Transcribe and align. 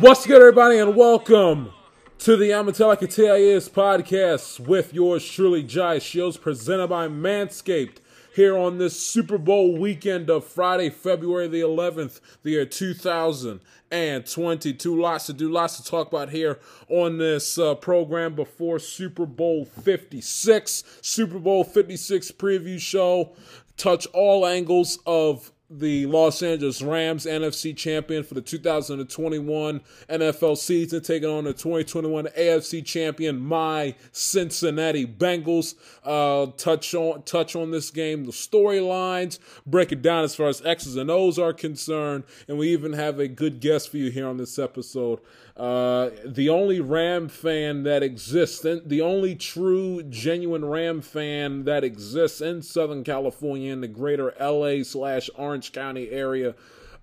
What's 0.00 0.26
good, 0.26 0.40
everybody, 0.40 0.78
and 0.78 0.96
welcome 0.96 1.74
to 2.20 2.34
the 2.34 2.54
Amateur 2.54 2.96
TIS 2.96 3.68
podcast 3.68 4.58
with 4.58 4.94
yours 4.94 5.30
truly, 5.30 5.62
Jai 5.62 5.98
Shields, 5.98 6.38
presented 6.38 6.86
by 6.86 7.06
Manscaped. 7.06 7.98
Here 8.34 8.56
on 8.56 8.78
this 8.78 8.98
Super 8.98 9.36
Bowl 9.36 9.76
weekend 9.76 10.30
of 10.30 10.46
Friday, 10.46 10.88
February 10.88 11.48
the 11.48 11.60
11th, 11.60 12.20
the 12.42 12.52
year 12.52 12.64
2022. 12.64 14.98
Lots 14.98 15.26
to 15.26 15.34
do, 15.34 15.52
lots 15.52 15.76
to 15.76 15.84
talk 15.84 16.08
about 16.08 16.30
here 16.30 16.58
on 16.88 17.18
this 17.18 17.58
uh, 17.58 17.74
program 17.74 18.34
before 18.34 18.78
Super 18.78 19.26
Bowl 19.26 19.66
56. 19.66 20.82
Super 21.02 21.38
Bowl 21.38 21.62
56 21.62 22.32
preview 22.32 22.80
show. 22.80 23.34
Touch 23.76 24.06
all 24.14 24.46
angles 24.46 24.98
of 25.04 25.52
the 25.70 26.06
Los 26.06 26.42
Angeles 26.42 26.82
Rams, 26.82 27.26
NFC 27.26 27.76
champion 27.76 28.24
for 28.24 28.34
the 28.34 28.40
2021 28.40 29.80
NFL 30.08 30.58
season, 30.58 31.00
taking 31.00 31.30
on 31.30 31.44
the 31.44 31.52
2021 31.52 32.26
AFC 32.26 32.84
champion, 32.84 33.38
my 33.38 33.94
Cincinnati 34.10 35.06
Bengals. 35.06 35.76
Uh, 36.04 36.50
touch 36.56 36.92
on 36.94 37.22
touch 37.22 37.54
on 37.54 37.70
this 37.70 37.90
game, 37.90 38.24
the 38.24 38.32
storylines, 38.32 39.38
break 39.64 39.92
it 39.92 40.02
down 40.02 40.24
as 40.24 40.34
far 40.34 40.48
as 40.48 40.64
X's 40.64 40.96
and 40.96 41.10
O's 41.10 41.38
are 41.38 41.52
concerned, 41.52 42.24
and 42.48 42.58
we 42.58 42.68
even 42.68 42.92
have 42.94 43.20
a 43.20 43.28
good 43.28 43.60
guest 43.60 43.90
for 43.90 43.98
you 43.98 44.10
here 44.10 44.26
on 44.26 44.38
this 44.38 44.58
episode. 44.58 45.20
Uh, 45.56 46.10
the 46.24 46.48
only 46.48 46.80
Ram 46.80 47.28
fan 47.28 47.82
that 47.82 48.02
exists, 48.02 48.60
the 48.62 49.00
only 49.00 49.34
true, 49.34 50.02
genuine 50.04 50.64
Ram 50.64 51.00
fan 51.00 51.64
that 51.64 51.84
exists 51.84 52.40
in 52.40 52.62
Southern 52.62 53.04
California, 53.04 53.72
in 53.72 53.80
the 53.80 53.88
greater 53.88 54.34
LA 54.40 54.82
slash 54.82 55.28
Orange 55.36 55.72
County 55.72 56.10
area 56.10 56.54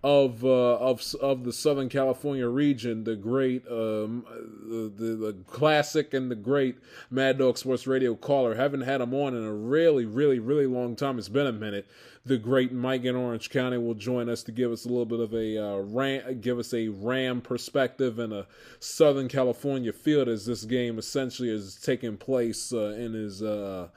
of 0.03 0.45
uh, 0.45 0.78
of 0.78 1.02
of 1.22 1.44
the 1.44 1.52
Southern 1.52 1.90
California 1.90 2.48
region, 2.48 3.03
the 3.03 3.16
great, 3.16 3.68
um, 3.68 4.25
the, 4.68 4.92
the 4.95 5.16
the 5.16 5.34
classic 5.48 6.14
and 6.14 6.30
the 6.30 6.36
great 6.36 6.78
Mad 7.09 7.40
Dog 7.40 7.58
Sports 7.58 7.88
Radio 7.88 8.16
caller. 8.16 8.56
Haven't 8.56 8.81
had 8.81 9.02
him 9.02 9.14
on 9.14 9.36
in 9.36 9.44
a 9.44 9.53
really, 9.53 10.06
really, 10.06 10.40
really 10.40 10.68
long 10.68 10.95
time. 10.95 11.18
It's 11.18 11.30
been 11.30 11.48
a 11.48 11.52
minute 11.52 11.88
the 12.28 12.38
great 12.38 12.72
Mike 12.72 13.06
in 13.06 13.16
Orange 13.16 13.50
County 13.50 13.78
will 13.78 13.94
join 13.94 14.30
us 14.30 14.44
to 14.44 14.52
give 14.52 14.72
us 14.72 14.86
a 14.86 14.89
little 14.89 15.06
bit 15.06 15.20
of 15.20 15.33
a 15.33 15.58
uh, 15.58 15.78
ram, 15.78 16.39
give 16.42 16.59
us 16.59 16.73
a 16.73 16.89
Ram 16.89 17.42
perspective 17.42 18.19
and 18.19 18.34
a 18.34 18.47
Southern 18.80 19.28
California 19.28 19.94
field 19.94 20.28
as 20.28 20.45
this 20.45 20.64
game 20.64 20.97
essentially 20.97 21.50
is 21.50 21.75
taking 21.75 22.17
place 22.17 22.73
uh, 22.73 22.95
in 22.97 23.14
his 23.14 23.42
uh, 23.42 23.88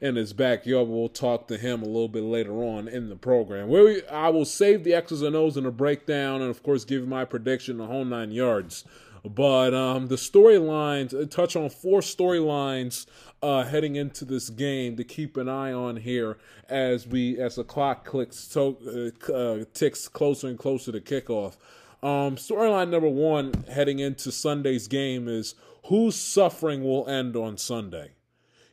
in 0.00 0.16
his 0.16 0.32
backyard. 0.32 0.88
We'll 0.88 1.08
talk 1.08 1.48
to 1.48 1.56
him 1.56 1.82
a 1.82 1.86
little 1.86 2.08
bit 2.08 2.24
later 2.24 2.62
on 2.62 2.88
in 2.88 3.08
the 3.08 3.16
program. 3.16 3.68
Where 3.68 3.84
we, 3.84 4.06
I 4.08 4.28
will 4.28 4.44
save 4.44 4.84
the 4.84 4.94
X's 4.94 5.22
and 5.22 5.36
O's 5.36 5.56
in 5.56 5.66
a 5.66 5.70
breakdown, 5.70 6.42
and 6.42 6.50
of 6.50 6.62
course 6.62 6.84
give 6.84 7.06
my 7.06 7.24
prediction 7.24 7.78
the 7.78 7.86
whole 7.86 8.04
nine 8.04 8.32
yards. 8.32 8.84
But 9.24 9.74
um, 9.74 10.06
the 10.06 10.16
storylines 10.16 11.14
uh, 11.14 11.26
touch 11.26 11.56
on 11.56 11.68
four 11.70 12.00
storylines 12.00 13.06
uh, 13.42 13.64
heading 13.64 13.96
into 13.96 14.24
this 14.24 14.50
game 14.50 14.96
to 14.96 15.04
keep 15.04 15.36
an 15.36 15.48
eye 15.48 15.72
on 15.72 15.96
here 15.96 16.38
as 16.68 17.06
we 17.06 17.38
as 17.38 17.56
the 17.56 17.64
clock 17.64 18.04
clicks 18.04 18.46
to, 18.48 19.12
uh, 19.28 19.32
uh, 19.32 19.64
ticks 19.74 20.08
closer 20.08 20.48
and 20.48 20.58
closer 20.58 20.92
to 20.92 21.00
kickoff. 21.00 21.56
Um, 22.02 22.36
storyline 22.36 22.90
number 22.90 23.08
one 23.08 23.52
heading 23.70 23.98
into 23.98 24.30
Sunday's 24.30 24.86
game 24.86 25.28
is 25.28 25.54
whose 25.86 26.16
suffering 26.16 26.82
will 26.84 27.08
end 27.08 27.36
on 27.36 27.58
Sunday. 27.58 28.12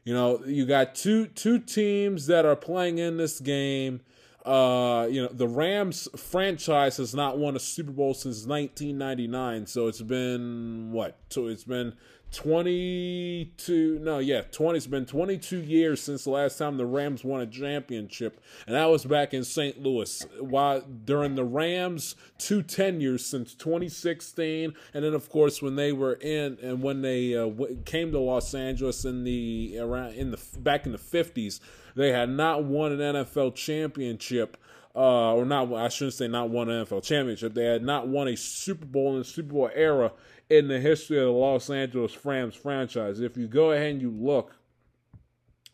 You 0.04 0.14
know, 0.14 0.44
you 0.46 0.66
got 0.66 0.96
two 0.96 1.28
two 1.28 1.60
teams 1.60 2.28
that 2.28 2.46
are 2.46 2.56
playing 2.56 2.98
in 2.98 3.18
this 3.18 3.40
game. 3.40 4.02
Uh, 4.46 5.08
you 5.10 5.22
know, 5.22 5.30
the 5.32 5.48
Rams 5.48 6.10
franchise 6.18 6.98
has 6.98 7.16
not 7.16 7.38
won 7.38 7.56
a 7.56 7.60
Super 7.60 7.92
Bowl 7.92 8.14
since 8.14 8.46
1999, 8.46 9.68
so 9.68 9.88
it's 9.88 10.02
been 10.02 10.92
what? 10.92 11.18
So 11.30 11.48
it's 11.48 11.64
been 11.64 11.94
22 12.34 14.00
no 14.02 14.18
yeah 14.18 14.42
20 14.52 14.76
it's 14.76 14.88
been 14.88 15.06
22 15.06 15.60
years 15.60 16.02
since 16.02 16.24
the 16.24 16.32
last 16.32 16.58
time 16.58 16.78
the 16.78 16.86
rams 16.86 17.24
won 17.24 17.42
a 17.42 17.46
championship 17.46 18.42
and 18.66 18.76
that 18.76 18.86
was 18.86 19.06
back 19.06 19.36
in 19.36 19.44
st 19.44 19.82
louis 19.82 20.26
while 20.40 20.82
during 20.82 21.36
the 21.36 21.44
rams 21.44 22.16
two 22.40 22.64
tenures 22.64 23.24
since 23.24 23.54
2016 23.54 24.74
and 24.96 25.06
then 25.06 25.14
of 25.14 25.30
course 25.30 25.62
when 25.62 25.76
they 25.76 25.92
were 25.92 26.14
in 26.16 26.58
and 26.64 26.82
when 26.82 27.04
they 27.04 27.38
uh, 27.38 27.50
came 27.86 28.12
to 28.12 28.20
los 28.20 28.56
angeles 28.56 29.06
in 29.06 29.24
the 29.24 29.78
around 29.80 30.14
in 30.14 30.32
the 30.32 30.40
back 30.58 30.88
in 30.88 30.92
the 30.92 30.98
50s 30.98 31.60
they 31.96 32.12
had 32.12 32.30
not 32.30 32.64
won 32.64 32.92
an 32.92 33.16
nfl 33.16 33.54
championship 33.54 34.58
uh, 34.96 35.34
or 35.34 35.44
not, 35.44 35.74
I 35.74 35.90
shouldn't 35.90 36.14
say 36.14 36.28
not 36.28 36.52
won 36.52 36.70
an 36.70 36.86
NFL 36.86 37.02
championship. 37.02 37.56
They 37.56 37.66
had 37.66 37.82
not 37.82 38.08
won 38.08 38.28
a 38.28 38.38
Super 38.38 38.86
Bowl 38.86 39.14
in 39.14 39.20
the 39.20 39.26
Super 39.26 39.52
Bowl 39.52 39.72
era 39.74 40.12
in 40.54 40.68
the 40.68 40.80
history 40.80 41.18
of 41.18 41.26
the 41.26 41.32
Los 41.32 41.70
Angeles 41.70 42.18
Rams 42.24 42.56
franchise. 42.56 43.20
If 43.20 43.38
you 43.38 43.48
go 43.48 43.72
ahead 43.72 43.92
and 43.92 44.02
you 44.02 44.12
look 44.12 44.56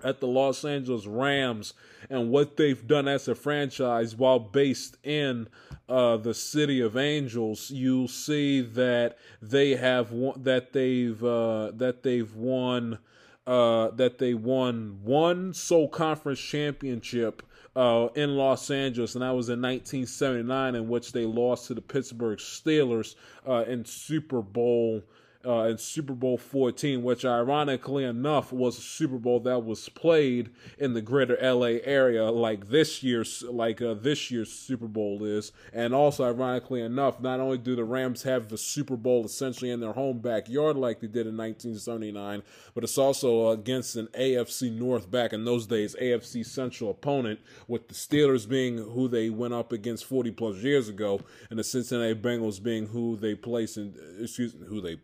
at 0.04 0.22
the 0.22 0.28
Los 0.28 0.64
Angeles 0.64 1.06
Rams 1.06 1.74
and 2.10 2.32
what 2.32 2.56
they've 2.56 2.88
done 2.88 3.08
as 3.08 3.28
a 3.28 3.36
franchise 3.36 4.16
while 4.16 4.40
based 4.40 4.96
in 5.04 5.48
uh, 5.90 6.16
the 6.18 6.34
city 6.34 6.80
of 6.80 6.96
Angels, 6.96 7.70
you'll 7.70 8.08
see 8.08 8.62
that 8.62 9.18
they 9.42 9.76
have 9.76 10.12
won, 10.12 10.42
that 10.44 10.72
they've 10.72 11.22
uh, 11.22 11.72
that 11.74 12.04
they've 12.04 12.34
won 12.34 13.00
uh, 13.46 13.90
that 13.92 14.20
they 14.20 14.34
won 14.34 15.00
one 15.04 15.54
sole 15.54 15.90
conference 15.90 16.40
championship 16.40 17.44
uh, 17.76 18.08
in 18.16 18.36
Los 18.36 18.70
Angeles, 18.72 19.16
and 19.16 19.22
that 19.22 19.36
was 19.36 19.50
in 19.50 19.62
1979, 19.62 20.76
in 20.76 20.88
which 20.88 21.12
they 21.12 21.26
lost 21.26 21.68
to 21.68 21.74
the 21.74 21.82
Pittsburgh 21.82 22.40
Steelers 22.40 23.16
uh, 23.48 23.64
in 23.68 23.86
Super 23.86 24.42
Bowl 24.42 25.04
uh, 25.46 25.70
in 25.70 25.78
Super 25.78 26.14
Bowl 26.14 26.38
14, 26.38 27.02
which 27.02 27.24
ironically 27.24 28.04
enough 28.04 28.52
was 28.52 28.78
a 28.78 28.82
Super 28.82 29.18
Bowl 29.18 29.40
that 29.42 29.64
was 29.64 29.88
played 29.88 30.50
in 30.78 30.94
the 30.94 31.02
greater 31.02 31.38
LA 31.42 31.80
area, 31.84 32.30
like 32.30 32.68
this 32.70 33.04
year's 33.04 33.44
like 33.44 33.82
uh, 33.82 33.94
this 33.94 34.30
year's 34.32 34.52
Super 34.52 34.88
Bowl 34.88 35.24
is. 35.24 35.54
And 35.72 35.94
also, 35.94 36.26
ironically 36.26 36.82
enough, 36.82 37.22
not 37.22 37.40
only 37.40 37.58
do 37.58 37.76
the 37.76 37.86
Rams 37.86 38.24
have 38.24 38.50
the 38.50 38.58
Super 38.58 38.98
Bowl 38.98 39.26
essentially 39.26 39.72
in 39.72 39.80
their 39.80 39.94
home 39.94 40.20
backyard 40.20 40.76
like 40.76 41.00
they 41.00 41.08
did 41.08 41.26
in 41.26 41.38
1979, 41.38 42.44
but 42.74 42.84
it's 42.84 42.98
also 42.98 43.50
against 43.50 43.96
an 43.96 44.08
AFC 44.08 44.72
North 44.72 45.10
back 45.10 45.32
in 45.32 45.46
those 45.46 45.66
days 45.66 45.96
AFC 46.02 46.46
Central 46.46 46.92
opponent, 46.92 47.40
with 47.68 47.88
the 47.88 47.94
Steelers 47.94 48.48
being 48.48 48.78
who 48.78 49.08
they 49.08 49.30
went 49.30 49.54
up 49.54 49.72
against 49.72 50.04
40 50.04 50.32
plus 50.32 50.58
years 50.58 50.90
ago, 50.90 51.22
and 51.50 51.58
the 51.58 51.64
Cincinnati 51.64 52.16
Bengals 52.16 52.62
being 52.62 52.88
who 52.88 53.16
they 53.16 53.36
place 53.36 53.78
in 53.78 53.96
excuse 54.22 54.54
me, 54.54 54.68
who 54.68 54.82
they 54.82 54.98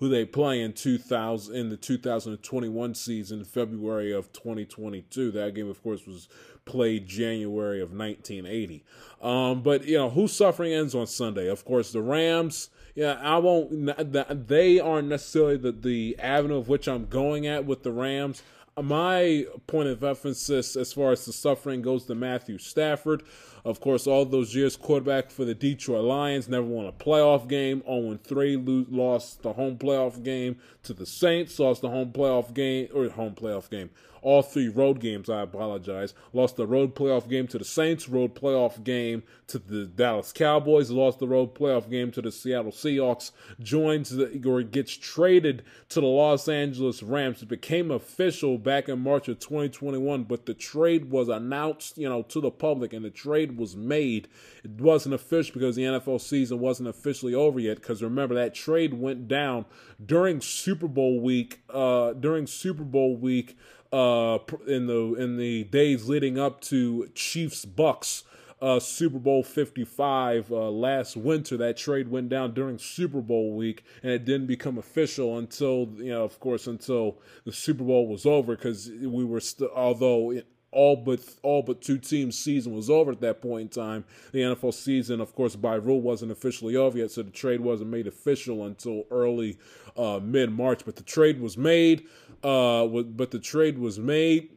who 0.00 0.08
they 0.08 0.24
play 0.24 0.60
in 0.60 0.72
2000 0.72 1.54
in 1.54 1.70
the 1.70 1.76
2021 1.76 2.94
season, 2.94 3.44
February 3.44 4.12
of 4.12 4.32
2022. 4.32 5.30
That 5.30 5.54
game, 5.54 5.70
of 5.70 5.82
course, 5.82 6.06
was 6.06 6.28
played 6.64 7.06
January 7.06 7.80
of 7.80 7.90
1980. 7.92 8.84
Um, 9.22 9.62
but 9.62 9.84
you 9.84 9.96
know, 9.96 10.10
who's 10.10 10.32
suffering 10.32 10.72
ends 10.72 10.94
on 10.94 11.06
Sunday. 11.06 11.48
Of 11.48 11.64
course, 11.64 11.92
the 11.92 12.02
Rams. 12.02 12.70
Yeah, 12.94 13.14
I 13.20 13.38
won't. 13.38 14.48
They 14.48 14.78
aren't 14.78 15.08
necessarily 15.08 15.56
the 15.56 15.72
the 15.72 16.16
avenue 16.18 16.58
of 16.58 16.68
which 16.68 16.86
I'm 16.86 17.06
going 17.06 17.46
at 17.46 17.64
with 17.64 17.82
the 17.82 17.92
Rams 17.92 18.42
my 18.82 19.46
point 19.66 19.88
of 19.88 20.02
emphasis 20.02 20.76
as 20.76 20.92
far 20.92 21.12
as 21.12 21.24
the 21.24 21.32
suffering 21.32 21.82
goes 21.82 22.04
to 22.06 22.14
Matthew 22.14 22.58
Stafford. 22.58 23.22
Of 23.64 23.80
course, 23.80 24.06
all 24.06 24.26
those 24.26 24.54
years 24.54 24.76
quarterback 24.76 25.30
for 25.30 25.46
the 25.46 25.54
Detroit 25.54 26.04
Lions, 26.04 26.48
never 26.50 26.66
won 26.66 26.84
a 26.84 26.92
playoff 26.92 27.48
game. 27.48 27.82
0 27.86 28.18
3, 28.22 28.56
lost 28.90 29.42
the 29.42 29.54
home 29.54 29.78
playoff 29.78 30.22
game 30.22 30.56
to 30.82 30.92
the 30.92 31.06
Saints, 31.06 31.58
lost 31.58 31.80
the 31.80 31.88
home 31.88 32.12
playoff 32.12 32.52
game, 32.52 32.88
or 32.94 33.08
home 33.08 33.34
playoff 33.34 33.70
game, 33.70 33.88
all 34.24 34.40
three 34.40 34.68
road 34.68 35.00
games, 35.00 35.28
I 35.28 35.42
apologize. 35.42 36.14
Lost 36.32 36.56
the 36.56 36.66
road 36.66 36.94
playoff 36.94 37.28
game 37.28 37.46
to 37.48 37.58
the 37.58 37.64
Saints, 37.64 38.08
road 38.08 38.34
playoff 38.34 38.82
game 38.82 39.22
to 39.48 39.58
the 39.58 39.84
Dallas 39.84 40.32
Cowboys, 40.32 40.90
lost 40.90 41.18
the 41.18 41.28
road 41.28 41.54
playoff 41.54 41.90
game 41.90 42.10
to 42.12 42.22
the 42.22 42.32
Seattle 42.32 42.72
Seahawks, 42.72 43.32
joins 43.60 44.08
the, 44.08 44.42
or 44.48 44.62
gets 44.62 44.96
traded 44.96 45.62
to 45.90 46.00
the 46.00 46.06
Los 46.06 46.48
Angeles 46.48 47.02
Rams. 47.02 47.42
It 47.42 47.48
became 47.50 47.90
official 47.90 48.56
back 48.56 48.88
in 48.88 48.98
March 49.00 49.28
of 49.28 49.38
2021, 49.40 50.24
but 50.24 50.46
the 50.46 50.54
trade 50.54 51.10
was 51.10 51.28
announced, 51.28 51.98
you 51.98 52.08
know, 52.08 52.22
to 52.22 52.40
the 52.40 52.50
public 52.50 52.94
and 52.94 53.04
the 53.04 53.10
trade 53.10 53.53
was 53.56 53.76
made. 53.76 54.28
It 54.62 54.70
wasn't 54.72 55.14
official 55.14 55.54
because 55.54 55.76
the 55.76 55.82
NFL 55.82 56.20
season 56.20 56.60
wasn't 56.60 56.88
officially 56.88 57.34
over 57.34 57.60
yet. 57.60 57.76
Because 57.76 58.02
remember, 58.02 58.34
that 58.34 58.54
trade 58.54 58.94
went 58.94 59.28
down 59.28 59.64
during 60.04 60.40
Super 60.40 60.88
Bowl 60.88 61.20
week, 61.20 61.60
uh, 61.70 62.12
during 62.12 62.46
Super 62.46 62.84
Bowl 62.84 63.16
week 63.16 63.56
uh, 63.92 64.38
in 64.66 64.86
the 64.86 65.14
in 65.18 65.36
the 65.36 65.64
days 65.64 66.08
leading 66.08 66.38
up 66.38 66.60
to 66.62 67.08
Chiefs 67.14 67.64
Bucks. 67.64 68.24
uh, 68.64 68.80
Super 68.80 69.18
Bowl 69.18 69.42
55 69.42 70.50
uh, 70.50 70.70
last 70.70 71.16
winter. 71.16 71.56
That 71.58 71.76
trade 71.76 72.08
went 72.08 72.30
down 72.30 72.54
during 72.54 72.78
Super 72.78 73.20
Bowl 73.20 73.52
week, 73.54 73.84
and 74.02 74.10
it 74.12 74.24
didn't 74.24 74.46
become 74.46 74.78
official 74.78 75.36
until, 75.36 75.90
you 75.96 76.10
know, 76.10 76.24
of 76.24 76.40
course, 76.40 76.66
until 76.66 77.18
the 77.44 77.52
Super 77.52 77.84
Bowl 77.84 78.08
was 78.08 78.24
over 78.24 78.56
because 78.56 78.88
we 78.88 79.24
were 79.24 79.40
still, 79.40 79.70
although 79.74 80.40
all 80.74 80.96
but 80.96 81.20
all 81.42 81.62
but 81.62 81.80
two 81.80 81.98
teams' 81.98 82.38
season 82.38 82.74
was 82.74 82.90
over 82.90 83.12
at 83.12 83.20
that 83.20 83.40
point 83.40 83.62
in 83.62 83.68
time. 83.68 84.04
The 84.32 84.40
NFL 84.40 84.74
season, 84.74 85.20
of 85.20 85.34
course, 85.34 85.56
by 85.56 85.76
rule 85.76 86.00
wasn't 86.00 86.32
officially 86.32 86.76
over 86.76 86.98
yet, 86.98 87.10
so 87.10 87.22
the 87.22 87.30
trade 87.30 87.60
wasn't 87.60 87.90
made 87.90 88.06
official 88.06 88.66
until 88.66 89.04
early 89.10 89.58
uh, 89.96 90.20
mid 90.22 90.52
March. 90.52 90.84
But 90.84 90.96
the 90.96 91.02
trade 91.02 91.40
was 91.40 91.56
made. 91.56 92.06
Uh, 92.42 92.86
but 92.86 93.30
the 93.30 93.38
trade 93.38 93.78
was 93.78 93.98
made. 93.98 94.50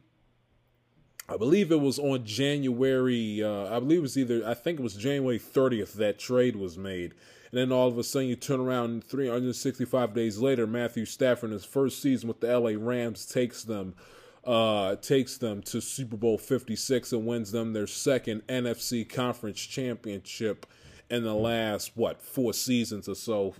I 1.30 1.36
believe 1.36 1.70
it 1.70 1.80
was 1.80 1.98
on 1.98 2.24
January. 2.24 3.42
Uh, 3.42 3.74
I 3.74 3.78
believe 3.80 3.98
it 3.98 4.02
was 4.02 4.18
either. 4.18 4.46
I 4.46 4.54
think 4.54 4.80
it 4.80 4.82
was 4.82 4.94
January 4.94 5.38
30th 5.38 5.94
that 5.94 6.18
trade 6.18 6.56
was 6.56 6.76
made. 6.76 7.14
And 7.50 7.58
then 7.58 7.72
all 7.72 7.88
of 7.88 7.96
a 7.96 8.04
sudden, 8.04 8.28
you 8.28 8.36
turn 8.36 8.60
around 8.60 9.04
365 9.04 10.12
days 10.12 10.38
later. 10.38 10.66
Matthew 10.66 11.06
Stafford, 11.06 11.50
in 11.50 11.54
his 11.54 11.64
first 11.64 12.02
season 12.02 12.28
with 12.28 12.40
the 12.40 12.58
LA 12.58 12.72
Rams, 12.76 13.24
takes 13.24 13.62
them 13.62 13.94
uh, 14.44 14.96
takes 14.96 15.38
them 15.38 15.62
to 15.62 15.80
Super 15.80 16.16
Bowl 16.16 16.38
56 16.38 17.12
and 17.12 17.26
wins 17.26 17.52
them 17.52 17.72
their 17.72 17.86
second 17.86 18.46
NFC 18.46 19.08
Conference 19.08 19.60
Championship 19.60 20.66
in 21.10 21.24
the 21.24 21.34
last 21.34 21.92
what 21.94 22.20
four 22.20 22.52
seasons 22.52 23.08
or 23.08 23.14
so 23.14 23.54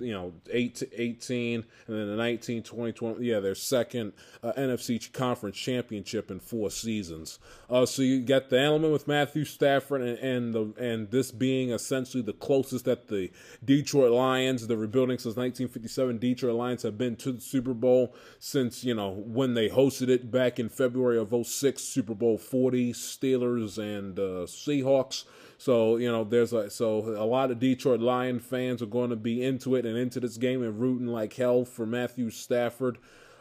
you 0.00 0.12
know 0.12 0.34
8 0.50 0.74
to 0.74 1.00
18 1.00 1.64
and 1.86 1.96
then 1.96 2.08
the 2.08 2.16
19 2.16 2.62
20 2.62 2.92
20 2.92 3.24
yeah 3.24 3.40
their 3.40 3.54
second 3.54 4.12
uh, 4.42 4.52
NFC 4.52 5.10
conference 5.12 5.56
championship 5.56 6.30
in 6.30 6.40
four 6.40 6.70
seasons. 6.70 7.38
Uh, 7.70 7.86
so 7.86 8.02
you 8.02 8.20
got 8.20 8.50
the 8.50 8.60
element 8.60 8.92
with 8.92 9.08
Matthew 9.08 9.44
Stafford 9.44 10.02
and, 10.02 10.18
and 10.18 10.54
the 10.54 10.74
and 10.78 11.10
this 11.10 11.30
being 11.30 11.70
essentially 11.70 12.22
the 12.22 12.32
closest 12.32 12.84
that 12.84 13.08
the 13.08 13.30
Detroit 13.64 14.12
Lions 14.12 14.66
the 14.66 14.76
rebuilding 14.76 15.18
since 15.18 15.36
1957 15.36 16.18
Detroit 16.18 16.54
Lions 16.54 16.82
have 16.82 16.98
been 16.98 17.16
to 17.16 17.32
the 17.32 17.40
Super 17.40 17.74
Bowl 17.74 18.14
since 18.38 18.84
you 18.84 18.94
know 18.94 19.10
when 19.10 19.54
they 19.54 19.68
hosted 19.68 20.08
it 20.08 20.30
back 20.30 20.58
in 20.58 20.68
February 20.68 21.18
of 21.18 21.34
06 21.46 21.82
Super 21.82 22.14
Bowl 22.14 22.36
40 22.36 22.92
Steelers 22.92 23.78
and 23.78 24.18
uh, 24.18 24.46
Seahawks 24.46 25.24
so 25.58 25.96
you 25.96 26.10
know, 26.10 26.24
there's 26.24 26.52
a 26.52 26.70
so 26.70 26.98
a 26.98 27.24
lot 27.24 27.50
of 27.50 27.58
Detroit 27.58 28.00
Lion 28.00 28.38
fans 28.40 28.82
are 28.82 28.86
going 28.86 29.10
to 29.10 29.16
be 29.16 29.42
into 29.42 29.74
it 29.74 29.86
and 29.86 29.96
into 29.96 30.20
this 30.20 30.36
game 30.36 30.62
and 30.62 30.80
rooting 30.80 31.06
like 31.06 31.34
hell 31.34 31.64
for 31.64 31.86
Matthew 31.86 32.30
Stafford, 32.30 32.98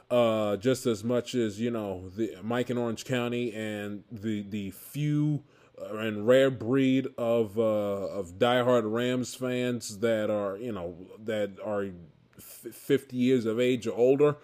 uh, 0.09 0.57
just 0.57 0.85
as 0.85 1.03
much 1.03 1.35
as 1.35 1.59
you 1.59 1.71
know 1.71 2.09
the 2.15 2.37
Mike 2.41 2.69
in 2.69 2.77
Orange 2.77 3.05
County 3.05 3.53
and 3.53 4.03
the 4.11 4.43
the 4.43 4.71
few 4.71 5.43
and 5.91 6.27
rare 6.27 6.51
breed 6.51 7.07
of 7.17 7.57
uh, 7.57 7.61
of 7.61 8.37
diehard 8.37 8.83
Rams 8.85 9.35
fans 9.35 9.99
that 9.99 10.29
are 10.29 10.57
you 10.57 10.71
know 10.71 10.95
that 11.23 11.57
are 11.63 11.87
50 12.39 13.15
years 13.15 13.45
of 13.45 13.59
age 13.59 13.87
or 13.87 13.93
older. 13.93 14.37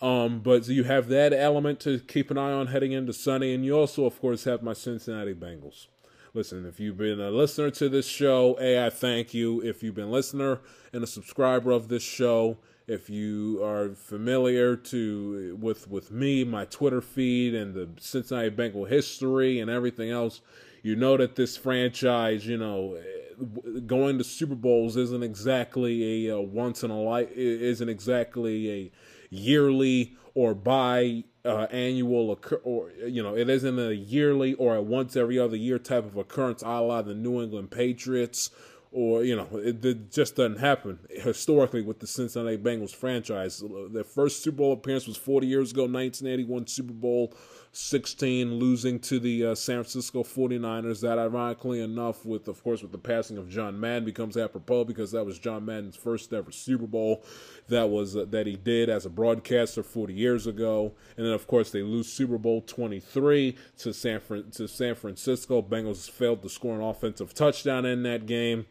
Um, 0.00 0.40
but 0.40 0.68
you 0.68 0.84
have 0.84 1.08
that 1.08 1.32
element 1.32 1.80
to 1.80 2.00
keep 2.00 2.30
an 2.30 2.36
eye 2.36 2.52
on 2.52 2.66
heading 2.66 2.92
into 2.92 3.14
Sunday, 3.14 3.54
and 3.54 3.64
you 3.64 3.74
also, 3.74 4.04
of 4.04 4.20
course, 4.20 4.44
have 4.44 4.62
my 4.62 4.74
Cincinnati 4.74 5.32
Bengals. 5.32 5.86
Listen, 6.36 6.66
if 6.66 6.78
you've 6.78 6.98
been 6.98 7.18
a 7.18 7.30
listener 7.30 7.70
to 7.70 7.88
this 7.88 8.06
show, 8.06 8.58
A, 8.60 8.84
I 8.84 8.90
thank 8.90 9.32
you. 9.32 9.62
If 9.62 9.82
you've 9.82 9.94
been 9.94 10.08
a 10.08 10.10
listener 10.10 10.60
and 10.92 11.02
a 11.02 11.06
subscriber 11.06 11.70
of 11.70 11.88
this 11.88 12.02
show, 12.02 12.58
if 12.86 13.08
you 13.08 13.64
are 13.64 13.94
familiar 13.94 14.76
to 14.76 15.56
with 15.58 15.88
with 15.88 16.10
me, 16.10 16.44
my 16.44 16.66
Twitter 16.66 17.00
feed, 17.00 17.54
and 17.54 17.72
the 17.72 17.88
Cincinnati 17.98 18.50
Bengal 18.50 18.84
history 18.84 19.60
and 19.60 19.70
everything 19.70 20.10
else, 20.10 20.42
you 20.82 20.94
know 20.94 21.16
that 21.16 21.36
this 21.36 21.56
franchise, 21.56 22.46
you 22.46 22.58
know, 22.58 22.96
eh, 22.96 23.80
going 23.86 24.18
to 24.18 24.24
Super 24.24 24.56
Bowls 24.56 24.98
isn't 24.98 25.22
exactly 25.22 26.28
a, 26.28 26.34
a 26.34 26.40
once 26.42 26.82
in 26.82 26.90
a 26.90 27.00
life, 27.00 27.30
isn't 27.32 27.88
exactly 27.88 28.70
a 28.70 28.92
yearly 29.30 30.18
or 30.34 30.52
bi 30.52 31.24
uh, 31.46 31.66
annual 31.70 32.32
occur- 32.32 32.60
or 32.64 32.90
you 33.06 33.22
know 33.22 33.36
it 33.36 33.48
isn't 33.48 33.78
a 33.78 33.92
yearly 33.92 34.54
or 34.54 34.76
a 34.76 34.82
once 34.82 35.16
every 35.16 35.38
other 35.38 35.56
year 35.56 35.78
type 35.78 36.04
of 36.04 36.16
occurrence 36.16 36.62
a 36.62 36.80
la 36.80 37.02
the 37.02 37.14
New 37.14 37.42
England 37.42 37.70
Patriots 37.70 38.50
or 38.92 39.24
you 39.24 39.36
know 39.36 39.48
it, 39.52 39.84
it, 39.84 40.10
just 40.10 40.36
doesn't 40.36 40.58
happen 40.58 40.98
historically 41.10 41.82
with 41.82 42.00
the 42.00 42.06
Cincinnati 42.06 42.56
Bengals 42.56 42.94
franchise. 42.94 43.62
Their 43.90 44.04
first 44.04 44.42
Super 44.42 44.58
Bowl 44.58 44.72
appearance 44.72 45.06
was 45.06 45.16
40 45.16 45.46
years 45.46 45.72
ago, 45.72 45.82
1981 45.82 46.66
Super 46.66 46.92
Bowl 46.92 47.34
16, 47.76 48.54
losing 48.54 48.98
to 49.00 49.20
the 49.20 49.46
uh, 49.46 49.54
San 49.54 49.76
Francisco 49.76 50.22
49ers. 50.22 51.02
That 51.02 51.18
ironically 51.18 51.80
enough, 51.80 52.24
with 52.24 52.48
of 52.48 52.62
course 52.64 52.82
with 52.82 52.92
the 52.92 52.98
passing 52.98 53.36
of 53.36 53.48
John 53.48 53.78
Madden, 53.78 54.04
becomes 54.04 54.36
apropos 54.36 54.84
because 54.84 55.12
that 55.12 55.24
was 55.24 55.38
John 55.38 55.64
Madden's 55.64 55.96
first 55.96 56.32
ever 56.32 56.50
Super 56.50 56.86
Bowl 56.86 57.22
that 57.68 57.88
was 57.90 58.16
uh, 58.16 58.24
that 58.30 58.46
he 58.46 58.56
did 58.56 58.88
as 58.88 59.04
a 59.04 59.10
broadcaster 59.10 59.82
40 59.82 60.14
years 60.14 60.46
ago. 60.46 60.94
And 61.16 61.26
then 61.26 61.34
of 61.34 61.46
course 61.46 61.70
they 61.70 61.82
lose 61.82 62.10
Super 62.12 62.38
Bowl 62.38 62.62
23 62.62 63.56
to 63.78 63.92
San 63.92 64.20
Fran- 64.20 64.50
to 64.52 64.66
San 64.66 64.94
Francisco. 64.94 65.60
Bengals 65.60 66.10
failed 66.10 66.42
to 66.42 66.48
score 66.48 66.74
an 66.74 66.82
offensive 66.82 67.34
touchdown 67.34 67.84
in 67.84 68.02
that 68.04 68.26
game. 68.26 68.66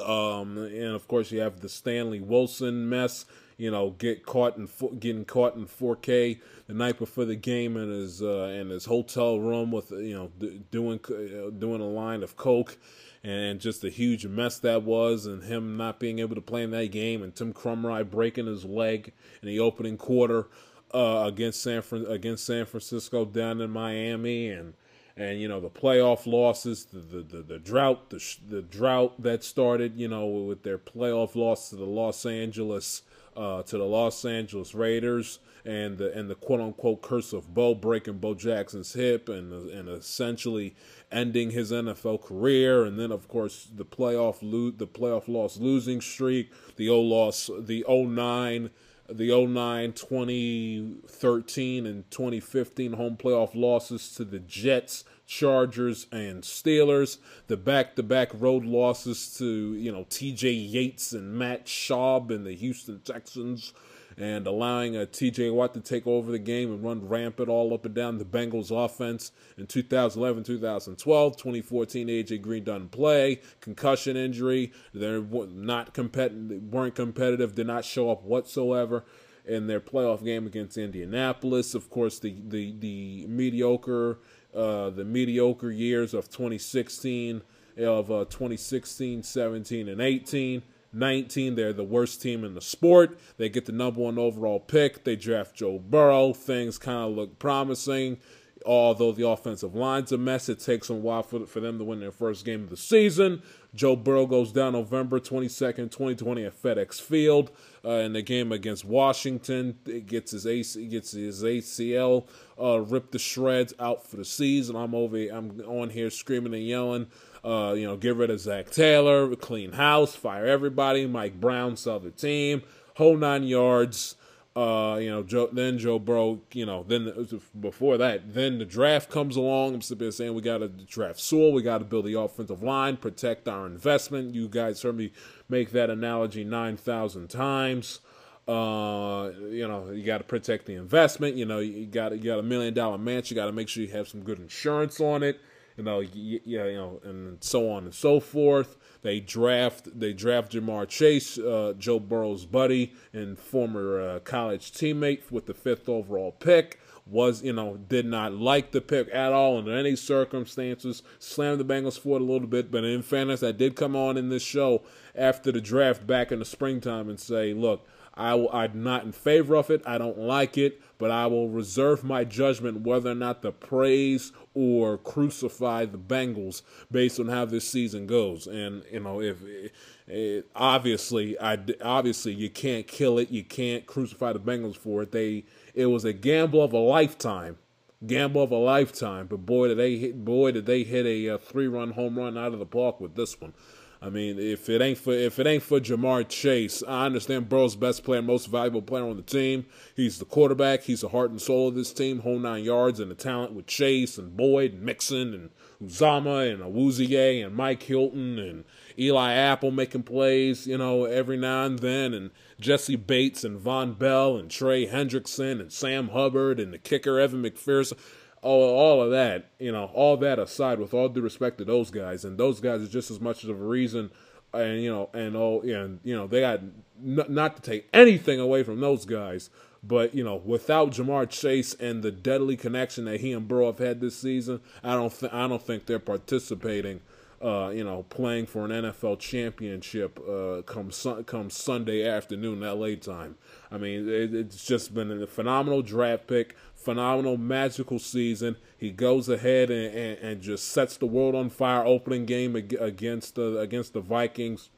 Um, 0.00 0.58
and 0.58 0.94
of 0.94 1.08
course, 1.08 1.30
you 1.32 1.40
have 1.40 1.60
the 1.60 1.68
Stanley 1.68 2.20
Wilson 2.20 2.88
mess. 2.88 3.24
You 3.56 3.72
know, 3.72 3.90
get 3.90 4.24
caught 4.24 4.56
in 4.56 4.68
getting 5.00 5.24
caught 5.24 5.56
in 5.56 5.66
4K 5.66 6.38
the 6.68 6.74
night 6.74 6.96
before 6.96 7.24
the 7.24 7.34
game 7.34 7.76
in 7.76 7.90
his 7.90 8.22
uh, 8.22 8.54
in 8.56 8.70
his 8.70 8.84
hotel 8.84 9.40
room 9.40 9.72
with 9.72 9.90
you 9.90 10.14
know 10.14 10.30
doing 10.70 11.00
uh, 11.10 11.50
doing 11.50 11.80
a 11.80 11.88
line 11.88 12.22
of 12.22 12.36
coke, 12.36 12.78
and 13.24 13.58
just 13.58 13.82
a 13.82 13.90
huge 13.90 14.26
mess 14.26 14.60
that 14.60 14.84
was, 14.84 15.26
and 15.26 15.42
him 15.42 15.76
not 15.76 15.98
being 15.98 16.20
able 16.20 16.36
to 16.36 16.40
play 16.40 16.62
in 16.62 16.70
that 16.70 16.92
game, 16.92 17.20
and 17.20 17.34
Tim 17.34 17.52
Krumrie 17.52 18.08
breaking 18.08 18.46
his 18.46 18.64
leg 18.64 19.12
in 19.42 19.48
the 19.48 19.58
opening 19.58 19.96
quarter 19.96 20.46
uh, 20.94 21.24
against 21.26 21.62
San 21.62 21.82
against 22.08 22.46
San 22.46 22.64
Francisco 22.64 23.24
down 23.24 23.60
in 23.60 23.70
Miami, 23.70 24.50
and 24.50 24.74
and 25.18 25.40
you 25.40 25.48
know 25.48 25.60
the 25.60 25.68
playoff 25.68 26.26
losses, 26.26 26.86
the 26.86 27.00
the, 27.00 27.22
the, 27.22 27.42
the 27.42 27.58
drought, 27.58 28.10
the 28.10 28.36
the 28.48 28.62
drought 28.62 29.20
that 29.20 29.42
started, 29.42 29.96
you 29.96 30.08
know, 30.08 30.26
with 30.26 30.62
their 30.62 30.78
playoff 30.78 31.34
loss 31.34 31.70
to 31.70 31.76
the 31.76 31.84
Los 31.84 32.24
Angeles 32.24 33.02
uh, 33.36 33.62
to 33.64 33.76
the 33.76 33.84
Los 33.84 34.24
Angeles 34.24 34.74
Raiders, 34.74 35.40
and 35.64 35.98
the 35.98 36.16
and 36.16 36.30
the 36.30 36.36
quote 36.36 36.60
unquote 36.60 37.02
curse 37.02 37.32
of 37.32 37.52
Bo 37.52 37.74
breaking 37.74 38.18
Bo 38.18 38.34
Jackson's 38.34 38.92
hip 38.92 39.28
and 39.28 39.52
and 39.70 39.88
essentially 39.88 40.76
ending 41.10 41.50
his 41.50 41.72
NFL 41.72 42.22
career, 42.22 42.84
and 42.84 42.98
then 42.98 43.10
of 43.10 43.26
course 43.26 43.68
the 43.74 43.84
playoff 43.84 44.38
lo- 44.40 44.70
the 44.70 44.86
playoff 44.86 45.26
loss 45.26 45.56
losing 45.56 46.00
streak, 46.00 46.52
the 46.76 46.88
O 46.88 47.00
loss, 47.00 47.50
the 47.58 47.84
09 47.88 48.70
the 49.08 49.28
09, 49.46 49.92
2013, 49.92 51.86
and 51.86 52.10
2015 52.10 52.92
home 52.92 53.16
playoff 53.16 53.54
losses 53.54 54.14
to 54.14 54.24
the 54.24 54.38
Jets, 54.38 55.04
Chargers, 55.26 56.06
and 56.12 56.42
Steelers. 56.42 57.18
The 57.46 57.56
back-to-back 57.56 58.30
road 58.34 58.64
losses 58.64 59.34
to 59.38 59.74
you 59.74 59.90
know 59.90 60.06
T.J. 60.10 60.50
Yates 60.50 61.12
and 61.12 61.32
Matt 61.34 61.66
Schaub 61.66 62.30
and 62.30 62.46
the 62.46 62.54
Houston 62.54 63.00
Texans 63.00 63.72
and 64.18 64.48
allowing 64.48 64.96
a 64.96 65.06
TJ 65.06 65.54
Watt 65.54 65.74
to 65.74 65.80
take 65.80 66.06
over 66.06 66.32
the 66.32 66.40
game 66.40 66.72
and 66.72 66.82
run 66.82 67.08
rampant 67.08 67.48
all 67.48 67.72
up 67.72 67.86
and 67.86 67.94
down 67.94 68.18
the 68.18 68.24
Bengals 68.24 68.72
offense 68.72 69.30
in 69.56 69.66
2011, 69.66 70.42
2012, 70.42 71.36
2014 71.36 72.08
AJ 72.08 72.42
Green 72.42 72.64
doesn't 72.64 72.90
play, 72.90 73.40
concussion 73.60 74.16
injury, 74.16 74.72
they're 74.92 75.22
not 75.22 75.94
competitive, 75.94 76.62
weren't 76.64 76.96
competitive, 76.96 77.54
did 77.54 77.68
not 77.68 77.84
show 77.84 78.10
up 78.10 78.24
whatsoever 78.24 79.04
in 79.46 79.68
their 79.68 79.80
playoff 79.80 80.24
game 80.24 80.46
against 80.46 80.76
Indianapolis. 80.76 81.74
Of 81.74 81.88
course, 81.88 82.18
the 82.18 82.36
the 82.48 82.74
the 82.78 83.26
mediocre 83.28 84.18
uh, 84.54 84.90
the 84.90 85.04
mediocre 85.04 85.70
years 85.70 86.12
of 86.12 86.28
2016 86.28 87.42
of 87.78 88.10
uh, 88.10 88.24
2016, 88.24 89.22
17, 89.22 89.88
and 89.88 90.00
18. 90.00 90.62
19. 90.92 91.54
They're 91.54 91.72
the 91.72 91.84
worst 91.84 92.22
team 92.22 92.44
in 92.44 92.54
the 92.54 92.60
sport. 92.60 93.18
They 93.36 93.48
get 93.48 93.66
the 93.66 93.72
number 93.72 94.00
one 94.00 94.18
overall 94.18 94.60
pick. 94.60 95.04
They 95.04 95.16
draft 95.16 95.54
Joe 95.54 95.78
Burrow. 95.78 96.32
Things 96.32 96.78
kind 96.78 97.10
of 97.10 97.16
look 97.16 97.38
promising. 97.38 98.18
Although 98.66 99.12
the 99.12 99.26
offensive 99.26 99.74
line's 99.74 100.12
a 100.12 100.18
mess, 100.18 100.48
it 100.48 100.58
takes 100.58 100.90
a 100.90 100.94
while 100.94 101.22
for, 101.22 101.46
for 101.46 101.60
them 101.60 101.78
to 101.78 101.84
win 101.84 102.00
their 102.00 102.12
first 102.12 102.44
game 102.44 102.64
of 102.64 102.70
the 102.70 102.76
season. 102.76 103.42
Joe 103.74 103.94
Burrow 103.94 104.26
goes 104.26 104.52
down 104.52 104.72
November 104.72 105.20
22nd, 105.20 105.90
2020 105.90 106.44
at 106.44 106.60
FedEx 106.60 107.00
Field 107.00 107.50
uh, 107.84 107.90
in 107.90 108.14
the 108.14 108.22
game 108.22 108.50
against 108.50 108.84
Washington. 108.84 109.78
It 109.86 110.06
gets 110.06 110.32
his 110.32 110.46
AC, 110.46 110.86
gets 110.88 111.12
his 111.12 111.42
ACL 111.42 112.26
uh, 112.60 112.80
ripped 112.80 113.12
to 113.12 113.18
shreds 113.18 113.74
out 113.78 114.06
for 114.06 114.16
the 114.16 114.24
season. 114.24 114.74
I'm 114.74 114.94
over 114.94 115.16
I'm 115.16 115.60
on 115.60 115.90
here 115.90 116.10
screaming 116.10 116.54
and 116.54 116.64
yelling 116.64 117.06
uh, 117.44 117.74
you 117.76 117.84
know, 117.84 117.96
get 117.96 118.16
rid 118.16 118.30
of 118.30 118.40
Zac 118.40 118.70
Taylor, 118.70 119.34
clean 119.36 119.72
house, 119.72 120.14
fire 120.14 120.46
everybody. 120.46 121.06
Mike 121.06 121.40
Brown 121.40 121.76
sell 121.76 122.00
the 122.00 122.10
team, 122.10 122.62
whole 122.94 123.16
nine 123.16 123.44
yards. 123.44 124.16
Uh, 124.56 124.96
you 124.96 125.08
know, 125.08 125.22
Joe, 125.22 125.48
then 125.52 125.78
Joe 125.78 126.00
Burrow, 126.00 126.40
you 126.52 126.66
know, 126.66 126.82
then 126.82 127.28
before 127.60 127.96
that, 127.98 128.34
then 128.34 128.58
the 128.58 128.64
draft 128.64 129.08
comes 129.08 129.36
along. 129.36 129.74
I'm 129.74 129.98
there 129.98 130.10
saying 130.10 130.34
we 130.34 130.42
got 130.42 130.58
to 130.58 130.68
draft 130.68 131.20
Sewell, 131.20 131.52
we 131.52 131.62
got 131.62 131.78
to 131.78 131.84
build 131.84 132.06
the 132.06 132.18
offensive 132.18 132.60
line, 132.60 132.96
protect 132.96 133.46
our 133.46 133.66
investment. 133.66 134.34
You 134.34 134.48
guys 134.48 134.82
heard 134.82 134.96
me 134.96 135.12
make 135.48 135.70
that 135.70 135.90
analogy 135.90 136.42
9,000 136.42 137.28
times. 137.28 138.00
Uh, 138.48 139.30
you 139.50 139.68
know, 139.68 139.90
you 139.92 140.02
got 140.02 140.18
to 140.18 140.24
protect 140.24 140.66
the 140.66 140.74
investment. 140.74 141.36
You 141.36 141.44
know, 141.44 141.60
you 141.60 141.86
got 141.86 142.12
you 142.12 142.24
got 142.24 142.38
a 142.38 142.42
million 142.42 142.72
dollar 142.72 142.96
mansion. 142.96 143.36
You 143.36 143.42
got 143.42 143.46
to 143.46 143.52
make 143.52 143.68
sure 143.68 143.84
you 143.84 143.90
have 143.90 144.08
some 144.08 144.22
good 144.22 144.40
insurance 144.40 145.00
on 145.00 145.22
it. 145.22 145.38
You 145.78 145.84
know, 145.84 146.00
yeah, 146.00 146.64
you 146.64 146.74
know, 146.74 147.00
and 147.04 147.42
so 147.42 147.70
on 147.70 147.84
and 147.84 147.94
so 147.94 148.18
forth. 148.18 148.76
They 149.02 149.20
draft 149.20 149.98
they 149.98 150.12
draft 150.12 150.50
Ja'Marr 150.52 150.88
Chase, 150.88 151.38
uh, 151.38 151.74
Joe 151.78 152.00
Burrow's 152.00 152.46
buddy 152.46 152.94
and 153.12 153.38
former 153.38 154.00
uh, 154.00 154.18
college 154.18 154.72
teammate, 154.72 155.30
with 155.30 155.46
the 155.46 155.54
fifth 155.54 155.88
overall 155.88 156.32
pick. 156.32 156.80
Was 157.06 157.44
you 157.44 157.52
know 157.52 157.76
did 157.76 158.06
not 158.06 158.34
like 158.34 158.72
the 158.72 158.80
pick 158.80 159.08
at 159.14 159.32
all 159.32 159.58
under 159.58 159.72
any 159.72 159.94
circumstances. 159.94 161.04
Slammed 161.20 161.60
the 161.60 161.64
Bengals 161.64 161.98
for 161.98 162.16
it 162.16 162.22
a 162.22 162.24
little 162.24 162.48
bit, 162.48 162.72
but 162.72 162.82
in 162.82 163.02
fairness, 163.02 163.44
I 163.44 163.52
did 163.52 163.76
come 163.76 163.94
on 163.94 164.16
in 164.16 164.30
this 164.30 164.42
show 164.42 164.82
after 165.14 165.52
the 165.52 165.60
draft 165.60 166.08
back 166.08 166.32
in 166.32 166.40
the 166.40 166.44
springtime 166.44 167.08
and 167.08 167.20
say, 167.20 167.54
look. 167.54 167.86
I, 168.18 168.46
I'm 168.52 168.82
not 168.82 169.04
in 169.04 169.12
favor 169.12 169.54
of 169.54 169.70
it. 169.70 169.80
I 169.86 169.96
don't 169.96 170.18
like 170.18 170.58
it, 170.58 170.82
but 170.98 171.12
I 171.12 171.26
will 171.28 171.48
reserve 171.48 172.02
my 172.02 172.24
judgment 172.24 172.80
whether 172.80 173.12
or 173.12 173.14
not 173.14 173.42
to 173.42 173.52
praise 173.52 174.32
or 174.54 174.98
crucify 174.98 175.84
the 175.84 175.98
Bengals 175.98 176.62
based 176.90 177.20
on 177.20 177.28
how 177.28 177.44
this 177.44 177.70
season 177.70 178.08
goes. 178.08 178.48
And 178.48 178.82
you 178.90 179.00
know, 179.00 179.20
if 179.20 179.40
it, 179.42 179.72
it, 180.08 180.50
obviously, 180.56 181.38
I 181.40 181.58
obviously 181.80 182.34
you 182.34 182.50
can't 182.50 182.88
kill 182.88 183.18
it, 183.18 183.30
you 183.30 183.44
can't 183.44 183.86
crucify 183.86 184.32
the 184.32 184.40
Bengals 184.40 184.76
for 184.76 185.02
it. 185.02 185.12
They 185.12 185.44
it 185.72 185.86
was 185.86 186.04
a 186.04 186.12
gamble 186.12 186.62
of 186.62 186.72
a 186.72 186.78
lifetime 186.78 187.58
gamble 188.06 188.42
of 188.42 188.52
a 188.52 188.56
lifetime. 188.56 189.26
But 189.26 189.44
boy, 189.44 189.68
did 189.68 189.78
they 189.78 189.96
hit, 189.96 190.24
boy 190.24 190.52
did 190.52 190.66
they 190.66 190.82
hit 190.84 191.06
a, 191.06 191.30
uh, 191.30 191.34
a 191.34 191.38
three 191.38 191.68
run 191.68 191.92
home 191.92 192.18
run 192.18 192.38
out 192.38 192.52
of 192.52 192.58
the 192.58 192.66
park 192.66 193.00
with 193.00 193.14
this 193.14 193.40
one. 193.40 193.54
I 194.00 194.10
mean, 194.10 194.38
if 194.38 194.68
it 194.68 194.80
ain't 194.80 194.98
for 194.98 195.12
if 195.12 195.38
it 195.40 195.46
ain't 195.46 195.62
for 195.62 195.80
Ja'Marr 195.80 196.28
Chase, 196.28 196.84
I 196.86 197.06
understand 197.06 197.48
Burrow's 197.48 197.74
best 197.74 198.04
player, 198.04 198.22
most 198.22 198.46
valuable 198.46 198.82
player 198.82 199.04
on 199.04 199.16
the 199.16 199.22
team. 199.22 199.66
He's 199.96 200.18
the 200.18 200.24
quarterback. 200.24 200.84
He's 200.84 201.00
the 201.00 201.08
heart 201.08 201.30
and 201.30 201.40
soul 201.40 201.68
of 201.68 201.74
this 201.74 201.92
team. 201.92 202.20
Whole 202.20 202.38
nine 202.38 202.62
yards 202.62 203.00
and 203.00 203.10
the 203.10 203.16
talent 203.16 203.54
with 203.54 203.66
Chase 203.66 204.16
and 204.16 204.36
Boyd 204.36 204.74
and 204.74 204.82
Mixon 204.82 205.34
and 205.34 205.50
Uzomah 205.82 206.52
and 206.52 206.62
Awuzie 206.62 207.44
and 207.44 207.56
Mike 207.56 207.82
Hilton 207.82 208.38
and 208.38 208.64
Eli 208.98 209.32
Apple 209.32 209.70
making 209.70 210.04
plays, 210.04 210.66
you 210.66 210.78
know, 210.78 211.04
every 211.04 211.36
now 211.36 211.64
and 211.64 211.78
then, 211.78 212.14
and 212.14 212.30
Jessie 212.60 212.96
Bates 212.96 213.44
and 213.44 213.60
Vonn 213.60 213.96
Bell 213.96 214.36
and 214.36 214.50
Trey 214.50 214.86
Hendrickson 214.86 215.60
and 215.60 215.72
Sam 215.72 216.08
Hubbard 216.08 216.58
and 216.58 216.72
the 216.72 216.78
kicker 216.78 217.18
Evan 217.20 217.42
McPherson 217.42 217.96
all, 218.42 218.76
all 218.76 219.02
of 219.02 219.10
that, 219.10 219.50
you 219.58 219.72
know, 219.72 219.90
all 219.94 220.16
that 220.18 220.38
aside, 220.38 220.78
with 220.78 220.94
all 220.94 221.08
due 221.08 221.20
respect 221.20 221.58
to 221.58 221.64
those 221.64 221.90
guys, 221.90 222.24
and 222.24 222.38
those 222.38 222.60
guys 222.60 222.82
are 222.82 222.88
just 222.88 223.10
as 223.10 223.20
much 223.20 223.44
of 223.44 223.50
a 223.50 223.54
reason, 223.54 224.10
and 224.52 224.82
you 224.82 224.90
know, 224.90 225.10
and 225.12 225.36
oh, 225.36 225.60
and 225.60 226.00
you 226.04 226.14
know, 226.14 226.26
they 226.26 226.40
got 226.40 226.60
n- 226.60 227.24
not 227.28 227.56
to 227.56 227.62
take 227.62 227.88
anything 227.92 228.40
away 228.40 228.62
from 228.62 228.80
those 228.80 229.04
guys, 229.04 229.50
but 229.82 230.14
you 230.14 230.24
know, 230.24 230.36
without 230.36 230.90
Ja'Marr 230.92 231.28
Chase 231.28 231.74
and 231.74 232.02
the 232.02 232.10
deadly 232.10 232.56
connection 232.56 233.04
that 233.06 233.20
he 233.20 233.32
and 233.32 233.46
Burrow 233.46 233.66
have 233.66 233.78
had 233.78 234.00
this 234.00 234.16
season, 234.16 234.60
I 234.82 234.94
don't, 234.94 235.16
th- 235.16 235.32
I 235.32 235.46
don't 235.48 235.62
think 235.62 235.86
they're 235.86 235.98
participating. 235.98 237.00
Uh, 237.40 237.68
you 237.68 237.84
know, 237.84 238.02
playing 238.10 238.46
for 238.46 238.64
an 238.64 238.72
NFL 238.72 239.20
championship 239.20 240.18
uh, 240.28 240.60
come 240.62 240.90
su- 240.90 241.22
come 241.22 241.50
Sunday 241.50 242.04
afternoon, 242.04 242.60
LA 242.60 242.96
time. 242.96 243.36
I 243.70 243.78
mean, 243.78 244.08
it, 244.08 244.34
it's 244.34 244.64
just 244.64 244.92
been 244.92 245.22
a 245.22 245.26
phenomenal 245.26 245.82
draft 245.82 246.26
pick 246.26 246.56
phenomenal, 246.78 247.36
magical 247.36 247.98
season. 247.98 248.56
He 248.76 248.90
goes 248.90 249.28
ahead 249.28 249.70
and, 249.70 249.94
and, 249.94 250.18
and 250.18 250.40
just 250.40 250.68
sets 250.68 250.96
the 250.96 251.06
world 251.06 251.34
on 251.34 251.50
fire. 251.50 251.84
Opening 251.84 252.24
game 252.24 252.56
against 252.56 253.34
the 253.34 253.58
against 253.58 253.92
the 253.92 254.00
Vikings, 254.00 254.70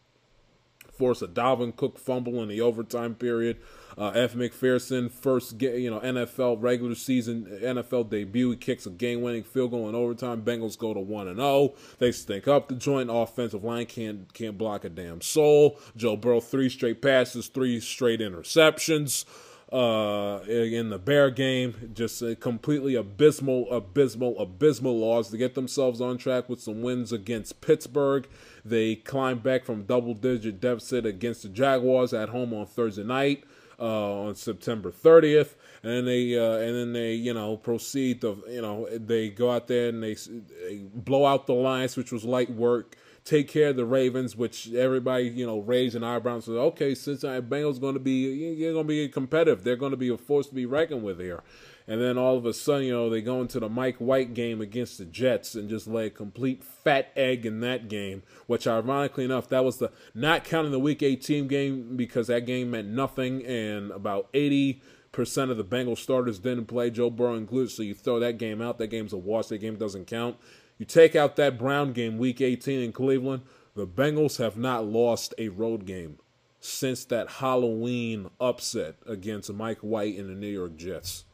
force 1.00 1.22
a 1.22 1.26
Dalvin 1.26 1.74
Cook 1.74 1.98
fumble 1.98 2.42
in 2.42 2.48
the 2.50 2.60
overtime 2.60 3.14
period. 3.14 3.56
Uh, 3.96 4.10
F. 4.10 4.34
McPherson 4.34 5.10
first 5.10 5.56
get, 5.56 5.76
you 5.76 5.90
know 5.90 5.98
NFL 6.00 6.58
regular 6.60 6.94
season 6.94 7.46
NFL 7.62 8.10
debut. 8.10 8.50
He 8.50 8.56
kicks 8.56 8.84
a 8.84 8.90
game-winning 8.90 9.44
field 9.44 9.70
goal 9.70 9.88
in 9.88 9.94
overtime. 9.94 10.42
Bengals 10.42 10.78
go 10.78 10.92
to 10.92 11.00
one 11.00 11.26
and 11.26 11.38
zero. 11.38 11.48
Oh. 11.48 11.74
They 11.98 12.12
stink 12.12 12.46
up 12.46 12.68
the 12.68 12.74
joint. 12.74 13.08
Offensive 13.10 13.64
line 13.64 13.86
can't 13.86 14.32
can't 14.34 14.58
block 14.58 14.84
a 14.84 14.90
damn 14.90 15.22
soul. 15.22 15.80
Joe 15.96 16.16
Burrow 16.16 16.40
three 16.40 16.68
straight 16.68 17.00
passes, 17.00 17.48
three 17.48 17.80
straight 17.80 18.20
interceptions 18.20 19.24
uh, 19.72 20.40
in 20.48 20.90
the 20.90 20.98
Bear 20.98 21.30
game. 21.30 21.92
Just 21.94 22.22
completely 22.40 22.94
abysmal, 22.94 23.70
abysmal, 23.70 24.38
abysmal 24.38 24.98
loss 24.98 25.30
to 25.30 25.36
get 25.36 25.54
themselves 25.54 26.00
on 26.00 26.18
track 26.18 26.48
with 26.48 26.60
some 26.60 26.82
wins 26.82 27.12
against 27.12 27.60
Pittsburgh. 27.60 28.28
They 28.64 28.96
climbed 28.96 29.42
back 29.42 29.64
from 29.64 29.84
double 29.84 30.14
digit 30.14 30.60
deficit 30.60 31.06
against 31.06 31.42
the 31.42 31.48
Jaguars 31.48 32.12
at 32.12 32.30
home 32.30 32.52
on 32.52 32.66
Thursday 32.66 33.04
night. 33.04 33.44
Uh, 33.82 34.24
on 34.24 34.34
September 34.34 34.90
30th, 34.90 35.54
and 35.82 35.90
then 35.90 36.04
they 36.04 36.38
uh, 36.38 36.58
and 36.58 36.76
then 36.76 36.92
they 36.92 37.14
you 37.14 37.32
know 37.32 37.56
proceed 37.56 38.20
to 38.20 38.44
you 38.46 38.60
know 38.60 38.86
they 38.90 39.30
go 39.30 39.50
out 39.50 39.68
there 39.68 39.88
and 39.88 40.02
they, 40.02 40.12
they 40.12 40.82
blow 40.94 41.24
out 41.24 41.46
the 41.46 41.54
Lions, 41.54 41.96
which 41.96 42.12
was 42.12 42.22
light 42.22 42.50
work 42.50 42.94
take 43.24 43.48
care 43.48 43.68
of 43.68 43.76
the 43.76 43.84
Ravens, 43.84 44.36
which 44.36 44.72
everybody 44.72 45.24
you 45.24 45.46
know 45.46 45.58
raised 45.60 45.96
an 45.96 46.04
eyebrow 46.04 46.34
and 46.34 46.44
said, 46.44 46.52
okay, 46.54 46.94
Cincinnati 46.94 47.42
Bengals 47.42 47.80
going 47.80 47.94
to 47.94 48.00
be 48.00 48.28
you're 48.56 48.72
going 48.72 48.86
to 48.86 48.88
be 48.88 49.08
competitive. 49.08 49.64
They're 49.64 49.76
going 49.76 49.92
to 49.92 49.96
be 49.96 50.08
a 50.08 50.16
force 50.16 50.48
to 50.48 50.54
be 50.54 50.66
reckoned 50.66 51.02
with 51.02 51.20
here. 51.20 51.42
And 51.86 52.00
then 52.00 52.16
all 52.16 52.36
of 52.36 52.46
a 52.46 52.54
sudden, 52.54 52.86
you 52.86 52.92
know, 52.92 53.10
they 53.10 53.20
go 53.20 53.40
into 53.40 53.58
the 53.58 53.68
Mike 53.68 53.96
White 53.96 54.32
game 54.32 54.60
against 54.60 54.98
the 54.98 55.04
Jets 55.04 55.56
and 55.56 55.68
just 55.68 55.88
lay 55.88 56.06
a 56.06 56.10
complete 56.10 56.62
fat 56.62 57.10
egg 57.16 57.44
in 57.44 57.60
that 57.60 57.88
game, 57.88 58.22
which 58.46 58.68
ironically 58.68 59.24
enough, 59.24 59.48
that 59.48 59.64
was 59.64 59.78
the 59.78 59.90
not 60.14 60.44
counting 60.44 60.70
the 60.70 60.78
week 60.78 61.02
18 61.02 61.48
game 61.48 61.96
because 61.96 62.28
that 62.28 62.46
game 62.46 62.70
meant 62.70 62.88
nothing 62.88 63.44
and 63.44 63.90
about 63.90 64.28
80 64.34 64.82
percent 65.12 65.50
of 65.50 65.56
the 65.56 65.64
Bengals 65.64 65.98
starters 65.98 66.38
didn't 66.38 66.66
play, 66.66 66.90
Joe 66.90 67.10
Burrow 67.10 67.32
and 67.32 67.40
included. 67.40 67.70
So 67.70 67.82
you 67.82 67.94
throw 67.94 68.20
that 68.20 68.38
game 68.38 68.62
out. 68.62 68.78
That 68.78 68.88
game's 68.88 69.12
a 69.12 69.18
wash. 69.18 69.46
That 69.48 69.58
game 69.58 69.76
doesn't 69.76 70.06
count. 70.06 70.36
You 70.80 70.86
take 70.86 71.14
out 71.14 71.36
that 71.36 71.58
Brown 71.58 71.92
game, 71.92 72.16
week 72.16 72.40
18 72.40 72.80
in 72.80 72.92
Cleveland, 72.92 73.42
the 73.74 73.86
Bengals 73.86 74.38
have 74.38 74.56
not 74.56 74.86
lost 74.86 75.34
a 75.36 75.50
road 75.50 75.84
game 75.84 76.18
since 76.58 77.04
that 77.04 77.32
Halloween 77.32 78.30
upset 78.40 78.94
against 79.06 79.52
Mike 79.52 79.80
White 79.80 80.16
and 80.16 80.30
the 80.30 80.34
New 80.34 80.48
York 80.48 80.78
Jets. 80.78 81.26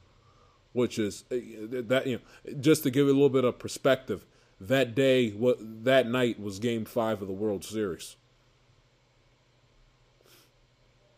Which 0.72 0.98
is 0.98 1.22
eh, 1.30 1.40
that 1.70 2.08
you 2.08 2.16
know, 2.16 2.54
just 2.60 2.82
to 2.82 2.90
give 2.90 3.06
it 3.06 3.10
a 3.10 3.12
little 3.12 3.28
bit 3.28 3.44
of 3.44 3.60
perspective, 3.60 4.26
that 4.60 4.96
day, 4.96 5.30
what 5.30 5.58
that 5.84 6.08
night 6.08 6.40
was 6.40 6.58
Game 6.58 6.84
Five 6.84 7.22
of 7.22 7.28
the 7.28 7.32
World 7.32 7.64
Series, 7.64 8.16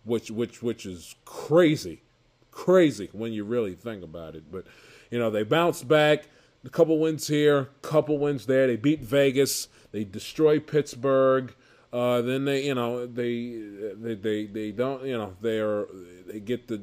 which 0.04 0.30
which 0.30 0.62
which 0.62 0.84
is 0.84 1.14
crazy, 1.24 2.02
crazy 2.50 3.08
when 3.12 3.32
you 3.32 3.44
really 3.44 3.74
think 3.74 4.04
about 4.04 4.36
it. 4.36 4.52
But 4.52 4.66
you 5.10 5.18
know 5.18 5.30
they 5.30 5.44
bounced 5.44 5.88
back 5.88 6.26
a 6.64 6.68
couple 6.68 6.98
wins 6.98 7.28
here, 7.28 7.68
couple 7.82 8.18
wins 8.18 8.46
there. 8.46 8.66
They 8.66 8.76
beat 8.76 9.00
Vegas. 9.00 9.68
They 9.92 10.04
destroy 10.04 10.60
Pittsburgh. 10.60 11.54
Uh, 11.92 12.20
then 12.20 12.44
they, 12.44 12.64
you 12.64 12.74
know, 12.74 13.06
they, 13.06 13.60
they, 13.94 14.14
they, 14.14 14.46
they 14.46 14.72
don't, 14.72 15.04
you 15.04 15.16
know, 15.16 15.34
they 15.40 15.58
are, 15.58 15.86
they 16.26 16.40
get 16.40 16.68
the 16.68 16.82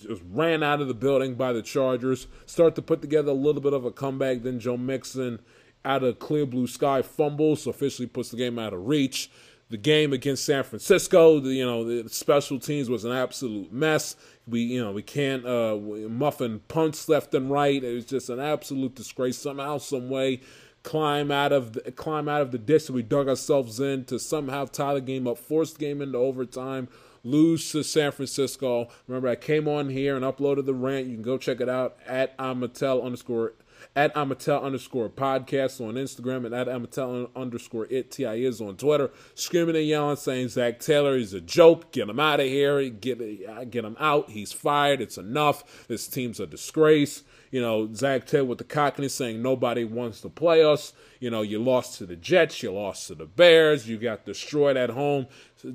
just 0.00 0.22
ran 0.30 0.62
out 0.62 0.80
of 0.80 0.88
the 0.88 0.94
building 0.94 1.34
by 1.34 1.52
the 1.52 1.60
Chargers. 1.60 2.26
Start 2.46 2.74
to 2.76 2.82
put 2.82 3.02
together 3.02 3.32
a 3.32 3.34
little 3.34 3.60
bit 3.60 3.74
of 3.74 3.84
a 3.84 3.90
comeback. 3.90 4.42
Then 4.42 4.58
Joe 4.58 4.78
Mixon, 4.78 5.40
out 5.84 6.02
of 6.02 6.18
clear 6.18 6.46
blue 6.46 6.66
sky, 6.66 7.02
fumbles, 7.02 7.66
officially 7.66 8.06
puts 8.06 8.30
the 8.30 8.38
game 8.38 8.58
out 8.58 8.72
of 8.72 8.86
reach 8.86 9.30
the 9.70 9.76
game 9.76 10.12
against 10.12 10.44
San 10.44 10.64
Francisco, 10.64 11.38
the, 11.38 11.54
you 11.54 11.64
know, 11.64 11.84
the 11.84 12.08
special 12.08 12.58
teams 12.58 12.90
was 12.90 13.04
an 13.04 13.12
absolute 13.12 13.72
mess. 13.72 14.16
We, 14.50 14.60
you 14.62 14.82
know, 14.82 14.92
we 14.92 15.02
can't 15.02 15.46
uh, 15.46 15.76
muffin 15.76 16.60
punts 16.68 17.08
left 17.08 17.34
and 17.34 17.50
right. 17.50 17.82
It 17.82 17.94
was 17.94 18.04
just 18.04 18.28
an 18.28 18.40
absolute 18.40 18.94
disgrace. 18.94 19.38
Somehow, 19.38 19.78
some 19.78 20.10
way, 20.10 20.40
climb 20.82 21.30
out 21.30 21.52
of 21.52 21.72
the, 21.72 21.92
climb 21.92 22.28
out 22.28 22.42
of 22.42 22.50
the 22.50 22.58
ditch 22.58 22.86
that 22.86 22.92
we 22.92 23.02
dug 23.02 23.28
ourselves 23.28 23.80
in 23.80 24.04
to 24.06 24.18
somehow 24.18 24.64
tie 24.64 24.94
the 24.94 25.00
game 25.00 25.26
up, 25.26 25.38
force 25.38 25.72
the 25.72 25.78
game 25.78 26.02
into 26.02 26.18
overtime, 26.18 26.88
lose 27.22 27.70
to 27.72 27.82
San 27.82 28.12
Francisco. 28.12 28.88
Remember, 29.06 29.28
I 29.28 29.36
came 29.36 29.68
on 29.68 29.90
here 29.90 30.16
and 30.16 30.24
uploaded 30.24 30.66
the 30.66 30.74
rant. 30.74 31.06
You 31.06 31.14
can 31.14 31.22
go 31.22 31.38
check 31.38 31.60
it 31.60 31.68
out 31.68 31.96
at 32.06 32.36
Amatel 32.38 33.04
underscore 33.04 33.52
at 33.96 34.14
Amatel 34.14 34.62
underscore 34.62 35.08
podcast 35.08 35.80
on 35.80 35.94
Instagram 35.94 36.46
and 36.46 36.54
at 36.54 36.66
Amatel 36.66 37.34
underscore 37.34 37.86
it 37.90 38.10
T 38.10 38.26
I 38.26 38.34
is 38.34 38.60
on 38.60 38.76
Twitter, 38.76 39.10
screaming 39.34 39.76
and 39.76 39.86
yelling, 39.86 40.16
saying 40.16 40.48
Zac 40.48 40.80
Taylor 40.80 41.16
is 41.16 41.32
a 41.32 41.40
joke. 41.40 41.92
Get 41.92 42.08
him 42.08 42.20
out 42.20 42.40
of 42.40 42.46
here. 42.46 42.88
Get 42.90 43.20
uh, 43.20 43.64
get 43.64 43.84
him 43.84 43.96
out. 43.98 44.30
He's 44.30 44.52
fired. 44.52 45.00
It's 45.00 45.18
enough. 45.18 45.86
This 45.88 46.08
team's 46.08 46.40
a 46.40 46.46
disgrace. 46.46 47.22
You 47.50 47.60
know, 47.60 47.92
Zac 47.92 48.26
Taylor 48.26 48.44
with 48.44 48.58
the 48.58 48.64
cockney 48.64 49.08
saying 49.08 49.42
nobody 49.42 49.84
wants 49.84 50.20
to 50.20 50.28
play 50.28 50.62
us. 50.62 50.92
You 51.18 51.30
know, 51.30 51.42
you 51.42 51.58
lost 51.58 51.98
to 51.98 52.06
the 52.06 52.16
Jets, 52.16 52.62
you 52.62 52.72
lost 52.72 53.08
to 53.08 53.14
the 53.14 53.26
Bears, 53.26 53.88
you 53.88 53.98
got 53.98 54.24
destroyed 54.24 54.76
at 54.76 54.90
home. 54.90 55.26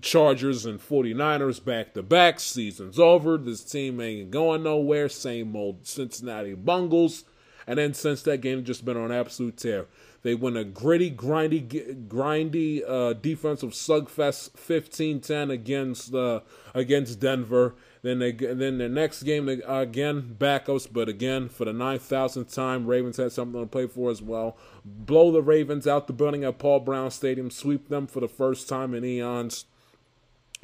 Chargers 0.01 0.65
and 0.65 0.79
49ers 0.79 1.63
back 1.63 1.93
to 1.93 2.01
back. 2.01 2.39
Season's 2.39 2.97
over. 2.97 3.37
This 3.37 3.63
team 3.63 4.01
ain't 4.01 4.31
going 4.31 4.63
nowhere. 4.63 5.09
Same 5.09 5.55
old 5.55 5.85
Cincinnati 5.85 6.55
Bungles. 6.55 7.25
And 7.67 7.79
then 7.79 7.93
since 7.93 8.21
that 8.23 8.41
game, 8.41 8.63
just 8.63 8.85
been 8.85 8.97
on 8.97 9.11
absolute 9.11 9.57
tear. 9.57 9.87
They 10.21 10.33
win 10.33 10.57
a 10.57 10.63
gritty, 10.63 11.11
grindy, 11.11 12.07
grindy 12.07 12.83
uh, 12.87 13.13
defensive 13.13 13.71
slugfest, 13.71 14.51
15-10 14.53 15.51
against 15.51 16.13
uh, 16.13 16.41
against 16.73 17.19
Denver. 17.19 17.75
Then 18.01 18.19
they 18.19 18.31
then 18.31 18.77
the 18.77 18.89
next 18.89 19.23
game 19.23 19.47
again 19.49 20.35
backups, 20.39 20.87
but 20.91 21.09
again 21.09 21.49
for 21.49 21.65
the 21.65 21.73
nine 21.73 21.97
thousandth 21.97 22.53
time, 22.53 22.85
Ravens 22.85 23.17
had 23.17 23.31
something 23.31 23.59
to 23.59 23.67
play 23.67 23.87
for 23.87 24.11
as 24.11 24.21
well. 24.21 24.57
Blow 24.83 25.31
the 25.31 25.41
Ravens 25.41 25.87
out 25.87 26.05
the 26.05 26.13
building 26.13 26.43
at 26.43 26.59
Paul 26.59 26.81
Brown 26.81 27.09
Stadium, 27.09 27.49
sweep 27.49 27.89
them 27.89 28.05
for 28.05 28.19
the 28.19 28.27
first 28.27 28.69
time 28.69 28.93
in 28.93 29.03
eons. 29.03 29.65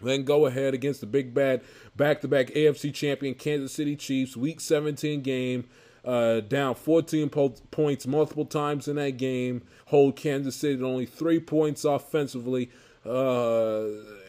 Then 0.04 0.24
go 0.24 0.46
ahead 0.46 0.74
against 0.74 1.02
the 1.02 1.08
big 1.08 1.34
bad 1.34 1.62
back-to-back 1.96 2.48
AFC 2.48 2.94
champion 2.94 3.36
Kansas 3.36 3.74
City 3.74 3.96
Chiefs, 3.96 4.36
Week 4.36 4.60
17 4.60 5.22
game 5.22 5.68
uh, 6.04 6.40
down 6.42 6.76
14 6.76 7.30
po- 7.30 7.56
points 7.70 8.08
multiple 8.08 8.46
times 8.46 8.88
in 8.88 8.96
that 8.96 9.18
game. 9.18 9.62
Hold 9.88 10.16
Kansas 10.16 10.56
City 10.56 10.78
to 10.78 10.86
only 10.86 11.06
three 11.06 11.40
points 11.40 11.86
offensively, 11.86 12.72
uh, 13.06 13.84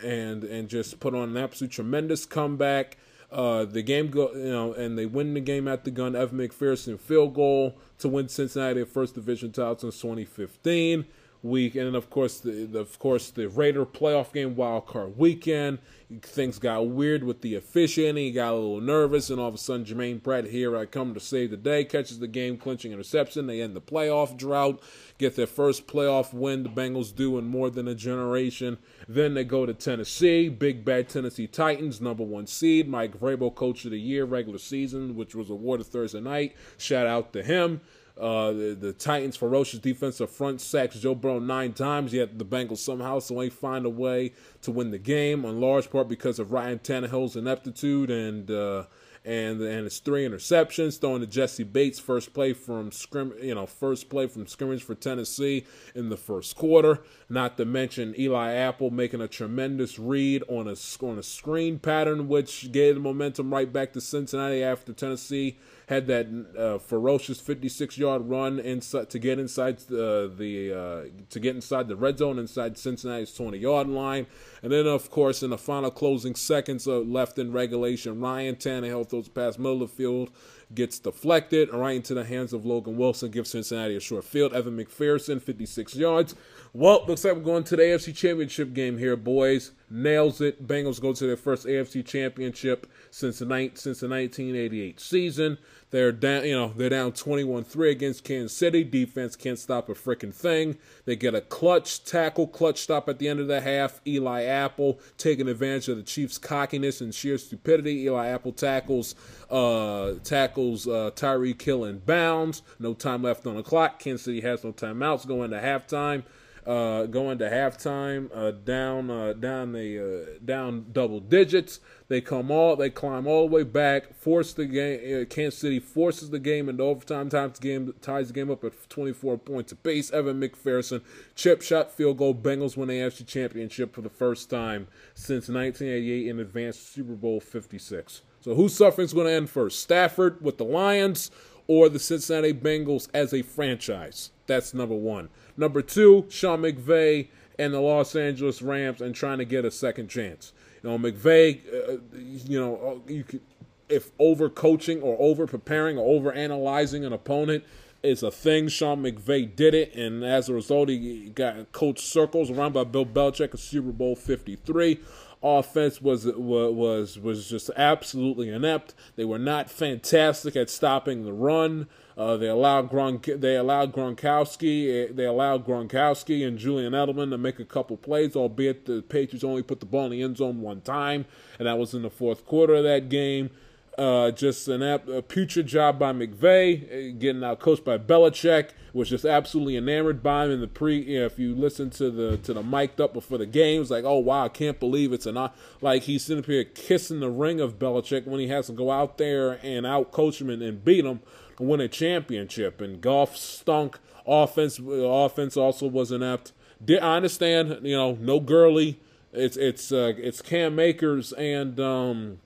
and 0.04 0.44
and 0.44 0.68
just 0.68 1.00
put 1.00 1.14
on 1.14 1.30
an 1.30 1.36
absolute 1.36 1.70
tremendous 1.70 2.26
comeback. 2.26 2.98
Uh, 3.30 3.64
the 3.64 3.82
game 3.82 4.10
go, 4.10 4.30
you 4.34 4.52
know, 4.52 4.74
and 4.74 4.98
they 4.98 5.06
win 5.06 5.32
the 5.32 5.40
game 5.40 5.66
at 5.66 5.84
the 5.84 5.90
gun. 5.90 6.14
Evan 6.14 6.38
McPherson 6.38 7.00
field 7.00 7.34
goal 7.34 7.78
to 7.98 8.08
win 8.08 8.28
Cincinnati 8.28 8.84
first 8.84 9.14
division 9.14 9.52
title 9.52 9.78
since 9.78 10.00
2015 10.00 11.06
week, 11.42 11.74
and 11.74 11.86
then 11.86 11.94
of 11.94 12.10
course 12.10 12.38
the, 12.40 12.64
the, 12.64 12.78
of 12.78 12.98
course 12.98 13.30
the 13.30 13.48
Raider 13.48 13.84
playoff 13.84 14.32
game 14.32 14.54
wild 14.54 14.86
card 14.86 15.16
weekend. 15.16 15.78
Things 16.20 16.58
got 16.58 16.88
weird 16.88 17.24
with 17.24 17.40
the 17.40 17.54
officiating. 17.54 18.16
He 18.16 18.32
got 18.32 18.52
a 18.52 18.56
little 18.56 18.80
nervous, 18.82 19.30
and 19.30 19.40
all 19.40 19.48
of 19.48 19.54
a 19.54 19.58
sudden 19.58 19.84
Germaine 19.84 20.20
Pratt 20.20 20.46
here 20.46 20.76
I 20.76 20.84
come 20.84 21.14
to 21.14 21.20
save 21.20 21.50
the 21.50 21.56
day 21.56 21.84
catches 21.84 22.18
the 22.18 22.28
game 22.28 22.56
clinching 22.58 22.92
interception. 22.92 23.46
They 23.46 23.62
end 23.62 23.74
the 23.74 23.80
playoff 23.80 24.36
drought, 24.36 24.82
get 25.18 25.36
their 25.36 25.46
first 25.46 25.86
playoff 25.86 26.34
win. 26.34 26.62
The 26.62 26.68
Bengals 26.68 27.14
do 27.14 27.38
in 27.38 27.46
more 27.46 27.70
than 27.70 27.88
a 27.88 27.94
generation. 27.94 28.78
Then 29.08 29.34
they 29.34 29.44
go 29.44 29.66
to 29.66 29.74
Tennessee, 29.74 30.48
big 30.48 30.84
bad 30.84 31.08
Tennessee 31.08 31.46
Titans, 31.46 32.00
number 32.00 32.24
one 32.24 32.46
seed. 32.46 32.88
Mike 32.88 33.18
Vrabel, 33.18 33.54
coach 33.54 33.84
of 33.84 33.90
the 33.90 34.00
year, 34.00 34.24
regular 34.24 34.58
season, 34.58 35.16
which 35.16 35.34
was 35.34 35.50
awarded 35.50 35.86
Thursday 35.86 36.20
night. 36.20 36.54
Shout 36.76 37.06
out 37.06 37.32
to 37.32 37.42
him. 37.42 37.80
Uh, 38.20 38.52
the, 38.52 38.76
the, 38.78 38.92
Titans' 38.92 39.36
ferocious 39.36 39.80
defensive 39.80 40.30
front 40.30 40.60
sacks 40.60 40.98
Joe 40.98 41.14
Burrow 41.14 41.38
nine 41.38 41.72
times, 41.72 42.12
yet 42.12 42.38
the 42.38 42.44
Bengals 42.44 42.78
somehow 42.78 43.20
so 43.20 43.34
they 43.38 43.48
find 43.48 43.86
a 43.86 43.90
way 43.90 44.32
to 44.60 44.70
win 44.70 44.90
the 44.90 44.98
game, 44.98 45.46
in 45.46 45.60
large 45.60 45.90
part 45.90 46.08
because 46.08 46.38
of 46.38 46.52
Ryan 46.52 46.78
Tannehill's 46.78 47.36
ineptitude 47.36 48.10
and 48.10 48.50
uh, 48.50 48.84
and 49.24 49.60
and 49.60 49.86
it's 49.86 50.00
three 50.00 50.26
interceptions, 50.26 51.00
throwing 51.00 51.20
to 51.20 51.26
Jessie 51.26 51.62
Bates 51.62 51.98
first 51.98 52.34
play 52.34 52.52
from 52.52 52.90
scrim, 52.90 53.32
you 53.40 53.54
know, 53.54 53.66
first 53.66 54.08
play 54.08 54.26
from 54.26 54.46
scrimmage 54.46 54.82
for 54.82 54.94
Tennessee 54.94 55.64
in 55.94 56.08
the 56.08 56.16
first 56.16 56.56
quarter. 56.56 57.00
Not 57.28 57.56
to 57.58 57.64
mention 57.64 58.18
Eli 58.18 58.52
Apple 58.52 58.90
making 58.90 59.20
a 59.20 59.28
tremendous 59.28 59.98
read 59.98 60.42
on 60.48 60.66
a 60.66 60.74
on 61.04 61.18
a 61.18 61.22
screen 61.22 61.78
pattern, 61.78 62.28
which 62.28 62.72
gave 62.72 62.96
the 62.96 63.00
momentum 63.00 63.52
right 63.52 63.72
back 63.72 63.92
to 63.92 64.00
Cincinnati 64.00 64.62
after 64.62 64.92
Tennessee 64.92 65.58
had 65.92 66.06
that 66.06 66.26
uh, 66.58 66.78
ferocious 66.78 67.40
56 67.40 67.98
yard 67.98 68.22
run 68.28 68.58
inside 68.58 69.10
to 69.10 69.18
get 69.18 69.38
inside 69.38 69.78
the, 69.78 70.32
the 70.36 70.72
uh, 70.72 71.24
to 71.30 71.40
get 71.40 71.54
inside 71.54 71.88
the 71.88 71.96
red 71.96 72.18
zone 72.18 72.38
inside 72.38 72.78
Cincinnati's 72.78 73.34
20 73.34 73.58
yard 73.58 73.88
line, 73.88 74.26
and 74.62 74.72
then 74.72 74.86
of 74.86 75.10
course 75.10 75.42
in 75.42 75.50
the 75.50 75.58
final 75.58 75.90
closing 75.90 76.34
seconds 76.34 76.86
left 76.86 77.38
in 77.38 77.52
regulation, 77.52 78.20
Ryan 78.20 78.56
Tannehill 78.56 79.08
throws 79.08 79.28
past 79.28 79.58
middle 79.58 79.82
of 79.82 79.90
the 79.90 79.96
field, 79.96 80.30
gets 80.74 80.98
deflected 80.98 81.72
right 81.72 81.96
into 81.96 82.14
the 82.14 82.24
hands 82.24 82.52
of 82.52 82.64
Logan 82.64 82.96
Wilson, 82.96 83.30
gives 83.30 83.50
Cincinnati 83.50 83.96
a 83.96 84.00
short 84.00 84.24
field. 84.24 84.52
Evan 84.54 84.76
McPherson 84.76 85.40
56 85.40 85.94
yards. 85.96 86.34
Well, 86.72 87.04
looks 87.06 87.24
like 87.24 87.34
we're 87.34 87.42
going 87.42 87.64
to 87.64 87.76
the 87.76 87.82
AFC 87.82 88.16
Championship 88.16 88.72
game 88.72 88.98
here, 88.98 89.16
boys. 89.16 89.72
Nails 89.90 90.40
it. 90.40 90.66
Bengals 90.66 91.00
go 91.00 91.12
to 91.12 91.26
their 91.26 91.36
first 91.36 91.66
AFC 91.66 92.04
Championship 92.04 92.90
since 93.10 93.40
the, 93.40 93.44
ni- 93.44 93.72
since 93.74 94.00
the 94.00 94.08
1988 94.08 94.98
season. 94.98 95.58
They're 95.92 96.10
down, 96.10 96.46
you 96.46 96.54
know, 96.54 96.72
they're 96.74 96.88
down 96.88 97.12
21-3 97.12 97.90
against 97.90 98.24
Kansas 98.24 98.56
City. 98.56 98.82
Defense 98.82 99.36
can't 99.36 99.58
stop 99.58 99.90
a 99.90 99.94
freaking 99.94 100.32
thing. 100.32 100.78
They 101.04 101.16
get 101.16 101.34
a 101.34 101.42
clutch 101.42 102.02
tackle, 102.02 102.46
clutch 102.46 102.80
stop 102.80 103.10
at 103.10 103.18
the 103.18 103.28
end 103.28 103.40
of 103.40 103.46
the 103.46 103.60
half. 103.60 104.00
Eli 104.06 104.44
Apple 104.44 104.98
taking 105.18 105.48
advantage 105.48 105.88
of 105.88 105.98
the 105.98 106.02
Chiefs' 106.02 106.38
cockiness 106.38 107.02
and 107.02 107.14
sheer 107.14 107.36
stupidity. 107.36 108.04
Eli 108.04 108.28
Apple 108.28 108.52
tackles 108.52 109.14
uh, 109.50 110.14
tackles 110.24 110.88
uh, 110.88 111.10
Tyreek 111.14 111.60
Hill 111.60 111.84
in 111.84 111.98
bounds. 111.98 112.62
No 112.78 112.94
time 112.94 113.22
left 113.22 113.46
on 113.46 113.56
the 113.56 113.62
clock. 113.62 113.98
Kansas 113.98 114.24
City 114.24 114.40
has 114.40 114.64
no 114.64 114.72
timeouts 114.72 115.26
going 115.26 115.50
to 115.50 115.60
halftime 115.60 116.22
uh, 116.66 117.06
going 117.06 117.38
to 117.38 117.50
halftime 117.50 118.30
uh, 118.34 118.52
down 118.52 119.10
uh, 119.10 119.32
down 119.32 119.72
the 119.72 119.98
uh, 119.98 120.38
down 120.44 120.86
double 120.92 121.20
digits. 121.20 121.80
They 122.08 122.20
come 122.20 122.50
all 122.50 122.76
they 122.76 122.90
climb 122.90 123.26
all 123.26 123.48
the 123.48 123.54
way 123.54 123.62
back, 123.62 124.14
force 124.14 124.52
the 124.52 124.66
game. 124.66 125.22
Uh, 125.22 125.24
Kansas 125.24 125.58
City 125.58 125.80
forces 125.80 126.30
the 126.30 126.38
game 126.38 126.68
into 126.68 126.82
overtime. 126.82 127.28
The 127.28 127.52
game 127.60 127.94
ties 128.00 128.28
the 128.28 128.34
game 128.34 128.50
up 128.50 128.62
at 128.64 128.72
24 128.88 129.38
points 129.38 129.72
apiece. 129.72 130.10
Evan 130.12 130.40
McPherson 130.40 131.02
chip 131.34 131.62
shot 131.62 131.90
field 131.90 132.18
goal. 132.18 132.34
Bengals 132.34 132.76
win 132.76 132.88
the 132.88 132.94
AFC 132.94 133.26
Championship 133.26 133.94
for 133.94 134.02
the 134.02 134.10
first 134.10 134.50
time 134.50 134.88
since 135.14 135.48
1988 135.48 136.28
in 136.28 136.38
advance 136.40 136.78
Super 136.78 137.14
Bowl 137.14 137.40
56. 137.40 138.22
So 138.40 138.54
whose 138.54 138.76
suffering's 138.76 139.12
going 139.12 139.26
to 139.26 139.32
end 139.32 139.50
first? 139.50 139.80
Stafford 139.80 140.42
with 140.42 140.58
the 140.58 140.64
Lions 140.64 141.30
or 141.68 141.88
the 141.88 142.00
Cincinnati 142.00 142.52
Bengals 142.52 143.08
as 143.14 143.32
a 143.32 143.42
franchise? 143.42 144.31
That's 144.46 144.74
number 144.74 144.94
one. 144.94 145.28
Number 145.56 145.82
two, 145.82 146.26
Sean 146.28 146.62
McVay 146.62 147.28
and 147.58 147.74
the 147.74 147.80
Los 147.80 148.16
Angeles 148.16 148.62
Rams 148.62 149.00
and 149.00 149.14
trying 149.14 149.38
to 149.38 149.44
get 149.44 149.64
a 149.64 149.70
second 149.70 150.08
chance. 150.08 150.52
You 150.82 150.90
know, 150.90 150.98
McVay, 150.98 151.60
uh, 151.66 151.98
you 152.12 152.60
know, 152.60 153.02
uh, 153.06 153.12
you 153.12 153.24
could, 153.24 153.40
if 153.88 154.10
over 154.18 154.48
coaching 154.48 155.02
or 155.02 155.16
over 155.20 155.46
preparing 155.46 155.98
or 155.98 156.16
over 156.16 156.32
analyzing 156.32 157.04
an 157.04 157.12
opponent 157.12 157.64
is 158.02 158.22
a 158.22 158.30
thing, 158.30 158.68
Sean 158.68 159.02
McVay 159.02 159.54
did 159.54 159.74
it, 159.74 159.94
and 159.94 160.24
as 160.24 160.48
a 160.48 160.54
result, 160.54 160.88
he 160.88 161.30
got 161.34 161.70
coach 161.72 162.00
circles 162.00 162.50
around 162.50 162.72
by 162.72 162.84
Bill 162.84 163.06
Belichick 163.06 163.52
in 163.52 163.58
Super 163.58 163.92
Bowl 163.92 164.16
53 164.16 164.98
offense 165.42 166.00
was 166.00 166.24
was 166.26 167.18
was 167.18 167.48
just 167.48 167.70
absolutely 167.76 168.48
inept. 168.48 168.94
They 169.16 169.24
were 169.24 169.38
not 169.38 169.70
fantastic 169.70 170.56
at 170.56 170.70
stopping 170.70 171.24
the 171.24 171.32
run. 171.32 171.88
Uh, 172.16 172.36
they 172.36 172.46
allowed 172.46 172.90
Gronk, 172.90 173.40
they 173.40 173.56
allowed 173.56 173.92
Gronkowski, 173.92 175.08
eh, 175.08 175.12
they 175.12 175.24
allowed 175.24 175.66
Gronkowski 175.66 176.46
and 176.46 176.58
Julian 176.58 176.92
Edelman 176.92 177.30
to 177.30 177.38
make 177.38 177.58
a 177.58 177.64
couple 177.64 177.96
plays, 177.96 178.36
albeit 178.36 178.84
the 178.84 179.00
Patriots 179.00 179.44
only 179.44 179.62
put 179.62 179.80
the 179.80 179.86
ball 179.86 180.04
in 180.06 180.10
the 180.12 180.22
end 180.22 180.36
zone 180.36 180.60
one 180.60 180.82
time, 180.82 181.24
and 181.58 181.66
that 181.66 181.78
was 181.78 181.94
in 181.94 182.02
the 182.02 182.10
fourth 182.10 182.44
quarter 182.44 182.74
of 182.74 182.84
that 182.84 183.08
game. 183.08 183.50
Uh, 183.98 184.30
just 184.30 184.68
an 184.68 184.82
ap- 184.82 185.06
a 185.06 185.20
putrid 185.20 185.66
job 185.66 185.98
by 185.98 186.14
McVay, 186.14 186.90
eh, 186.90 187.10
getting 187.10 187.44
out 187.44 187.60
coached 187.60 187.84
by 187.84 187.98
Belichick. 187.98 188.70
Was 188.94 189.10
just 189.10 189.26
absolutely 189.26 189.76
enamored 189.76 190.22
by 190.22 190.46
him 190.46 190.50
in 190.50 190.60
the 190.60 190.66
pre. 190.66 190.98
You 190.98 191.20
know, 191.20 191.26
if 191.26 191.38
you 191.38 191.54
listen 191.54 191.90
to 191.90 192.10
the 192.10 192.38
to 192.38 192.54
the 192.54 192.62
mic'd 192.62 193.02
up 193.02 193.12
before 193.12 193.36
the 193.36 193.46
game, 193.46 193.82
it's 193.82 193.90
like, 193.90 194.04
oh 194.04 194.18
wow, 194.18 194.46
I 194.46 194.48
can't 194.48 194.80
believe 194.80 195.12
it's 195.12 195.26
an 195.26 195.50
like 195.82 196.04
he's 196.04 196.24
sitting 196.24 196.42
up 196.42 196.46
here 196.46 196.64
kissing 196.64 197.20
the 197.20 197.30
ring 197.30 197.60
of 197.60 197.78
Belichick 197.78 198.26
when 198.26 198.40
he 198.40 198.48
has 198.48 198.66
to 198.66 198.72
go 198.72 198.90
out 198.90 199.18
there 199.18 199.58
and 199.62 199.84
out 199.84 200.10
coach 200.10 200.40
him 200.40 200.48
and, 200.48 200.62
and 200.62 200.82
beat 200.82 201.04
him 201.04 201.20
and 201.58 201.68
win 201.68 201.80
a 201.80 201.88
championship. 201.88 202.80
And 202.80 203.00
Goff 203.00 203.36
stunk. 203.36 203.98
Offense, 204.24 204.78
offense 204.80 205.56
also 205.56 205.88
was 205.88 206.12
inept. 206.12 206.52
I 206.88 206.94
understand, 206.94 207.80
you 207.82 207.96
know, 207.96 208.16
no 208.20 208.40
Gurley. 208.40 209.00
It's 209.32 209.56
it's 209.56 209.90
uh, 209.92 210.12
it's 210.16 210.40
Cam 210.42 210.78
Akers 210.78 211.32
and 211.32 211.80
um 211.80 212.38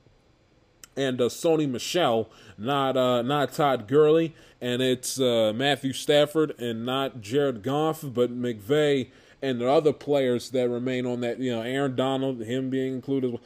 and 0.96 1.20
uh, 1.20 1.24
Sony 1.24 1.68
Michel, 1.68 2.28
not 2.56 2.96
uh, 2.96 3.22
not 3.22 3.52
Todd 3.52 3.86
Gurley, 3.88 4.34
and 4.60 4.82
it's 4.82 5.20
uh, 5.20 5.52
Matthew 5.54 5.92
Stafford 5.92 6.58
and 6.58 6.84
not 6.86 7.20
Jared 7.20 7.62
Goff, 7.62 8.02
but 8.02 8.30
McVay 8.30 9.10
and 9.42 9.60
the 9.60 9.70
other 9.70 9.92
players 9.92 10.50
that 10.50 10.68
remain 10.68 11.06
on 11.06 11.20
that. 11.20 11.38
You 11.38 11.52
know, 11.52 11.62
Aaron 11.62 11.94
Donald, 11.94 12.40
him 12.40 12.70
being 12.70 12.94
included, 12.94 13.38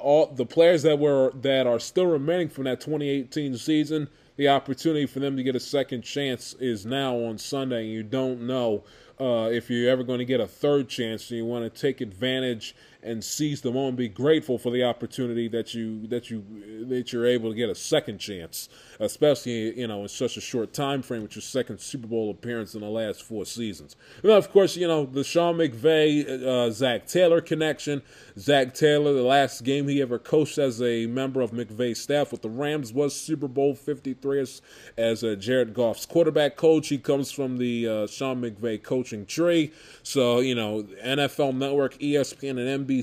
all 0.00 0.26
the 0.26 0.46
players 0.46 0.82
that 0.82 0.98
were 0.98 1.32
that 1.40 1.66
are 1.66 1.78
still 1.78 2.06
remaining 2.06 2.48
from 2.48 2.64
that 2.64 2.80
2018 2.80 3.56
season 3.56 4.08
the 4.38 4.48
opportunity 4.48 5.04
for 5.04 5.18
them 5.18 5.36
to 5.36 5.42
get 5.42 5.56
a 5.56 5.60
second 5.60 6.02
chance 6.02 6.54
is 6.60 6.86
now 6.86 7.16
on 7.16 7.36
Sunday. 7.36 7.82
And 7.82 7.92
you 7.92 8.04
don't 8.04 8.46
know 8.46 8.84
uh, 9.20 9.50
if 9.52 9.68
you're 9.68 9.90
ever 9.90 10.04
going 10.04 10.20
to 10.20 10.24
get 10.24 10.40
a 10.40 10.46
third 10.46 10.88
chance, 10.88 11.28
and 11.28 11.38
you 11.38 11.44
want 11.44 11.64
to 11.64 11.80
take 11.80 12.00
advantage 12.00 12.74
and 13.08 13.24
seize 13.24 13.62
the 13.62 13.72
moment, 13.72 13.96
be 13.96 14.08
grateful 14.08 14.58
for 14.58 14.70
the 14.70 14.84
opportunity 14.84 15.48
that 15.48 15.74
you 15.74 16.06
that 16.08 16.30
you 16.30 16.44
that 16.88 17.12
you're 17.12 17.26
able 17.26 17.50
to 17.50 17.56
get 17.56 17.70
a 17.70 17.74
second 17.74 18.18
chance, 18.18 18.68
especially 19.00 19.78
you 19.78 19.86
know 19.86 20.02
in 20.02 20.08
such 20.08 20.36
a 20.36 20.40
short 20.40 20.72
time 20.72 21.02
frame 21.02 21.22
with 21.22 21.34
your 21.34 21.42
second 21.42 21.80
Super 21.80 22.06
Bowl 22.06 22.30
appearance 22.30 22.74
in 22.74 22.80
the 22.80 22.88
last 22.88 23.22
four 23.22 23.46
seasons. 23.46 23.96
And 24.22 24.30
of 24.30 24.50
course, 24.52 24.76
you 24.76 24.86
know 24.86 25.06
the 25.06 25.24
Sean 25.24 25.56
McVay, 25.56 26.44
uh, 26.44 26.70
Zac 26.70 27.06
Taylor 27.06 27.40
connection. 27.40 28.02
Zac 28.38 28.74
Taylor, 28.74 29.12
the 29.14 29.22
last 29.22 29.64
game 29.64 29.88
he 29.88 30.00
ever 30.00 30.18
coached 30.18 30.58
as 30.58 30.80
a 30.80 31.06
member 31.06 31.40
of 31.40 31.50
McVay's 31.50 32.00
staff 32.00 32.30
with 32.30 32.42
the 32.42 32.50
Rams 32.50 32.92
was 32.92 33.18
Super 33.18 33.48
Bowl 33.48 33.74
53 33.74 34.40
as, 34.40 34.62
as 34.96 35.24
uh, 35.24 35.34
Jared 35.34 35.74
Goff's 35.74 36.06
quarterback 36.06 36.56
coach. 36.56 36.88
He 36.88 36.98
comes 36.98 37.32
from 37.32 37.58
the 37.58 37.88
uh, 37.88 38.06
Sean 38.06 38.40
McVay 38.40 38.82
coaching 38.82 39.26
tree, 39.26 39.72
so 40.02 40.40
you 40.40 40.54
know 40.54 40.84
NFL 41.04 41.56
Network, 41.56 41.98
ESPN, 41.98 42.58
and 42.58 42.86
NBC 42.86 42.97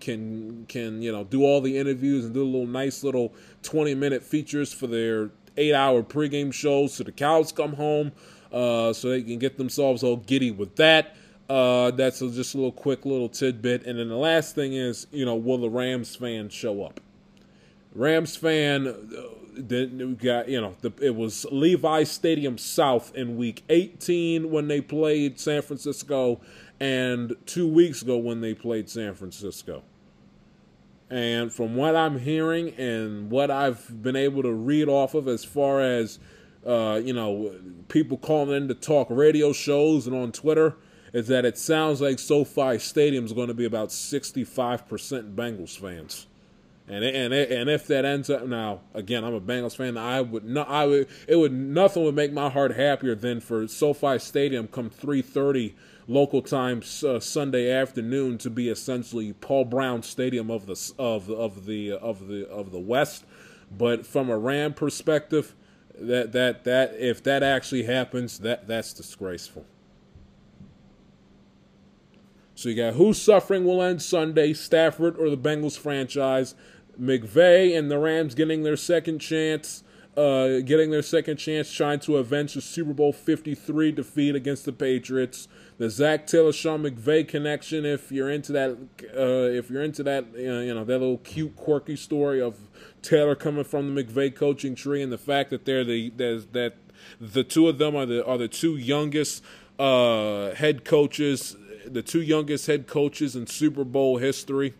can 0.00 0.66
can 0.68 1.02
you 1.02 1.12
know 1.12 1.24
do 1.24 1.42
all 1.42 1.60
the 1.60 1.76
interviews 1.76 2.24
and 2.24 2.34
do 2.34 2.42
a 2.42 2.44
little 2.44 2.66
nice 2.66 3.04
little 3.04 3.32
20 3.62 3.94
minute 3.94 4.22
features 4.22 4.72
for 4.72 4.86
their 4.86 5.30
eight 5.56 5.74
hour 5.74 6.02
pregame 6.02 6.52
shows 6.52 6.94
so 6.94 7.04
the 7.04 7.12
cows 7.12 7.52
come 7.52 7.74
home 7.74 8.12
uh, 8.52 8.92
so 8.92 9.10
they 9.10 9.22
can 9.22 9.38
get 9.38 9.56
themselves 9.58 10.02
all 10.02 10.16
giddy 10.16 10.50
with 10.50 10.76
that. 10.76 11.14
Uh, 11.48 11.90
that's 11.92 12.22
a, 12.22 12.30
just 12.30 12.54
a 12.54 12.56
little 12.56 12.72
quick 12.72 13.04
little 13.04 13.28
tidbit. 13.28 13.84
And 13.84 13.98
then 13.98 14.08
the 14.08 14.16
last 14.16 14.54
thing 14.54 14.72
is, 14.72 15.06
you 15.10 15.24
know, 15.24 15.34
will 15.34 15.58
the 15.58 15.70
Rams 15.70 16.14
fan 16.14 16.48
show 16.48 16.84
up? 16.84 17.00
Rams 17.94 18.36
fan, 18.36 18.86
uh, 18.86 20.12
got 20.14 20.48
you 20.48 20.60
know, 20.60 20.76
the, 20.80 20.92
it 21.00 21.14
was 21.14 21.44
Levi 21.50 22.04
Stadium 22.04 22.56
South 22.56 23.14
in 23.16 23.36
Week 23.36 23.64
18 23.68 24.50
when 24.50 24.68
they 24.68 24.80
played 24.80 25.40
San 25.40 25.62
Francisco, 25.62 26.40
and 26.80 27.36
two 27.46 27.68
weeks 27.68 28.02
ago 28.02 28.16
when 28.16 28.40
they 28.40 28.54
played 28.54 28.88
San 28.88 29.14
Francisco. 29.14 29.82
And 31.10 31.52
from 31.52 31.74
what 31.74 31.96
I'm 31.96 32.20
hearing 32.20 32.70
and 32.74 33.30
what 33.30 33.50
I've 33.50 34.02
been 34.02 34.16
able 34.16 34.42
to 34.42 34.52
read 34.52 34.88
off 34.88 35.14
of, 35.14 35.26
as 35.28 35.44
far 35.44 35.80
as 35.80 36.18
uh, 36.66 37.00
you 37.02 37.12
know, 37.12 37.54
people 37.88 38.16
calling 38.16 38.54
in 38.54 38.68
to 38.68 38.74
talk 38.74 39.08
radio 39.10 39.52
shows 39.52 40.06
and 40.06 40.14
on 40.14 40.32
Twitter 40.32 40.76
is 41.12 41.26
that 41.28 41.44
it 41.44 41.58
sounds 41.58 42.00
like 42.00 42.18
SoFi 42.18 42.78
Stadium 42.78 43.24
is 43.24 43.32
going 43.32 43.48
to 43.48 43.54
be 43.54 43.64
about 43.64 43.88
65% 43.88 45.34
Bengals 45.34 45.78
fans. 45.78 46.26
And 46.86 47.04
and 47.04 47.32
and 47.32 47.70
if 47.70 47.86
that 47.86 48.04
ends 48.04 48.28
up 48.28 48.46
now, 48.46 48.80
again, 48.94 49.22
I'm 49.22 49.34
a 49.34 49.40
Bengals 49.40 49.76
fan. 49.76 49.96
I 49.96 50.20
would 50.20 50.44
not. 50.44 50.68
I 50.68 50.86
would. 50.86 51.08
It 51.28 51.36
would 51.36 51.52
nothing 51.52 52.02
would 52.02 52.16
make 52.16 52.32
my 52.32 52.50
heart 52.50 52.74
happier 52.74 53.14
than 53.14 53.40
for 53.40 53.68
SoFi 53.68 54.18
Stadium 54.18 54.66
come 54.66 54.90
3:30 54.90 55.74
local 56.10 56.42
time 56.42 56.82
uh, 57.06 57.20
Sunday 57.20 57.70
afternoon 57.70 58.36
to 58.38 58.50
be 58.50 58.68
essentially 58.68 59.32
Paul 59.32 59.64
Brown 59.64 60.02
Stadium 60.02 60.50
of 60.50 60.66
the 60.66 60.92
of 60.98 61.30
of 61.30 61.66
the 61.66 61.92
of 61.92 62.26
the 62.26 62.48
of 62.48 62.72
the 62.72 62.80
West. 62.80 63.24
But 63.70 64.04
from 64.04 64.28
a 64.28 64.36
Ram 64.36 64.74
perspective, 64.74 65.54
that 65.94 66.32
that 66.32 66.64
that 66.64 66.94
if 66.98 67.22
that 67.22 67.42
actually 67.42 67.84
happens, 67.84 68.40
that 68.40 68.66
that's 68.66 68.92
disgraceful. 68.92 69.64
So 72.56 72.68
you 72.68 72.74
got 72.74 72.94
who's 72.94 73.22
suffering 73.22 73.64
will 73.64 73.80
end 73.80 74.02
Sunday, 74.02 74.52
Stafford 74.52 75.16
or 75.16 75.30
the 75.30 75.38
Bengals 75.38 75.78
franchise. 75.78 76.54
McVay 77.00 77.78
and 77.78 77.90
the 77.90 77.98
Rams 77.98 78.34
getting 78.34 78.62
their 78.62 78.76
second 78.76 79.20
chance, 79.20 79.84
uh, 80.16 80.58
getting 80.58 80.90
their 80.90 81.00
second 81.00 81.38
chance, 81.38 81.72
trying 81.72 82.00
to 82.00 82.18
avenge 82.18 82.52
the 82.52 82.60
Super 82.60 82.92
Bowl 82.92 83.12
53 83.12 83.92
defeat 83.92 84.34
against 84.34 84.66
the 84.66 84.72
Patriots. 84.72 85.48
The 85.80 85.88
Zac 85.88 86.26
Taylor 86.26 86.52
Sean 86.52 86.82
McVay 86.82 87.26
connection, 87.26 87.86
if 87.86 88.12
you're 88.12 88.28
into 88.28 88.52
that, 88.52 88.72
uh, 89.16 89.48
if 89.56 89.70
you're 89.70 89.82
into 89.82 90.02
that, 90.02 90.26
you 90.36 90.52
know, 90.52 90.60
you 90.60 90.74
know, 90.74 90.84
that 90.84 90.98
little 90.98 91.16
cute, 91.16 91.56
quirky 91.56 91.96
story 91.96 92.38
of 92.38 92.58
Taylor 93.00 93.34
coming 93.34 93.64
from 93.64 93.94
the 93.94 94.04
McVay 94.04 94.36
coaching 94.36 94.74
tree, 94.74 95.00
and 95.00 95.10
the 95.10 95.16
fact 95.16 95.48
that 95.48 95.64
they're 95.64 95.82
the 95.82 96.10
that 96.10 96.74
the 97.18 97.42
two 97.42 97.66
of 97.66 97.78
them 97.78 97.96
are 97.96 98.04
the 98.04 98.22
are 98.26 98.36
the 98.36 98.46
two 98.46 98.76
youngest 98.76 99.42
uh, 99.78 100.52
head 100.52 100.84
coaches 100.84 101.56
the 101.86 102.02
two 102.02 102.20
youngest 102.20 102.66
head 102.66 102.86
coaches 102.86 103.34
in 103.34 103.46
Super 103.46 103.82
Bowl 103.82 104.18
history 104.18 104.74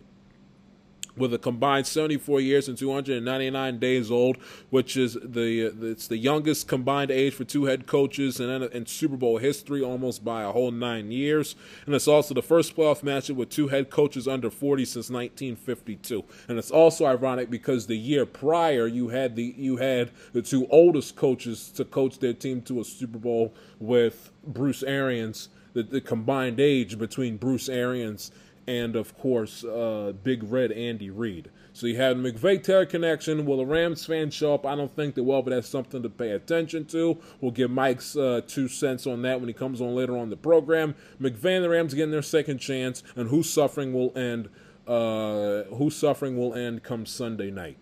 with 1.16 1.34
a 1.34 1.38
combined 1.38 1.86
74 1.86 2.40
years 2.40 2.68
and 2.68 2.76
299 2.76 3.78
days 3.78 4.10
old, 4.10 4.36
which 4.70 4.96
is 4.96 5.14
the 5.22 5.66
uh, 5.66 5.86
it's 5.86 6.06
the 6.06 6.16
youngest 6.16 6.68
combined 6.68 7.10
age 7.10 7.34
for 7.34 7.44
two 7.44 7.64
head 7.64 7.86
coaches 7.86 8.40
in, 8.40 8.50
in 8.50 8.86
Super 8.86 9.16
Bowl 9.16 9.38
history, 9.38 9.82
almost 9.82 10.24
by 10.24 10.42
a 10.42 10.52
whole 10.52 10.70
nine 10.70 11.10
years. 11.10 11.56
And 11.86 11.94
it's 11.94 12.08
also 12.08 12.34
the 12.34 12.42
first 12.42 12.76
playoff 12.76 13.02
matchup 13.02 13.36
with 13.36 13.50
two 13.50 13.68
head 13.68 13.90
coaches 13.90 14.28
under 14.28 14.50
40 14.50 14.84
since 14.84 15.10
1952. 15.10 16.24
And 16.48 16.58
it's 16.58 16.70
also 16.70 17.06
ironic 17.06 17.50
because 17.50 17.86
the 17.86 17.98
year 17.98 18.26
prior 18.26 18.86
you 18.86 19.08
had 19.08 19.36
the 19.36 19.54
you 19.56 19.76
had 19.76 20.10
the 20.32 20.42
two 20.42 20.66
oldest 20.70 21.16
coaches 21.16 21.70
to 21.70 21.84
coach 21.84 22.18
their 22.18 22.34
team 22.34 22.62
to 22.62 22.80
a 22.80 22.84
Super 22.84 23.18
Bowl 23.18 23.54
with 23.78 24.30
Bruce 24.44 24.82
Arians 24.82 25.48
the, 25.72 25.82
the 25.82 26.00
combined 26.00 26.60
age 26.60 26.98
between 26.98 27.36
Bruce 27.36 27.68
Arians 27.68 28.30
and, 28.70 28.94
of 28.94 29.18
course, 29.18 29.64
uh, 29.64 30.12
Big 30.22 30.44
Red 30.44 30.70
Andy 30.70 31.11
Reid. 31.11 31.50
So 31.72 31.88
you 31.88 31.96
had 31.96 32.16
McVay 32.16 32.62
Taylor 32.62 32.87
connection. 32.87 33.44
Will 33.44 33.56
the 33.56 33.66
Rams 33.66 34.06
fan 34.06 34.30
show 34.30 34.54
up? 34.54 34.64
I 34.64 34.76
don't 34.76 34.94
think 34.94 35.16
they 35.16 35.22
will, 35.22 35.42
but 35.42 35.50
that's 35.50 35.68
something 35.68 36.04
to 36.04 36.09
pay 36.09 36.30
attention 36.30 36.85
to. 36.87 37.18
We'll 37.40 37.50
give 37.50 37.70
Mike's 37.72 38.14
uh, 38.14 38.42
two 38.46 38.68
cents 38.68 39.09
on 39.09 39.22
that 39.22 39.40
when 39.40 39.48
he 39.48 39.54
comes 39.54 39.80
on 39.80 39.96
later 39.96 40.16
on 40.16 40.30
the 40.30 40.37
program. 40.37 40.94
McVay 41.20 41.56
and 41.56 41.64
the 41.64 41.68
Rams 41.68 41.94
getting 41.94 42.12
their 42.12 42.22
second 42.22 42.59
chance, 42.59 43.02
and 43.16 43.28
who's 43.28 43.50
suffering 43.50 43.92
will 43.92 44.16
end. 44.16 44.48
Uh, 44.87 45.64
who's 45.74 45.96
suffering 45.96 46.37
will 46.37 46.54
end 46.54 46.85
come 46.85 47.06
Sunday 47.06 47.50
night. 47.50 47.76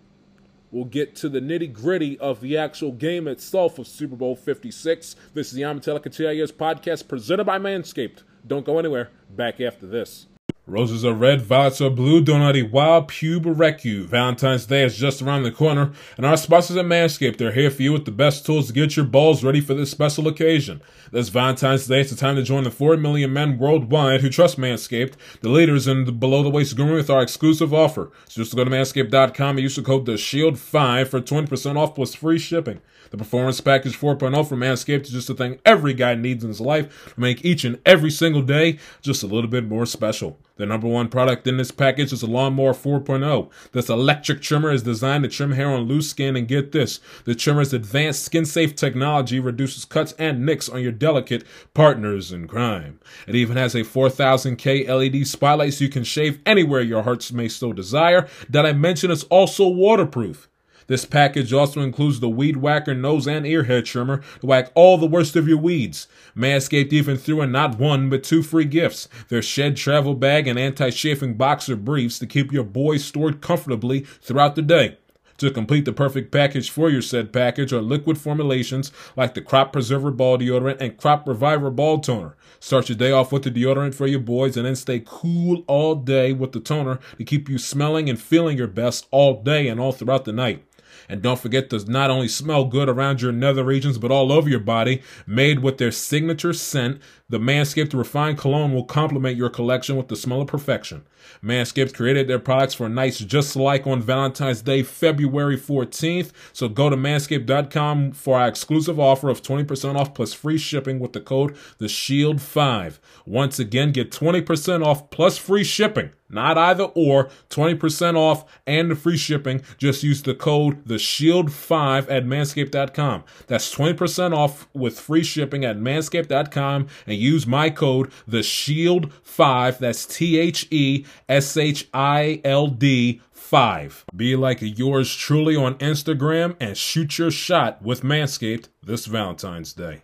We'll 0.70 0.84
get 0.84 1.14
to 1.16 1.28
the 1.28 1.40
nitty 1.40 1.72
gritty 1.72 2.18
of 2.18 2.40
the 2.40 2.56
actual 2.56 2.92
game 2.92 3.28
itself 3.28 3.78
of 3.78 3.86
Super 3.86 4.16
Bowl 4.16 4.36
56. 4.36 5.16
This 5.34 5.48
is 5.48 5.52
the 5.52 5.62
Amatelica 5.62 6.10
TIS 6.10 6.52
podcast 6.52 7.08
presented 7.08 7.44
by 7.44 7.58
Manscaped. 7.58 8.22
Don't 8.46 8.66
go 8.66 8.78
anywhere. 8.78 9.10
Back 9.30 9.60
after 9.60 9.86
this. 9.86 10.26
Roses 10.68 11.02
are 11.02 11.14
red, 11.14 11.40
violets 11.40 11.80
are 11.80 11.88
blue. 11.88 12.20
Do 12.20 12.38
not 12.38 12.54
eat 12.54 12.70
wild, 12.70 13.08
pube, 13.08 13.46
or 13.46 13.54
wreck 13.54 13.86
you. 13.86 14.04
Valentine's 14.04 14.66
Day 14.66 14.84
is 14.84 14.98
just 14.98 15.22
around 15.22 15.44
the 15.44 15.50
corner, 15.50 15.92
and 16.18 16.26
our 16.26 16.36
sponsors 16.36 16.76
at 16.76 16.84
Manscaped 16.84 17.40
are 17.40 17.52
here 17.52 17.70
for 17.70 17.80
you 17.80 17.94
with 17.94 18.04
the 18.04 18.10
best 18.10 18.44
tools 18.44 18.66
to 18.66 18.74
get 18.74 18.94
your 18.94 19.06
balls 19.06 19.42
ready 19.42 19.62
for 19.62 19.72
this 19.72 19.90
special 19.90 20.28
occasion. 20.28 20.82
This 21.10 21.30
Valentine's 21.30 21.86
Day, 21.86 22.02
it's 22.02 22.10
the 22.10 22.16
time 22.16 22.36
to 22.36 22.42
join 22.42 22.64
the 22.64 22.70
4 22.70 22.98
million 22.98 23.32
men 23.32 23.56
worldwide 23.56 24.20
who 24.20 24.28
trust 24.28 24.58
Manscaped, 24.58 25.14
the 25.40 25.48
leaders 25.48 25.88
in 25.88 26.04
the 26.04 26.12
below 26.12 26.42
the 26.42 26.50
waist 26.50 26.76
grooming 26.76 26.96
with 26.96 27.08
our 27.08 27.22
exclusive 27.22 27.72
offer. 27.72 28.10
So 28.28 28.42
just 28.42 28.54
go 28.54 28.62
to 28.62 28.70
manscaped.com 28.70 29.56
and 29.56 29.60
use 29.60 29.76
the 29.76 29.82
code 29.82 30.04
the 30.04 30.12
SHIELD5 30.12 31.08
for 31.08 31.22
20% 31.22 31.78
off 31.78 31.94
plus 31.94 32.14
free 32.14 32.38
shipping. 32.38 32.82
The 33.10 33.16
Performance 33.16 33.60
Package 33.60 33.98
4.0 33.98 34.48
from 34.48 34.60
Manscaped 34.60 35.02
is 35.02 35.10
just 35.10 35.28
the 35.28 35.34
thing 35.34 35.60
every 35.64 35.94
guy 35.94 36.14
needs 36.14 36.44
in 36.44 36.48
his 36.48 36.60
life 36.60 37.14
to 37.14 37.20
make 37.20 37.44
each 37.44 37.64
and 37.64 37.78
every 37.86 38.10
single 38.10 38.42
day 38.42 38.78
just 39.00 39.22
a 39.22 39.26
little 39.26 39.50
bit 39.50 39.64
more 39.64 39.86
special. 39.86 40.38
The 40.56 40.66
number 40.66 40.88
one 40.88 41.08
product 41.08 41.46
in 41.46 41.56
this 41.56 41.70
package 41.70 42.12
is 42.12 42.22
a 42.22 42.26
Lawnmower 42.26 42.72
4.0. 42.72 43.48
This 43.70 43.88
electric 43.88 44.42
trimmer 44.42 44.72
is 44.72 44.82
designed 44.82 45.22
to 45.22 45.30
trim 45.30 45.52
hair 45.52 45.68
on 45.70 45.82
loose 45.82 46.10
skin, 46.10 46.36
and 46.36 46.48
get 46.48 46.72
this 46.72 46.98
the 47.24 47.34
trimmer's 47.34 47.72
advanced 47.72 48.24
skin 48.24 48.44
safe 48.44 48.74
technology 48.74 49.38
reduces 49.38 49.84
cuts 49.84 50.14
and 50.18 50.44
nicks 50.44 50.68
on 50.68 50.82
your 50.82 50.92
delicate 50.92 51.44
partners 51.74 52.32
in 52.32 52.48
crime. 52.48 52.98
It 53.28 53.36
even 53.36 53.56
has 53.56 53.76
a 53.76 53.84
4000K 53.84 54.88
LED 54.88 55.26
spotlight 55.28 55.74
so 55.74 55.84
you 55.84 55.90
can 55.90 56.04
shave 56.04 56.40
anywhere 56.44 56.80
your 56.80 57.04
hearts 57.04 57.32
may 57.32 57.48
so 57.48 57.72
desire. 57.72 58.28
That 58.50 58.66
I 58.66 58.72
mention 58.72 59.12
it's 59.12 59.24
also 59.24 59.68
waterproof. 59.68 60.48
This 60.88 61.04
package 61.04 61.52
also 61.52 61.82
includes 61.82 62.18
the 62.18 62.30
Weed 62.30 62.56
Whacker 62.56 62.94
nose 62.94 63.28
and 63.28 63.46
ear 63.46 63.64
hair 63.64 63.82
trimmer 63.82 64.22
to 64.40 64.46
whack 64.46 64.72
all 64.74 64.96
the 64.96 65.06
worst 65.06 65.36
of 65.36 65.46
your 65.46 65.58
weeds. 65.58 66.08
Manscaped 66.34 66.94
even 66.94 67.18
threw 67.18 67.42
in 67.42 67.52
not 67.52 67.78
one, 67.78 68.08
but 68.08 68.24
two 68.24 68.42
free 68.42 68.64
gifts. 68.64 69.06
Their 69.28 69.42
shed 69.42 69.76
travel 69.76 70.14
bag 70.14 70.48
and 70.48 70.58
anti-chafing 70.58 71.34
boxer 71.34 71.76
briefs 71.76 72.18
to 72.20 72.26
keep 72.26 72.52
your 72.52 72.64
boys 72.64 73.04
stored 73.04 73.42
comfortably 73.42 74.00
throughout 74.00 74.56
the 74.56 74.62
day. 74.62 74.96
To 75.36 75.50
complete 75.50 75.84
the 75.84 75.92
perfect 75.92 76.32
package 76.32 76.68
for 76.68 76.90
your 76.90 77.02
said 77.02 77.32
package 77.32 77.72
are 77.72 77.82
liquid 77.82 78.18
formulations 78.18 78.90
like 79.14 79.34
the 79.34 79.42
Crop 79.42 79.72
Preserver 79.72 80.10
Ball 80.10 80.38
Deodorant 80.38 80.80
and 80.80 80.96
Crop 80.96 81.28
Reviver 81.28 81.70
Ball 81.70 82.00
Toner. 82.00 82.34
Start 82.58 82.88
your 82.88 82.98
day 82.98 83.12
off 83.12 83.30
with 83.30 83.44
the 83.44 83.50
deodorant 83.50 83.94
for 83.94 84.08
your 84.08 84.18
boys 84.18 84.56
and 84.56 84.66
then 84.66 84.74
stay 84.74 85.00
cool 85.04 85.64
all 85.68 85.94
day 85.94 86.32
with 86.32 86.52
the 86.52 86.60
toner 86.60 86.98
to 87.18 87.24
keep 87.24 87.48
you 87.48 87.58
smelling 87.58 88.10
and 88.10 88.20
feeling 88.20 88.58
your 88.58 88.66
best 88.66 89.06
all 89.12 89.42
day 89.42 89.68
and 89.68 89.78
all 89.78 89.92
throughout 89.92 90.24
the 90.24 90.32
night. 90.32 90.64
And 91.08 91.22
don't 91.22 91.40
forget 91.40 91.70
to 91.70 91.90
not 91.90 92.10
only 92.10 92.28
smell 92.28 92.66
good 92.66 92.88
around 92.88 93.22
your 93.22 93.32
nether 93.32 93.64
regions, 93.64 93.98
but 93.98 94.10
all 94.10 94.30
over 94.30 94.48
your 94.48 94.60
body, 94.60 95.02
made 95.26 95.60
with 95.60 95.78
their 95.78 95.90
signature 95.90 96.52
scent, 96.52 97.00
The 97.30 97.38
Manscaped 97.38 97.92
Refined 97.92 98.38
Cologne 98.38 98.72
will 98.72 98.84
complement 98.84 99.36
your 99.36 99.50
collection 99.50 99.96
with 99.96 100.08
the 100.08 100.16
smell 100.16 100.40
of 100.40 100.46
perfection. 100.48 101.06
Manscaped 101.42 101.94
created 101.94 102.26
their 102.26 102.38
products 102.38 102.72
for 102.72 102.88
nights 102.88 103.18
just 103.18 103.54
like 103.54 103.86
on 103.86 104.00
Valentine's 104.00 104.62
Day, 104.62 104.82
February 104.82 105.58
14th. 105.58 106.32
So 106.54 106.70
go 106.70 106.88
to 106.88 106.96
manscaped.com 106.96 108.12
for 108.12 108.38
our 108.38 108.48
exclusive 108.48 108.98
offer 108.98 109.28
of 109.28 109.42
20% 109.42 109.96
off 109.96 110.14
plus 110.14 110.32
free 110.32 110.56
shipping 110.56 110.98
with 110.98 111.12
the 111.12 111.20
code 111.20 111.54
The 111.76 111.88
Shield 111.88 112.40
5 112.40 112.98
Once 113.26 113.58
again, 113.58 113.92
get 113.92 114.10
20% 114.10 114.82
off 114.84 115.10
plus 115.10 115.36
free 115.36 115.64
shipping. 115.64 116.12
Not 116.30 116.58
either 116.58 116.84
or, 116.84 117.30
20% 117.48 118.16
off 118.16 118.44
and 118.66 118.90
the 118.90 118.96
free 118.96 119.16
shipping. 119.16 119.62
Just 119.78 120.02
use 120.02 120.22
the 120.22 120.34
code 120.34 120.86
The 120.86 120.98
Shield 120.98 121.50
5 121.52 122.08
at 122.10 122.24
manscaped.com. 122.26 123.24
That's 123.46 123.74
20% 123.74 124.36
off 124.36 124.68
with 124.74 125.00
free 125.00 125.24
shipping 125.24 125.64
at 125.64 125.78
manscaped.com 125.78 126.86
and 127.06 127.17
use 127.18 127.46
my 127.46 127.70
code 127.70 128.10
The 128.26 128.42
Shield 128.42 129.12
5. 129.22 129.78
That's 129.78 130.06
T 130.06 130.38
H 130.38 130.66
E 130.70 131.04
S 131.28 131.56
H 131.56 131.88
I 131.92 132.40
L 132.44 132.68
D 132.68 133.20
5. 133.32 134.04
Be 134.14 134.36
like 134.36 134.58
yours 134.60 135.14
truly 135.14 135.56
on 135.56 135.76
Instagram 135.76 136.56
and 136.60 136.76
shoot 136.76 137.18
your 137.18 137.30
shot 137.30 137.82
with 137.82 138.02
Manscaped 138.02 138.68
this 138.82 139.06
Valentine's 139.06 139.72
Day. 139.72 140.02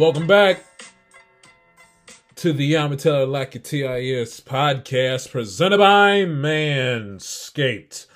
Welcome 0.00 0.26
back 0.26 0.64
to 2.36 2.54
the 2.54 2.72
Yamateller 2.72 3.30
Like 3.30 3.54
a 3.54 3.58
TIS 3.58 4.40
podcast 4.40 5.30
presented 5.30 5.76
by 5.76 6.20
Manscaped. 6.20 8.06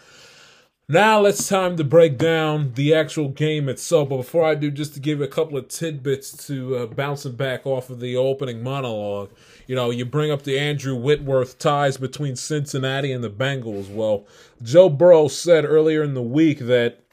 Now 0.88 1.26
it's 1.26 1.46
time 1.46 1.76
to 1.76 1.84
break 1.84 2.16
down 2.16 2.72
the 2.72 2.94
actual 2.94 3.28
game 3.28 3.68
itself. 3.68 4.08
But 4.08 4.16
before 4.16 4.46
I 4.46 4.54
do, 4.54 4.70
just 4.70 4.94
to 4.94 5.00
give 5.00 5.20
a 5.20 5.28
couple 5.28 5.58
of 5.58 5.68
tidbits 5.68 6.46
to 6.46 6.74
uh, 6.74 6.86
bouncing 6.86 7.36
back 7.36 7.66
off 7.66 7.90
of 7.90 8.00
the 8.00 8.16
opening 8.16 8.62
monologue. 8.62 9.28
You 9.66 9.76
know, 9.76 9.90
you 9.90 10.06
bring 10.06 10.30
up 10.30 10.44
the 10.44 10.58
Andrew 10.58 10.96
Whitworth 10.96 11.58
ties 11.58 11.98
between 11.98 12.34
Cincinnati 12.34 13.12
and 13.12 13.22
the 13.22 13.28
Bengals. 13.28 13.90
Well, 13.90 14.26
Joe 14.62 14.88
Burrow 14.88 15.28
said 15.28 15.66
earlier 15.66 16.02
in 16.02 16.14
the 16.14 16.22
week 16.22 16.60
that 16.60 17.03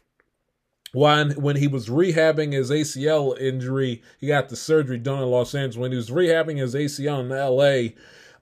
when 0.93 1.31
when 1.31 1.55
he 1.55 1.67
was 1.67 1.87
rehabbing 1.87 2.53
his 2.53 2.69
ACL 2.69 3.39
injury, 3.39 4.01
he 4.19 4.27
got 4.27 4.49
the 4.49 4.55
surgery 4.55 4.97
done 4.97 5.23
in 5.23 5.29
Los 5.29 5.55
Angeles. 5.55 5.77
When 5.77 5.91
he 5.91 5.97
was 5.97 6.09
rehabbing 6.09 6.57
his 6.57 6.75
ACL 6.75 7.21
in 7.21 7.29
LA, 7.29 7.95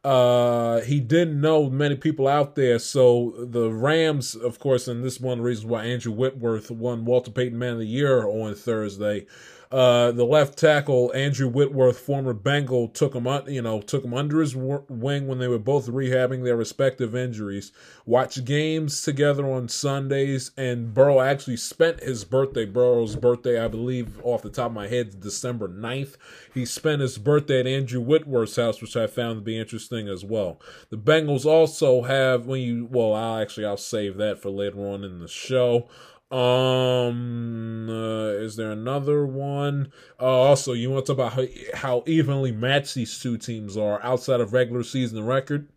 uh, 0.04 0.82
he 0.82 1.00
didn't 1.00 1.40
know 1.40 1.70
many 1.70 1.96
people 1.96 2.28
out 2.28 2.56
there. 2.56 2.80
So 2.80 3.34
the 3.38 3.70
Rams, 3.70 4.36
of 4.36 4.60
course, 4.60 4.88
and 4.88 5.04
this 5.04 5.16
is 5.16 5.22
one 5.22 5.34
of 5.34 5.38
the 5.40 5.44
reasons 5.44 5.68
why 5.68 5.86
Andrew 5.86 6.12
Whitworth 6.12 6.72
won 6.72 7.06
Walter 7.06 7.32
Payton 7.32 7.58
Man 7.58 7.74
of 7.74 7.80
the 7.80 7.86
Year 7.86 8.28
on 8.28 8.56
Thursday. 8.56 9.28
Uh, 9.72 10.12
the 10.12 10.26
left 10.26 10.58
tackle 10.58 11.12
Andrew 11.14 11.48
Whitworth, 11.48 12.00
former 12.00 12.34
Bengal, 12.34 12.88
took 12.88 13.14
him 13.14 13.28
un- 13.28 13.44
you 13.48 13.62
know 13.62 13.82
took 13.82 14.04
him 14.04 14.16
under 14.16 14.42
his 14.42 14.56
wing 14.56 15.28
when 15.28 15.38
they 15.38 15.48
were 15.48 15.60
both 15.60 15.86
rehabbing 15.88 16.44
their 16.44 16.56
respective 16.56 17.16
injuries. 17.16 17.72
Watched 18.04 18.46
games 18.46 19.04
together 19.04 19.48
on 19.48 19.68
Sundays, 19.68 20.50
and 20.58 20.92
Burrow 20.92 21.20
actually 21.20 21.58
spent 21.58 22.02
his 22.02 22.24
birthday, 22.24 22.66
Burrow's 22.66 23.16
birthday, 23.16 23.64
I 23.64 23.68
believe, 23.68 24.20
off 24.24 24.42
the 24.42 24.50
top 24.50 24.72
of 24.72 24.74
my 24.74 24.88
head, 24.88 25.20
December 25.20 25.68
9th. 25.68 26.16
He 26.52 26.66
spent 26.66 27.02
his 27.02 27.20
birthday 27.20 27.60
at 27.60 27.68
Andrew 27.68 28.02
Whitworth's 28.02 28.56
house, 28.56 28.82
which 28.82 28.98
I 28.98 29.06
found 29.06 29.38
to 29.38 29.42
be 29.42 29.60
interesting 29.60 30.08
as 30.08 30.26
well. 30.26 30.60
The 30.90 30.98
Bengals 30.98 31.46
also 31.46 32.02
have 32.02 32.48
when 32.48 32.62
you 32.62 32.88
well, 32.90 33.14
I'll 33.14 33.40
actually 33.40 33.68
I'll 33.68 33.78
save 33.78 34.18
that 34.18 34.42
for 34.42 34.50
later 34.50 34.80
on 34.80 35.04
in 35.04 35.20
the 35.20 35.28
show. 35.28 35.88
Um, 36.32 37.90
uh, 37.90 38.28
is 38.34 38.56
there 38.56 38.72
another 38.72 39.26
one? 39.26 39.92
Uh, 40.20 40.26
also, 40.26 40.74
you 40.74 40.92
want 40.92 41.06
to 41.06 41.16
talk 41.16 41.34
about 41.34 41.34
how, 41.34 41.78
how 41.78 42.04
evenly 42.06 42.52
matched 42.52 42.96
these 42.96 43.20
two 43.20 43.38
teams 43.38 43.76
are 43.76 44.02
outside 44.04 44.40
of 44.40 44.54
regular 44.54 44.84
season 44.84 45.26
record? 45.26 45.68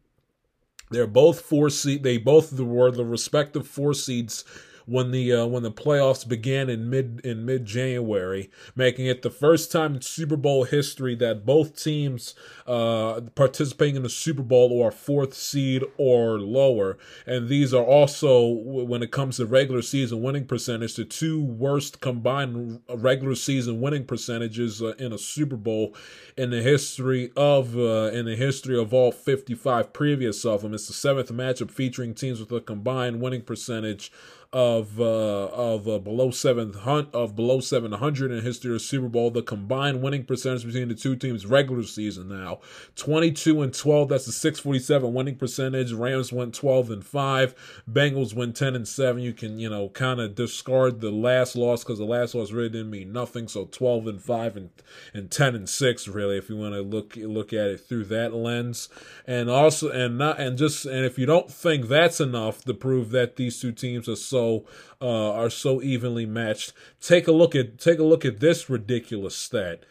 They're 0.90 1.06
both 1.06 1.40
four 1.40 1.70
seed. 1.70 2.02
They 2.02 2.18
both 2.18 2.52
were 2.52 2.90
the 2.90 3.04
respective 3.04 3.66
four 3.66 3.94
seeds 3.94 4.44
when 4.86 5.10
the 5.10 5.32
uh, 5.32 5.46
when 5.46 5.62
the 5.62 5.72
playoffs 5.72 6.26
began 6.26 6.68
in 6.68 6.88
mid 6.88 7.20
in 7.24 7.44
mid 7.44 7.64
January, 7.64 8.50
making 8.74 9.06
it 9.06 9.22
the 9.22 9.30
first 9.30 9.70
time 9.72 9.94
in 9.94 10.02
Super 10.02 10.36
Bowl 10.36 10.64
history 10.64 11.14
that 11.16 11.46
both 11.46 11.80
teams 11.80 12.34
uh, 12.66 13.20
participating 13.34 13.96
in 13.96 14.02
the 14.02 14.08
Super 14.08 14.42
Bowl 14.42 14.82
are 14.82 14.90
fourth 14.90 15.34
seed 15.34 15.84
or 15.96 16.38
lower. 16.38 16.98
And 17.26 17.48
these 17.48 17.74
are 17.74 17.84
also, 17.84 18.46
when 18.46 19.02
it 19.02 19.10
comes 19.10 19.36
to 19.36 19.46
regular 19.46 19.82
season 19.82 20.22
winning 20.22 20.46
percentage, 20.46 20.94
the 20.94 21.04
two 21.04 21.42
worst 21.42 22.00
combined 22.00 22.80
regular 22.94 23.34
season 23.34 23.80
winning 23.80 24.04
percentages 24.04 24.82
uh, 24.82 24.94
in 24.98 25.12
a 25.12 25.18
Super 25.18 25.56
Bowl 25.56 25.94
in 26.36 26.50
the 26.50 26.62
history 26.62 27.30
of 27.36 27.76
uh, 27.76 28.10
in 28.12 28.26
the 28.26 28.36
history 28.36 28.78
of 28.78 28.92
all 28.94 29.12
55 29.12 29.92
previous 29.92 30.44
of 30.44 30.62
them. 30.62 30.74
It's 30.74 30.86
the 30.86 30.92
seventh 30.92 31.32
matchup 31.32 31.70
featuring 31.70 32.14
teams 32.14 32.40
with 32.40 32.52
a 32.52 32.60
combined 32.60 33.20
winning 33.20 33.42
percentage 33.42 34.12
of 34.52 35.00
uh, 35.00 35.46
of 35.46 35.88
uh, 35.88 35.98
below 35.98 36.30
seven 36.30 36.74
of 37.14 37.34
below 37.34 37.60
seven 37.60 37.92
hundred 37.92 38.30
in 38.30 38.44
history 38.44 38.74
of 38.74 38.82
Super 38.82 39.08
Bowl. 39.08 39.30
The 39.30 39.42
combined 39.42 40.02
winning 40.02 40.24
percentage 40.24 40.66
between 40.66 40.88
the 40.88 40.94
two 40.94 41.16
teams 41.16 41.46
regular 41.46 41.84
season 41.84 42.28
now 42.28 42.60
twenty 42.94 43.32
two 43.32 43.62
and 43.62 43.72
twelve. 43.72 44.10
That's 44.10 44.26
a 44.26 44.32
six 44.32 44.58
forty 44.58 44.78
seven 44.78 45.14
winning 45.14 45.36
percentage. 45.36 45.92
Rams 45.92 46.34
went 46.34 46.54
twelve 46.54 46.90
and 46.90 47.04
five. 47.04 47.54
Bengals 47.90 48.34
went 48.34 48.54
ten 48.54 48.74
and 48.76 48.86
seven. 48.86 49.22
You 49.22 49.32
can 49.32 49.58
you 49.58 49.70
know 49.70 49.88
kind 49.88 50.20
of 50.20 50.34
discard 50.34 51.00
the 51.00 51.10
last 51.10 51.56
loss 51.56 51.82
because 51.82 51.98
the 51.98 52.04
last 52.04 52.34
loss 52.34 52.52
really 52.52 52.68
didn't 52.68 52.90
mean 52.90 53.10
nothing. 53.10 53.48
So 53.48 53.64
twelve 53.64 54.06
and 54.06 54.20
five 54.20 54.54
and 54.54 54.68
and 55.14 55.30
ten 55.30 55.54
and 55.54 55.66
six 55.68 56.06
really 56.06 56.36
if 56.36 56.50
you 56.50 56.58
want 56.58 56.74
to 56.74 56.82
look 56.82 57.16
look 57.16 57.54
at 57.54 57.68
it 57.68 57.80
through 57.80 58.04
that 58.04 58.34
lens. 58.34 58.90
And 59.26 59.48
also 59.48 59.88
and 59.88 60.18
not 60.18 60.38
and 60.38 60.58
just 60.58 60.84
and 60.84 61.06
if 61.06 61.18
you 61.18 61.24
don't 61.24 61.50
think 61.50 61.88
that's 61.88 62.20
enough 62.20 62.64
to 62.64 62.74
prove 62.74 63.12
that 63.12 63.36
these 63.36 63.58
two 63.58 63.72
teams 63.72 64.10
are 64.10 64.16
so 64.16 64.41
uh, 65.00 65.32
are 65.32 65.50
so 65.50 65.82
evenly 65.82 66.26
matched. 66.26 66.72
Take 67.00 67.26
a 67.26 67.32
look 67.32 67.54
at 67.54 67.78
take 67.78 67.98
a 67.98 68.04
look 68.04 68.24
at 68.24 68.40
this 68.40 68.68
ridiculous 68.68 69.36
stat. 69.36 69.84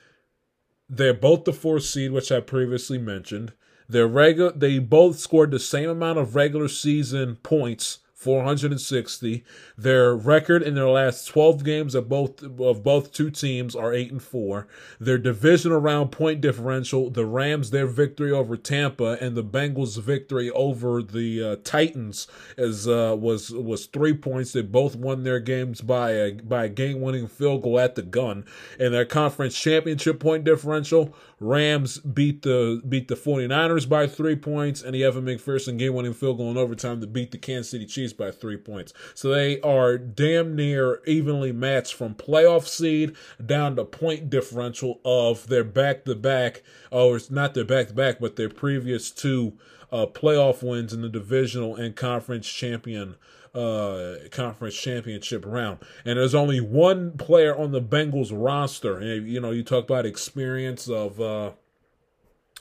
They're 0.90 1.14
both 1.14 1.46
the 1.46 1.54
fourth 1.54 1.84
seed, 1.84 2.12
which 2.12 2.32
I 2.32 2.42
previously 2.42 2.98
mentioned. 2.98 3.54
They're 3.88 4.08
regular. 4.08 4.52
They 4.52 4.80
both 4.80 5.20
scored 5.20 5.52
the 5.52 5.60
same 5.60 5.90
amount 5.90 6.20
of 6.20 6.36
regular 6.36 6.68
season 6.68 7.38
points 7.38 8.00
460. 8.22 9.44
Their 9.76 10.16
record 10.16 10.62
in 10.62 10.76
their 10.76 10.88
last 10.88 11.26
12 11.26 11.64
games 11.64 11.96
of 11.96 12.08
both 12.08 12.44
of 12.44 12.84
both 12.84 13.12
two 13.12 13.32
teams 13.32 13.76
are 13.76 13.94
8 13.94 14.12
and 14.12 14.22
4. 14.22 14.68
Their 15.00 15.18
division 15.18 15.72
around 15.72 16.10
point 16.10 16.40
differential, 16.40 17.10
the 17.10 17.26
Rams 17.26 17.72
their 17.72 17.88
victory 17.88 18.32
over 18.32 18.56
Tampa 18.58 19.18
and 19.20 19.36
the 19.36 19.44
Bengals 19.44 20.00
victory 20.00 20.52
over 20.52 21.02
the 21.02 21.44
uh, 21.44 21.56
Titans 21.64 22.28
is 22.60 22.88
uh, 22.88 23.16
was 23.20 23.50
was 23.50 23.88
3 23.88 24.14
points. 24.14 24.54
They 24.54 24.62
both 24.62 24.96
won 24.96 25.24
their 25.24 25.40
games 25.40 25.82
by 25.82 26.12
a 26.12 26.34
by 26.34 26.66
a 26.66 26.70
game-winning 26.70 27.28
field 27.28 27.64
goal 27.64 27.80
at 27.80 27.96
the 27.96 28.04
gun. 28.04 28.46
And 28.80 28.94
their 28.94 29.06
conference 29.06 29.60
championship 29.60 30.20
point 30.20 30.44
differential, 30.44 31.16
Rams 31.42 31.98
beat 31.98 32.44
the 32.44 32.82
beat 32.88 33.08
the 33.08 33.16
49ers 33.16 33.90
by 33.90 34.06
3 34.06 34.36
points 34.36 34.84
and 34.84 34.94
the 34.94 35.04
Evan 35.04 35.26
McPherson 35.26 35.78
game-winning 35.78 36.14
field 36.14 36.38
goal 36.38 36.52
in 36.52 36.58
overtime 36.58 37.02
to 37.02 37.08
beat 37.08 37.32
the 37.32 37.40
Kansas 37.40 37.72
City 37.72 37.88
Chiefs 37.88 38.14
by 38.14 38.30
three 38.30 38.58
points. 38.58 38.94
So 39.16 39.30
they 39.30 39.60
are 39.62 39.98
damn 39.98 40.56
near 40.56 41.02
evenly 41.08 41.52
matched 41.52 41.96
from 41.96 42.14
playoff 42.14 42.68
seed 42.68 43.16
down 43.44 43.76
to 43.78 43.86
point 43.86 44.30
differential 44.30 45.02
of 45.04 45.48
their 45.48 45.64
back 45.64 46.06
to 46.06 46.16
back, 46.16 46.62
or 46.92 47.16
it's 47.16 47.32
not 47.32 47.56
their 47.56 47.66
back 47.66 47.88
to 47.88 47.94
back, 47.96 48.20
but 48.20 48.36
their 48.36 48.50
previous 48.50 49.10
two 49.10 49.54
uh, 49.92 50.06
playoff 50.06 50.62
wins 50.64 50.94
in 50.94 51.02
the 51.02 51.10
divisional 51.10 51.76
and 51.76 51.96
conference 51.96 52.48
champion 52.48 53.16
uh, 53.54 54.16
conference 54.32 54.76
championship 54.76 55.46
round. 55.46 55.80
And 56.06 56.18
there's 56.18 56.36
only 56.36 56.60
one 56.62 57.18
player 57.18 57.56
on 57.56 57.72
the 57.72 57.82
Bengals 57.82 58.32
roster. 58.34 58.98
And, 58.98 59.28
you 59.28 59.40
know, 59.40 59.52
you 59.52 59.64
talk 59.64 59.84
about 59.86 60.06
experience 60.06 60.88
of 60.88 61.20
uh, 61.20 61.52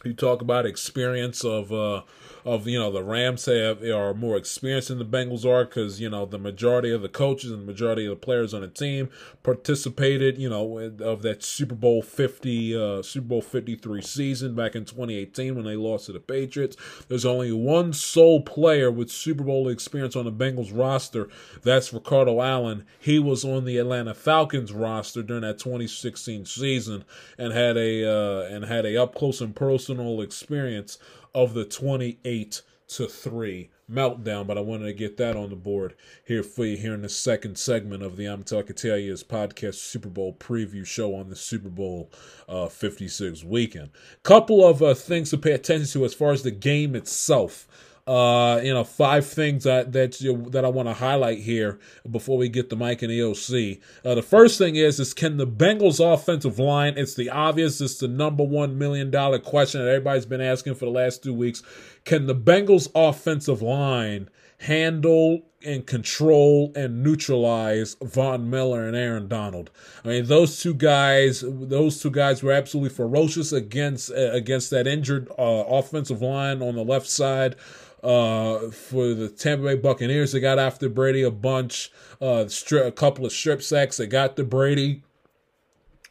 You 0.03 0.15
talk 0.15 0.41
about 0.41 0.65
experience 0.65 1.45
of 1.45 1.71
uh, 1.73 2.03
of 2.45 2.67
you 2.67 2.79
know 2.79 2.91
the 2.91 3.03
Rams 3.03 3.47
have 3.47 3.83
are 3.83 4.15
more 4.15 4.37
experienced 4.37 4.89
than 4.89 4.99
the 4.99 5.05
Bengals 5.05 5.45
are 5.45 5.65
because 5.65 6.01
you 6.01 6.09
know 6.09 6.27
the 6.27 6.39
majority 6.39 6.91
of 6.91 7.03
the 7.03 7.09
coaches 7.09 7.51
and 7.51 7.63
the 7.63 7.67
majority 7.67 8.07
of 8.07 8.11
the 8.11 8.25
players 8.25 8.55
on 8.55 8.63
the 8.63 8.69
team 8.69 9.09
participated 9.43 10.39
you 10.39 10.49
know 10.49 10.79
of 10.79 11.23
that 11.23 11.43
Super 11.43 11.75
Bowl 11.75 12.03
fifty 12.03 12.77
uh, 12.77 13.03
Super 13.03 13.29
Bowl 13.29 13.43
fifty 13.43 13.77
three 13.77 14.03
season 14.03 14.55
back 14.55 14.75
in 14.75 14.85
twenty 14.85 15.17
eighteen 15.17 15.55
when 15.55 15.65
they 15.65 15.77
lost 15.77 16.07
to 16.07 16.13
the 16.13 16.21
Patriots. 16.21 16.77
There's 17.09 17.25
only 17.25 17.53
one 17.53 17.93
sole 17.93 18.43
player 18.43 18.91
with 18.91 19.11
Super 19.11 19.45
Bowl 19.45 19.69
experience 19.69 20.17
on 20.17 20.25
the 20.25 20.33
Bengals 20.33 20.77
roster. 20.77 21.29
That's 21.63 21.93
Ricardo 21.93 22.41
Allen. 22.41 22.85
He 22.99 23.19
was 23.19 23.45
on 23.45 23.65
the 23.65 23.79
Atlanta 23.79 24.15
Falcons 24.15 24.73
roster 24.73 25.23
during 25.23 25.43
that 25.43 25.59
2016 25.59 26.47
season 26.47 27.05
and 27.39 27.53
had 27.53 27.77
a 27.77 28.05
uh, 28.05 28.43
and 28.49 28.65
had 28.65 28.87
a 28.87 28.97
up 29.01 29.15
close 29.15 29.41
and 29.41 29.55
personal 29.55 30.21
experience 30.21 30.99
of 31.35 31.55
the 31.55 31.65
28 31.65 32.63
to 32.89 33.07
3 33.07 33.71
meltdown, 33.91 34.47
but 34.47 34.59
I 34.59 34.61
wanted 34.61 34.87
to 34.87 34.93
get 34.93 35.17
that 35.19 35.37
on 35.37 35.51
the 35.51 35.57
board 35.57 35.95
here 36.25 36.43
for 36.43 36.65
you 36.65 36.77
here 36.77 36.95
in 36.95 37.03
the 37.03 37.09
second 37.09 37.59
segment 37.59 38.03
of 38.03 38.17
the 38.17 38.27
I'm 38.27 38.43
Talking 38.43 38.71
Italians 38.71 39.23
podcast 39.23 39.75
Super 39.75 40.09
Bowl 40.09 40.35
preview 40.35 40.87
show 40.87 41.15
on 41.15 41.29
the 41.29 41.37
Super 41.37 41.69
Bowl 41.69 42.11
uh, 42.49 42.69
56 42.69 43.45
weekend. 43.45 43.91
Couple 44.23 44.67
of 44.67 44.83
uh, 44.83 44.95
things 44.95 45.31
to 45.31 45.39
pay 45.39 45.53
attention 45.53 45.87
to 45.93 46.05
as 46.05 46.15
far 46.15 46.33
as 46.33 46.43
the 46.43 46.51
game 46.51 46.95
itself. 46.95 47.69
Uh, 48.07 48.61
you 48.63 48.73
know, 48.73 48.83
five 48.83 49.27
things 49.27 49.65
that 49.65 49.93
that 49.93 50.21
you, 50.21 50.47
that 50.51 50.65
I 50.65 50.69
want 50.69 50.89
to 50.89 50.95
highlight 50.95 51.39
here 51.39 51.79
before 52.11 52.39
we 52.39 52.49
get 52.49 52.71
the 52.71 52.77
mic 52.77 53.03
and 53.03 53.11
EOC. 53.11 53.81
Uh, 54.05 54.15
the 54.15 54.23
first 54.23 54.59
thing 54.59 54.77
is 54.77 54.99
is 54.99 55.15
can 55.15 55.37
the 55.37 55.47
Bengals 55.47 56.01
offensive 56.01 56.59
line? 56.59 56.95
It's 56.97 57.15
the 57.15 57.31
obvious. 57.31 57.81
It's 57.81 57.99
the 57.99 58.09
number 58.09 58.43
one 58.43 58.79
million 58.79 59.11
dollar 59.11 59.39
question 59.39 59.81
that 59.81 59.89
everybody's 59.89 60.27
been 60.27 60.41
asking 60.41 60.75
for 60.75 60.87
the 60.87 60.91
last 60.91 61.23
two 61.23 61.35
weeks. 61.35 61.63
Can 62.05 62.27
the 62.27 62.35
Bengals 62.35 62.89
offensive 62.95 63.63
line 63.63 64.29
handle 64.61 65.41
and 65.65 65.87
control 65.87 66.73
and 66.75 67.03
neutralize 67.03 67.97
Von 68.03 68.49
Miller 68.49 68.87
and 68.87 68.97
Aaron 68.97 69.29
Donald. 69.29 69.71
I 70.05 70.09
mean, 70.09 70.27
those 70.27 70.61
two 70.61 70.75
guys, 70.75 71.43
those 71.47 72.01
two 72.01 72.11
guys 72.11 72.43
were 72.43 72.53
absolutely 72.53 72.95
ferocious 72.95 73.53
against 73.53 74.11
uh, 74.11 74.33
against 74.33 74.71
that 74.71 74.87
injured 74.87 75.31
uh, 75.39 75.65
offensive 75.67 76.23
line 76.23 76.63
on 76.63 76.77
the 76.77 76.85
left 76.85 77.09
side 77.09 77.57
uh, 78.03 78.71
for 78.71 79.15
the 79.15 79.29
Tampa 79.29 79.65
Bay 79.65 79.77
Buccaneers. 79.77 80.33
They 80.33 80.41
got 80.41 80.59
after 80.59 80.89
Brady 80.89 81.23
a 81.23 81.31
bunch, 81.31 81.91
uh, 82.21 82.45
stri- 82.47 82.87
a 82.87 82.93
couple 82.93 83.27
of 83.27 83.33
strip 83.33 83.63
sacks. 83.63 83.97
They 83.97 84.07
got 84.07 84.37
to 84.37 84.45
Brady. 84.45 85.03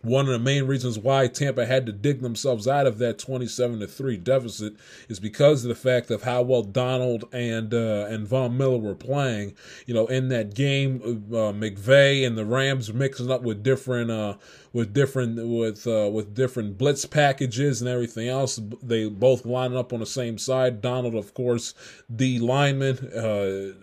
One 0.02 0.28
of 0.28 0.32
the 0.32 0.39
main 0.39 0.63
reasons 0.63 0.97
why 0.97 1.28
Tampa 1.28 1.65
had 1.65 1.86
to 1.86 1.91
dig 1.91 2.21
themselves 2.21 2.69
out 2.69 2.88
of 2.88 2.99
that 2.99 3.19
27 3.19 3.82
to 3.82 3.88
3 3.88 4.15
deficit 4.15 4.75
is 5.10 5.19
because 5.19 5.65
of 5.65 5.69
the 5.69 5.75
fact 5.75 6.10
of 6.10 6.23
how 6.23 6.41
well 6.41 6.63
Donald 6.63 7.25
and 7.34 7.73
uh, 7.73 8.08
and 8.10 8.25
Von 8.25 8.56
Miller 8.56 8.78
were 8.78 8.95
playing. 8.95 9.56
You 9.88 9.93
know, 9.93 10.08
in 10.08 10.30
that 10.30 10.56
game, 10.56 11.02
uh, 11.32 11.52
McVay 11.52 12.25
and 12.25 12.38
the 12.38 12.45
Rams 12.45 12.93
mixing 12.93 13.30
up 13.30 13.41
with 13.41 13.62
different 13.62 14.10
uh, 14.10 14.36
with 14.71 14.93
different 14.93 15.47
with 15.47 15.88
uh, 15.88 16.10
with 16.12 16.36
different 16.36 16.77
blitz 16.77 17.05
packages 17.05 17.82
and 17.82 17.89
everything 17.89 18.27
else. 18.27 18.60
They 18.82 19.08
both 19.10 19.45
lining 19.45 19.77
up 19.77 19.93
on 19.93 19.99
the 19.99 20.05
same 20.05 20.38
side. 20.38 20.82
Donald, 20.82 21.15
of 21.15 21.34
course, 21.34 21.73
the 22.10 22.39
lineman. 22.39 22.97
Uh, 22.97 23.73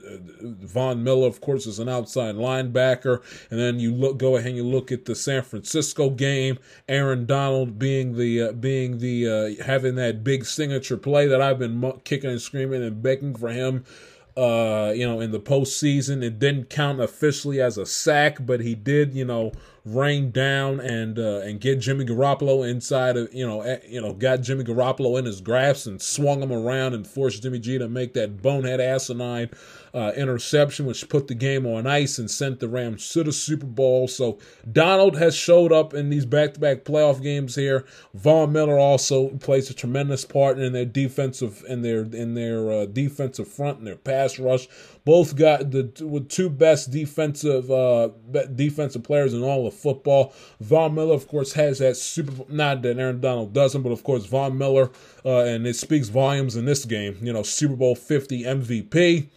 Von 0.40 1.02
Miller, 1.02 1.26
of 1.26 1.40
course, 1.40 1.66
is 1.66 1.78
an 1.78 1.88
outside 1.88 2.36
linebacker. 2.36 3.22
And 3.50 3.58
then 3.58 3.80
you 3.80 3.92
look, 3.92 4.18
go 4.18 4.36
ahead 4.36 4.48
and 4.48 4.56
you 4.56 4.64
look 4.64 4.92
at 4.92 5.04
the 5.04 5.14
San 5.14 5.42
Francisco 5.42 6.10
game. 6.10 6.58
Aaron 6.88 7.26
Donald 7.26 7.78
being 7.78 8.16
the 8.16 8.42
uh, 8.42 8.52
being 8.52 8.98
the 8.98 9.58
uh, 9.58 9.64
having 9.64 9.96
that 9.96 10.22
big 10.22 10.44
signature 10.44 10.96
play 10.96 11.26
that 11.26 11.42
I've 11.42 11.58
been 11.58 11.92
kicking 12.04 12.30
and 12.30 12.40
screaming 12.40 12.82
and 12.82 13.02
begging 13.02 13.34
for 13.34 13.48
him 13.48 13.84
uh, 14.36 14.92
you 14.94 15.06
know, 15.06 15.20
in 15.20 15.30
the 15.30 15.40
postseason. 15.40 16.22
It 16.22 16.38
didn't 16.38 16.68
count 16.68 17.00
officially 17.00 17.60
as 17.60 17.78
a 17.78 17.86
sack, 17.86 18.38
but 18.40 18.60
he 18.60 18.74
did, 18.74 19.14
you 19.14 19.24
know, 19.24 19.52
rain 19.86 20.32
down 20.32 20.80
and 20.80 21.16
uh, 21.16 21.38
and 21.44 21.60
get 21.60 21.78
Jimmy 21.78 22.04
Garoppolo 22.04 22.68
inside 22.68 23.16
of 23.16 23.32
you 23.32 23.46
know 23.46 23.62
eh, 23.62 23.78
you 23.88 24.00
know 24.00 24.12
got 24.12 24.42
Jimmy 24.42 24.64
Garoppolo 24.64 25.16
in 25.18 25.24
his 25.24 25.40
grasp 25.40 25.86
and 25.86 26.02
swung 26.02 26.42
him 26.42 26.52
around 26.52 26.94
and 26.94 27.06
forced 27.06 27.42
Jimmy 27.42 27.60
G 27.60 27.78
to 27.78 27.88
make 27.88 28.12
that 28.14 28.42
bonehead 28.42 28.80
asinine 28.80 29.48
uh, 29.94 30.12
interception, 30.16 30.84
which 30.86 31.08
put 31.08 31.28
the 31.28 31.34
game 31.34 31.64
on 31.64 31.86
ice 31.86 32.18
and 32.18 32.30
sent 32.30 32.58
the 32.60 32.68
Rams 32.68 33.08
to 33.10 33.22
the 33.22 33.32
Super 33.32 33.64
Bowl. 33.64 34.08
So 34.08 34.38
Donald 34.70 35.16
has 35.16 35.34
showed 35.34 35.72
up 35.72 35.94
in 35.94 36.10
these 36.10 36.26
back-to-back 36.26 36.84
playoff 36.84 37.22
games 37.22 37.54
here. 37.54 37.86
Von 38.12 38.52
Miller 38.52 38.78
also 38.78 39.28
plays 39.28 39.70
a 39.70 39.74
tremendous 39.74 40.24
part 40.24 40.58
in 40.58 40.72
their 40.72 40.84
defensive 40.84 41.64
in 41.68 41.82
their 41.82 42.00
in 42.00 42.34
their 42.34 42.72
uh, 42.72 42.86
defensive 42.86 43.46
front 43.46 43.78
and 43.78 43.86
their 43.86 43.96
pass 43.96 44.38
rush. 44.38 44.66
Both 45.06 45.36
got 45.36 45.70
the 45.70 45.88
with 46.04 46.28
two 46.28 46.50
best 46.50 46.90
defensive 46.90 47.70
uh, 47.70 48.08
defensive 48.56 49.04
players 49.04 49.34
in 49.34 49.42
all 49.44 49.64
of 49.64 49.72
football. 49.72 50.34
Von 50.60 50.96
Miller, 50.96 51.14
of 51.14 51.28
course, 51.28 51.52
has 51.52 51.78
that 51.78 51.96
super. 51.96 52.44
Not 52.52 52.82
that 52.82 52.98
Aaron 52.98 53.20
Donald 53.20 53.52
doesn't, 53.52 53.82
but 53.82 53.92
of 53.92 54.02
course, 54.02 54.26
Von 54.26 54.58
Miller, 54.58 54.90
uh, 55.24 55.44
and 55.44 55.64
it 55.64 55.76
speaks 55.76 56.08
volumes 56.08 56.56
in 56.56 56.64
this 56.64 56.84
game. 56.84 57.18
You 57.22 57.32
know, 57.32 57.44
Super 57.44 57.76
Bowl 57.76 57.94
Fifty 57.94 58.42
MVP, 58.42 59.28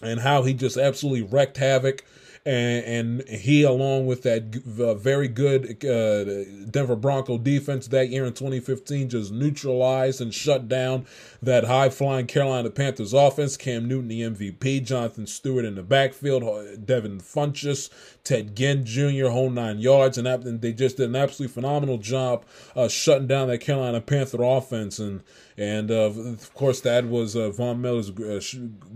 and 0.00 0.20
how 0.20 0.44
he 0.44 0.54
just 0.54 0.78
absolutely 0.78 1.22
wrecked 1.22 1.58
havoc 1.58 2.02
and, 2.46 2.84
and 2.84 3.28
he, 3.28 3.62
along 3.62 4.06
with 4.06 4.22
that 4.22 4.62
uh, 4.78 4.94
very 4.94 5.28
good 5.28 5.82
uh, 5.82 6.44
Denver 6.70 6.94
Bronco 6.94 7.38
defense 7.38 7.86
that 7.88 8.10
year 8.10 8.26
in 8.26 8.34
2015, 8.34 9.08
just 9.08 9.32
neutralized 9.32 10.20
and 10.20 10.34
shut 10.34 10.68
down 10.68 11.06
that 11.42 11.64
high 11.64 11.88
flying 11.88 12.26
Carolina 12.26 12.68
Panthers 12.68 13.14
offense. 13.14 13.56
Cam 13.56 13.88
Newton, 13.88 14.08
the 14.08 14.20
MVP, 14.20 14.84
Jonathan 14.84 15.26
Stewart 15.26 15.64
in 15.64 15.74
the 15.74 15.82
backfield, 15.82 16.42
Devin 16.84 17.20
Funchess, 17.20 17.88
Ted 18.24 18.54
Ginn 18.54 18.84
Jr., 18.84 19.28
whole 19.28 19.50
nine 19.50 19.78
yards, 19.78 20.18
and, 20.18 20.28
and 20.28 20.60
they 20.60 20.74
just 20.74 20.98
did 20.98 21.08
an 21.08 21.16
absolutely 21.16 21.52
phenomenal 21.54 21.96
job 21.96 22.44
uh, 22.76 22.88
shutting 22.88 23.26
down 23.26 23.48
that 23.48 23.62
Carolina 23.62 24.02
Panther 24.02 24.42
offense. 24.42 24.98
And 24.98 25.22
and 25.56 25.90
uh, 25.90 26.10
of 26.10 26.52
course, 26.54 26.80
that 26.80 27.06
was 27.06 27.36
uh, 27.36 27.50
Von 27.50 27.80
Miller's 27.80 28.10
uh, 28.10 28.40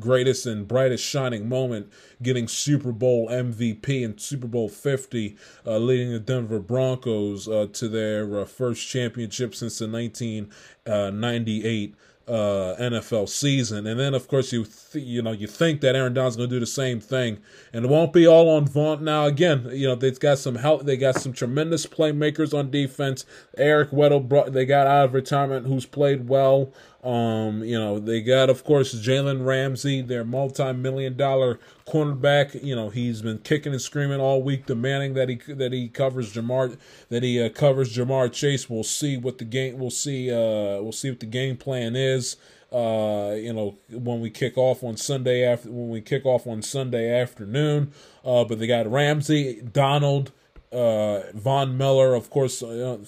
greatest 0.01 0.47
and 0.47 0.67
brightest 0.67 1.05
shining 1.05 1.49
moment, 1.49 1.93
getting 2.21 2.49
Super 2.49 2.91
Bowl 2.91 3.29
MVP 3.29 4.05
and 4.05 4.21
Super 4.21 4.49
Bowl 4.49 4.69
50, 4.69 5.37
uh, 5.65 5.79
leading 5.79 6.13
the 6.13 6.19
Denver 6.19 6.59
Broncos 6.59 7.47
uh, 7.47 7.69
to 7.73 7.89
their 7.89 8.41
uh, 8.41 8.45
first 8.45 8.89
championship 8.89 9.55
since 9.55 9.79
the 9.79 9.89
1998 9.89 11.95
uh, 12.29 12.77
NFL 12.79 13.29
season. 13.29 13.87
And 13.87 13.99
then, 13.99 14.15
of 14.15 14.29
course, 14.29 14.53
you 14.53 14.65
th- 14.65 15.05
you 15.05 15.23
know 15.23 15.33
you 15.33 15.47
think 15.47 15.81
that 15.81 15.97
Aaron 15.97 16.15
Donald's 16.15 16.37
going 16.37 16.49
to 16.49 16.57
do 16.57 16.61
the 16.61 16.67
same 16.67 17.01
thing, 17.01 17.39
and 17.73 17.85
it 17.85 17.89
won't 17.89 18.13
be 18.13 18.27
all 18.27 18.49
on 18.51 18.67
Von. 18.67 19.05
Now, 19.05 19.27
again, 19.27 19.69
you 19.73 19.87
know 19.87 19.95
they've 19.95 20.19
got 20.19 20.39
some 20.39 20.57
help. 20.57 20.85
They 20.85 20.97
got 20.97 21.17
some 21.17 21.33
tremendous 21.33 21.87
playmakers 21.87 22.57
on 22.57 22.71
defense. 22.71 23.25
Eric 23.57 23.91
Weddle 23.91 24.27
brought 24.29 24.53
they 24.53 24.67
got 24.67 24.87
out 24.87 25.07
of 25.07 25.15
retirement, 25.15 25.67
who's 25.67 25.87
played 25.87 26.29
well. 26.29 26.73
Um, 27.05 27.63
you 27.63 27.79
know, 27.79 28.01
they 28.01 28.21
got, 28.21 28.51
of 28.51 28.65
course, 28.65 28.93
Jalen 28.93 29.47
Ramsey, 29.47 30.03
their 30.03 30.25
multi-million 30.25 31.17
dollar 31.17 31.61
cornerback. 31.87 32.61
You 32.63 32.75
know, 32.75 32.91
he's 32.91 33.23
been 33.23 33.39
kicking 33.39 33.73
and 33.73 33.81
screaming 33.81 34.21
all 34.21 34.43
week, 34.43 34.67
demanding 34.67 35.15
that 35.15 35.29
he 35.29 35.37
that 35.55 35.73
he 35.73 35.89
covers 35.89 36.35
Ja'Marr 36.35 36.77
that 37.09 37.23
he 37.23 37.41
uh, 37.41 37.51
covers 37.51 37.97
Ja'Marr 37.97 38.33
Chase. 38.33 38.69
We'll 38.69 38.83
see 38.83 39.17
what 39.17 39.39
the 39.39 39.45
game. 39.45 39.79
We'll 39.79 39.91
see. 39.91 40.31
Uh, 40.31 40.83
we'll 40.83 40.93
see 40.93 41.11
what 41.11 41.21
the 41.21 41.27
game 41.27 41.57
plan 41.57 41.95
is. 41.95 42.37
Uh, 42.73 43.35
you 43.37 43.53
know, 43.53 43.79
when 43.91 44.21
we 44.21 44.29
kick 44.29 44.59
off 44.59 44.83
on 44.83 44.97
Sunday 44.97 45.45
after 45.45 45.71
when 45.71 45.91
we 45.91 46.01
kick 46.01 46.27
off 46.27 46.47
on 46.49 46.63
Sunday 46.63 47.11
afternoon. 47.19 47.93
Uh, 48.25 48.45
but 48.45 48.59
they 48.59 48.67
got 48.67 48.91
Ramsey, 48.91 49.63
Donald, 49.63 50.33
uh, 50.73 51.21
Von 51.33 51.79
Miller, 51.79 52.15
of 52.15 52.29
course, 52.29 52.63
uh, 52.63 52.99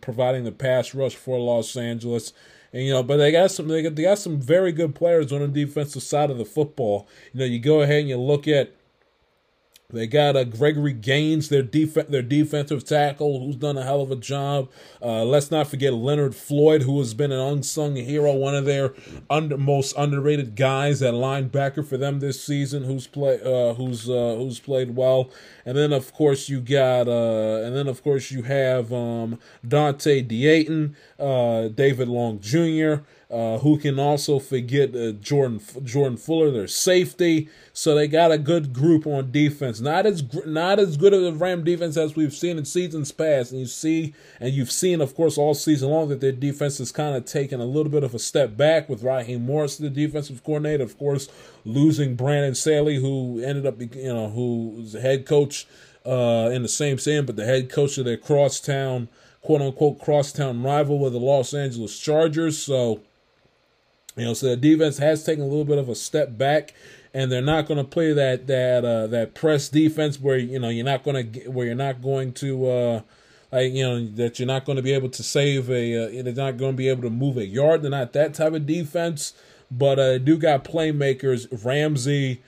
providing 0.00 0.44
the 0.44 0.50
pass 0.50 0.94
rush 0.94 1.14
for 1.14 1.38
Los 1.38 1.76
Angeles. 1.76 2.32
And 2.74 2.82
you 2.82 2.92
know, 2.92 3.04
but 3.04 3.18
they 3.18 3.30
got 3.30 3.52
some 3.52 3.68
they 3.68 3.82
got, 3.82 3.94
they 3.94 4.02
got 4.02 4.18
some 4.18 4.40
very 4.40 4.72
good 4.72 4.96
players 4.96 5.32
on 5.32 5.40
the 5.40 5.48
defensive 5.48 6.02
side 6.02 6.30
of 6.30 6.38
the 6.38 6.44
football. 6.44 7.06
You 7.32 7.40
know, 7.40 7.46
you 7.46 7.60
go 7.60 7.82
ahead 7.82 8.00
and 8.00 8.08
you 8.08 8.18
look 8.18 8.48
at 8.48 8.72
they 9.94 10.06
got 10.06 10.36
uh, 10.36 10.44
Gregory 10.44 10.92
Gaines, 10.92 11.48
their 11.48 11.62
def- 11.62 12.08
their 12.08 12.22
defensive 12.22 12.84
tackle, 12.84 13.40
who's 13.40 13.56
done 13.56 13.78
a 13.78 13.82
hell 13.82 14.00
of 14.00 14.10
a 14.10 14.16
job. 14.16 14.68
Uh, 15.00 15.24
let's 15.24 15.50
not 15.50 15.68
forget 15.68 15.94
Leonard 15.94 16.34
Floyd, 16.34 16.82
who 16.82 16.98
has 16.98 17.14
been 17.14 17.32
an 17.32 17.40
unsung 17.40 17.96
hero, 17.96 18.32
one 18.34 18.54
of 18.54 18.64
their 18.64 18.92
under, 19.30 19.56
most 19.56 19.94
underrated 19.96 20.56
guys 20.56 21.02
at 21.02 21.14
linebacker 21.14 21.86
for 21.86 21.96
them 21.96 22.20
this 22.20 22.42
season, 22.42 22.84
who's 22.84 23.06
play 23.06 23.40
uh, 23.44 23.74
who's 23.74 24.08
uh, 24.10 24.34
who's 24.36 24.58
played 24.58 24.96
well. 24.96 25.30
And 25.64 25.76
then 25.76 25.92
of 25.92 26.12
course 26.12 26.48
you 26.48 26.60
got 26.60 27.08
uh, 27.08 27.62
and 27.64 27.74
then 27.76 27.86
of 27.86 28.02
course 28.02 28.30
you 28.30 28.42
have 28.42 28.92
um, 28.92 29.38
Dont'e 29.66 30.26
Deayon, 30.28 30.94
uh, 31.18 31.68
David 31.68 32.08
Long 32.08 32.40
Jr. 32.40 33.02
Uh, 33.30 33.58
who 33.58 33.78
can 33.78 33.98
also 33.98 34.38
forget 34.38 34.94
uh, 34.94 35.10
Jordan 35.12 35.60
Jordan 35.82 36.16
Fuller, 36.16 36.50
their 36.50 36.68
safety. 36.68 37.48
So 37.72 37.94
they 37.94 38.06
got 38.06 38.30
a 38.30 38.38
good 38.38 38.72
group 38.72 39.06
on 39.06 39.32
defense. 39.32 39.80
Not 39.80 40.06
as 40.06 40.22
not 40.46 40.78
as 40.78 40.96
good 40.96 41.14
of 41.14 41.22
a 41.22 41.32
Ram 41.32 41.64
defense 41.64 41.96
as 41.96 42.14
we've 42.14 42.34
seen 42.34 42.58
in 42.58 42.64
seasons 42.64 43.10
past. 43.12 43.50
And 43.50 43.60
you 43.60 43.66
see, 43.66 44.14
and 44.38 44.52
you've 44.52 44.70
seen, 44.70 45.00
of 45.00 45.14
course, 45.14 45.38
all 45.38 45.54
season 45.54 45.88
long 45.88 46.10
that 46.10 46.20
their 46.20 46.32
defense 46.32 46.78
has 46.78 46.92
kind 46.92 47.16
of 47.16 47.24
taken 47.24 47.60
a 47.60 47.64
little 47.64 47.90
bit 47.90 48.04
of 48.04 48.14
a 48.14 48.18
step 48.18 48.56
back 48.56 48.88
with 48.88 49.02
Raheem 49.02 49.46
Morris, 49.46 49.78
the 49.78 49.90
defensive 49.90 50.44
coordinator. 50.44 50.84
Of 50.84 50.98
course, 50.98 51.28
losing 51.64 52.16
Brandon 52.16 52.54
Staley, 52.54 53.00
who 53.00 53.42
ended 53.42 53.66
up, 53.66 53.80
you 53.80 54.12
know, 54.12 54.28
who 54.28 54.74
was 54.76 54.92
head 54.92 55.26
coach 55.26 55.66
uh, 56.06 56.50
in 56.52 56.62
the 56.62 56.68
same 56.68 56.98
same, 56.98 57.24
but 57.26 57.36
the 57.36 57.46
head 57.46 57.70
coach 57.70 57.96
of 57.98 58.04
their 58.04 58.18
crosstown, 58.18 59.08
quote 59.40 59.62
unquote, 59.62 59.98
crosstown 59.98 60.62
rival 60.62 60.98
with 60.98 61.14
the 61.14 61.18
Los 61.18 61.54
Angeles 61.54 61.98
Chargers. 61.98 62.58
So 62.58 63.00
you 64.16 64.24
know, 64.24 64.34
so 64.34 64.48
the 64.48 64.56
defense 64.56 64.98
has 64.98 65.24
taken 65.24 65.42
a 65.42 65.46
little 65.46 65.64
bit 65.64 65.78
of 65.78 65.88
a 65.88 65.94
step 65.94 66.36
back, 66.38 66.72
and 67.12 67.30
they're 67.30 67.42
not 67.42 67.66
going 67.66 67.78
to 67.78 67.84
play 67.84 68.12
that 68.12 68.46
that 68.46 68.84
uh, 68.84 69.06
that 69.08 69.34
press 69.34 69.68
defense 69.68 70.20
where 70.20 70.38
you 70.38 70.58
know 70.58 70.68
you're 70.68 70.84
not 70.84 71.02
going 71.02 71.32
to 71.32 71.48
where 71.48 71.66
you're 71.66 71.74
not 71.74 72.00
going 72.00 72.32
to 72.34 72.66
uh, 72.66 73.00
like 73.50 73.72
you 73.72 73.82
know 73.82 74.06
that 74.06 74.38
you're 74.38 74.46
not 74.46 74.64
going 74.64 74.76
to 74.76 74.82
be 74.82 74.92
able 74.92 75.08
to 75.08 75.22
save 75.22 75.68
a 75.70 76.20
uh, 76.20 76.22
they're 76.22 76.32
not 76.32 76.56
going 76.56 76.72
to 76.72 76.76
be 76.76 76.88
able 76.88 77.02
to 77.02 77.10
move 77.10 77.36
a 77.36 77.46
yard. 77.46 77.82
They're 77.82 77.90
not 77.90 78.12
that 78.12 78.34
type 78.34 78.52
of 78.52 78.66
defense, 78.66 79.32
but 79.70 79.98
uh, 79.98 80.18
do 80.18 80.36
got 80.38 80.64
playmakers 80.64 81.64
Ramsey, 81.64 82.42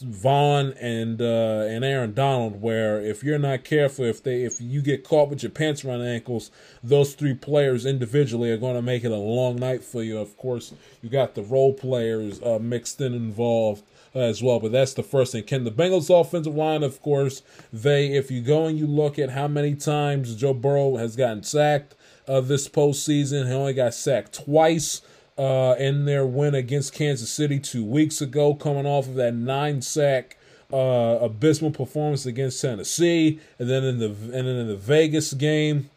Von 0.00 0.72
and 0.80 1.20
uh, 1.20 1.66
and 1.68 1.84
Aaron 1.84 2.14
Donald, 2.14 2.60
where 2.60 3.00
if 3.00 3.22
you're 3.22 3.38
not 3.38 3.64
careful, 3.64 4.04
if 4.04 4.22
they 4.22 4.42
if 4.42 4.60
you 4.60 4.80
get 4.80 5.04
caught 5.04 5.28
with 5.28 5.42
your 5.42 5.50
pants 5.50 5.84
around 5.84 6.02
ankles, 6.02 6.50
those 6.82 7.14
three 7.14 7.34
players 7.34 7.84
individually 7.84 8.50
are 8.50 8.56
going 8.56 8.74
to 8.74 8.82
make 8.82 9.04
it 9.04 9.12
a 9.12 9.16
long 9.16 9.56
night 9.56 9.84
for 9.84 10.02
you. 10.02 10.18
Of 10.18 10.36
course, 10.36 10.72
you 11.02 11.10
got 11.10 11.34
the 11.34 11.42
role 11.42 11.74
players 11.74 12.42
uh, 12.42 12.58
mixed 12.60 13.00
in 13.00 13.12
involved 13.12 13.84
uh, 14.14 14.20
as 14.20 14.42
well, 14.42 14.60
but 14.60 14.72
that's 14.72 14.94
the 14.94 15.02
first 15.02 15.32
thing. 15.32 15.44
Can 15.44 15.64
the 15.64 15.70
Bengals 15.70 16.08
offensive 16.08 16.54
line, 16.54 16.82
of 16.82 17.00
course, 17.02 17.42
they 17.72 18.12
if 18.12 18.30
you 18.30 18.40
go 18.40 18.66
and 18.66 18.78
you 18.78 18.86
look 18.86 19.18
at 19.18 19.30
how 19.30 19.48
many 19.48 19.74
times 19.74 20.34
Joe 20.34 20.54
Burrow 20.54 20.96
has 20.96 21.16
gotten 21.16 21.42
sacked 21.42 21.94
uh, 22.26 22.40
this 22.40 22.68
postseason, 22.68 23.46
he 23.46 23.52
only 23.52 23.74
got 23.74 23.94
sacked 23.94 24.44
twice 24.44 25.02
uh, 25.38 25.74
in 25.78 26.04
their 26.04 26.26
win 26.26 26.54
against 26.54 26.92
Kansas 26.92 27.30
City 27.30 27.58
two 27.58 27.84
weeks 27.84 28.20
ago, 28.20 28.54
coming 28.54 28.86
off 28.86 29.08
of 29.08 29.14
that 29.14 29.34
nine 29.34 29.82
sack 29.82 30.36
uh, 30.72 31.18
abysmal 31.20 31.70
performance 31.70 32.24
against 32.26 32.60
Tennessee, 32.60 33.38
and 33.58 33.68
then 33.68 33.84
in 33.84 33.98
the 33.98 34.06
and 34.06 34.46
then 34.46 34.56
in 34.56 34.68
the 34.68 34.76
Vegas 34.76 35.32
game, 35.34 35.90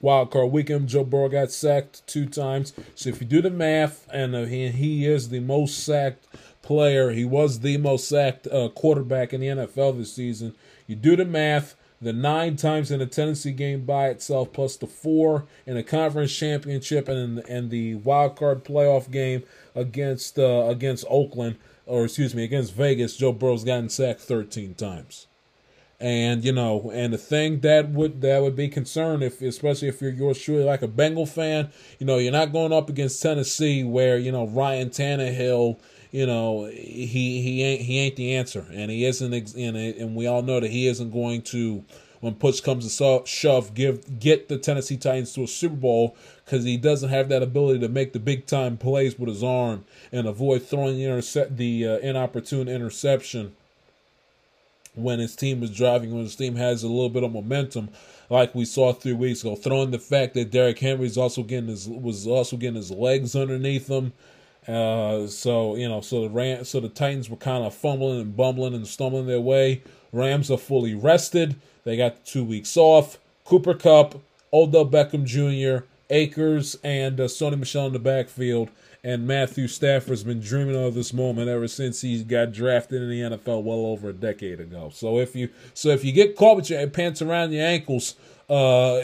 wild 0.00 0.30
card 0.30 0.52
weekend, 0.52 0.88
Joe 0.88 1.04
Burrow 1.04 1.28
got 1.28 1.50
sacked 1.50 2.06
two 2.06 2.26
times. 2.26 2.72
So 2.94 3.08
if 3.10 3.20
you 3.20 3.26
do 3.26 3.42
the 3.42 3.50
math, 3.50 4.06
and 4.12 4.34
uh, 4.34 4.44
he 4.44 4.68
he 4.68 5.06
is 5.06 5.30
the 5.30 5.40
most 5.40 5.84
sacked 5.84 6.26
player, 6.62 7.10
he 7.10 7.24
was 7.24 7.60
the 7.60 7.76
most 7.76 8.08
sacked 8.08 8.46
uh, 8.48 8.68
quarterback 8.68 9.32
in 9.32 9.40
the 9.40 9.48
NFL 9.48 9.98
this 9.98 10.12
season. 10.12 10.54
You 10.86 10.94
do 10.94 11.16
the 11.16 11.24
math 11.24 11.74
the 12.00 12.12
nine 12.12 12.56
times 12.56 12.90
in 12.90 13.00
a 13.00 13.06
Tennessee 13.06 13.52
game 13.52 13.84
by 13.84 14.08
itself, 14.08 14.52
plus 14.52 14.76
the 14.76 14.86
four 14.86 15.46
in 15.66 15.76
a 15.76 15.82
conference 15.82 16.36
championship 16.36 17.08
and 17.08 17.38
and 17.48 17.70
the 17.70 17.96
wild 17.96 18.36
card 18.36 18.64
playoff 18.64 19.10
game 19.10 19.42
against 19.74 20.38
uh, 20.38 20.66
against 20.68 21.04
Oakland, 21.08 21.56
or 21.86 22.04
excuse 22.04 22.34
me, 22.34 22.44
against 22.44 22.74
Vegas. 22.74 23.16
Joe 23.16 23.32
Burrow's 23.32 23.64
gotten 23.64 23.88
sacked 23.88 24.20
thirteen 24.20 24.74
times, 24.74 25.26
and 25.98 26.44
you 26.44 26.52
know, 26.52 26.90
and 26.92 27.14
the 27.14 27.18
thing 27.18 27.60
that 27.60 27.88
would 27.90 28.20
that 28.20 28.42
would 28.42 28.56
be 28.56 28.68
concerned 28.68 29.22
if, 29.22 29.40
especially 29.40 29.88
if 29.88 30.02
you're 30.02 30.10
yours 30.10 30.40
truly 30.40 30.64
like 30.64 30.82
a 30.82 30.88
Bengal 30.88 31.26
fan, 31.26 31.70
you 31.98 32.06
know, 32.06 32.18
you're 32.18 32.32
not 32.32 32.52
going 32.52 32.72
up 32.72 32.90
against 32.90 33.22
Tennessee 33.22 33.82
where 33.82 34.18
you 34.18 34.32
know 34.32 34.46
Ryan 34.46 34.90
Tannehill 34.90 35.78
you 36.16 36.24
know, 36.24 36.64
he 36.64 37.42
he 37.42 37.62
ain't 37.62 37.82
he 37.82 37.98
ain't 37.98 38.16
the 38.16 38.36
answer, 38.36 38.64
and 38.72 38.90
he 38.90 39.04
isn't. 39.04 39.34
And 39.54 39.76
and 39.76 40.16
we 40.16 40.26
all 40.26 40.40
know 40.40 40.60
that 40.60 40.70
he 40.70 40.86
isn't 40.86 41.10
going 41.10 41.42
to, 41.42 41.84
when 42.20 42.36
push 42.36 42.62
comes 42.62 42.96
to 42.96 43.22
shove, 43.26 43.74
give 43.74 44.18
get 44.18 44.48
the 44.48 44.56
Tennessee 44.56 44.96
Titans 44.96 45.34
to 45.34 45.42
a 45.42 45.46
Super 45.46 45.76
Bowl 45.76 46.16
because 46.42 46.64
he 46.64 46.78
doesn't 46.78 47.10
have 47.10 47.28
that 47.28 47.42
ability 47.42 47.80
to 47.80 47.90
make 47.90 48.14
the 48.14 48.18
big 48.18 48.46
time 48.46 48.78
plays 48.78 49.18
with 49.18 49.28
his 49.28 49.44
arm 49.44 49.84
and 50.10 50.26
avoid 50.26 50.62
throwing 50.62 50.96
the 50.96 51.04
intercept 51.04 51.58
the 51.58 51.86
uh, 51.86 51.98
inopportune 51.98 52.66
interception 52.66 53.54
when 54.94 55.18
his 55.18 55.36
team 55.36 55.62
is 55.62 55.70
driving, 55.70 56.14
when 56.14 56.24
his 56.24 56.34
team 56.34 56.56
has 56.56 56.82
a 56.82 56.88
little 56.88 57.10
bit 57.10 57.24
of 57.24 57.32
momentum, 57.32 57.90
like 58.30 58.54
we 58.54 58.64
saw 58.64 58.94
three 58.94 59.12
weeks 59.12 59.42
ago. 59.42 59.54
Throwing 59.54 59.90
the 59.90 59.98
fact 59.98 60.32
that 60.32 60.50
Derrick 60.50 60.78
Henry 60.78 61.12
also 61.14 61.42
getting 61.42 61.68
his 61.68 61.86
was 61.86 62.26
also 62.26 62.56
getting 62.56 62.76
his 62.76 62.90
legs 62.90 63.36
underneath 63.36 63.88
him 63.88 64.14
uh, 64.68 65.26
so 65.26 65.76
you 65.76 65.88
know, 65.88 66.00
so 66.00 66.22
the 66.22 66.30
Ram, 66.30 66.64
so 66.64 66.80
the 66.80 66.88
Titans 66.88 67.30
were 67.30 67.36
kind 67.36 67.64
of 67.64 67.74
fumbling 67.74 68.20
and 68.20 68.36
bumbling 68.36 68.74
and 68.74 68.86
stumbling 68.86 69.26
their 69.26 69.40
way. 69.40 69.82
Rams 70.12 70.50
are 70.50 70.58
fully 70.58 70.94
rested. 70.94 71.56
They 71.84 71.96
got 71.96 72.24
two 72.24 72.44
weeks 72.44 72.76
off. 72.76 73.18
Cooper 73.44 73.74
Kupp, 73.74 74.20
Odell 74.52 74.86
Beckham 74.86 75.24
Jr., 75.24 75.86
Akers, 76.10 76.76
and 76.82 77.20
uh, 77.20 77.24
Sony 77.24 77.58
Michel 77.58 77.86
in 77.86 77.92
the 77.92 77.98
backfield. 77.98 78.70
And 79.04 79.24
Matthew 79.24 79.68
Stafford's 79.68 80.24
been 80.24 80.40
dreaming 80.40 80.74
of 80.74 80.94
this 80.94 81.12
moment 81.12 81.48
ever 81.48 81.68
since 81.68 82.00
he 82.00 82.24
got 82.24 82.50
drafted 82.50 83.02
in 83.02 83.08
the 83.08 83.36
NFL 83.36 83.62
well 83.62 83.86
over 83.86 84.08
a 84.08 84.12
decade 84.12 84.58
ago. 84.58 84.90
So 84.92 85.20
if 85.20 85.36
you 85.36 85.48
so 85.74 85.90
if 85.90 86.04
you 86.04 86.10
get 86.10 86.34
caught 86.34 86.56
with 86.56 86.70
your 86.70 86.84
pants 86.88 87.22
around 87.22 87.52
your 87.52 87.64
ankles 87.64 88.16
uh, 88.48 89.02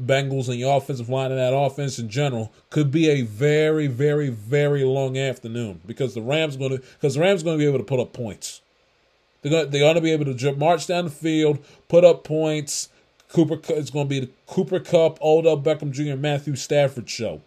Bengals 0.00 0.48
and 0.48 0.58
your 0.58 0.76
offensive 0.76 1.08
line 1.08 1.30
and 1.32 1.40
that 1.40 1.54
offense 1.54 1.98
in 1.98 2.08
general 2.08 2.52
could 2.70 2.90
be 2.90 3.08
a 3.08 3.22
very, 3.22 3.88
very, 3.88 4.28
very 4.28 4.84
long 4.84 5.18
afternoon 5.18 5.80
because 5.84 6.14
the 6.14 6.22
Rams 6.22 6.56
going 6.56 6.70
to 6.70 6.78
because 6.78 7.14
the 7.14 7.20
Rams 7.20 7.42
going 7.42 7.58
to 7.58 7.62
be 7.62 7.68
able 7.68 7.78
to 7.78 7.84
put 7.84 7.98
up 7.98 8.12
points. 8.12 8.60
They're 9.42 9.50
going 9.50 9.70
they're 9.70 9.80
going 9.80 9.96
to 9.96 10.00
be 10.00 10.12
able 10.12 10.32
to 10.32 10.52
march 10.52 10.86
down 10.86 11.06
the 11.06 11.10
field, 11.10 11.58
put 11.88 12.04
up 12.04 12.24
points. 12.24 12.88
Cooper 13.30 13.58
it's 13.72 13.90
going 13.90 14.06
to 14.06 14.10
be 14.10 14.20
the 14.20 14.30
Cooper 14.46 14.78
Kupp, 14.78 15.20
Odell 15.22 15.60
Beckham 15.60 15.90
Jr., 15.90 16.16
Matthew 16.16 16.54
Stafford 16.54 17.08
show. 17.08 17.40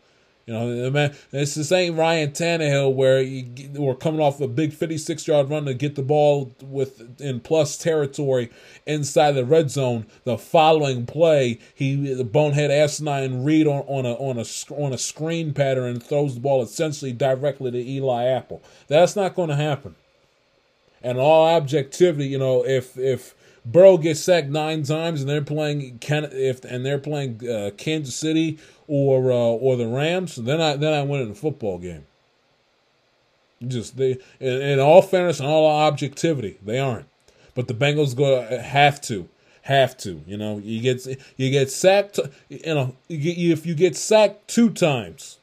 You 0.45 0.53
know, 0.53 0.91
man, 0.91 1.15
it's 1.31 1.55
the 1.55 1.63
same 1.63 1.95
Ryan 1.95 2.29
Tannehill 2.29 2.93
where 2.93 3.19
you, 3.19 3.47
we're 3.73 3.95
coming 3.95 4.21
off 4.21 4.39
a 4.39 4.47
big 4.47 4.73
56 4.73 5.27
yard 5.27 5.49
run 5.49 5.65
to 5.65 5.73
get 5.73 5.95
the 5.95 6.03
ball 6.03 6.53
with 6.61 7.19
in 7.19 7.39
plus 7.39 7.77
territory 7.77 8.51
inside 8.85 9.31
the 9.31 9.43
red 9.43 9.71
zone. 9.71 10.05
The 10.23 10.37
following 10.37 11.07
play, 11.07 11.59
he 11.73 12.13
the 12.13 12.23
bonehead 12.23 12.69
asinine 12.69 13.43
read 13.43 13.65
on, 13.65 13.85
on 13.87 14.05
a 14.05 14.13
on 14.13 14.37
a 14.37 14.45
on 14.75 14.93
a 14.93 14.99
screen 14.99 15.51
pattern 15.51 15.85
and 15.85 16.03
throws 16.03 16.35
the 16.35 16.41
ball 16.41 16.61
essentially 16.61 17.11
directly 17.11 17.71
to 17.71 17.79
Eli 17.79 18.25
Apple. 18.25 18.61
That's 18.87 19.15
not 19.15 19.33
going 19.33 19.49
to 19.49 19.55
happen. 19.55 19.95
And 21.01 21.17
all 21.17 21.47
objectivity, 21.47 22.27
you 22.27 22.37
know, 22.37 22.63
if 22.63 22.95
if 22.99 23.33
Burrow 23.65 23.97
gets 23.97 24.21
sacked 24.21 24.49
nine 24.49 24.83
times 24.83 25.21
and 25.21 25.29
they're 25.29 25.41
playing 25.41 25.99
if 26.03 26.63
and 26.65 26.85
they're 26.85 26.99
playing 26.99 27.49
uh, 27.49 27.71
Kansas 27.77 28.13
City 28.13 28.59
or 28.87 29.31
uh, 29.31 29.35
or 29.35 29.75
the 29.75 29.87
Rams, 29.87 30.35
then 30.35 30.61
I 30.61 30.75
then 30.75 30.93
I 30.93 31.01
win 31.03 31.21
in 31.21 31.29
the 31.29 31.35
football 31.35 31.77
game. 31.77 32.05
Just 33.65 33.97
they 33.97 34.17
in, 34.39 34.61
in, 34.61 34.79
all 34.79 35.01
fairness 35.01 35.39
and 35.39 35.47
all 35.47 35.65
objectivity, 35.65 36.57
they 36.63 36.79
aren't. 36.79 37.07
But 37.53 37.67
the 37.67 37.73
Bengals 37.73 38.15
go 38.15 38.41
have 38.41 39.01
to 39.01 39.29
have 39.63 39.97
to. 39.97 40.21
You 40.27 40.37
know, 40.37 40.59
you 40.59 40.81
get 40.81 41.05
you 41.37 41.49
get 41.49 41.71
sacked. 41.71 42.19
You 42.49 42.75
know, 42.75 42.95
if 43.09 43.65
you 43.65 43.73
get 43.75 43.95
sacked 43.95 44.47
two 44.47 44.69
times, 44.69 45.37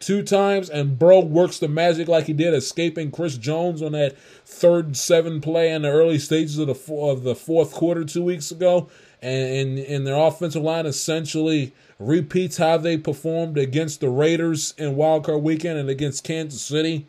two 0.00 0.22
times, 0.22 0.68
and 0.68 0.98
Bro 0.98 1.20
works 1.20 1.58
the 1.58 1.68
magic 1.68 2.08
like 2.08 2.26
he 2.26 2.32
did, 2.32 2.54
escaping 2.54 3.10
Chris 3.10 3.36
Jones 3.36 3.82
on 3.82 3.92
that 3.92 4.16
third 4.44 4.96
seven 4.96 5.40
play 5.40 5.70
in 5.70 5.82
the 5.82 5.90
early 5.90 6.18
stages 6.18 6.58
of 6.58 6.66
the 6.66 6.94
of 6.94 7.22
the 7.22 7.34
fourth 7.34 7.72
quarter 7.72 8.04
two 8.04 8.24
weeks 8.24 8.50
ago, 8.50 8.88
and 9.22 9.78
and, 9.78 9.78
and 9.78 10.06
their 10.06 10.16
offensive 10.16 10.62
line 10.62 10.86
essentially 10.86 11.72
repeats 11.98 12.56
how 12.56 12.76
they 12.76 12.96
performed 12.96 13.58
against 13.58 14.00
the 14.00 14.08
Raiders 14.08 14.74
in 14.78 14.94
Wildcard 14.94 15.42
Weekend 15.42 15.78
and 15.78 15.88
against 15.88 16.24
Kansas 16.24 16.62
City 16.62 17.06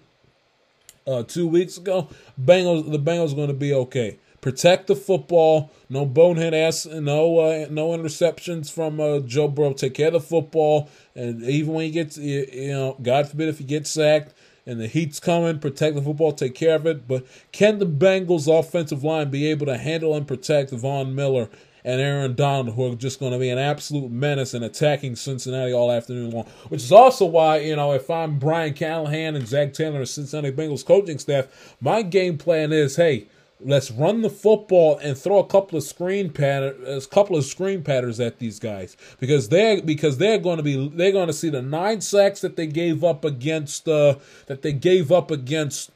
uh, 1.05 1.23
two 1.23 1.47
weeks 1.47 1.77
ago. 1.77 2.07
Bengals, 2.41 2.89
the 2.91 2.99
Bengals 2.99 3.35
going 3.35 3.47
to 3.49 3.53
be 3.53 3.73
okay. 3.73 4.17
Protect 4.41 4.87
the 4.87 4.95
football. 4.95 5.69
No 5.89 6.05
bonehead 6.05 6.53
ass. 6.53 6.85
No 6.85 7.39
uh, 7.39 7.67
no 7.69 7.89
interceptions 7.89 8.71
from 8.71 8.99
uh, 8.99 9.19
Joe 9.19 9.49
Burrow. 9.49 9.73
Take 9.73 9.95
care 9.95 10.07
of 10.07 10.13
the 10.13 10.19
football. 10.21 10.89
And 11.13 11.43
even 11.43 11.73
when 11.73 11.85
he 11.85 11.91
gets, 11.91 12.17
you, 12.17 12.47
you 12.51 12.71
know, 12.71 12.95
God 13.01 13.27
forbid 13.27 13.49
if 13.49 13.57
he 13.57 13.65
gets 13.65 13.91
sacked 13.91 14.33
and 14.65 14.79
the 14.79 14.87
heat's 14.87 15.19
coming, 15.19 15.59
protect 15.59 15.95
the 15.95 16.01
football. 16.01 16.31
Take 16.31 16.55
care 16.55 16.75
of 16.75 16.85
it. 16.85 17.05
But 17.05 17.25
can 17.51 17.79
the 17.79 17.85
Bengals 17.85 18.47
offensive 18.47 19.03
line 19.03 19.29
be 19.29 19.45
able 19.47 19.65
to 19.65 19.77
handle 19.77 20.15
and 20.15 20.25
protect 20.25 20.71
Von 20.71 21.13
Miller 21.13 21.49
and 21.89 21.99
Aaron 21.99 22.35
Donald, 22.35 22.75
who 22.75 22.91
are 22.91 22.95
just 22.95 23.19
going 23.19 23.31
to 23.31 23.39
be 23.39 23.49
an 23.49 23.57
absolute 23.57 24.11
menace 24.11 24.53
and 24.53 24.63
attacking 24.63 25.15
Cincinnati 25.15 25.73
all 25.73 25.91
afternoon 25.91 26.29
long. 26.31 26.45
Which 26.69 26.83
is 26.83 26.91
also 26.91 27.25
why, 27.25 27.59
you 27.59 27.75
know, 27.75 27.93
if 27.93 28.09
I'm 28.09 28.37
Brian 28.37 28.73
Callahan 28.73 29.35
and 29.35 29.47
Zac 29.47 29.73
Taylor 29.73 29.97
and 29.97 30.07
Cincinnati 30.07 30.55
Bengals 30.55 30.85
coaching 30.85 31.17
staff, 31.17 31.47
my 31.81 32.03
game 32.03 32.37
plan 32.37 32.71
is, 32.71 32.95
hey, 32.95 33.27
Let's 33.61 33.91
run 33.91 34.21
the 34.21 34.29
football 34.29 34.97
and 34.99 35.17
throw 35.17 35.39
a 35.39 35.45
couple 35.45 35.77
of 35.77 35.83
screen 35.83 36.29
pattern, 36.29 36.81
a 36.87 37.01
couple 37.01 37.35
of 37.35 37.43
screen 37.43 37.83
patterns 37.83 38.17
at 38.21 38.39
these 38.39 38.57
guys 38.57 38.95
because 39.19 39.49
they're 39.49 39.81
because 39.81 40.17
they're 40.17 40.37
going 40.37 40.55
to 40.55 40.63
be 40.63 40.87
they're 40.87 41.11
going 41.11 41.27
to 41.27 41.33
see 41.33 41.49
the 41.49 41.61
nine 41.61 41.99
sacks 41.99 42.39
that 42.39 42.55
they 42.55 42.67
gave 42.67 43.03
up 43.03 43.25
against 43.25 43.85
uh, 43.89 44.15
that 44.45 44.61
they 44.61 44.71
gave 44.71 45.11
up 45.11 45.29
against 45.29 45.91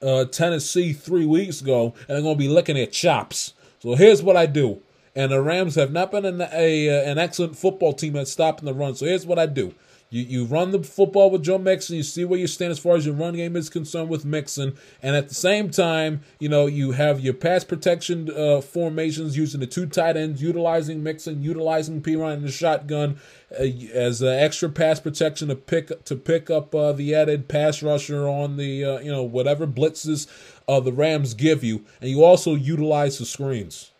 uh, 0.00 0.26
Tennessee 0.26 0.92
three 0.92 1.26
weeks 1.26 1.60
ago, 1.60 1.92
and 2.06 2.10
they're 2.10 2.22
going 2.22 2.36
to 2.36 2.38
be 2.38 2.48
licking 2.48 2.78
at 2.78 2.92
chops. 2.92 3.54
So 3.80 3.94
here's 3.94 4.22
what 4.22 4.36
I 4.36 4.46
do, 4.46 4.82
and 5.14 5.30
the 5.30 5.40
Rams 5.40 5.76
have 5.76 5.92
not 5.92 6.10
been 6.10 6.24
an, 6.24 6.40
a, 6.40 6.88
uh, 6.88 7.10
an 7.10 7.18
excellent 7.18 7.56
football 7.56 7.92
team 7.92 8.16
at 8.16 8.28
stopping 8.28 8.66
the 8.66 8.74
run. 8.74 8.94
So 8.94 9.06
here's 9.06 9.26
what 9.26 9.38
I 9.38 9.46
do: 9.46 9.74
you 10.10 10.22
you 10.22 10.44
run 10.46 10.70
the 10.70 10.82
football 10.82 11.30
with 11.30 11.42
Joe 11.42 11.58
Mixon. 11.58 11.96
You 11.96 12.02
see 12.02 12.24
where 12.24 12.38
you 12.38 12.46
stand 12.46 12.70
as 12.70 12.78
far 12.78 12.96
as 12.96 13.04
your 13.04 13.14
run 13.14 13.34
game 13.34 13.56
is 13.56 13.68
concerned 13.68 14.08
with 14.08 14.24
Mixon, 14.24 14.76
and 15.02 15.14
at 15.14 15.28
the 15.28 15.34
same 15.34 15.70
time, 15.70 16.22
you 16.38 16.48
know 16.48 16.66
you 16.66 16.92
have 16.92 17.20
your 17.20 17.34
pass 17.34 17.62
protection 17.62 18.30
uh, 18.34 18.60
formations 18.60 19.36
using 19.36 19.60
the 19.60 19.66
two 19.66 19.86
tight 19.86 20.16
ends, 20.16 20.42
utilizing 20.42 21.02
Mixon, 21.02 21.42
utilizing 21.42 22.00
Perine 22.00 22.38
in 22.38 22.42
the 22.42 22.50
shotgun 22.50 23.18
uh, 23.52 23.64
as 23.92 24.22
uh, 24.22 24.28
extra 24.28 24.68
pass 24.68 24.98
protection 24.98 25.48
to 25.48 25.56
pick 25.56 26.04
to 26.04 26.16
pick 26.16 26.50
up 26.50 26.74
uh, 26.74 26.92
the 26.92 27.14
added 27.14 27.48
pass 27.48 27.82
rusher 27.82 28.26
on 28.26 28.56
the 28.56 28.84
uh, 28.84 28.98
you 29.00 29.12
know 29.12 29.22
whatever 29.22 29.66
blitzes 29.66 30.26
uh, 30.68 30.80
the 30.80 30.92
Rams 30.92 31.34
give 31.34 31.64
you, 31.64 31.84
and 32.00 32.10
you 32.10 32.22
also 32.22 32.54
utilize 32.54 33.18
the 33.18 33.24
screens. 33.24 33.90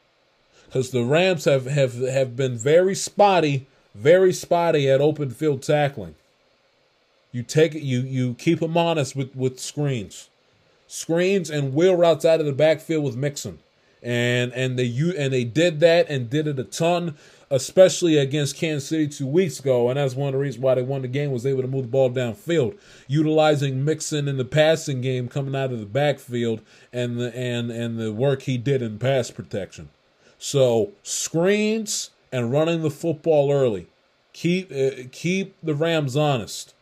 Because 0.66 0.90
the 0.90 1.04
Rams 1.04 1.46
have 1.46 1.64
have 1.64 1.94
have 1.94 2.36
been 2.36 2.56
very 2.56 2.94
spotty 2.94 3.66
very 3.98 4.32
spotty 4.32 4.88
at 4.88 5.00
open 5.00 5.30
field 5.30 5.62
tackling. 5.62 6.14
You 7.32 7.42
take 7.42 7.74
it, 7.74 7.82
you 7.82 8.00
you 8.00 8.34
keep 8.34 8.60
them 8.60 8.76
honest 8.76 9.14
with 9.14 9.34
with 9.36 9.60
screens, 9.60 10.28
screens 10.86 11.50
and 11.50 11.74
wheel 11.74 11.94
routes 11.94 12.24
out 12.24 12.40
of 12.40 12.46
the 12.46 12.52
backfield 12.52 13.04
with 13.04 13.16
Mixon, 13.16 13.58
and 14.02 14.52
and 14.52 14.78
they 14.78 14.84
you 14.84 15.12
and 15.16 15.32
they 15.32 15.44
did 15.44 15.80
that 15.80 16.08
and 16.08 16.30
did 16.30 16.46
it 16.46 16.58
a 16.58 16.64
ton, 16.64 17.16
especially 17.50 18.18
against 18.18 18.56
Kansas 18.56 18.88
City 18.88 19.08
two 19.08 19.26
weeks 19.26 19.58
ago, 19.58 19.88
and 19.88 19.98
that's 19.98 20.14
one 20.14 20.28
of 20.28 20.32
the 20.32 20.38
reasons 20.38 20.62
why 20.62 20.74
they 20.74 20.82
won 20.82 21.02
the 21.02 21.08
game 21.08 21.30
was 21.30 21.46
able 21.46 21.62
to 21.62 21.68
move 21.68 21.82
the 21.82 21.88
ball 21.88 22.10
downfield, 22.10 22.76
utilizing 23.06 23.84
Mixon 23.84 24.28
in 24.28 24.36
the 24.36 24.44
passing 24.44 25.00
game 25.00 25.28
coming 25.28 25.56
out 25.56 25.72
of 25.72 25.80
the 25.80 25.86
backfield 25.86 26.60
and 26.92 27.18
the 27.18 27.34
and 27.36 27.70
and 27.70 27.98
the 27.98 28.12
work 28.12 28.42
he 28.42 28.58
did 28.58 28.82
in 28.82 28.98
pass 28.98 29.30
protection. 29.30 29.88
So 30.38 30.92
screens 31.02 32.10
and 32.32 32.52
running 32.52 32.82
the 32.82 32.90
football 32.90 33.50
early. 33.50 33.86
Keep 34.32 34.70
uh, 34.70 35.08
keep 35.10 35.56
the 35.62 35.74
Rams 35.74 36.16
honest. 36.16 36.74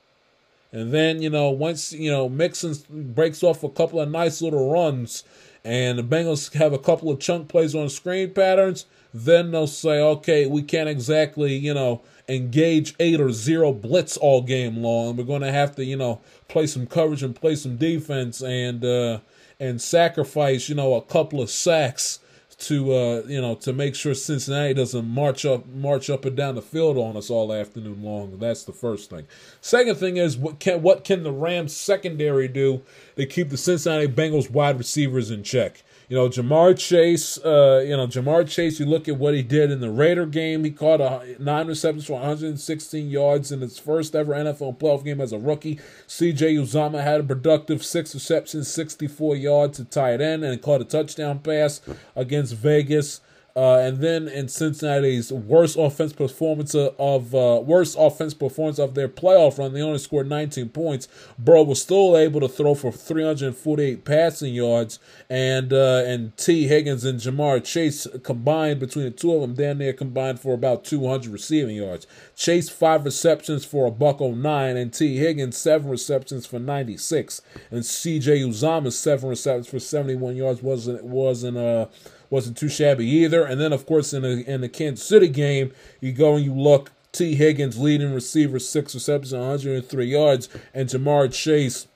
And 0.72 0.92
then, 0.92 1.22
you 1.22 1.30
know, 1.30 1.48
once, 1.48 1.92
you 1.92 2.10
know, 2.10 2.28
Mixon 2.28 2.74
breaks 2.90 3.42
off 3.42 3.62
a 3.62 3.68
couple 3.68 4.00
of 4.00 4.10
nice 4.10 4.42
little 4.42 4.70
runs 4.70 5.24
and 5.66 5.98
the 5.98 6.02
Bengals 6.02 6.52
have 6.52 6.72
a 6.72 6.78
couple 6.78 7.10
of 7.10 7.18
chunk 7.18 7.48
plays 7.48 7.74
on 7.74 7.88
screen 7.88 8.30
patterns, 8.30 8.86
then 9.24 9.50
they'll 9.50 9.66
say, 9.66 10.00
okay, 10.00 10.46
we 10.46 10.62
can't 10.62 10.88
exactly, 10.88 11.54
you 11.54 11.74
know, 11.74 12.02
engage 12.28 12.94
eight 12.98 13.20
or 13.20 13.32
zero 13.32 13.72
blitz 13.72 14.16
all 14.16 14.42
game 14.42 14.78
long. 14.78 15.16
We're 15.16 15.24
going 15.24 15.42
to 15.42 15.52
have 15.52 15.76
to, 15.76 15.84
you 15.84 15.96
know, 15.96 16.20
play 16.48 16.66
some 16.66 16.86
coverage 16.86 17.22
and 17.22 17.34
play 17.34 17.56
some 17.56 17.76
defense 17.76 18.42
and, 18.42 18.84
uh, 18.84 19.20
and 19.58 19.80
sacrifice, 19.80 20.68
you 20.68 20.74
know, 20.74 20.94
a 20.94 21.02
couple 21.02 21.40
of 21.40 21.50
sacks 21.50 22.20
to 22.58 22.94
uh, 22.94 23.22
you 23.26 23.40
know 23.40 23.54
to 23.54 23.72
make 23.72 23.94
sure 23.94 24.14
Cincinnati 24.14 24.72
doesn't 24.72 25.06
march 25.06 25.44
up 25.44 25.66
march 25.66 26.08
up 26.08 26.24
and 26.24 26.36
down 26.36 26.54
the 26.54 26.62
field 26.62 26.96
on 26.96 27.16
us 27.16 27.28
all 27.28 27.52
afternoon 27.52 28.02
long. 28.02 28.38
That's 28.38 28.64
the 28.64 28.72
first 28.72 29.10
thing. 29.10 29.26
Second 29.60 29.96
thing 29.96 30.16
is 30.16 30.36
what 30.36 30.58
can 30.58 30.82
what 30.82 31.04
can 31.04 31.22
the 31.22 31.32
Rams 31.32 31.76
secondary 31.76 32.48
do 32.48 32.82
to 33.16 33.26
keep 33.26 33.50
the 33.50 33.58
Cincinnati 33.58 34.08
Bengals 34.08 34.50
wide 34.50 34.78
receivers 34.78 35.30
in 35.30 35.42
check? 35.42 35.82
You 36.08 36.16
know, 36.16 36.28
Ja'Marr 36.28 36.78
Chase, 36.78 37.36
uh, 37.38 37.82
you 37.84 37.96
know, 37.96 38.06
Ja'Marr 38.06 38.48
Chase, 38.48 38.78
you 38.78 38.86
look 38.86 39.08
at 39.08 39.16
what 39.16 39.34
he 39.34 39.42
did 39.42 39.72
in 39.72 39.80
the 39.80 39.90
Raider 39.90 40.24
game. 40.24 40.62
He 40.62 40.70
caught 40.70 41.00
a, 41.00 41.34
nine 41.40 41.66
receptions 41.66 42.06
for 42.06 42.12
116 42.12 43.10
yards 43.10 43.50
in 43.50 43.60
his 43.60 43.80
first 43.80 44.14
ever 44.14 44.32
NFL 44.32 44.78
playoff 44.78 45.04
game 45.04 45.20
as 45.20 45.32
a 45.32 45.38
rookie. 45.38 45.80
CJ 46.06 46.58
Uzomah 46.60 47.02
had 47.02 47.20
a 47.20 47.24
productive 47.24 47.84
six 47.84 48.14
receptions, 48.14 48.68
64 48.68 49.34
yards 49.34 49.78
to 49.78 49.84
tight 49.84 50.20
end, 50.20 50.44
and 50.44 50.62
caught 50.62 50.80
a 50.80 50.84
touchdown 50.84 51.40
pass 51.40 51.80
against 52.14 52.54
Vegas. 52.54 53.20
Uh, 53.56 53.78
and 53.78 54.02
then 54.02 54.28
in 54.28 54.48
Cincinnati's 54.48 55.32
worst 55.32 55.78
offense 55.78 56.12
performance 56.12 56.74
of 56.74 57.34
uh, 57.34 57.58
worst 57.64 57.96
offense 57.98 58.34
performance 58.34 58.78
of 58.78 58.94
their 58.94 59.08
playoff 59.08 59.58
run, 59.58 59.72
they 59.72 59.80
only 59.80 59.98
scored 59.98 60.28
19 60.28 60.68
points. 60.68 61.08
Burrow 61.38 61.62
was 61.62 61.80
still 61.80 62.18
able 62.18 62.38
to 62.40 62.48
throw 62.48 62.74
for 62.74 62.92
348 62.92 64.04
passing 64.04 64.52
yards, 64.52 64.98
and 65.30 65.72
uh, 65.72 66.02
and 66.04 66.36
Tee 66.36 66.68
Higgins 66.68 67.06
and 67.06 67.18
Ja'Marr 67.18 67.64
Chase 67.64 68.06
combined 68.22 68.78
between 68.78 69.06
the 69.06 69.10
two 69.10 69.32
of 69.32 69.40
them, 69.40 69.54
down 69.54 69.78
there 69.78 69.94
combined 69.94 70.38
for 70.38 70.52
about 70.52 70.84
200 70.84 71.32
receiving 71.32 71.76
yards. 71.76 72.06
Chase 72.34 72.68
five 72.68 73.06
receptions 73.06 73.64
for 73.64 73.86
a 73.86 73.90
buck 73.90 74.20
09, 74.20 74.76
and 74.76 74.92
Tee 74.92 75.16
Higgins 75.16 75.56
seven 75.56 75.88
receptions 75.90 76.44
for 76.44 76.58
96, 76.58 77.40
and 77.70 77.86
C.J. 77.86 78.40
Uzomah 78.40 78.92
seven 78.92 79.30
receptions 79.30 79.68
for 79.68 79.78
71 79.78 80.36
yards 80.36 80.62
wasn't 80.62 81.02
wasn't 81.02 81.56
uh 81.56 81.86
wasn't 82.30 82.56
too 82.56 82.68
shabby 82.68 83.06
either. 83.06 83.44
And 83.44 83.60
then, 83.60 83.72
of 83.72 83.86
course, 83.86 84.12
in 84.12 84.22
the 84.22 84.44
in 84.50 84.60
the 84.60 84.68
Kansas 84.68 85.06
City 85.06 85.28
game, 85.28 85.72
you 86.00 86.12
go 86.12 86.36
and 86.36 86.44
you 86.44 86.54
look. 86.54 86.92
Tee 87.12 87.34
Higgins 87.34 87.78
leading 87.78 88.12
receiver, 88.12 88.58
six 88.58 88.94
receptions, 88.94 89.32
103 89.32 90.04
yards, 90.04 90.50
and 90.74 90.86
Ja'Marr 90.86 91.32
Chase 91.32 91.86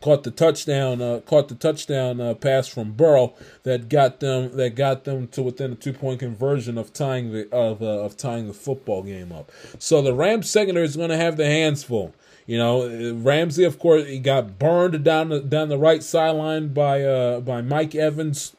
caught 0.00 0.22
the 0.22 0.30
touchdown, 0.30 1.02
uh, 1.02 1.20
caught 1.20 1.48
the 1.48 1.54
touchdown 1.54 2.20
uh, 2.20 2.34
pass 2.34 2.68
from 2.68 2.92
Burrow 2.92 3.34
that 3.64 3.88
got 3.88 4.20
them 4.20 4.56
that 4.56 4.74
got 4.74 5.04
them 5.04 5.28
to 5.28 5.42
within 5.42 5.72
a 5.72 5.74
two 5.74 5.92
point 5.92 6.20
conversion 6.20 6.78
of 6.78 6.92
tying 6.92 7.32
the 7.32 7.48
of 7.50 7.82
uh, 7.82 7.86
of 7.86 8.16
tying 8.16 8.46
the 8.46 8.54
football 8.54 9.02
game 9.02 9.32
up. 9.32 9.50
So 9.78 10.02
the 10.02 10.14
Rams 10.14 10.50
secondary 10.50 10.86
is 10.86 10.96
going 10.96 11.10
to 11.10 11.16
have 11.16 11.36
their 11.36 11.50
hands 11.50 11.84
full. 11.84 12.14
You 12.46 12.56
know, 12.56 13.12
Ramsey, 13.14 13.64
of 13.64 13.78
course, 13.78 14.06
he 14.06 14.18
got 14.18 14.58
burned 14.58 15.04
down 15.04 15.28
the 15.28 15.40
down 15.40 15.68
the 15.68 15.78
right 15.78 16.02
sideline 16.02 16.68
by 16.68 17.02
uh 17.02 17.40
by 17.40 17.60
Mike 17.60 17.94
Evans 17.94 18.56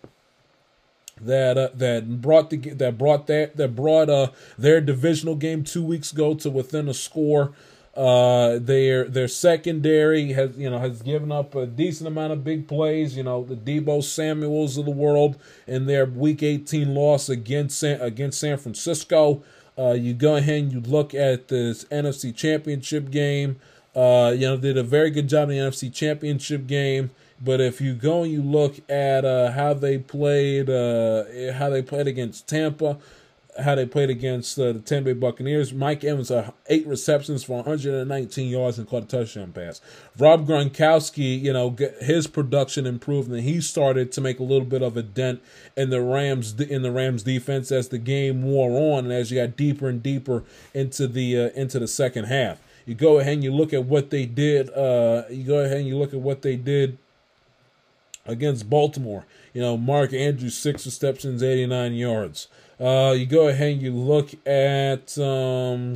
that 1.21 1.57
uh, 1.57 1.69
that 1.75 2.21
brought 2.21 2.49
the 2.49 2.57
that 2.57 2.97
brought 2.97 3.27
that 3.27 3.57
that 3.57 3.75
brought 3.75 4.09
uh 4.09 4.31
their 4.57 4.81
divisional 4.81 5.35
game 5.35 5.63
two 5.63 5.83
weeks 5.83 6.11
ago 6.11 6.33
to 6.35 6.49
within 6.49 6.87
a 6.87 6.93
score. 6.93 7.53
Uh, 7.95 8.59
their 8.59 9.05
their 9.05 9.27
secondary 9.27 10.31
has 10.31 10.55
you 10.57 10.69
know 10.69 10.79
has 10.79 11.01
given 11.01 11.31
up 11.31 11.53
a 11.55 11.65
decent 11.65 12.07
amount 12.07 12.31
of 12.31 12.43
big 12.43 12.67
plays. 12.67 13.17
You 13.17 13.23
know 13.23 13.43
the 13.43 13.55
Deebo 13.55 14.03
Samuels 14.03 14.77
of 14.77 14.85
the 14.85 14.91
world 14.91 15.37
in 15.67 15.85
their 15.85 16.05
Week 16.05 16.41
18 16.41 16.93
loss 16.93 17.27
against 17.29 17.79
San, 17.79 17.99
against 17.99 18.39
San 18.39 18.57
Francisco. 18.57 19.43
Uh, 19.77 19.91
you 19.91 20.13
go 20.13 20.35
ahead 20.35 20.63
and 20.63 20.71
you 20.71 20.79
look 20.81 21.13
at 21.13 21.47
this 21.47 21.83
NFC 21.85 22.33
Championship 22.33 23.09
game. 23.09 23.59
Uh, 23.95 24.33
you 24.33 24.47
know 24.47 24.55
did 24.55 24.77
a 24.77 24.83
very 24.83 25.09
good 25.09 25.27
job 25.27 25.49
in 25.49 25.57
the 25.57 25.61
NFC 25.61 25.91
Championship 25.93 26.67
game. 26.67 27.09
But 27.41 27.61
if 27.61 27.79
you 27.79 27.93
go 27.93 28.23
and 28.23 28.31
you 28.31 28.41
look 28.41 28.77
at 28.89 29.23
uh, 29.23 29.51
how 29.51 29.73
they 29.73 29.97
played, 29.97 30.69
uh, 30.69 31.53
how 31.53 31.69
they 31.69 31.81
played 31.81 32.07
against 32.07 32.47
Tampa, 32.47 32.97
how 33.61 33.75
they 33.75 33.85
played 33.85 34.09
against 34.09 34.59
uh, 34.59 34.73
the 34.73 34.79
Tampa 34.79 35.13
Bay 35.13 35.13
Buccaneers, 35.13 35.73
Mike 35.73 36.03
Evans 36.03 36.29
had 36.29 36.53
eight 36.67 36.85
receptions 36.85 37.43
for 37.43 37.57
119 37.57 38.49
yards 38.49 38.77
and 38.77 38.87
caught 38.87 39.03
a 39.03 39.05
touchdown 39.05 39.51
pass. 39.51 39.81
Rob 40.17 40.47
Gronkowski, 40.47 41.41
you 41.41 41.53
know, 41.53 41.75
his 42.01 42.27
production 42.27 42.85
improved 42.85 43.29
and 43.29 43.41
he 43.41 43.61
started 43.61 44.11
to 44.13 44.21
make 44.21 44.39
a 44.39 44.43
little 44.43 44.67
bit 44.67 44.81
of 44.81 44.97
a 44.97 45.03
dent 45.03 45.41
in 45.75 45.89
the 45.89 46.01
Rams 46.01 46.59
in 46.59 46.81
the 46.81 46.91
Rams 46.91 47.23
defense 47.23 47.71
as 47.71 47.89
the 47.89 47.97
game 47.97 48.43
wore 48.43 48.71
on 48.97 49.05
and 49.05 49.13
as 49.13 49.31
you 49.31 49.41
got 49.41 49.55
deeper 49.55 49.87
and 49.87 50.03
deeper 50.03 50.43
into 50.73 51.07
the 51.07 51.37
uh, 51.37 51.49
into 51.55 51.79
the 51.79 51.87
second 51.87 52.25
half. 52.25 52.61
You 52.85 52.95
go 52.95 53.19
ahead 53.19 53.33
and 53.33 53.43
you 53.43 53.53
look 53.53 53.71
at 53.73 53.85
what 53.85 54.09
they 54.09 54.25
did. 54.25 54.69
Uh, 54.71 55.23
you 55.29 55.43
go 55.43 55.59
ahead 55.59 55.77
and 55.77 55.87
you 55.87 55.97
look 55.97 56.13
at 56.13 56.19
what 56.19 56.41
they 56.41 56.55
did 56.55 56.97
against 58.29 58.69
Baltimore. 58.69 59.25
You 59.53 59.61
know, 59.61 59.77
Mark 59.77 60.13
Andrews, 60.13 60.57
six 60.57 60.85
receptions, 60.85 61.43
89 61.43 61.93
yards. 61.93 62.47
Uh, 62.79 63.13
you 63.17 63.25
go 63.25 63.47
ahead 63.49 63.73
and 63.73 63.81
you 63.81 63.93
look 63.93 64.29
at, 64.47 65.17
um, 65.17 65.95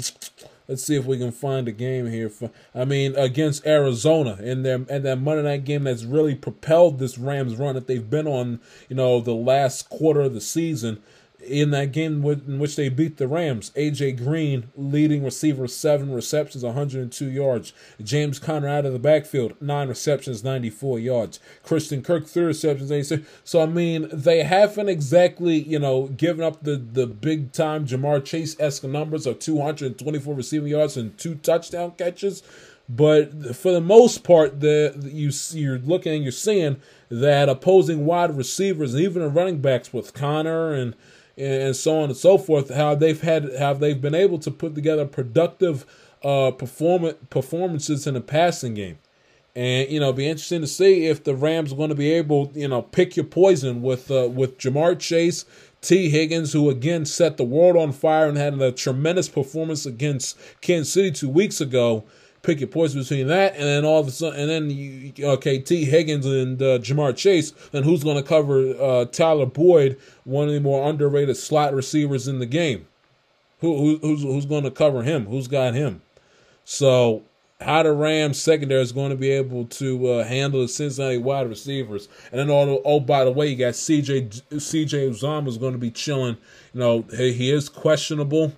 let's 0.68 0.84
see 0.84 0.96
if 0.96 1.06
we 1.06 1.18
can 1.18 1.32
find 1.32 1.68
a 1.68 1.72
game 1.72 2.08
here. 2.08 2.30
For, 2.30 2.52
I 2.76 2.84
mean, 2.84 3.16
against 3.16 3.66
Arizona 3.66 4.38
in 4.42 4.64
their 4.64 4.86
and 4.90 5.06
that 5.06 5.22
Monday 5.22 5.44
night 5.44 5.64
game 5.64 5.86
that's 5.86 6.04
really 6.04 6.36
propelled 6.36 7.00
this 7.00 7.18
Rams 7.18 7.56
run 7.56 7.76
that 7.76 7.88
they've 7.88 8.10
been 8.10 8.28
on, 8.28 8.60
you 8.90 8.98
know, 8.98 9.22
the 9.22 9.34
last 9.34 9.90
quarter 9.90 10.22
of 10.22 10.34
the 10.34 10.42
season 10.42 11.02
in 11.46 11.72
that 11.72 11.92
game 11.92 12.24
in 12.26 12.60
which 12.60 12.76
they 12.76 12.90
beat 12.90 13.18
the 13.18 13.28
Rams. 13.28 13.72
AJ 13.76 14.24
Green, 14.24 14.70
leading 14.76 15.24
receiver, 15.24 15.68
seven 15.68 16.14
receptions, 16.14 16.64
102 16.64 17.30
yards. 17.30 17.74
James 18.02 18.40
Conner 18.40 18.68
out 18.68 18.86
of 18.86 18.94
the 18.94 19.00
backfield, 19.00 19.54
nine 19.62 19.88
receptions, 19.88 20.44
94 20.44 21.00
yards. 21.00 21.40
Christian 21.64 22.02
Kirk, 22.02 22.28
three 22.28 22.44
receptions, 22.44 22.92
86. 22.92 23.28
So 23.44 23.62
I 23.62 23.66
mean, 23.66 24.08
they 24.12 24.44
haven't 24.44 24.90
exactly, 24.90 25.58
you 25.58 25.80
know, 25.80 26.08
given 26.08 26.44
up 26.44 26.64
the 26.64 26.76
the 26.78 27.08
big 27.08 27.52
time 27.52 27.86
Ja'Marr 27.86 28.24
Chase 28.24 28.60
esque 28.60 28.84
numbers 28.84 29.26
of 29.26 29.40
224 29.40 30.34
receiving 30.34 30.70
yards 30.70 30.98
and 30.98 31.18
two 31.18 31.36
touchdown 31.36 31.92
catches. 31.98 32.44
But 32.90 33.56
for 33.56 33.72
the 33.72 33.82
most 33.82 34.24
part, 34.24 34.60
the 34.60 34.94
you 35.12 35.32
you're 35.58 35.80
looking 35.80 36.14
and 36.14 36.24
you're 36.24 36.32
seeing 36.32 36.82
that 37.10 37.48
opposing 37.48 38.06
wide 38.06 38.36
receivers 38.36 38.94
and 38.94 39.04
even 39.04 39.22
the 39.22 39.30
running 39.30 39.62
backs 39.62 39.94
with 39.94 40.14
Conner 40.14 40.74
and 40.74 40.96
and 41.38 41.76
so 41.76 41.98
on 42.00 42.06
and 42.06 42.18
so 42.18 42.38
forth, 42.38 42.74
how 42.74 42.96
they've 42.96 43.22
had 43.22 43.56
how 43.58 43.74
they've 43.74 44.02
been 44.02 44.16
able 44.16 44.40
to 44.40 44.52
put 44.52 44.76
together 44.76 45.06
productive 45.06 45.86
uh, 46.24 46.52
perform- 46.52 47.16
performances 47.30 48.08
in 48.08 48.14
the 48.14 48.22
passing 48.22 48.74
game. 48.74 48.98
And 49.56 49.90
you 49.90 50.00
know, 50.00 50.12
be 50.14 50.28
interesting 50.28 50.62
to 50.62 50.68
see 50.68 51.06
if 51.06 51.24
the 51.24 51.36
Rams 51.36 51.74
are 51.74 51.76
going 51.76 51.90
to 51.90 51.96
be 51.96 52.12
able, 52.12 52.52
you 52.56 52.68
know, 52.68 52.82
pick 52.82 53.16
your 53.16 53.26
poison 53.26 53.82
with 53.82 54.10
uh, 54.10 54.30
with 54.32 54.58
Ja'Marr 54.58 55.00
Chase, 55.00 55.46
Tee 55.82 56.10
Higgins, 56.10 56.54
who 56.54 56.70
again 56.70 57.06
set 57.06 57.38
the 57.38 57.44
world 57.44 57.78
on 57.78 57.92
fire 57.92 58.28
and 58.28 58.38
had 58.38 58.60
a 58.60 58.72
tremendous 58.72 59.30
performance 59.30 59.86
against 59.86 60.38
Kansas 60.62 60.94
City 60.94 61.12
two 61.12 61.30
weeks 61.30 61.62
ago. 61.62 62.04
Pick 62.44 62.60
your 62.60 62.68
poison 62.68 63.02
between 63.02 63.28
that 63.28 63.56
and 63.56 63.64
then 63.64 63.86
all 63.86 64.00
of 64.00 64.08
a 64.08 64.12
sudden, 64.12 64.40
and 64.40 64.50
then 64.50 64.70
you, 64.70 65.14
okay, 65.20 65.60
Tee 65.60 65.86
Higgins 65.86 66.26
and 66.26 66.62
uh, 66.62 66.78
Ja'Marr 66.80 67.16
Chase, 67.16 67.54
and 67.72 67.86
who's 67.86 68.04
going 68.04 68.18
to 68.18 68.24
cover 68.24 68.76
uh, 68.80 69.06
Tyler 69.06 69.46
Boyd, 69.46 69.98
one 70.26 70.50
of 70.50 70.54
the 70.54 70.60
more 70.60 70.90
underrated 70.90 71.38
slot 71.38 71.74
receivers 71.74 72.28
in 72.28 72.40
the 72.40 72.46
game? 72.46 72.86
Who, 73.62 73.78
who 73.78 73.98
who's 74.00 74.24
who's 74.24 74.46
going 74.46 74.66
to 74.66 74.72
cover 74.72 75.04
him? 75.04 75.26
Who's 75.28 75.48
got 75.48 75.74
him? 75.74 76.02
So 76.66 77.24
how 77.64 77.84
the 77.84 77.94
Rams 77.94 78.42
secondary 78.42 78.82
is 78.82 78.92
going 78.92 79.12
to 79.12 79.16
be 79.16 79.32
able 79.32 79.66
to 79.66 80.08
uh, 80.08 80.24
handle 80.24 80.62
the 80.62 80.68
Cincinnati 80.68 81.18
wide 81.18 81.48
receivers. 81.48 82.08
And 82.32 82.40
then, 82.40 82.50
oh, 82.50 82.82
oh 82.84 83.00
by 83.00 83.24
the 83.24 83.32
way, 83.32 83.48
you 83.48 83.56
got 83.56 83.74
CJ 83.74 84.44
CJ 84.52 85.12
Uzomah 85.12 85.48
is 85.48 85.58
going 85.58 85.74
to 85.74 85.80
be 85.80 85.92
chilling. 85.92 86.38
You 86.74 86.80
know, 86.80 87.06
he, 87.16 87.34
he 87.34 87.52
is 87.52 87.70
questionable. 87.70 88.54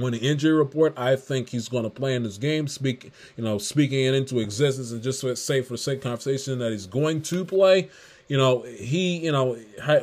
When 0.00 0.12
the 0.12 0.18
injury 0.18 0.52
report, 0.52 0.98
I 0.98 1.16
think 1.16 1.50
he's 1.50 1.68
going 1.68 1.84
to 1.84 1.90
play 1.90 2.14
in 2.14 2.22
this 2.22 2.38
game. 2.38 2.68
Speak, 2.68 3.12
you 3.36 3.44
know, 3.44 3.58
speaking 3.58 4.04
it 4.04 4.14
into 4.14 4.38
existence, 4.38 4.92
and 4.92 5.02
just 5.02 5.20
say 5.44 5.62
for 5.62 5.76
sake 5.76 6.02
conversation 6.02 6.58
that 6.58 6.72
he's 6.72 6.86
going 6.86 7.22
to 7.22 7.44
play. 7.44 7.88
You 8.28 8.36
know, 8.36 8.62
he, 8.62 9.18
you 9.18 9.32
know, 9.32 9.54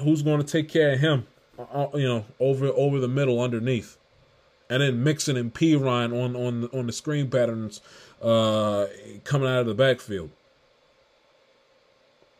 who's 0.01 0.21
going 0.21 0.39
to 0.39 0.47
take 0.47 0.69
care 0.69 0.93
of 0.93 0.99
him? 0.99 1.27
Uh, 1.57 1.87
you 1.93 2.07
know, 2.07 2.25
over 2.39 2.67
over 2.67 2.99
the 2.99 3.07
middle 3.07 3.39
underneath 3.39 3.97
and 4.69 4.81
then 4.81 5.03
Mixon 5.03 5.37
and 5.37 5.53
Perine 5.53 6.11
on 6.13 6.35
on 6.35 6.69
on 6.73 6.87
the 6.87 6.93
screen 6.93 7.29
patterns 7.29 7.81
uh, 8.21 8.87
coming 9.23 9.47
out 9.47 9.59
of 9.59 9.67
the 9.67 9.73
backfield. 9.73 10.29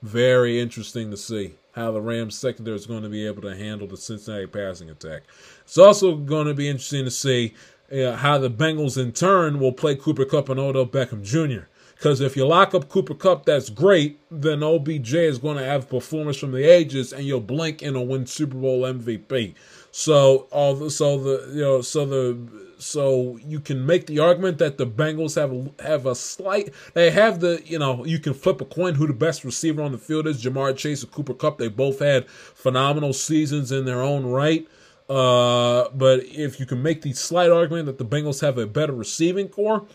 Very 0.02 0.60
interesting 0.60 1.12
to 1.12 1.18
see 1.18 1.56
how 1.74 1.92
the 1.92 2.02
Rams 2.02 2.38
secondary 2.38 2.78
is 2.78 2.86
going 2.86 3.04
to 3.04 3.10
be 3.10 3.26
able 3.26 3.42
to 3.42 3.56
handle 3.56 3.88
the 3.88 3.98
Cincinnati 3.98 4.48
passing 4.48 4.90
attack. 4.90 5.24
It's 5.66 5.78
also 5.78 6.16
going 6.16 6.48
to 6.48 6.54
be 6.54 6.70
interesting 6.70 7.06
to 7.06 7.12
see 7.12 7.54
uh, 7.92 8.16
how 8.16 8.38
the 8.38 8.50
Bengals 8.50 9.02
in 9.02 9.12
turn 9.12 9.60
will 9.60 9.74
play 9.74 9.96
Cooper 9.96 10.26
Kupp 10.26 10.50
and 10.50 10.60
Odell 10.60 10.86
Beckham 10.86 11.24
Jr. 11.24 11.68
Because 11.96 12.22
if 12.22 12.36
you 12.36 12.46
lock 12.46 12.76
up 12.76 12.90
Cooper 12.90 13.16
Kupp, 13.16 13.46
that's 13.46 13.70
great. 13.70 14.20
Then 14.30 14.62
OBJ 14.62 15.14
is 15.14 15.38
going 15.38 15.58
to 15.58 15.64
have 15.64 15.90
performance 15.90 16.38
from 16.38 16.52
the 16.52 16.64
ages, 16.64 17.14
and 17.14 17.26
you'll 17.26 17.40
blink 17.40 17.82
and 17.82 17.96
will 17.96 18.06
win 18.06 18.26
Super 18.28 18.58
Bowl 18.58 18.82
MVP. 18.82 19.56
So 19.92 20.48
all 20.52 20.76
the, 20.76 20.92
so 20.92 21.18
the 21.18 21.54
you 21.54 21.62
know 21.62 21.82
so 21.82 22.06
the 22.06 22.38
so 22.78 23.38
you 23.38 23.62
can 23.62 23.86
make 23.86 24.08
the 24.08 24.20
argument 24.20 24.58
that 24.58 24.78
the 24.78 24.86
Bengals 24.86 25.36
have 25.36 25.72
have 25.80 26.06
a 26.06 26.14
slight 26.16 26.74
they 26.94 27.12
have 27.12 27.40
the 27.40 27.62
you 27.66 27.80
know 27.80 28.04
you 28.04 28.20
can 28.20 28.34
flip 28.34 28.60
a 28.60 28.66
coin 28.66 28.96
who 28.96 29.08
the 29.08 29.14
best 29.14 29.46
receiver 29.46 29.82
on 29.82 29.94
the 29.94 29.98
field 29.98 30.28
is 30.28 30.44
Ja'Marr 30.44 30.76
Chase 30.76 31.02
or 31.02 31.08
Cooper 31.08 31.34
Kupp. 31.34 31.60
they 31.60 31.70
both 31.70 32.00
had 32.00 32.30
phenomenal 32.30 33.14
seasons 33.14 33.72
in 33.72 33.86
their 33.86 34.02
own 34.02 34.26
right 34.26 34.68
uh, 35.10 35.90
but 35.94 36.24
if 36.26 36.60
you 36.60 36.66
can 36.66 36.82
make 36.82 37.02
the 37.02 37.14
slight 37.14 37.52
argument 37.52 37.86
that 37.86 37.98
the 37.98 38.06
Bengals 38.06 38.42
have 38.42 38.58
a 38.58 38.66
better 38.66 38.94
receiving 38.94 39.48
core 39.50 39.86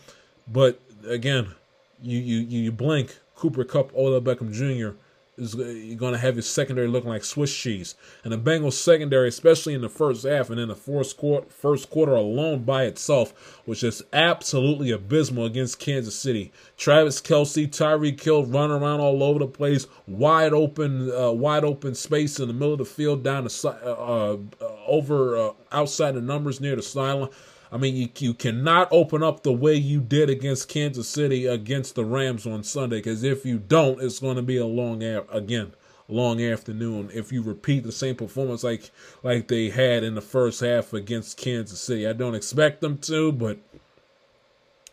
but 0.47 0.79
again 1.07 1.53
you 2.01 2.19
you 2.19 2.39
you 2.39 2.71
blink 2.71 3.17
Cooper 3.35 3.63
Kupp, 3.63 3.93
Odell 3.95 4.21
Beckham 4.21 4.51
Jr 4.51 4.95
is 5.37 5.55
you're 5.55 5.97
going 5.97 6.13
to 6.13 6.19
have 6.19 6.35
his 6.35 6.49
secondary 6.49 6.87
looking 6.87 7.09
like 7.09 7.23
Swiss 7.23 7.55
cheese. 7.55 7.95
And 8.23 8.33
the 8.33 8.37
Bengals 8.37 8.73
secondary, 8.73 9.29
especially 9.29 9.73
in 9.73 9.81
the 9.81 9.89
first 9.89 10.25
half 10.25 10.49
and 10.49 10.59
in 10.59 10.67
the 10.67 10.75
first 10.75 11.17
quarter, 11.17 11.47
first 11.49 11.89
quarter 11.89 12.13
alone 12.13 12.63
by 12.63 12.83
itself, 12.83 13.61
was 13.65 13.79
just 13.79 14.03
absolutely 14.13 14.91
abysmal 14.91 15.45
against 15.45 15.79
Kansas 15.79 16.15
City. 16.15 16.51
Travis 16.77 17.21
Kelce, 17.21 17.67
Tyreek 17.67 18.21
Hill 18.21 18.45
running 18.45 18.77
around 18.81 18.99
all 18.99 19.23
over 19.23 19.39
the 19.39 19.47
place, 19.47 19.87
wide 20.05 20.53
open, 20.53 21.11
uh, 21.11 21.31
wide 21.31 21.63
open 21.63 21.95
space 21.95 22.39
in 22.39 22.47
the 22.47 22.53
middle 22.53 22.73
of 22.73 22.79
the 22.79 22.85
field, 22.85 23.23
down 23.23 23.45
the 23.45 23.69
uh, 23.83 23.89
uh, 23.89 24.37
over 24.85 25.37
uh, 25.37 25.51
outside 25.71 26.11
the 26.11 26.21
numbers 26.21 26.59
near 26.59 26.75
the 26.75 26.83
sideline. 26.83 27.29
I 27.71 27.77
mean, 27.77 27.95
you, 27.95 28.09
you 28.17 28.33
cannot 28.33 28.89
open 28.91 29.23
up 29.23 29.43
the 29.43 29.53
way 29.53 29.75
you 29.75 30.01
did 30.01 30.29
against 30.29 30.67
Kansas 30.67 31.07
City 31.07 31.45
against 31.45 31.95
the 31.95 32.03
Rams 32.03 32.45
on 32.45 32.63
Sunday 32.63 32.97
because 32.97 33.23
if 33.23 33.45
you 33.45 33.57
don't, 33.59 34.01
it's 34.01 34.19
going 34.19 34.35
to 34.35 34.41
be 34.41 34.57
a 34.57 34.65
long 34.65 35.01
again 35.03 35.73
long 36.07 36.41
afternoon 36.41 37.09
if 37.13 37.31
you 37.31 37.41
repeat 37.41 37.83
the 37.83 37.91
same 37.91 38.15
performance 38.15 38.65
like 38.65 38.91
like 39.23 39.47
they 39.47 39.69
had 39.69 40.03
in 40.03 40.13
the 40.13 40.21
first 40.21 40.59
half 40.59 40.91
against 40.91 41.37
Kansas 41.37 41.79
City. 41.79 42.05
I 42.05 42.13
don't 42.13 42.35
expect 42.35 42.81
them 42.81 42.97
to, 42.99 43.31
but 43.31 43.57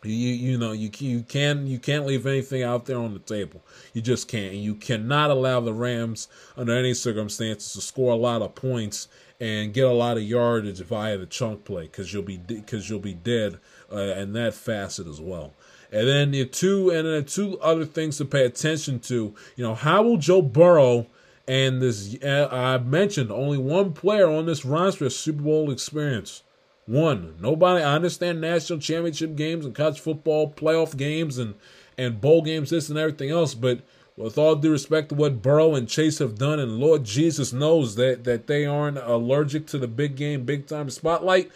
you 0.01 0.13
you 0.13 0.57
know 0.57 0.71
you 0.71 0.89
you 0.99 1.23
can 1.23 1.67
you 1.67 1.77
can't 1.77 2.05
leave 2.05 2.25
anything 2.25 2.63
out 2.63 2.85
there 2.85 2.97
on 2.97 3.13
the 3.13 3.19
table. 3.19 3.61
You 3.93 4.01
just 4.01 4.29
can't. 4.29 4.53
And 4.53 4.63
you 4.63 4.75
cannot 4.75 5.29
allow 5.29 5.59
the 5.59 5.73
Rams 5.73 6.29
under 6.55 6.73
any 6.73 6.93
circumstances 6.93 7.73
to 7.73 7.81
score 7.81 8.13
a 8.13 8.15
lot 8.15 8.41
of 8.41 8.55
points 8.55 9.09
and 9.39 9.73
get 9.73 9.85
a 9.85 9.91
lot 9.91 10.17
of 10.17 10.23
yardage 10.23 10.81
via 10.81 11.17
the 11.17 11.25
chunk 11.25 11.63
play 11.63 11.83
because 11.83 12.13
you'll 12.13 12.23
be 12.23 12.37
because 12.37 12.89
you'll 12.89 12.99
be 12.99 13.13
dead 13.13 13.59
uh, 13.91 13.97
in 13.97 14.33
that 14.33 14.53
facet 14.53 15.07
as 15.07 15.21
well. 15.21 15.53
And 15.91 16.07
then 16.07 16.31
the 16.31 16.45
two 16.45 16.89
and 16.89 17.07
then 17.07 17.25
two 17.25 17.59
other 17.59 17.85
things 17.85 18.17
to 18.17 18.25
pay 18.25 18.45
attention 18.45 18.99
to. 19.01 19.33
You 19.55 19.63
know, 19.63 19.75
how 19.75 20.03
will 20.03 20.17
Joe 20.17 20.41
Burrow 20.41 21.07
and 21.47 21.81
this 21.81 22.15
uh, 22.23 22.47
I 22.51 22.77
mentioned 22.77 23.31
only 23.31 23.57
one 23.57 23.93
player 23.93 24.29
on 24.29 24.45
this 24.45 24.65
roster 24.65 25.05
has 25.05 25.15
Super 25.15 25.41
Bowl 25.41 25.71
experience. 25.71 26.43
One. 26.85 27.35
Nobody. 27.39 27.83
I 27.83 27.95
understand 27.95 28.41
national 28.41 28.79
championship 28.79 29.35
games 29.35 29.65
and 29.65 29.75
college 29.75 29.99
football 29.99 30.51
playoff 30.51 30.95
games 30.95 31.37
and 31.37 31.55
and 31.97 32.21
bowl 32.21 32.41
games, 32.41 32.69
this 32.69 32.89
and 32.89 32.97
everything 32.97 33.29
else, 33.29 33.53
but 33.53 33.81
with 34.19 34.37
all 34.37 34.55
due 34.55 34.71
respect 34.71 35.09
to 35.09 35.15
what 35.15 35.41
Burrow 35.41 35.75
and 35.75 35.87
Chase 35.87 36.19
have 36.19 36.37
done, 36.37 36.59
and 36.59 36.77
Lord 36.77 37.05
Jesus 37.05 37.53
knows 37.53 37.95
that 37.95 38.25
that 38.25 38.47
they 38.47 38.65
aren't 38.65 38.97
allergic 38.97 39.65
to 39.67 39.77
the 39.77 39.87
big 39.87 40.15
game, 40.15 40.43
big 40.43 40.67
time 40.67 40.89
spotlight. 40.89 41.49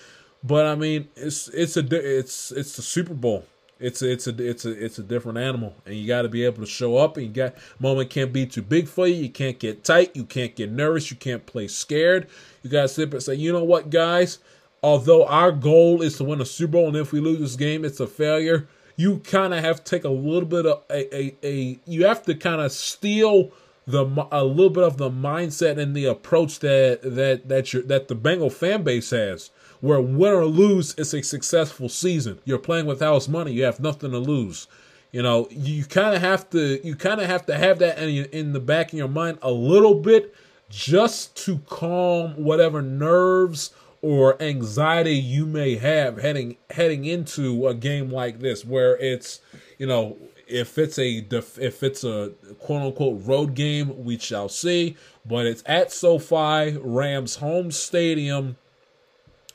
But 0.43 0.65
I 0.65 0.75
mean, 0.75 1.09
it's 1.15 1.49
it's 1.49 1.77
a 1.77 1.85
it's 1.91 2.51
it's 2.51 2.75
the 2.75 2.81
Super 2.81 3.13
Bowl. 3.13 3.45
It's 3.79 4.01
a, 4.01 4.09
it's 4.09 4.27
a 4.27 4.49
it's 4.49 4.63
a 4.65 4.71
it's 4.71 4.97
a 4.97 5.03
different 5.03 5.39
animal, 5.39 5.75
and 5.85 5.95
you 5.95 6.07
got 6.07 6.21
to 6.21 6.29
be 6.29 6.45
able 6.45 6.61
to 6.61 6.65
show 6.65 6.95
up. 6.95 7.17
And 7.17 7.27
you 7.27 7.33
got 7.33 7.55
moment 7.79 8.09
can't 8.09 8.31
be 8.31 8.45
too 8.45 8.61
big 8.61 8.87
for 8.87 9.07
you. 9.07 9.15
You 9.15 9.29
can't 9.29 9.59
get 9.59 9.83
tight. 9.83 10.15
You 10.15 10.23
can't 10.23 10.55
get 10.55 10.71
nervous. 10.71 11.11
You 11.11 11.17
can't 11.17 11.45
play 11.45 11.67
scared. 11.67 12.27
You 12.61 12.69
got 12.69 12.83
to 12.83 12.87
sit 12.87 13.13
and 13.13 13.21
say, 13.21 13.35
you 13.35 13.51
know 13.51 13.63
what, 13.63 13.89
guys. 13.89 14.39
Although 14.81 15.25
our 15.25 15.51
goal 15.51 16.01
is 16.01 16.17
to 16.17 16.23
win 16.23 16.41
a 16.41 16.45
Super 16.45 16.73
Bowl, 16.73 16.87
and 16.87 16.95
if 16.95 17.11
we 17.11 17.19
lose 17.19 17.39
this 17.39 17.55
game, 17.55 17.83
it's 17.83 17.99
a 17.99 18.07
failure 18.07 18.67
you 18.95 19.19
kind 19.19 19.53
of 19.53 19.63
have 19.63 19.83
to 19.83 19.89
take 19.89 20.03
a 20.03 20.09
little 20.09 20.47
bit 20.47 20.65
of 20.65 20.83
a, 20.89 21.15
a, 21.15 21.35
a 21.43 21.79
you 21.85 22.05
have 22.05 22.23
to 22.23 22.35
kind 22.35 22.61
of 22.61 22.71
steal 22.71 23.51
the 23.85 24.05
a 24.31 24.43
little 24.43 24.69
bit 24.69 24.83
of 24.83 24.97
the 24.97 25.09
mindset 25.09 25.77
and 25.77 25.95
the 25.95 26.05
approach 26.05 26.59
that 26.59 26.99
that 27.03 27.49
that 27.49 27.73
your 27.73 27.83
that 27.83 28.07
the 28.07 28.15
Bengal 28.15 28.49
fan 28.49 28.83
base 28.83 29.09
has. 29.09 29.51
Where 29.81 29.99
win 29.99 30.31
or 30.31 30.45
lose, 30.45 30.95
it's 30.97 31.13
a 31.13 31.21
successful 31.21 31.89
season. 31.89 32.39
You're 32.45 32.57
playing 32.57 32.85
with 32.85 33.01
house 33.01 33.27
money. 33.27 33.51
You 33.51 33.65
have 33.65 33.81
nothing 33.81 34.11
to 34.11 34.17
lose. 34.17 34.67
You 35.11 35.21
know, 35.21 35.49
you 35.51 35.83
kind 35.83 36.15
of 36.15 36.21
have 36.21 36.49
to 36.51 36.85
you 36.85 36.95
kind 36.95 37.19
of 37.19 37.27
have 37.27 37.45
to 37.47 37.57
have 37.57 37.79
that 37.79 37.99
in 37.99 38.25
in 38.25 38.53
the 38.53 38.59
back 38.61 38.93
of 38.93 38.97
your 38.97 39.09
mind 39.09 39.39
a 39.41 39.51
little 39.51 39.95
bit, 39.95 40.33
just 40.69 41.35
to 41.45 41.59
calm 41.67 42.41
whatever 42.41 42.81
nerves 42.81 43.71
or 44.03 44.39
anxiety 44.43 45.15
you 45.15 45.45
may 45.45 45.77
have 45.77 46.17
heading 46.17 46.57
heading 46.69 47.05
into 47.05 47.67
a 47.67 47.73
game 47.73 48.11
like 48.11 48.39
this 48.39 48.65
where 48.65 48.97
it's 48.97 49.39
you 49.79 49.87
know 49.87 50.17
if 50.45 50.77
it's 50.77 50.99
a 50.99 51.25
if 51.31 51.81
it's 51.81 52.03
a 52.03 52.33
quote 52.59 52.81
unquote 52.83 53.25
road 53.25 53.55
game 53.55 54.03
we 54.03 54.19
shall 54.19 54.49
see. 54.49 54.95
But 55.25 55.45
it's 55.45 55.63
at 55.65 55.91
SoFi 55.91 56.77
Rams 56.81 57.37
home 57.37 57.71
stadium. 57.71 58.57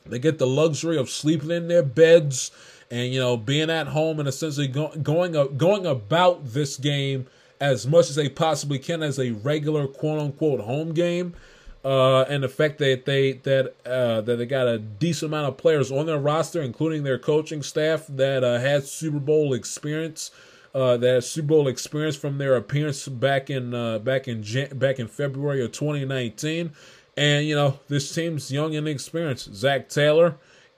They 0.05 0.17
get 0.17 0.39
the 0.39 0.47
luxury 0.47 0.97
of 0.97 1.09
sleeping 1.09 1.51
in 1.51 1.67
their 1.67 1.83
beds 1.83 2.51
and 2.89 3.13
you 3.13 3.19
know 3.19 3.37
being 3.37 3.69
at 3.69 3.87
home 3.87 4.19
and 4.19 4.27
essentially 4.27 4.67
go, 4.67 4.89
going 5.03 5.33
going 5.57 5.85
about 5.85 6.43
this 6.53 6.75
game 6.75 7.27
as 7.61 7.85
much 7.85 8.09
as 8.09 8.15
they 8.15 8.29
possibly 8.29 8.79
can 8.79 9.03
as 9.03 9.19
a 9.19 9.31
regular 9.31 9.85
quote 9.85 10.19
unquote 10.19 10.61
home 10.61 10.93
game 10.93 11.35
uh, 11.83 12.21
and 12.23 12.43
the 12.43 12.49
fact 12.49 12.77
that 12.79 13.05
they 13.05 13.33
that 13.33 13.75
uh, 13.85 14.21
that 14.21 14.35
they 14.37 14.45
got 14.45 14.67
a 14.67 14.77
decent 14.77 15.31
amount 15.31 15.47
of 15.47 15.57
players 15.57 15.91
on 15.91 16.05
their 16.05 16.17
roster, 16.17 16.61
including 16.61 17.03
their 17.03 17.17
coaching 17.17 17.63
staff 17.63 18.05
that 18.09 18.43
uh, 18.43 18.59
had 18.59 18.83
Super 18.83 19.19
Bowl 19.19 19.53
experience, 19.53 20.31
uh, 20.75 20.97
that 20.97 21.23
Super 21.23 21.47
Bowl 21.47 21.67
experience 21.67 22.15
from 22.15 22.37
their 22.37 22.55
appearance 22.55 23.07
back 23.07 23.49
in 23.49 23.73
uh, 23.73 23.99
back 23.99 24.27
in 24.27 24.43
Jan- 24.43 24.77
back 24.77 24.99
in 24.99 25.07
February 25.07 25.63
of 25.63 25.71
2019, 25.71 26.71
and 27.15 27.45
you 27.45 27.55
know 27.55 27.79
this 27.87 28.13
team's 28.13 28.51
young 28.51 28.75
and 28.75 28.87
inexperienced. 28.87 29.53
Zac 29.53 29.87
Taylor 29.87 30.35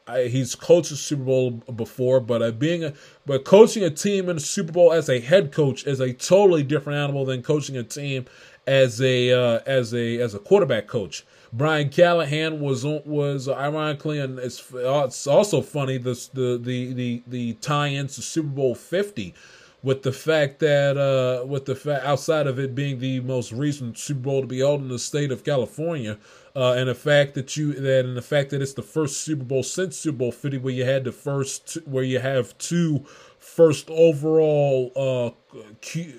I, 0.08 0.24
he's 0.24 0.56
coached 0.56 0.92
a 0.92 0.96
Super 0.96 1.24
Bowl 1.24 1.52
before, 1.52 2.20
but 2.20 2.42
uh, 2.42 2.52
being 2.52 2.84
a 2.84 2.94
but 3.26 3.46
coaching 3.46 3.84
a 3.84 3.90
team 3.90 4.30
in 4.30 4.38
the 4.38 4.42
Super 4.42 4.72
Bowl 4.72 4.92
as 4.92 5.10
a 5.10 5.20
head 5.20 5.52
coach 5.52 5.86
is 5.86 6.00
a 6.00 6.14
totally 6.14 6.64
different 6.64 7.00
animal 7.00 7.26
than 7.26 7.44
coaching 7.44 7.78
a 7.78 7.84
team 7.84 8.26
as 8.68 9.02
a 9.02 9.32
uh, 9.32 9.60
as 9.66 9.94
a 9.94 10.20
as 10.20 10.34
a 10.34 10.40
quarterback 10.40 10.88
coach. 10.88 11.26
Brian 11.54 11.90
Callahan 11.90 12.62
was 12.62 12.86
was 12.86 13.50
ironically 13.50 14.20
and 14.20 14.40
it's, 14.40 14.64
it's 14.74 15.28
also 15.28 15.62
funny 15.62 15.98
the 15.98 16.30
the 16.34 16.58
the 16.94 17.24
the, 17.28 17.54
tie-ins 17.56 18.16
to 18.16 18.22
Super 18.22 18.48
Bowl 18.48 18.74
Fifty 18.74 19.34
with 19.84 20.04
the 20.04 20.12
fact 20.12 20.60
that 20.60 20.98
uh, 20.98 21.46
with 21.46 21.66
the 21.66 21.76
fact 21.76 22.06
outside 22.06 22.48
of 22.48 22.60
it 22.60 22.76
being 22.76 23.00
the 23.00 23.20
most 23.22 23.52
recent 23.52 23.98
Super 23.98 24.22
Bowl 24.22 24.42
to 24.42 24.48
be 24.48 24.60
held 24.60 24.82
in 24.82 24.88
the 24.88 25.00
state 25.00 25.32
of 25.32 25.44
California, 25.44 26.18
uh, 26.56 26.74
and 26.74 26.88
the 26.88 26.96
fact 26.96 27.34
that 27.34 27.58
you 27.58 27.74
that 27.74 28.06
and 28.06 28.16
the 28.16 28.22
fact 28.22 28.52
that 28.52 28.62
it's 28.62 28.74
the 28.74 28.82
first 28.82 29.22
Super 29.22 29.44
Bowl 29.44 29.64
since 29.64 29.98
Super 29.98 30.20
Bowl 30.20 30.32
Fifty 30.32 30.58
where 30.58 30.74
you 30.74 30.86
had 30.86 31.04
the 31.04 31.12
first 31.12 31.80
where 31.86 32.04
you 32.04 32.20
have 32.20 32.58
two 32.60 33.06
first 33.56 33.90
overall 33.90 34.94
uh 34.96 35.30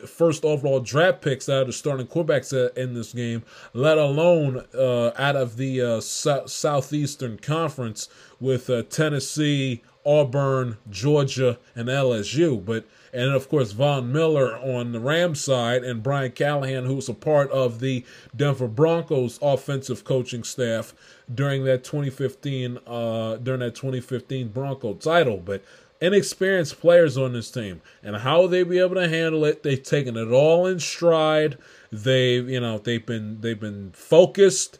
first 0.06 0.44
overall 0.44 0.80
draft 0.80 1.22
picks 1.22 1.48
out 1.48 1.62
of 1.62 1.66
the 1.68 1.72
starting 1.72 2.06
quarterbacks 2.06 2.52
in 2.76 2.92
this 2.92 3.14
game, 3.14 3.42
let 3.72 3.96
alone 3.96 4.66
uh, 4.74 5.12
out 5.16 5.36
of 5.36 5.56
the 5.56 5.80
uh, 5.80 6.00
so- 6.00 6.44
southeastern 6.46 7.38
conference 7.38 8.10
with 8.38 8.68
uh, 8.68 8.82
Tennessee, 8.82 9.82
Auburn, 10.04 10.76
Georgia, 10.90 11.58
and 11.74 11.88
LSU. 11.88 12.62
But 12.62 12.84
and 13.12 13.30
of 13.30 13.48
course 13.48 13.72
Von 13.72 14.12
Miller 14.12 14.56
on 14.56 14.92
the 14.92 15.00
Rams 15.00 15.40
side, 15.40 15.84
and 15.84 16.02
Brian 16.02 16.32
Callahan, 16.32 16.84
who 16.84 16.96
was 16.96 17.08
a 17.08 17.14
part 17.14 17.50
of 17.50 17.80
the 17.80 18.04
Denver 18.34 18.68
Broncos 18.68 19.38
offensive 19.40 20.04
coaching 20.04 20.44
staff 20.44 20.94
during 21.32 21.64
that 21.64 21.84
2015 21.84 22.78
uh, 22.86 23.36
during 23.36 23.60
that 23.60 23.74
2015 23.74 24.48
Bronco 24.48 24.94
title. 24.94 25.38
But 25.38 25.64
inexperienced 26.02 26.80
players 26.80 27.16
on 27.16 27.32
this 27.32 27.50
team, 27.50 27.80
and 28.02 28.16
how 28.16 28.46
they 28.46 28.62
be 28.62 28.78
able 28.78 28.96
to 28.96 29.08
handle 29.08 29.44
it, 29.46 29.62
they've 29.62 29.82
taken 29.82 30.16
it 30.16 30.28
all 30.28 30.66
in 30.66 30.78
stride. 30.80 31.56
They've 31.90 32.48
you 32.48 32.60
know 32.60 32.78
they've 32.78 33.04
been 33.04 33.40
they've 33.40 33.58
been 33.58 33.92
focused 33.92 34.78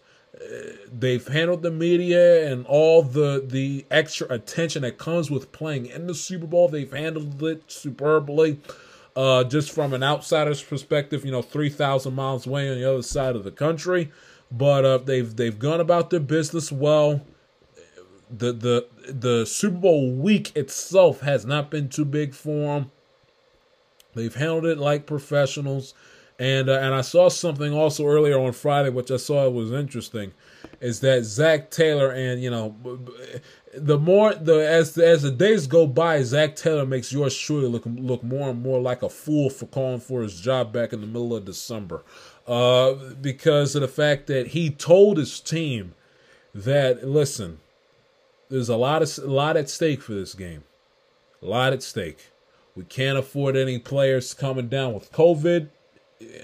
they've 0.93 1.27
handled 1.29 1.63
the 1.63 1.71
media 1.71 2.51
and 2.51 2.67
all 2.67 3.03
the 3.03 3.45
the 3.47 3.85
extra 3.91 4.27
attention 4.29 4.83
that 4.83 4.99
comes 4.99 5.31
with 5.31 5.53
playing 5.53 5.87
in 5.87 6.07
the 6.07 6.15
Super 6.15 6.47
Bowl. 6.47 6.69
They've 6.69 6.93
handled 6.93 7.43
it 7.43 7.71
superbly. 7.71 8.61
Uh, 9.15 9.45
just 9.45 9.73
from 9.73 9.93
an 9.93 10.03
outsider's 10.03 10.63
perspective, 10.63 11.25
you 11.25 11.31
know, 11.31 11.43
three 11.43 11.69
thousand 11.69 12.15
miles 12.15 12.47
away 12.47 12.71
on 12.71 12.79
the 12.79 12.91
other 12.91 13.03
side 13.03 13.37
of 13.37 13.45
the 13.45 13.51
country, 13.51 14.11
but 14.51 14.85
uh, 14.85 14.99
they've 14.99 15.37
they've 15.37 15.59
gone 15.59 15.81
about 15.81 16.11
their 16.11 16.21
business 16.21 16.73
well. 16.73 17.21
The 18.37 18.53
the 18.53 18.87
the 19.13 19.47
Super 19.47 19.79
Bowl 19.79 20.11
week 20.11 20.57
itself 20.57 21.21
has 21.21 21.45
not 21.45 21.71
been 21.71 21.89
too 21.89 22.05
big 22.05 22.35
for 22.35 22.81
them. 22.81 22.91
They've 24.15 24.35
handled 24.35 24.67
it 24.67 24.79
like 24.79 25.07
professionals. 25.07 25.95
And 26.39 26.69
uh, 26.69 26.81
and 26.81 26.95
I 26.95 27.03
saw 27.03 27.29
something 27.29 27.73
also 27.73 28.07
earlier 28.07 28.39
on 28.41 28.53
Friday, 28.53 28.89
which 28.89 29.11
I 29.11 29.17
saw 29.19 29.49
was 29.49 29.71
interesting, 29.71 30.33
is 30.81 31.01
that 31.01 31.25
Zac 31.25 31.71
Taylor 31.71 32.11
and 32.11 32.43
you 32.43 32.51
know, 32.51 32.75
the 33.75 33.99
more 33.99 34.35
the 34.35 34.67
as 34.67 34.97
as 34.99 35.23
the 35.23 35.31
days 35.31 35.67
go 35.67 35.87
by, 35.87 36.23
Zac 36.23 36.57
Taylor 36.57 36.87
makes 36.87 37.13
yours 37.13 37.37
truly 37.39 37.69
look 37.69 37.83
look 37.87 38.25
more 38.25 38.49
and 38.49 38.63
more 38.63 38.81
like 38.81 39.03
a 39.03 39.09
fool 39.11 39.51
for 39.51 39.67
calling 39.67 40.01
for 40.01 40.23
his 40.23 40.41
job 40.41 40.73
back 40.73 40.93
in 40.93 41.01
the 41.03 41.07
middle 41.07 41.37
of 41.37 41.45
December, 41.45 42.03
uh, 42.49 42.95
because 43.21 43.77
of 43.77 43.83
the 43.83 43.89
fact 43.89 44.27
that 44.27 44.49
he 44.49 44.71
told 44.71 45.19
his 45.19 45.39
team 45.39 45.95
that 46.55 47.07
listen, 47.07 47.61
there's 48.53 48.69
a 48.69 48.77
lot 48.77 49.03
of 49.03 49.19
a 49.19 49.31
lot 49.31 49.57
at 49.57 49.71
stake 49.71 50.03
for 50.03 50.13
this 50.13 50.35
game, 50.35 50.63
a 51.41 51.47
lot 51.47 51.73
at 51.73 51.83
stake. 51.83 52.31
We 52.77 52.85
can't 52.85 53.17
afford 53.17 53.57
any 53.57 53.79
players 53.79 54.35
coming 54.35 54.69
down 54.69 54.93
with 54.93 55.11
COVID 55.11 55.69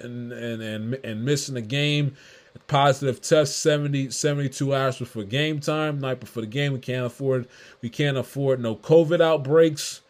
and 0.01 0.33
and 0.33 0.63
and, 0.63 0.95
and 1.05 1.25
missing 1.25 1.57
a 1.57 1.61
game. 1.61 2.17
Positive 2.67 3.23
test 3.23 3.61
70, 3.61 4.11
72 4.11 4.75
hours 4.75 4.99
before 4.99 5.23
game 5.23 5.61
time. 5.61 6.01
Night 6.01 6.19
before 6.19 6.41
the 6.41 6.49
game, 6.49 6.73
we 6.73 6.81
can't 6.81 7.07
afford 7.07 7.47
we 7.83 7.89
can't 7.89 8.17
afford 8.17 8.61
no 8.61 8.75
COVID 8.75 9.21
outbreaks. 9.21 10.01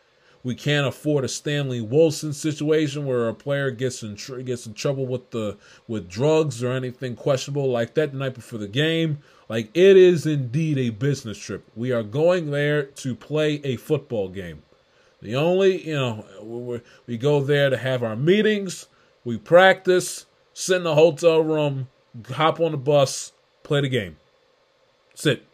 We 0.49 0.55
can't 0.55 0.87
afford 0.87 1.27
a 1.27 1.29
Stanley 1.29 1.83
Wilson 1.83 2.33
situation 2.33 3.05
where 3.05 3.29
a 3.29 3.35
player 3.35 3.71
gets 3.71 4.03
in 4.03 4.17
tr- 4.17 4.39
gets 4.39 4.67
in 4.67 4.73
trouble 4.73 5.05
with 5.05 5.29
the 5.31 5.59
with 5.87 6.09
drugs 6.09 6.63
or 6.63 6.73
anything 6.73 7.17
questionable 7.17 7.71
like 7.71 7.93
that 7.97 8.13
the 8.13 8.17
night 8.17 8.33
before 8.33 8.59
the 8.59 8.67
game. 8.67 9.19
Like 9.51 9.69
it 9.75 9.99
is 9.99 10.25
indeed 10.25 10.79
a 10.79 10.89
business 10.89 11.37
trip. 11.37 11.69
We 11.77 11.93
are 11.93 12.03
going 12.03 12.51
there 12.51 12.85
to 12.85 13.15
play 13.15 13.61
a 13.63 13.77
football 13.77 14.31
game. 14.31 14.63
The 15.21 15.37
only 15.37 15.87
you 15.87 15.95
know 15.95 16.25
we, 16.43 16.81
we 17.07 17.19
go 17.19 17.43
there 17.43 17.69
to 17.69 17.77
have 17.77 18.03
our 18.03 18.17
meetings 18.17 18.87
we 19.27 19.37
practice, 19.37 20.25
sit 20.55 20.79
in 20.79 20.85
the 20.85 20.95
hotel 20.95 21.43
room, 21.43 21.89
hop 22.31 22.59
on 22.59 22.73
the 22.73 22.79
bus, 22.79 23.35
play 23.63 23.83
the 23.83 23.91
game. 23.91 24.17
Sit. 25.15 25.45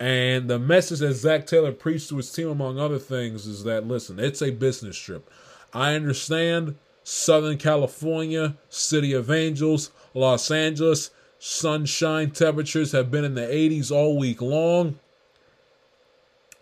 And 0.00 0.48
the 0.48 0.58
message 0.58 1.00
that 1.00 1.14
Zac 1.14 1.46
Taylor 1.46 1.72
preached 1.72 2.08
to 2.10 2.16
his 2.18 2.32
team, 2.32 2.48
among 2.48 2.78
other 2.78 2.98
things, 2.98 3.46
is 3.46 3.64
that 3.64 3.86
listen, 3.86 4.20
it's 4.20 4.42
a 4.42 4.50
business 4.50 4.96
trip. 4.96 5.28
I 5.74 5.94
understand 5.94 6.76
Southern 7.02 7.58
California, 7.58 8.56
City 8.68 9.12
of 9.12 9.30
Angels, 9.30 9.90
Los 10.14 10.50
Angeles, 10.50 11.10
sunshine 11.38 12.30
temperatures 12.30 12.92
have 12.92 13.10
been 13.10 13.24
in 13.24 13.34
the 13.34 13.42
80s 13.42 13.90
all 13.90 14.18
week 14.18 14.40
long 14.40 14.98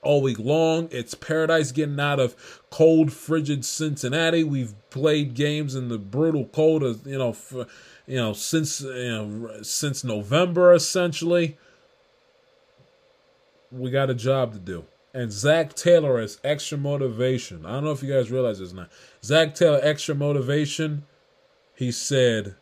all 0.06 0.22
week 0.22 0.38
long. 0.38 0.88
It's 0.90 1.14
paradise 1.14 1.72
getting 1.72 1.98
out 2.00 2.20
of 2.20 2.62
cold, 2.70 3.12
frigid 3.12 3.64
Cincinnati. 3.64 4.44
We've 4.44 4.74
played 4.90 5.34
games 5.34 5.74
in 5.74 5.88
the 5.88 5.98
brutal 5.98 6.46
cold, 6.46 6.82
of, 6.82 7.06
you 7.06 7.18
know, 7.18 7.36
you 8.06 8.16
know, 8.16 8.32
since 8.32 8.80
you 8.80 8.88
know, 8.88 9.62
since 9.62 10.04
November 10.04 10.72
essentially. 10.72 11.58
We 13.70 13.90
got 13.90 14.10
a 14.10 14.14
job 14.14 14.52
to 14.52 14.58
do. 14.58 14.84
And 15.14 15.32
Zac 15.32 15.74
Taylor 15.74 16.20
has 16.20 16.38
extra 16.44 16.76
motivation. 16.76 17.64
I 17.64 17.72
don't 17.72 17.84
know 17.84 17.92
if 17.92 18.02
you 18.02 18.12
guys 18.12 18.30
realize 18.30 18.58
this 18.58 18.72
now. 18.72 18.88
Zac 19.24 19.54
Taylor 19.54 19.80
extra 19.82 20.14
motivation. 20.14 21.04
He 21.74 21.90
said, 21.90 22.54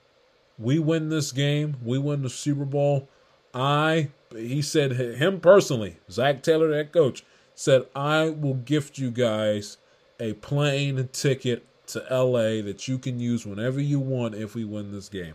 "We 0.59 0.79
win 0.79 1.09
this 1.09 1.33
game. 1.33 1.77
We 1.83 1.99
win 1.99 2.23
the 2.23 2.31
Super 2.31 2.65
Bowl. 2.65 3.09
I." 3.53 4.11
He 4.37 4.63
said 4.63 4.93
him 4.93 5.41
personally, 5.41 5.99
Zach 6.11 6.43
Taylor, 6.43 6.69
that 6.69 6.93
coach 6.93 7.25
said, 7.55 7.87
I 7.95 8.31
will 8.31 8.55
gift 8.55 8.99
you 8.99 9.11
guys 9.11 9.79
a 10.19 10.33
plane 10.35 11.09
ticket 11.13 11.65
to 11.87 12.01
LA 12.11 12.63
that 12.63 12.89
you 12.89 12.99
can 12.99 13.21
use 13.21 13.47
whenever 13.47 13.81
you 13.81 14.01
want 14.01 14.35
if 14.35 14.55
we 14.55 14.65
win 14.65 14.93
this 14.93 15.09
game. 15.09 15.35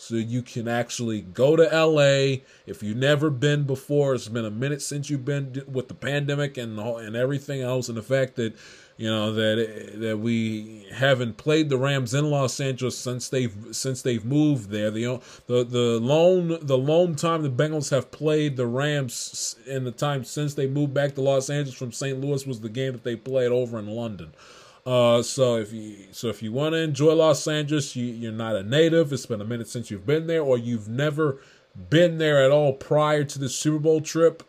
So 0.00 0.14
you 0.14 0.42
can 0.42 0.68
actually 0.68 1.22
go 1.22 1.56
to 1.56 1.64
LA 1.64 2.42
if 2.66 2.84
you've 2.84 2.96
never 2.96 3.30
been 3.30 3.64
before. 3.64 4.14
It's 4.14 4.28
been 4.28 4.44
a 4.44 4.50
minute 4.50 4.80
since 4.80 5.10
you've 5.10 5.24
been 5.24 5.64
with 5.66 5.88
the 5.88 5.94
pandemic 5.94 6.56
and 6.56 6.78
and 6.78 7.16
everything 7.16 7.62
else, 7.62 7.88
and 7.88 7.98
the 7.98 8.02
fact 8.02 8.36
that 8.36 8.54
you 8.96 9.10
know 9.10 9.32
that 9.32 9.58
eh, 9.58 9.98
that 9.98 10.18
we 10.20 10.86
haven't 10.92 11.36
played 11.36 11.68
the 11.68 11.76
Rams 11.76 12.14
in 12.14 12.30
Los 12.30 12.60
Angeles 12.60 12.96
since 12.96 13.28
they've 13.28 13.52
since 13.72 14.00
they've 14.02 14.24
moved 14.24 14.70
there. 14.70 14.92
The 14.92 15.20
the 15.48 15.64
the 15.64 15.98
lone 15.98 16.58
the 16.62 16.78
lone 16.78 17.16
time 17.16 17.42
the 17.42 17.50
Bengals 17.50 17.90
have 17.90 18.12
played 18.12 18.56
the 18.56 18.68
Rams 18.68 19.56
in 19.66 19.82
the 19.82 19.90
time 19.90 20.22
since 20.22 20.54
they 20.54 20.68
moved 20.68 20.94
back 20.94 21.16
to 21.16 21.22
Los 21.22 21.50
Angeles 21.50 21.76
from 21.76 21.90
St. 21.90 22.20
Louis 22.20 22.46
was 22.46 22.60
the 22.60 22.68
game 22.68 22.92
that 22.92 23.02
they 23.02 23.16
played 23.16 23.50
over 23.50 23.80
in 23.80 23.88
London. 23.88 24.32
Uh, 24.88 25.22
so 25.22 25.56
if 25.56 25.70
you 25.70 26.06
so 26.12 26.28
if 26.28 26.42
you 26.42 26.50
want 26.50 26.72
to 26.72 26.78
enjoy 26.78 27.12
Los 27.12 27.46
Angeles, 27.46 27.94
you, 27.94 28.06
you're 28.06 28.32
not 28.32 28.56
a 28.56 28.62
native. 28.62 29.12
It's 29.12 29.26
been 29.26 29.42
a 29.42 29.44
minute 29.44 29.68
since 29.68 29.90
you've 29.90 30.06
been 30.06 30.26
there, 30.26 30.40
or 30.40 30.56
you've 30.56 30.88
never 30.88 31.42
been 31.90 32.16
there 32.16 32.42
at 32.42 32.50
all 32.50 32.72
prior 32.72 33.22
to 33.22 33.38
the 33.38 33.50
Super 33.50 33.80
Bowl 33.80 34.00
trip. 34.00 34.42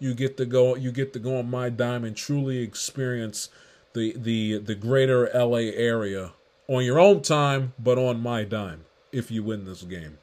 You 0.00 0.12
get 0.12 0.36
to 0.38 0.46
go. 0.46 0.74
You 0.74 0.90
get 0.90 1.12
to 1.12 1.20
go 1.20 1.38
on 1.38 1.48
my 1.48 1.68
dime 1.68 2.02
and 2.02 2.16
truly 2.16 2.58
experience 2.58 3.50
the 3.92 4.16
the 4.16 4.58
the 4.58 4.74
greater 4.74 5.30
LA 5.32 5.70
area 5.76 6.32
on 6.66 6.84
your 6.84 6.98
own 6.98 7.22
time, 7.22 7.72
but 7.78 7.96
on 7.96 8.20
my 8.20 8.42
dime 8.42 8.86
if 9.12 9.30
you 9.30 9.44
win 9.44 9.64
this 9.64 9.82
game, 9.82 10.18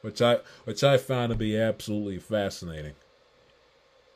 which 0.00 0.20
I 0.20 0.38
which 0.64 0.82
I 0.82 0.98
found 0.98 1.30
to 1.30 1.38
be 1.38 1.56
absolutely 1.56 2.18
fascinating. 2.18 2.94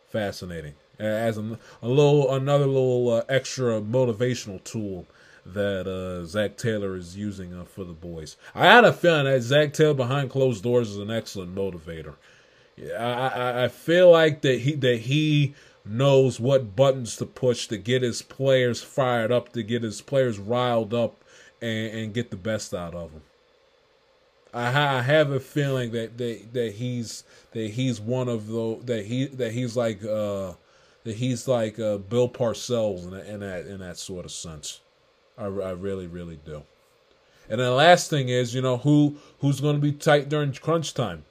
Fascinating 0.09 0.75
as 0.99 1.39
a, 1.39 1.59
a 1.83 1.89
little 1.89 2.35
another 2.35 2.67
little 2.67 3.11
uh, 3.11 3.23
extra 3.29 3.81
motivational 3.81 4.63
tool 4.65 5.07
that 5.45 5.87
uh, 5.87 6.25
Zac 6.25 6.57
Taylor 6.57 6.97
is 6.97 7.17
using 7.17 7.55
uh, 7.55 7.65
for 7.65 7.85
the 7.85 7.93
boys. 7.93 8.37
I 8.55 8.67
had 8.67 8.85
a 8.85 8.93
feeling 8.93 9.25
that 9.25 9.43
Zac 9.43 9.73
Taylor 9.73 9.95
behind 9.95 10.31
closed 10.31 10.63
doors 10.63 10.91
is 10.91 10.99
an 10.99 11.11
excellent 11.11 11.55
motivator. 11.55 12.15
I, 12.99 13.65
I, 13.65 13.69
feel 13.69 14.11
like 14.11 14.43
that 14.43 14.61
he 14.61 14.75
that 14.75 14.99
he 15.03 15.55
knows 15.85 16.39
what 16.39 16.77
buttons 16.77 17.17
to 17.17 17.27
push 17.27 17.69
to 17.69 17.79
get 17.79 18.03
his 18.03 18.21
players 18.21 18.83
fired 18.83 19.33
up, 19.33 19.53
to 19.53 19.63
get 19.63 19.83
his 19.83 20.03
players 20.03 20.39
riled 20.39 20.93
up, 20.93 21.25
and, 21.63 21.97
and 21.97 22.15
get 22.15 22.31
the 22.31 22.37
best 22.37 22.75
out 22.75 22.95
of 22.95 23.13
them. 23.13 23.23
I, 24.53 24.99
I 24.99 25.03
have 25.03 25.31
a 25.31 25.41
feeling 25.41 25.93
that, 25.93 26.19
that 26.19 26.53
that 26.53 26.73
he's 26.75 27.25
that 27.53 27.71
he's 27.71 28.01
one 28.01 28.29
of 28.29 28.47
the 28.49 28.79
that 28.85 29.07
he 29.07 29.27
that 29.27 29.53
he's 29.53 29.77
like 29.77 30.05
uh 30.05 30.53
that 31.07 31.17
he's 31.17 31.47
like 31.47 31.79
uh, 31.79 31.99
Bill 31.99 32.29
Parcells 32.29 33.05
in 33.05 33.11
that, 33.11 33.27
in 33.27 33.41
that 33.41 33.67
in 33.67 33.79
that 33.79 33.97
sort 33.97 34.25
of 34.25 34.33
sense. 34.33 34.81
I, 35.39 35.45
I 35.45 35.71
really 35.71 36.09
really 36.09 36.39
do. 36.45 36.65
And 37.49 37.61
the 37.61 37.71
last 37.71 38.11
thing 38.11 38.29
is, 38.29 38.55
you 38.55 38.61
know, 38.61 38.79
who 38.79 39.17
who's 39.39 39.61
going 39.61 39.77
to 39.77 39.81
be 39.81 39.93
tight 39.93 40.29
during 40.29 40.53
crunch 40.53 40.95
time? 40.95 41.25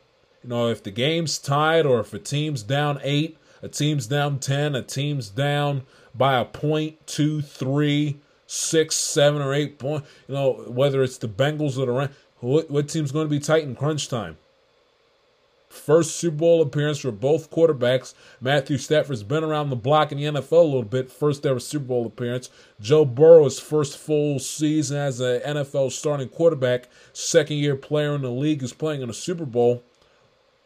You 0.44 0.50
know, 0.50 0.70
if 0.70 0.82
the 0.82 0.92
game's 0.92 1.38
tied 1.38 1.86
or 1.86 2.00
if 2.00 2.14
a 2.14 2.20
team's 2.20 2.64
down 2.64 3.00
eight, 3.04 3.38
a 3.62 3.68
team's 3.68 4.08
down 4.08 4.40
ten, 4.40 4.76
a 4.76 4.82
team's 4.82 5.28
down 5.30 5.84
by 6.16 6.40
a 6.40 6.46
point, 6.46 7.06
two, 7.06 7.42
three, 7.42 8.20
six, 8.48 8.96
seven, 8.96 9.42
or 9.42 9.54
eight 9.54 9.78
point. 9.78 10.06
You 10.30 10.36
know, 10.36 10.54
whether 10.68 11.04
it's 11.04 11.18
the 11.18 11.28
Bengals 11.28 11.78
or 11.78 11.86
the 11.86 11.92
Rams, 11.92 12.16
what, 12.40 12.72
what 12.72 12.88
team's 12.88 13.12
going 13.12 13.26
to 13.26 13.30
be 13.30 13.40
tight 13.40 13.64
in 13.64 13.76
crunch 13.76 14.08
time? 14.08 14.38
First 15.76 16.16
Super 16.16 16.38
Bowl 16.38 16.62
appearance 16.62 17.00
for 17.00 17.12
both 17.12 17.52
quarterbacks. 17.52 18.14
Matthew 18.42 18.78
Stafford's 18.78 19.24
been 19.24 19.44
around 19.44 19.70
the 19.70 19.76
block 19.76 20.12
in 20.12 20.18
the 20.18 20.24
NFL 20.26 20.52
a 20.52 20.62
little 20.62 20.84
bit. 20.84 21.12
First 21.12 21.46
ever 21.46 21.60
Super 21.60 21.86
Bowl 21.86 22.06
appearance. 22.06 22.50
Joe 22.80 23.06
Burrow's 23.06 23.60
first 23.60 23.98
full 23.98 24.40
season 24.40 24.98
as 24.98 25.20
an 25.20 25.42
NFL 25.42 25.92
starting 25.92 26.30
quarterback. 26.30 26.90
Second 27.14 27.58
year 27.58 27.76
player 27.76 28.16
in 28.16 28.22
the 28.22 28.32
league 28.32 28.64
is 28.64 28.74
playing 28.74 29.02
in 29.02 29.10
a 29.10 29.14
Super 29.14 29.46
Bowl. 29.46 29.84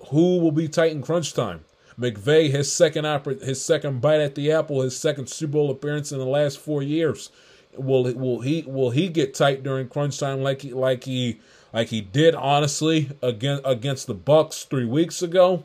Who 0.10 0.40
will 0.40 0.52
be 0.52 0.68
tight 0.68 0.92
in 0.92 1.02
crunch 1.02 1.34
time? 1.34 1.66
McVay, 2.00 2.50
his 2.50 2.72
second 2.72 3.04
oper- 3.06 3.42
his 3.42 3.64
second 3.64 4.00
bite 4.00 4.22
at 4.22 4.36
the 4.36 4.52
apple, 4.52 4.82
his 4.82 4.96
second 4.96 5.28
Super 5.28 5.54
Bowl 5.54 5.70
appearance 5.70 6.12
in 6.12 6.20
the 6.20 6.26
last 6.26 6.58
four 6.60 6.82
years. 6.82 7.30
Will 7.76 8.12
will 8.14 8.42
he 8.42 8.64
will 8.66 8.92
he 8.92 9.10
get 9.10 9.34
tight 9.34 9.64
during 9.64 9.90
crunch 9.90 10.18
time 10.18 10.42
like 10.42 10.62
he 10.62 10.74
like 10.74 11.04
he 11.04 11.40
like 11.74 11.90
he 11.90 12.02
did 12.02 12.36
honestly 12.36 13.12
against 13.22 13.64
against 13.66 14.08
the 14.08 14.14
Bucks 14.14 14.64
three 14.64 14.86
weeks 14.86 15.22
ago, 15.22 15.64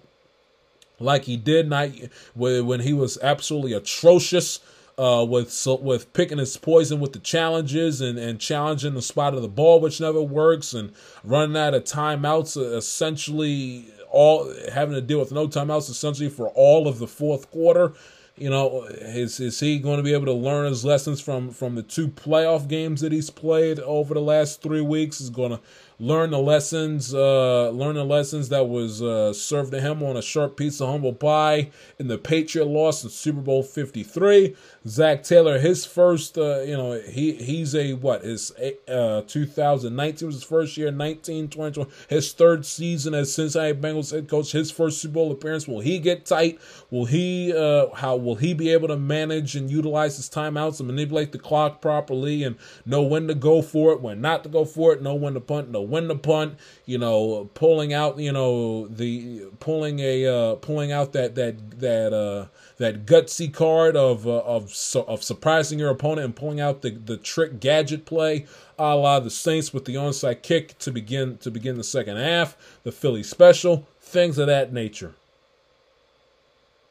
like 0.98 1.24
he 1.24 1.36
did 1.36 1.68
not 1.68 1.90
when 2.34 2.80
he 2.80 2.92
was 2.92 3.18
absolutely 3.22 3.72
atrocious 3.72 4.60
uh, 4.98 5.26
with 5.28 5.50
so, 5.50 5.76
with 5.76 6.12
picking 6.12 6.38
his 6.38 6.56
poison 6.56 7.00
with 7.00 7.12
the 7.12 7.18
challenges 7.18 8.00
and, 8.00 8.18
and 8.18 8.40
challenging 8.40 8.94
the 8.94 9.02
spot 9.02 9.34
of 9.34 9.42
the 9.42 9.48
ball, 9.48 9.80
which 9.80 10.00
never 10.00 10.22
works, 10.22 10.72
and 10.72 10.92
running 11.24 11.56
out 11.56 11.74
of 11.74 11.84
timeouts, 11.84 12.56
uh, 12.56 12.76
essentially 12.76 13.86
all 14.10 14.52
having 14.72 14.94
to 14.94 15.00
deal 15.00 15.18
with 15.18 15.32
no 15.32 15.48
timeouts 15.48 15.90
essentially 15.90 16.28
for 16.28 16.48
all 16.50 16.86
of 16.86 16.98
the 16.98 17.08
fourth 17.08 17.50
quarter. 17.50 17.92
You 18.36 18.50
know, 18.50 18.84
is 18.84 19.38
is 19.38 19.60
he 19.60 19.78
going 19.78 19.98
to 19.98 20.02
be 20.02 20.12
able 20.12 20.26
to 20.26 20.32
learn 20.32 20.66
his 20.66 20.84
lessons 20.84 21.20
from 21.20 21.50
from 21.50 21.74
the 21.74 21.82
two 21.82 22.08
playoff 22.08 22.68
games 22.68 23.00
that 23.00 23.12
he's 23.12 23.30
played 23.30 23.78
over 23.80 24.14
the 24.14 24.20
last 24.20 24.62
three 24.62 24.80
weeks? 24.80 25.20
Is 25.20 25.30
going 25.30 25.52
to 25.52 25.60
learn 25.98 26.30
the 26.30 26.38
lessons, 26.38 27.14
uh, 27.14 27.70
learn 27.70 27.94
the 27.94 28.04
lessons 28.04 28.48
that 28.48 28.68
was 28.68 29.02
uh, 29.02 29.32
served 29.32 29.72
to 29.72 29.80
him 29.80 30.02
on 30.02 30.16
a 30.16 30.22
sharp 30.22 30.56
piece 30.56 30.80
of 30.80 30.88
humble 30.88 31.12
pie 31.12 31.70
in 31.98 32.08
the 32.08 32.18
Patriot 32.18 32.66
loss 32.66 33.04
in 33.04 33.10
Super 33.10 33.40
Bowl 33.40 33.62
53. 33.62 34.56
Zac 34.86 35.22
Taylor, 35.22 35.58
his 35.58 35.86
first, 35.86 36.36
uh, 36.36 36.60
you 36.60 36.76
know, 36.76 37.00
he 37.00 37.32
he's 37.32 37.74
a 37.74 37.94
what 37.94 38.22
is 38.22 38.52
uh 38.86 39.22
2019 39.26 40.26
was 40.26 40.34
his 40.34 40.44
first 40.44 40.76
year, 40.76 40.90
19, 40.90 41.48
20, 41.48 41.86
his 42.08 42.30
third 42.34 42.66
season 42.66 43.14
as 43.14 43.32
Cincinnati 43.34 43.72
Bengals 43.72 44.12
head 44.12 44.28
coach, 44.28 44.52
his 44.52 44.70
first 44.70 45.00
Super 45.00 45.14
Bowl 45.14 45.32
appearance. 45.32 45.66
Will 45.66 45.80
he 45.80 45.98
get 45.98 46.26
tight? 46.26 46.60
Will 46.90 47.06
he 47.06 47.50
uh 47.56 47.94
how 47.94 48.16
will 48.16 48.34
he 48.34 48.52
be 48.52 48.68
able 48.70 48.88
to 48.88 48.96
manage 48.98 49.56
and 49.56 49.70
utilize 49.70 50.18
his 50.18 50.28
timeouts 50.28 50.80
and 50.80 50.86
manipulate 50.86 51.32
the 51.32 51.38
clock 51.38 51.80
properly 51.80 52.42
and 52.42 52.56
know 52.84 53.02
when 53.02 53.26
to 53.28 53.34
go 53.34 53.62
for 53.62 53.92
it, 53.92 54.02
when 54.02 54.20
not 54.20 54.42
to 54.42 54.50
go 54.50 54.66
for 54.66 54.92
it, 54.92 55.00
know 55.00 55.14
when 55.14 55.32
to 55.32 55.40
punt, 55.40 55.70
know 55.70 55.80
when 55.80 56.08
to 56.08 56.14
punt, 56.14 56.58
you 56.84 56.98
know, 56.98 57.48
pulling 57.54 57.94
out, 57.94 58.18
you 58.18 58.32
know, 58.32 58.86
the 58.88 59.46
pulling 59.60 60.00
a 60.00 60.26
uh 60.26 60.54
pulling 60.56 60.92
out 60.92 61.14
that 61.14 61.34
that 61.36 61.80
that 61.80 62.12
uh 62.12 62.48
that 62.78 63.06
gutsy 63.06 63.52
card 63.52 63.96
of 63.96 64.26
uh, 64.26 64.38
of 64.38 64.74
of 65.06 65.22
surprising 65.22 65.78
your 65.78 65.90
opponent 65.90 66.24
and 66.24 66.36
pulling 66.36 66.60
out 66.60 66.82
the, 66.82 66.90
the 66.90 67.16
trick 67.16 67.60
gadget 67.60 68.04
play, 68.04 68.46
a 68.78 68.96
la 68.96 69.20
the 69.20 69.30
Saints 69.30 69.72
with 69.72 69.84
the 69.84 69.94
onside 69.94 70.42
kick 70.42 70.78
to 70.78 70.90
begin 70.90 71.38
to 71.38 71.50
begin 71.50 71.76
the 71.76 71.84
second 71.84 72.16
half, 72.16 72.56
the 72.82 72.92
Philly 72.92 73.22
special, 73.22 73.86
things 74.00 74.38
of 74.38 74.46
that 74.46 74.72
nature. 74.72 75.14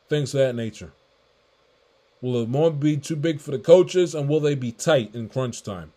Things 0.09 0.33
of 0.33 0.39
that 0.39 0.55
nature. 0.55 0.91
Will 2.21 2.45
the 2.45 2.47
moment 2.47 2.79
be 2.79 2.95
too 2.95 3.17
big 3.17 3.41
for 3.41 3.51
the 3.51 3.59
coaches, 3.59 4.15
and 4.15 4.29
will 4.29 4.39
they 4.39 4.55
be 4.55 4.71
tight 4.71 5.13
in 5.13 5.27
crunch 5.27 5.61
time? 5.61 5.91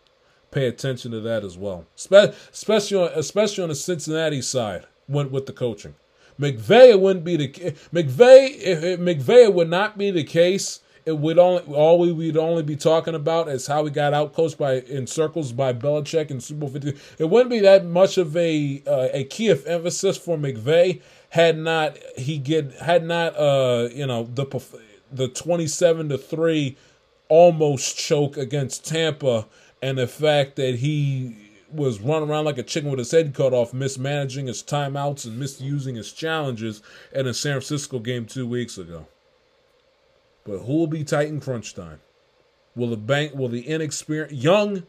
Pay 0.51 0.67
attention 0.67 1.11
to 1.11 1.21
that 1.21 1.43
as 1.43 1.57
well, 1.57 1.85
especially 1.95 2.97
on, 2.97 3.09
especially 3.13 3.63
on 3.63 3.69
the 3.69 3.75
Cincinnati 3.75 4.41
side 4.41 4.85
with 5.07 5.45
the 5.45 5.53
coaching. 5.53 5.95
McVay 6.39 6.99
wouldn't 6.99 7.25
be 7.25 7.35
the 7.35 7.47
McVay 7.93 8.55
if, 8.57 8.83
if 8.83 8.99
McVay 8.99 9.51
would 9.51 9.69
not 9.69 9.97
be 9.97 10.11
the 10.11 10.23
case. 10.23 10.81
It 11.05 11.17
would 11.17 11.39
only 11.39 11.63
all 11.73 11.99
we 11.99 12.11
would 12.11 12.35
only 12.35 12.63
be 12.63 12.75
talking 12.75 13.15
about 13.15 13.47
is 13.47 13.65
how 13.65 13.83
we 13.83 13.91
got 13.91 14.13
out 14.13 14.33
coached 14.33 14.57
by 14.57 14.81
in 14.81 15.07
circles 15.07 15.53
by 15.53 15.71
Belichick 15.71 16.29
in 16.29 16.41
Super 16.41 16.61
Bowl 16.61 16.69
Fifty. 16.69 16.97
It 17.17 17.29
wouldn't 17.29 17.49
be 17.49 17.59
that 17.59 17.85
much 17.85 18.17
of 18.17 18.35
a 18.35 18.83
uh, 18.85 19.07
a 19.13 19.23
key 19.23 19.47
of 19.47 19.65
emphasis 19.65 20.17
for 20.17 20.37
McVay 20.37 21.01
had 21.29 21.57
not 21.57 21.97
he 22.17 22.37
get 22.37 22.73
had 22.73 23.05
not 23.05 23.37
uh 23.37 23.87
you 23.93 24.05
know 24.05 24.29
the 24.33 24.45
the 25.11 25.29
twenty 25.29 25.67
seven 25.67 26.09
to 26.09 26.17
three 26.17 26.75
almost 27.29 27.97
choke 27.97 28.35
against 28.37 28.85
Tampa 28.85 29.45
and 29.81 29.97
the 29.97 30.07
fact 30.07 30.55
that 30.57 30.75
he 30.75 31.35
was 31.71 31.99
running 31.99 32.29
around 32.29 32.45
like 32.45 32.57
a 32.57 32.63
chicken 32.63 32.89
with 32.89 32.99
his 32.99 33.11
head 33.11 33.33
cut 33.33 33.53
off, 33.53 33.73
mismanaging 33.73 34.47
his 34.47 34.63
timeouts 34.63 35.25
and 35.25 35.39
misusing 35.39 35.95
his 35.95 36.11
challenges 36.11 36.81
in 37.13 37.27
a 37.27 37.33
San 37.33 37.53
Francisco 37.53 37.99
game 37.99 38.25
two 38.25 38.47
weeks 38.47 38.77
ago. 38.77 39.07
But 40.45 40.59
who 40.59 40.77
will 40.77 40.87
be 40.87 41.03
tight 41.03 41.27
in 41.27 41.41
crunch 41.41 41.75
time? 41.75 41.99
Will 42.75 42.89
the 42.89 42.97
bank? 42.97 43.33
Will 43.33 43.49
the 43.49 43.67
inexperienced, 43.67 44.35
young, 44.35 44.83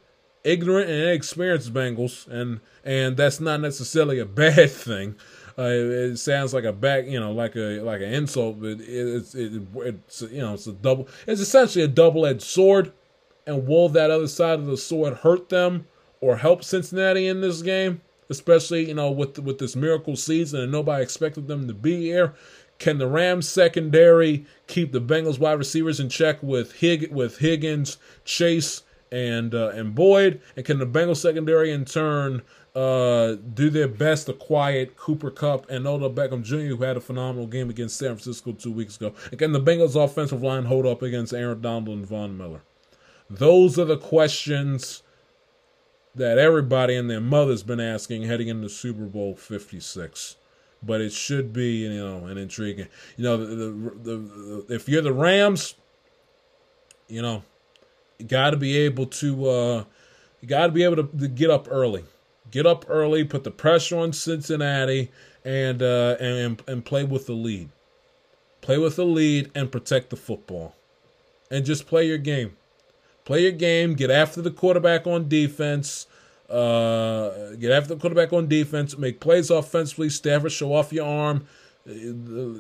ignorant, 0.45 0.89
and 0.89 1.03
inexperienced 1.03 1.73
Bengals? 1.73 2.29
And 2.29 2.61
and 2.85 3.17
that's 3.17 3.41
not 3.41 3.61
necessarily 3.61 4.19
a 4.19 4.27
bad 4.27 4.71
thing. 4.71 5.17
Uh, 5.59 5.65
it, 5.65 6.17
sounds 6.19 6.55
like 6.55 6.63
a 6.63 6.73
back, 6.73 7.07
you 7.07 7.19
know, 7.19 7.33
like 7.33 7.57
a 7.57 7.81
like 7.81 8.01
an 8.01 8.13
insult, 8.13 8.61
but 8.61 8.81
it, 8.81 8.81
it's 8.81 9.35
it, 9.35 9.61
it's 9.77 10.23
you 10.23 10.41
know 10.41 10.55
it's 10.55 10.69
a 10.69 10.73
double. 10.73 11.09
It's 11.27 11.41
essentially 11.41 11.85
a 11.85 11.89
double 11.89 12.25
edged 12.25 12.43
sword. 12.43 12.93
And 13.45 13.67
will 13.67 13.89
that 13.89 14.11
other 14.11 14.29
side 14.29 14.59
of 14.59 14.67
the 14.67 14.77
sword 14.77 15.15
hurt 15.15 15.49
them? 15.49 15.87
Or 16.21 16.37
help 16.37 16.65
Cincinnati 16.65 17.29
in 17.29 17.41
this 17.41 17.63
game, 17.63 18.01
especially 18.29 18.89
you 18.89 18.95
know 18.95 19.11
with 19.11 19.39
with 19.39 19.59
this 19.59 19.77
miracle 19.77 20.17
season 20.17 20.61
and 20.61 20.73
nobody 20.73 21.03
expected 21.03 21.47
them 21.49 21.69
to 21.69 21.75
be 21.75 22.03
here. 22.03 22.35
Can 22.79 22.99
the 22.99 23.09
Rams 23.09 23.49
secondary 23.49 24.47
keep 24.69 24.93
the 24.93 25.01
Bengals 25.01 25.39
wide 25.39 25.59
receivers 25.59 25.99
in 25.99 26.09
check 26.09 26.43
with 26.43 26.73
Hig- 26.75 27.13
with 27.13 27.39
Higgins, 27.39 27.99
Chase, 28.25 28.83
and 29.11 29.55
uh, 29.55 29.71
and 29.71 29.95
Boyd? 29.95 30.41
And 30.57 30.65
can 30.65 30.79
the 30.79 30.87
Bengals 30.87 31.17
secondary 31.17 31.73
in 31.73 31.85
turn 31.85 32.43
uh, 32.77 33.35
do 33.55 33.71
their 33.71 33.89
best 33.89 34.27
to 34.27 34.33
quiet 34.33 34.97
Cooper 34.97 35.33
Kupp 35.33 35.69
and 35.69 35.87
Odell 35.87 36.11
Beckham 36.11 36.45
Jr., 36.45 36.77
who 36.77 36.85
had 36.85 36.97
a 36.97 37.01
phenomenal 37.01 37.49
game 37.49 37.71
against 37.71 37.97
San 37.97 38.11
Francisco 38.11 38.53
two 38.53 38.71
weeks 38.71 38.97
ago? 38.97 39.13
And 39.31 39.39
can 39.39 39.53
the 39.53 39.61
Bengals 39.61 39.97
offensive 39.97 40.43
line 40.43 40.65
hold 40.65 40.87
up 40.87 41.03
against 41.03 41.35
Aaron 41.35 41.61
Donald 41.61 41.89
and 41.89 42.07
Von 42.07 42.37
Miller? 42.37 42.63
Those 43.29 43.79
are 43.79 43.85
the 43.85 43.99
questions 43.99 45.03
that 46.15 46.39
everybody 46.39 46.95
and 46.97 47.11
their 47.11 47.21
mother's 47.21 47.63
been 47.63 47.81
asking 47.81 48.23
heading 48.23 48.49
into 48.49 48.69
Super 48.69 49.05
Bowl 49.05 49.35
56. 49.35 50.37
But 50.83 51.01
it 51.01 51.13
should 51.13 51.53
be, 51.53 51.79
you 51.79 51.95
know, 51.95 52.27
an 52.27 52.39
intriguing. 52.39 52.89
You 53.17 53.25
know, 53.25 53.37
the, 53.37 53.47
the, 53.47 54.17
the, 54.17 54.75
if 54.75 54.89
you're 54.89 55.03
the 55.03 55.13
Rams, 55.13 55.75
you 57.09 57.21
know, 57.21 57.43
you 58.19 58.27
got 58.27 58.51
to 58.51 58.57
be 58.57 58.77
able 58.79 59.07
to, 59.07 59.49
uh, 59.49 59.85
you 60.41 60.49
got 60.49 60.67
to 60.67 60.73
be 60.73 60.85
able 60.85 60.97
to, 60.97 61.19
to, 61.19 61.29
get 61.29 61.51
up 61.51 61.67
early, 61.71 62.05
get 62.51 62.65
up 62.67 62.85
early, 62.89 63.25
put 63.25 63.43
the 63.43 63.51
pressure 63.51 63.99
on 63.99 64.13
Cincinnati, 64.13 65.11
and 65.45 65.83
uh, 65.83 66.17
and 66.21 66.63
and 66.69 66.85
play 66.85 67.03
with 67.05 67.27
the 67.27 67.33
lead, 67.33 67.71
play 68.61 68.79
with 68.79 68.97
the 68.97 69.05
lead, 69.05 69.51
and 69.55 69.73
protect 69.73 70.11
the 70.11 70.17
football, 70.17 70.77
and 71.51 71.65
just 71.65 71.87
play 71.87 72.07
your 72.07 72.19
game. 72.19 72.57
Play 73.29 73.43
your 73.43 73.53
game. 73.53 73.93
Get 73.93 74.11
after 74.11 74.41
the 74.41 74.51
quarterback 74.51 75.07
on 75.07 75.29
defense. 75.29 76.07
Uh, 76.49 77.51
get 77.57 77.71
after 77.71 77.95
the 77.95 78.01
quarterback 78.01 78.33
on 78.33 78.49
defense. 78.49 78.97
Make 78.97 79.21
plays 79.21 79.51
offensively. 79.51 80.09
Stafford, 80.09 80.51
show 80.51 80.73
off 80.73 80.95
your 80.95 81.07
arm. 81.07 81.47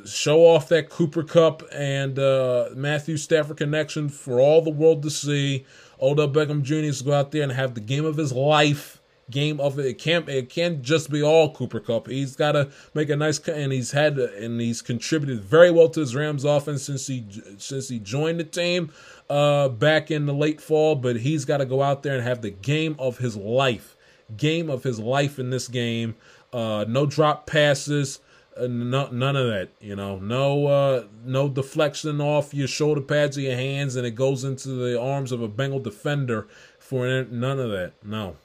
Show 0.05 0.41
off 0.41 0.69
that 0.69 0.91
Cooper 0.91 1.23
Kupp 1.23 1.63
and 1.73 2.19
uh, 2.19 2.69
Matthew 2.75 3.17
Stafford 3.17 3.57
connection 3.57 4.11
for 4.11 4.41
all 4.41 4.61
the 4.61 4.69
world 4.69 5.03
to 5.05 5.11
see. 5.11 5.65
Odell 6.03 6.29
Beckham 6.29 6.63
Jr. 6.63 6.75
is 6.75 7.01
go 7.01 7.15
out 7.15 7.31
there 7.31 7.45
and 7.45 7.53
have 7.53 7.73
the 7.73 7.81
game 7.81 8.05
of 8.05 8.19
his 8.19 8.33
life 8.33 8.98
game 9.31 9.61
of 9.61 9.79
it. 9.79 9.87
It 9.87 9.99
can't 9.99 10.29
it 10.29 10.49
can't 10.49 10.83
just 10.83 11.11
be 11.11 11.23
all 11.23 11.53
Cooper 11.53 11.81
Kupp. 11.81 12.09
He's 12.09 12.37
got 12.37 12.53
to 12.53 12.71
make 12.95 13.11
a 13.11 13.17
nice 13.17 13.39
and 13.49 13.73
he's 13.73 13.93
had 13.93 14.19
and 14.19 14.61
he's 14.61 14.83
contributed 14.83 15.41
very 15.41 15.71
well 15.71 15.89
to 15.91 16.01
his 16.01 16.15
Rams 16.15 16.45
offense 16.45 16.83
since 16.83 17.07
he 17.07 17.25
since 17.59 17.89
he 17.89 17.99
joined 17.99 18.41
the 18.41 18.45
team 18.45 18.93
uh, 19.29 19.69
back 19.69 20.11
in 20.11 20.27
the 20.27 20.35
late 20.35 20.61
fall. 20.61 20.95
But 20.95 21.17
he's 21.17 21.45
got 21.45 21.59
to 21.59 21.67
go 21.67 21.83
out 21.83 22.03
there 22.03 22.15
and 22.15 22.23
have 22.25 22.43
the 22.43 22.51
game 22.51 22.97
of 22.99 23.19
his 23.19 23.37
life, 23.37 23.97
game 24.37 24.71
of 24.71 24.83
his 24.83 24.99
life 24.99 25.39
in 25.39 25.51
this 25.51 25.69
game. 25.69 26.17
Uh, 26.53 26.85
no 26.89 27.07
drop 27.07 27.47
passes. 27.47 28.21
Uh, 28.59 28.67
no, 28.67 29.09
none 29.11 29.37
of 29.37 29.47
that, 29.47 29.69
you 29.81 29.95
know. 29.95 30.19
No, 30.19 30.67
uh, 30.67 31.05
no 31.25 31.49
deflection 31.49 32.21
off 32.21 32.53
your 32.53 32.67
shoulder 32.67 33.01
pads 33.01 33.39
or 33.39 33.43
your 33.43 33.55
hands, 33.55 33.95
and 33.95 34.05
it 34.05 34.13
goes 34.13 34.43
into 34.43 34.71
the 34.71 35.01
arms 35.01 35.31
of 35.31 35.41
a 35.41 35.47
Bengal 35.47 35.79
defender. 35.79 36.49
For 36.79 37.07
none 37.25 37.61
of 37.61 37.71
that, 37.71 37.93
no. 38.03 38.37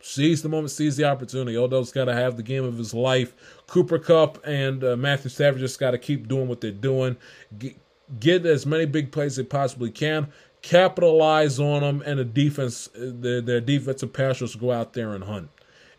Seize 0.00 0.42
the 0.42 0.48
moment, 0.48 0.70
seize 0.70 0.96
the 0.96 1.04
opportunity. 1.04 1.56
Odell's 1.56 1.92
got 1.92 2.06
to 2.06 2.14
have 2.14 2.36
the 2.36 2.42
game 2.42 2.64
of 2.64 2.78
his 2.78 2.94
life. 2.94 3.34
Cooper 3.66 3.98
Kupp 3.98 4.38
and 4.46 4.82
uh, 4.82 4.96
Matthew 4.96 5.30
Stafford 5.30 5.60
just 5.60 5.78
got 5.78 5.90
to 5.90 5.98
keep 5.98 6.26
doing 6.26 6.48
what 6.48 6.60
they're 6.60 6.70
doing. 6.70 7.16
Get, 7.58 7.76
get 8.18 8.46
as 8.46 8.64
many 8.64 8.86
big 8.86 9.12
plays 9.12 9.32
as 9.32 9.36
they 9.36 9.42
possibly 9.44 9.90
can. 9.90 10.28
Capitalize 10.62 11.58
on 11.58 11.80
them, 11.80 12.02
and 12.04 12.18
the 12.18 12.24
defense, 12.24 12.88
their, 12.94 13.40
their 13.40 13.60
defensive 13.60 14.12
passers 14.12 14.54
go 14.56 14.72
out 14.72 14.92
there 14.92 15.14
and 15.14 15.24
hunt 15.24 15.48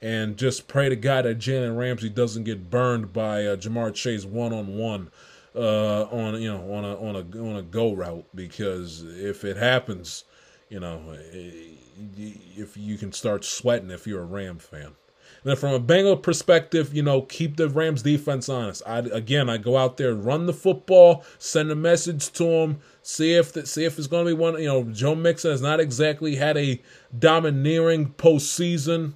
and 0.01 0.37
just 0.37 0.67
pray 0.67 0.89
to 0.89 0.95
God 0.95 1.25
that 1.25 1.37
Jalen 1.39 1.77
Ramsey 1.77 2.09
doesn't 2.09 2.43
get 2.43 2.69
burned 2.69 3.13
by 3.13 3.45
uh, 3.45 3.55
Ja'Marr 3.55 3.93
Chase 3.93 4.25
one 4.25 4.53
on 4.53 4.77
one 4.77 5.11
on 5.55 6.41
you 6.41 6.51
know 6.51 6.73
on 6.73 6.85
a 6.85 6.95
on 6.95 7.15
a 7.15 7.41
on 7.41 7.55
a 7.57 7.61
go 7.61 7.93
route 7.93 8.25
because 8.33 9.03
if 9.03 9.43
it 9.43 9.57
happens, 9.57 10.23
you 10.69 10.79
know 10.79 11.01
if 12.17 12.77
you 12.77 12.97
can 12.97 13.11
start 13.11 13.43
sweating 13.43 13.91
if 13.91 14.07
you're 14.07 14.21
a 14.21 14.25
Ram 14.25 14.59
fan. 14.59 14.95
Then 15.43 15.55
from 15.55 15.73
a 15.73 15.79
Bengal 15.79 16.17
perspective, 16.17 16.93
you 16.93 17.01
know, 17.01 17.23
keep 17.23 17.57
the 17.57 17.67
Rams 17.67 18.03
defense 18.03 18.47
honest. 18.47 18.83
I 18.85 18.99
again, 18.99 19.49
I 19.49 19.57
go 19.57 19.77
out 19.77 19.97
there, 19.97 20.13
run 20.13 20.45
the 20.45 20.53
football, 20.53 21.25
send 21.39 21.71
a 21.71 21.75
message 21.75 22.31
to 22.33 22.43
them, 22.43 22.79
see 23.01 23.33
if 23.33 23.53
the, 23.53 23.65
see 23.65 23.83
if 23.83 23.97
it's 23.97 24.07
going 24.07 24.25
to 24.25 24.35
be 24.35 24.39
one. 24.39 24.59
You 24.59 24.67
know, 24.67 24.83
Joe 24.83 25.15
Mixon 25.15 25.51
has 25.51 25.61
not 25.61 25.79
exactly 25.79 26.35
had 26.35 26.57
a 26.57 26.79
domineering 27.17 28.13
postseason 28.13 29.13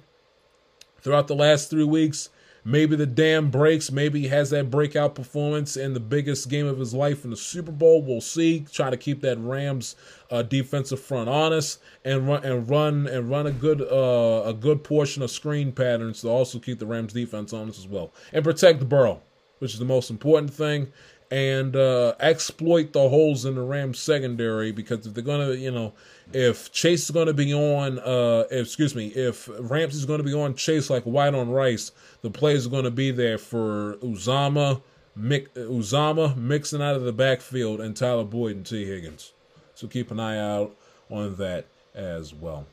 throughout 1.00 1.28
the 1.28 1.36
last 1.36 1.70
three 1.70 1.84
weeks. 1.84 2.30
Maybe 2.68 2.96
the 2.96 3.06
dam 3.06 3.48
breaks. 3.48 3.92
Maybe 3.92 4.22
he 4.22 4.28
has 4.28 4.50
that 4.50 4.72
breakout 4.72 5.14
performance 5.14 5.76
in 5.76 5.94
the 5.94 6.00
biggest 6.00 6.48
game 6.48 6.66
of 6.66 6.80
his 6.80 6.92
life 6.92 7.22
in 7.22 7.30
the 7.30 7.36
Super 7.36 7.70
Bowl. 7.70 8.02
We'll 8.02 8.20
see. 8.20 8.66
Try 8.72 8.90
to 8.90 8.96
keep 8.96 9.20
that 9.20 9.38
Rams 9.38 9.94
uh, 10.32 10.42
defensive 10.42 10.98
front 10.98 11.28
honest 11.28 11.78
and 12.04 12.26
run 12.26 12.44
and 12.44 12.68
run 12.68 13.06
and 13.06 13.30
run 13.30 13.46
a 13.46 13.52
good 13.52 13.80
uh, 13.82 14.42
a 14.48 14.52
good 14.52 14.82
portion 14.82 15.22
of 15.22 15.30
screen 15.30 15.70
patterns 15.70 16.22
to 16.22 16.28
also 16.28 16.58
keep 16.58 16.80
the 16.80 16.86
Rams 16.86 17.12
defense 17.12 17.52
honest 17.52 17.78
as 17.78 17.86
well 17.86 18.12
and 18.32 18.42
protect 18.42 18.80
the 18.80 18.84
Burrow, 18.84 19.22
which 19.60 19.72
is 19.72 19.78
the 19.78 19.84
most 19.84 20.10
important 20.10 20.52
thing 20.52 20.92
and 21.30 21.74
uh, 21.74 22.14
exploit 22.20 22.92
the 22.92 23.08
holes 23.08 23.44
in 23.44 23.56
the 23.56 23.62
Rams 23.62 23.98
secondary 23.98 24.72
because 24.72 25.06
if 25.06 25.14
they're 25.14 25.24
gonna, 25.24 25.52
you 25.52 25.70
know, 25.70 25.92
if 26.32 26.72
Chase 26.72 27.04
is 27.04 27.10
gonna 27.10 27.32
be 27.32 27.52
on, 27.52 27.98
uh, 27.98 28.44
excuse 28.50 28.94
me, 28.94 29.08
if 29.08 29.48
Ramsey's 29.58 30.04
gonna 30.04 30.22
be 30.22 30.34
on 30.34 30.54
Chase 30.54 30.90
like 30.90 31.04
white 31.04 31.34
on 31.34 31.50
rice, 31.50 31.92
the 32.22 32.30
plays 32.30 32.66
are 32.66 32.70
gonna 32.70 32.90
be 32.90 33.10
there 33.10 33.38
for 33.38 33.96
Uzomah, 33.96 34.82
Mick, 35.18 35.48
Uzomah 35.50 36.36
Mixon 36.36 36.82
out 36.82 36.96
of 36.96 37.02
the 37.02 37.12
backfield 37.12 37.80
and 37.80 37.96
Tyler 37.96 38.24
Boyd 38.24 38.56
and 38.56 38.66
Tee 38.66 38.84
Higgins. 38.84 39.32
So 39.74 39.88
keep 39.88 40.10
an 40.10 40.20
eye 40.20 40.38
out 40.38 40.76
on 41.10 41.36
that 41.36 41.66
as 41.94 42.32
well. 42.32 42.66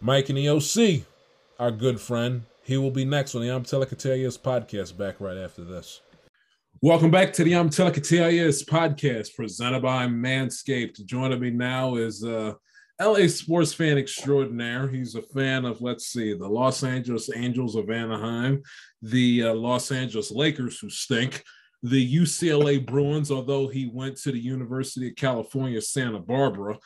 Mike 0.00 0.28
and 0.28 0.36
the 0.36 0.48
OC, 0.48 1.06
our 1.58 1.70
good 1.70 2.00
friend, 2.00 2.42
he 2.62 2.76
will 2.76 2.90
be 2.90 3.04
next 3.04 3.34
on 3.34 3.42
the 3.42 3.48
I'm 3.48 3.64
Telecatelius 3.64 4.38
podcast. 4.38 4.96
Back 4.96 5.20
right 5.20 5.36
after 5.36 5.64
this. 5.64 6.00
Welcome 6.84 7.10
back 7.10 7.32
to 7.32 7.44
the 7.44 7.56
I'm 7.56 7.70
Telecatelius 7.70 8.62
podcast 8.62 9.34
presented 9.34 9.80
by 9.80 10.06
Manscaped. 10.06 11.02
Joining 11.06 11.40
me 11.40 11.48
now 11.48 11.96
is 11.96 12.22
uh, 12.22 12.52
LA 13.00 13.26
sports 13.28 13.72
fan 13.72 13.96
extraordinaire. 13.96 14.86
He's 14.88 15.14
a 15.14 15.22
fan 15.22 15.64
of, 15.64 15.80
let's 15.80 16.08
see, 16.08 16.34
the 16.34 16.46
Los 16.46 16.84
Angeles 16.84 17.30
Angels 17.34 17.74
of 17.74 17.88
Anaheim, 17.88 18.62
the 19.00 19.44
uh, 19.44 19.54
Los 19.54 19.92
Angeles 19.92 20.30
Lakers, 20.30 20.78
who 20.78 20.90
stink, 20.90 21.42
the 21.82 22.16
UCLA 22.16 22.84
Bruins, 22.84 23.30
although 23.30 23.66
he 23.66 23.90
went 23.90 24.18
to 24.18 24.32
the 24.32 24.38
University 24.38 25.08
of 25.08 25.16
California, 25.16 25.80
Santa 25.80 26.18
Barbara, 26.18 26.76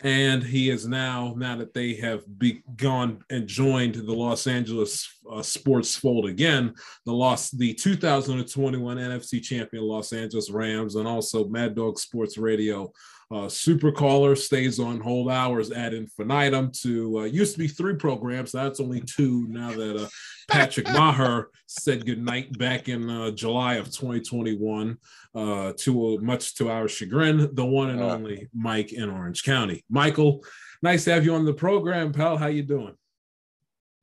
and 0.00 0.42
he 0.42 0.68
is 0.68 0.86
now 0.86 1.34
now 1.36 1.56
that 1.56 1.72
they 1.72 1.94
have 1.94 2.22
begun 2.38 3.20
and 3.30 3.46
joined 3.46 3.94
the 3.94 4.12
Los 4.12 4.46
Angeles 4.46 5.08
uh, 5.30 5.42
sports 5.42 5.96
fold 5.96 6.26
again, 6.26 6.74
the 7.06 7.12
lost 7.12 7.58
the 7.58 7.72
2021 7.72 8.98
NFC 8.98 9.42
champion 9.42 9.84
Los 9.84 10.12
Angeles 10.12 10.50
Rams, 10.50 10.96
and 10.96 11.08
also 11.08 11.48
Mad 11.48 11.74
Dog 11.74 11.98
Sports 11.98 12.36
Radio 12.36 12.92
uh, 13.30 13.48
Super 13.48 13.90
Caller 13.90 14.36
stays 14.36 14.78
on 14.78 15.00
hold 15.00 15.30
hours 15.30 15.72
ad 15.72 15.94
infinitum 15.94 16.70
to 16.82 17.20
uh, 17.20 17.24
used 17.24 17.54
to 17.54 17.58
be 17.58 17.66
three 17.66 17.94
programs. 17.94 18.52
That's 18.52 18.78
only 18.78 19.00
two 19.00 19.46
now 19.48 19.72
that 19.72 19.96
uh, 19.96 20.08
Patrick 20.48 20.88
Maher 20.92 21.50
said 21.66 22.06
goodnight 22.06 22.56
back 22.56 22.88
in 22.88 23.10
uh, 23.10 23.32
July 23.32 23.74
of 23.74 23.86
2021 23.86 24.96
uh, 25.34 25.72
to 25.76 26.18
much 26.18 26.54
to 26.56 26.70
our 26.70 26.86
chagrin, 26.86 27.52
the 27.54 27.64
one 27.64 27.90
and 27.90 28.00
only 28.00 28.48
Mike 28.54 28.92
in 28.92 29.10
Orange 29.10 29.42
County. 29.42 29.84
Michael, 29.90 30.44
nice 30.82 31.04
to 31.04 31.12
have 31.12 31.24
you 31.24 31.34
on 31.34 31.44
the 31.44 31.54
program, 31.54 32.12
pal. 32.12 32.36
How 32.36 32.46
you 32.46 32.62
doing? 32.62 32.94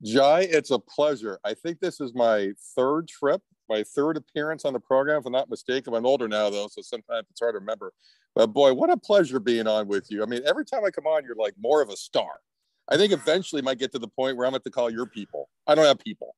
Jai, 0.02 0.40
it's 0.42 0.70
a 0.70 0.78
pleasure. 0.78 1.38
I 1.44 1.54
think 1.54 1.80
this 1.80 1.98
is 1.98 2.12
my 2.14 2.52
third 2.76 3.08
trip, 3.08 3.40
my 3.70 3.84
third 3.84 4.18
appearance 4.18 4.66
on 4.66 4.74
the 4.74 4.80
program, 4.80 5.20
if 5.20 5.24
I'm 5.24 5.32
not 5.32 5.48
mistaken. 5.48 5.94
I'm 5.94 6.04
older 6.04 6.28
now, 6.28 6.50
though, 6.50 6.68
so 6.68 6.82
sometimes 6.82 7.26
it's 7.30 7.40
hard 7.40 7.54
to 7.54 7.60
remember. 7.60 7.94
But 8.34 8.48
boy, 8.48 8.74
what 8.74 8.90
a 8.90 8.96
pleasure 8.96 9.38
being 9.38 9.66
on 9.66 9.86
with 9.86 10.10
you. 10.10 10.22
I 10.22 10.26
mean, 10.26 10.42
every 10.46 10.64
time 10.64 10.84
I 10.84 10.90
come 10.90 11.06
on, 11.06 11.24
you're 11.24 11.36
like 11.36 11.54
more 11.58 11.80
of 11.80 11.88
a 11.88 11.96
star. 11.96 12.40
I 12.88 12.96
think 12.96 13.12
eventually 13.12 13.62
might 13.62 13.78
get 13.78 13.92
to 13.92 13.98
the 13.98 14.08
point 14.08 14.36
where 14.36 14.46
I'm 14.46 14.52
going 14.52 14.62
to 14.62 14.70
call 14.70 14.90
your 14.90 15.06
people. 15.06 15.48
I 15.66 15.74
don't 15.74 15.86
have 15.86 15.98
people. 15.98 16.34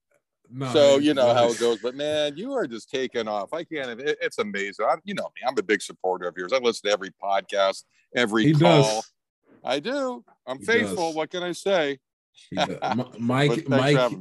No, 0.49 0.73
so 0.73 0.99
you 0.99 1.13
know 1.13 1.35
how 1.35 1.49
it 1.49 1.59
goes, 1.59 1.79
but 1.81 1.97
man, 1.97 2.37
you 2.37 2.53
are 2.53 2.69
just 2.69 2.89
taking 2.89 3.27
off. 3.27 3.53
I 3.53 3.65
can't. 3.65 4.01
It, 4.01 4.19
it's 4.21 4.39
amazing. 4.39 4.87
I'm, 4.89 5.01
you 5.05 5.15
know 5.15 5.25
me. 5.35 5.43
I'm 5.47 5.59
a 5.59 5.63
big 5.63 5.83
supporter 5.83 6.29
of 6.29 6.37
yours. 6.37 6.53
I 6.53 6.59
listen 6.59 6.89
to 6.89 6.93
every 6.93 7.11
podcast, 7.23 7.83
every 8.15 8.45
he 8.45 8.53
call. 8.53 8.83
Does. 8.83 9.13
I 9.65 9.81
do. 9.81 10.25
I'm 10.47 10.61
he 10.61 10.67
faithful. 10.67 11.09
Does. 11.09 11.15
What 11.17 11.31
can 11.31 11.43
I 11.43 11.51
say? 11.51 11.99
Mike, 13.19 13.69
Mike, 13.69 14.13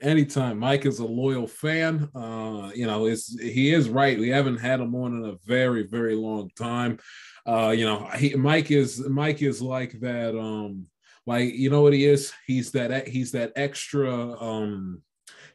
anytime. 0.00 0.58
Mike 0.58 0.86
is 0.86 0.98
a 0.98 1.06
loyal 1.06 1.46
fan. 1.46 2.08
Uh, 2.14 2.70
you 2.74 2.86
know, 2.86 3.06
it's 3.06 3.38
he 3.40 3.72
is 3.72 3.88
right. 3.88 4.18
We 4.18 4.28
haven't 4.28 4.58
had 4.58 4.80
him 4.80 4.94
on 4.94 5.16
in 5.16 5.24
a 5.24 5.36
very, 5.46 5.86
very 5.86 6.14
long 6.14 6.50
time. 6.56 6.98
Uh, 7.46 7.70
you 7.70 7.84
know, 7.84 8.08
he 8.16 8.34
Mike 8.34 8.70
is 8.70 9.00
Mike 9.08 9.42
is 9.42 9.62
like 9.62 9.98
that. 10.00 10.38
Um, 10.38 10.86
like 11.26 11.54
you 11.54 11.70
know 11.70 11.82
what 11.82 11.92
he 11.92 12.06
is? 12.06 12.32
He's 12.46 12.72
that 12.72 13.08
he's 13.08 13.32
that 13.32 13.52
extra 13.56 14.40
um 14.40 15.02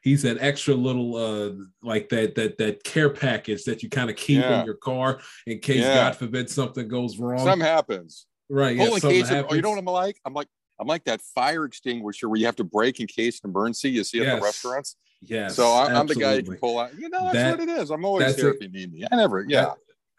he's 0.02 0.22
that 0.22 0.38
extra 0.40 0.76
little 0.76 1.16
uh 1.16 1.64
like 1.82 2.10
that 2.10 2.36
that 2.36 2.58
that 2.60 2.84
care 2.84 3.10
package 3.10 3.64
that 3.66 3.84
you 3.84 3.90
kind 3.90 4.10
of 4.10 4.16
keep 4.16 4.42
yeah. 4.42 4.60
in 4.60 4.66
your 4.66 4.76
car 4.76 5.20
in 5.48 5.60
case 5.60 5.82
yeah. 5.82 5.96
God 5.96 6.16
forbid 6.16 6.50
something 6.50 6.88
goes 6.88 7.18
wrong. 7.18 7.40
Something 7.40 7.68
happens. 7.68 8.28
Right. 8.48 8.76
Yeah, 8.76 9.00
case 9.00 9.32
of, 9.32 9.48
oh, 9.50 9.56
you 9.56 9.62
know 9.62 9.72
what 9.72 9.80
I'm 9.80 9.86
like? 9.86 10.18
I'm 10.24 10.34
like 10.34 10.48
I'm 10.80 10.88
like 10.88 11.06
that 11.06 11.22
fire 11.22 11.66
extinguisher 11.66 12.30
where 12.30 12.40
you 12.40 12.46
have 12.46 12.56
to 12.58 12.64
break 12.64 13.00
in 13.00 13.08
case 13.08 13.40
of 13.40 13.50
emergency. 13.50 13.90
You 13.92 14.04
see 14.04 14.20
yes. 14.20 14.28
at 14.28 14.36
the 14.36 14.42
restaurants. 14.42 14.98
Yeah. 15.22 15.48
So 15.48 15.74
I'm, 15.74 15.96
I'm, 15.96 16.08
the 16.08 16.16
guy 16.16 16.36
you 16.36 16.44
can 16.44 16.58
pull 16.58 16.80
out. 16.80 16.94
You 16.98 17.10
know, 17.10 17.24
that's 17.24 17.36
that, 17.36 17.60
what 17.60 17.70
it 17.70 17.72
is. 17.80 17.90
I'm 17.90 18.06
always 18.06 18.36
here 18.36 18.50
if 18.50 18.62
you 18.62 18.70
need 18.70 18.94
me. 18.94 19.06
I 19.12 19.16
never. 19.16 19.46
Yeah. 19.48 19.74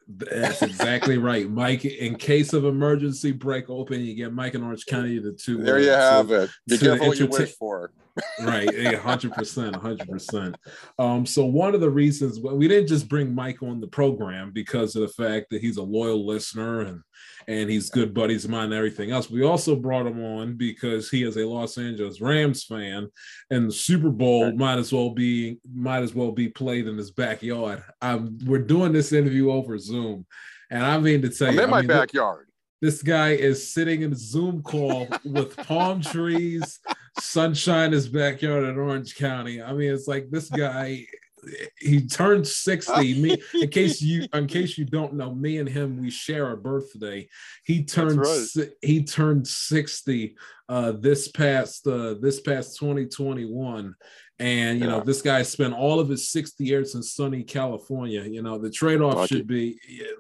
That, 0.09 0.31
that's 0.31 0.63
exactly 0.63 1.19
right, 1.19 1.51
Mike. 1.51 1.85
In 1.85 2.15
case 2.15 2.53
of 2.53 2.65
emergency, 2.65 3.33
break 3.33 3.69
open. 3.69 4.01
You 4.01 4.15
get 4.15 4.33
Mike 4.33 4.55
in 4.55 4.63
Orange 4.63 4.87
County 4.87 5.19
the 5.19 5.33
two. 5.33 5.63
There 5.63 5.81
you 5.81 5.91
have 5.91 6.31
it. 6.31 6.51
Be 6.69 6.79
careful 6.79 7.09
what 7.09 7.19
you 7.19 7.27
wish 7.27 7.53
for 7.57 7.91
right 8.43 8.95
hundred 8.97 9.33
percent, 9.33 9.77
hundred 9.77 10.09
percent. 10.09 10.57
Um, 10.99 11.27
so 11.27 11.45
one 11.45 11.75
of 11.75 11.81
the 11.81 11.91
reasons 11.91 12.41
we 12.41 12.69
didn't 12.69 12.89
just 12.89 13.09
bring 13.09 13.35
Mike 13.35 13.63
on 13.63 13.81
the 13.81 13.87
program 13.87 14.53
because 14.53 14.97
of 14.97 15.03
the 15.03 15.09
fact 15.09 15.47
that 15.51 15.61
he's 15.61 15.77
a 15.77 15.83
loyal 15.83 16.27
listener 16.27 16.83
and 16.83 17.03
and 17.49 17.71
he's 17.71 17.91
good 17.91 18.13
buddies 18.13 18.45
of 18.45 18.51
mine 18.51 18.65
and 18.65 18.75
everything 18.75 19.11
else. 19.11 19.31
We 19.31 19.45
also 19.45 19.77
brought 19.77 20.07
him 20.07 20.23
on 20.23 20.57
because 20.57 21.09
he 21.09 21.23
is 21.23 21.37
a 21.37 21.47
Los 21.47 21.79
Angeles 21.79 22.21
Rams 22.21 22.65
fan, 22.65 23.09
and 23.51 23.69
the 23.69 23.73
Super 23.73 24.11
Bowl 24.11 24.53
might 24.53 24.79
as 24.79 24.93
well 24.93 25.11
be 25.11 25.59
might 25.73 26.03
as 26.03 26.15
well 26.15 26.33
be 26.33 26.49
played 26.49 26.87
in 26.87 26.97
his 26.97 27.11
backyard. 27.11 27.83
I'm, 28.01 28.39
we're 28.45 28.59
doing 28.59 28.93
this 28.93 29.13
interview 29.13 29.51
over 29.51 29.79
Zoom, 29.79 30.27
and 30.71 30.85
I 30.85 30.99
mean 30.99 31.23
to 31.23 31.29
tell 31.29 31.49
I'm 31.49 31.55
you, 31.55 31.63
in 31.63 31.71
my 31.71 31.81
mean, 31.81 31.89
backyard. 31.89 32.49
This 32.83 33.03
guy 33.03 33.31
is 33.31 33.73
sitting 33.73 34.03
in 34.03 34.13
a 34.13 34.17
Zoom 34.17 34.63
call 34.63 35.09
with 35.25 35.57
palm 35.57 36.03
trees, 36.03 36.79
sunshine 37.21 37.87
in 37.87 37.93
his 37.93 38.09
backyard 38.09 38.65
in 38.65 38.79
Orange 38.79 39.17
County. 39.17 39.63
I 39.63 39.73
mean, 39.73 39.93
it's 39.93 40.07
like 40.07 40.29
this 40.31 40.51
guy 40.51 41.07
he 41.79 42.07
turned 42.07 42.47
60 42.47 42.93
me 43.23 43.43
in 43.55 43.69
case 43.69 44.01
you 44.01 44.27
in 44.33 44.47
case 44.47 44.79
you 44.79 44.85
don't 44.85 45.15
know 45.15 45.35
me 45.35 45.59
and 45.59 45.69
him 45.69 46.01
we 46.01 46.11
share 46.11 46.53
a 46.53 46.57
birthday. 46.57 47.29
He 47.65 47.85
turned 47.85 48.19
right. 48.19 48.69
he 48.83 49.05
turned 49.05 49.47
60 49.47 50.37
uh 50.69 50.93
this 50.93 51.29
past 51.29 51.87
uh 51.87 52.15
this 52.21 52.41
past 52.41 52.79
2021 52.79 53.95
and 54.39 54.79
you 54.79 54.85
yeah. 54.85 54.91
know 54.91 55.01
this 55.01 55.23
guy 55.23 55.43
spent 55.43 55.73
all 55.73 55.99
of 55.99 56.09
his 56.09 56.31
60 56.31 56.63
years 56.65 56.95
in 56.95 57.03
sunny 57.03 57.43
california 57.43 58.23
you 58.23 58.43
know 58.43 58.59
the 58.59 58.71
trade-off 58.71 59.29
should 59.29 59.47
be 59.47 59.79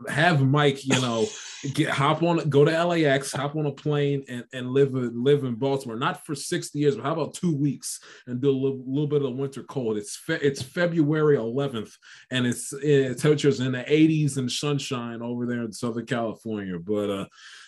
have 0.09 0.43
mike 0.43 0.85
you 0.87 1.01
know 1.01 1.27
get 1.75 1.91
hop 1.91 2.23
on 2.23 2.49
go 2.49 2.65
to 2.65 2.85
LAX, 2.85 3.33
hop 3.33 3.57
on 3.57 3.67
a 3.67 3.73
plane 3.73 4.25
and, 4.29 4.45
and 4.53 4.71
live 4.71 4.95
in 4.95 5.23
live 5.23 5.45
in 5.45 5.55
Baltimore. 5.55 5.97
Not 5.97 6.25
for 6.25 6.35
60 6.35 6.79
years, 6.79 6.97
but 6.97 7.05
how 7.05 7.13
about 7.13 7.35
two 7.35 7.55
weeks 7.55 8.01
and 8.27 8.41
do 8.41 8.51
a 8.51 8.53
little, 8.53 8.83
little 8.87 9.07
bit 9.07 9.23
of 9.23 9.35
winter 9.35 9.63
cold. 9.63 9.97
It's 9.97 10.17
fe- 10.17 10.41
it's 10.43 10.63
February 10.63 11.37
11th 11.37 11.93
and 12.31 12.47
it's 12.47 12.73
it, 12.73 13.19
temperatures 13.19 13.61
in 13.61 13.73
the 13.73 13.85
80s 13.85 14.37
and 14.37 14.51
sunshine 14.51 15.23
over 15.23 15.47
there 15.47 15.63
in 15.63 15.73
Southern 15.73 16.07
California. 16.07 16.79
But 16.79 17.11
uh 17.11 17.27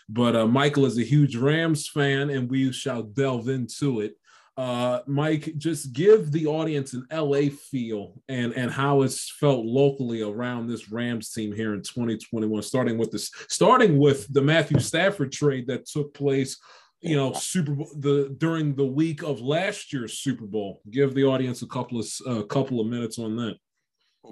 but 0.09 0.37
uh 0.37 0.47
Michael 0.47 0.87
is 0.87 0.99
a 0.99 1.03
huge 1.03 1.37
Rams 1.37 1.89
fan 1.89 2.31
and 2.31 2.51
we 2.51 2.73
shall 2.73 3.03
delve 3.03 3.49
into 3.49 4.01
it. 4.01 4.18
Uh, 4.59 5.03
Mike, 5.07 5.53
just 5.57 5.93
give 5.93 6.33
the 6.33 6.45
audience 6.49 6.93
an 6.93 7.07
LA 7.13 7.43
feel 7.71 8.21
and 8.29 8.53
and 8.55 8.73
how 8.73 9.03
it's 9.03 9.31
felt 9.39 9.65
locally 9.65 10.21
around 10.21 10.67
this 10.67 10.91
Rams 10.91 11.31
team 11.31 11.53
here 11.53 11.75
in 11.75 11.83
2021. 11.83 12.61
Starting 12.65 12.99
with 12.99 13.13
this, 13.13 13.31
starting 13.49 13.99
with 13.99 14.27
the 14.35 14.43
Matthew 14.43 14.81
Stafford 14.81 15.31
trade 15.31 15.69
that 15.69 15.87
took 15.87 16.13
place, 16.13 16.59
you 17.01 17.15
know, 17.15 17.33
Super 17.35 17.73
Bowl 17.73 17.89
the 18.01 18.35
during 18.37 18.75
the 18.75 18.85
week 18.85 19.23
of 19.23 19.41
last 19.41 19.93
year's 19.93 20.19
Super 20.19 20.47
Bowl. 20.47 20.83
Give 20.91 21.15
the 21.15 21.25
audience 21.25 21.63
a 21.63 21.69
couple 21.69 22.01
of 22.01 22.09
a 22.27 22.41
uh, 22.41 22.43
couple 22.43 22.81
of 22.81 22.89
minutes 22.89 23.21
on 23.21 23.37
that. 23.37 23.59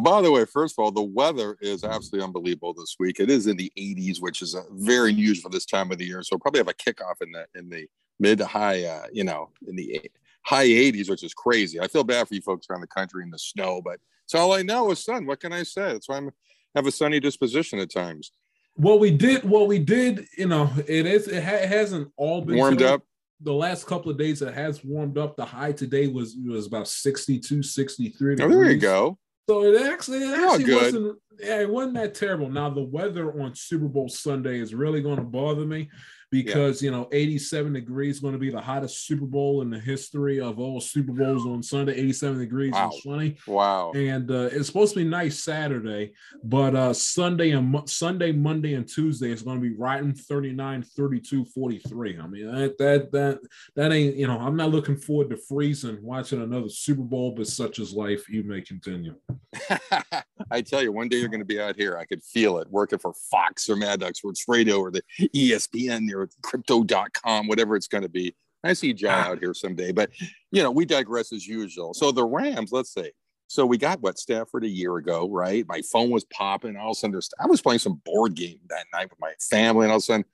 By 0.01 0.23
the 0.23 0.33
way, 0.33 0.45
first 0.45 0.75
of 0.77 0.83
all, 0.83 0.91
the 0.91 1.03
weather 1.03 1.57
is 1.61 1.85
absolutely 1.85 2.27
unbelievable 2.27 2.75
this 2.75 2.97
week. 2.99 3.21
It 3.21 3.31
is 3.31 3.47
in 3.47 3.57
the 3.57 3.73
80s, 3.79 4.21
which 4.21 4.43
is 4.43 4.57
uh, 4.57 4.63
very 4.73 5.13
unusual 5.13 5.49
for 5.49 5.55
this 5.55 5.67
time 5.67 5.93
of 5.93 5.99
the 5.99 6.05
year. 6.05 6.21
So 6.25 6.31
we'll 6.33 6.41
probably 6.41 6.59
have 6.59 6.69
a 6.69 6.75
kickoff 6.75 7.23
in 7.23 7.31
the 7.31 7.47
in 7.55 7.69
the 7.69 7.87
mid 8.19 8.39
to 8.39 8.47
high, 8.47 8.85
uh, 8.85 9.07
you 9.13 9.25
know, 9.25 9.51
in 9.67 9.77
the 9.77 10.11
high 10.45 10.67
80s, 10.67 11.11
which 11.11 11.25
is 11.25 11.35
crazy. 11.35 11.81
I 11.81 11.89
feel 11.89 12.05
bad 12.05 12.29
for 12.29 12.35
you 12.35 12.41
folks 12.41 12.67
around 12.71 12.81
the 12.81 12.87
country 12.87 13.23
in 13.23 13.31
the 13.31 13.39
snow, 13.39 13.81
but 13.83 13.99
it's 14.25 14.35
all 14.35 14.53
I 14.53 14.63
know 14.63 14.91
is 14.91 15.05
sun. 15.05 15.27
What 15.27 15.41
can 15.41 15.53
I 15.53 15.63
say? 15.63 15.93
That's 15.93 16.09
why 16.09 16.17
I'm 16.17 16.31
have 16.77 16.87
a 16.87 16.93
sunny 16.93 17.19
disposition 17.19 17.79
at 17.79 17.91
times. 17.91 18.33
What 18.75 19.01
we 19.01 19.11
did, 19.11 19.45
what 19.45 19.67
we 19.67 19.79
did, 19.79 20.27
you 20.37 20.47
know, 20.47 20.71
it 20.87 21.07
is 21.07 21.27
it, 21.27 21.43
ha- 21.43 21.57
it 21.57 21.69
hasn't 21.69 22.13
all 22.17 22.43
been 22.43 22.57
warmed 22.57 22.83
up. 22.83 23.03
The 23.41 23.53
last 23.53 23.87
couple 23.87 24.11
of 24.11 24.19
days 24.19 24.43
it 24.43 24.55
has 24.55 24.85
warmed 24.85 25.19
up. 25.19 25.37
The 25.37 25.45
high 25.45 25.73
today 25.73 26.07
was 26.07 26.37
was 26.47 26.67
about 26.67 26.87
62, 26.87 27.63
63 27.63 28.37
degrees. 28.37 28.55
Oh, 28.55 28.59
there 28.59 28.71
you 28.71 28.79
go. 28.79 29.19
So 29.49 29.63
it 29.63 29.81
actually, 29.81 30.19
it 30.19 30.39
actually 30.39 30.75
wasn't 30.75 31.19
yeah, 31.39 31.61
it 31.61 31.71
wasn't 31.71 31.95
that 31.95 32.15
terrible. 32.15 32.51
Now 32.51 32.69
the 32.69 32.83
weather 32.83 33.41
on 33.41 33.55
Super 33.55 33.89
Bowl 33.89 34.09
Sunday 34.09 34.59
is 34.59 34.75
really 34.75 35.01
going 35.01 35.17
to 35.17 35.23
bother 35.23 35.65
me 35.65 35.89
because 36.31 36.83
yeah. 36.83 36.87
you 36.87 36.97
know 36.97 37.09
87 37.13 37.73
degrees 37.73 38.17
is 38.17 38.21
going 38.21 38.33
to 38.33 38.39
be 38.39 38.51
the 38.51 38.61
hottest 38.61 39.07
Super 39.07 39.27
Bowl 39.27 39.63
in 39.63 39.71
the 39.71 39.79
history 39.79 40.41
of 40.41 40.59
all 40.59 40.81
Super 40.81 41.13
Bowls 41.13 41.47
on 41.47 41.63
Sunday. 41.63 41.95
87 41.95 42.39
degrees 42.39 42.73
wow. 42.73 42.91
and 42.91 43.03
sunny. 43.03 43.37
Wow! 43.47 43.93
And 43.93 44.31
uh, 44.31 44.49
it's 44.53 44.67
supposed 44.67 44.95
to 44.95 45.01
be 45.01 45.09
nice 45.09 45.43
Saturday, 45.43 46.13
but 46.43 46.75
uh, 46.75 46.93
Sunday 46.93 47.51
and 47.51 47.69
Mo- 47.69 47.87
Sunday, 47.87 48.33
Monday, 48.33 48.75
and 48.75 48.89
Tuesday 48.89 49.31
it's 49.31 49.43
going 49.43 49.61
to 49.61 49.69
be 49.69 49.75
right 49.77 50.03
in 50.03 50.15
39, 50.15 50.83
32, 50.83 51.45
43. 51.45 52.19
I 52.19 52.27
mean 52.27 52.47
that 52.47 52.79
that 52.79 53.13
that 53.13 53.41
that 53.75 53.93
ain't 53.93 54.17
you 54.17 54.27
know 54.27 54.39
I'm 54.39 54.57
not 54.57 54.71
looking 54.71 54.97
forward 54.97 55.31
to 55.31 55.37
freezing 55.37 55.99
watching 56.03 56.43
another 56.43 56.69
Super 56.69 57.03
Bowl, 57.03 57.33
but 57.33 57.47
such 57.47 57.79
is 57.79 57.93
life. 57.93 58.29
You 58.29 58.43
may 58.43 58.61
continue. 58.61 59.15
I 60.51 60.63
tell 60.63 60.83
you, 60.83 60.93
one 60.93 61.09
day 61.09 61.19
you're 61.19 61.29
going 61.29 61.41
to 61.41 61.47
be 61.47 61.61
out 61.61 61.77
here. 61.77 61.97
I 61.99 62.05
could 62.05 62.23
feel 62.23 62.59
it 62.59 62.69
working 62.71 62.99
for 62.99 63.13
Fox 63.31 63.69
or 63.69 63.77
Mad 63.77 64.01
Dog 64.01 64.15
Sports 64.17 64.45
Radio 64.49 64.79
or 64.79 64.91
the 64.91 65.03
ESPN 65.21 66.07
or 66.17 66.29
crypto.com, 66.43 67.47
whatever 67.47 67.77
it's 67.77 67.89
going 67.89 68.03
to 68.03 68.09
be. 68.09 68.35
I 68.65 68.73
see 68.73 68.93
John 68.93 69.25
ah. 69.27 69.31
out 69.31 69.39
here 69.39 69.55
someday, 69.55 69.93
but 69.93 70.11
you 70.51 70.63
know, 70.63 70.71
we 70.71 70.85
digress 70.85 71.33
as 71.33 71.47
usual. 71.47 71.95
So 71.95 72.11
the 72.11 72.25
Rams, 72.25 72.73
let's 72.73 72.93
say, 72.93 73.13
so 73.49 73.65
we 73.65 73.79
got 73.79 74.01
what 74.01 74.19
Stafford 74.19 74.65
a 74.65 74.69
year 74.69 74.97
ago, 74.97 75.29
right? 75.31 75.65
My 75.69 75.81
phone 75.93 76.11
was 76.11 76.25
popping. 76.25 76.77
All 76.77 76.91
of 76.91 76.97
a 76.97 77.01
sudden, 77.01 77.21
I 77.39 77.47
was 77.47 77.63
playing 77.63 77.79
some 77.79 78.01
board 78.05 78.35
game 78.35 78.59
that 78.71 78.87
night 78.93 79.09
with 79.11 79.21
my 79.21 79.33
family, 79.39 79.85
and 79.85 79.93
all 79.93 79.99
of 79.99 80.03
a 80.03 80.05
sudden, 80.05 80.25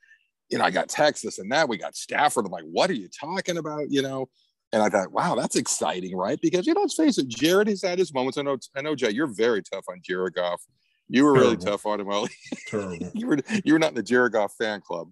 you 0.49 0.57
know, 0.57 0.65
I 0.65 0.71
got 0.71 0.89
Texas 0.89 1.37
and 1.37 1.51
that. 1.51 1.69
We 1.69 1.77
got 1.77 1.95
Stafford. 1.95 2.45
I'm 2.45 2.51
like, 2.51 2.65
what 2.65 2.89
are 2.89 2.95
you 2.95 3.09
talking 3.09 3.57
about? 3.57 3.91
You 3.91 4.01
know, 4.01 4.29
and 4.71 4.81
I 4.81 4.89
thought, 4.89 5.11
wow, 5.11 5.35
that's 5.35 5.55
exciting, 5.55 6.15
right? 6.15 6.39
Because 6.41 6.65
you 6.65 6.73
know, 6.73 6.81
let's 6.81 6.95
face 6.95 7.19
it, 7.19 7.27
Jared 7.27 7.67
has 7.67 7.83
had 7.83 7.99
his 7.99 8.13
moments. 8.13 8.39
I 8.39 8.41
know, 8.41 8.57
I 8.75 8.81
know, 8.81 8.95
Jay, 8.95 9.11
you're 9.11 9.27
very 9.27 9.61
tough 9.61 9.85
on 9.87 9.99
Jared 10.03 10.33
Goff. 10.33 10.63
You 11.07 11.25
were 11.25 11.33
Terrible. 11.33 11.51
really 11.51 11.63
tough 11.63 11.85
on 11.85 11.99
him. 11.99 12.07
Well, 12.07 12.27
you 13.13 13.27
were 13.27 13.37
you 13.63 13.73
were 13.73 13.79
not 13.79 13.89
in 13.89 13.95
the 13.95 14.03
Jared 14.03 14.33
Goff 14.33 14.55
fan 14.57 14.81
club. 14.81 15.11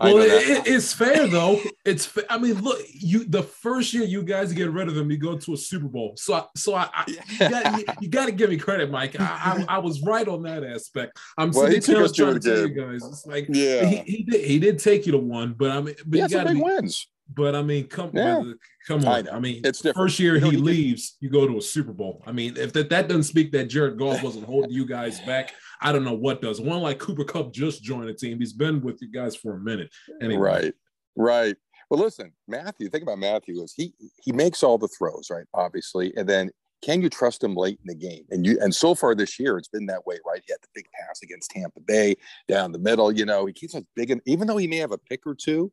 Well, 0.00 0.18
it, 0.18 0.66
it's 0.66 0.92
fair 0.92 1.26
though. 1.26 1.60
It's 1.84 2.16
I 2.28 2.38
mean, 2.38 2.60
look, 2.60 2.80
you 2.92 3.24
the 3.24 3.42
first 3.42 3.94
year 3.94 4.04
you 4.04 4.22
guys 4.22 4.52
get 4.52 4.70
rid 4.70 4.88
of 4.88 4.96
him, 4.96 5.10
you 5.10 5.16
go 5.16 5.38
to 5.38 5.54
a 5.54 5.56
Super 5.56 5.88
Bowl. 5.88 6.14
So, 6.16 6.34
I, 6.34 6.44
so 6.56 6.74
I, 6.74 6.88
I 6.92 7.04
you, 7.06 7.48
got, 7.48 7.78
you, 7.78 7.84
you, 8.00 8.08
to 8.08 8.32
give 8.32 8.50
me 8.50 8.56
credit, 8.58 8.90
Mike. 8.90 9.18
I, 9.18 9.64
I, 9.68 9.76
I, 9.76 9.78
was 9.78 10.02
right 10.02 10.26
on 10.28 10.42
that 10.42 10.64
aspect. 10.64 11.18
I'm 11.36 11.50
well, 11.50 11.70
sitting 11.70 11.96
here 11.96 12.08
trying 12.08 12.34
to 12.34 12.40
tell 12.40 12.68
you 12.68 12.68
guys, 12.68 13.02
it's 13.04 13.26
like, 13.26 13.46
yeah, 13.48 13.84
he, 13.84 13.96
he, 13.98 14.22
did 14.24 14.44
he 14.44 14.58
did 14.58 14.78
take 14.78 15.06
you 15.06 15.12
to 15.12 15.18
one, 15.18 15.54
but 15.54 15.70
I 15.70 15.80
mean, 15.80 15.94
but 16.06 16.18
you 16.18 16.28
got 16.28 16.46
big 16.46 16.56
be, 16.56 16.62
wins. 16.62 17.06
But 17.32 17.54
I 17.54 17.62
mean, 17.62 17.86
come 17.86 18.10
yeah. 18.14 18.42
come 18.86 19.04
on. 19.04 19.28
I, 19.28 19.36
I, 19.36 19.38
mean, 19.38 19.60
it's 19.64 19.80
different. 19.80 19.96
first 19.96 20.18
year 20.18 20.38
he 20.38 20.52
leaves, 20.52 21.16
you 21.20 21.28
go 21.28 21.46
to 21.46 21.58
a 21.58 21.62
Super 21.62 21.92
Bowl. 21.92 22.22
I 22.26 22.32
mean, 22.32 22.56
if 22.56 22.72
that, 22.72 22.88
that 22.90 23.08
doesn't 23.08 23.24
speak 23.24 23.52
that 23.52 23.64
Jared 23.64 23.98
Goff 23.98 24.22
wasn't 24.22 24.46
holding 24.46 24.70
you 24.70 24.86
guys 24.86 25.20
back, 25.20 25.52
I 25.80 25.92
don't 25.92 26.04
know 26.04 26.14
what 26.14 26.42
does. 26.42 26.60
One 26.60 26.80
like 26.82 26.98
Cooper 26.98 27.24
Kupp 27.24 27.52
just 27.52 27.82
joined 27.82 28.08
the 28.08 28.14
team. 28.14 28.38
He's 28.38 28.52
been 28.52 28.80
with 28.80 29.00
you 29.00 29.10
guys 29.10 29.36
for 29.36 29.54
a 29.54 29.60
minute. 29.60 29.90
Anyway. 30.20 30.40
Right. 30.40 30.74
Right. 31.16 31.56
Well, 31.90 32.00
listen, 32.00 32.32
Matthew. 32.46 32.88
Think 32.88 33.02
about 33.02 33.18
Matthew. 33.18 33.62
Is 33.62 33.74
he 33.74 33.94
he 34.22 34.32
makes 34.32 34.62
all 34.62 34.78
the 34.78 34.88
throws, 34.88 35.28
right? 35.30 35.46
Obviously, 35.54 36.12
and 36.16 36.28
then 36.28 36.50
can 36.82 37.02
you 37.02 37.08
trust 37.08 37.42
him 37.42 37.54
late 37.54 37.78
in 37.80 37.86
the 37.86 37.94
game? 37.94 38.24
And 38.30 38.46
you 38.46 38.58
and 38.60 38.74
so 38.74 38.94
far 38.94 39.14
this 39.14 39.38
year, 39.40 39.56
it's 39.56 39.68
been 39.68 39.86
that 39.86 40.06
way, 40.06 40.18
right? 40.26 40.42
He 40.46 40.52
had 40.52 40.60
the 40.60 40.68
big 40.74 40.86
pass 40.92 41.22
against 41.22 41.50
Tampa 41.50 41.80
Bay 41.80 42.16
down 42.46 42.72
the 42.72 42.78
middle. 42.78 43.10
You 43.10 43.24
know, 43.24 43.46
he 43.46 43.52
keeps 43.52 43.74
us 43.74 43.84
big, 43.96 44.10
and 44.10 44.20
even 44.26 44.46
though 44.46 44.58
he 44.58 44.66
may 44.66 44.76
have 44.76 44.92
a 44.92 44.98
pick 44.98 45.26
or 45.26 45.34
two, 45.34 45.72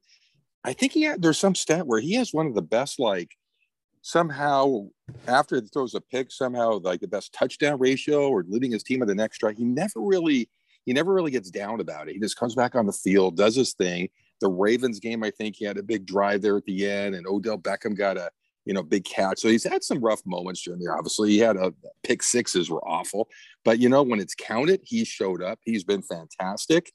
I 0.63 0.73
think 0.73 0.93
he 0.93 1.03
had 1.03 1.21
there's 1.21 1.37
some 1.37 1.55
stat 1.55 1.85
where 1.85 1.99
he 1.99 2.13
has 2.13 2.33
one 2.33 2.47
of 2.47 2.55
the 2.55 2.61
best 2.61 2.99
like 2.99 3.35
somehow 4.05 4.85
after 5.27 5.55
he 5.55 5.61
throws 5.61 5.95
a 5.95 5.99
pick 5.99 6.31
somehow 6.31 6.79
like 6.83 6.99
the 6.99 7.07
best 7.07 7.33
touchdown 7.33 7.79
ratio 7.79 8.29
or 8.29 8.45
leading 8.47 8.71
his 8.71 8.83
team 8.83 9.01
at 9.01 9.07
the 9.07 9.15
next 9.15 9.39
drive. 9.39 9.57
He 9.57 9.63
never 9.63 9.99
really 9.99 10.47
he 10.85 10.93
never 10.93 11.11
really 11.11 11.31
gets 11.31 11.49
down 11.49 11.79
about 11.79 12.07
it. 12.07 12.13
He 12.13 12.19
just 12.19 12.37
comes 12.37 12.53
back 12.53 12.75
on 12.75 12.85
the 12.85 12.93
field, 12.93 13.35
does 13.35 13.55
his 13.55 13.73
thing. 13.73 14.09
The 14.41 14.47
Ravens 14.47 14.99
game, 14.99 15.23
I 15.23 15.31
think 15.31 15.55
he 15.55 15.65
had 15.65 15.79
a 15.79 15.83
big 15.83 16.05
drive 16.05 16.43
there 16.43 16.55
at 16.55 16.65
the 16.65 16.87
end, 16.87 17.15
and 17.15 17.25
Odell 17.25 17.57
Beckham 17.57 17.97
got 17.97 18.15
a 18.15 18.29
you 18.65 18.75
know 18.75 18.83
big 18.83 19.05
catch. 19.05 19.39
So 19.39 19.47
he's 19.47 19.67
had 19.67 19.83
some 19.83 19.99
rough 19.99 20.23
moments 20.23 20.61
during 20.61 20.81
there. 20.81 20.95
Obviously, 20.95 21.31
he 21.31 21.39
had 21.39 21.57
a 21.57 21.73
pick 22.03 22.21
sixes 22.21 22.69
were 22.69 22.87
awful, 22.87 23.27
but 23.63 23.79
you 23.79 23.89
know 23.89 24.03
when 24.03 24.19
it's 24.19 24.35
counted, 24.35 24.81
he 24.83 25.03
showed 25.03 25.41
up. 25.41 25.57
He's 25.63 25.83
been 25.83 26.03
fantastic. 26.03 26.91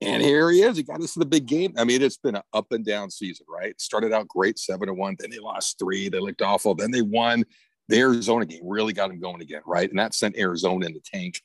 And 0.00 0.22
here 0.22 0.50
he 0.50 0.62
is. 0.62 0.76
He 0.76 0.82
got 0.82 1.00
us 1.00 1.14
to 1.14 1.20
the 1.20 1.26
big 1.26 1.46
game. 1.46 1.74
I 1.78 1.84
mean, 1.84 2.02
it's 2.02 2.16
been 2.16 2.34
an 2.34 2.42
up 2.52 2.72
and 2.72 2.84
down 2.84 3.10
season, 3.10 3.46
right? 3.48 3.80
Started 3.80 4.12
out 4.12 4.28
great, 4.28 4.58
seven 4.58 4.88
to 4.88 4.94
one. 4.94 5.16
Then 5.18 5.30
they 5.30 5.38
lost 5.38 5.78
three. 5.78 6.08
They 6.08 6.20
looked 6.20 6.42
awful. 6.42 6.74
Then 6.74 6.90
they 6.90 7.02
won. 7.02 7.44
The 7.88 7.98
Arizona 7.98 8.44
game 8.44 8.62
really 8.64 8.92
got 8.92 9.08
them 9.08 9.20
going 9.20 9.40
again, 9.40 9.62
right? 9.66 9.88
And 9.88 9.98
that 9.98 10.14
sent 10.14 10.36
Arizona 10.36 10.86
in 10.86 10.94
the 10.94 11.00
tank. 11.00 11.40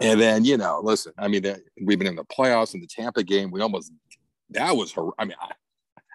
And 0.00 0.20
then, 0.20 0.44
you 0.44 0.58
know, 0.58 0.80
listen, 0.82 1.12
I 1.16 1.28
mean, 1.28 1.42
we've 1.82 1.98
been 1.98 2.08
in 2.08 2.16
the 2.16 2.24
playoffs 2.24 2.74
in 2.74 2.80
the 2.80 2.86
Tampa 2.86 3.22
game. 3.22 3.50
We 3.50 3.62
almost, 3.62 3.92
that 4.50 4.76
was 4.76 4.92
her. 4.92 5.08
I 5.18 5.24
mean, 5.24 5.36
I, 5.40 5.52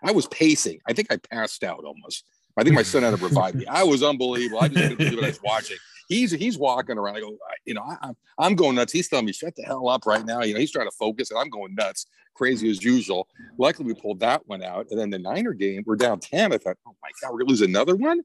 I 0.03 0.11
was 0.11 0.28
pacing. 0.28 0.80
I 0.88 0.93
think 0.93 1.11
I 1.11 1.17
passed 1.17 1.63
out 1.63 1.84
almost. 1.84 2.26
I 2.57 2.63
think 2.63 2.76
my 2.76 2.84
son 2.84 3.03
had 3.03 3.17
to 3.17 3.24
revive 3.24 3.55
me. 3.55 3.65
I 3.65 3.84
was 3.84 4.03
unbelievable. 4.03 4.59
I 4.61 4.67
just 4.67 4.82
couldn't 4.82 4.97
believe 4.97 5.15
what 5.15 5.24
I 5.24 5.30
was 5.30 5.41
watching 5.43 5.78
he's 6.12 6.32
he's 6.32 6.57
walking 6.57 6.97
around. 6.97 7.16
I 7.16 7.22
go, 7.22 7.38
you 7.66 7.74
know, 7.74 7.84
I, 7.84 8.09
am 8.09 8.16
I'm 8.38 8.55
going 8.55 8.76
nuts. 8.76 8.91
He's 8.91 9.07
telling 9.07 9.26
me, 9.26 9.32
shut 9.32 9.55
the 9.55 9.64
hell 9.64 9.88
up 9.88 10.05
right 10.05 10.26
now. 10.26 10.41
You 10.41 10.53
know, 10.53 10.59
he's 10.59 10.72
trying 10.72 10.88
to 10.88 10.95
focus, 10.97 11.32
and 11.32 11.39
I'm 11.39 11.49
going 11.49 11.74
nuts, 11.74 12.07
crazy 12.36 12.70
as 12.70 12.84
usual. 12.84 13.28
Luckily, 13.57 13.88
we 13.88 13.99
pulled 13.99 14.20
that 14.20 14.45
one 14.47 14.62
out, 14.62 14.88
and 14.91 14.99
then 14.99 15.09
the 15.09 15.20
Niner 15.20 15.53
game, 15.53 15.84
we're 15.86 15.95
down 15.95 16.20
ten. 16.20 16.53
I 16.53 16.57
thought, 16.57 16.78
oh 16.88 16.95
my 17.01 17.09
god, 17.22 17.32
we're 17.32 17.39
gonna 17.39 17.49
lose 17.49 17.62
another 17.62 17.95
one. 17.95 18.22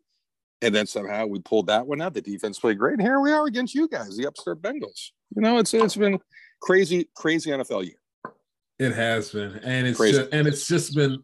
And 0.63 0.75
then 0.75 0.87
somehow 0.87 1.27
we 1.27 1.39
pulled 1.41 1.67
that 1.67 1.87
one 1.87 2.01
out. 2.01 2.15
The 2.15 2.23
defense 2.23 2.59
played 2.59 2.79
great. 2.79 2.95
And 2.95 3.03
here 3.03 3.21
we 3.21 3.31
are 3.31 3.47
against 3.47 3.75
you 3.75 3.89
guys, 3.89 4.17
the 4.17 4.27
upstart 4.27 4.63
Bengals. 4.63 5.11
You 5.35 5.43
know, 5.43 5.59
it's 5.59 5.73
it's 5.75 5.97
been 5.97 6.19
crazy, 6.61 7.09
crazy 7.15 7.51
NFL 7.51 7.85
year. 7.85 8.33
It 8.79 8.93
has 8.93 9.31
been, 9.31 9.61
and 9.63 9.87
it's 9.87 9.99
just, 9.99 10.33
and 10.33 10.47
it's 10.47 10.67
just 10.67 10.95
been 10.95 11.23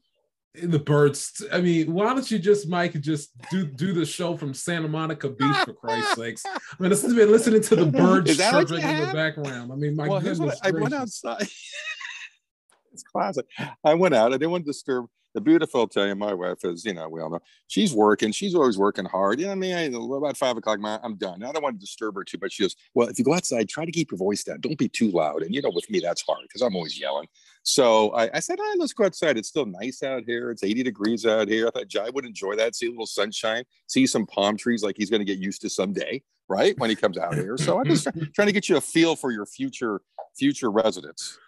the 0.55 0.79
birds. 0.79 1.45
I 1.53 1.61
mean, 1.61 1.93
why 1.93 2.13
don't 2.13 2.31
you 2.31 2.39
just, 2.39 2.69
Mike, 2.69 3.01
just 3.01 3.31
do 3.51 3.65
do 3.65 3.93
the 3.93 4.05
show 4.05 4.37
from 4.37 4.55
Santa 4.55 4.89
Monica 4.89 5.31
Beach 5.31 5.57
for 5.65 5.73
Christ's 5.73 6.15
sakes? 6.15 6.45
I 6.47 6.59
mean, 6.79 6.91
this 6.91 7.03
has 7.03 7.15
been 7.15 7.31
listening 7.31 7.63
to 7.63 7.77
the 7.77 7.87
birds 7.99 8.37
chirping 8.37 8.83
in 8.83 9.07
the 9.07 9.13
background. 9.13 9.73
I 9.73 9.77
mean, 9.77 9.97
my 9.97 10.09
well, 10.09 10.21
goodness. 10.21 10.61
I, 10.63 10.69
I 10.69 10.71
went 10.73 10.95
outside. 10.95 11.43
it's 12.93 13.03
classic. 13.03 13.47
I 13.85 13.95
went 13.95 14.15
out. 14.15 14.33
I 14.33 14.37
didn't 14.37 14.51
want 14.51 14.65
to 14.65 14.71
disturb 14.71 15.07
the 15.35 15.41
beautiful 15.41 15.85
Italian, 15.85 16.19
my 16.19 16.35
wife 16.35 16.65
is, 16.65 16.85
you 16.85 16.93
know, 16.93 17.09
we 17.09 17.21
all 17.21 17.31
know 17.31 17.41
she's 17.69 17.95
working. 17.95 18.33
She's 18.33 18.55
always 18.55 18.77
working 18.77 19.07
hard. 19.07 19.41
You 19.41 19.47
know, 19.47 19.53
what 19.53 19.65
I 19.65 19.87
mean, 19.89 19.95
I, 19.95 20.17
about 20.17 20.37
five 20.37 20.57
o'clock, 20.57 20.79
I'm 20.83 21.17
done. 21.17 21.43
I 21.43 21.53
don't 21.53 21.63
want 21.63 21.77
to 21.77 21.81
disturb 21.81 22.17
her 22.17 22.25
too 22.25 22.39
much. 22.41 22.53
She 22.53 22.65
goes, 22.65 22.77
well, 22.95 23.09
if 23.09 23.19
you 23.19 23.25
go 23.25 23.35
outside, 23.35 23.69
try 23.69 23.85
to 23.85 23.93
keep 23.93 24.11
your 24.11 24.19
voice 24.19 24.45
down. 24.45 24.61
Don't 24.61 24.79
be 24.79 24.89
too 24.89 25.11
loud. 25.11 25.43
And 25.43 25.55
you 25.55 25.63
know, 25.63 25.71
with 25.71 25.89
me, 25.91 26.01
that's 26.01 26.23
hard 26.23 26.43
because 26.43 26.61
I'm 26.61 26.77
always 26.77 27.01
yelling. 27.01 27.29
So 27.63 28.11
I, 28.11 28.31
I 28.35 28.41
said, 28.41 28.59
all 28.59 28.67
right, 28.67 28.79
let's 28.79 28.93
go 28.93 29.05
outside. 29.05 29.39
It's 29.39 29.49
still 29.49 29.67
nice 29.67 30.03
out 30.03 30.25
here. 30.27 30.51
It's 30.51 30.65
80 30.65 30.83
degrees 30.83 31.25
out 31.25 31.49
here. 31.49 31.69
I 31.69 31.71
thought 31.71 31.89
Jai 31.89 32.11
would 32.11 32.25
enjoy 32.25 32.57
that. 32.57 32.75
See 32.75 32.87
a 32.87 32.91
little 32.91 33.07
sunshine, 33.07 33.65
see 33.87 34.07
some 34.07 34.27
palm 34.27 34.57
trees 34.57 34.83
like 34.83 34.97
he's 34.97 35.11
going 35.11 35.21
to 35.21 35.25
get 35.25 35.39
used 35.39 35.63
to 35.63 35.71
someday, 35.71 36.23
right? 36.49 36.77
When 36.79 36.91
he 36.91 36.97
comes 36.97 37.19
out 37.19 37.35
here. 37.35 37.57
So 37.57 37.79
I'm 37.79 37.87
just 37.87 38.09
trying 38.35 38.47
to 38.47 38.53
get 38.53 38.69
you 38.69 38.77
a 38.77 38.81
feel 38.81 39.15
for 39.15 39.31
your 39.31 39.47
future 39.47 40.01
future 40.37 40.71
residents. 40.71 41.39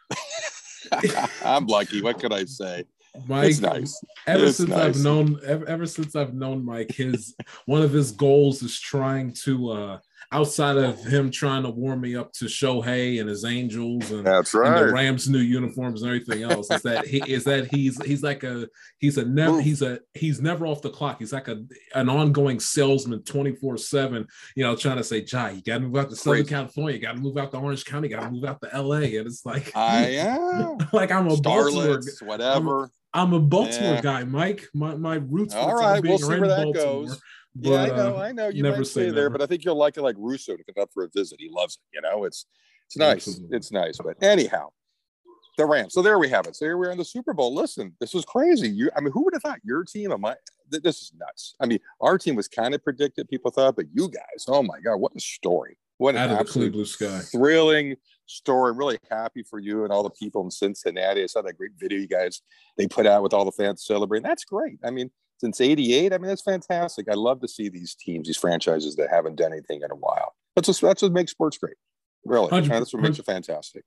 I'm 1.44 1.66
lucky. 1.66 2.02
What 2.02 2.20
could 2.20 2.32
I 2.32 2.44
say? 2.44 2.84
Mike, 3.26 3.50
it's 3.50 3.60
nice. 3.60 4.04
Ever 4.26 4.46
It's 4.46 4.56
since 4.56 4.70
nice. 4.70 4.80
I've 4.80 5.02
known, 5.02 5.38
ever, 5.46 5.64
ever 5.66 5.86
since 5.86 6.16
I've 6.16 6.34
known 6.34 6.64
Mike, 6.64 6.90
his 6.90 7.34
one 7.64 7.82
of 7.82 7.92
his 7.92 8.10
goals 8.10 8.62
is 8.62 8.78
trying 8.78 9.32
to, 9.44 9.70
uh 9.70 9.98
outside 10.32 10.76
of 10.76 10.98
him 11.04 11.30
trying 11.30 11.62
to 11.62 11.70
warm 11.70 12.00
me 12.00 12.16
up 12.16 12.32
to 12.34 12.46
Shohei 12.46 13.20
and 13.20 13.28
his 13.28 13.44
Angels 13.44 14.10
and, 14.10 14.26
That's 14.26 14.52
and 14.54 14.76
the. 14.76 14.92
Rams' 14.92 15.28
new 15.28 15.38
uniforms 15.38 16.02
and 16.02 16.08
everything 16.10 16.42
else, 16.42 16.70
is 16.70 16.82
that 16.82 17.06
he 17.06 17.18
is 17.32 17.44
that 17.44 17.66
he's 17.72 18.02
he's 18.04 18.22
like 18.22 18.42
a 18.42 18.68
he's 18.98 19.18
a 19.18 19.24
never 19.24 19.60
he's 19.60 19.82
a 19.82 20.00
he's 20.14 20.40
never 20.40 20.66
off 20.66 20.82
the 20.82 20.90
clock. 20.90 21.18
He's 21.18 21.32
like 21.32 21.48
a 21.48 21.62
an 21.94 22.08
ongoing 22.08 22.60
salesman, 22.60 23.22
twenty 23.22 23.54
four 23.54 23.76
seven. 23.76 24.26
You 24.56 24.64
know, 24.64 24.76
trying 24.76 24.96
to 24.96 25.04
say, 25.04 25.22
Jai, 25.22 25.50
you 25.52 25.62
got 25.62 25.74
to 25.78 25.80
move 25.80 25.96
out 25.96 26.10
to 26.10 26.16
Southern. 26.16 26.46
California, 26.46 26.96
you 26.96 27.02
got 27.02 27.16
to 27.16 27.20
move 27.20 27.36
out 27.36 27.50
to 27.52 27.58
Orange 27.58 27.84
County, 27.84 28.08
you 28.08 28.16
got 28.16 28.24
to 28.24 28.30
move 28.30 28.44
out 28.44 28.60
to 28.62 28.74
L.A. 28.74 29.16
And 29.16 29.26
it's 29.26 29.44
like 29.46 29.72
I 29.76 30.06
am. 30.16 30.78
like 30.92 31.10
I'm 31.10 31.28
a 31.28 31.36
Baltimore 31.36 32.00
whatever. 32.22 32.90
I'm 33.12 33.32
a 33.32 33.38
Baltimore 33.40 33.94
Yeah. 33.94 34.00
guy, 34.00 34.24
Mike. 34.24 34.66
My 34.74 34.96
my 34.96 35.14
roots. 35.16 35.54
All 35.54 35.74
right, 35.74 36.00
being 36.02 36.12
we'll 36.12 36.18
see 36.18 36.26
where 36.40 36.48
that 36.48 36.64
Baltimore, 36.64 36.72
goes. 37.06 37.20
But, 37.56 37.70
yeah, 37.70 37.82
I 37.82 37.86
know, 37.88 38.16
uh, 38.16 38.20
I 38.20 38.32
know. 38.32 38.48
You 38.48 38.62
never 38.62 38.78
might 38.78 38.86
say 38.86 39.08
stay 39.08 39.10
there, 39.10 39.30
but 39.30 39.40
I 39.40 39.46
think 39.46 39.64
you'll 39.64 39.76
like 39.76 39.96
it 39.96 40.02
like 40.02 40.16
Russo 40.18 40.56
to 40.56 40.64
come 40.64 40.82
up 40.82 40.90
for 40.92 41.04
a 41.04 41.08
visit. 41.14 41.40
He 41.40 41.48
loves 41.48 41.76
it. 41.76 41.94
You 41.94 42.00
know, 42.00 42.24
it's 42.24 42.46
it's 42.86 42.96
nice. 42.96 43.28
Absolutely. 43.28 43.56
It's 43.56 43.72
nice. 43.72 43.98
But 43.98 44.22
anyhow, 44.22 44.70
the 45.56 45.66
Rams. 45.66 45.94
So 45.94 46.02
there 46.02 46.18
we 46.18 46.28
have 46.28 46.46
it. 46.46 46.56
So 46.56 46.64
here 46.64 46.76
we 46.76 46.86
are 46.86 46.90
in 46.90 46.98
the 46.98 47.04
Super 47.04 47.32
Bowl. 47.32 47.54
Listen, 47.54 47.94
this 48.00 48.12
was 48.14 48.24
crazy. 48.24 48.68
You, 48.68 48.90
I 48.96 49.00
mean, 49.00 49.12
who 49.12 49.24
would 49.24 49.34
have 49.34 49.42
thought 49.42 49.60
your 49.62 49.84
team 49.84 50.10
and 50.10 50.20
my 50.20 50.34
this 50.70 51.02
is 51.02 51.12
nuts. 51.18 51.54
I 51.60 51.66
mean, 51.66 51.78
our 52.00 52.18
team 52.18 52.34
was 52.34 52.48
kind 52.48 52.74
of 52.74 52.82
predicted. 52.82 53.28
People 53.28 53.50
thought, 53.50 53.76
but 53.76 53.86
you 53.92 54.08
guys, 54.08 54.46
oh 54.48 54.62
my 54.62 54.80
god, 54.80 54.96
what 54.96 55.12
a 55.14 55.20
story! 55.20 55.78
What 55.98 56.16
an 56.16 56.22
out 56.22 56.30
of 56.30 56.30
the 56.30 56.36
clear 56.36 56.66
absolute 56.66 56.72
blue 56.72 56.84
sky. 56.86 57.20
thrilling 57.20 57.96
story. 58.26 58.70
I'm 58.70 58.78
really 58.78 58.98
happy 59.10 59.42
for 59.42 59.58
you 59.58 59.84
and 59.84 59.92
all 59.92 60.02
the 60.02 60.10
people 60.10 60.42
in 60.42 60.50
Cincinnati. 60.50 61.22
I 61.22 61.26
saw 61.26 61.42
that 61.42 61.58
great 61.58 61.72
video 61.78 61.98
you 61.98 62.08
guys 62.08 62.42
they 62.76 62.88
put 62.88 63.06
out 63.06 63.22
with 63.22 63.32
all 63.32 63.44
the 63.44 63.52
fans 63.52 63.84
celebrating. 63.84 64.26
That's 64.26 64.44
great. 64.44 64.78
I 64.82 64.90
mean, 64.90 65.10
since 65.44 65.60
'88, 65.60 66.12
I 66.12 66.18
mean, 66.18 66.28
that's 66.28 66.40
fantastic. 66.42 67.06
I 67.10 67.14
love 67.14 67.40
to 67.42 67.48
see 67.48 67.68
these 67.68 67.94
teams, 67.94 68.26
these 68.26 68.38
franchises 68.38 68.96
that 68.96 69.10
haven't 69.10 69.36
done 69.36 69.52
anything 69.52 69.82
in 69.82 69.90
a 69.90 69.94
while. 69.96 70.34
That's 70.56 70.68
what 70.68 70.80
that's 70.80 71.02
what 71.02 71.12
makes 71.12 71.32
sports 71.32 71.58
great. 71.58 71.76
Really, 72.24 72.48
that's 72.66 72.94
what 72.94 73.02
makes 73.02 73.18
it 73.18 73.26
fantastic. 73.26 73.84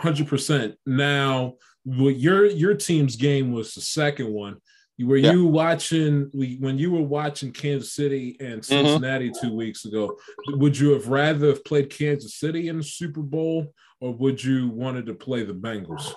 Hundred 0.00 0.26
percent. 0.26 0.74
Now, 0.86 1.54
what 1.84 2.18
your 2.18 2.46
your 2.46 2.74
team's 2.74 3.14
game 3.16 3.52
was 3.52 3.74
the 3.74 3.80
second 3.80 4.32
one. 4.32 4.56
Were 5.00 5.16
Yeah. 5.16 5.30
you 5.32 5.46
watching 5.46 6.28
when 6.58 6.76
you 6.76 6.90
were 6.90 7.02
watching 7.02 7.52
Kansas 7.52 7.92
City 7.92 8.36
and 8.40 8.62
Mm-hmm. 8.62 8.62
Cincinnati 8.86 9.30
two 9.40 9.54
weeks 9.54 9.84
ago? 9.84 10.18
Would 10.48 10.76
you 10.76 10.90
have 10.90 11.06
rather 11.06 11.46
have 11.48 11.64
played 11.64 11.90
Kansas 11.90 12.34
City 12.34 12.66
in 12.68 12.78
the 12.78 12.82
Super 12.82 13.20
Bowl, 13.22 13.72
or 14.00 14.12
would 14.14 14.42
you 14.42 14.68
wanted 14.70 15.06
to 15.06 15.14
play 15.14 15.44
the 15.44 15.54
Bengals? 15.54 16.12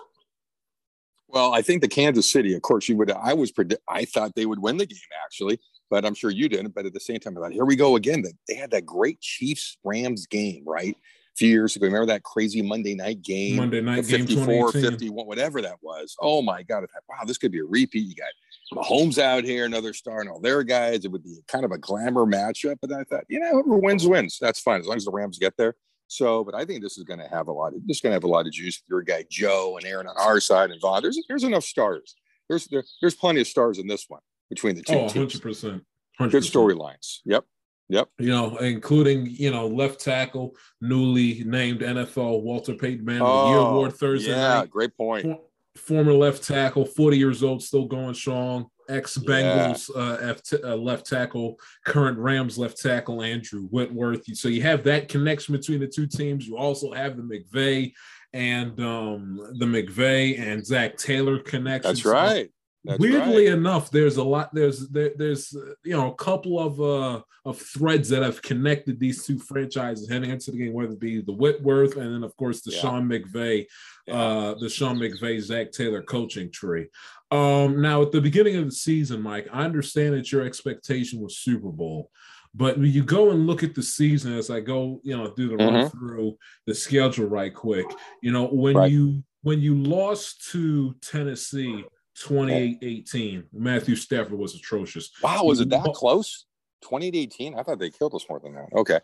Well, 1.31 1.53
I 1.53 1.61
think 1.61 1.81
the 1.81 1.87
Kansas 1.87 2.29
City, 2.29 2.53
of 2.53 2.61
course, 2.61 2.89
you 2.89 2.97
would. 2.97 3.11
I 3.11 3.33
was 3.33 3.51
predict. 3.51 3.81
I 3.87 4.05
thought 4.05 4.35
they 4.35 4.45
would 4.45 4.59
win 4.59 4.77
the 4.77 4.85
game 4.85 4.99
actually, 5.23 5.59
but 5.89 6.05
I'm 6.05 6.13
sure 6.13 6.29
you 6.29 6.49
didn't. 6.49 6.75
But 6.75 6.85
at 6.85 6.93
the 6.93 6.99
same 6.99 7.19
time, 7.19 7.37
I 7.37 7.41
thought, 7.41 7.53
here 7.53 7.65
we 7.65 7.75
go 7.75 7.95
again. 7.95 8.21
That 8.21 8.33
they 8.47 8.55
had 8.55 8.71
that 8.71 8.85
great 8.85 9.21
Chiefs 9.21 9.77
Rams 9.83 10.25
game, 10.25 10.63
right? 10.65 10.95
A 10.95 11.35
few 11.37 11.47
years 11.47 11.77
ago. 11.77 11.85
Remember 11.85 12.07
that 12.07 12.23
crazy 12.23 12.61
Monday 12.61 12.95
night 12.95 13.21
game? 13.21 13.55
Monday 13.55 13.79
night 13.79 14.05
game 14.07 14.25
54, 14.25 14.73
2018. 14.73 14.91
51, 14.91 15.25
whatever 15.25 15.61
that 15.61 15.77
was. 15.81 16.17
Oh 16.19 16.41
my 16.41 16.63
God. 16.63 16.83
I 16.83 16.87
thought, 16.87 17.03
wow, 17.07 17.23
this 17.25 17.37
could 17.37 17.53
be 17.53 17.59
a 17.59 17.65
repeat. 17.65 18.05
You 18.05 18.15
got 18.15 18.83
Mahomes 18.83 19.17
out 19.17 19.45
here, 19.45 19.63
another 19.65 19.93
star, 19.93 20.19
and 20.19 20.29
all 20.29 20.41
their 20.41 20.63
guys. 20.63 21.05
It 21.05 21.11
would 21.11 21.23
be 21.23 21.37
kind 21.47 21.63
of 21.63 21.71
a 21.71 21.77
glamour 21.77 22.25
matchup. 22.25 22.75
But 22.81 22.91
I 22.91 23.03
thought, 23.05 23.23
you 23.29 23.39
know, 23.39 23.63
whoever 23.63 23.77
wins, 23.77 24.05
wins. 24.05 24.37
That's 24.41 24.59
fine 24.59 24.81
as 24.81 24.87
long 24.87 24.97
as 24.97 25.05
the 25.05 25.11
Rams 25.11 25.39
get 25.39 25.55
there. 25.55 25.75
So, 26.11 26.43
but 26.43 26.53
I 26.53 26.65
think 26.65 26.83
this 26.83 26.97
is 26.97 27.05
going 27.05 27.21
to 27.21 27.27
have 27.29 27.47
a 27.47 27.53
lot 27.53 27.73
of 27.73 27.87
this 27.87 27.97
is 27.97 28.01
going 28.01 28.11
to 28.11 28.15
have 28.15 28.25
a 28.25 28.27
lot 28.27 28.45
of 28.45 28.51
juice. 28.51 28.83
Your 28.89 29.01
guy 29.01 29.23
Joe 29.29 29.77
and 29.77 29.87
Aaron 29.87 30.07
on 30.07 30.15
our 30.17 30.41
side 30.41 30.69
and 30.69 30.81
Von. 30.81 31.01
There's 31.01 31.17
there's 31.29 31.45
enough 31.45 31.63
stars. 31.63 32.15
There's 32.49 32.67
there, 32.67 32.83
there's 32.99 33.15
plenty 33.15 33.39
of 33.39 33.47
stars 33.47 33.79
in 33.79 33.87
this 33.87 34.05
one 34.09 34.19
between 34.49 34.75
the 34.75 34.81
two. 34.81 34.97
100 34.97 35.41
percent. 35.41 35.85
Good 36.19 36.43
storylines. 36.43 37.19
Yep. 37.23 37.45
Yep. 37.87 38.09
You 38.19 38.29
know, 38.29 38.57
including 38.57 39.25
you 39.25 39.51
know 39.51 39.67
left 39.67 40.01
tackle, 40.01 40.57
newly 40.81 41.45
named 41.45 41.79
NFL 41.79 42.43
Walter 42.43 42.73
Payton 42.73 43.05
Man 43.05 43.19
the 43.19 43.23
Year 43.23 43.57
oh, 43.57 43.67
Award 43.67 43.93
Thursday 43.93 44.33
Oh, 44.33 44.35
yeah, 44.35 44.53
night. 44.59 44.69
great 44.69 44.97
point. 44.97 45.23
For- 45.23 45.39
former 45.77 46.11
left 46.11 46.43
tackle, 46.43 46.85
40 46.85 47.17
years 47.17 47.43
old, 47.43 47.63
still 47.63 47.85
going 47.85 48.13
strong. 48.13 48.67
Ex 48.91 49.17
Bengals 49.17 49.89
uh, 49.95 50.17
F- 50.35 50.63
uh, 50.63 50.75
left 50.75 51.05
tackle, 51.07 51.57
current 51.85 52.17
Rams 52.17 52.57
left 52.57 52.79
tackle, 52.81 53.21
Andrew 53.23 53.63
Whitworth. 53.67 54.23
So 54.35 54.47
you 54.49 54.61
have 54.63 54.83
that 54.83 55.07
connection 55.09 55.55
between 55.55 55.79
the 55.79 55.87
two 55.87 56.07
teams. 56.07 56.47
You 56.47 56.57
also 56.57 56.91
have 56.93 57.17
the 57.17 57.23
McVay 57.23 57.93
and 58.33 58.79
um, 58.81 59.39
the 59.57 59.65
McVay 59.65 60.39
and 60.39 60.65
Zac 60.65 60.97
Taylor 60.97 61.39
connection. 61.39 61.89
That's 61.91 62.03
So 62.03 62.11
right. 62.11 62.49
That's 62.83 62.99
weirdly 62.99 63.47
right. 63.47 63.57
enough 63.59 63.91
there's 63.91 64.17
a 64.17 64.23
lot 64.23 64.51
there's 64.55 64.89
there, 64.89 65.11
there's 65.15 65.55
uh, 65.55 65.73
you 65.83 65.95
know 65.95 66.11
a 66.11 66.15
couple 66.15 66.57
of 66.59 66.81
uh 66.81 67.21
of 67.45 67.59
threads 67.61 68.09
that 68.09 68.23
have 68.23 68.41
connected 68.41 68.99
these 68.99 69.23
two 69.23 69.37
franchises 69.37 70.09
heading 70.09 70.31
into 70.31 70.49
the 70.49 70.57
game 70.57 70.73
whether 70.73 70.93
it 70.93 70.99
be 70.99 71.21
the 71.21 71.31
whitworth 71.31 71.95
and 71.97 72.11
then 72.11 72.23
of 72.23 72.35
course 72.37 72.61
the 72.63 72.71
Yeah. 72.71 72.79
sean 72.81 73.07
mcvay 73.07 73.67
Yeah. 74.07 74.15
uh 74.15 74.53
the 74.55 74.67
sean 74.67 74.97
mcvay 74.97 75.39
zac 75.39 75.71
taylor 75.71 76.01
coaching 76.01 76.51
tree 76.51 76.87
um 77.31 77.81
now 77.81 78.01
at 78.01 78.11
the 78.11 78.21
beginning 78.21 78.57
of 78.57 78.65
the 78.65 78.71
season 78.71 79.21
mike 79.21 79.47
i 79.53 79.63
understand 79.63 80.13
that 80.13 80.31
your 80.31 80.41
expectation 80.43 81.19
was 81.21 81.37
super 81.37 81.69
bowl 81.69 82.09
but 82.53 82.77
when 82.77 82.91
you 82.91 83.03
go 83.03 83.31
and 83.31 83.47
look 83.47 83.63
at 83.63 83.73
the 83.73 83.81
season 83.83 84.33
as 84.33 84.49
i 84.49 84.59
go 84.59 84.99
you 85.03 85.15
know 85.15 85.33
do 85.35 85.47
the 85.47 85.55
run 85.55 85.73
Mhm. 85.73 85.91
through 85.91 86.37
the 86.67 86.75
schedule 86.75 87.25
right 87.27 87.53
quick 87.55 87.85
you 88.21 88.31
know 88.31 88.47
when 88.47 88.75
Right. 88.75 88.91
you 88.91 89.23
when 89.43 89.59
you 89.61 89.75
lost 89.81 90.49
to 90.51 90.93
tennessee 91.01 91.83
28-18 92.19 93.45
matthew 93.53 93.95
stafford 93.95 94.37
was 94.37 94.53
atrocious 94.55 95.09
Wow, 95.23 95.45
was 95.45 95.61
it 95.61 95.69
that 95.69 95.93
close? 95.93 96.45
2018? 96.83 97.55
I 97.57 97.63
thought 97.63 97.79
they 97.79 97.89
killed 97.91 98.13
us 98.15 98.25
more 98.27 98.39
than 98.39 98.53
that. 98.55 98.67
Okay. 98.75 98.99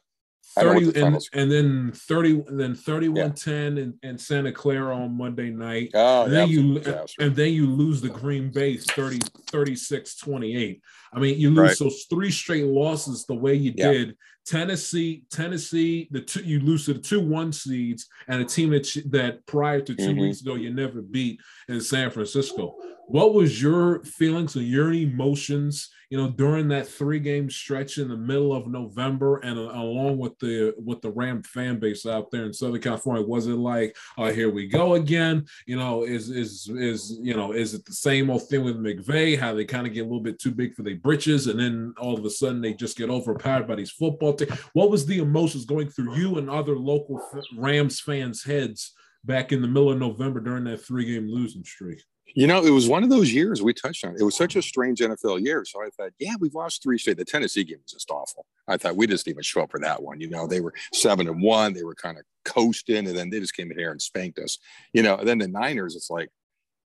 I 0.55 0.63
don't 0.63 0.75
know 0.75 0.91
30 0.91 0.91
the 0.91 1.05
and, 1.05 1.29
and 1.33 1.51
then 1.51 1.91
30 1.93 2.31
and 2.47 2.59
then 2.59 2.73
31-10 2.75 3.47
in, 3.77 3.93
in 4.03 4.17
santa 4.17 4.51
clara 4.51 4.95
on 4.95 5.17
monday 5.17 5.49
night 5.49 5.91
Oh, 5.93 6.23
and 6.23 6.33
then 6.33 6.39
it 6.41 6.47
was 6.47 6.51
a 6.51 6.61
you 6.61 6.79
disaster. 6.79 7.21
and 7.23 7.35
then 7.35 7.53
you 7.53 7.67
lose 7.69 8.01
the 8.01 8.09
green 8.09 8.51
bay 8.51 8.77
30 8.77 9.19
36 9.51 10.15
28 10.17 10.81
i 11.13 11.19
mean 11.19 11.39
you 11.39 11.49
lose 11.49 11.57
Right. 11.59 11.77
those 11.79 12.05
three 12.09 12.31
straight 12.31 12.65
losses 12.65 13.25
the 13.25 13.35
way 13.35 13.55
you 13.55 13.73
Yeah. 13.75 13.91
did 13.91 14.17
tennessee 14.47 15.23
tennessee 15.29 16.07
the 16.11 16.21
two 16.21 16.41
you 16.41 16.59
lose 16.61 16.85
to 16.85 16.93
the 16.93 16.99
two 16.99 17.19
one 17.19 17.51
seeds 17.51 18.07
and 18.29 18.41
a 18.41 18.45
team 18.45 18.69
that 18.69 18.87
that 19.09 19.45
prior 19.45 19.81
to 19.81 19.93
2 19.93 20.03
Mhm. 20.13 20.21
weeks 20.21 20.41
ago 20.41 20.55
you 20.55 20.73
never 20.73 21.01
beat 21.01 21.39
in 21.67 21.81
san 21.81 22.09
francisco. 22.09 22.75
What 23.09 23.33
was 23.33 23.61
your 23.61 24.03
feelings 24.03 24.55
and 24.57 24.67
your 24.67 24.91
emotions 24.91 25.89
you 26.09 26.17
know 26.17 26.29
during 26.29 26.67
that 26.69 26.87
three 26.87 27.19
game 27.19 27.49
stretch 27.49 27.97
in 27.97 28.07
the 28.09 28.15
middle 28.17 28.53
of 28.53 28.67
november 28.67 29.37
and 29.39 29.57
uh, 29.59 29.71
along 29.73 30.17
with 30.17 30.37
the 30.39 30.73
with 30.77 31.01
the 31.01 31.11
ram 31.11 31.41
fan 31.43 31.79
base 31.79 32.05
out 32.05 32.31
there 32.31 32.45
in 32.45 32.53
southern 32.53 32.81
california? 32.81 33.23
Was 33.25 33.47
it 33.47 33.55
like 33.55 33.95
oh 34.17 34.29
here 34.31 34.49
we 34.49 34.67
go 34.67 34.95
again? 34.95 35.45
You 35.65 35.77
know 35.77 36.03
is 36.03 36.29
is 36.29 36.69
is 36.75 37.17
you 37.21 37.33
know 37.33 37.51
is 37.53 37.73
it 37.73 37.85
the 37.85 37.93
same 37.93 38.29
old 38.29 38.47
thing 38.49 38.63
with 38.65 38.77
mcvay 38.77 39.37
how 39.39 39.53
they 39.53 39.65
kind 39.65 39.87
of 39.87 39.93
get 39.93 40.01
a 40.01 40.09
little 40.09 40.21
bit 40.21 40.39
too 40.39 40.51
big 40.51 40.73
for 40.75 40.83
their 40.83 40.95
britches 40.95 41.47
and 41.47 41.59
then 41.59 41.93
all 41.99 42.17
of 42.17 42.25
a 42.25 42.29
sudden 42.29 42.61
they 42.61 42.73
just 42.73 42.97
get 42.97 43.09
overpowered 43.09 43.67
by 43.67 43.75
these 43.75 43.91
football 43.91 44.33
what 44.73 44.89
was 44.89 45.05
the 45.05 45.19
emotions 45.19 45.65
going 45.65 45.89
through 45.89 46.15
you 46.15 46.37
and 46.37 46.49
other 46.49 46.77
local 46.77 47.21
rams 47.57 47.99
fans 47.99 48.43
heads 48.43 48.93
back 49.23 49.51
in 49.51 49.61
the 49.61 49.67
middle 49.67 49.91
of 49.91 49.99
november 49.99 50.39
during 50.39 50.63
that 50.63 50.81
three 50.81 51.05
game 51.05 51.27
losing 51.27 51.63
streak 51.63 52.01
You 52.35 52.45
know, 52.45 52.63
it 52.63 52.69
was 52.69 52.87
one 52.87 53.03
of 53.03 53.09
those 53.09 53.33
years 53.33 53.63
we 53.63 53.73
touched 53.73 54.05
on. 54.05 54.15
It 54.19 54.23
was 54.23 54.35
such 54.35 54.55
a 54.55 54.61
strange 54.61 54.99
NFL 54.99 55.43
year. 55.43 55.63
So 55.65 55.81
I 55.81 55.89
thought, 55.97 56.11
yeah, 56.19 56.35
we've 56.39 56.53
lost 56.53 56.83
three 56.83 56.97
straight. 56.97 57.17
The 57.17 57.25
Tennessee 57.25 57.63
game 57.63 57.79
was 57.81 57.93
just 57.93 58.11
awful. 58.11 58.45
I 58.67 58.77
thought 58.77 58.95
we 58.95 59.07
just 59.07 59.25
didn't 59.25 59.35
even 59.35 59.43
show 59.43 59.61
up 59.61 59.71
for 59.71 59.79
that 59.79 60.03
one. 60.03 60.19
You 60.19 60.29
know, 60.29 60.45
they 60.45 60.59
were 60.59 60.73
seven 60.93 61.27
and 61.27 61.41
one. 61.41 61.73
They 61.73 61.83
were 61.83 61.95
kind 61.95 62.17
of 62.17 62.25
coasting, 62.45 63.07
and 63.07 63.17
then 63.17 63.29
they 63.29 63.39
just 63.39 63.55
came 63.55 63.71
in 63.71 63.77
here 63.77 63.91
and 63.91 64.01
spanked 64.01 64.39
us. 64.39 64.59
You 64.93 65.03
know, 65.03 65.15
and 65.15 65.27
then 65.27 65.39
the 65.39 65.47
Niners, 65.47 65.95
it's 65.95 66.09
like, 66.11 66.29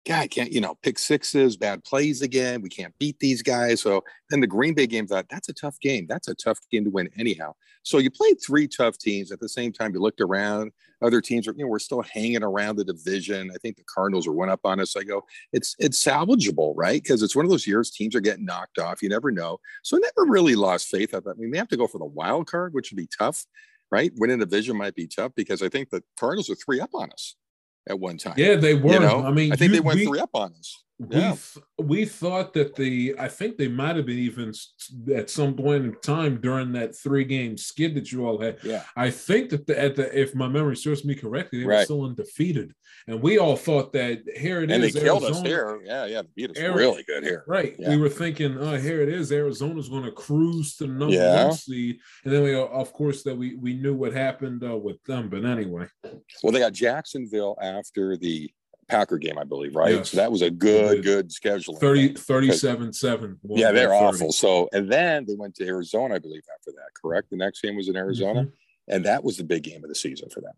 God, 0.08 0.30
can't 0.30 0.50
you 0.50 0.62
know 0.62 0.74
pick 0.82 0.98
sixes, 0.98 1.58
bad 1.58 1.84
plays 1.84 2.22
again. 2.22 2.62
We 2.62 2.70
can't 2.70 2.96
beat 2.98 3.18
these 3.18 3.42
guys. 3.42 3.82
So 3.82 4.02
then 4.30 4.40
the 4.40 4.46
Green 4.46 4.72
Bay 4.72 4.86
game 4.86 5.06
thought 5.06 5.26
that's 5.28 5.50
a 5.50 5.52
tough 5.52 5.78
game. 5.80 6.06
That's 6.08 6.28
a 6.28 6.34
tough 6.34 6.58
game 6.72 6.84
to 6.84 6.90
win 6.90 7.10
anyhow. 7.18 7.54
So 7.82 7.98
you 7.98 8.10
played 8.10 8.38
three 8.40 8.66
tough 8.66 8.96
teams 8.96 9.30
at 9.32 9.38
the 9.38 9.50
same 9.50 9.70
time. 9.70 9.92
You 9.92 10.00
looked 10.00 10.22
around. 10.22 10.72
Other 11.02 11.20
teams 11.20 11.46
are, 11.46 11.52
you 11.52 11.64
know, 11.64 11.68
we're 11.68 11.78
still 11.78 12.00
hanging 12.00 12.42
around 12.42 12.76
the 12.76 12.84
division. 12.84 13.50
I 13.54 13.58
think 13.58 13.76
the 13.76 13.84
Cardinals 13.84 14.26
are 14.26 14.32
one 14.32 14.48
up 14.48 14.60
on 14.64 14.80
us. 14.80 14.96
I 14.96 15.04
go, 15.04 15.24
it's 15.52 15.76
it's 15.78 16.02
salvageable, 16.02 16.72
right? 16.74 17.02
Because 17.02 17.22
it's 17.22 17.36
one 17.36 17.44
of 17.44 17.50
those 17.50 17.66
years 17.66 17.90
teams 17.90 18.14
are 18.14 18.20
getting 18.20 18.46
knocked 18.46 18.78
off. 18.78 19.02
You 19.02 19.10
never 19.10 19.30
know. 19.30 19.58
So 19.82 19.98
I 19.98 20.00
never 20.00 20.30
really 20.30 20.54
lost 20.54 20.88
faith. 20.88 21.14
I 21.14 21.20
thought 21.20 21.36
we 21.36 21.48
may 21.48 21.58
have 21.58 21.68
to 21.68 21.76
go 21.76 21.86
for 21.86 21.98
the 21.98 22.06
wild 22.06 22.50
card, 22.50 22.72
which 22.72 22.90
would 22.90 22.96
be 22.96 23.10
tough, 23.18 23.44
right? 23.90 24.10
Winning 24.16 24.40
a 24.40 24.46
division 24.46 24.74
might 24.74 24.94
be 24.94 25.06
tough 25.06 25.32
because 25.36 25.62
I 25.62 25.68
think 25.68 25.90
the 25.90 26.02
Cardinals 26.18 26.48
are 26.48 26.54
three 26.54 26.80
up 26.80 26.90
on 26.94 27.12
us 27.12 27.36
at 27.88 27.98
one 27.98 28.18
time. 28.18 28.34
yeah 28.36 28.54
they 28.56 28.74
were 28.74 28.92
You 28.92 29.00
know, 29.00 29.22
i 29.24 29.30
mean 29.30 29.52
I 29.52 29.56
think 29.56 29.70
you 29.70 29.76
they 29.76 29.80
went 29.80 29.98
beat- 29.98 30.08
three 30.08 30.20
up 30.20 30.30
on 30.34 30.52
us. 30.58 30.82
We 30.98 31.16
Yeah. 31.16 31.36
th- 31.36 31.64
we 31.78 32.04
thought 32.04 32.54
that 32.54 32.74
the 32.74 33.14
I 33.18 33.28
think 33.28 33.56
they 33.56 33.68
might 33.68 33.94
have 33.96 34.06
been 34.06 34.18
even 34.18 34.52
at 35.14 35.30
some 35.30 35.54
point 35.54 35.84
in 35.84 35.94
time 36.02 36.40
during 36.40 36.72
that 36.72 36.96
three 36.96 37.24
game 37.24 37.56
skid 37.56 37.94
that 37.94 38.10
you 38.10 38.26
all 38.26 38.40
had. 38.40 38.58
Yeah. 38.64 38.82
I 38.96 39.10
think 39.10 39.50
that 39.50 39.66
the, 39.68 39.80
at 39.80 39.94
the 39.94 40.18
if 40.18 40.34
my 40.34 40.48
memory 40.48 40.76
serves 40.76 41.04
me 41.04 41.14
correctly, 41.14 41.60
they 41.60 41.66
were 41.66 41.84
still 41.84 42.04
undefeated, 42.04 42.72
and 43.06 43.22
we 43.22 43.38
all 43.38 43.54
thought 43.56 43.92
that 43.92 44.22
here 44.36 44.60
it 44.62 44.70
is. 44.72 44.74
And 44.74 44.82
they 44.82 44.90
killed 44.90 45.22
us 45.22 45.36
Arizona- 45.36 45.48
here. 45.48 45.80
Yeah, 45.84 46.06
yeah. 46.06 46.22
Beat 46.34 46.50
us 46.50 46.58
Ari- 46.58 46.74
really 46.74 47.04
good 47.04 47.22
here. 47.22 47.44
Right. 47.46 47.76
Yeah. 47.78 47.90
We 47.90 47.98
were 47.98 48.08
thinking, 48.08 48.58
oh, 48.58 48.76
here 48.76 49.00
it 49.00 49.08
is. 49.08 49.30
Arizona's 49.30 49.88
going 49.88 50.02
to 50.04 50.12
cruise 50.12 50.74
to 50.76 50.86
the 50.88 50.92
number 50.92 51.14
Yeah. 51.14 51.44
one 51.46 51.54
seed, 51.54 51.98
and 52.24 52.32
then 52.34 52.42
we, 52.42 52.54
of 52.56 52.92
course, 52.92 53.22
that 53.22 53.36
we 53.36 53.54
we 53.54 53.74
knew 53.74 53.94
what 53.94 54.12
happened 54.12 54.64
uh, 54.64 54.76
with 54.76 55.00
them. 55.04 55.28
But 55.30 55.44
anyway, 55.44 55.86
Well, 56.42 56.52
they 56.52 56.58
got 56.58 56.72
Jacksonville 56.72 57.56
after 57.62 58.16
the 58.16 58.50
Packer 58.88 59.18
game, 59.18 59.38
I 59.38 59.44
believe, 59.44 59.74
right? 59.76 59.94
Yes. 59.96 60.10
So 60.10 60.16
that 60.16 60.32
was 60.32 60.42
a 60.42 60.50
good, 60.50 61.02
good 61.02 61.28
scheduling. 61.30 61.78
30, 61.78 62.14
37 62.14 62.92
7. 62.92 63.38
Yeah, 63.50 63.70
they're 63.72 63.92
awful. 63.94 64.32
So, 64.32 64.68
and 64.72 64.90
then 64.90 65.26
they 65.26 65.34
went 65.34 65.54
to 65.56 65.66
Arizona, 65.66 66.14
I 66.14 66.18
believe, 66.18 66.42
after 66.58 66.72
that. 66.72 66.88
Correct. 67.00 67.28
The 67.30 67.36
next 67.36 67.60
game 67.60 67.76
was 67.76 67.88
in 67.88 67.96
Arizona, 67.96 68.44
Mhm. 68.44 68.52
and 68.88 69.04
that 69.04 69.22
was 69.22 69.36
the 69.36 69.44
big 69.44 69.62
game 69.62 69.84
of 69.84 69.88
the 69.90 69.94
season 69.94 70.30
for 70.30 70.40
them. 70.40 70.54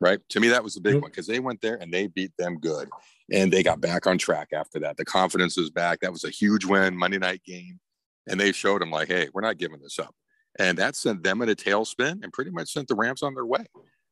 Right. 0.00 0.20
To 0.30 0.40
me, 0.40 0.48
that 0.48 0.62
was 0.62 0.74
the 0.74 0.80
big 0.80 0.94
one 1.00 1.10
because 1.10 1.26
they 1.26 1.40
went 1.40 1.60
there 1.62 1.76
and 1.76 1.92
they 1.92 2.06
beat 2.06 2.32
them 2.38 2.58
good, 2.60 2.88
and 3.32 3.52
they 3.52 3.62
got 3.62 3.80
back 3.80 4.06
on 4.06 4.18
track 4.18 4.48
after 4.52 4.78
that. 4.80 4.96
The 4.98 5.04
confidence 5.06 5.56
was 5.56 5.70
back. 5.70 6.00
That 6.00 6.12
was 6.12 6.22
a 6.24 6.30
huge 6.30 6.64
win, 6.66 6.96
Monday 6.96 7.18
night 7.18 7.42
game, 7.44 7.80
and 8.28 8.38
they 8.38 8.52
showed 8.52 8.82
them 8.82 8.90
like, 8.90 9.08
hey, 9.08 9.28
we're 9.32 9.40
not 9.40 9.56
giving 9.58 9.80
this 9.80 9.98
up, 9.98 10.14
and 10.58 10.76
that 10.78 10.96
sent 10.96 11.22
them 11.24 11.40
in 11.42 11.48
a 11.48 11.54
tailspin 11.56 12.22
and 12.22 12.32
pretty 12.32 12.50
much 12.50 12.72
sent 12.72 12.88
the 12.88 12.94
Rams 12.94 13.22
on 13.22 13.34
their 13.34 13.46
way. 13.46 13.64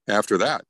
After 0.09 0.39
that, 0.39 0.65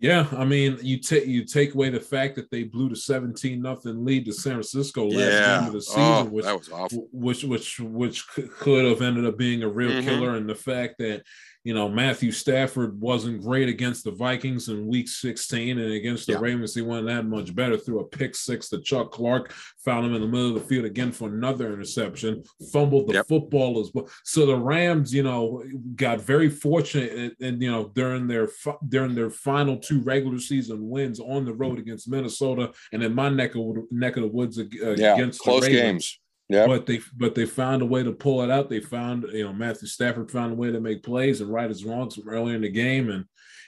Yeah, 0.00 0.28
I 0.30 0.44
mean, 0.44 0.78
you 0.80 0.98
take 0.98 1.26
you 1.26 1.44
take 1.44 1.74
away 1.74 1.90
the 1.90 1.98
fact 1.98 2.36
that 2.36 2.50
they 2.52 2.62
blew 2.62 2.88
the 2.88 2.94
seventeen 2.94 3.60
nothing 3.60 4.04
lead 4.04 4.26
to 4.26 4.32
San 4.32 4.52
Francisco 4.52 5.06
last 5.06 5.14
yeah, 5.18 5.58
game 5.58 5.66
of 5.68 5.72
the 5.72 5.82
season, 5.82 6.02
oh, 6.02 6.24
which 6.26 6.44
that 6.44 6.56
was 6.56 6.68
awful. 6.70 7.08
which 7.12 7.42
which 7.42 7.80
which 7.80 8.24
could 8.28 8.84
have 8.84 9.02
ended 9.02 9.26
up 9.26 9.36
being 9.36 9.64
a 9.64 9.68
real 9.68 9.90
Mhm. 9.90 10.04
killer, 10.04 10.36
and 10.36 10.48
the 10.48 10.54
fact 10.54 10.98
that 10.98 11.24
you 11.68 11.74
know 11.74 11.86
Matthew 11.86 12.32
Stafford 12.32 12.98
wasn't 12.98 13.42
great 13.42 13.68
against 13.68 14.02
the 14.04 14.10
Vikings 14.10 14.70
in 14.70 14.86
Week 14.86 15.06
16, 15.06 15.78
and 15.78 15.92
against 15.92 16.26
the 16.26 16.32
Yeah. 16.32 16.38
Ravens 16.40 16.74
he 16.74 16.80
wasn't 16.80 17.08
that 17.08 17.26
much 17.26 17.54
better. 17.54 17.76
Threw 17.76 18.00
a 18.00 18.04
pick 18.06 18.34
six 18.34 18.70
to 18.70 18.80
Chuck 18.80 19.12
Clark, 19.12 19.52
found 19.84 20.06
him 20.06 20.14
in 20.14 20.22
the 20.22 20.26
middle 20.26 20.48
of 20.48 20.54
the 20.54 20.66
field 20.66 20.86
again 20.86 21.12
for 21.12 21.28
another 21.28 21.70
interception, 21.70 22.42
fumbled 22.72 23.08
the 23.08 23.14
Yep. 23.16 23.28
football 23.28 23.80
as 23.80 23.90
well. 23.92 24.08
So 24.24 24.46
the 24.46 24.56
Rams, 24.56 25.12
you 25.12 25.22
know, 25.22 25.62
got 25.94 26.22
very 26.22 26.48
fortunate, 26.48 27.12
and, 27.12 27.32
and 27.46 27.62
you 27.62 27.70
know 27.70 27.92
during 27.94 28.26
their 28.28 28.48
during 28.88 29.14
their 29.14 29.28
final 29.28 29.76
two 29.76 30.00
regular 30.00 30.38
season 30.38 30.88
wins 30.88 31.20
on 31.20 31.44
the 31.44 31.52
road 31.52 31.78
against 31.78 32.08
Minnesota 32.08 32.72
and 32.94 33.02
in 33.02 33.14
my 33.14 33.28
neck 33.28 33.54
of 33.56 33.62
neck 33.90 34.16
of 34.16 34.22
the 34.22 34.28
woods 34.28 34.58
ag- 34.58 34.78
uh, 34.82 34.92
Yeah, 34.96 35.16
against 35.16 35.40
close 35.40 35.64
the 35.66 35.72
Ravens 35.72 35.82
games. 35.82 36.20
Yeah, 36.48 36.66
but 36.66 36.86
they 36.86 37.00
but 37.16 37.34
they 37.34 37.44
found 37.44 37.82
a 37.82 37.86
way 37.86 38.02
to 38.02 38.12
pull 38.12 38.42
it 38.42 38.50
out. 38.50 38.70
They 38.70 38.80
found 38.80 39.24
you 39.32 39.44
know 39.44 39.52
Matthew 39.52 39.86
Stafford 39.86 40.30
found 40.30 40.52
a 40.52 40.56
way 40.56 40.72
to 40.72 40.80
make 40.80 41.02
plays 41.02 41.42
and 41.42 41.52
right 41.52 41.68
his 41.68 41.84
wrongs 41.84 42.18
earlier 42.26 42.56
in 42.56 42.62
the 42.62 42.70
game. 42.70 43.10
And 43.10 43.26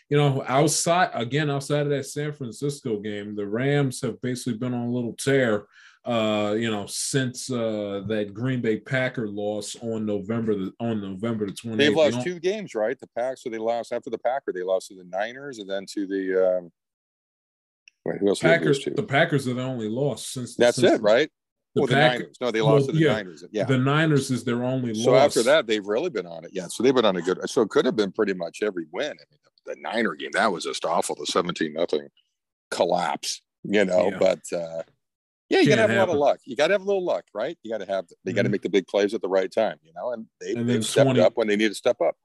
you 0.09 0.17
know 0.17 0.43
outside 0.49 1.11
again 1.13 1.51
outside 1.51 1.83
of 1.83 1.91
that 1.91 2.07
San 2.07 2.33
Francisco 2.33 2.99
game, 2.99 3.37
the 3.37 3.47
Rams 3.47 4.01
have 4.01 4.21
basically 4.23 4.55
been 4.55 4.73
on 4.73 4.89
a 4.89 4.93
little 4.93 5.15
tear. 5.15 5.67
Uh, 6.03 6.57
you 6.59 6.71
know, 6.71 6.87
since 6.87 7.51
uh 7.51 8.03
that 8.07 8.33
Green 8.33 8.63
Bay 8.63 8.81
Packer 8.81 9.29
loss 9.29 9.77
on 9.83 10.07
November 10.07 10.55
the 10.55 10.73
on 10.81 11.03
November 11.03 11.45
the 11.45 11.53
28th. 11.53 11.77
they've 11.77 11.95
lost 11.95 12.23
two 12.23 12.41
games, 12.41 12.75
right? 12.75 12.99
The 12.99 13.09
Pack, 13.09 13.37
so 13.37 13.51
they 13.51 13.59
lost 13.59 13.93
after 13.93 14.09
the 14.09 14.17
Packer. 14.17 14.55
They 14.55 14.63
lost 14.63 14.89
to 14.89 14.95
the 14.95 15.05
Niners 15.05 15.59
and 15.59 15.69
then 15.69 15.85
to 15.91 16.07
the. 16.07 16.57
Um, 16.57 16.73
wait, 18.07 18.17
who 18.21 18.29
else? 18.29 18.41
Packers. 18.41 18.83
The 18.83 19.03
Packers 19.03 19.47
are 19.47 19.53
the 19.53 19.63
only 19.63 19.91
loss 19.91 20.27
since 20.27 20.57
That's 20.57 20.79
since 20.79 20.95
it, 20.95 21.03
right? 21.03 21.31
The, 21.75 21.81
well, 21.83 21.87
the 21.87 21.95
Pack- 21.95 22.13
Niners. 22.19 22.37
No, 22.41 22.51
they 22.51 22.63
well, 22.63 22.73
lost 22.75 22.87
to 22.87 22.93
the 22.93 22.99
yeah, 22.99 23.13
Niners. 23.13 23.45
Yeah. 23.53 23.65
The 23.65 23.79
Niners 23.79 24.31
is 24.31 24.43
their 24.45 24.65
only 24.65 24.93
loss. 24.93 25.05
so 25.05 25.11
loss. 25.13 25.27
after 25.27 25.43
that, 25.45 25.67
they've 25.67 25.87
really 25.87 26.11
been 26.11 26.27
on 26.27 26.45
it. 26.45 26.51
Yeah. 26.53 26.67
So 26.69 26.83
they've 26.83 26.95
been 26.95 27.05
on 27.05 27.17
a 27.17 27.23
good. 27.23 27.39
So 27.49 27.63
it 27.63 27.69
could 27.71 27.85
have 27.85 27.95
been 27.97 28.11
pretty 28.13 28.35
much 28.35 28.59
every 28.63 28.87
win. 28.93 29.07
I 29.07 29.11
mean, 29.11 29.39
the, 29.67 29.75
the 29.75 29.81
Niner 29.81 30.15
game 30.15 30.31
that 30.33 30.51
was 30.51 30.65
just 30.65 30.85
awful. 30.85 31.15
The 31.15 31.27
seventeen 31.27 31.75
nothing 31.75 32.09
collapse. 32.71 33.41
You 33.63 33.85
know, 33.85 34.11
Yeah. 34.11 34.19
but 34.19 34.41
uh, 34.53 34.83
yeah, 35.49 35.61
you 35.61 35.69
gotta 35.69 35.83
Can't 35.83 35.91
have 35.91 35.91
a 35.91 35.97
lot 36.01 36.09
of 36.09 36.17
luck. 36.17 36.41
You 36.45 36.57
gotta 36.57 36.73
have 36.75 36.81
a 36.83 36.85
little 36.85 37.05
luck, 37.05 37.25
right? 37.35 37.57
You 37.63 37.71
gotta 37.71 37.87
have. 37.87 38.07
They 38.25 38.33
gotta 38.33 38.49
Mhm. 38.49 38.53
make 38.53 38.63
the 38.63 38.71
big 38.71 38.87
plays 38.87 39.15
at 39.15 39.21
the 39.23 39.29
right 39.29 39.51
time. 39.53 39.77
You 39.83 39.93
know, 39.95 40.13
and 40.13 40.27
they, 40.41 40.55
and 40.55 40.69
they've 40.69 40.85
stepped 40.85 41.05
20 41.07 41.21
up 41.21 41.37
when 41.37 41.47
they 41.47 41.57
need 41.57 41.69
to 41.69 41.75
step 41.75 42.01
up. 42.01 42.17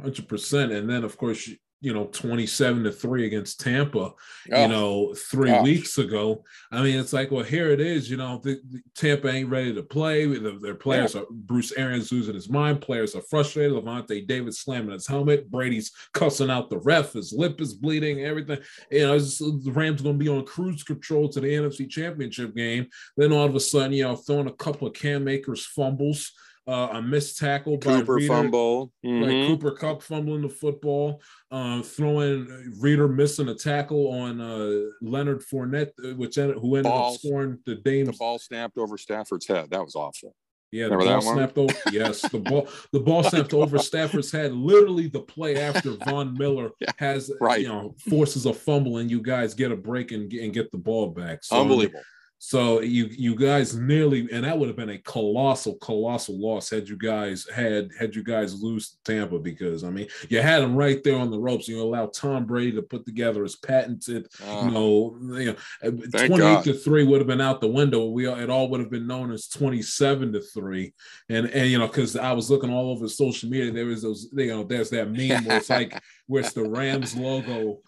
Hundred 0.00 0.26
percent, 0.28 0.72
and 0.72 0.88
then 0.88 1.04
of 1.04 1.16
course 1.18 1.48
you 1.82 1.92
know 1.92 2.06
twenty-seven 2.06 2.84
to 2.84 2.92
three 2.92 3.26
against 3.26 3.60
Tampa. 3.60 3.98
Oh, 3.98 4.14
You 4.62 4.68
know, 4.68 5.14
three 5.14 5.50
gosh. 5.50 5.64
weeks 5.64 5.98
ago. 5.98 6.42
I 6.70 6.82
mean, 6.82 6.98
it's 6.98 7.12
like, 7.12 7.30
well, 7.30 7.44
here 7.44 7.70
it 7.70 7.80
is. 7.80 8.08
You 8.08 8.16
know, 8.16 8.40
the, 8.42 8.60
the 8.70 8.80
Tampa 8.94 9.28
ain't 9.28 9.50
ready 9.50 9.74
to 9.74 9.82
play. 9.82 10.24
The- 10.26 10.58
their 10.62 10.74
players 10.76 11.14
are 11.14 11.26
Bruce 11.30 11.72
Arians 11.76 12.10
losing 12.10 12.34
his 12.34 12.48
mind. 12.48 12.80
Players 12.80 13.14
are 13.14 13.22
frustrated. 13.28 13.72
Lavonte 13.72 14.26
David 14.26 14.54
slamming 14.54 14.92
his 14.92 15.06
helmet. 15.06 15.50
Brady's 15.50 15.90
cussing 16.14 16.50
out 16.50 16.70
the 16.70 16.78
ref. 16.78 17.12
His 17.12 17.32
lip 17.32 17.60
is 17.60 17.74
bleeding. 17.74 18.20
Everything. 18.24 18.60
You 18.90 19.06
know, 19.08 19.14
it's, 19.16 19.38
the 19.38 19.72
Rams 19.74 20.02
going 20.02 20.18
to 20.18 20.24
be 20.24 20.30
on 20.30 20.46
cruise 20.46 20.84
control 20.84 21.28
to 21.30 21.40
the 21.40 21.48
NFC 21.48 21.90
Championship 21.90 22.54
game. 22.54 22.86
Then 23.16 23.32
all 23.32 23.44
of 23.46 23.54
a 23.56 23.60
sudden, 23.60 23.92
you 23.92 24.04
know, 24.04 24.16
throwing 24.16 24.46
a 24.46 24.52
couple 24.52 24.86
of 24.86 24.94
Cam 24.94 25.26
Akers 25.28 25.66
fumbles. 25.66 26.32
Uh, 26.64 26.90
a 26.92 27.02
missed 27.02 27.38
tackle 27.38 27.76
by 27.76 27.98
Cooper 27.98 28.14
Reader 28.14 28.28
fumble. 28.28 28.92
like 29.02 29.12
Mhm. 29.12 29.46
Cooper 29.48 29.72
Kupp 29.72 30.00
fumbling 30.00 30.42
the 30.42 30.48
football, 30.48 31.20
uh, 31.50 31.82
throwing 31.82 32.46
Reader 32.78 33.08
missing 33.08 33.48
a 33.48 33.54
tackle 33.54 34.06
on 34.12 34.40
uh, 34.40 34.90
Leonard 35.00 35.40
Fournette, 35.42 35.90
uh, 36.04 36.14
which 36.14 36.38
ended, 36.38 36.58
who 36.58 36.76
ended 36.76 36.90
Balls. 36.92 37.16
up 37.16 37.20
scoring 37.20 37.58
the 37.66 37.74
Dames. 37.74 38.10
The 38.10 38.16
ball 38.16 38.38
snapped 38.38 38.78
over 38.78 38.96
Stafford's 38.96 39.48
head. 39.48 39.70
That 39.70 39.82
was 39.82 39.96
awful. 39.96 40.36
yeah, 40.70 40.84
the 40.88 40.96
remember 40.96 41.20
ball 41.24 41.34
snapped 41.34 41.58
over. 41.58 41.74
Yes, 41.92 42.22
the 42.30 42.38
ball 42.38 42.68
the 42.92 43.00
ball 43.00 43.24
snapped 43.24 43.52
over 43.54 43.78
Stafford's 43.80 44.30
head. 44.30 44.52
Literally, 44.52 45.08
the 45.08 45.20
play 45.20 45.56
after 45.60 45.96
Von 46.06 46.32
Miller 46.38 46.70
Yeah, 46.80 46.92
has 46.98 47.28
right. 47.40 47.60
you 47.60 47.68
know 47.68 47.94
forces 48.08 48.46
a 48.46 48.54
fumble, 48.54 48.98
and 48.98 49.10
you 49.10 49.20
guys 49.20 49.52
get 49.54 49.72
a 49.72 49.76
break 49.76 50.12
and, 50.12 50.30
get- 50.30 50.44
and 50.44 50.52
get 50.54 50.70
the 50.70 50.78
ball 50.78 51.08
back. 51.08 51.42
So, 51.42 51.60
Unbelievable. 51.60 52.02
So 52.44 52.80
you 52.80 53.06
you 53.12 53.36
guys 53.36 53.76
nearly, 53.76 54.28
and 54.32 54.42
that 54.42 54.58
would 54.58 54.66
have 54.66 54.76
been 54.76 54.90
a 54.90 54.98
colossal, 54.98 55.76
colossal 55.76 56.40
loss 56.40 56.70
had 56.70 56.88
you 56.88 56.96
guys 56.96 57.46
had 57.48 57.90
had 57.96 58.16
you 58.16 58.24
guys 58.24 58.60
lose 58.60 58.96
Tampa 59.04 59.38
because 59.38 59.84
I 59.84 59.90
mean 59.90 60.08
you 60.28 60.42
had 60.42 60.60
them 60.60 60.74
right 60.74 61.00
there 61.04 61.20
on 61.20 61.30
the 61.30 61.38
ropes. 61.38 61.68
You 61.68 61.80
allow 61.80 62.06
Tom 62.06 62.44
Brady 62.44 62.72
to 62.72 62.82
put 62.82 63.06
together 63.06 63.44
his 63.44 63.54
patented, 63.54 64.26
Uh, 64.44 64.64
you 64.64 64.70
know, 64.72 65.16
you 65.38 65.56
know, 65.82 65.90
twenty 66.26 66.44
eight 66.44 66.64
to 66.64 66.74
three 66.74 67.04
would 67.04 67.20
have 67.20 67.28
been 67.28 67.40
out 67.40 67.60
the 67.60 67.68
window. 67.68 68.06
We 68.06 68.28
it 68.28 68.50
all 68.50 68.68
would 68.70 68.80
have 68.80 68.90
been 68.90 69.06
known 69.06 69.30
as 69.30 69.46
twenty 69.46 69.80
seven 69.80 70.32
to 70.32 70.40
three, 70.40 70.94
and 71.28 71.46
and 71.46 71.70
you 71.70 71.78
know 71.78 71.86
because 71.86 72.16
I 72.16 72.32
was 72.32 72.50
looking 72.50 72.72
all 72.72 72.90
over 72.90 73.06
social 73.06 73.50
media, 73.50 73.70
there 73.70 73.86
was 73.86 74.02
those 74.02 74.28
you 74.32 74.48
know 74.48 74.64
there's 74.64 74.90
that 74.90 75.12
meme 75.12 75.44
where 75.44 75.58
it's 75.58 75.70
like 75.70 75.96
where 76.26 76.42
it's 76.42 76.54
the 76.54 76.68
Rams 76.68 77.14
logo 77.14 77.78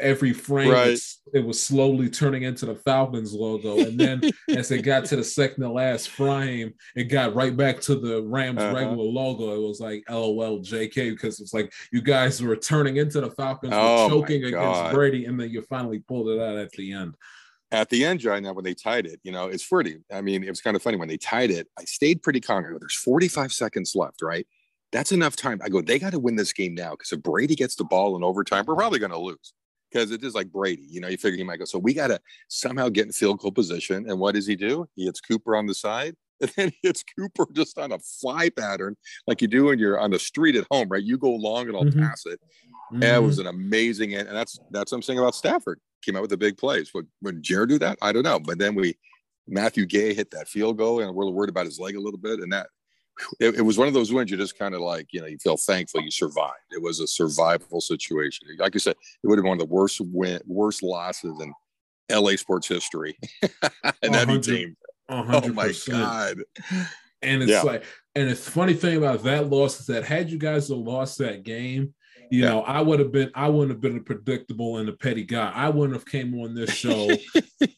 every 0.00 0.32
frame 0.32 0.70
Right. 0.70 0.98
it 1.34 1.40
was 1.44 1.62
slowly 1.62 2.08
turning 2.08 2.44
into 2.44 2.66
the 2.66 2.74
Falcons 2.76 3.32
logo. 3.32 3.78
And 3.78 3.98
then 3.98 4.22
as 4.48 4.70
it 4.70 4.82
got 4.82 5.04
to 5.06 5.16
the 5.16 5.24
second 5.24 5.62
to 5.62 5.70
last 5.70 6.10
frame, 6.10 6.74
it 6.96 7.04
got 7.04 7.34
right 7.34 7.56
back 7.56 7.80
to 7.82 7.94
the 7.96 8.22
Rams 8.22 8.60
Uh-huh. 8.60 8.74
regular 8.74 9.04
logo. 9.04 9.54
It 9.56 9.66
was 9.66 9.80
like 9.80 10.04
LOL 10.08 10.60
JK 10.60 11.10
because 11.10 11.40
it's 11.40 11.52
like 11.54 11.72
you 11.92 12.00
guys 12.00 12.42
were 12.42 12.56
turning 12.56 12.96
into 12.98 13.20
the 13.20 13.30
Falcons, 13.30 13.72
Oh, 13.76 14.08
choking 14.08 14.44
against 14.44 14.92
Brady, 14.92 15.24
and 15.26 15.38
then 15.38 15.50
you 15.50 15.62
finally 15.62 15.98
pulled 15.98 16.28
it 16.28 16.40
out 16.40 16.56
at 16.56 16.70
the 16.72 16.92
end. 16.92 17.14
at 17.70 17.90
the 17.90 18.04
end, 18.04 18.20
John, 18.20 18.42
now 18.44 18.52
when 18.54 18.64
they 18.64 18.72
tied 18.74 19.04
it, 19.06 19.20
you 19.24 19.32
know, 19.32 19.48
it's 19.48 19.66
pretty. 19.66 19.98
I 20.12 20.20
mean, 20.22 20.42
it 20.42 20.48
was 20.48 20.60
kind 20.62 20.74
of 20.76 20.82
funny 20.82 20.96
when 20.96 21.08
they 21.08 21.18
tied 21.18 21.50
it. 21.50 21.66
I 21.78 21.84
stayed 21.84 22.22
pretty 22.22 22.40
calm. 22.40 22.64
I 22.64 22.70
go, 22.70 22.78
There's 22.78 22.94
45 22.94 23.52
seconds 23.52 23.92
left, 23.94 24.22
right? 24.22 24.46
That's 24.90 25.12
enough 25.12 25.36
time. 25.36 25.60
I 25.62 25.68
go, 25.68 25.82
they 25.82 25.98
got 25.98 26.12
to 26.12 26.18
win 26.18 26.36
this 26.36 26.54
game 26.54 26.74
now 26.74 26.92
because 26.92 27.12
if 27.12 27.22
Brady 27.22 27.54
gets 27.54 27.74
the 27.74 27.84
ball 27.84 28.16
in 28.16 28.24
overtime, 28.24 28.64
we're 28.66 28.74
probably 28.74 28.98
going 28.98 29.12
to 29.12 29.18
lose 29.18 29.52
because 29.90 30.10
it 30.10 30.22
is 30.24 30.34
like 30.34 30.50
Brady. 30.52 30.86
You 30.88 31.00
know, 31.00 31.08
you 31.08 31.16
figure 31.16 31.36
he 31.38 31.44
might 31.44 31.58
go. 31.58 31.64
So 31.64 31.78
we 31.78 31.94
got 31.94 32.08
to 32.08 32.20
somehow 32.48 32.88
get 32.88 33.06
in 33.06 33.12
field 33.12 33.38
goal 33.40 33.52
position. 33.52 34.08
And 34.08 34.18
what 34.18 34.34
does 34.34 34.46
he 34.46 34.56
do? 34.56 34.86
He 34.94 35.04
hits 35.06 35.20
Cooper 35.20 35.56
on 35.56 35.66
the 35.66 35.74
side. 35.74 36.14
And 36.40 36.52
then 36.56 36.68
he 36.70 36.78
hits 36.88 37.02
Cooper 37.18 37.46
just 37.52 37.78
on 37.78 37.90
a 37.90 37.98
fly 37.98 38.48
pattern, 38.48 38.96
like 39.26 39.42
you 39.42 39.48
do 39.48 39.64
when 39.64 39.80
you're 39.80 39.98
on 39.98 40.12
the 40.12 40.20
street 40.20 40.54
at 40.54 40.68
home, 40.70 40.86
right? 40.88 41.02
You 41.02 41.18
go 41.18 41.30
long 41.32 41.66
and 41.66 41.76
I'll 41.76 41.82
Mhm. 41.82 41.98
pass 42.00 42.26
it. 42.26 42.38
Mm-hmm. 42.92 43.02
it 43.02 43.22
was 43.22 43.40
an 43.40 43.48
amazing, 43.48 44.14
and 44.14 44.28
that's 44.28 44.56
that's 44.70 44.92
what 44.92 44.98
I'm 44.98 45.02
saying 45.02 45.18
about 45.18 45.34
Stafford. 45.34 45.80
Came 46.02 46.14
out 46.14 46.22
with 46.22 46.30
the 46.30 46.36
big 46.36 46.56
plays. 46.56 46.94
Would 46.94 47.08
when 47.22 47.42
Jared 47.42 47.70
do 47.70 47.78
that? 47.80 47.98
I 48.00 48.12
don't 48.12 48.22
know. 48.22 48.38
But 48.38 48.58
then 48.58 48.76
we 48.76 48.96
Matthew 49.48 49.84
Gay 49.84 50.14
hit 50.14 50.30
that 50.30 50.46
field 50.48 50.78
goal, 50.78 51.00
and 51.00 51.12
we're 51.12 51.28
worried 51.28 51.50
about 51.50 51.66
his 51.66 51.80
leg 51.80 51.96
a 51.96 52.00
little 52.00 52.20
bit. 52.20 52.38
And 52.38 52.52
that 52.52 52.68
it, 53.40 53.56
it 53.56 53.62
was 53.62 53.78
one 53.78 53.88
of 53.88 53.94
those 53.94 54.12
wins 54.12 54.30
you 54.30 54.36
just 54.36 54.58
kind 54.58 54.74
of 54.74 54.80
like, 54.80 55.08
you 55.12 55.20
know, 55.20 55.26
you 55.26 55.38
feel 55.38 55.56
thankful 55.56 56.00
you 56.00 56.10
survived. 56.10 56.54
It 56.70 56.82
was 56.82 57.00
a 57.00 57.06
survival 57.06 57.80
situation. 57.80 58.48
Like 58.58 58.74
you 58.74 58.80
said, 58.80 58.96
it 59.22 59.26
would 59.26 59.38
have 59.38 59.42
been 59.44 59.50
one 59.50 59.60
of 59.60 59.68
the 59.68 59.74
worst 59.74 60.00
win, 60.00 60.40
worst 60.46 60.82
losses 60.82 61.38
in 61.40 61.52
LA 62.10 62.36
sports 62.36 62.68
history. 62.68 63.16
and 63.42 64.14
that 64.14 64.28
100 64.28 64.42
team. 64.42 64.76
A 65.08 65.14
Oh 65.14 65.22
hundred 65.22 65.54
my. 65.54 65.72
God. 65.88 66.38
And 67.22 67.42
it's 67.42 67.50
Yeah. 67.50 67.62
like, 67.62 67.84
and 68.14 68.30
the 68.30 68.36
funny 68.36 68.74
thing 68.74 68.96
about 68.96 69.22
that 69.24 69.48
loss 69.48 69.80
is 69.80 69.86
that 69.86 70.04
had 70.04 70.30
you 70.30 70.38
guys 70.38 70.70
lost 70.70 71.18
that 71.18 71.42
game, 71.42 71.94
You 72.30 72.42
Yeah. 72.42 72.48
know, 72.50 72.60
I 72.62 72.80
would 72.80 72.98
have 73.00 73.10
been, 73.12 73.30
I 73.34 73.48
wouldn't 73.48 73.70
have 73.70 73.80
been 73.80 73.96
a 73.96 74.00
predictable 74.00 74.76
and 74.78 74.88
a 74.88 74.92
petty 74.92 75.24
guy. 75.24 75.50
I 75.54 75.68
wouldn't 75.68 75.94
have 75.94 76.06
came 76.06 76.38
on 76.40 76.54
this 76.54 76.70
show. 76.74 77.08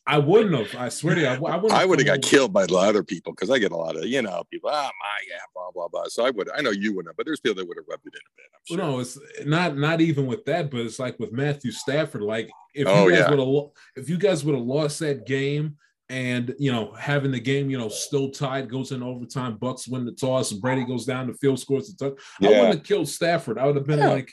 I 0.07 0.19
wouldn't 0.19 0.55
have. 0.57 0.81
I 0.81 0.89
swear 0.89 1.15
to 1.15 1.21
you, 1.21 1.27
I, 1.27 1.35
I 1.35 1.57
wouldn't. 1.57 1.73
I 1.73 1.85
would 1.85 1.99
have 2.01 2.07
got 2.07 2.15
on- 2.17 2.21
killed 2.23 2.53
by 2.53 2.65
a 2.65 2.67
lot 2.67 2.85
of 2.85 2.89
other 2.91 3.03
people 3.05 3.33
because 3.33 3.51
I 3.51 3.59
get 3.59 3.73
a 3.73 3.77
lot 3.77 3.97
of, 3.97 4.05
you 4.07 4.23
know, 4.23 4.43
people, 4.51 4.71
ah, 4.73 4.91
my, 5.01 5.27
yeah, 5.29 5.39
blah, 5.55 5.71
blah, 5.73 5.89
blah. 5.89 6.05
So 6.09 6.25
I 6.25 6.31
would, 6.31 6.49
I 6.55 6.61
know 6.63 6.71
you 6.71 6.95
wouldn't 6.95 7.11
have, 7.11 7.17
but 7.17 7.27
there's 7.27 7.41
people 7.41 7.57
that 7.57 7.67
would 7.69 7.77
have 7.79 7.87
rubbed 7.89 8.07
it 8.07 8.15
in 8.15 8.21
a 8.21 8.35
bit. 8.37 8.47
I'm 8.55 8.67
sure. 8.67 8.77
No, 8.79 8.99
it's 9.01 9.19
not 9.47 9.77
not 9.79 10.01
even 10.01 10.27
with 10.27 10.45
that, 10.47 10.71
but 10.71 10.81
it's 10.81 10.99
like 10.99 11.19
with 11.19 11.33
Matthew 11.33 11.71
Stafford. 11.71 12.23
Like 12.23 12.51
if 12.75 12.87
Oh, 12.87 13.05
you 13.07 13.11
guys 13.11 13.21
yeah. 13.21 13.31
would 13.31 13.39
have 13.39 13.71
if 13.97 14.09
you 14.11 14.19
guys 14.19 14.45
would 14.45 14.55
have 14.55 14.65
lost 14.65 14.99
that 15.01 15.27
game 15.27 15.77
and 16.11 16.55
you 16.59 16.71
know 16.73 16.93
having 16.93 17.31
the 17.31 17.41
game 17.41 17.71
you 17.71 17.79
know 17.79 17.89
still 17.89 18.31
tied 18.31 18.69
goes 18.69 18.93
in 18.93 19.03
overtime, 19.03 19.57
Bucks 19.57 19.89
win 19.89 20.05
the 20.05 20.13
toss, 20.13 20.53
and 20.53 20.61
Brady 20.61 20.85
goes 20.85 21.07
down 21.07 21.29
the 21.29 21.35
field 21.35 21.59
scores 21.61 21.89
the 21.95 22.11
touch. 22.11 22.19
I 22.43 22.47
wouldn't 22.49 22.75
have 22.75 22.83
killed 22.85 23.09
Stafford. 23.09 23.59
I 23.59 23.67
would 23.67 23.77
have 23.77 23.87
been 23.87 24.01
Yeah. 24.01 24.09
like 24.11 24.33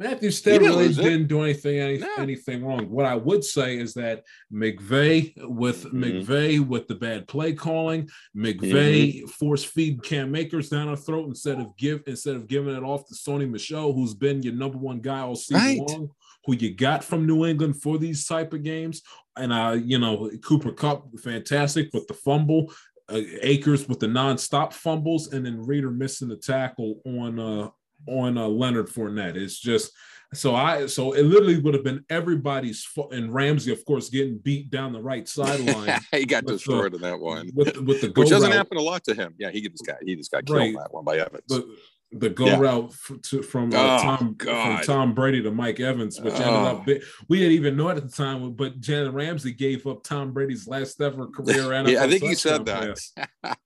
Matthew 0.00 0.30
Stafford 0.30 0.60
didn't 0.62 0.78
really 0.78 0.94
didn't 0.94 1.26
do 1.26 1.42
anything 1.42 1.80
any, 1.80 1.98
No. 1.98 2.08
anything 2.18 2.64
wrong. 2.64 2.88
What 2.88 3.04
I 3.04 3.16
would 3.16 3.42
say 3.42 3.76
is 3.78 3.94
that 3.94 4.22
McVay 4.52 5.32
with 5.48 5.84
Mhm. 5.84 6.22
McVay 6.24 6.60
with 6.66 6.86
the 6.86 6.94
bad 6.94 7.26
play 7.26 7.52
calling, 7.52 8.08
McVay 8.36 9.28
force 9.28 9.64
feed 9.64 10.02
Cam 10.04 10.34
Akers 10.36 10.68
down 10.68 10.88
our 10.88 10.96
throat 10.96 11.26
instead 11.26 11.58
of 11.60 11.76
give 11.76 12.02
instead 12.06 12.36
of 12.36 12.46
giving 12.46 12.74
it 12.76 12.82
off 12.82 13.06
to 13.08 13.14
Sony 13.14 13.50
Michel, 13.50 13.92
who's 13.92 14.14
been 14.14 14.42
your 14.42 14.54
number 14.54 14.78
one 14.78 15.00
guy 15.00 15.20
all 15.20 15.34
season 15.36 15.56
Right. 15.64 15.78
long, 15.80 16.10
who 16.44 16.54
you 16.54 16.74
got 16.74 17.02
from 17.04 17.26
New 17.26 17.44
England 17.44 17.82
for 17.82 17.98
these 17.98 18.24
type 18.26 18.52
of 18.52 18.62
games. 18.62 19.02
And 19.38 19.52
uh, 19.52 19.76
you 19.82 19.98
know, 19.98 20.30
Cooper 20.44 20.72
Kupp, 20.72 21.06
fantastic 21.20 21.90
with 21.92 22.06
the 22.06 22.14
fumble, 22.14 22.72
uh, 23.08 23.20
Akers 23.42 23.88
with 23.88 24.00
the 24.00 24.06
nonstop 24.06 24.72
fumbles, 24.72 25.32
and 25.32 25.44
then 25.46 25.64
Reader 25.64 25.90
missing 25.90 26.28
the 26.28 26.36
tackle 26.36 27.00
on 27.06 27.38
uh 27.38 27.68
on 28.06 28.38
uh, 28.38 28.46
Leonard 28.46 28.88
Fournette. 28.88 29.36
It's 29.36 29.58
just 29.58 29.92
so 30.34 30.54
I 30.54 30.86
so 30.86 31.12
it 31.14 31.22
literally 31.22 31.58
would 31.58 31.74
have 31.74 31.84
been 31.84 32.04
everybody's 32.10 32.84
fault, 32.84 33.14
and 33.14 33.32
Ramsey, 33.32 33.72
of 33.72 33.84
course, 33.86 34.10
getting 34.10 34.38
beat 34.38 34.70
down 34.70 34.92
the 34.92 35.00
right 35.00 35.26
sideline 35.26 35.98
he 36.12 36.26
got 36.26 36.44
With 36.44 36.52
the- 36.52 36.58
destroyed 36.58 36.94
in 36.94 37.00
that 37.00 37.18
one, 37.18 37.50
with 37.54 37.76
with 37.78 38.00
the 38.02 38.12
which 38.14 38.28
doesn't 38.28 38.50
route. 38.50 38.56
happen 38.56 38.76
a 38.76 38.82
lot 38.82 39.04
to 39.04 39.14
him. 39.14 39.34
Yeah, 39.38 39.50
he 39.50 39.62
just 39.68 39.86
got, 39.86 39.96
he 40.04 40.14
just 40.16 40.30
got 40.30 40.44
killed 40.44 40.58
Right. 40.58 40.74
that 40.76 40.92
one 40.92 41.04
by 41.04 41.16
Evans. 41.18 41.42
the 41.48 41.76
the 42.10 42.30
go 42.30 42.46
Yeah. 42.46 42.58
route 42.58 42.90
f- 42.90 43.20
to, 43.22 43.42
from 43.42 43.72
uh, 43.74 43.76
Oh, 43.76 44.02
Tom 44.02 44.36
from 44.36 44.80
Tom 44.82 45.14
Brady 45.14 45.42
to 45.42 45.50
Mike 45.50 45.78
Evans, 45.78 46.18
which 46.20 46.32
ended 46.34 46.46
Oh. 46.48 46.64
up 46.78 46.86
bi- 46.86 47.00
we 47.28 47.38
didn't 47.38 47.52
even 47.52 47.76
know 47.76 47.88
it 47.90 47.98
at 47.98 48.04
the 48.04 48.16
time, 48.16 48.52
but 48.54 48.80
Jalen 48.80 49.12
Ramsey 49.12 49.52
gave 49.52 49.86
up 49.86 50.02
Tom 50.04 50.32
Brady's 50.32 50.66
last 50.66 51.00
ever 51.02 51.26
career 51.26 51.70
yeah, 51.86 52.02
I 52.04 52.08
think 52.08 52.22
he 52.22 52.34
said 52.34 52.64
that. 52.66 52.98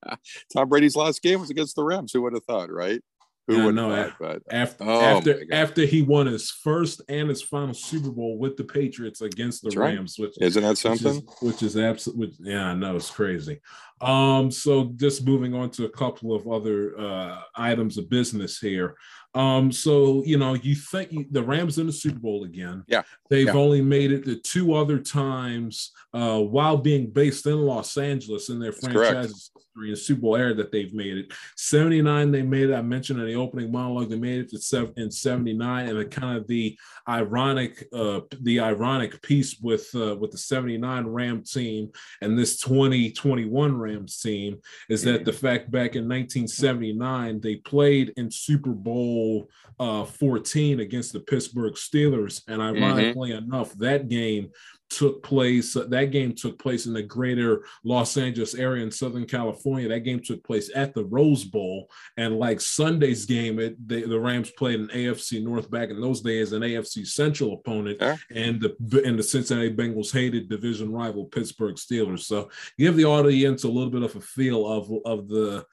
Tom 0.56 0.68
Brady's 0.68 0.96
last 0.96 1.22
game 1.22 1.40
was 1.40 1.50
against 1.50 1.76
the 1.76 1.84
Rams. 1.84 2.12
Who 2.12 2.22
would 2.22 2.32
have 2.34 2.44
thought, 2.44 2.70
right? 2.70 3.00
Who 3.48 3.64
would 3.64 3.74
no, 3.74 3.90
have 3.90 4.10
thought? 4.10 4.18
But 4.20 4.42
after 4.54 4.84
Oh, 4.84 5.00
after 5.00 5.44
after 5.52 5.84
he 5.84 6.02
won 6.02 6.26
his 6.26 6.50
first 6.50 7.02
and 7.08 7.28
his 7.28 7.42
final 7.42 7.74
Super 7.74 8.10
Bowl 8.10 8.38
with 8.38 8.56
the 8.56 8.64
Patriots 8.64 9.20
against 9.20 9.62
the 9.62 9.70
That's 9.70 9.76
right. 9.76 9.94
Rams, 9.94 10.16
which 10.18 10.34
isn't 10.40 10.62
that 10.62 10.68
which 10.70 10.78
something? 10.78 11.06
is, 11.16 11.22
which 11.40 11.62
is 11.62 11.76
absolutely 11.76 12.36
yeah 12.52 12.66
i 12.66 12.74
know 12.74 12.94
it's 12.96 13.10
crazy 13.10 13.60
um 14.00 14.50
so 14.50 14.92
just 14.96 15.24
moving 15.26 15.54
on 15.54 15.70
to 15.70 15.84
a 15.84 15.88
couple 15.88 16.34
of 16.34 16.46
other 16.48 16.98
uh 16.98 17.40
items 17.56 17.98
of 17.98 18.08
business 18.08 18.58
here 18.58 18.96
um 19.34 19.70
so 19.72 20.22
you 20.24 20.36
know 20.38 20.54
you 20.54 20.74
think 20.74 21.12
you, 21.12 21.26
the 21.30 21.42
rams 21.42 21.78
in 21.78 21.86
the 21.86 21.92
super 21.92 22.18
bowl 22.18 22.44
again 22.44 22.84
Yeah. 22.88 23.02
they've 23.30 23.46
Yeah. 23.46 23.52
only 23.52 23.80
made 23.82 24.12
it 24.12 24.24
the 24.24 24.36
two 24.36 24.74
other 24.74 24.98
times 24.98 25.92
uh 26.14 26.40
while 26.40 26.76
being 26.76 27.10
based 27.10 27.46
in 27.46 27.60
los 27.60 27.96
angeles 27.96 28.48
in 28.50 28.58
their 28.60 28.72
That's 28.72 28.86
correct. 28.88 29.32
History 29.72 29.88
and 29.90 29.98
super 29.98 30.20
bowl 30.20 30.36
era 30.36 30.54
that 30.54 30.72
they've 30.72 30.92
made 30.94 31.16
it. 31.16 31.32
79 31.56 32.30
they 32.30 32.42
made 32.42 32.70
it. 32.70 32.74
I 32.74 32.82
mentioned 32.82 33.20
in 33.20 33.26
the 33.26 33.34
opening 33.34 33.72
monologue 33.72 34.10
they 34.10 34.18
made 34.18 34.40
it 34.40 34.50
to 34.50 34.58
seven 34.58 34.92
in 34.96 35.10
79 35.10 35.88
and 35.88 35.98
the 35.98 36.04
kind 36.04 36.36
of 36.36 36.46
the 36.46 36.78
ironic 37.08 37.88
uh 37.92 38.20
the 38.40 38.60
ironic 38.60 39.20
piece 39.22 39.58
with 39.60 39.88
uh 39.94 40.16
with 40.16 40.30
the 40.30 40.38
79 40.38 41.06
ram 41.06 41.42
team 41.42 41.90
and 42.20 42.38
this 42.38 42.60
2021 42.60 43.76
rams 43.76 44.20
team 44.20 44.58
is 44.88 45.02
that 45.02 45.24
the 45.24 45.32
fact 45.32 45.70
back 45.70 45.96
in 45.96 46.08
1979 46.08 47.40
they 47.40 47.56
played 47.56 48.12
in 48.16 48.30
super 48.30 48.70
bowl 48.70 49.48
uh 49.80 50.04
14 50.04 50.80
against 50.80 51.12
the 51.12 51.20
pittsburgh 51.20 51.74
steelers. 51.74 52.42
And 52.46 52.60
ironically 52.60 53.32
enough 53.32 53.72
that 53.74 54.08
game 54.08 54.50
took 54.96 55.22
place 55.22 55.74
uh, 55.76 55.84
that 55.88 56.10
game 56.10 56.34
took 56.34 56.58
place 56.58 56.86
in 56.86 56.92
the 56.92 57.02
greater 57.02 57.64
los 57.84 58.16
angeles 58.16 58.54
area 58.54 58.82
in 58.82 58.90
southern 58.90 59.24
california. 59.26 59.88
That 59.88 60.00
game 60.00 60.20
took 60.20 60.42
place 60.44 60.70
at 60.74 60.94
the 60.94 61.04
rose 61.04 61.44
bowl. 61.44 61.88
And 62.16 62.38
like 62.38 62.60
sunday's 62.60 63.24
game 63.26 63.58
it 63.58 63.76
they, 63.88 64.02
the 64.02 64.20
rams 64.20 64.50
played 64.52 64.80
an 64.80 64.88
afc 64.88 65.42
north 65.42 65.70
back 65.70 65.90
in 65.90 66.00
those 66.00 66.20
days 66.20 66.52
an 66.52 66.62
afc 66.62 67.06
central 67.06 67.54
opponent. 67.54 67.98
Yeah. 68.00 68.16
and 68.30 68.60
the 68.60 69.02
and 69.04 69.18
the 69.18 69.22
cincinnati 69.22 69.74
bengals 69.74 70.12
hated 70.12 70.48
division 70.48 70.92
rival 70.92 71.24
pittsburgh 71.26 71.76
steelers. 71.76 72.20
So 72.20 72.50
give 72.78 72.96
the 72.96 73.04
audience 73.06 73.64
a 73.64 73.68
little 73.68 73.90
bit 73.90 74.02
of 74.02 74.14
a 74.16 74.20
feel 74.20 74.66
of 74.66 74.90
of 75.04 75.28
the 75.28 75.64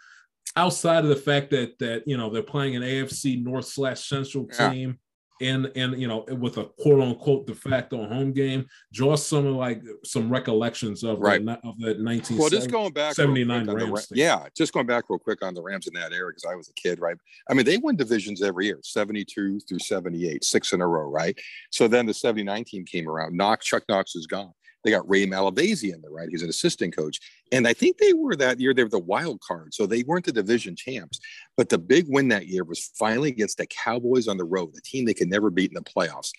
outside 0.55 1.03
of 1.03 1.09
the 1.09 1.15
fact 1.15 1.51
that 1.51 1.77
that 1.79 2.03
you 2.07 2.17
know 2.17 2.29
they're 2.29 2.41
playing 2.43 2.75
an 2.75 2.81
afc 2.81 3.43
north 3.43 3.65
slash 3.65 4.07
central 4.07 4.47
Yeah. 4.51 4.71
team 4.71 4.99
in 5.39 5.71
and 5.75 5.99
you 5.99 6.07
know 6.07 6.25
with 6.37 6.57
a 6.57 6.65
quote 6.79 7.01
unquote 7.01 7.47
de 7.47 7.53
facto 7.55 8.07
home 8.07 8.31
game 8.33 8.65
draw 8.91 9.15
some 9.15 9.45
of 9.45 9.55
like 9.55 9.81
some 10.03 10.29
recollections 10.29 11.03
of 11.03 11.19
Right. 11.19 11.43
the, 11.43 11.59
of 11.67 11.77
that 11.79 11.99
19 11.99 12.37
Well, 12.37 12.49
just 12.49 12.71
going 12.71 12.91
back, 12.93 13.15
79 13.15 13.45
quick 13.65 13.69
on 13.69 13.79
the 13.79 13.85
Rams 13.85 14.07
yeah, 14.11 14.45
just 14.55 14.73
going 14.73 14.85
back 14.85 15.05
real 15.09 15.19
quick 15.19 15.43
on 15.43 15.53
the 15.53 15.61
Rams 15.61 15.87
in 15.87 15.93
that 15.93 16.11
era 16.13 16.31
because 16.31 16.45
I 16.49 16.55
was 16.55 16.69
a 16.69 16.73
kid, 16.73 16.99
right? 16.99 17.17
I 17.49 17.53
mean, 17.53 17.65
they 17.65 17.77
won 17.77 17.95
divisions 17.95 18.41
every 18.41 18.65
year, 18.67 18.79
seventy-two 18.83 19.59
through 19.61 19.79
seventy-eight, 19.79 20.43
six 20.43 20.73
in 20.73 20.81
a 20.81 20.87
row, 20.87 21.09
right? 21.09 21.37
So 21.71 21.87
then 21.87 22.05
the 22.05 22.13
seventy-nine 22.13 22.65
team 22.65 22.85
came 22.85 23.07
around. 23.09 23.35
Knox, 23.35 23.65
Chuck 23.65 23.83
Knox 23.89 24.15
is 24.15 24.27
gone. 24.27 24.53
They 24.83 24.91
got 24.91 25.07
Ray 25.09 25.25
Malavasi 25.27 25.93
in 25.93 26.01
there, 26.01 26.11
right? 26.11 26.29
He's 26.29 26.41
an 26.41 26.49
assistant 26.49 26.95
coach, 26.95 27.19
and 27.51 27.67
I 27.67 27.73
think 27.73 27.97
they 27.97 28.13
were 28.13 28.35
that 28.37 28.59
year. 28.59 28.73
They 28.73 28.83
were 28.83 28.89
the 28.89 28.99
wild 28.99 29.41
card, 29.41 29.73
so 29.73 29.85
they 29.85 30.03
weren't 30.03 30.25
the 30.25 30.31
division 30.31 30.75
champs. 30.75 31.19
But 31.57 31.69
the 31.69 31.77
big 31.77 32.05
win 32.07 32.29
that 32.29 32.47
year 32.47 32.63
was 32.63 32.91
finally 32.97 33.29
against 33.29 33.57
the 33.57 33.67
Cowboys 33.67 34.27
on 34.27 34.37
the 34.37 34.45
road, 34.45 34.73
the 34.73 34.81
team 34.81 35.05
they 35.05 35.13
could 35.13 35.29
never 35.29 35.49
beat 35.49 35.71
in 35.71 35.75
the 35.75 35.81
playoffs. 35.81 36.31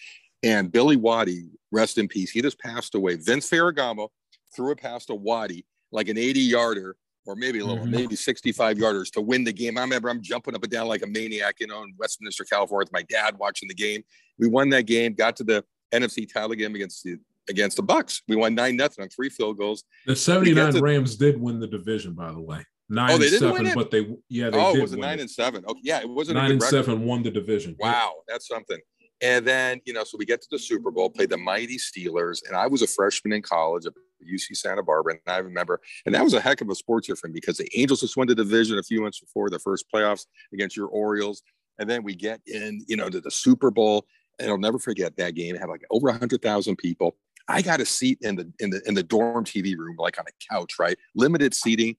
And 0.43 0.73
Billy 0.73 0.97
Waddy, 0.97 1.49
rest 1.71 1.99
in 1.99 2.09
peace, 2.09 2.31
he 2.31 2.41
just 2.41 2.59
passed 2.59 2.95
away. 2.95 3.17
Vince 3.17 3.49
Ferragamo 3.49 4.09
threw 4.57 4.73
a 4.73 4.77
pass 4.77 5.05
to 5.07 5.15
Waddy 5.15 5.67
like 5.93 6.09
an 6.09 6.17
80 6.17 6.41
yarder 6.41 6.97
or 7.27 7.37
maybe 7.37 7.59
a 7.59 7.67
little, 7.67 7.85
Mhm. 7.85 7.91
maybe 7.91 8.17
65 8.17 8.79
yarders 8.79 9.11
to 9.13 9.21
win 9.21 9.45
the 9.45 9.53
game. 9.53 9.77
I 9.77 9.83
remember 9.83 10.09
I'm 10.09 10.23
jumping 10.23 10.55
up 10.55 10.63
and 10.63 10.73
down 10.73 10.89
like 10.89 11.03
a 11.03 11.07
maniac, 11.07 11.57
you 11.61 11.67
know, 11.67 11.83
in 11.83 11.95
Westminster, 11.99 12.45
California 12.45 12.85
with 12.87 12.93
my 12.93 13.03
dad 13.03 13.37
watching 13.39 13.69
the 13.69 13.75
game. 13.75 14.03
We 14.39 14.49
won 14.49 14.71
that 14.71 14.85
game, 14.87 15.13
got 15.13 15.37
to 15.37 15.45
the 15.45 15.63
NFC 15.93 16.25
title 16.25 16.57
game 16.57 16.75
against 16.75 17.05
the 17.05 17.19
against 17.49 17.77
the 17.77 17.83
Bucks. 17.83 18.23
We 18.29 18.37
won 18.37 18.55
nine 18.55 18.77
nothing 18.77 19.03
on 19.03 19.09
three 19.09 19.29
field 19.31 19.59
goals. 19.59 19.85
The 20.07 20.17
79 20.17 20.75
to- 20.75 20.81
Rams 20.81 21.17
did 21.17 21.41
win 21.41 21.61
the 21.61 21.67
division, 21.67 22.15
by 22.15 22.31
the 22.33 22.41
way. 22.41 22.65
Nine 22.89 23.13
Oh, 23.13 23.19
they 23.19 23.31
didn't 23.31 23.53
win 23.53 23.57
seven, 23.59 23.67
it? 23.69 23.75
but 23.77 23.91
they 23.93 24.09
yeah, 24.29 24.51
they 24.51 24.59
oh, 24.59 24.73
did 24.73 24.83
was 24.83 24.93
it 24.93 24.97
win 24.97 25.03
nine 25.09 25.19
it. 25.19 25.23
and 25.23 25.31
seven? 25.31 25.65
Okay, 25.65 25.81
yeah, 25.85 26.01
it 26.01 26.09
wasn't 26.09 26.39
a 26.39 26.43
Nine 26.43 26.51
and 26.53 26.61
record. 26.61 26.71
seven 26.71 27.05
won 27.05 27.23
the 27.23 27.31
division. 27.31 27.77
Wow, 27.79 28.15
that's 28.27 28.49
something. 28.49 28.79
And 29.23 29.47
then, 29.47 29.81
you 29.85 29.93
know, 29.93 30.03
so 30.03 30.17
we 30.19 30.25
get 30.25 30.41
to 30.43 30.49
the 30.51 30.59
Super 30.59 30.91
Bowl, 30.91 31.11
play 31.11 31.27
the 31.27 31.37
mighty 31.37 31.77
Steelers, 31.77 32.41
and 32.49 32.57
I 32.57 32.67
was 32.67 32.81
a 32.83 32.87
freshman 32.87 33.35
in 33.35 33.43
college 33.43 33.85
at 33.87 33.93
UC 34.27 34.57
Santa 34.57 34.83
Barbara. 34.83 35.13
And 35.25 35.35
I 35.35 35.39
remember, 35.39 35.81
and 36.07 36.15
that 36.15 36.25
was 36.25 36.33
a 36.35 36.41
heck 36.41 36.63
of 36.63 36.69
a 36.71 36.75
sports 36.75 37.07
year 37.07 37.17
for 37.17 37.29
me 37.29 37.35
because 37.35 37.59
the 37.59 37.69
Angels 37.79 38.01
just 38.01 38.17
won 38.17 38.27
the 38.29 38.35
division 38.35 38.79
a 38.79 38.83
few 38.83 39.03
months 39.03 39.21
before 39.21 39.51
the 39.51 39.59
first 39.59 39.85
playoffs 39.95 40.25
against 40.55 40.75
your 40.77 40.89
Orioles. 40.89 41.43
And 41.79 41.89
then 41.89 42.03
we 42.03 42.15
get 42.15 42.41
in, 42.47 42.83
you 42.89 42.97
know, 42.97 43.09
to 43.11 43.21
the 43.21 43.31
Super 43.31 43.71
Bowl. 43.71 44.05
And 44.39 44.49
I'll 44.49 44.57
never 44.59 44.79
forget 44.79 45.17
that 45.19 45.35
game. 45.35 45.55
It 45.55 45.59
had 45.61 45.69
like 45.69 45.85
over 45.91 46.09
a 46.09 46.17
hundred 46.19 46.41
thousand 46.41 46.77
people. 46.77 47.17
I 47.51 47.63
got 47.63 47.81
a 47.81 47.87
seat 47.87 48.19
in 48.23 48.37
the 48.37 48.53
in 48.61 48.71
the 48.71 48.81
in 48.87 48.95
the 48.95 49.03
dorm 49.03 49.45
TV 49.45 49.77
room, 49.77 49.97
like 49.99 50.19
on 50.19 50.25
a 50.27 50.55
couch, 50.55 50.75
right? 50.79 50.97
Limited 51.17 51.53
seating. 51.53 51.97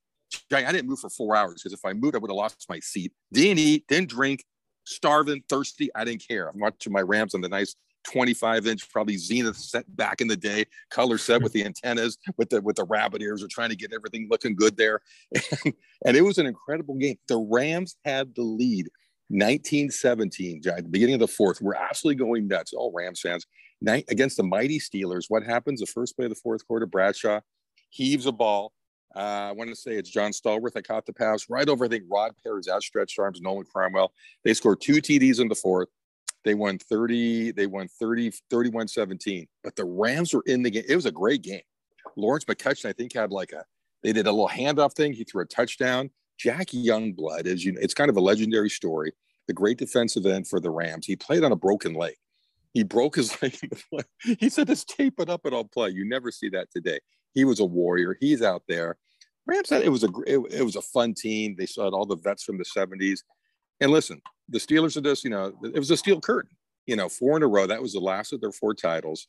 I 0.53 0.71
didn't 0.71 0.87
move 0.87 0.99
for 0.99 1.09
four 1.09 1.35
hours 1.35 1.61
because 1.61 1.73
if 1.73 1.83
I 1.83 1.91
moved, 1.91 2.15
I 2.15 2.19
would 2.19 2.31
have 2.31 2.37
lost 2.37 2.65
my 2.69 2.79
seat. 2.79 3.11
Didn't 3.33 3.59
eat, 3.59 3.85
didn't 3.87 4.09
drink, 4.09 4.45
starving, 4.85 5.43
thirsty. 5.49 5.89
I 5.93 6.05
didn't 6.05 6.23
care. 6.25 6.47
I'm 6.47 6.57
watching 6.57 6.93
my 6.93 7.01
Rams 7.01 7.35
on 7.35 7.41
the 7.41 7.49
nice 7.49 7.75
25 8.05 8.65
inch, 8.65 8.89
probably 8.89 9.17
Zenith 9.17 9.57
set 9.57 9.85
back 9.95 10.21
in 10.21 10.27
the 10.27 10.37
day, 10.37 10.65
color 10.89 11.17
set 11.17 11.41
with 11.41 11.51
the 11.51 11.65
antennas, 11.65 12.17
with 12.37 12.49
the 12.49 12.61
with 12.61 12.77
the 12.77 12.85
rabbit 12.85 13.21
ears. 13.21 13.41
We're 13.41 13.49
trying 13.49 13.71
to 13.71 13.75
get 13.75 13.91
everything 13.93 14.27
looking 14.31 14.55
good 14.55 14.77
there, 14.77 15.01
and, 16.05 16.15
it 16.15 16.21
was 16.21 16.37
an 16.37 16.45
incredible 16.45 16.95
game. 16.95 17.17
The 17.27 17.37
Rams 17.37 17.97
had 18.05 18.33
the 18.35 18.43
lead, 18.43 18.87
1917, 19.27 20.61
at 20.65 20.83
the 20.83 20.89
beginning 20.89 21.15
of 21.15 21.19
the 21.19 21.27
fourth. 21.27 21.61
We're 21.61 21.75
absolutely 21.75 22.23
going 22.23 22.47
nuts. 22.47 22.71
All 22.73 22.93
Rams 22.95 23.19
fans 23.19 23.45
night 23.81 24.05
against 24.09 24.37
the 24.37 24.43
mighty 24.43 24.79
Steelers. 24.79 25.25
What 25.29 25.43
happens? 25.43 25.79
The 25.79 25.85
first 25.85 26.15
play 26.15 26.25
of 26.25 26.31
the 26.31 26.35
fourth 26.35 26.65
quarter, 26.67 26.85
Bradshaw 26.85 27.41
heaves 27.89 28.25
a 28.25 28.31
ball. 28.31 28.73
Uh, 29.15 29.49
I 29.49 29.51
want 29.51 29.69
to 29.69 29.75
say 29.75 29.91
it's 29.93 30.09
John 30.09 30.31
Stallworth 30.31 30.73
that 30.73 30.87
caught 30.87 31.05
the 31.05 31.13
pass 31.13 31.49
right 31.49 31.67
over, 31.67 31.85
I 31.85 31.87
think, 31.89 32.05
Rod 32.09 32.31
Perry's 32.41 32.69
outstretched 32.69 33.19
arms, 33.19 33.41
Nolan 33.41 33.65
Cromwell. 33.65 34.13
They 34.45 34.53
scored 34.53 34.79
two 34.81 35.01
TDs 35.01 35.41
in 35.41 35.49
the 35.49 35.55
fourth. 35.55 35.89
They 36.43 36.53
won 36.53 36.79
30, 36.79 37.51
they 37.51 37.67
won 37.67 37.87
30, 37.87 38.31
31 38.49 38.87
17. 38.87 39.47
But 39.63 39.75
the 39.75 39.85
Rams 39.85 40.33
were 40.33 40.43
in 40.45 40.63
the 40.63 40.71
game. 40.71 40.85
It 40.87 40.95
was 40.95 41.05
a 41.05 41.11
great 41.11 41.41
game. 41.41 41.61
Lawrence 42.15 42.45
McCutcheon, 42.45 42.89
I 42.89 42.93
think, 42.93 43.13
had 43.13 43.31
like 43.31 43.51
a, 43.51 43.63
they 44.01 44.13
did 44.13 44.27
a 44.27 44.31
little 44.31 44.49
handoff 44.49 44.93
thing. 44.93 45.13
He 45.13 45.23
threw 45.23 45.43
a 45.43 45.45
touchdown. 45.45 46.09
Jack 46.39 46.67
Youngblood, 46.67 47.45
as 47.45 47.63
you 47.63 47.73
know, 47.73 47.79
it's 47.81 47.93
kind 47.93 48.09
of 48.09 48.17
a 48.17 48.21
legendary 48.21 48.69
story. 48.69 49.13
the 49.47 49.53
great 49.53 49.77
defensive 49.77 50.25
end 50.25 50.47
for 50.47 50.59
the 50.59 50.69
Rams. 50.69 51.05
He 51.05 51.15
played 51.15 51.43
on 51.43 51.51
a 51.51 51.55
broken 51.55 51.93
leg. 51.93 52.15
He 52.73 52.83
broke 52.83 53.15
his 53.15 53.37
leg. 53.91 54.05
he 54.39 54.49
said, 54.49 54.67
"Just 54.67 54.89
tape 54.89 55.19
it 55.19 55.29
up 55.29 55.45
and 55.45 55.53
I'll 55.53 55.65
play." 55.65 55.89
You 55.89 56.07
never 56.07 56.31
see 56.31 56.49
that 56.49 56.71
today. 56.71 56.99
He 57.33 57.45
was 57.45 57.59
a 57.59 57.65
warrior. 57.65 58.17
He's 58.19 58.41
out 58.41 58.63
there. 58.67 58.97
Rams 59.45 59.69
said 59.69 59.83
it 59.83 59.89
was 59.89 60.03
a 60.03 60.09
it, 60.25 60.39
it 60.51 60.63
was 60.63 60.75
a 60.75 60.81
fun 60.81 61.13
team. 61.13 61.55
They 61.57 61.65
saw 61.65 61.89
all 61.89 62.05
the 62.05 62.15
vets 62.15 62.43
from 62.43 62.57
the 62.57 62.65
'70s. 62.65 63.19
And 63.79 63.91
listen, 63.91 64.21
the 64.49 64.59
Steelers 64.59 64.95
are 64.97 65.01
just 65.01 65.23
you 65.23 65.29
know 65.29 65.53
it 65.63 65.79
was 65.79 65.91
a 65.91 65.97
steel 65.97 66.21
curtain. 66.21 66.55
You 66.85 66.95
know, 66.95 67.09
four 67.09 67.37
in 67.37 67.43
a 67.43 67.47
row. 67.47 67.67
That 67.67 67.81
was 67.81 67.93
the 67.93 67.99
last 67.99 68.33
of 68.33 68.41
their 68.41 68.51
four 68.51 68.73
titles, 68.73 69.27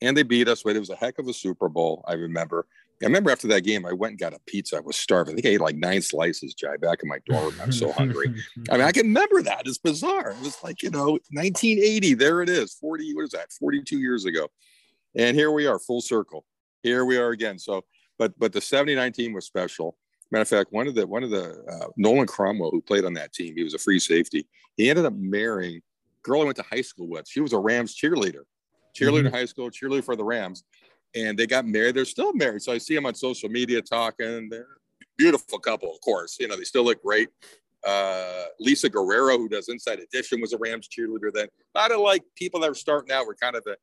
and 0.00 0.16
they 0.16 0.22
beat 0.22 0.48
us. 0.48 0.62
But 0.62 0.76
it 0.76 0.80
was 0.80 0.90
a 0.90 0.96
heck 0.96 1.18
of 1.18 1.28
a 1.28 1.32
Super 1.32 1.68
Bowl. 1.68 2.04
I 2.06 2.14
remember. 2.14 2.66
I 3.02 3.06
remember 3.06 3.30
after 3.30 3.48
that 3.48 3.62
game, 3.62 3.84
I 3.84 3.92
went 3.92 4.12
and 4.12 4.18
got 4.20 4.32
a 4.32 4.38
pizza. 4.46 4.76
I 4.76 4.80
was 4.80 4.96
starving. 4.96 5.34
I 5.34 5.36
think 5.36 5.46
I 5.46 5.50
ate 5.50 5.60
like 5.60 5.76
nine 5.76 6.02
slices, 6.02 6.54
Jai, 6.54 6.76
back 6.76 7.02
in 7.02 7.08
my 7.08 7.18
dorm. 7.26 7.54
I'm 7.60 7.72
so 7.72 7.90
hungry. 7.92 8.32
I 8.70 8.76
mean, 8.76 8.86
I 8.86 8.92
can 8.92 9.06
remember 9.06 9.42
that. 9.42 9.62
It's 9.66 9.78
bizarre. 9.78 10.30
It 10.32 10.40
was 10.40 10.56
like, 10.62 10.82
you 10.82 10.90
know, 10.90 11.18
1980. 11.32 12.14
There 12.14 12.42
it 12.42 12.48
is. 12.48 12.74
40, 12.74 13.14
what 13.14 13.24
is 13.24 13.30
that? 13.30 13.50
42 13.52 13.98
years 13.98 14.24
ago. 14.24 14.48
And 15.16 15.36
here 15.36 15.50
we 15.50 15.66
are, 15.66 15.78
full 15.78 16.00
circle. 16.00 16.44
Here 16.82 17.04
we 17.04 17.16
are 17.18 17.30
again. 17.30 17.58
So, 17.58 17.84
but 18.18 18.38
but 18.38 18.52
the 18.52 18.60
79 18.60 19.12
team 19.12 19.32
was 19.32 19.46
special. 19.46 19.96
Matter 20.30 20.42
of 20.42 20.48
fact, 20.48 20.72
one 20.72 20.86
of 20.86 20.94
the 20.94 21.06
one 21.06 21.22
of 21.22 21.30
the 21.30 21.62
uh, 21.70 21.88
Nolan 21.96 22.26
Cromwell, 22.26 22.70
who 22.70 22.80
played 22.80 23.04
on 23.04 23.14
that 23.14 23.32
team, 23.32 23.54
he 23.56 23.62
was 23.64 23.74
a 23.74 23.78
free 23.78 23.98
safety. 23.98 24.46
He 24.76 24.88
ended 24.90 25.04
up 25.04 25.14
marrying 25.14 25.76
a 25.76 25.82
girl 26.22 26.42
I 26.42 26.44
went 26.44 26.56
to 26.56 26.62
high 26.62 26.80
school 26.80 27.08
with. 27.08 27.28
She 27.28 27.40
was 27.40 27.52
a 27.52 27.58
Rams 27.58 27.94
cheerleader, 27.94 28.42
cheerleader 28.96 29.26
in 29.26 29.32
Mhm. 29.32 29.34
high 29.34 29.44
school, 29.44 29.70
cheerleader 29.70 30.04
for 30.04 30.16
the 30.16 30.24
Rams 30.24 30.64
and 31.14 31.38
they 31.38 31.46
got 31.46 31.66
married. 31.66 31.94
They're 31.94 32.04
still 32.04 32.32
married. 32.32 32.62
So 32.62 32.72
I 32.72 32.78
see 32.78 32.94
them 32.94 33.06
on 33.06 33.14
social 33.14 33.48
media 33.48 33.82
talking. 33.82 34.48
They're 34.48 34.62
a 34.62 35.04
beautiful 35.18 35.58
couple, 35.58 35.92
of 35.92 36.00
course. 36.00 36.36
You 36.40 36.48
know, 36.48 36.56
they 36.56 36.64
still 36.64 36.84
look 36.84 37.02
great. 37.02 37.28
Uh, 37.86 38.44
Lisa 38.60 38.88
Guerrero, 38.88 39.36
who 39.38 39.48
does 39.48 39.68
Inside 39.68 39.98
Edition, 39.98 40.40
was 40.40 40.52
a 40.52 40.58
Rams 40.58 40.88
cheerleader 40.88 41.32
then. 41.32 41.48
A 41.74 41.78
lot 41.78 41.90
of 41.90 42.00
like 42.00 42.22
people 42.36 42.60
that 42.60 42.70
are 42.70 42.74
starting 42.74 43.12
out 43.12 43.26
were 43.26 43.34
kind 43.34 43.56
of 43.56 43.64
the 43.64 43.76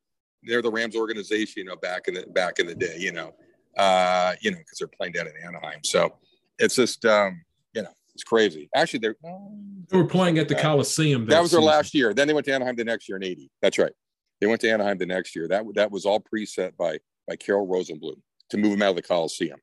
they're 0.43 0.61
the 0.61 0.71
Rams 0.71 0.95
organization, 0.95 1.53
you 1.57 1.65
know, 1.65 1.75
back 1.75 2.07
in 2.07 2.13
the 2.13 2.25
back 2.27 2.59
in 2.59 2.67
the 2.67 2.75
day, 2.75 2.95
you 2.97 3.11
know, 3.11 3.35
uh, 3.77 4.33
you 4.41 4.51
know, 4.51 4.57
because 4.57 4.77
they're 4.79 4.87
playing 4.87 5.11
down 5.13 5.27
in 5.27 5.33
Anaheim. 5.45 5.79
So 5.83 6.15
it's 6.59 6.75
just 6.75 7.03
um, 7.05 7.41
you 7.73 7.81
know, 7.81 7.89
it's 8.13 8.23
crazy. 8.23 8.69
Actually, 8.73 8.99
they're 8.99 9.15
They 9.89 9.97
were 9.97 10.05
playing 10.05 10.37
at 10.39 10.47
the 10.47 10.57
Uh, 10.57 10.61
Coliseum. 10.61 11.25
that 11.25 11.41
was 11.41 11.51
their 11.51 11.59
season. 11.59 11.67
last 11.67 11.93
year. 11.93 12.13
Then 12.13 12.27
they 12.29 12.33
went 12.33 12.45
to 12.45 12.53
Anaheim 12.53 12.77
the 12.77 12.85
next 12.85 13.09
year 13.09 13.17
in 13.17 13.23
'80. 13.23 13.51
That's 13.61 13.77
right. 13.77 13.91
They 14.39 14.47
went 14.47 14.61
to 14.61 14.69
Anaheim 14.71 14.97
the 14.97 15.05
next 15.05 15.35
year. 15.35 15.49
That 15.49 15.65
that 15.75 15.91
was 15.91 16.05
all 16.05 16.21
preset 16.21 16.77
by 16.77 16.99
by 17.29 17.35
Carroll 17.37 17.67
Rosenbloom 17.67 18.19
to 18.49 18.57
move 18.57 18.73
him 18.73 18.81
out 18.81 18.89
of 18.89 18.95
the 18.97 19.01
Coliseum. 19.03 19.59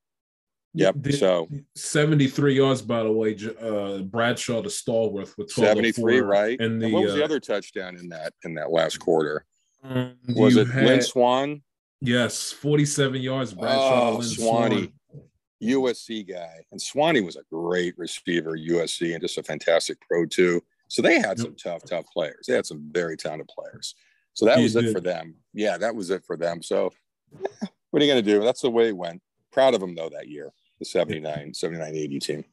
Yep. 0.75 0.95
Did- 1.01 1.19
so 1.19 1.49
73 1.75 2.55
yards, 2.55 2.81
by 2.81 3.03
the 3.03 3.11
way. 3.11 3.37
Uh, 3.61 4.03
Bradshaw 4.03 4.63
to 4.63 4.69
Stallworth 4.69 5.37
with 5.37 5.53
12 5.53 5.69
73, 5.77 6.21
right? 6.21 6.61
And 6.61 6.81
the, 6.81 6.87
And 6.87 6.95
what 6.95 7.05
was 7.05 7.15
the 7.15 7.23
uh, 7.23 7.25
other 7.25 7.41
touchdown 7.41 7.97
in 7.97 8.09
that 8.11 8.33
in 8.45 8.55
that 8.55 8.71
last 8.71 8.99
quarter? 8.99 9.45
um, 9.83 10.17
Was 10.35 10.57
it 10.57 10.69
had- 10.69 10.85
Lynn 10.87 11.03
Swann? 11.03 11.63
Yes, 12.01 12.53
47 12.53 13.21
yards. 13.23 13.55
Bradshaw. 13.55 14.09
Oh, 14.09 14.13
to 14.13 14.19
Lynn 14.19 14.29
Swanee, 14.29 14.93
Swan. 15.11 15.23
USC 15.63 16.29
guy, 16.29 16.63
and 16.71 16.81
Swanee 16.81 17.23
was 17.23 17.37
a 17.37 17.43
great 17.51 17.97
receiver, 17.97 18.55
USC, 18.57 19.15
and 19.15 19.23
just 19.23 19.39
a 19.39 19.43
fantastic 19.43 19.99
pro 20.07 20.27
too. 20.27 20.63
So 20.89 21.01
they 21.01 21.19
had 21.19 21.39
some 21.39 21.57
tough, 21.57 21.83
tough 21.89 22.05
players. 22.13 22.45
They 22.47 22.55
had 22.55 22.67
some 22.67 22.87
very 22.93 23.17
talented 23.17 23.49
players. 23.49 23.95
So 24.35 24.45
that 24.45 24.57
They 24.57 24.63
was 24.65 24.77
it 24.77 24.93
for 24.93 25.01
them. 25.01 25.37
Yeah, 25.55 25.79
that 25.79 25.97
was 25.97 26.11
it 26.11 26.23
for 26.27 26.37
them. 26.37 26.63
So 26.63 26.93
what 27.31 28.03
are 28.03 28.05
you 28.05 28.13
going 28.13 28.25
to 28.25 28.31
do? 28.33 28.43
That's 28.43 28.61
the 28.63 28.71
way 28.71 28.89
it 28.89 28.97
went. 28.97 29.23
Proud 29.53 29.75
of 29.75 29.81
them 29.81 29.95
though 29.95 30.11
that 30.11 30.29
year, 30.29 30.53
the 30.79 30.85
79, 30.85 31.55
79, 31.55 31.95
80 31.95 32.19
team. 32.19 32.45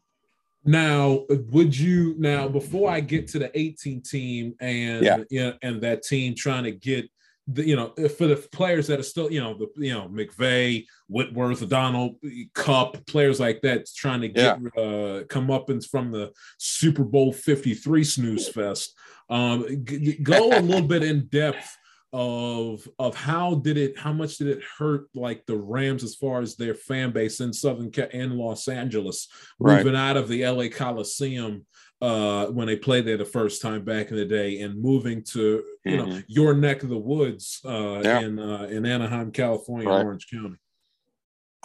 Now, 0.66 1.26
would 1.52 1.78
you 1.78 2.16
now 2.18 2.48
before 2.48 2.90
I 2.90 3.02
get 3.02 3.28
to 3.30 3.40
the 3.40 3.52
18 3.60 4.02
team 4.02 4.56
and 4.62 5.04
Yeah. 5.04 5.18
yeah, 5.30 5.52
and 5.62 5.82
that 5.82 6.04
team 6.04 6.36
trying 6.36 6.64
to 6.64 6.72
get 6.72 7.10
the 7.48 7.68
you 7.68 7.76
know 7.76 7.90
for 8.18 8.28
the 8.28 8.38
players 8.54 8.88
that 8.88 9.02
are 9.02 9.04
still 9.04 9.30
you 9.30 9.42
know 9.42 9.54
the 9.58 9.68
you 9.76 9.94
know 9.94 10.08
McVay, 10.08 10.86
Whitworth, 11.10 11.68
Donald, 11.68 12.16
Kupp, 12.54 13.06
players 13.06 13.42
like 13.42 13.60
that 13.64 13.86
trying 13.94 14.22
to 14.22 14.30
get 14.30 14.58
uh 14.78 15.26
come 15.28 15.52
up 15.52 15.70
and 15.70 15.84
from 15.84 16.12
the 16.12 16.32
Super 16.58 17.04
Bowl 17.04 17.34
53 17.34 18.04
snooze 18.06 18.48
fest. 18.48 18.96
Um, 19.30 19.84
g- 19.84 20.20
go 20.24 20.58
a 20.58 20.62
little 20.62 20.88
bit 20.88 21.04
in 21.04 21.26
depth 21.28 21.78
of 22.14 22.88
of 23.00 23.16
how 23.16 23.56
did 23.56 23.76
it 23.76 23.98
how 23.98 24.14
much 24.14 24.38
did 24.38 24.48
it 24.48 24.62
hurt 24.78 25.08
like 25.16 25.46
the 25.48 25.58
Rams 25.58 26.04
as 26.04 26.16
far 26.16 26.42
as 26.42 26.56
their 26.56 26.76
fan 26.76 27.12
base 27.12 27.40
in 27.40 27.52
Southern 27.52 27.92
in 28.14 28.38
Los 28.38 28.68
Angeles 28.68 29.28
Right. 29.60 29.78
moving 29.84 30.00
out 30.00 30.16
of 30.16 30.28
the 30.28 30.44
LA 30.46 30.70
Coliseum 30.70 31.66
uh, 32.02 32.48
when 32.48 32.68
they 32.68 32.76
played 32.76 33.06
there 33.06 33.18
the 33.18 33.26
first 33.26 33.62
time 33.62 33.84
back 33.84 34.12
in 34.12 34.18
the 34.18 34.26
day 34.26 34.62
and 34.62 34.80
moving 34.80 35.24
to 35.24 35.64
you 35.86 35.98
know 35.98 36.06
Mhm. 36.06 36.24
your 36.28 36.54
neck 36.54 36.84
of 36.84 36.90
the 36.90 36.98
woods 36.98 37.60
uh, 37.66 38.02
Yeah. 38.04 38.20
in 38.22 38.38
uh, 38.40 38.68
in 38.70 38.86
Anaheim, 38.86 39.32
California, 39.32 39.90
Right. 39.90 40.06
Orange 40.06 40.28
County. 40.30 40.58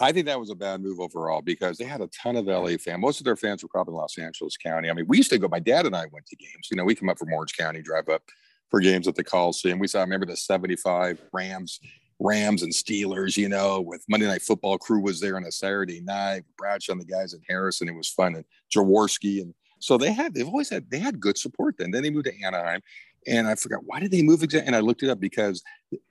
I 0.01 0.13
think 0.13 0.25
that 0.27 0.39
was 0.39 0.49
a 0.49 0.55
bad 0.55 0.81
move 0.81 0.99
overall 1.01 1.41
because 1.41 1.77
they 1.77 1.83
had 1.83 1.99
a 2.01 2.07
ton 2.07 2.37
of 2.37 2.47
LA 2.47 2.77
fans. 2.77 3.01
Most 3.01 3.19
of 3.19 3.25
their 3.25 3.35
fans 3.35 3.61
were 3.61 3.69
probably 3.69 3.91
in 3.93 3.97
Los 3.97 4.17
Angeles 4.17 4.55
County. 4.55 4.89
I 4.89 4.93
mean, 4.93 5.05
we 5.07 5.17
used 5.17 5.29
to 5.31 5.37
go, 5.37 5.49
my 5.49 5.59
dad 5.59 5.85
and 5.85 5.93
I 5.95 6.05
went 6.13 6.25
to 6.27 6.37
games. 6.37 6.69
You 6.71 6.77
know, 6.77 6.85
we 6.85 6.95
come 6.95 7.09
up 7.09 7.19
from 7.19 7.33
Orange 7.33 7.55
County, 7.57 7.81
drive 7.81 8.07
up 8.07 8.23
for 8.69 8.79
games 8.79 9.07
at 9.07 9.15
the 9.15 9.23
Coliseum. 9.23 9.79
We 9.79 9.87
saw, 9.87 9.99
I 9.99 10.03
remember 10.03 10.25
the 10.25 10.37
75 10.37 11.21
Rams, 11.33 11.79
Rams 12.19 12.63
and 12.63 12.71
Steelers, 12.71 13.37
you 13.37 13.49
know, 13.49 13.81
with 13.81 14.03
Monday 14.09 14.27
Night 14.27 14.41
Football 14.41 14.77
crew 14.77 15.01
was 15.01 15.19
there 15.19 15.37
on 15.37 15.45
a 15.45 15.51
Saturday 15.51 16.01
night, 16.01 16.43
Bradshaw 16.57 16.93
and 16.93 17.01
the 17.01 17.05
guys 17.05 17.33
in 17.33 17.41
Harrison. 17.47 17.87
It 17.87 17.95
was 17.95 18.09
fun. 18.09 18.35
And 18.35 18.45
Jaworski. 18.73 19.41
And 19.41 19.53
so 19.79 19.97
they 19.97 20.11
had, 20.11 20.33
they've 20.33 20.47
always 20.47 20.69
had, 20.69 20.89
they 20.89 20.99
had 20.99 21.19
good 21.19 21.37
support 21.37 21.75
then. 21.77 21.91
Then 21.91 22.03
they 22.03 22.09
moved 22.09 22.25
to 22.25 22.45
Anaheim. 22.45 22.81
And 23.27 23.47
I 23.47 23.55
forgot 23.55 23.81
why 23.85 23.99
did 23.99 24.11
they 24.11 24.21
move 24.21 24.43
exactly? 24.43 24.67
And 24.67 24.75
I 24.75 24.79
looked 24.79 25.03
it 25.03 25.09
up 25.09 25.19
because 25.19 25.61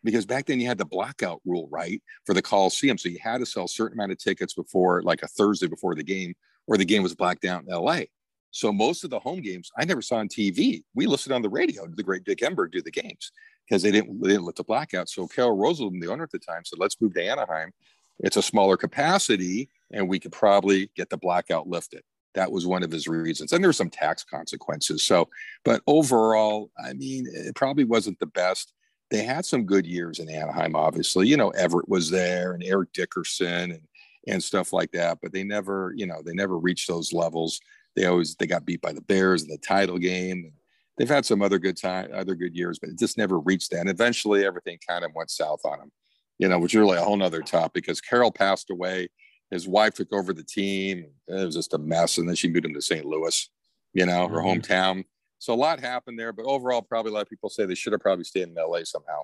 because 0.05 0.26
back 0.26 0.47
then 0.47 0.60
you 0.60 0.66
had 0.66 0.78
the 0.78 0.85
blackout 0.85 1.40
rule, 1.44 1.68
right, 1.70 2.02
for 2.26 2.35
the 2.35 2.43
Coliseum. 2.43 2.98
So 2.98 3.09
you 3.09 3.18
had 3.20 3.39
to 3.39 3.47
sell 3.47 3.64
a 3.64 3.68
certain 3.68 3.98
amount 3.98 4.12
of 4.12 4.18
tickets 4.18 4.55
before, 4.55 5.02
like 5.02 5.22
a 5.22 5.28
Thursday 5.28 5.68
before 5.68 5.94
the 5.94 6.02
game, 6.02 6.35
or 6.66 6.76
the 6.76 6.85
game 6.85 7.02
was 7.02 7.14
blacked 7.14 7.44
out 7.44 7.64
in 7.64 7.68
LA. 7.68 8.02
So 8.51 8.73
most 8.73 9.05
of 9.05 9.11
the 9.11 9.19
home 9.19 9.41
games 9.41 9.70
I 9.79 9.85
never 9.85 10.03
saw 10.03 10.16
on 10.16 10.29
TV. 10.29 10.83
We 10.95 11.07
listened 11.07 11.35
on 11.35 11.43
the 11.43 11.49
radio 11.49 11.87
to 11.87 11.95
the 11.95 12.03
great 12.03 12.25
Dick 12.25 12.39
Enberg 12.39 12.73
do 12.73 12.83
the 12.83 12.91
games 12.91 13.33
because 13.69 13.83
they 13.83 13.91
didn't 13.91 14.20
they 14.23 14.29
didn't 14.29 14.47
let 14.47 14.57
the 14.57 14.65
blackout. 14.65 15.09
So 15.09 15.27
Carol 15.27 15.57
Roosevelt, 15.57 15.95
the 16.01 16.11
owner 16.11 16.25
at 16.25 16.31
the 16.31 16.39
time, 16.39 16.65
said, 16.65 16.79
"Let's 16.79 17.01
move 17.01 17.15
to 17.15 17.25
Anaheim. 17.25 17.73
It's 18.20 18.37
a 18.37 18.43
smaller 18.43 18.77
capacity, 18.77 19.70
and 19.93 20.09
we 20.09 20.19
could 20.19 20.33
probably 20.33 20.91
get 20.97 21.11
the 21.11 21.19
blackout 21.19 21.69
lifted." 21.69 22.03
That 22.35 22.53
was 22.53 22.66
one 22.66 22.83
of 22.83 22.91
his 22.91 23.09
reasons, 23.09 23.53
and 23.53 23.62
there 23.62 23.69
were 23.69 23.75
some 23.75 23.91
tax 23.91 24.25
consequences. 24.25 25.03
So, 25.03 25.29
but 25.65 25.83
overall, 25.87 26.70
I 26.83 26.93
mean, 26.93 27.27
it 27.31 27.55
probably 27.55 27.85
wasn't 27.85 28.19
the 28.19 28.27
best 28.27 28.73
they 29.11 29.23
had 29.23 29.45
some 29.45 29.65
good 29.65 29.87
years 29.87 30.19
in 30.19 30.29
Anaheim, 30.29 30.77
obviously. 30.77 31.29
You 31.29 31.37
know, 31.37 31.51
Everett 31.51 31.89
was 31.89 32.11
there 32.11 32.53
and 32.53 32.62
Eric 32.62 32.93
Dickerson 32.93 33.73
and 33.73 33.81
and 34.27 34.43
stuff 34.43 34.75
like 34.75 34.91
that, 34.93 35.19
but 35.23 35.33
they 35.33 35.43
never, 35.43 35.95
you 35.97 36.07
know, 36.07 36.20
they 36.23 36.35
never 36.35 36.59
reached 36.59 36.87
those 36.87 37.15
levels. 37.15 37.61
They 37.99 38.07
always 38.07 38.37
they 38.37 38.47
got 38.47 38.65
beat 38.65 38.81
by 38.81 38.93
the 38.93 39.01
Bears 39.01 39.43
in 39.43 39.49
the 39.49 39.59
title 39.59 39.99
game. 39.99 40.53
They've 40.97 41.09
had 41.09 41.27
some 41.27 41.43
other 41.43 41.59
good 41.59 41.77
time, 41.77 42.11
other 42.15 42.37
good 42.37 42.55
years, 42.55 42.79
but 42.79 42.91
it 42.91 42.99
just 42.99 43.19
never 43.19 43.41
reached 43.41 43.73
that. 43.73 43.81
And 43.81 43.91
eventually 43.91 44.45
everything 44.47 44.79
kind 44.89 45.05
of 45.05 45.11
went 45.16 45.31
south 45.31 45.61
on 45.65 45.81
them, 45.81 45.91
you 46.39 46.49
know, 46.49 46.61
which 46.61 46.75
is 46.75 46.79
really 46.79 46.97
a 46.97 47.03
whole 47.03 47.16
nother 47.16 47.43
topic 47.43 47.83
because 47.85 48.01
Carroll 48.01 48.31
passed 48.31 48.70
away. 48.70 49.09
His 49.51 49.66
wife 49.66 49.95
took 49.95 50.12
over 50.12 50.33
the 50.33 50.45
team. 50.45 51.07
It 51.27 51.45
was 51.47 51.57
just 51.57 51.75
a 51.75 51.79
mess. 51.79 52.19
And 52.19 52.29
then 52.29 52.37
she 52.37 52.49
moved 52.49 52.66
him 52.66 52.75
to 52.75 52.81
St. 52.81 53.05
Louis, 53.05 53.49
you 53.95 54.07
know, 54.07 54.29
her 54.29 54.37
Mhm. 54.39 54.62
hometown. 54.62 55.05
So 55.41 55.53
a 55.53 55.57
lot 55.57 55.81
happened 55.81 56.20
there, 56.20 56.33
but 56.33 56.47
overall, 56.47 56.83
probably 56.83 57.11
a 57.11 57.15
lot 57.15 57.23
of 57.23 57.29
people 57.29 57.49
say 57.51 57.66
they 57.66 57.75
should 57.75 57.93
have 57.93 58.01
probably 58.01 58.25
stayed 58.25 58.47
in 58.49 58.55
LA 58.59 58.85
somehow, 58.85 59.23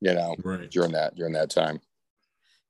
you 0.00 0.12
know, 0.14 0.34
Right, 0.42 0.68
during 0.70 0.90
that 0.92 1.14
during 1.14 1.34
that 1.34 1.50
time. 1.50 1.80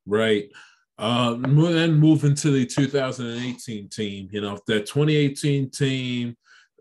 right. 0.07 0.51
Uh, 0.99 1.35
then 1.35 1.95
moving 1.95 2.35
to 2.35 2.51
the 2.51 2.67
2018 2.67 3.89
team, 3.89 4.29
you 4.33 4.41
know 4.41 4.59
that 4.67 4.87
2018 4.87 5.71
team 5.71 6.37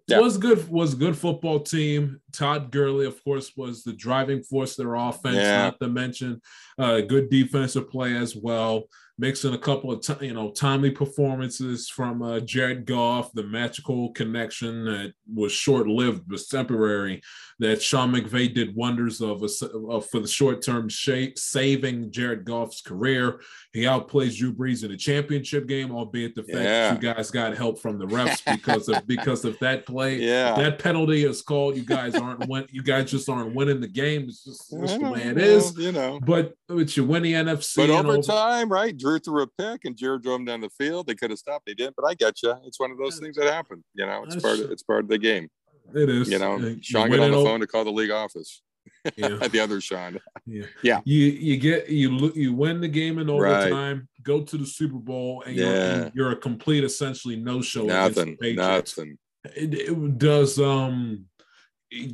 Yeah. 0.08 0.20
was 0.20 0.38
good. 0.38 0.68
Was 0.70 0.94
a 0.94 0.98
good 0.98 1.16
football 1.18 1.60
team. 1.60 2.20
Todd 2.32 2.72
Gurley, 2.72 3.06
of 3.06 3.24
course, 3.24 3.52
was 3.56 3.84
the 3.84 3.94
driving 3.94 4.42
force 4.42 4.72
of 4.80 4.86
their 4.86 4.96
offense. 4.96 5.36
Yeah. 5.36 5.66
Not 5.66 5.80
to 5.82 5.88
mention, 5.90 6.42
uh, 6.80 7.02
good 7.02 7.30
defensive 7.30 7.90
play 7.92 8.16
as 8.16 8.36
well. 8.36 8.84
Mixing 9.20 9.54
a 9.56 9.58
couple 9.58 9.92
of 9.92 10.02
ti- 10.02 10.28
you 10.28 10.34
know 10.34 10.52
timely 10.52 10.92
performances 10.92 11.90
from 11.90 12.22
uh, 12.22 12.40
Jared 12.40 12.86
Goff, 12.86 13.32
the 13.34 13.42
magical 13.44 14.12
connection 14.12 14.86
that 14.86 15.14
was 15.34 15.52
short 15.52 15.88
lived, 15.88 16.24
but 16.28 16.40
temporary. 16.50 17.22
That 17.60 17.82
Sean 17.82 18.12
McVay 18.14 18.54
did 18.54 18.76
wonders 18.76 19.20
of, 19.20 19.40
for 19.42 20.20
the 20.20 20.28
short 20.28 20.62
term 20.62 20.88
shape, 20.90 21.40
saving 21.40 22.12
Jared 22.12 22.46
Goff's 22.46 22.82
career. 22.82 23.42
He 23.74 23.82
outplays 23.82 24.38
Drew 24.38 24.54
Brees 24.54 24.84
in 24.84 24.92
the 24.92 24.98
championship 24.98 25.66
game, 25.68 25.92
albeit 25.92 26.36
the 26.36 26.44
fact 26.44 26.58
Yeah. 26.60 26.94
that 26.94 27.02
you 27.02 27.14
guys 27.14 27.32
got 27.32 27.58
help 27.58 27.80
from 27.80 27.98
the 27.98 28.06
refs 28.06 28.44
because 28.56 28.88
of 28.90 29.08
because 29.08 29.44
of 29.44 29.58
that 29.60 29.88
play. 29.88 30.18
Yeah. 30.18 30.54
That 30.56 30.78
penalty 30.78 31.24
is 31.24 31.42
called. 31.42 31.76
You 31.76 31.84
guys 31.86 32.14
aren't 32.14 32.48
win. 32.48 32.68
You 32.70 32.84
guys 32.84 33.10
just 33.10 33.28
aren't 33.28 33.56
winning 33.56 33.82
the 33.82 33.88
game. 33.88 34.26
It's 34.28 34.44
just 34.44 34.70
the 34.70 35.10
way 35.10 35.24
it 35.24 35.40
is. 35.40 35.76
you 35.80 35.92
know. 35.92 36.20
But 36.24 36.54
but 36.68 36.96
you 36.96 37.06
win 37.06 37.24
the 37.24 37.34
NFC. 37.34 37.78
But 37.78 37.90
and 37.90 37.92
over- 37.94 38.10
overtime, 38.10 38.70
right? 38.72 38.96
Drew 39.08 39.20
threw 39.20 39.44
a 39.44 39.48
pick 39.48 39.86
and 39.86 39.96
Jared 39.96 40.22
drove 40.24 40.40
him 40.40 40.46
down 40.46 40.60
the 40.62 40.70
field. 40.70 41.08
They 41.08 41.16
could 41.16 41.30
have 41.30 41.40
stopped. 41.40 41.66
They 41.66 41.74
didn't, 41.74 41.96
but 41.96 42.06
I 42.06 42.14
get 42.14 42.42
you. 42.44 42.54
It's 42.66 42.80
one 42.80 42.92
of 42.92 42.98
those 42.98 43.20
things 43.20 43.38
that 43.38 43.46
happen. 43.52 43.84
You 43.94 44.06
know, 44.06 44.24
it's 44.24 44.36
That's 44.36 44.44
part 44.46 44.60
of 44.60 44.72
it's 44.72 44.84
part 44.84 45.04
of 45.04 45.10
the 45.10 45.18
game. 45.18 45.48
It 45.96 46.10
is. 46.10 46.30
You 46.30 46.40
know, 46.40 46.58
you 46.58 46.80
Sean 46.82 47.10
got 47.10 47.22
on 47.22 47.32
the 47.32 47.44
phone 47.44 47.62
to 47.62 47.68
call 47.68 47.86
the 47.86 47.92
league 47.92 48.12
office. 48.12 48.62
Yeah. 49.16 49.30
the 49.52 49.60
other 49.62 49.80
Sean. 49.80 50.20
Yeah. 50.46 50.66
Yeah. 50.82 51.00
You 51.06 51.26
you 51.26 51.58
get 51.58 51.90
you 51.90 52.32
you 52.36 52.54
win 52.54 52.82
the 52.82 52.88
game 52.90 53.20
in 53.20 53.28
Right. 53.28 53.68
overtime, 53.72 54.10
go 54.24 54.42
to 54.42 54.58
the 54.58 54.66
Super 54.66 54.98
Bowl, 54.98 55.44
and 55.46 55.56
you're, 55.56 55.66
Yeah. 55.74 55.94
and 56.04 56.12
you're 56.14 56.32
a 56.32 56.36
complete 56.36 56.84
essentially 56.84 57.38
no 57.38 57.62
show. 57.62 57.86
Nothing. 57.86 58.38
Nothing. 58.42 59.18
It, 59.56 59.74
it 59.74 60.18
does 60.18 60.60
um 60.60 61.26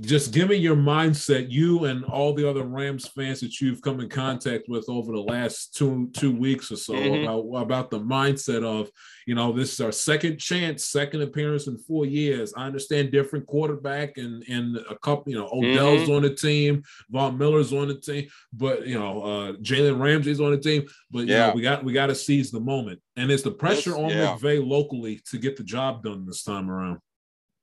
just 0.02 0.32
give 0.32 0.50
me 0.50 0.56
your 0.56 0.76
mindset, 0.76 1.50
you 1.50 1.86
and 1.86 2.06
all 2.06 2.34
the 2.34 2.48
other 2.48 2.64
Rams 2.64 3.08
fans 3.08 3.40
that 3.40 3.60
you've 3.60 3.82
come 3.82 4.00
in 4.02 4.08
contact 4.10 4.66
with 4.70 4.86
over 4.88 5.12
the 5.12 5.20
last 5.22 5.76
two 5.76 6.10
two 6.14 6.32
weeks 6.32 6.72
or 6.72 6.76
so 6.76 6.94
Mhm. 6.94 7.24
about 7.24 7.64
about 7.64 7.90
the 7.90 8.00
mindset 8.00 8.64
of 8.64 8.92
you 9.26 9.34
know 9.34 9.52
this 9.52 9.74
is 9.74 9.82
our 9.82 9.92
second 9.92 10.38
chance, 10.40 10.86
second 10.86 11.22
appearance 11.24 11.66
in 11.66 11.78
four 11.80 12.06
years. 12.06 12.54
I 12.56 12.68
understand 12.68 13.12
different 13.12 13.48
quarterback 13.48 14.18
and 14.18 14.44
and 14.48 14.78
a 14.78 14.98
couple, 15.00 15.32
you 15.32 15.40
know, 15.40 15.50
Odell's 15.52 16.08
on 16.08 16.22
the 16.22 16.36
team, 16.36 16.84
Von 17.10 17.38
Miller's 17.40 17.74
on 17.74 17.88
the 17.88 17.96
team, 18.00 18.28
but 18.54 18.86
you 18.86 19.00
know, 19.00 19.24
uh 19.24 19.54
Jalen 19.54 20.00
Ramsey's 20.00 20.40
on 20.40 20.52
the 20.52 20.60
team. 20.60 20.86
But 21.10 21.22
you 21.28 21.34
Yeah. 21.34 21.48
know, 21.48 21.54
we 21.56 21.62
got 21.64 21.84
we 21.84 21.94
got 21.94 22.08
to 22.08 22.16
seize 22.16 22.52
the 22.52 22.60
moment, 22.60 23.02
and 23.16 23.32
it's 23.32 23.44
the 23.44 23.52
pressure 23.52 23.96
on 23.98 24.12
yeah. 24.12 24.38
McVay 24.38 24.64
locally 24.66 25.20
to 25.32 25.40
get 25.40 25.58
the 25.58 25.64
job 25.64 26.04
done 26.04 26.28
this 26.28 26.44
time 26.44 26.70
around. 26.70 27.00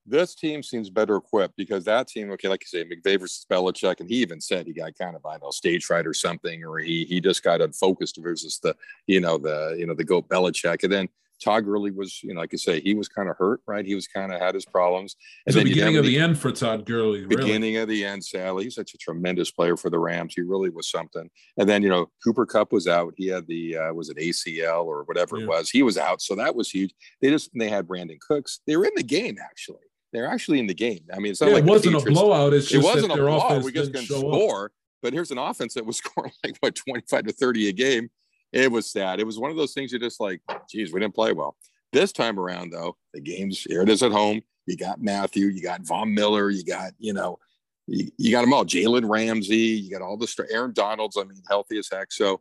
This 0.07 0.35
team 0.35 0.63
seems 0.63 0.91
better 0.91 1.17
equipped 1.17 1.57
because 1.57 1.85
that 1.85 2.09
team, 2.09 2.31
okay, 2.33 2.49
like 2.49 2.63
you 2.63 2.67
say, 2.69 2.85
McVay 2.85 3.21
versus 3.21 3.47
Belichick, 3.51 4.01
and 4.01 4.09
he 4.09 4.17
even 4.17 4.41
said 4.41 4.67
he 4.67 4.73
got 4.73 4.97
kind 4.99 5.15
of 5.15 5.25
I 5.27 5.37
know 5.39 5.51
stage 5.51 5.85
fright 5.85 6.07
or 6.07 6.15
something, 6.15 6.65
or 6.65 6.79
he 6.79 7.05
he 7.05 7.21
just 7.21 7.43
got 7.43 7.61
unfocused 7.61 8.19
versus 8.21 8.59
the 8.63 8.75
you 9.07 9.21
know 9.21 9.39
the 9.39 9.77
you 9.79 9.87
know 9.87 9.95
the 9.95 10.05
goat 10.05 10.29
Belichick, 10.29 10.83
and 10.83 10.93
then 10.93 11.09
Todd 11.43 11.65
Gurley 11.65 11.91
was 11.91 12.23
you 12.23 12.35
know 12.35 12.41
like 12.41 12.53
you 12.53 12.59
say 12.59 12.81
he 12.81 12.95
was 12.95 13.09
kind 13.09 13.29
of 13.29 13.37
hurt, 13.37 13.61
right? 13.67 13.85
He 13.85 13.95
was 13.95 14.07
kind 14.07 14.33
of 14.33 14.41
had 14.41 14.55
his 14.55 14.65
problems. 14.65 15.17
And 15.47 15.55
the 15.55 15.61
then 15.61 15.69
beginning 15.69 15.97
of 15.97 16.05
the 16.05 16.19
end 16.19 16.39
for 16.39 16.51
Todd 16.53 16.85
Gurley. 16.87 17.25
Really. 17.25 17.37
beginning 17.37 17.77
of 17.77 17.89
the 17.89 18.05
end, 18.05 18.25
Sally. 18.25 18.65
He's 18.65 18.75
such 18.75 18.95
a 18.95 18.99
tremendous 18.99 19.51
player 19.51 19.77
for 19.77 19.91
the 19.91 19.99
Rams. 19.99 20.35
He 20.35 20.43
really 20.43 20.71
was 20.71 20.91
something. 20.91 21.31
And 21.57 21.69
then, 21.69 21.83
you 21.83 21.89
know, 21.89 22.11
Cooper 22.25 22.47
Kupp 22.47 22.73
was 22.73 22.87
out. 22.89 23.15
He 23.17 23.29
had 23.29 23.47
the 23.47 23.77
uh, 23.77 23.93
was 23.95 24.11
it 24.11 24.19
ACL 24.19 24.85
or 24.85 25.05
whatever 25.05 25.37
Yeah. 25.39 25.45
it 25.45 25.49
was. 25.49 25.71
He 25.71 25.83
was 25.83 25.97
out, 25.97 26.21
so 26.21 26.35
that 26.37 26.55
was 26.55 26.71
huge. 26.71 26.95
They 27.23 27.31
just 27.31 27.51
they 27.55 27.69
had 27.69 27.87
Brandin 27.87 28.21
Cooks. 28.21 28.61
They 28.67 28.77
were 28.77 28.85
in 28.85 28.95
the 28.97 29.03
game 29.03 29.37
actually. 29.43 29.79
They're 30.13 30.27
actually 30.27 30.59
in 30.59 30.67
the 30.67 30.75
game. 30.75 31.05
I 31.15 31.19
mean, 31.19 31.33
it's 31.33 31.41
not 31.41 31.49
Yeah, 31.49 31.55
like 31.55 31.65
it 31.65 31.69
wasn't 31.69 31.97
a 31.97 32.11
blowout. 32.11 32.53
It's 32.53 32.73
It 32.73 32.83
wasn't 32.83 33.13
a 33.13 33.17
blowout. 33.17 33.63
We 33.63 33.73
just 33.73 33.93
didn't 33.93 34.09
couldn't 34.09 34.23
show 34.23 34.29
up. 34.29 34.35
score. 34.35 34.73
But 35.03 35.13
here's 35.13 35.31
an 35.31 35.39
offense 35.39 35.75
that 35.75 35.87
was 35.87 35.97
scoring 36.05 36.33
like 36.45 36.57
what 36.61 36.75
25 36.75 37.27
to 37.27 37.33
30 37.33 37.69
a 37.69 37.73
game. 37.73 38.11
It 38.53 38.71
was 38.71 38.91
sad. 38.91 39.21
It 39.21 39.27
was 39.27 39.39
one 39.39 39.51
of 39.51 39.57
those 39.57 39.73
things 39.73 39.93
you're 39.93 40.01
just 40.01 40.21
like, 40.21 40.41
geez, 40.69 40.93
we 40.93 41.01
didn't 41.01 41.15
play 41.15 41.33
well. 41.33 41.57
This 41.93 42.13
time 42.13 42.39
around, 42.39 42.73
though, 42.73 42.97
the 43.15 43.21
game's 43.21 43.63
here 43.63 43.83
it 43.83 43.89
is 43.89 44.03
at 44.03 44.13
home. 44.13 44.43
You 44.67 44.77
got 44.77 45.01
Matthew, 45.01 45.47
you 45.47 45.63
got 45.63 45.87
Von 45.87 46.15
Miller, 46.15 46.51
you 46.51 46.65
got, 46.65 46.93
you 46.99 47.13
know, 47.13 47.39
you, 47.87 48.11
you 48.17 48.31
got 48.31 48.43
them 48.43 48.53
all. 48.53 48.65
Jalen 48.65 49.09
Ramsey, 49.09 49.57
you 49.57 49.91
got 49.91 50.03
all 50.03 50.17
the 50.17 50.47
Aaron 50.51 50.73
Donald's, 50.73 51.17
I 51.17 51.25
mean, 51.25 51.43
healthy 51.49 51.79
as 51.79 51.89
heck. 51.91 52.13
So 52.13 52.41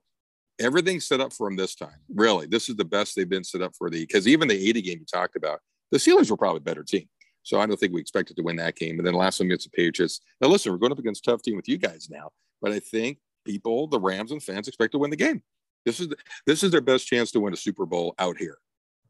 everything's 0.60 1.08
set 1.08 1.22
up 1.22 1.34
for 1.34 1.48
him 1.48 1.56
this 1.56 1.76
time. 1.76 1.98
Really, 2.14 2.46
this 2.46 2.70
is 2.70 2.76
the 2.76 2.86
best 2.86 3.16
they've 3.16 3.30
been 3.30 3.44
set 3.44 3.62
up 3.62 3.74
for 3.76 3.90
the 3.90 4.02
because 4.02 4.28
even 4.28 4.48
the 4.48 4.70
80 4.70 4.82
game 4.82 5.00
you 5.00 5.06
talked 5.06 5.36
about, 5.36 5.60
the 5.92 5.98
Steelers 5.98 6.30
were 6.30 6.38
probably 6.38 6.58
a 6.58 6.62
better 6.62 6.84
team. 6.84 7.08
So 7.50 7.60
I 7.60 7.66
don't 7.66 7.80
think 7.80 7.94
we 7.94 8.00
expected 8.00 8.36
to 8.38 8.44
win 8.44 8.58
that 8.58 8.76
game. 8.76 9.00
And 9.00 9.08
then 9.08 9.16
last 9.16 9.40
time 9.40 9.48
against 9.48 9.66
the 9.66 9.72
Patriots. 9.72 10.22
Now 10.40 10.50
listen, 10.50 10.72
we're 10.72 10.78
going 10.78 10.92
up 10.92 11.00
against 11.00 11.26
a 11.28 11.32
tough 11.32 11.42
team 11.42 11.56
with 11.56 11.68
you 11.68 11.80
guys 11.80 12.08
now, 12.08 12.30
but 12.62 12.72
I 12.72 12.80
think 12.80 13.18
people, 13.44 13.88
the 13.88 14.00
Rams 14.00 14.32
and 14.32 14.42
fans, 14.44 14.68
expect 14.68 14.92
to 14.92 15.00
win 15.00 15.10
the 15.10 15.16
game. 15.16 15.42
This 15.84 16.00
is 16.00 16.10
the, 16.10 16.18
this 16.46 16.62
is 16.64 16.70
their 16.70 16.80
best 16.80 17.08
chance 17.08 17.32
to 17.32 17.40
win 17.40 17.52
a 17.52 17.58
Super 17.58 17.88
Bowl 17.88 18.14
out 18.20 18.38
here 18.38 18.60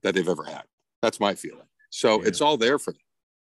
that 0.04 0.16
they've 0.16 0.30
ever 0.30 0.46
had. 0.46 0.64
That's 1.02 1.20
my 1.20 1.36
feeling. 1.36 1.68
So 1.90 2.22
Yeah. 2.22 2.30
it's 2.30 2.40
all 2.40 2.56
there 2.56 2.80
for 2.80 2.94
them. 2.94 3.02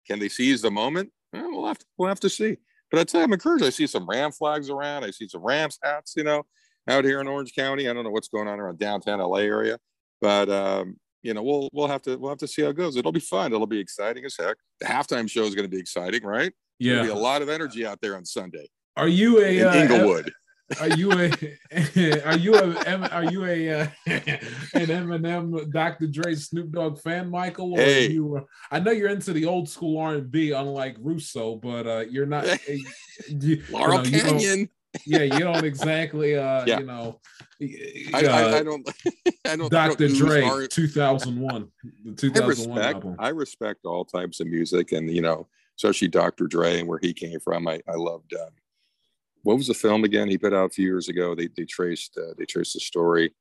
Can 0.06 0.18
they 0.18 0.28
seize 0.28 0.60
the 0.60 0.70
moment? 0.70 1.10
Well, 1.32 1.50
we'll 1.50 1.66
have 1.66 1.78
to, 1.78 1.86
we'll 1.96 2.10
have 2.10 2.20
to 2.20 2.28
see. 2.28 2.58
But 2.90 3.00
I 3.00 3.04
tell 3.04 3.22
you, 3.22 3.24
I'm 3.24 3.32
encouraged. 3.32 3.64
I 3.64 3.70
see 3.70 3.86
some 3.86 4.06
Ram 4.06 4.32
flags 4.32 4.68
around. 4.68 5.04
I 5.04 5.12
see 5.12 5.28
some 5.28 5.42
Rams 5.42 5.78
hats, 5.82 6.12
you 6.14 6.24
know, 6.24 6.44
out 6.88 7.06
here 7.06 7.22
in 7.22 7.26
Orange 7.26 7.54
County. 7.54 7.88
I 7.88 7.94
don't 7.94 8.04
know 8.04 8.10
what's 8.10 8.28
going 8.28 8.48
on 8.48 8.60
around 8.60 8.78
downtown 8.78 9.20
LA 9.20 9.38
area, 9.38 9.78
but 10.20 10.50
um, 10.50 10.98
you 11.24 11.34
know, 11.34 11.42
we'll 11.42 11.68
we'll 11.72 11.88
have 11.88 12.02
to 12.02 12.16
we'll 12.16 12.30
have 12.30 12.38
to 12.38 12.46
see 12.46 12.62
how 12.62 12.68
it 12.68 12.76
goes. 12.76 12.96
It'll 12.96 13.10
be 13.10 13.18
fun. 13.18 13.52
It'll 13.52 13.66
be 13.66 13.80
exciting 13.80 14.24
as 14.24 14.36
heck. 14.38 14.56
The 14.80 14.86
halftime 14.86 15.28
show 15.28 15.42
is 15.44 15.54
going 15.54 15.68
to 15.68 15.74
be 15.74 15.80
exciting, 15.80 16.22
right? 16.22 16.52
There'll 16.78 17.04
be 17.04 17.10
a 17.10 17.14
lot 17.14 17.40
of 17.42 17.48
energy 17.48 17.86
out 17.86 18.00
there 18.02 18.16
on 18.16 18.24
Sunday 18.26 18.66
Are 18.96 19.08
you 19.08 19.40
a 19.42 19.58
in 19.58 19.66
uh, 19.66 19.72
Inglewood. 19.72 20.32
Are 20.80 20.88
you 20.88 21.12
a 21.12 21.28
are 22.26 22.36
you 22.38 22.54
a 22.54 23.08
are 23.10 23.24
you 23.24 23.44
a 23.44 23.70
uh, 23.82 23.86
an 24.06 24.86
Eminem, 24.88 25.70
Dr. 25.70 26.06
Dre, 26.06 26.34
Snoop 26.34 26.70
Dogg 26.72 26.98
fan, 26.98 27.30
Michael? 27.30 27.74
Or 27.74 27.80
Hey. 27.80 28.10
you? 28.10 28.36
Uh, 28.38 28.40
I 28.70 28.80
know 28.80 28.90
you're 28.90 29.10
into 29.10 29.32
the 29.34 29.44
old 29.44 29.68
school 29.68 29.98
R 29.98 30.14
and 30.14 30.30
B, 30.30 30.52
unlike 30.52 30.96
Russo, 31.00 31.56
but 31.56 31.86
uh, 31.86 32.04
you're 32.10 32.24
not. 32.26 32.46
you, 33.28 33.62
Laurel 33.70 34.06
you 34.06 34.20
don't- 34.22 34.38
Canyon. 34.40 34.68
Yeah, 35.06 35.22
you 35.22 35.38
don't 35.40 35.64
exactly. 35.64 36.36
Uh, 36.36 36.64
Yeah. 36.66 36.78
you 36.80 36.86
know, 36.86 37.20
I, 38.12 38.24
uh, 38.26 38.30
I, 38.30 38.58
I 38.58 38.62
don't. 38.62 38.88
I 39.06 39.12
don't. 39.22 39.46
I 39.46 39.56
don't 39.56 39.70
Dr. 39.70 40.08
Dre, 40.08 40.42
R- 40.42 40.66
2001, 40.66 41.68
the 42.04 42.10
I 42.10 42.14
2001 42.14 42.46
respect. 42.76 42.94
album. 42.96 43.16
I 43.18 43.28
respect 43.28 43.84
all 43.84 44.04
types 44.04 44.40
of 44.40 44.46
music, 44.46 44.92
and 44.92 45.10
you 45.10 45.22
know, 45.22 45.48
especially 45.76 46.08
Dr. 46.08 46.46
Dre 46.46 46.78
and 46.80 46.88
where 46.88 46.98
he 47.00 47.12
came 47.12 47.40
from. 47.40 47.66
I 47.68 47.80
I 47.88 47.94
loved. 47.94 48.34
Um, 48.34 48.50
what 49.42 49.56
was 49.58 49.66
the 49.66 49.74
film 49.74 50.04
again? 50.04 50.28
He 50.28 50.38
put 50.38 50.54
out 50.54 50.66
a 50.66 50.70
few 50.70 50.86
years 50.86 51.08
ago. 51.08 51.34
They 51.34 51.48
they 51.56 51.64
traced 51.64 52.16
uh, 52.16 52.34
they 52.38 52.44
traced 52.46 52.74
the 52.74 52.80
story 52.80 53.34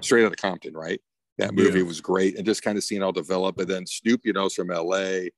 straight 0.00 0.24
out 0.24 0.32
of 0.32 0.36
Compton, 0.36 0.74
right? 0.74 1.00
That 1.38 1.54
movie 1.54 1.78
Yeah. 1.78 1.84
was 1.84 2.00
great, 2.00 2.36
and 2.36 2.44
just 2.44 2.62
kind 2.62 2.76
of 2.76 2.84
seeing 2.84 3.00
it 3.00 3.04
all 3.04 3.12
develop. 3.12 3.58
And 3.58 3.68
then 3.68 3.86
Snoop, 3.86 4.20
you 4.24 4.32
know, 4.34 4.46
is 4.46 4.54
from 4.54 4.70
L.A. 4.70 5.30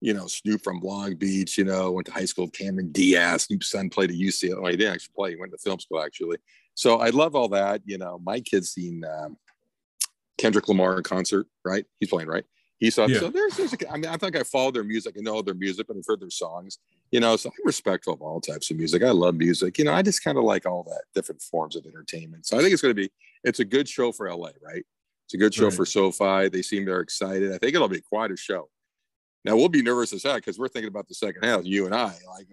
You 0.00 0.14
know, 0.14 0.26
Snoop 0.26 0.62
from 0.62 0.80
Long 0.80 1.14
Beach. 1.16 1.56
You 1.58 1.64
know, 1.64 1.92
went 1.92 2.06
to 2.06 2.12
high 2.12 2.24
school 2.26 2.44
with 2.44 2.52
Cameron 2.54 2.92
Diaz. 2.92 3.44
Snoop's 3.44 3.70
son 3.70 3.88
played 3.90 4.10
at 4.10 4.16
UCLA. 4.16 4.60
Well, 4.60 4.70
he 4.70 4.76
didn't 4.76 4.94
actually 4.94 5.12
play. 5.16 5.30
He 5.30 5.36
went 5.36 5.52
to 5.52 5.58
film 5.58 5.78
school 5.80 6.02
actually. 6.02 6.36
So 6.74 6.98
I 7.00 7.08
love 7.10 7.34
all 7.34 7.48
that. 7.48 7.80
You 7.86 7.98
know, 7.98 8.20
my 8.24 8.40
kid's 8.40 8.70
seen 8.70 9.02
um, 9.04 9.36
Kendrick 10.38 10.68
Lamar 10.68 10.98
in 10.98 11.02
concert, 11.02 11.46
right? 11.64 11.84
He's 12.00 12.10
playing, 12.10 12.28
right? 12.28 12.44
He 12.78 12.90
saw. 12.90 13.06
Yeah. 13.06 13.20
So 13.20 13.30
there's, 13.30 13.56
there's 13.56 13.72
a, 13.72 13.90
I 13.90 13.96
mean, 13.96 14.06
I 14.10 14.18
think 14.18 14.36
I 14.36 14.42
follow 14.42 14.70
their 14.70 14.84
music. 14.84 15.14
I 15.18 15.22
know 15.22 15.40
their 15.40 15.54
music, 15.54 15.86
but 15.86 15.96
I've 15.96 16.04
heard 16.06 16.20
their 16.20 16.28
songs. 16.30 16.78
You 17.10 17.20
know, 17.20 17.36
so 17.36 17.48
I'm 17.48 17.54
respectful 17.64 18.12
of 18.12 18.20
all 18.20 18.40
types 18.40 18.70
of 18.70 18.76
music. 18.76 19.02
I 19.02 19.10
love 19.12 19.36
music. 19.36 19.78
You 19.78 19.84
know, 19.84 19.92
I 19.94 20.02
just 20.02 20.22
kind 20.22 20.36
of 20.36 20.44
like 20.44 20.66
all 20.66 20.82
that 20.82 21.04
different 21.14 21.40
forms 21.40 21.76
of 21.76 21.86
entertainment. 21.86 22.46
So 22.46 22.58
I 22.58 22.60
think 22.60 22.72
it's 22.74 22.82
going 22.82 22.94
to 22.94 23.00
be. 23.00 23.10
It's 23.44 23.60
a 23.60 23.64
good 23.64 23.88
show 23.88 24.12
for 24.12 24.28
LA, 24.30 24.50
right? 24.62 24.84
It's 25.24 25.34
a 25.34 25.38
good 25.38 25.54
show 25.54 25.66
Right. 25.66 25.72
for 25.74 25.86
SoFi. 25.86 26.48
They 26.50 26.62
seem 26.62 26.84
they're 26.84 27.00
excited. 27.00 27.52
I 27.52 27.58
think 27.58 27.74
it'll 27.74 27.88
be 27.88 28.00
quite 28.00 28.30
a 28.32 28.36
show. 28.36 28.68
Now 29.46 29.54
we'll 29.56 29.68
be 29.68 29.80
nervous 29.80 30.12
as 30.12 30.24
heck 30.24 30.36
because 30.36 30.58
we're 30.58 30.66
thinking 30.68 30.88
about 30.88 31.06
the 31.06 31.14
second 31.14 31.44
half. 31.44 31.64
You 31.64 31.86
and 31.86 31.94
I, 31.94 32.12
like, 32.28 32.48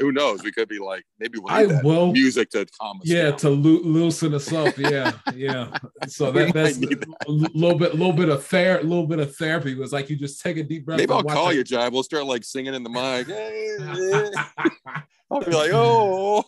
who 0.00 0.12
knows? 0.12 0.44
We 0.44 0.52
could 0.52 0.68
be 0.68 0.78
like, 0.78 1.04
maybe 1.18 1.38
we'll 1.40 1.52
I 1.52 1.66
that 1.66 1.82
will. 1.84 2.12
music 2.12 2.50
to 2.50 2.64
calm 2.80 3.00
us 3.00 3.08
Yeah, 3.08 3.30
down. 3.30 3.38
to 3.38 3.50
loo- 3.50 3.82
loosen 3.82 4.32
us 4.32 4.52
up. 4.52 4.78
Yeah, 4.78 5.12
yeah. 5.34 5.76
So 6.08 6.30
that, 6.30 6.54
that's 6.54 6.78
a 6.78 7.30
little 7.30 7.76
bit, 7.76 7.94
little 7.96 8.12
bit 8.12 8.28
of 8.28 8.44
ther, 8.44 8.80
little 8.82 9.08
bit 9.08 9.18
of 9.18 9.34
therapy 9.34 9.74
was 9.74 9.92
like 9.92 10.08
you 10.08 10.14
just 10.14 10.40
take 10.40 10.56
a 10.56 10.62
deep 10.62 10.86
breath. 10.86 10.98
Maybe 10.98 11.12
I'll 11.12 11.24
call 11.24 11.48
it. 11.50 11.56
you, 11.56 11.64
Jive. 11.64 11.90
We'll 11.90 12.04
start 12.04 12.26
like 12.26 12.44
singing 12.44 12.74
in 12.74 12.84
the 12.84 12.90
mic. 12.90 13.26
I'll 15.30 15.40
be 15.40 15.50
like, 15.50 15.72
oh, 15.74 16.44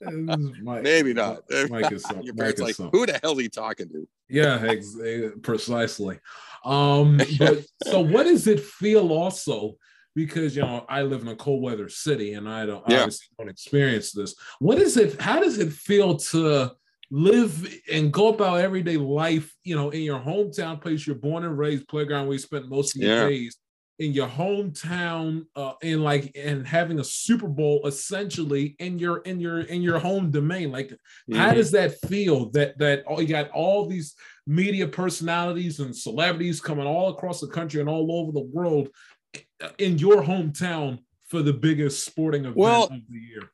Mike- 0.00 0.82
maybe 0.84 1.12
not. 1.12 1.40
Mike 1.68 1.90
is 1.90 2.04
Your 2.22 2.34
Mike 2.34 2.36
parents 2.36 2.60
is 2.60 2.78
like, 2.80 2.92
who 2.92 3.04
the 3.06 3.18
hell 3.22 3.32
is 3.32 3.40
he 3.40 3.48
talking 3.48 3.88
to? 3.88 4.06
Yeah, 4.28 4.62
ex- 4.64 4.96
eh, 5.04 5.30
precisely. 5.42 6.20
Um, 6.64 7.18
but 7.38 7.64
so 7.80 8.00
what 8.00 8.24
does 8.24 8.46
it 8.46 8.60
feel 8.60 9.12
also? 9.12 9.76
Because 10.14 10.54
you 10.54 10.62
know, 10.62 10.84
I 10.88 11.02
live 11.02 11.22
in 11.22 11.28
a 11.28 11.36
cold 11.36 11.62
weather 11.62 11.88
city 11.88 12.34
and 12.34 12.48
I 12.48 12.66
don't 12.66 12.84
Yeah. 12.86 12.98
obviously 12.98 13.26
don't 13.38 13.48
experience 13.48 14.12
this. 14.12 14.34
What 14.60 14.78
is 14.78 14.96
it? 14.96 15.20
How 15.20 15.40
does 15.40 15.58
it 15.58 15.72
feel 15.72 16.16
to 16.16 16.72
live 17.10 17.68
and 17.90 18.12
go 18.12 18.28
about 18.28 18.60
everyday 18.60 18.96
life, 18.96 19.52
you 19.64 19.74
know, 19.74 19.90
in 19.90 20.02
your 20.02 20.20
hometown 20.20 20.80
place, 20.80 21.06
you're 21.06 21.16
born 21.16 21.44
and 21.44 21.58
raised, 21.58 21.88
playground 21.88 22.26
where 22.26 22.34
you 22.34 22.38
spent 22.38 22.68
most 22.68 22.96
of 22.96 23.02
your 23.02 23.10
Yeah. 23.10 23.28
days, 23.28 23.56
in 24.00 24.12
your 24.12 24.26
hometown, 24.28 25.44
uh, 25.54 25.74
and 25.82 26.02
like 26.02 26.32
and 26.36 26.66
having 26.66 26.98
a 26.98 27.04
Super 27.04 27.46
Bowl 27.48 27.86
essentially 27.86 28.74
in 28.78 28.98
your 28.98 29.18
in 29.18 29.38
your 29.40 29.60
in 29.60 29.82
your 29.82 29.98
home 29.98 30.30
domain. 30.30 30.72
Like 30.72 30.92
how 31.32 31.52
Mhm. 31.52 31.54
does 31.54 31.70
that 31.72 32.00
feel 32.08 32.50
that 32.50 32.78
that 32.78 33.04
all 33.06 33.20
you 33.22 33.28
got 33.28 33.50
all 33.50 33.86
these 33.86 34.14
media 34.46 34.86
personalities 34.86 35.80
and 35.80 35.96
celebrities 35.96 36.60
coming 36.60 36.86
all 36.86 37.10
across 37.10 37.40
the 37.40 37.46
country 37.48 37.80
and 37.80 37.88
all 37.88 38.20
over 38.20 38.32
the 38.32 38.40
world 38.52 38.88
in 39.78 39.98
your 39.98 40.22
hometown 40.22 40.98
for 41.28 41.42
the 41.42 41.52
biggest 41.52 42.04
sporting 42.04 42.42
event 42.42 42.56
Well, 42.56 42.84
of 42.84 42.90
the 42.90 43.18
year? 43.18 43.50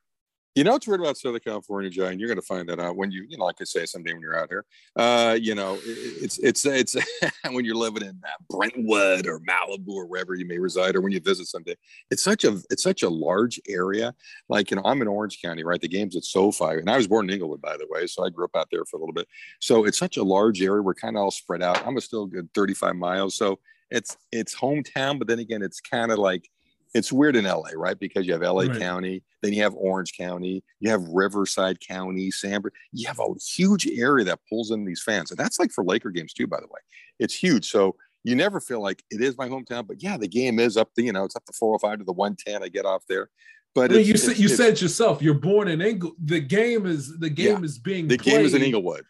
You 0.53 0.65
know 0.65 0.73
what's 0.73 0.85
weird 0.85 0.99
about 0.99 1.15
Southern 1.15 1.39
California, 1.39 1.89
and 2.03 2.19
you're 2.19 2.27
going 2.27 2.39
to 2.39 2.45
find 2.45 2.67
that 2.67 2.77
out 2.77 2.97
when 2.97 3.09
you, 3.09 3.25
you 3.29 3.37
know, 3.37 3.45
like 3.45 3.55
I 3.61 3.63
say, 3.63 3.85
someday 3.85 4.11
when 4.11 4.21
you're 4.21 4.37
out 4.37 4.49
here. 4.49 4.65
Uh, 4.97 5.37
you 5.41 5.55
know, 5.55 5.75
it- 5.75 5.81
it's 5.85 6.39
it's 6.39 6.65
it's 6.65 6.95
when 7.51 7.63
you're 7.63 7.75
living 7.75 8.03
in 8.03 8.19
uh, 8.21 8.29
Brentwood 8.49 9.27
or 9.27 9.39
Malibu 9.39 9.87
or 9.93 10.07
wherever 10.07 10.35
you 10.35 10.45
may 10.45 10.59
reside, 10.59 10.97
or 10.97 11.01
when 11.01 11.13
you 11.13 11.21
visit 11.21 11.47
someday. 11.47 11.75
It's 12.09 12.21
such 12.21 12.43
a 12.43 12.59
it's 12.69 12.83
such 12.83 13.01
a 13.01 13.09
large 13.09 13.61
area. 13.69 14.13
Like 14.49 14.71
you 14.71 14.75
know, 14.75 14.83
I'm 14.83 15.01
in 15.01 15.07
Orange 15.07 15.39
County, 15.41 15.63
right? 15.63 15.79
The 15.79 15.87
game's 15.87 16.17
at 16.17 16.25
SoFi, 16.25 16.79
and 16.79 16.89
I 16.89 16.97
was 16.97 17.07
born 17.07 17.29
in 17.29 17.33
Inglewood, 17.35 17.61
by 17.61 17.77
the 17.77 17.87
way, 17.89 18.05
so 18.07 18.25
I 18.25 18.29
grew 18.29 18.43
up 18.43 18.55
out 18.57 18.67
there 18.73 18.83
for 18.83 18.97
a 18.97 18.99
little 18.99 19.13
bit. 19.13 19.29
So 19.61 19.85
it's 19.85 19.97
such 19.97 20.17
a 20.17 20.23
large 20.23 20.61
area. 20.61 20.81
We're 20.81 20.95
kind 20.95 21.15
of 21.15 21.21
all 21.23 21.31
spread 21.31 21.63
out. 21.63 21.85
I'm 21.87 21.95
a 21.95 22.01
still 22.01 22.25
good 22.25 22.49
35 22.53 22.97
miles, 22.97 23.35
so 23.37 23.59
it's 23.89 24.17
it's 24.33 24.53
hometown, 24.53 25.17
but 25.17 25.29
then 25.29 25.39
again, 25.39 25.61
it's 25.61 25.79
kind 25.79 26.11
of 26.11 26.19
like 26.19 26.49
it's 26.93 27.11
weird 27.11 27.35
in 27.35 27.45
LA, 27.45 27.69
right? 27.75 27.97
Because 27.99 28.25
you 28.27 28.33
have 28.33 28.41
LA 28.41 28.63
Right. 28.63 28.79
County, 28.79 29.23
then 29.41 29.53
you 29.53 29.61
have 29.63 29.73
Orange 29.75 30.13
County, 30.17 30.63
you 30.79 30.89
have 30.89 31.01
Riverside 31.07 31.79
County, 31.79 32.31
San 32.31 32.61
Br- 32.61 32.69
You 32.91 33.07
have 33.07 33.19
a 33.19 33.27
huge 33.55 33.87
area 33.87 34.25
that 34.25 34.39
pulls 34.49 34.71
in 34.71 34.85
these 34.85 35.01
fans. 35.01 35.31
And 35.31 35.37
that's 35.39 35.59
like 35.59 35.71
for 35.71 35.83
Laker 35.83 36.09
games 36.11 36.33
too, 36.33 36.47
by 36.47 36.59
the 36.59 36.67
way. 36.67 36.79
It's 37.19 37.33
huge. 37.33 37.69
So 37.69 37.95
you 38.23 38.35
never 38.35 38.59
feel 38.59 38.81
like 38.81 39.03
it 39.09 39.21
is 39.21 39.37
my 39.37 39.47
hometown, 39.47 39.87
but 39.87 40.03
yeah, 40.03 40.17
the 40.17 40.27
game 40.27 40.59
is 40.59 40.77
up 40.77 40.89
the, 40.95 41.03
you 41.03 41.11
know, 41.13 41.23
it's 41.23 41.35
up 41.35 41.45
the 41.45 41.53
405 41.53 41.99
to 41.99 42.03
the 42.05 42.13
110. 42.13 42.61
I 42.63 42.67
get 42.67 42.85
off 42.85 43.03
there. 43.07 43.29
But 43.73 43.91
I 43.91 43.95
mean, 43.95 44.01
it's- 44.01 44.07
you 44.07 44.13
it's- 44.15 44.23
said 44.25 44.37
you 44.37 44.45
it's- 44.45 44.57
said 44.57 44.81
yourself. 44.81 45.21
You're 45.21 45.33
born 45.33 45.69
in 45.69 45.81
Engle. 45.81 46.11
The 46.23 46.41
game 46.41 46.85
is 46.85 47.17
the 47.19 47.29
game 47.29 47.63
is 47.63 47.79
being 47.79 48.07
the 48.09 48.17
played, 48.17 48.35
game 48.37 48.45
is 48.45 48.53
in 48.53 48.61
Inglewood. 48.63 49.05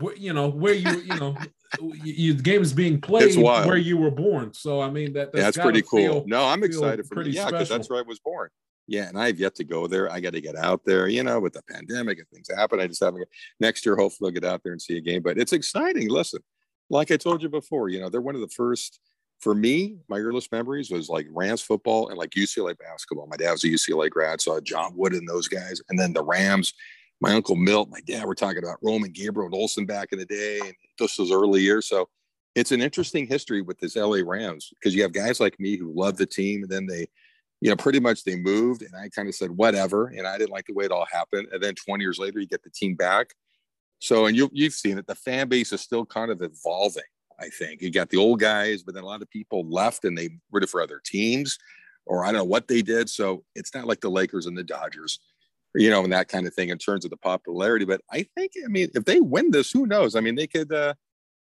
wh- 0.00 0.18
You 0.18 0.32
know 0.32 0.48
where 0.48 0.72
you 0.74 0.90
you 1.00 1.14
know 1.20 1.36
you, 2.04 2.34
the 2.34 2.42
game 2.42 2.62
is 2.62 2.72
being 2.72 3.00
played 3.00 3.36
where 3.36 3.76
you 3.76 3.96
were 3.96 4.10
born. 4.10 4.52
So 4.54 4.80
I 4.80 4.90
mean 4.90 5.12
that 5.14 5.30
Yeah, 5.34 5.42
that's 5.42 5.56
that's 5.56 5.64
pretty 5.64 5.82
cool. 5.82 6.00
feel- 6.00 6.24
no, 6.26 6.44
I'm 6.44 6.62
excited 6.62 7.06
for 7.06 7.16
pretty 7.16 7.30
yeah, 7.30 7.46
because 7.50 7.68
that's 7.68 7.90
where 7.90 7.98
I 7.98 8.02
was 8.02 8.18
born. 8.18 8.50
Yeah, 8.88 9.08
and 9.08 9.18
I 9.18 9.26
have 9.26 9.40
yet 9.40 9.56
to 9.56 9.64
go 9.64 9.88
there. 9.88 10.10
I 10.12 10.20
got 10.20 10.32
to 10.34 10.40
get 10.40 10.54
out 10.54 10.84
there, 10.84 11.08
you 11.08 11.24
know, 11.24 11.40
with 11.40 11.54
the 11.54 11.62
pandemic 11.68 12.18
and 12.18 12.28
things 12.28 12.48
happen. 12.54 12.78
I 12.78 12.86
just 12.86 13.02
haven't. 13.02 13.26
Next 13.58 13.84
year, 13.84 13.96
hopefully, 13.96 14.28
I'll 14.28 14.32
get 14.32 14.44
out 14.44 14.62
there 14.62 14.72
and 14.72 14.80
see 14.80 14.96
a 14.96 15.00
game. 15.00 15.22
But 15.22 15.38
it's 15.38 15.52
exciting. 15.52 16.08
Listen, 16.08 16.40
like 16.88 17.10
I 17.10 17.16
told 17.16 17.42
you 17.42 17.48
before, 17.48 17.88
you 17.88 18.00
know, 18.00 18.08
they're 18.08 18.20
one 18.20 18.36
of 18.36 18.40
the 18.40 18.48
first. 18.48 19.00
For 19.40 19.54
me, 19.54 19.98
my 20.08 20.18
earliest 20.18 20.50
memories 20.50 20.90
was 20.90 21.10
like 21.10 21.26
Rams 21.30 21.60
football 21.60 22.08
and 22.08 22.16
like 22.16 22.30
UCLA 22.30 22.78
basketball. 22.78 23.26
My 23.26 23.36
dad 23.36 23.50
was 23.50 23.64
a 23.64 23.68
UCLA 23.68 24.08
grad, 24.08 24.40
so 24.40 24.58
John 24.60 24.92
Wood 24.96 25.12
and 25.12 25.28
those 25.28 25.46
guys, 25.46 25.82
and 25.90 25.98
then 25.98 26.12
the 26.14 26.22
Rams. 26.24 26.72
My 27.20 27.32
uncle 27.32 27.56
Milt, 27.56 27.88
my 27.90 28.00
dad, 28.06 28.24
were 28.24 28.34
talking 28.34 28.62
about 28.62 28.78
Roman 28.82 29.10
Gabriel 29.10 29.46
and 29.46 29.54
Olsen 29.54 29.86
back 29.86 30.12
in 30.12 30.18
the 30.18 30.26
day, 30.26 30.60
and 30.60 30.74
just 30.98 31.16
those 31.16 31.32
early 31.32 31.62
years. 31.62 31.88
So 31.88 32.08
it's 32.54 32.72
an 32.72 32.82
interesting 32.82 33.26
history 33.26 33.62
with 33.62 33.78
this 33.78 33.96
LA 33.96 34.18
Rams 34.24 34.70
because 34.70 34.94
you 34.94 35.02
have 35.02 35.12
guys 35.12 35.40
like 35.40 35.58
me 35.58 35.76
who 35.76 35.92
love 35.94 36.16
the 36.16 36.26
team, 36.26 36.62
and 36.62 36.70
then 36.70 36.86
they, 36.86 37.06
you 37.60 37.70
know, 37.70 37.76
pretty 37.76 38.00
much 38.00 38.24
they 38.24 38.36
moved, 38.36 38.82
and 38.82 38.94
I 38.94 39.08
kind 39.08 39.28
of 39.28 39.34
said 39.34 39.50
whatever, 39.50 40.06
and 40.06 40.26
I 40.26 40.36
didn't 40.38 40.52
like 40.52 40.66
the 40.66 40.74
way 40.74 40.84
it 40.84 40.92
all 40.92 41.06
happened. 41.10 41.48
And 41.52 41.62
then 41.62 41.74
20 41.74 42.02
years 42.02 42.18
later, 42.18 42.38
you 42.38 42.46
get 42.46 42.62
the 42.62 42.70
team 42.70 42.94
back. 42.94 43.34
So, 43.98 44.26
and 44.26 44.36
you 44.36 44.50
you've 44.52 44.74
seen 44.74 44.98
it, 44.98 45.06
the 45.06 45.14
fan 45.14 45.48
base 45.48 45.72
is 45.72 45.80
still 45.80 46.04
kind 46.04 46.30
of 46.30 46.42
evolving. 46.42 47.02
I 47.40 47.48
think 47.48 47.82
you 47.82 47.90
got 47.90 48.10
the 48.10 48.16
old 48.16 48.40
guys, 48.40 48.82
but 48.82 48.94
then 48.94 49.04
a 49.04 49.06
lot 49.06 49.22
of 49.22 49.30
people 49.30 49.68
left 49.68 50.04
and 50.04 50.16
they 50.16 50.30
rooted 50.50 50.70
for 50.70 50.80
other 50.80 51.00
teams, 51.04 51.58
or 52.06 52.24
I 52.24 52.28
don't 52.28 52.38
know 52.40 52.44
what 52.44 52.68
they 52.68 52.82
did. 52.82 53.10
So 53.10 53.44
it's 53.54 53.74
not 53.74 53.86
like 53.86 54.00
the 54.00 54.10
Lakers 54.10 54.46
and 54.46 54.56
the 54.56 54.64
Dodgers, 54.64 55.20
you 55.76 55.90
know, 55.90 56.02
and 56.04 56.12
that 56.12 56.28
kind 56.28 56.46
of 56.46 56.54
thing 56.54 56.70
in 56.70 56.78
terms 56.78 57.04
of 57.04 57.10
the 57.10 57.16
popularity. 57.16 57.84
But 57.84 58.00
I 58.10 58.26
think, 58.36 58.52
I 58.64 58.68
mean, 58.68 58.88
if 58.94 59.04
they 59.04 59.20
win 59.20 59.50
this, 59.50 59.70
who 59.70 59.86
knows? 59.86 60.16
I 60.16 60.20
mean, 60.20 60.34
they 60.34 60.46
could, 60.46 60.72
uh, 60.72 60.94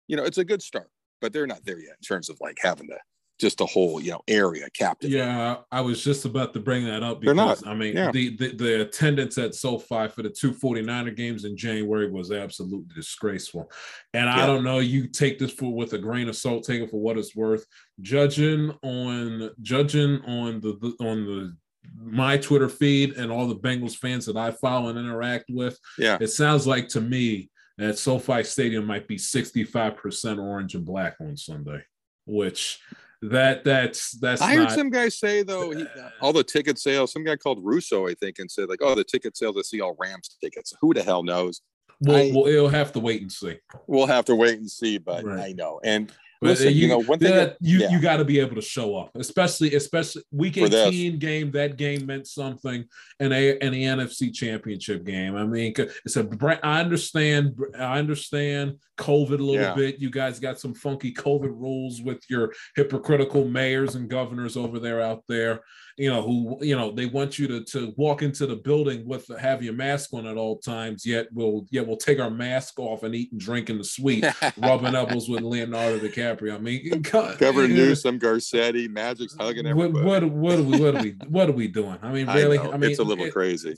you 0.08 0.16
know, 0.16 0.24
it's 0.24 0.38
a 0.38 0.44
good 0.44 0.62
start, 0.62 0.90
but 1.20 1.32
they're 1.32 1.46
not 1.46 1.64
there 1.64 1.78
yet 1.78 1.96
in 2.00 2.06
terms 2.06 2.28
of 2.28 2.38
like 2.40 2.58
having 2.60 2.88
the 2.88 2.98
just 3.40 3.60
a 3.60 3.66
whole, 3.66 4.00
you 4.00 4.12
know, 4.12 4.20
area 4.28 4.68
captive. 4.70 5.10
Yeah, 5.10 5.56
I 5.72 5.80
was 5.80 6.04
just 6.04 6.24
about 6.24 6.54
to 6.54 6.60
bring 6.60 6.84
that 6.84 7.02
up 7.02 7.20
They're 7.20 7.34
because 7.34 7.64
not. 7.64 7.70
I 7.70 7.74
mean 7.74 7.96
Yeah. 7.96 8.12
the, 8.12 8.36
the 8.36 8.54
the 8.54 8.80
attendance 8.82 9.36
at 9.38 9.54
SoFi 9.56 10.08
for 10.08 10.22
the 10.22 10.30
two 10.30 10.52
49er 10.52 11.16
games 11.16 11.44
in 11.44 11.56
January 11.56 12.10
was 12.10 12.30
absolutely 12.30 12.94
disgraceful. 12.94 13.70
And 14.12 14.28
I 14.28 14.46
don't 14.46 14.62
know, 14.62 14.78
you 14.78 15.08
take 15.08 15.38
this 15.40 15.50
for 15.50 15.74
with 15.74 15.94
a 15.94 15.98
grain 15.98 16.28
of 16.28 16.36
salt, 16.36 16.64
take 16.64 16.80
it 16.80 16.90
for 16.90 17.00
what 17.00 17.18
it's 17.18 17.34
worth. 17.34 17.66
Judging 18.00 18.72
on 18.82 19.50
judging 19.62 20.20
on 20.22 20.60
the, 20.60 20.78
the 20.80 21.04
on 21.04 21.24
the 21.24 21.56
my 22.02 22.36
Twitter 22.36 22.68
feed 22.68 23.12
and 23.16 23.30
all 23.30 23.46
the 23.46 23.56
Bengals 23.56 23.96
fans 23.96 24.26
that 24.26 24.36
I 24.36 24.50
follow 24.50 24.88
and 24.88 24.98
interact 24.98 25.46
with, 25.50 25.78
Yeah. 25.98 26.18
it 26.20 26.28
sounds 26.28 26.66
like 26.66 26.88
to 26.90 27.00
me 27.00 27.50
that 27.78 27.98
SoFi 27.98 28.42
Stadium 28.44 28.86
might 28.86 29.06
be 29.08 29.16
65% 29.16 30.38
orange 30.38 30.74
and 30.74 30.84
black 30.84 31.16
on 31.20 31.36
Sunday, 31.36 31.82
which 32.26 32.78
that 33.22 33.64
that's 33.64 34.12
that's 34.12 34.42
I 34.42 34.54
heard 34.54 34.64
not, 34.64 34.72
some 34.72 34.90
guy 34.90 35.08
say 35.08 35.42
though, 35.42 35.70
he, 35.70 35.86
all 36.20 36.32
the 36.32 36.44
ticket 36.44 36.78
sales. 36.78 37.10
Some 37.12 37.24
guy 37.24 37.36
called 37.36 37.58
Russo, 37.64 38.06
I 38.06 38.14
think, 38.14 38.38
and 38.38 38.50
said 38.50 38.68
like, 38.68 38.80
"Oh, 38.82 38.94
the 38.94 39.02
ticket 39.04 39.36
sales. 39.36 39.56
I 39.58 39.62
see 39.62 39.80
all 39.80 39.96
Rams 39.98 40.36
tickets. 40.42 40.74
Who 40.82 40.92
the 40.92 41.02
hell 41.02 41.22
knows? 41.22 41.62
Well, 42.00 42.16
I- 42.16 42.32
well, 42.34 42.46
it'll 42.46 42.68
have 42.68 42.92
to 42.92 43.00
wait 43.00 43.22
and 43.22 43.32
see. 43.32 43.56
We'll 43.86 44.06
have 44.06 44.26
to 44.26 44.34
wait 44.36 44.58
and 44.58 44.70
see." 44.70 44.98
But 44.98 45.24
Right. 45.24 45.38
I 45.40 45.52
know. 45.52 45.80
And 45.82 46.12
listen, 46.40 46.68
uh, 46.68 46.70
you, 46.70 46.88
know, 46.88 47.02
one 47.02 47.18
thing. 47.18 47.34
that, 47.34 47.56
you 47.60 47.78
yeah. 47.78 47.90
you 47.90 48.00
got 48.00 48.18
to 48.18 48.24
be 48.24 48.40
able 48.40 48.54
to 48.56 48.62
show 48.62 48.96
up, 48.96 49.10
especially 49.16 49.74
especially 49.74 50.22
week 50.30 50.56
eighteen 50.56 51.18
game. 51.18 51.50
That 51.52 51.76
game 51.76 52.06
meant 52.06 52.26
something, 52.26 52.84
and 53.20 53.32
a 53.32 53.58
and 53.58 53.74
the 53.74 53.84
NFC 53.84 54.32
Championship 54.32 55.04
game. 55.04 55.36
I 55.36 55.44
mean, 55.44 55.74
it's 56.04 56.16
a. 56.16 56.28
I 56.62 56.80
understand. 56.80 57.58
I 57.78 57.98
understand 57.98 58.78
COVID 58.98 59.40
a 59.40 59.42
little 59.42 59.54
Yeah. 59.54 59.74
bit. 59.74 59.98
You 59.98 60.10
guys 60.10 60.38
got 60.38 60.60
some 60.60 60.74
funky 60.74 61.12
COVID 61.12 61.50
rules 61.50 62.00
with 62.00 62.22
your 62.28 62.52
hypocritical 62.76 63.44
mayors 63.44 63.94
and 63.94 64.08
governors 64.08 64.56
over 64.56 64.78
there 64.78 65.00
out 65.00 65.24
there. 65.28 65.62
You 65.96 66.10
know 66.10 66.22
who 66.22 66.58
you 66.60 66.76
know 66.76 66.90
they 66.90 67.06
want 67.06 67.38
you 67.38 67.46
to 67.48 67.64
to 67.64 67.94
walk 67.96 68.22
into 68.22 68.46
the 68.46 68.56
building 68.56 69.06
with 69.06 69.26
have 69.38 69.62
your 69.62 69.74
mask 69.74 70.12
on 70.12 70.26
at 70.26 70.36
all 70.36 70.58
times. 70.58 71.06
Yet 71.06 71.28
we'll 71.32 71.66
yet 71.70 71.86
we'll 71.86 71.96
take 71.96 72.18
our 72.18 72.30
mask 72.30 72.78
off 72.80 73.04
and 73.04 73.14
eat 73.14 73.30
and 73.30 73.40
drink 73.40 73.70
in 73.70 73.78
the 73.78 73.84
suite 73.84 74.24
rubbing 74.56 74.94
elbows 74.96 75.28
with 75.28 75.42
Leonardo 75.42 75.98
DiCaprio. 76.00 76.33
I 76.42 76.58
mean, 76.58 77.00
God, 77.10 77.40
you- 77.40 77.68
Newsom, 77.68 78.18
Garcetti, 78.18 78.88
Magic's 78.88 79.34
hugging 79.38 79.64
What, 79.74 79.86
everybody. 79.86 80.26
what, 80.26 80.30
what, 80.30 80.58
are 80.58 80.62
we, 80.62 80.78
what 80.80 80.94
are 80.96 81.02
we, 81.02 81.10
what 81.28 81.48
are 81.48 81.52
we 81.52 81.68
doing? 81.68 81.98
I 82.02 82.12
mean, 82.12 82.26
really? 82.26 82.58
know, 82.58 82.72
I, 82.72 82.76
mean, 82.76 82.90
it's 82.90 82.98
a 83.00 83.04
little 83.04 83.24
it- 83.26 83.32
crazy. 83.32 83.76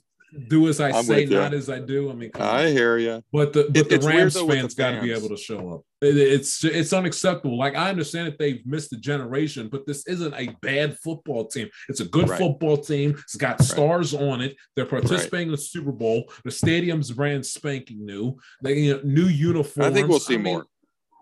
do 0.48 0.68
as 0.68 0.80
I 0.80 0.90
I'm 0.90 1.04
say, 1.04 1.24
not 1.24 1.54
as 1.54 1.70
I 1.70 1.78
do. 1.78 2.10
I 2.10 2.14
mean, 2.14 2.30
I 2.34 2.68
hear 2.68 2.98
you. 2.98 3.22
but 3.32 3.52
the 3.52 3.64
but 3.70 3.76
It- 3.92 4.00
the 4.00 4.06
Rams 4.06 4.34
though, 4.34 4.44
with 4.44 4.56
the 4.56 4.60
fans 4.62 4.74
got 4.74 4.90
to 4.92 5.00
be 5.00 5.12
able 5.12 5.28
to 5.28 5.36
show 5.36 5.72
up. 5.74 5.82
It- 6.02 6.16
it's 6.18 6.62
it's 6.64 6.92
unacceptable. 6.92 7.56
Like 7.56 7.74
I 7.76 7.88
understand 7.88 8.26
that 8.26 8.38
they've 8.38 8.60
missed 8.66 8.92
a 8.92 8.96
generation, 8.98 9.68
but 9.70 9.86
this 9.86 10.06
isn't 10.06 10.34
a 10.34 10.54
bad 10.60 10.98
football 10.98 11.46
team. 11.46 11.68
It's 11.88 12.00
a 12.00 12.04
good 12.04 12.28
Right. 12.28 12.38
football 12.38 12.76
team. 12.76 13.12
It's 13.12 13.36
got 13.36 13.62
stars 13.62 14.12
on 14.12 14.42
it. 14.42 14.56
They're 14.74 14.84
participating 14.84 15.46
in 15.48 15.52
the 15.52 15.58
Super 15.58 15.92
Bowl. 15.92 16.24
The 16.44 16.50
stadium's 16.50 17.12
brand 17.12 17.46
spanking 17.46 18.04
new. 18.04 18.36
They 18.62 18.74
you 18.80 18.94
know, 18.94 19.00
new 19.04 19.26
uniforms. 19.28 19.88
I 19.90 19.92
think 19.94 20.08
we'll 20.08 20.18
see 20.20 20.36
mean, 20.36 20.54
more. 20.54 20.66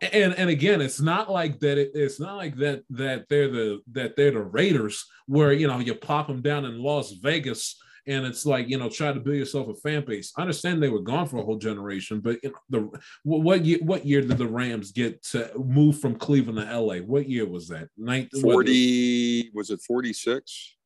And 0.02 0.34
and 0.34 0.50
again 0.50 0.80
it's 0.80 1.00
not 1.00 1.30
like 1.30 1.58
that 1.60 1.78
it, 1.78 1.90
it's 1.94 2.20
not 2.20 2.36
like 2.36 2.56
that 2.56 2.82
that 2.90 3.26
they're 3.28 3.48
the 3.50 3.80
that 3.92 4.16
they're 4.16 4.32
the 4.32 4.40
raiders 4.42 5.04
where 5.26 5.52
you 5.52 5.66
know 5.66 5.78
you 5.78 5.94
pop 5.94 6.26
them 6.26 6.42
down 6.42 6.64
in 6.64 6.82
las 6.82 7.12
vegas 7.12 7.80
and 8.06 8.26
it's 8.26 8.44
like 8.44 8.68
you 8.68 8.76
know 8.76 8.88
try 8.90 9.12
to 9.12 9.20
build 9.20 9.36
yourself 9.36 9.68
a 9.68 9.74
fan 9.76 10.04
base 10.04 10.32
i 10.36 10.42
understand 10.42 10.82
they 10.82 10.88
were 10.88 11.00
gone 11.00 11.26
for 11.26 11.38
a 11.38 11.44
whole 11.44 11.56
generation 11.56 12.20
but 12.20 12.38
you 12.42 12.50
know, 12.50 12.56
the 12.90 13.00
what 13.22 13.42
what 13.42 13.64
year, 13.64 13.78
what 13.82 14.04
year 14.04 14.20
did 14.20 14.36
the 14.36 14.46
rams 14.46 14.92
get 14.92 15.22
to 15.22 15.50
move 15.58 15.98
from 16.00 16.14
cleveland 16.16 16.58
to 16.68 16.80
la 16.80 16.96
what 16.98 17.28
year 17.28 17.46
was 17.46 17.68
that 17.68 17.88
Ninth, 17.96 18.28
what- 18.34 18.52
40, 18.52 19.50
was 19.54 19.70
it 19.70 19.80
46? 19.80 20.76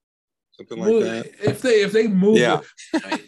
Something 0.52 0.78
like 0.80 0.88
well, 0.90 1.00
that. 1.00 1.26
if 1.42 1.62
they 1.62 1.82
if 1.82 1.92
they 1.92 2.08
moved 2.08 2.40
Yeah. 2.40 2.60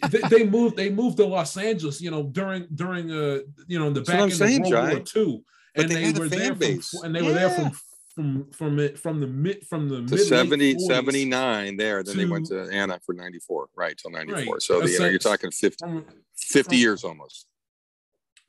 they, 0.09 0.19
they 0.29 0.43
moved 0.45 0.75
they 0.75 0.89
moved 0.89 1.15
to 1.17 1.25
Los 1.25 1.55
Angeles, 1.55 2.01
you 2.01 2.11
know, 2.11 2.23
during 2.23 2.67
during 2.75 3.09
uh 3.09 3.39
you 3.67 3.79
know 3.79 3.87
in 3.87 3.93
the 3.93 4.01
That's 4.01 4.37
back 4.39 4.49
end 4.49 4.65
of 4.65 4.69
World 4.71 4.89
War 4.91 4.99
Jai. 4.99 5.19
II, 5.21 5.43
But 5.75 5.83
and 5.85 5.91
they 5.91 5.95
they, 5.95 6.03
had 6.07 6.17
a 6.17 6.19
were 6.19 6.29
fan 6.29 6.39
there 6.39 6.53
base. 6.55 6.89
from 6.89 7.03
and 7.05 7.15
they 7.15 7.21
were 7.21 7.31
there 7.33 7.49
from 7.49 7.71
from 8.13 8.51
from 8.51 8.79
it 8.79 8.99
from 8.99 9.19
the 9.21 9.27
mid 9.27 9.65
from 9.67 9.87
the 9.87 9.97
To 10.05 10.15
mid 10.15 10.19
70, 10.25 10.79
79 10.79 11.77
there. 11.77 12.03
Then 12.03 12.17
they 12.17 12.25
went 12.25 12.47
to- 12.47 12.65
to 12.67 12.71
Anna 12.73 12.99
for 13.05 13.13
94, 13.13 13.69
right, 13.75 13.97
till 13.97 14.11
94. 14.11 14.53
Right. 14.55 14.61
So, 14.61 14.83
you 14.85 14.99
know, 14.99 15.07
you're 15.07 15.17
talking 15.19 15.49
50, 15.51 15.77
from- 15.79 16.05
50 16.35 16.69
from- 16.69 16.77
years 16.77 17.03
almost. 17.05 17.47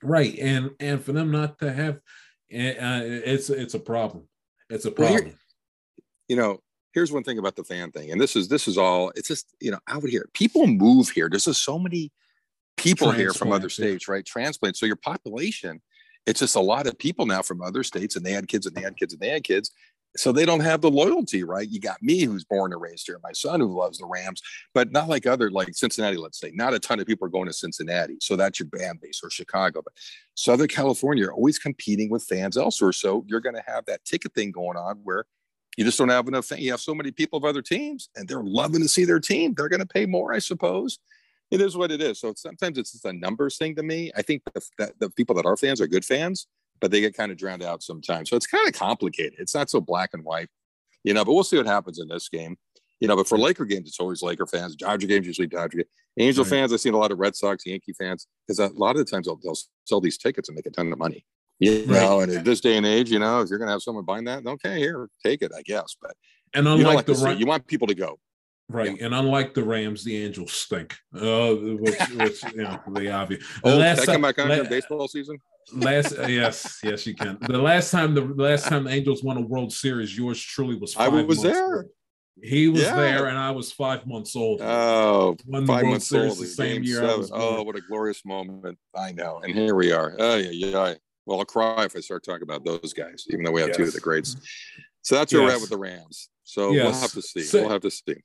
right, 0.01 0.37
and 0.37 0.71
and 0.79 1.01
for 1.03 1.13
them 1.13 1.31
not 1.31 1.59
to 1.59 1.71
have, 1.71 1.95
uh, 1.95 1.99
it's 2.51 3.49
it's 3.49 3.73
a 3.73 3.79
problem. 3.79 4.27
It's 4.69 4.85
a 4.85 4.91
Well, 4.91 5.07
here- 5.09 5.19
problem. 5.19 5.39
you 6.27 6.35
know, 6.35 6.61
here's 6.93 7.11
one 7.13 7.23
thing 7.23 7.37
about 7.37 7.55
the 7.55 7.63
fan 7.63 7.91
thing, 7.91 8.11
and 8.11 8.19
this 8.19 8.35
is 8.35 8.49
this 8.49 8.67
is 8.67 8.77
all. 8.77 9.11
It's 9.15 9.29
just 9.29 9.47
you 9.61 9.71
know 9.71 9.79
out 9.87 10.03
here, 10.03 10.25
people 10.33 10.67
move 10.67 11.09
here. 11.09 11.29
There's 11.29 11.45
just 11.45 11.63
so 11.63 11.79
many 11.79 12.11
people 12.75 13.11
here 13.11 13.31
from 13.33 13.49
other 13.53 13.69
Transplants, 13.69 13.79
yeah. 13.79 13.85
states, 13.85 14.07
right? 14.09 14.25
Transplants. 14.25 14.79
So 14.79 14.85
your 14.85 14.95
population, 14.97 15.81
it's 16.25 16.39
just 16.39 16.55
a 16.55 16.61
lot 16.61 16.87
of 16.87 16.97
people 16.97 17.25
now 17.25 17.41
from 17.41 17.61
other 17.61 17.83
states, 17.83 18.15
and 18.15 18.25
they 18.25 18.31
had 18.31 18.47
kids, 18.47 18.65
and 18.65 18.75
they 18.75 18.81
had 18.81 18.97
kids, 18.97 19.13
and 19.13 19.21
they 19.21 19.29
had 19.29 19.43
kids. 19.43 19.71
So 20.15 20.31
they 20.31 20.45
don't 20.45 20.59
have 20.59 20.81
the 20.81 20.91
loyalty, 20.91 21.43
right? 21.43 21.67
You 21.67 21.79
got 21.79 22.01
me, 22.03 22.23
who's 22.23 22.43
born 22.43 22.71
and 22.71 22.79
raised 22.79 23.07
here, 23.07 23.19
my 23.23 23.31
son 23.31 23.59
who 23.59 23.75
loves 23.75 23.97
the 23.97 24.05
Rams, 24.05 24.43
but 24.75 24.91
not 24.91 25.09
like 25.09 25.25
other 25.25 25.49
like 25.49 25.73
Cincinnati. 25.73 26.17
Let's 26.17 26.39
say 26.39 26.51
not 26.53 26.75
a 26.75 26.79
ton 26.79 26.99
of 26.99 27.07
people 27.07 27.25
are 27.25 27.31
going 27.31 27.47
to 27.47 27.53
Cincinnati, 27.53 28.17
so 28.21 28.35
that's 28.35 28.59
your 28.59 28.67
band 28.67 29.01
base 29.01 29.21
or 29.23 29.31
Chicago. 29.31 29.81
But 29.83 29.93
Southern 30.35 30.67
California 30.67 31.25
are 31.25 31.33
always 31.33 31.57
competing 31.57 32.11
with 32.11 32.23
fans 32.23 32.57
elsewhere, 32.57 32.93
so 32.93 33.25
you're 33.27 33.39
going 33.39 33.55
to 33.55 33.63
have 33.65 33.85
that 33.85 34.05
ticket 34.05 34.33
thing 34.35 34.51
going 34.51 34.77
on 34.77 34.99
where 35.03 35.25
you 35.77 35.83
just 35.83 35.97
don't 35.97 36.09
have 36.09 36.27
enough. 36.27 36.51
You 36.51 36.69
have 36.71 36.81
so 36.81 36.93
many 36.93 37.09
people 37.09 37.37
of 37.37 37.45
other 37.45 37.63
teams, 37.63 38.09
and 38.15 38.27
they're 38.27 38.43
loving 38.43 38.81
to 38.81 38.87
see 38.87 39.05
their 39.05 39.19
team. 39.19 39.55
They're 39.55 39.69
going 39.69 39.79
to 39.79 39.85
pay 39.87 40.05
more, 40.05 40.31
I 40.31 40.39
suppose. 40.39 40.99
It 41.53 41.61
is 41.61 41.77
what 41.77 41.91
it 41.91 42.01
is. 42.01 42.19
So 42.19 42.33
sometimes 42.35 42.79
it's 42.79 42.93
just 42.93 43.05
a 43.05 43.13
numbers 43.13 43.59
thing 43.59 43.75
to 43.75 43.83
me. 43.83 44.11
I 44.17 44.23
think 44.23 44.41
the, 44.55 44.61
that 44.79 44.99
the 44.99 45.11
people 45.11 45.35
that 45.35 45.45
are 45.45 45.55
fans 45.55 45.79
are 45.81 45.85
good 45.85 46.03
fans, 46.03 46.47
but 46.81 46.89
they 46.89 46.99
get 46.99 47.15
kind 47.15 47.31
of 47.31 47.37
drowned 47.37 47.61
out 47.61 47.83
sometimes. 47.83 48.31
So 48.31 48.35
it's 48.35 48.47
kind 48.47 48.67
of 48.67 48.73
complicated. 48.73 49.35
It's 49.37 49.53
not 49.53 49.69
so 49.69 49.79
black 49.79 50.09
and 50.13 50.23
white, 50.23 50.49
you 51.03 51.13
know. 51.13 51.23
But 51.23 51.33
we'll 51.33 51.43
see 51.43 51.57
what 51.57 51.67
happens 51.67 51.99
in 51.99 52.07
this 52.07 52.27
game, 52.27 52.57
you 52.99 53.07
know. 53.07 53.15
But 53.15 53.27
for 53.27 53.37
Laker 53.37 53.65
games, 53.65 53.87
it's 53.87 53.99
always 53.99 54.23
Laker 54.23 54.47
fans. 54.47 54.75
Dodger 54.75 55.05
games 55.05 55.27
usually 55.27 55.45
Dodger. 55.47 55.77
Games. 55.77 55.89
Angel 56.17 56.43
Right. 56.43 56.49
fans, 56.49 56.73
I've 56.73 56.81
seen 56.81 56.95
a 56.95 56.97
lot 56.97 57.11
of 57.11 57.19
Red 57.19 57.35
Sox, 57.35 57.67
Yankee 57.67 57.93
fans, 57.93 58.25
because 58.47 58.57
a 58.57 58.69
lot 58.75 58.91
of 58.91 58.97
the 58.97 59.05
times 59.05 59.27
they'll, 59.27 59.39
they'll 59.43 59.57
sell 59.85 60.01
these 60.01 60.17
tickets 60.17 60.49
and 60.49 60.55
make 60.55 60.65
a 60.65 60.71
ton 60.71 60.91
of 60.91 60.97
money. 60.97 61.23
You 61.59 61.85
know, 61.85 62.21
and 62.21 62.31
at 62.31 62.43
this 62.45 62.61
day 62.61 62.77
and 62.77 62.85
age, 62.85 63.11
you 63.11 63.19
know, 63.19 63.41
if 63.41 63.49
you're 63.49 63.59
going 63.59 63.67
to 63.67 63.73
have 63.73 63.83
someone 63.83 64.05
buying 64.05 64.25
that, 64.25 64.45
okay, 64.45 64.79
here, 64.79 65.07
take 65.23 65.43
it, 65.43 65.51
I 65.55 65.61
guess. 65.61 65.95
But 66.01 66.15
And 66.55 66.67
unlike 66.67 66.95
like 66.95 67.05
the 67.05 67.15
see, 67.15 67.33
you 67.33 67.45
want 67.45 67.67
people 67.67 67.87
to 67.87 67.95
go. 67.95 68.17
Right, 68.69 68.99
and 68.99 69.13
unlike 69.13 69.53
the 69.53 69.63
Rams, 69.63 70.03
the 70.03 70.15
Angels 70.23 70.53
stink. 70.53 70.95
Uh, 71.13 71.53
which, 71.53 71.99
which 72.15 72.43
you 72.55 72.63
know, 72.63 72.79
the 72.91 73.11
obvious. 73.11 73.43
The 73.63 73.69
Oh, 73.69 73.71
can 73.71 73.79
last 73.79 73.99
I 74.01 74.05
come 74.05 74.13
time- 74.21 74.21
back 74.21 74.39
on 74.39 74.69
baseball 74.69 75.07
season? 75.07 75.37
Last, 75.73 76.17
uh, 76.17 76.27
yes, 76.27 76.79
yes, 76.83 77.05
you 77.07 77.13
can. 77.15 77.37
The 77.41 77.57
last 77.57 77.89
time 77.91 78.13
the 78.13 78.21
last 78.21 78.65
time 78.67 78.83
the 78.85 78.89
Angels 78.91 79.23
won 79.23 79.37
a 79.37 79.41
World 79.41 79.71
Series, 79.71 80.17
yours 80.17 80.41
truly 80.41 80.75
was. 80.75 80.95
I 80.97 81.07
was 81.07 81.41
there. 81.41 81.77
old. 81.77 81.85
He 82.41 82.67
was 82.67 82.81
Yeah. 82.81 82.95
there, 82.95 83.27
and 83.27 83.37
I 83.37 83.51
was 83.51 83.71
five 83.71 84.05
months 84.07 84.35
old. 84.35 84.59
Oh, 84.61 85.37
Won 85.45 85.63
the 85.63 85.67
five 85.67 85.83
World 85.83 85.91
months 85.93 86.07
Series 86.07 86.31
old. 86.31 86.39
the 86.39 86.47
same 86.47 86.83
year 86.83 87.03
I 87.05 87.15
was 87.15 87.29
Oh, 87.33 87.61
what 87.63 87.75
a 87.77 87.81
glorious 87.81 88.25
moment! 88.25 88.77
I 88.95 89.11
know, 89.11 89.39
and 89.43 89.53
here 89.53 89.75
we 89.75 89.91
are. 89.91 90.15
Oh 90.19 90.35
yeah, 90.35 90.49
yeah. 90.49 90.93
Well, 91.25 91.39
I'll 91.39 91.45
cry 91.45 91.85
if 91.85 91.95
I 91.95 91.99
start 92.01 92.23
talking 92.25 92.43
about 92.43 92.65
those 92.65 92.91
guys, 92.91 93.25
even 93.29 93.45
though 93.45 93.51
we 93.51 93.61
have 93.61 93.71
two 93.71 93.83
of 93.83 93.93
the 93.93 94.01
greats. 94.01 94.35
So 95.03 95.15
that's 95.15 95.31
where 95.31 95.43
we're 95.43 95.51
at 95.51 95.61
with 95.61 95.69
the 95.69 95.77
Rams. 95.77 96.29
So 96.43 96.71
we'll 96.71 96.91
have 96.91 97.11
to 97.11 97.21
see. 97.21 97.41
So- 97.43 97.61
we'll 97.61 97.69
have 97.69 97.81
to 97.81 97.91
see. 97.91 98.15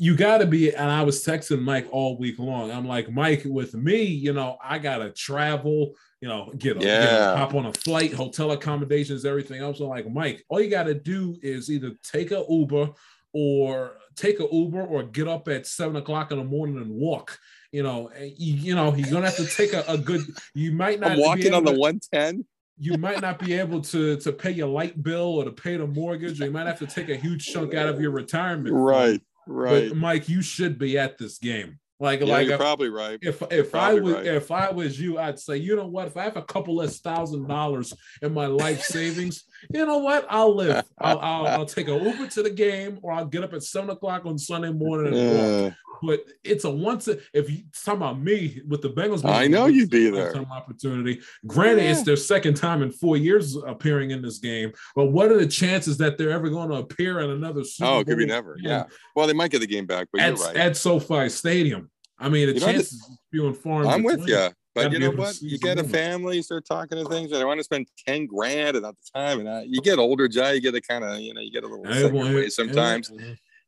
You 0.00 0.14
got 0.16 0.38
to 0.38 0.46
be 0.46 0.72
and 0.74 0.90
i 0.90 1.02
was 1.02 1.24
texting 1.24 1.60
mike 1.60 1.86
all 1.90 2.16
week 2.18 2.38
long 2.38 2.70
i'm 2.70 2.86
like 2.86 3.10
mike 3.10 3.42
with 3.44 3.74
me 3.74 4.02
you 4.02 4.32
know 4.32 4.56
i 4.62 4.78
gotta 4.78 5.10
travel 5.10 5.92
you 6.20 6.28
know 6.28 6.52
get 6.58 6.76
a, 6.76 6.80
get 6.80 6.86
a- 6.86 7.04
Yeah. 7.16 7.36
hop 7.36 7.54
on 7.54 7.66
a 7.66 7.72
flight 7.72 8.12
hotel 8.12 8.52
accommodations 8.52 9.24
everything 9.24 9.60
else 9.60 9.80
i'm 9.80 9.88
like 9.88 10.08
mike 10.10 10.44
all 10.48 10.60
you 10.60 10.70
gotta 10.70 10.94
do 10.94 11.36
is 11.42 11.70
either 11.70 11.92
take 12.02 12.30
a 12.30 12.44
uber 12.48 12.90
or 13.32 13.98
take 14.16 14.40
a 14.40 14.46
uber 14.52 14.82
or 14.82 15.02
get 15.02 15.28
up 15.28 15.48
at 15.48 15.66
seven 15.66 15.96
o'clock 15.96 16.30
in 16.32 16.38
the 16.38 16.44
morning 16.44 16.76
and 16.78 16.90
walk 16.90 17.38
you 17.72 17.82
know 17.82 18.10
you, 18.16 18.54
you 18.54 18.74
know 18.74 18.94
you're 18.94 19.10
gonna 19.10 19.26
have 19.26 19.36
to 19.36 19.46
take 19.46 19.72
a, 19.72 19.84
a 19.88 19.98
good 19.98 20.22
you 20.54 20.72
might 20.72 21.00
not 21.00 21.10
I'm 21.10 21.16
be 21.18 21.22
walking 21.22 21.54
on 21.54 21.64
the 21.64 21.72
to- 21.72 21.78
110. 21.78 22.44
you 22.78 22.96
might 22.96 23.20
not 23.20 23.38
be 23.38 23.52
able 23.54 23.80
to 23.82 24.16
to 24.18 24.32
pay 24.32 24.52
your 24.52 24.68
light 24.68 25.02
bill 25.02 25.34
or 25.38 25.44
to 25.44 25.50
pay 25.52 25.76
the 25.76 25.86
mortgage 25.86 26.40
or 26.40 26.44
you 26.46 26.50
might 26.50 26.66
have 26.66 26.78
to 26.78 26.86
take 26.86 27.08
a 27.10 27.16
huge 27.16 27.44
chunk 27.46 27.74
out 27.74 27.88
of 27.88 28.00
your 28.00 28.12
retirement. 28.12 28.72
Right, 28.74 29.20
right. 29.48 29.88
But 29.88 29.96
Mike, 29.96 30.28
you 30.28 30.42
should 30.42 30.78
be 30.78 30.98
at 30.98 31.18
this 31.18 31.38
game. 31.38 31.78
Like, 32.00 32.20
yeah, 32.20 32.26
like 32.26 32.46
you're 32.46 32.54
if, 32.54 32.60
probably 32.60 32.90
right. 32.90 33.18
if 33.20 33.42
if 33.50 33.74
I 33.74 33.94
was 33.94 34.14
right. 34.14 34.26
if 34.26 34.52
I 34.52 34.70
was 34.70 35.00
you, 35.00 35.18
I'd 35.18 35.38
say, 35.38 35.56
you 35.56 35.74
know 35.74 35.88
what? 35.88 36.06
If 36.06 36.16
I 36.16 36.22
have 36.22 36.36
a 36.36 36.42
couple 36.42 36.76
less 36.76 37.00
thousand 37.00 37.48
dollars 37.48 37.92
in 38.22 38.32
my 38.32 38.46
life 38.46 38.82
savings, 38.84 39.44
you 39.74 39.84
know 39.84 39.98
what? 39.98 40.24
I'll 40.30 40.54
live. 40.54 40.84
I'll, 41.00 41.18
I'll, 41.18 41.46
I'll 41.46 41.66
take 41.66 41.88
a 41.88 41.98
Uber 41.98 42.28
to 42.28 42.42
the 42.44 42.50
game, 42.50 43.00
or 43.02 43.12
I'll 43.12 43.26
get 43.26 43.42
up 43.42 43.52
at 43.52 43.64
seven 43.64 43.90
o'clock 43.90 44.26
on 44.26 44.38
Sunday 44.38 44.70
morning 44.70 45.12
and 45.12 45.64
walk. 45.64 45.74
But 46.02 46.24
it's 46.44 46.64
a 46.64 46.70
once. 46.70 47.08
A, 47.08 47.18
if 47.32 47.50
you 47.50 47.62
talking 47.84 47.98
about 48.00 48.20
me 48.20 48.60
with 48.66 48.82
the 48.82 48.90
Bengals, 48.90 49.24
I 49.24 49.46
know 49.46 49.66
you'd 49.66 49.90
be 49.90 50.10
there. 50.10 50.32
Some 50.32 50.50
opportunity. 50.50 51.20
Granted, 51.46 51.84
it's 51.84 52.02
their 52.02 52.16
second 52.16 52.54
time 52.54 52.82
in 52.82 52.90
four 52.90 53.16
years 53.16 53.56
appearing 53.56 54.10
in 54.10 54.22
this 54.22 54.38
game. 54.38 54.72
But 54.94 55.06
what 55.06 55.30
are 55.30 55.38
the 55.38 55.46
chances 55.46 55.96
that 55.98 56.18
they're 56.18 56.30
ever 56.30 56.48
going 56.48 56.70
to 56.70 56.76
appear 56.76 57.20
in 57.20 57.30
another 57.30 57.60
oh, 57.60 57.64
Super 57.64 57.90
oh, 57.90 57.98
it 58.00 58.06
could 58.06 58.18
be 58.18 58.26
never. 58.26 58.56
Yeah. 58.60 58.84
Well, 59.14 59.26
they 59.26 59.32
might 59.32 59.50
get 59.50 59.60
the 59.60 59.66
game 59.66 59.86
back, 59.86 60.08
but 60.12 60.22
at, 60.22 60.36
you're 60.36 60.46
right. 60.46 60.56
at 60.56 60.76
SoFi 60.76 61.28
Stadium. 61.28 61.90
I 62.18 62.28
mean, 62.28 62.48
the 62.48 62.54
You 62.54 62.60
know, 62.60 62.66
chances 62.66 63.18
few 63.30 63.46
and 63.46 63.56
far. 63.56 63.86
I'm 63.86 64.02
with 64.02 64.26
you. 64.26 64.48
But 64.74 64.92
you 64.92 64.98
know 64.98 65.10
what? 65.10 65.40
You 65.42 65.58
get 65.58 65.78
a 65.78 65.84
family, 65.84 66.36
you 66.36 66.42
start 66.42 66.64
talking 66.64 67.02
to 67.02 67.08
things, 67.08 67.32
and 67.32 67.42
I 67.42 67.44
want 67.44 67.58
to 67.58 67.64
spend 67.64 67.88
10 68.06 68.26
grand 68.26 68.76
at 68.76 68.82
the 68.82 68.94
time. 69.14 69.40
And 69.40 69.48
I, 69.48 69.62
you 69.62 69.80
get 69.80 69.98
older, 69.98 70.28
Jay, 70.28 70.54
you 70.54 70.60
get 70.60 70.74
a 70.74 70.80
kind 70.80 71.04
of, 71.04 71.18
you 71.18 71.34
know, 71.34 71.40
you 71.40 71.50
get 71.50 71.64
a 71.64 71.66
little 71.66 71.84
Hey, 71.84 72.02
set 72.02 72.12
well, 72.12 72.30
your 72.30 72.48
sometimes, 72.50 73.10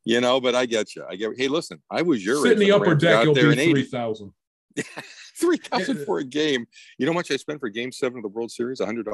you 0.05 0.21
know, 0.21 0.41
but 0.41 0.55
I 0.55 0.65
get 0.65 0.95
you. 0.95 1.05
I 1.09 1.15
get, 1.15 1.31
hey, 1.37 1.47
listen, 1.47 1.81
I 1.89 2.01
was 2.01 2.25
your 2.25 2.43
Sit 2.43 2.53
in 2.53 2.59
the 2.59 2.71
upper 2.71 2.95
deck, 2.95 3.23
you'll 3.23 3.33
there 3.33 3.55
be 3.55 3.71
three 3.71 3.83
thousand. 3.83 4.33
3000 5.35 6.05
for 6.05 6.19
a 6.19 6.23
game. 6.23 6.65
You 6.97 7.05
know 7.05 7.11
how 7.11 7.17
much 7.17 7.31
I 7.31 7.35
spent 7.35 7.59
for 7.59 7.69
game 7.69 7.91
seven 7.91 8.19
of 8.19 8.23
the 8.23 8.29
World 8.29 8.51
Series? 8.51 8.79
$100. 8.79 9.05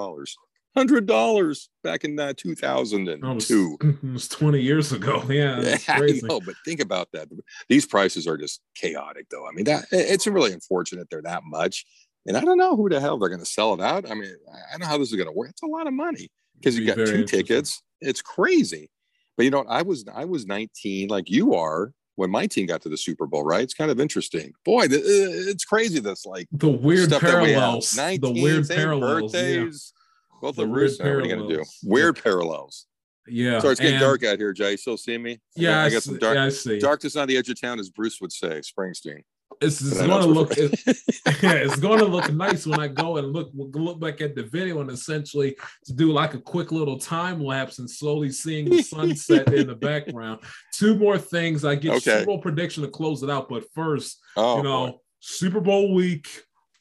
$100 0.77 1.67
back 1.83 2.03
in 2.03 2.19
uh, 2.19 2.33
2002. 2.37 3.77
It 3.81 4.03
was 4.13 4.27
twenty 4.27 4.61
years 4.61 4.91
ago. 4.91 5.23
Yeah, 5.29 5.77
I 5.87 5.99
crazy. 5.99 6.27
know, 6.27 6.39
but 6.39 6.55
think 6.63 6.79
about 6.79 7.09
that. 7.13 7.27
These 7.67 7.87
prices 7.87 8.27
are 8.27 8.37
just 8.37 8.61
chaotic, 8.75 9.27
though. 9.29 9.47
I 9.47 9.51
mean, 9.53 9.65
that 9.65 9.85
it's 9.91 10.27
really 10.27 10.53
unfortunate 10.53 11.09
they're 11.09 11.21
that 11.23 11.43
much. 11.43 11.85
And 12.27 12.37
I 12.37 12.41
don't 12.41 12.57
know 12.57 12.75
who 12.75 12.89
the 12.89 12.99
hell 12.99 13.17
they're 13.17 13.29
going 13.29 13.39
to 13.39 13.45
sell 13.45 13.73
it 13.73 13.81
out. 13.81 14.09
I 14.09 14.13
mean, 14.13 14.35
I 14.53 14.71
don't 14.71 14.81
know 14.81 14.87
how 14.87 14.97
this 14.97 15.09
is 15.09 15.15
going 15.15 15.27
to 15.27 15.33
work. 15.33 15.49
It's 15.49 15.63
a 15.63 15.67
lot 15.67 15.87
of 15.87 15.93
money 15.93 16.29
because 16.55 16.77
you 16.77 16.85
got 16.85 16.97
two 16.97 17.23
tickets. 17.23 17.81
It's 18.01 18.21
crazy. 18.21 18.89
But 19.37 19.43
you 19.45 19.51
know, 19.51 19.63
I 19.69 19.83
was 19.83 20.03
I 20.13 20.25
was 20.25 20.45
19, 20.47 21.07
like 21.09 21.29
you 21.29 21.53
are, 21.53 21.93
when 22.15 22.31
my 22.31 22.47
team 22.47 22.65
got 22.65 22.81
to 22.81 22.89
the 22.89 22.97
Super 22.97 23.27
Bowl. 23.27 23.43
Right? 23.43 23.61
It's 23.61 23.75
kind 23.75 23.91
of 23.91 23.99
interesting. 23.99 24.51
Boy, 24.65 24.87
th- 24.87 25.01
uh, 25.01 25.49
it's 25.51 25.63
crazy. 25.63 25.99
This 25.99 26.25
like 26.25 26.47
The 26.51 26.67
weird 26.69 27.09
that 27.11 27.21
we 27.21 27.27
have. 27.29 27.39
parallels. 27.55 27.91
The 27.91 28.01
19, 28.01 28.43
weird 28.43 28.67
parallels. 28.67 29.33
Yeah. 29.33 29.39
birthdays. 29.41 29.93
Both 30.41 30.55
The 30.57 30.63
of 30.63 30.69
weird 30.69 30.79
Bruce. 30.79 30.99
What 30.99 31.07
are 31.07 31.21
you 31.21 31.23
to 31.23 31.29
do? 31.35 31.47
parallels. 31.47 31.77
Weird 31.83 32.23
parallels. 32.23 32.85
yeah. 33.27 33.59
So 33.59 33.69
it's 33.69 33.79
getting 33.79 33.95
and- 33.95 34.01
dark 34.01 34.23
out 34.23 34.39
here, 34.39 34.53
Jay. 34.53 34.71
You 34.71 34.77
still 34.77 34.97
see 34.97 35.17
me? 35.17 35.33
I 35.33 35.37
Yeah, 35.55 35.69
got- 35.69 35.77
I, 35.77 35.85
I 35.85 35.89
got 35.91 36.03
see, 36.03 36.09
some 36.09 36.17
dark. 36.19 36.35
yeah, 36.35 36.45
I 36.45 36.49
see. 36.49 36.79
Darkness 36.79 37.15
on 37.15 37.27
the 37.27 37.37
edge 37.37 37.49
of 37.49 37.59
town, 37.61 37.79
as 37.79 37.89
Bruce 37.91 38.19
would 38.21 38.31
say, 38.31 38.61
Springsteen. 38.61 39.21
It's, 39.59 39.81
it's 39.81 39.97
going 39.97 40.21
to 40.21 40.27
look. 40.27 40.51
It, 40.57 40.79
yeah, 41.41 41.53
it's 41.53 41.77
going 41.77 41.99
to 41.99 42.05
look 42.05 42.31
nice 42.31 42.67
when 42.67 42.79
I 42.79 42.87
go 42.87 43.17
and 43.17 43.33
look 43.33 43.49
look 43.55 43.99
back 43.99 44.21
at 44.21 44.35
the 44.35 44.43
video 44.43 44.81
and 44.81 44.91
essentially 44.91 45.57
to 45.85 45.93
do 45.93 46.11
like 46.11 46.35
a 46.35 46.39
quick 46.39 46.71
little 46.71 46.99
time 46.99 47.43
lapse 47.43 47.79
and 47.79 47.89
slowly 47.89 48.29
seeing 48.29 48.69
the 48.69 48.83
sunset 48.83 49.51
in 49.53 49.67
the 49.67 49.75
background. 49.75 50.41
Two 50.73 50.95
more 50.95 51.17
things. 51.17 51.65
I 51.65 51.75
get 51.75 51.91
Okay. 51.93 51.99
Super 52.01 52.25
Bowl 52.25 52.39
prediction 52.39 52.83
to 52.83 52.89
close 52.89 53.23
it 53.23 53.29
out, 53.29 53.49
but 53.49 53.63
first, 53.73 54.19
Oh, 54.35 54.57
you 54.57 54.63
know, 54.63 54.87
boy. 54.87 54.97
Super 55.19 55.59
Bowl 55.59 55.93
week. 55.93 56.27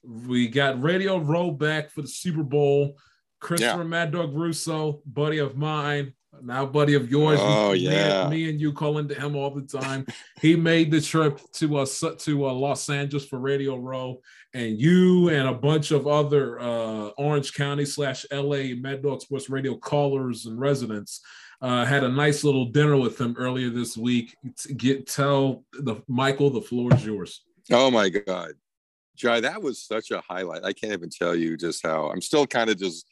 We 0.05 0.47
got 0.49 0.81
Radio 0.83 1.19
Row 1.19 1.51
back 1.51 1.91
for 1.91 2.03
the 2.03 2.09
Super 2.09 2.43
Bowl. 2.43 2.97
Christopher 3.41 3.85
Mad 3.85 4.13
Dog 4.13 4.35
Russo, 4.35 5.03
buddy 5.07 5.39
of 5.39 5.57
mine, 5.57 6.15
now 6.43 6.67
buddy 6.67 6.95
of 6.95 7.11
yours. 7.11 7.39
Oh, 7.41 7.73
Me 7.73 7.87
and- 7.87 7.95
yeah. 7.95 8.29
me 8.29 8.49
and 8.51 8.61
you 8.61 8.73
calling 8.73 9.09
to 9.09 9.15
him 9.15 9.37
all 9.37 9.51
the 9.51 9.63
time. 9.63 10.07
he 10.41 10.57
made 10.57 10.91
the 10.91 11.01
trip 11.01 11.41
to 11.55 11.79
uh 11.79 11.87
to 12.21 12.47
uh, 12.49 12.53
Los 12.53 12.89
Angeles 12.91 13.27
for 13.27 13.39
Radio 13.39 13.77
Row, 13.77 14.21
and 14.55 14.81
you 14.81 15.29
and 15.31 15.49
a 15.49 15.55
bunch 15.55 15.91
of 15.91 16.07
other 16.07 16.59
uh, 16.61 17.09
Orange 17.19 17.55
County 17.55 17.85
slash 17.85 18.25
LA 18.33 18.75
Mad 18.77 19.03
Dog 19.03 19.21
Sports 19.23 19.49
Radio 19.51 19.77
callers 19.77 20.47
and 20.47 20.59
residents. 20.59 21.21
Uh, 21.63 21.87
had 21.87 22.05
a 22.05 22.09
nice 22.09 22.45
little 22.45 22.67
dinner 22.67 22.99
with 22.99 23.19
him 23.19 23.35
earlier 23.39 23.71
this 23.71 23.97
week. 23.97 24.37
Get 24.77 25.07
tell 25.07 25.65
the 25.73 25.97
Michael 26.07 26.51
the 26.51 26.61
floor 26.61 26.93
is 26.95 27.05
yours. 27.07 27.43
Oh 27.73 27.91
my 27.91 28.11
God, 28.11 28.53
Jai, 29.17 29.41
that 29.41 29.63
was 29.63 29.81
such 29.83 30.11
a 30.11 30.21
highlight. 30.21 30.65
I 30.65 30.75
can't 30.75 30.93
even 30.93 31.09
tell 31.09 31.35
you 31.35 31.57
just 31.57 31.83
how 31.83 32.11
I'm 32.11 32.21
still 32.21 32.47
kind 32.47 32.69
of 32.69 32.77
just, 32.79 33.07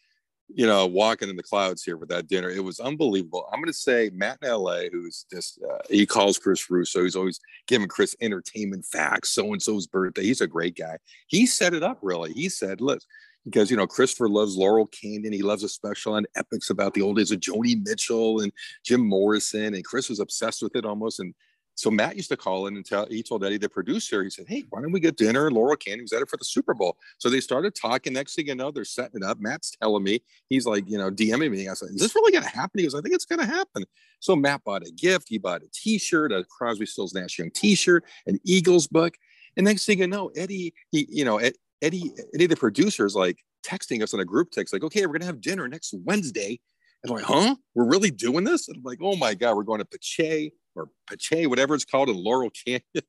you 0.49 0.67
know, 0.67 0.87
walking 0.87 1.29
in 1.29 1.37
the 1.37 1.43
clouds 1.43 1.83
here 1.83 1.97
with 1.97 2.09
that 2.11 2.29
dinner. 2.29 2.51
It 2.51 2.63
was 2.63 2.81
unbelievable. 2.81 3.49
I'm 3.53 3.61
going 3.61 3.67
to 3.67 3.73
say 3.73 4.11
Matt 4.13 4.39
in 4.43 4.51
LA, 4.51 4.83
who's 4.93 5.27
just, 5.33 5.61
uh, 5.63 5.79
he 5.89 6.07
calls 6.07 6.39
Chris 6.39 6.71
Russo. 6.71 7.03
He's 7.03 7.17
always 7.17 7.41
giving 7.67 7.89
Chris 7.89 8.15
entertainment 8.21 8.85
facts, 8.85 9.31
so 9.31 9.53
and 9.53 9.63
so's 9.63 9.87
birthday. 9.87 10.23
He's 10.23 10.41
a 10.41 10.47
great 10.47 10.77
guy. 10.77 10.99
He 11.29 11.47
set 11.47 11.75
it 11.75 11.83
up 11.83 11.99
really. 12.03 12.33
He 12.33 12.49
said, 12.49 12.81
look, 12.81 13.01
because 13.45 13.71
you 13.71 13.77
know 13.77 13.87
Christopher 13.87 14.29
loves 14.29 14.57
Laurel 14.57 14.87
Canyon. 14.87 15.33
He 15.33 15.43
loves 15.43 15.63
a 15.63 15.69
special 15.69 16.15
on 16.15 16.25
Epix 16.37 16.71
about 16.71 16.95
the 16.95 17.03
old 17.03 17.17
days 17.17 17.31
of 17.31 17.41
Joni 17.41 17.85
Mitchell 17.85 18.41
and 18.41 18.53
Jim 18.85 19.07
Morrison, 19.07 19.75
and 19.75 19.85
Chris 19.85 20.09
was 20.09 20.21
obsessed 20.21 20.63
with 20.63 20.77
it 20.77 20.87
almost. 20.87 21.21
And 21.21 21.35
so 21.77 21.91
Matt 21.91 22.17
used 22.17 22.29
to 22.29 22.37
call 22.37 22.67
in 22.67 22.77
and 22.77 22.85
tell 22.85 23.07
he 23.07 23.23
told 23.23 23.45
Eddie, 23.45 23.59
the 23.59 23.69
producer, 23.69 24.23
he 24.23 24.31
said, 24.31 24.47
Hey, 24.49 24.65
why 24.71 24.81
don't 24.81 24.93
we 24.93 25.01
get 25.01 25.17
dinner? 25.17 25.51
Laurel 25.51 25.77
Canyon 25.77 26.03
was 26.03 26.13
at 26.13 26.23
it 26.23 26.31
for 26.31 26.37
the 26.37 26.45
Super 26.45 26.73
Bowl. 26.73 26.97
So 27.19 27.29
they 27.29 27.41
started 27.41 27.75
talking. 27.75 28.13
Next 28.13 28.37
thing 28.37 28.47
you 28.47 28.55
know, 28.55 28.71
they're 28.71 28.85
setting 28.85 29.23
it 29.23 29.25
up. 29.25 29.41
Matt's 29.41 29.77
telling 29.83 30.05
me, 30.05 30.21
he's 30.49 30.67
like, 30.67 30.89
you 30.89 30.99
know, 30.99 31.11
DMing 31.11 31.51
me. 31.51 31.69
I 31.69 31.75
said, 31.75 31.91
Is 31.91 32.01
this 32.01 32.15
really 32.15 32.33
gonna 32.33 32.47
happen? 32.47 32.79
He 32.79 32.85
goes, 32.85 32.95
I 32.95 33.01
think 33.01 33.15
it's 33.15 33.25
gonna 33.25 33.47
happen. 33.47 33.85
So 34.21 34.37
Matt 34.37 34.63
bought 34.65 34.87
a 34.87 34.93
gift, 34.93 35.29
he 35.29 35.39
bought 35.39 35.63
a 35.63 35.69
t-shirt, 35.73 36.33
a 36.33 36.45
Crosby 36.45 36.87
Stills 36.87 37.13
Nash 37.13 37.39
Young 37.39 37.51
t-shirt, 37.51 38.05
an 38.27 38.39
Eagles 38.45 38.87
book. 38.87 39.15
And 39.57 39.65
next 39.65 39.85
thing 39.87 39.99
you 39.99 40.07
know, 40.07 40.31
Eddie, 40.37 40.75
he, 40.91 41.07
you 41.11 41.25
know, 41.25 41.39
Ed- 41.39 41.55
Eddie, 41.83 42.13
Eddie, 42.35 42.47
the 42.47 42.57
producer, 42.57 43.05
is 43.05 43.15
like 43.15 43.39
texting 43.67 44.03
us 44.03 44.15
on 44.15 44.21
a 44.21 44.25
group 44.25 44.51
text, 44.51 44.73
like, 44.73 44.85
okay, 44.85 45.07
we're 45.07 45.13
gonna 45.13 45.27
have 45.27 45.41
dinner 45.41 45.67
next 45.67 45.95
Wednesday. 46.05 46.61
And 47.03 47.11
I'm 47.11 47.17
like, 47.17 47.27
huh? 47.27 47.57
We're 47.75 47.85
really 47.85 48.11
doing 48.11 48.45
this? 48.45 48.69
And 48.69 48.79
I'm 48.79 48.83
like, 48.83 49.01
oh 49.03 49.15
my 49.17 49.35
God, 49.35 49.57
we're 49.57 49.63
going 49.63 49.81
to 49.81 49.85
Pache 49.85 50.53
or 50.75 50.89
Pache, 51.09 51.47
whatever 51.47 51.75
it's 51.75 51.85
called 51.85 52.09
in 52.09 52.17
Laurel 52.17 52.51
Canyon. 52.51 52.83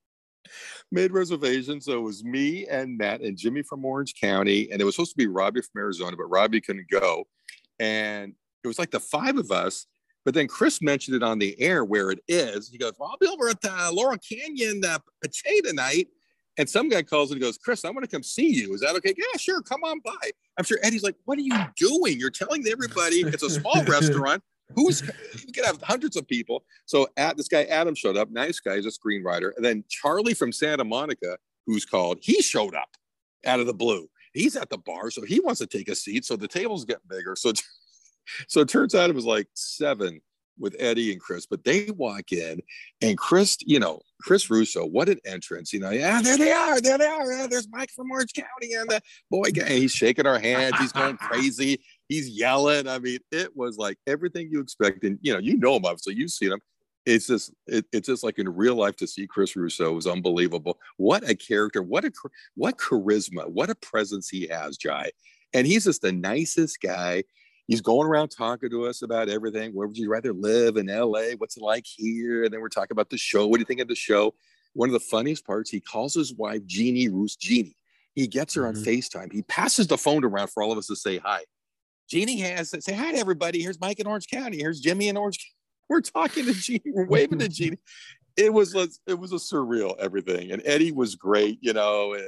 Made 0.91 1.11
reservations. 1.11 1.85
So 1.85 1.93
it 1.93 2.01
was 2.01 2.23
me 2.23 2.67
and 2.67 2.97
Matt 2.97 3.21
and 3.21 3.37
Jimmy 3.37 3.63
from 3.63 3.83
Orange 3.83 4.13
County. 4.19 4.69
And 4.71 4.79
it 4.79 4.85
was 4.85 4.95
supposed 4.95 5.11
to 5.11 5.17
be 5.17 5.27
Robbie 5.27 5.61
from 5.61 5.79
Arizona, 5.79 6.15
but 6.15 6.25
Robbie 6.25 6.61
couldn't 6.61 6.89
go. 6.89 7.25
And 7.79 8.33
it 8.63 8.67
was 8.67 8.77
like 8.77 8.91
the 8.91 8.99
five 8.99 9.37
of 9.37 9.51
us. 9.51 9.87
But 10.23 10.33
then 10.33 10.47
Chris 10.47 10.81
mentioned 10.81 11.15
it 11.15 11.23
on 11.23 11.39
the 11.39 11.59
air 11.59 11.85
where 11.85 12.11
it 12.11 12.19
is. 12.27 12.69
He 12.69 12.77
goes, 12.77 12.93
well, 12.97 13.09
I'll 13.09 13.17
be 13.17 13.27
over 13.27 13.49
at 13.49 13.63
uh, 13.63 13.91
Laurel 13.93 14.17
Canyon, 14.17 14.83
uh, 14.83 14.97
Pache 15.23 15.61
tonight. 15.61 16.07
And 16.57 16.69
some 16.69 16.89
guy 16.89 17.03
calls 17.03 17.31
and 17.31 17.41
goes, 17.41 17.57
Chris, 17.57 17.83
I 17.83 17.89
want 17.89 18.03
to 18.03 18.09
come 18.09 18.23
see 18.23 18.47
you. 18.47 18.73
Is 18.73 18.81
that 18.81 18.95
okay? 18.95 19.13
Yeah, 19.17 19.37
sure. 19.37 19.61
Come 19.61 19.83
on 19.83 19.99
by. 19.99 20.31
I'm 20.57 20.63
sure 20.63 20.79
Eddie's 20.83 21.03
like, 21.03 21.15
what 21.25 21.37
are 21.37 21.41
you 21.41 21.53
doing? 21.75 22.17
You're 22.17 22.29
telling 22.29 22.65
everybody 22.67 23.17
it's 23.17 23.43
a 23.43 23.49
small 23.49 23.83
restaurant. 23.87 24.41
Who's 24.75 25.01
you 25.45 25.53
can 25.53 25.63
have 25.63 25.81
hundreds 25.81 26.15
of 26.15 26.27
people. 26.27 26.63
So 26.85 27.07
at 27.17 27.37
this 27.37 27.47
guy 27.47 27.63
Adam 27.65 27.95
showed 27.95 28.17
up, 28.17 28.29
nice 28.29 28.59
guy, 28.59 28.75
he's 28.75 28.85
a 28.85 28.89
screenwriter. 28.89 29.51
And 29.55 29.65
then 29.65 29.83
Charlie 29.89 30.33
from 30.33 30.51
Santa 30.51 30.83
Monica, 30.83 31.37
who's 31.65 31.85
called, 31.85 32.19
he 32.21 32.41
showed 32.41 32.75
up 32.75 32.89
out 33.45 33.59
of 33.59 33.67
the 33.67 33.73
blue. 33.73 34.09
He's 34.33 34.55
at 34.55 34.69
the 34.69 34.77
bar, 34.77 35.11
so 35.11 35.21
he 35.21 35.39
wants 35.39 35.59
to 35.59 35.67
take 35.67 35.87
a 35.87 35.95
seat. 35.95 36.25
So 36.25 36.35
the 36.35 36.47
tables 36.47 36.85
get 36.85 37.07
bigger. 37.07 37.35
So 37.35 37.53
so 38.47 38.61
it 38.61 38.69
turns 38.69 38.95
out 38.95 39.09
it 39.09 39.15
was 39.15 39.25
like 39.25 39.47
seven 39.53 40.21
with 40.57 40.75
Eddie 40.79 41.11
and 41.11 41.21
Chris, 41.21 41.45
but 41.45 41.63
they 41.63 41.89
walk 41.91 42.31
in 42.31 42.61
and 43.01 43.17
Chris, 43.17 43.57
you 43.61 43.79
know, 43.79 43.99
Chris 44.21 44.49
Russo, 44.49 44.85
what 44.85 45.09
an 45.09 45.19
entrance, 45.25 45.73
you 45.73 45.79
know, 45.79 45.89
yeah, 45.89 46.21
there 46.21 46.37
they 46.37 46.51
are, 46.51 46.79
there 46.79 46.97
they 46.97 47.05
are. 47.05 47.31
Yeah, 47.31 47.47
there's 47.47 47.67
Mike 47.69 47.91
from 47.91 48.11
Orange 48.11 48.33
County 48.33 48.73
and 48.73 48.89
the 48.89 49.01
boy. 49.29 49.49
He's 49.67 49.91
shaking 49.91 50.25
our 50.25 50.39
hands, 50.39 50.77
he's 50.79 50.91
going 50.91 51.17
crazy, 51.17 51.81
he's 52.09 52.29
yelling. 52.29 52.87
I 52.87 52.99
mean, 52.99 53.19
it 53.31 53.55
was 53.55 53.77
like 53.77 53.97
everything 54.07 54.49
you 54.51 54.61
expect. 54.61 55.03
And 55.03 55.19
you 55.21 55.33
know, 55.33 55.39
you 55.39 55.57
know 55.57 55.75
him 55.75 55.85
obviously, 55.85 56.15
you've 56.15 56.31
seen 56.31 56.51
him. 56.51 56.61
It's 57.05 57.27
just 57.27 57.53
it, 57.67 57.85
it's 57.91 58.07
just 58.07 58.23
like 58.23 58.39
in 58.39 58.49
real 58.49 58.75
life 58.75 58.95
to 58.97 59.07
see 59.07 59.27
Chris 59.27 59.55
Russo 59.55 59.93
was 59.93 60.07
unbelievable. 60.07 60.79
What 60.97 61.27
a 61.29 61.35
character, 61.35 61.81
what 61.81 62.05
a 62.05 62.11
what 62.55 62.77
charisma, 62.77 63.47
what 63.47 63.69
a 63.69 63.75
presence 63.75 64.29
he 64.29 64.47
has, 64.47 64.77
Jai. 64.77 65.11
And 65.53 65.67
he's 65.67 65.85
just 65.85 66.01
the 66.01 66.11
nicest 66.11 66.81
guy 66.81 67.23
he's 67.67 67.81
going 67.81 68.07
around 68.07 68.29
talking 68.29 68.69
to 68.69 68.85
us 68.85 69.01
about 69.01 69.29
everything. 69.29 69.71
Where 69.71 69.87
would 69.87 69.97
you 69.97 70.09
rather 70.09 70.33
live 70.33 70.77
in 70.77 70.87
LA? 70.87 71.31
What's 71.37 71.57
it 71.57 71.63
like 71.63 71.85
here? 71.85 72.43
And 72.43 72.53
then 72.53 72.61
we're 72.61 72.69
talking 72.69 72.93
about 72.93 73.09
the 73.09 73.17
show. 73.17 73.47
What 73.47 73.57
do 73.57 73.61
you 73.61 73.65
think 73.65 73.81
of 73.81 73.87
the 73.87 73.95
show? 73.95 74.33
One 74.73 74.89
of 74.89 74.93
the 74.93 74.99
funniest 74.99 75.45
parts, 75.45 75.69
he 75.69 75.79
calls 75.79 76.13
his 76.13 76.33
wife 76.33 76.65
Jeannie 76.65 77.07
Roos 77.07 77.35
Jeannie. 77.35 77.77
He 78.13 78.27
gets 78.27 78.53
her 78.55 78.63
mm-hmm. 78.63 78.77
on 78.77 78.83
FaceTime. 78.83 79.31
He 79.31 79.41
passes 79.43 79.87
the 79.87 79.97
phone 79.97 80.23
around 80.23 80.49
for 80.49 80.63
all 80.63 80.71
of 80.71 80.77
us 80.77 80.87
to 80.87 80.95
say 80.95 81.17
hi. 81.17 81.41
Jeannie 82.09 82.39
has 82.41 82.69
said, 82.69 82.83
say 82.83 82.93
hi 82.93 83.11
to 83.11 83.17
everybody. 83.17 83.61
Here's 83.61 83.79
Mike 83.79 83.99
in 83.99 84.07
Orange 84.07 84.27
County. 84.27 84.57
Here's 84.57 84.79
Jimmy 84.79 85.09
in 85.09 85.17
Orange. 85.17 85.53
We're 85.89 86.01
talking 86.01 86.45
to 86.45 86.53
Jeannie. 86.53 86.91
We're 86.93 87.05
waving 87.09 87.39
to 87.39 87.47
Jeannie. 87.47 87.79
It 88.37 88.51
was 88.51 88.75
it 89.07 89.13
was 89.13 89.31
a 89.31 89.35
surreal 89.35 89.95
everything. 89.97 90.51
And 90.51 90.61
Eddie 90.65 90.91
was 90.91 91.15
great. 91.15 91.59
You 91.61 91.73
know, 91.73 92.15
uh, 92.15 92.21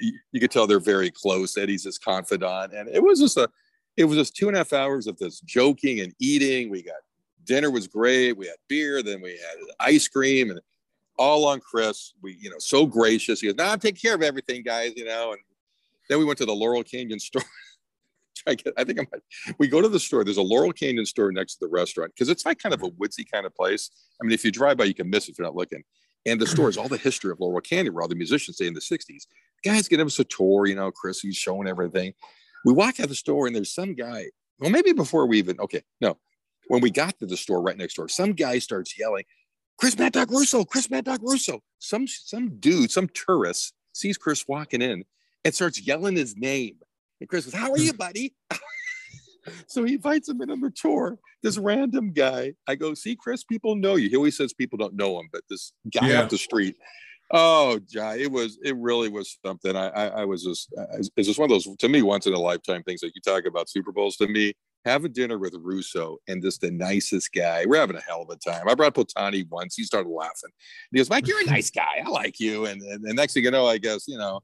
you, 0.00 0.12
you 0.32 0.40
could 0.40 0.50
tell 0.50 0.66
they're 0.66 0.80
very 0.80 1.10
close. 1.10 1.56
Eddie's 1.56 1.84
his 1.84 1.98
confidant, 1.98 2.74
and 2.74 2.88
it 2.88 3.02
was 3.02 3.20
just 3.20 3.36
a 3.36 3.48
it 3.96 4.04
was 4.04 4.18
just 4.18 4.36
two 4.36 4.48
and 4.48 4.56
a 4.56 4.60
half 4.60 4.72
hours 4.72 5.06
of 5.06 5.16
this 5.18 5.40
joking 5.40 6.00
and 6.00 6.12
eating. 6.18 6.68
We 6.68 6.82
got 6.82 6.96
dinner 7.44 7.70
was 7.70 7.86
great. 7.86 8.36
We 8.36 8.46
had 8.46 8.56
beer, 8.68 9.02
then 9.02 9.22
we 9.22 9.30
had 9.30 9.56
ice 9.80 10.08
cream, 10.08 10.50
and 10.50 10.60
all 11.18 11.46
on 11.46 11.60
Chris. 11.60 12.12
We, 12.22 12.36
you 12.38 12.50
know, 12.50 12.58
so 12.58 12.84
gracious. 12.84 13.40
He 13.40 13.46
goes, 13.46 13.56
"No, 13.56 13.64
I'm 13.64 13.78
taking 13.78 14.00
care 14.00 14.14
of 14.14 14.22
everything, 14.22 14.62
guys." 14.62 14.92
You 14.96 15.06
know, 15.06 15.32
and 15.32 15.40
then 16.08 16.18
we 16.18 16.24
went 16.24 16.38
to 16.38 16.46
the 16.46 16.54
Laurel 16.54 16.82
Canyon 16.82 17.20
store. 17.20 17.42
I 18.46 18.84
think 18.84 19.00
I'm. 19.00 19.06
We 19.58 19.68
go 19.68 19.80
to 19.80 19.88
the 19.88 20.00
store. 20.00 20.24
There's 20.24 20.36
a 20.36 20.42
Laurel 20.42 20.72
Canyon 20.72 21.06
store 21.06 21.32
next 21.32 21.54
to 21.54 21.58
the 21.62 21.68
restaurant 21.68 22.12
because 22.14 22.28
it's 22.28 22.46
like 22.46 22.58
kind 22.58 22.74
of 22.74 22.82
a 22.82 22.88
woodsy 22.98 23.24
kind 23.24 23.46
of 23.46 23.54
place. 23.54 23.90
I 24.20 24.24
mean, 24.24 24.32
if 24.32 24.44
you 24.44 24.50
drive 24.50 24.76
by, 24.76 24.84
you 24.84 24.94
can 24.94 25.10
miss 25.10 25.28
it 25.28 25.32
if 25.32 25.38
you're 25.38 25.46
not 25.46 25.56
looking. 25.56 25.82
And 26.26 26.40
the 26.40 26.46
store 26.46 26.68
is 26.68 26.76
all 26.76 26.88
the 26.88 26.96
history 26.96 27.30
of 27.30 27.38
Laurel 27.38 27.60
Canyon, 27.60 27.94
where 27.94 28.02
all 28.02 28.08
the 28.08 28.16
musicians 28.16 28.56
stay 28.56 28.66
in 28.66 28.74
the 28.74 28.80
'60s. 28.80 29.26
guys 29.64 29.88
give 29.88 30.00
us 30.00 30.18
a 30.18 30.24
tour. 30.24 30.66
You 30.66 30.74
know, 30.74 30.90
Chris, 30.90 31.20
he's 31.20 31.36
showing 31.36 31.68
everything. 31.68 32.14
We 32.66 32.72
walk 32.72 32.98
out 32.98 33.04
of 33.04 33.10
the 33.10 33.14
store 33.14 33.46
and 33.46 33.54
there's 33.54 33.72
some 33.72 33.94
guy, 33.94 34.26
well, 34.58 34.70
maybe 34.70 34.92
before 34.92 35.26
we 35.26 35.38
even, 35.38 35.60
okay, 35.60 35.82
no, 36.00 36.18
when 36.66 36.80
we 36.80 36.90
got 36.90 37.16
to 37.20 37.26
the 37.26 37.36
store 37.36 37.62
right 37.62 37.76
next 37.76 37.94
door, 37.94 38.08
some 38.08 38.32
guy 38.32 38.58
starts 38.58 38.98
yelling, 38.98 39.22
Chris 39.78 39.96
Mad 39.96 40.12
Dog 40.12 40.32
Russo, 40.32 40.64
Chris 40.64 40.90
Mad 40.90 41.04
Dog 41.04 41.20
Russo. 41.22 41.60
Some, 41.78 42.08
some 42.08 42.58
dude, 42.58 42.90
some 42.90 43.08
tourist 43.08 43.72
sees 43.92 44.18
Chris 44.18 44.48
walking 44.48 44.82
in 44.82 45.04
and 45.44 45.54
starts 45.54 45.80
yelling 45.80 46.16
his 46.16 46.36
name. 46.36 46.78
And 47.20 47.28
Chris 47.28 47.44
goes, 47.44 47.54
How 47.54 47.72
are 47.72 47.76
hmm. 47.76 47.82
you, 47.82 47.92
buddy? 47.92 48.34
so 49.66 49.84
he 49.84 49.94
invites 49.94 50.28
him 50.28 50.40
in 50.42 50.50
on 50.50 50.60
the 50.60 50.70
tour. 50.70 51.18
This 51.42 51.58
random 51.58 52.12
guy. 52.12 52.54
I 52.66 52.74
go, 52.74 52.94
see, 52.94 53.16
Chris, 53.16 53.44
people 53.44 53.76
know 53.76 53.96
you. 53.96 54.08
He 54.08 54.16
always 54.16 54.36
says 54.36 54.52
people 54.52 54.78
don't 54.78 54.94
know 54.94 55.20
him, 55.20 55.28
but 55.32 55.42
this 55.48 55.72
guy 55.92 56.10
yeah. 56.10 56.22
off 56.22 56.30
the 56.30 56.38
street 56.38 56.76
Oh, 57.32 57.80
Jai, 57.90 58.18
it 58.18 58.30
was 58.30 58.58
it 58.62 58.76
really 58.76 59.08
was 59.08 59.38
something. 59.44 59.74
I 59.74 59.88
I, 59.88 60.06
I 60.06 60.24
was 60.24 60.44
just 60.44 60.72
uh, 60.78 60.84
it's 60.98 61.26
just 61.26 61.38
one 61.38 61.50
of 61.50 61.54
those 61.54 61.76
to 61.76 61.88
me 61.88 62.02
once 62.02 62.26
in 62.26 62.32
a 62.32 62.38
lifetime 62.38 62.82
things 62.84 63.00
that 63.00 63.12
you 63.14 63.20
talk 63.20 63.46
about 63.46 63.68
Super 63.68 63.90
Bowls. 63.90 64.16
To 64.18 64.28
me, 64.28 64.54
having 64.84 65.12
dinner 65.12 65.36
with 65.36 65.54
Russo 65.60 66.18
and 66.28 66.40
just 66.40 66.60
the 66.60 66.70
nicest 66.70 67.32
guy. 67.32 67.64
We're 67.66 67.80
having 67.80 67.96
a 67.96 68.00
hell 68.00 68.22
of 68.22 68.30
a 68.30 68.36
time. 68.36 68.68
I 68.68 68.74
brought 68.74 68.94
Potani 68.94 69.48
once. 69.50 69.74
He 69.74 69.82
started 69.82 70.08
laughing. 70.08 70.50
He 70.92 70.98
goes, 70.98 71.10
Mike, 71.10 71.26
you're 71.26 71.40
a 71.40 71.46
nice 71.46 71.70
guy. 71.70 72.02
I 72.04 72.08
like 72.08 72.38
you. 72.38 72.66
And, 72.66 72.80
and 72.80 73.02
the 73.02 73.12
next 73.12 73.34
thing 73.34 73.42
you 73.42 73.50
know, 73.50 73.66
I 73.66 73.78
guess, 73.78 74.06
you 74.06 74.16
know, 74.16 74.40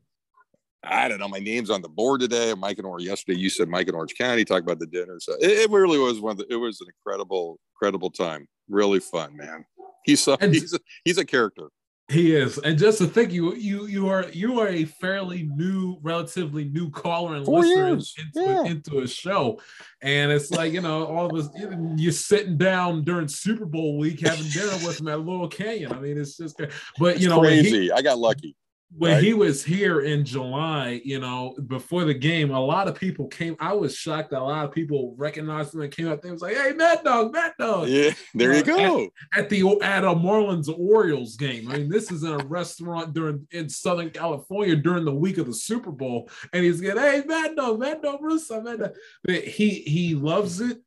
I 0.85 1.09
don't 1.09 1.19
know. 1.19 1.29
My 1.29 1.39
name's 1.39 1.71
on 1.71 1.83
the 1.83 1.89
board 1.89 2.21
today. 2.21 2.55
Mike 2.55 2.79
and 2.79 2.87
Orange 2.87 3.07
yesterday. 3.07 3.39
You 3.39 3.51
said 3.51 3.69
Mike 3.69 3.87
and 3.87 3.97
Orange 3.97 4.15
County. 4.15 4.45
Talk 4.45 4.63
about 4.63 4.81
the 4.81 4.87
dinner. 4.87 5.19
So 5.21 5.35
it, 5.41 5.51
it 5.51 5.71
really 5.71 5.99
was 5.99 6.21
one. 6.21 6.37
The, 6.37 6.47
it 6.51 6.57
was 6.57 6.81
an 6.81 6.89
incredible, 6.89 7.59
incredible 7.75 8.11
time. 8.11 8.49
Really 8.69 9.01
fun, 9.01 9.37
man. 9.37 9.65
He's 10.05 10.21
so, 10.21 10.37
he's 10.41 10.75
a, 10.75 10.81
he's 11.05 11.19
a 11.19 11.25
character. 11.25 11.69
He 12.09 12.35
is, 12.35 12.59
and 12.59 12.77
just 12.77 12.99
to 12.99 13.07
think, 13.07 13.33
you 13.33 13.55
you 13.55 13.87
you 13.87 14.09
are 14.09 14.29
you 14.33 14.59
are 14.61 14.69
a 14.69 14.85
fairly 14.85 15.45
new, 15.55 15.99
relatively 16.03 16.65
new 16.65 16.91
caller 16.91 17.37
and 17.37 17.47
Four 17.47 17.61
listener 17.61 17.89
into, 17.89 18.13
yeah. 18.35 18.65
into 18.65 18.99
a 18.99 19.09
show, 19.09 19.61
and 20.03 20.31
it's 20.31 20.51
like 20.51 20.73
you 20.73 20.83
know 20.83 21.07
all 21.07 21.27
of 21.27 21.33
us 21.33 21.49
you're 21.97 22.13
sitting 22.13 22.59
down 22.59 23.05
during 23.05 23.29
Super 23.29 23.65
Bowl 23.65 23.97
week 23.97 24.21
having 24.21 24.49
dinner 24.51 24.73
with 24.85 25.01
him 25.01 25.09
at 25.09 25.21
Laurel 25.21 25.49
Canyon. 25.49 25.93
I 25.93 26.01
mean, 26.01 26.19
it's 26.19 26.37
just, 26.37 26.59
but 26.59 26.69
you 26.99 27.13
it's 27.15 27.27
know, 27.27 27.41
crazy. 27.41 27.83
He, 27.83 27.93
I 27.93 28.03
got 28.03 28.19
lucky 28.19 28.57
when 28.95 29.13
right. 29.13 29.23
he 29.23 29.33
was 29.33 29.65
here 29.65 30.03
in 30.03 30.25
July, 30.25 31.01
you 31.03 31.19
know, 31.19 31.55
before 31.67 32.05
the 32.05 32.13
game, 32.13 32.51
a 32.51 32.61
lot 32.61 32.89
of 32.89 32.95
people 32.95 33.27
came. 33.27 33.57
I 33.59 33.73
was 33.73 33.97
shocked 33.97 34.31
that 34.31 34.41
a 34.41 34.45
lot 34.45 34.67
of 34.67 34.73
people 34.73 35.15
recognized 35.17 35.75
him 35.75 35.81
and 35.81 35.91
came 35.91 36.09
up 36.09 36.23
and 36.23 36.33
was 36.33 36.43
like, 36.43 36.57
"Hey, 36.57 36.73
Mad 36.73 37.03
Dog, 37.03 37.33
Mad 37.33 37.53
Dog!" 37.59 37.89
Yeah, 37.89 38.11
there 38.35 38.53
uh, 38.53 38.57
you 38.57 38.63
go. 38.63 39.09
At, 39.35 39.45
at, 39.45 39.49
the 39.49 39.81
at 39.81 40.05
a 40.05 40.09
Marlins 40.09 40.69
Orioles 40.69 41.37
game. 41.37 41.71
I 41.71 41.79
mean, 41.79 41.89
this 41.89 42.13
is 42.13 42.23
in 42.23 42.33
a 42.33 42.45
restaurant 42.45 43.15
during 43.15 43.47
in 43.51 43.69
Southern 43.69 44.11
California 44.11 44.77
during 44.77 45.07
the 45.07 45.15
week 45.15 45.39
of 45.39 45.47
the 45.47 45.55
Super 45.55 45.91
Bowl, 45.91 46.29
and 46.53 46.63
he's 46.63 46.81
getting, 46.81 47.03
"Hey, 47.03 47.23
Mad 47.27 47.57
Dog, 47.57 47.79
Mad 47.79 48.03
Dog, 48.03 48.21
Russo, 48.21 48.61
Mad 48.61 48.81
Dog." 48.81 48.95
But 49.25 49.45
he 49.45 49.71
he 49.71 50.15
loves 50.15 50.61
it. 50.61 50.79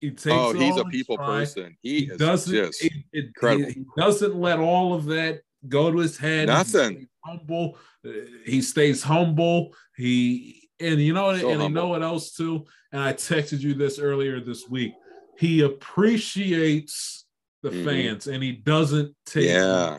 He 0.00 0.10
takes 0.10 0.26
oh, 0.30 0.52
he's 0.52 0.76
a 0.76 0.84
people 0.86 1.16
person. 1.16 1.76
He, 1.80 2.06
he 2.06 2.06
doesn't. 2.06 2.52
It, 2.52 2.74
it, 3.12 3.72
he 3.72 3.84
doesn't 3.96 4.34
let 4.34 4.58
all 4.58 4.94
of 4.94 5.04
that 5.04 5.42
go 5.68 5.90
to 5.90 5.98
his 5.98 6.16
head. 6.16 6.48
Nothing 6.48 7.08
humble. 7.24 7.78
He 8.44 8.62
stays 8.62 9.02
humble. 9.02 9.74
He 9.96 10.68
and 10.80 11.00
you 11.00 11.12
know 11.12 11.36
so 11.36 11.50
and 11.50 11.60
humble. 11.60 11.68
you 11.68 11.74
know 11.74 11.88
what 11.88 12.02
else 12.02 12.32
too. 12.32 12.64
And 12.90 13.00
I 13.00 13.12
texted 13.12 13.60
you 13.60 13.74
this 13.74 13.98
earlier 13.98 14.40
this 14.40 14.68
week. 14.68 14.92
He 15.38 15.62
appreciates 15.62 17.24
the 17.62 17.70
mm-hmm. 17.70 17.84
fans 17.84 18.26
and 18.26 18.42
he 18.42 18.52
doesn't 18.52 19.14
take 19.26 19.48
yeah. 19.48 19.98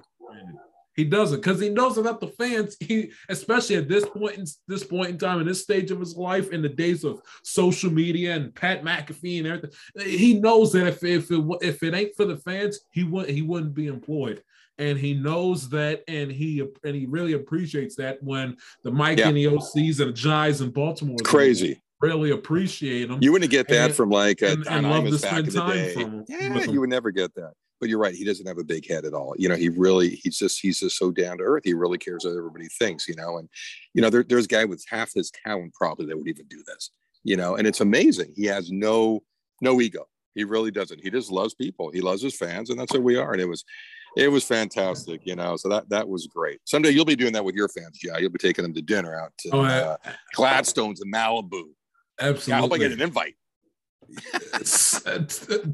He 0.95 1.05
doesn't 1.05 1.37
because 1.37 1.59
he 1.59 1.69
knows 1.69 1.95
that 1.95 2.19
the 2.19 2.27
fans, 2.27 2.77
he 2.79 3.11
especially 3.27 3.77
at 3.77 3.89
this 3.89 4.05
point 4.05 4.37
in 4.37 4.45
this 4.67 4.83
point 4.83 5.09
in 5.09 5.17
time 5.17 5.39
in 5.39 5.47
this 5.47 5.63
stage 5.63 5.89
of 5.89 5.99
his 5.99 6.15
life, 6.15 6.51
in 6.51 6.61
the 6.61 6.69
days 6.69 7.03
of 7.03 7.19
social 7.43 7.91
media 7.91 8.35
and 8.35 8.53
Pat 8.53 8.83
McAfee 8.83 9.39
and 9.39 9.47
everything, 9.47 9.71
he 9.97 10.39
knows 10.39 10.71
that 10.73 10.85
if 10.85 11.03
if 11.03 11.31
it 11.31 11.43
if 11.61 11.81
it 11.81 11.95
ain't 11.95 12.15
for 12.15 12.25
the 12.25 12.37
fans, 12.37 12.79
he 12.91 13.03
would 13.03 13.27
he 13.27 13.41
wouldn't 13.41 13.73
be 13.73 13.87
employed 13.87 14.43
and 14.77 14.97
he 14.97 15.13
knows 15.13 15.69
that 15.69 16.03
and 16.07 16.31
he 16.31 16.67
and 16.83 16.95
he 16.95 17.05
really 17.05 17.33
appreciates 17.33 17.95
that 17.97 18.21
when 18.23 18.57
the 18.83 18.91
Mike 18.91 19.19
yeah. 19.19 19.27
and 19.27 19.37
the 19.37 19.45
OCs 19.45 19.99
and 19.99 20.09
the 20.09 20.13
Giants 20.13 20.61
in 20.61 20.71
Baltimore 20.71 21.17
crazy 21.23 21.81
really 22.03 22.31
appreciate 22.31 23.09
him. 23.09 23.19
You 23.21 23.31
wouldn't 23.31 23.49
get 23.49 23.67
that 23.69 23.85
and, 23.85 23.95
from 23.95 24.09
like 24.09 24.41
a 24.41 24.51
and, 24.51 24.67
and 24.67 24.89
love 24.89 25.05
to 25.05 25.17
spend 25.17 25.51
time 25.51 25.89
from, 25.91 26.25
yeah, 26.27 26.63
you 26.65 26.81
would 26.81 26.89
never 26.89 27.11
get 27.11 27.33
that. 27.35 27.53
But 27.79 27.89
you're 27.89 27.99
right. 27.99 28.15
He 28.15 28.23
doesn't 28.23 28.45
have 28.45 28.57
a 28.57 28.63
big 28.63 28.87
head 28.87 29.03
at 29.03 29.13
all. 29.13 29.33
You 29.37 29.49
know, 29.49 29.55
he 29.55 29.69
really 29.69 30.09
he's 30.09 30.37
just 30.37 30.59
he's 30.61 30.79
just 30.79 30.97
so 30.97 31.11
down 31.11 31.39
to 31.39 31.43
earth. 31.43 31.63
He 31.65 31.73
really 31.73 31.97
cares 31.97 32.23
what 32.23 32.37
everybody 32.37 32.67
thinks. 32.67 33.07
You 33.07 33.15
know, 33.15 33.37
and 33.39 33.49
you 33.93 34.01
know 34.01 34.09
there, 34.09 34.23
there's 34.23 34.45
a 34.45 34.49
guy 34.49 34.65
with 34.65 34.83
half 34.89 35.11
his 35.13 35.31
town 35.45 35.71
probably 35.73 36.05
that 36.05 36.17
would 36.17 36.27
even 36.27 36.45
do 36.47 36.63
this. 36.65 36.91
You 37.23 37.35
know, 37.37 37.55
and 37.55 37.65
it's 37.67 37.81
amazing. 37.81 38.33
He 38.35 38.45
has 38.45 38.71
no 38.71 39.23
no 39.61 39.81
ego. 39.81 40.07
He 40.35 40.43
really 40.43 40.71
doesn't. 40.71 41.01
He 41.01 41.09
just 41.09 41.31
loves 41.31 41.53
people. 41.53 41.91
He 41.91 42.01
loves 42.01 42.21
his 42.21 42.37
fans, 42.37 42.69
and 42.69 42.79
that's 42.79 42.93
who 42.93 43.01
we 43.01 43.17
are. 43.17 43.33
And 43.33 43.41
it 43.41 43.49
was 43.49 43.63
it 44.15 44.27
was 44.29 44.43
fantastic, 44.43 45.21
you 45.25 45.35
know. 45.35 45.57
So 45.57 45.69
that 45.69 45.89
that 45.89 46.07
was 46.07 46.27
great. 46.27 46.59
Someday 46.65 46.91
you'll 46.91 47.05
be 47.05 47.15
doing 47.15 47.33
that 47.33 47.45
with 47.45 47.55
your 47.55 47.69
fans, 47.69 47.99
yeah. 48.03 48.17
You'll 48.17 48.31
be 48.31 48.39
taking 48.39 48.63
them 48.63 48.73
to 48.73 48.81
dinner 48.81 49.15
out 49.19 49.31
to 49.39 49.49
oh, 49.51 49.61
uh, 49.63 49.97
Gladstone's 50.35 51.01
in 51.01 51.11
Malibu. 51.11 51.63
Absolutely. 52.19 52.51
Yeah, 52.51 52.57
I 52.57 52.59
hope 52.59 52.73
I 52.73 52.77
get 52.77 52.91
an 52.91 53.01
invite. 53.01 53.35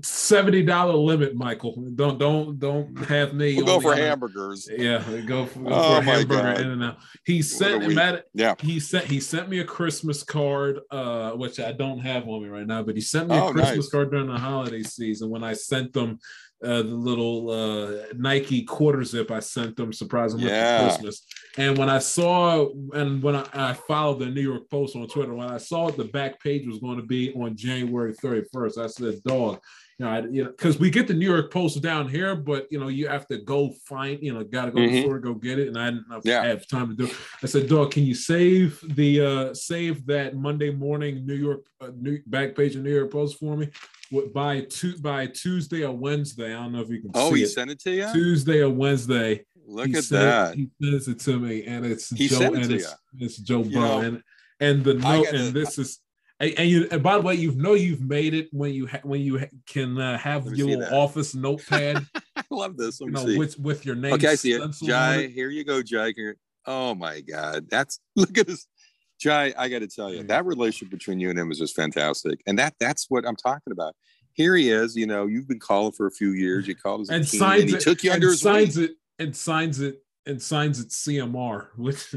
Seventy 0.02 0.64
dollar 0.64 0.94
limit, 0.94 1.36
Michael. 1.36 1.76
Don't 1.95 2.18
don't 2.18 2.60
don't 2.60 2.98
have 3.06 3.34
me. 3.34 3.56
We'll 3.56 3.66
go 3.66 3.82
for 3.82 3.95
hamburgers. 3.95 4.70
Yeah, 4.72 5.03
go 5.26 5.45
for, 5.45 5.60
go 5.60 5.70
oh 5.70 5.98
for 5.98 6.03
hamburger 6.03 6.44
God. 6.44 6.61
in 6.61 6.72
and 6.72 6.84
out. 6.84 6.98
He 7.26 7.41
sent 7.41 7.84
him 7.84 7.98
at 7.98 8.26
yeah. 8.34 8.56
He 8.60 8.80
sent 8.80 9.06
he 9.06 9.20
sent 9.20 9.49
me 9.49 9.60
a 9.60 9.66
Christmas 9.66 10.24
card, 10.24 10.80
uh, 10.91 11.32
which 11.32 11.60
I 11.60 11.72
don't 11.72 11.99
have 11.99 12.28
on 12.28 12.44
me 12.44 12.49
right 12.49 12.68
now, 12.68 12.84
but 12.84 12.95
he 12.95 13.02
sent 13.02 13.28
me 13.30 13.38
a 13.38 13.44
oh, 13.44 13.52
Christmas 13.52 13.86
nice. 13.86 13.90
card 13.90 14.11
during 14.11 14.28
the 14.28 14.38
holiday 14.38 14.84
season 14.84 15.30
when 15.30 15.44
I 15.44 15.53
sent 15.53 15.91
them 15.91 16.20
uh, 16.64 16.81
the 16.81 16.84
little 16.84 17.49
uh, 17.49 18.14
Nike 18.15 18.64
quarter 18.64 19.03
zip 19.03 19.31
I 19.31 19.40
sent 19.40 19.77
them, 19.77 19.94
surprise 19.94 20.34
them 20.34 20.41
yeah. 20.41 20.84
with 20.84 20.91
Christmas. 20.91 21.26
And 21.57 21.77
when 21.77 21.90
I 21.90 21.99
saw, 21.99 22.68
and 22.94 23.23
when 23.23 23.36
I, 23.36 23.48
I, 23.53 23.73
followed 23.73 24.19
the 24.19 24.26
New 24.26 24.41
York 24.41 24.69
Post 24.69 24.95
on 24.95 25.07
Twitter, 25.07 25.34
when 25.34 25.49
I 25.49 25.57
saw 25.57 25.90
the 25.90 26.03
back 26.03 26.41
page 26.41 26.68
was 26.68 26.80
going 26.80 26.98
to 26.98 27.06
be 27.06 27.34
on 27.34 27.56
January 27.56 28.14
31st, 28.14 28.77
I 28.77 28.88
said, 28.88 29.23
dog, 29.23 29.61
you 29.99 30.06
know, 30.06 30.11
I, 30.11 30.19
you 30.22 30.44
know, 30.44 30.49
because 30.49 30.80
we 30.80 30.90
get 30.90 31.07
the 31.07 31.14
New 31.14 31.30
York 31.30 31.52
Post 31.52 31.81
down 31.81 32.07
here, 32.07 32.36
but 32.36 32.68
you 32.72 32.80
know, 32.80 32.88
you 32.88 33.07
have 33.07 33.27
to 33.27 33.38
go 33.38 33.73
find, 33.86 34.22
you 34.22 34.34
know, 34.34 34.44
got 34.44 34.65
to 34.65 34.72
go 34.72 34.80
mm-hmm. 34.80 34.90
to 34.90 34.95
the 34.95 35.02
store 35.02 35.19
go 35.19 35.34
get 35.34 35.60
it, 35.60 35.68
and 35.68 35.77
I 35.77 35.91
didn't 35.91 36.06
yeah. 36.23 36.45
have 36.45 36.68
time 36.68 36.90
to 36.90 36.95
do. 36.95 37.06
it. 37.06 37.15
I 37.44 37.48
said, 37.48 37.68
"Dog, 37.68 37.91
can 37.91 38.03
you 38.03 38.15
save 38.15 38.81
the 38.95 39.22
uh 39.22 39.53
save 39.53 40.06
that 40.06 40.38
Monday 40.38 40.72
morning 40.72 41.26
New 41.26 41.36
York 41.36 41.65
uh, 41.81 41.91
New 41.99 42.22
back 42.27 42.56
page 42.56 42.77
of 42.77 42.84
New 42.84 42.95
York 42.95 43.11
Post 43.11 43.40
for 43.40 43.57
me?" 43.57 43.69
By 44.34 44.61
tu- 44.61 44.98
by 44.99 45.27
Tuesday 45.27 45.84
or 45.84 45.91
Wednesday. 45.95 46.53
I 46.53 46.64
don't 46.64 46.72
know 46.72 46.81
if 46.81 46.90
you 46.90 47.02
can 47.02 47.11
Oh, 47.14 47.31
see 47.31 47.38
he 47.40 47.44
it. 47.44 47.48
sent 47.49 47.72
it 47.72 47.80
to 47.81 47.91
you. 47.91 48.07
Tuesday 48.14 48.61
or 48.61 48.69
Wednesday. 48.69 49.45
Look 49.68 49.88
he 49.88 49.95
at 49.95 50.03
sent- 50.03 50.22
that. 50.22 50.56
He 50.56 50.69
sends 50.81 51.07
it 51.07 51.19
to 51.22 51.40
me, 51.40 51.64
and 51.65 51.86
it's 51.86 52.10
He 52.10 52.27
Joe 52.27 52.38
sent 52.40 52.56
it 52.56 52.61
and 52.61 52.69
to 52.69 52.76
it's, 52.76 52.95
it's 53.19 53.38
Joe 53.38 53.64
You 53.64 53.72
Burrow, 53.72 53.81
know, 53.81 53.99
and 54.02 54.23
and 54.60 54.84
the 54.84 54.95
note, 54.95 55.26
gotta- 55.26 55.38
and 55.38 55.53
this 55.53 55.77
is. 55.77 55.99
And, 56.41 56.53
and 56.57 56.69
you, 56.69 56.88
and 56.90 57.03
by 57.03 57.15
the 57.18 57.22
way, 57.22 57.36
you 57.36 57.52
know 57.52 57.73
you've 57.73 57.99
made 58.02 58.34
it 58.34 58.48
when 58.53 58.73
you 58.73 58.88
ha- 58.88 59.02
when 59.03 59.19
you 59.19 59.40
ha- 59.40 59.48
can 59.68 59.98
uh, 59.99 60.18
have 60.18 60.45
your 60.56 60.68
little 60.69 60.81
that. 60.86 60.94
office 60.94 61.36
notepad, 61.36 62.06
I 62.38 62.44
love 62.49 62.77
this. 62.77 63.02
Let 63.02 63.07
you 63.07 63.11
know, 63.11 63.26
see. 63.27 63.38
with 63.38 63.60
with 63.60 63.86
your 63.86 63.95
name. 63.95 64.14
Okay, 64.14 64.30
I 64.30 64.36
see 64.36 64.53
it. 64.53 64.61
Jai, 64.84 65.27
here 65.27 65.49
you 65.49 65.64
go, 65.65 65.81
Jai. 65.84 66.14
Here- 66.15 66.38
Oh 66.65 66.94
my 66.95 67.19
God, 67.22 67.68
that's 67.69 67.99
look 68.15 68.38
at 68.38 68.48
this, 68.48 68.68
Jai. 69.20 69.54
I 69.58 69.70
got 69.70 69.80
to 69.80 69.88
tell 69.88 70.14
you, 70.14 70.24
that 70.24 70.46
relationship 70.46 70.91
between 70.91 71.20
you 71.20 71.30
and 71.30 71.38
him 71.38 71.52
is 71.52 71.60
just 71.60 71.76
fantastic, 71.76 72.41
and 72.48 72.58
that 72.58 72.74
that's 72.80 73.06
what 73.10 73.28
I'm 73.28 73.36
talking 73.36 73.72
about. 73.72 73.96
Here 74.34 74.56
he 74.56 74.70
is. 74.70 74.96
You 74.96 75.08
know, 75.08 75.28
you've 75.28 75.48
been 75.48 75.60
calling 75.60 75.91
for 75.91 76.08
a 76.08 76.12
few 76.12 76.32
years. 76.32 76.68
You 76.68 76.76
called 76.76 77.02
as 77.02 77.10
and 77.10 77.28
teen, 77.28 77.40
signs 77.40 77.62
and 77.62 77.70
he 77.70 77.76
it, 77.76 77.82
took 77.82 78.04
you 78.04 78.12
and 78.12 78.24
his 78.24 78.41
signs 78.41 78.78
wing. 78.78 78.86
it 78.86 78.91
and 79.20 79.36
signs 79.36 79.80
it 79.82 80.02
and 80.26 80.41
signs 80.41 80.80
it 80.80 80.90
CMR. 80.90 81.68
Which, 81.78 82.14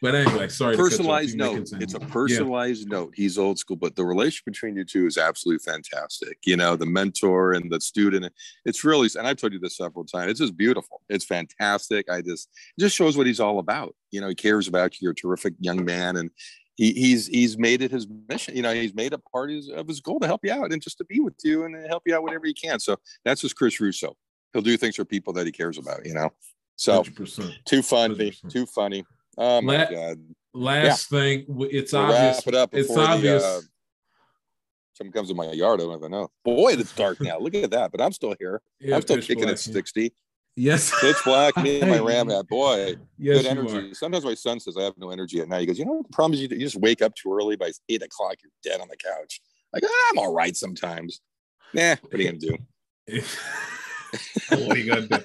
but 0.00 0.14
anyway, 0.14 0.48
sorry. 0.48 0.76
to 0.76 0.82
cut 0.82 0.82
you 0.82 0.84
off. 0.84 0.90
personalized 0.90 1.36
note. 1.36 1.68
It's 1.80 1.94
a 1.94 2.00
Yeah. 2.00 2.06
personalized 2.08 2.88
note. 2.88 3.12
He's 3.14 3.36
old 3.38 3.58
school, 3.58 3.76
but 3.76 3.94
the 3.96 4.04
relationship 4.04 4.46
between 4.46 4.76
you 4.76 4.84
two 4.84 5.06
is 5.06 5.18
absolutely 5.18 5.62
fantastic. 5.64 6.38
You 6.44 6.56
know, 6.56 6.76
the 6.76 6.86
mentor 6.86 7.52
and 7.52 7.70
the 7.70 7.80
student. 7.80 8.32
It's 8.64 8.84
really, 8.84 9.08
and 9.16 9.26
I've 9.26 9.36
told 9.36 9.52
you 9.52 9.58
this 9.58 9.76
several 9.76 10.04
times. 10.04 10.30
It's 10.30 10.40
just 10.40 10.56
beautiful. 10.56 11.02
It's 11.08 11.24
fantastic. 11.24 12.10
I 12.10 12.22
just 12.22 12.48
it 12.76 12.80
just 12.80 12.96
shows 12.96 13.16
what 13.16 13.26
he's 13.26 13.40
all 13.40 13.58
about. 13.58 13.94
You 14.10 14.20
know, 14.20 14.28
he 14.28 14.34
cares 14.34 14.68
about 14.68 14.94
you. 15.00 15.06
You're 15.06 15.12
a 15.12 15.14
terrific 15.14 15.54
young 15.60 15.84
man, 15.84 16.16
and 16.16 16.30
he, 16.76 16.92
he's 16.92 17.26
he's 17.26 17.58
made 17.58 17.82
it 17.82 17.90
his 17.90 18.06
mission. 18.28 18.56
You 18.56 18.62
know, 18.62 18.72
he's 18.72 18.94
made 18.94 19.12
it 19.12 19.20
part 19.30 19.50
of 19.50 19.56
his, 19.56 19.68
of 19.68 19.86
his 19.88 20.00
goal 20.00 20.20
to 20.20 20.26
help 20.26 20.40
you 20.44 20.52
out 20.52 20.72
and 20.72 20.80
just 20.80 20.96
to 20.98 21.04
be 21.04 21.20
with 21.20 21.34
you 21.44 21.64
and 21.64 21.74
help 21.86 22.04
you 22.06 22.14
out 22.14 22.22
whenever 22.22 22.46
he 22.46 22.54
can. 22.54 22.80
So 22.80 22.96
that's 23.24 23.42
just 23.42 23.56
Chris 23.56 23.78
Russo. 23.80 24.16
He'll 24.52 24.62
do 24.62 24.76
things 24.76 24.96
for 24.96 25.04
people 25.04 25.32
that 25.34 25.44
he 25.46 25.52
cares 25.52 25.76
about. 25.78 26.06
You 26.06 26.14
know, 26.14 26.30
so 26.82 27.02
100%. 27.02 27.64
too 27.64 27.82
funny, 27.82 28.14
100%. 28.32 28.50
too 28.50 28.66
funny. 28.66 29.04
Oh 29.38 29.60
my 29.62 29.76
Let- 29.78 29.90
god. 29.90 30.18
Last 30.54 31.08
thing, 31.08 31.46
it's 31.70 31.92
We'll 31.94 32.02
obvious. 32.02 32.36
wrap 32.36 32.46
it 32.48 32.54
up 32.54 32.74
it's 32.74 32.88
before 32.88 33.04
the, 33.04 33.10
obvious. 33.12 33.42
uh, 33.42 33.60
Someone 34.92 35.12
comes 35.12 35.30
in 35.30 35.36
my 35.38 35.50
yard. 35.52 35.80
I 35.80 35.84
don't 35.84 35.96
even 35.96 36.10
know. 36.10 36.30
Boy, 36.44 36.72
it's 36.74 36.94
dark 36.94 37.18
now. 37.22 37.38
Look 37.38 37.54
at 37.54 37.70
that. 37.70 37.90
But 37.90 38.02
I'm 38.02 38.12
still 38.12 38.34
here. 38.38 38.60
Yeah, 38.78 38.96
I'm 38.96 39.00
still 39.02 39.16
kicking 39.16 39.44
black, 39.44 39.54
at 39.54 39.66
yeah. 39.66 39.72
60. 39.72 40.12
Yes. 40.54 40.92
Pitch 41.00 41.16
black. 41.24 41.56
Me 41.56 41.80
and 41.80 41.90
my 41.90 41.98
ram 42.10 42.28
hat. 42.28 42.46
Boy, 42.48 42.96
yes, 43.16 43.38
good 43.38 43.44
you 43.44 43.48
energy. 43.48 43.94
Sometimes 43.94 44.26
my 44.26 44.34
son 44.34 44.60
says 44.60 44.76
I 44.76 44.82
have 44.82 44.92
no 44.98 45.08
energy 45.08 45.40
at 45.40 45.48
night. 45.48 45.60
He 45.60 45.66
goes, 45.66 45.78
you 45.78 45.86
know 45.86 45.92
what 45.92 46.06
the 46.08 46.12
problem 46.12 46.34
is? 46.34 46.42
You, 46.42 46.48
you 46.50 46.58
just 46.58 46.76
wake 46.76 47.00
up 47.00 47.14
too 47.14 47.32
early. 47.32 47.56
By 47.56 47.70
eight 47.88 48.02
o'clock, 48.02 48.34
you're 48.42 48.52
dead 48.62 48.82
on 48.82 48.88
the 48.88 48.96
couch. 48.98 49.40
Like 49.72 49.84
"Ah, 49.86 50.10
I'm 50.10 50.18
all 50.18 50.34
right 50.34 50.54
sometimes. 50.54 51.22
Nah, 51.72 51.96
what 52.02 52.12
are 52.12 52.18
you 52.22 52.26
gonna 52.32 52.38
do? 52.38 52.56
what 54.50 54.76
are 54.76 54.78
you 54.78 54.92
gonna 54.92 55.06
do? 55.08 55.18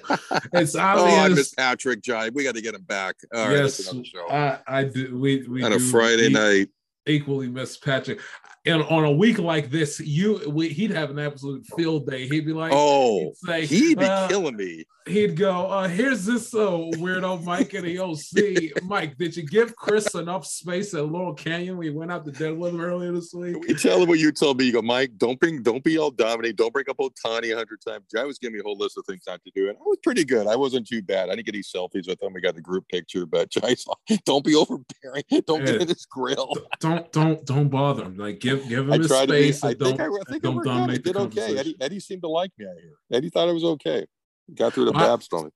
It's 0.54 0.74
Oh, 0.78 1.04
I 1.06 1.28
miss 1.28 1.54
Patrick 1.54 2.02
Jive. 2.02 2.32
We 2.34 2.44
got 2.44 2.54
to 2.54 2.62
get 2.62 2.74
him 2.74 2.82
back. 2.82 3.16
All 3.34 3.48
right, 3.48 3.56
yes, 3.58 3.86
another 3.90 4.04
show. 4.04 4.26
I, 4.28 4.58
I 4.66 4.84
do. 4.84 5.18
We 5.18 5.46
we 5.46 5.62
on 5.62 5.72
a 5.72 5.78
Friday 5.78 6.28
e- 6.28 6.32
night. 6.32 6.68
equally 7.06 7.48
miss 7.48 7.76
Patrick. 7.76 8.20
And 8.66 8.82
on 8.82 9.04
a 9.04 9.12
week 9.12 9.38
like 9.38 9.70
this, 9.70 10.00
you 10.00 10.42
we, 10.50 10.68
he'd 10.68 10.90
have 10.90 11.10
an 11.10 11.18
absolute 11.18 11.64
field 11.76 12.06
day. 12.06 12.28
He'd 12.28 12.44
be 12.44 12.52
like, 12.52 12.72
Oh, 12.74 13.18
he'd 13.20 13.36
say, 13.36 13.66
he'd 13.66 13.98
be 13.98 14.04
uh, 14.04 14.28
killing 14.28 14.56
me. 14.56 14.84
He'd 15.08 15.36
go, 15.36 15.66
uh, 15.66 15.88
here's 15.88 16.24
this 16.24 16.54
uh, 16.54 16.58
weirdo 16.96 17.42
Mike 17.44 17.74
in 17.74 17.84
the 17.84 17.98
OC. 17.98 18.82
Mike, 18.84 19.16
did 19.16 19.36
you 19.36 19.42
give 19.44 19.74
Chris 19.76 20.14
enough 20.14 20.46
space 20.46 20.94
at 20.94 21.06
Laurel 21.06 21.34
Canyon? 21.34 21.76
We 21.76 21.90
went 21.90 22.12
out 22.12 22.24
to 22.26 22.30
dinner 22.32 22.54
with 22.54 22.74
him 22.74 22.80
earlier 22.80 23.12
this 23.12 23.32
week. 23.34 23.56
We 23.66 23.74
tell 23.74 24.00
him 24.02 24.08
what 24.08 24.18
you 24.18 24.30
told 24.32 24.58
me. 24.58 24.66
You 24.66 24.72
go, 24.72 24.82
Mike, 24.82 25.12
don't 25.16 25.38
bring, 25.40 25.62
don't 25.62 25.82
be 25.82 25.98
all 25.98 26.10
dominant. 26.10 26.56
Don't 26.56 26.72
bring 26.72 26.86
up 26.88 26.98
Otani 26.98 27.52
a 27.52 27.56
hundred 27.56 27.80
times. 27.86 28.04
Jai 28.14 28.24
was 28.24 28.38
giving 28.38 28.54
me 28.54 28.60
a 28.60 28.62
whole 28.62 28.76
list 28.76 28.98
of 28.98 29.04
things 29.06 29.22
not 29.26 29.42
to 29.44 29.50
do, 29.54 29.68
and 29.68 29.76
I 29.76 29.82
was 29.84 29.98
pretty 30.02 30.24
good. 30.24 30.46
I 30.46 30.56
wasn't 30.56 30.86
too 30.86 31.02
bad. 31.02 31.28
I 31.30 31.34
didn't 31.34 31.46
get 31.46 31.54
any 31.54 31.62
selfies 31.64 32.06
with 32.08 32.22
him. 32.22 32.32
We 32.32 32.40
got 32.40 32.54
the 32.54 32.60
group 32.60 32.86
picture, 32.88 33.26
but 33.26 33.50
Jai's 33.54 33.86
like, 33.86 34.24
don't 34.24 34.44
be 34.44 34.54
overbearing. 34.54 35.24
Don't 35.46 35.60
Yeah. 35.60 35.72
get 35.72 35.82
in 35.82 35.88
his 35.88 36.06
grill. 36.06 36.54
Don't 36.80 37.10
don't 37.12 37.44
don't 37.46 37.68
bother 37.68 38.04
him. 38.04 38.16
Like 38.16 38.40
give 38.40 38.68
give 38.68 38.86
him 38.86 38.92
I 38.92 38.98
his 38.98 39.08
to 39.08 39.26
be. 39.26 39.48
I 39.48 39.74
think 39.74 40.00
I, 40.00 40.06
I 40.06 40.08
think 40.28 40.44
I 40.44 40.50
don't. 40.50 40.60
I 40.60 40.64
dominate 40.64 41.04
the 41.04 41.12
did 41.12 41.22
okay. 41.22 41.58
Eddie, 41.58 41.76
Eddie 41.80 42.00
seemed 42.00 42.22
to 42.22 42.28
like 42.28 42.50
me. 42.58 42.66
I 42.66 42.80
hear. 42.80 42.92
Eddie 43.12 43.30
thought 43.30 43.48
I 43.48 43.52
was 43.52 43.64
okay. 43.64 44.06
Got 44.54 44.72
through 44.74 44.86
the 44.86 44.92
Well, 44.92 45.04
I- 45.04 45.06
Babs 45.08 45.24
story. 45.26 45.50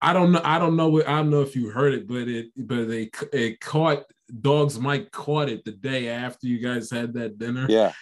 I 0.00 0.12
don't 0.12 0.30
know. 0.30 0.40
I 0.44 0.60
don't 0.60 0.76
know. 0.76 1.00
I 1.02 1.16
don't 1.16 1.30
know 1.30 1.40
if 1.42 1.56
you 1.56 1.70
heard 1.70 1.92
it, 1.92 2.06
but 2.06 2.28
it 2.28 2.46
but 2.56 2.86
they 2.86 3.10
it 3.32 3.58
caught 3.60 4.04
dogs. 4.40 4.78
Mike 4.78 5.10
caught 5.10 5.48
it 5.48 5.64
the 5.64 5.72
day 5.72 6.08
after 6.08 6.46
you 6.46 6.58
guys 6.60 6.88
had 6.88 7.14
that 7.14 7.36
dinner, 7.36 7.66
Yeah. 7.68 7.92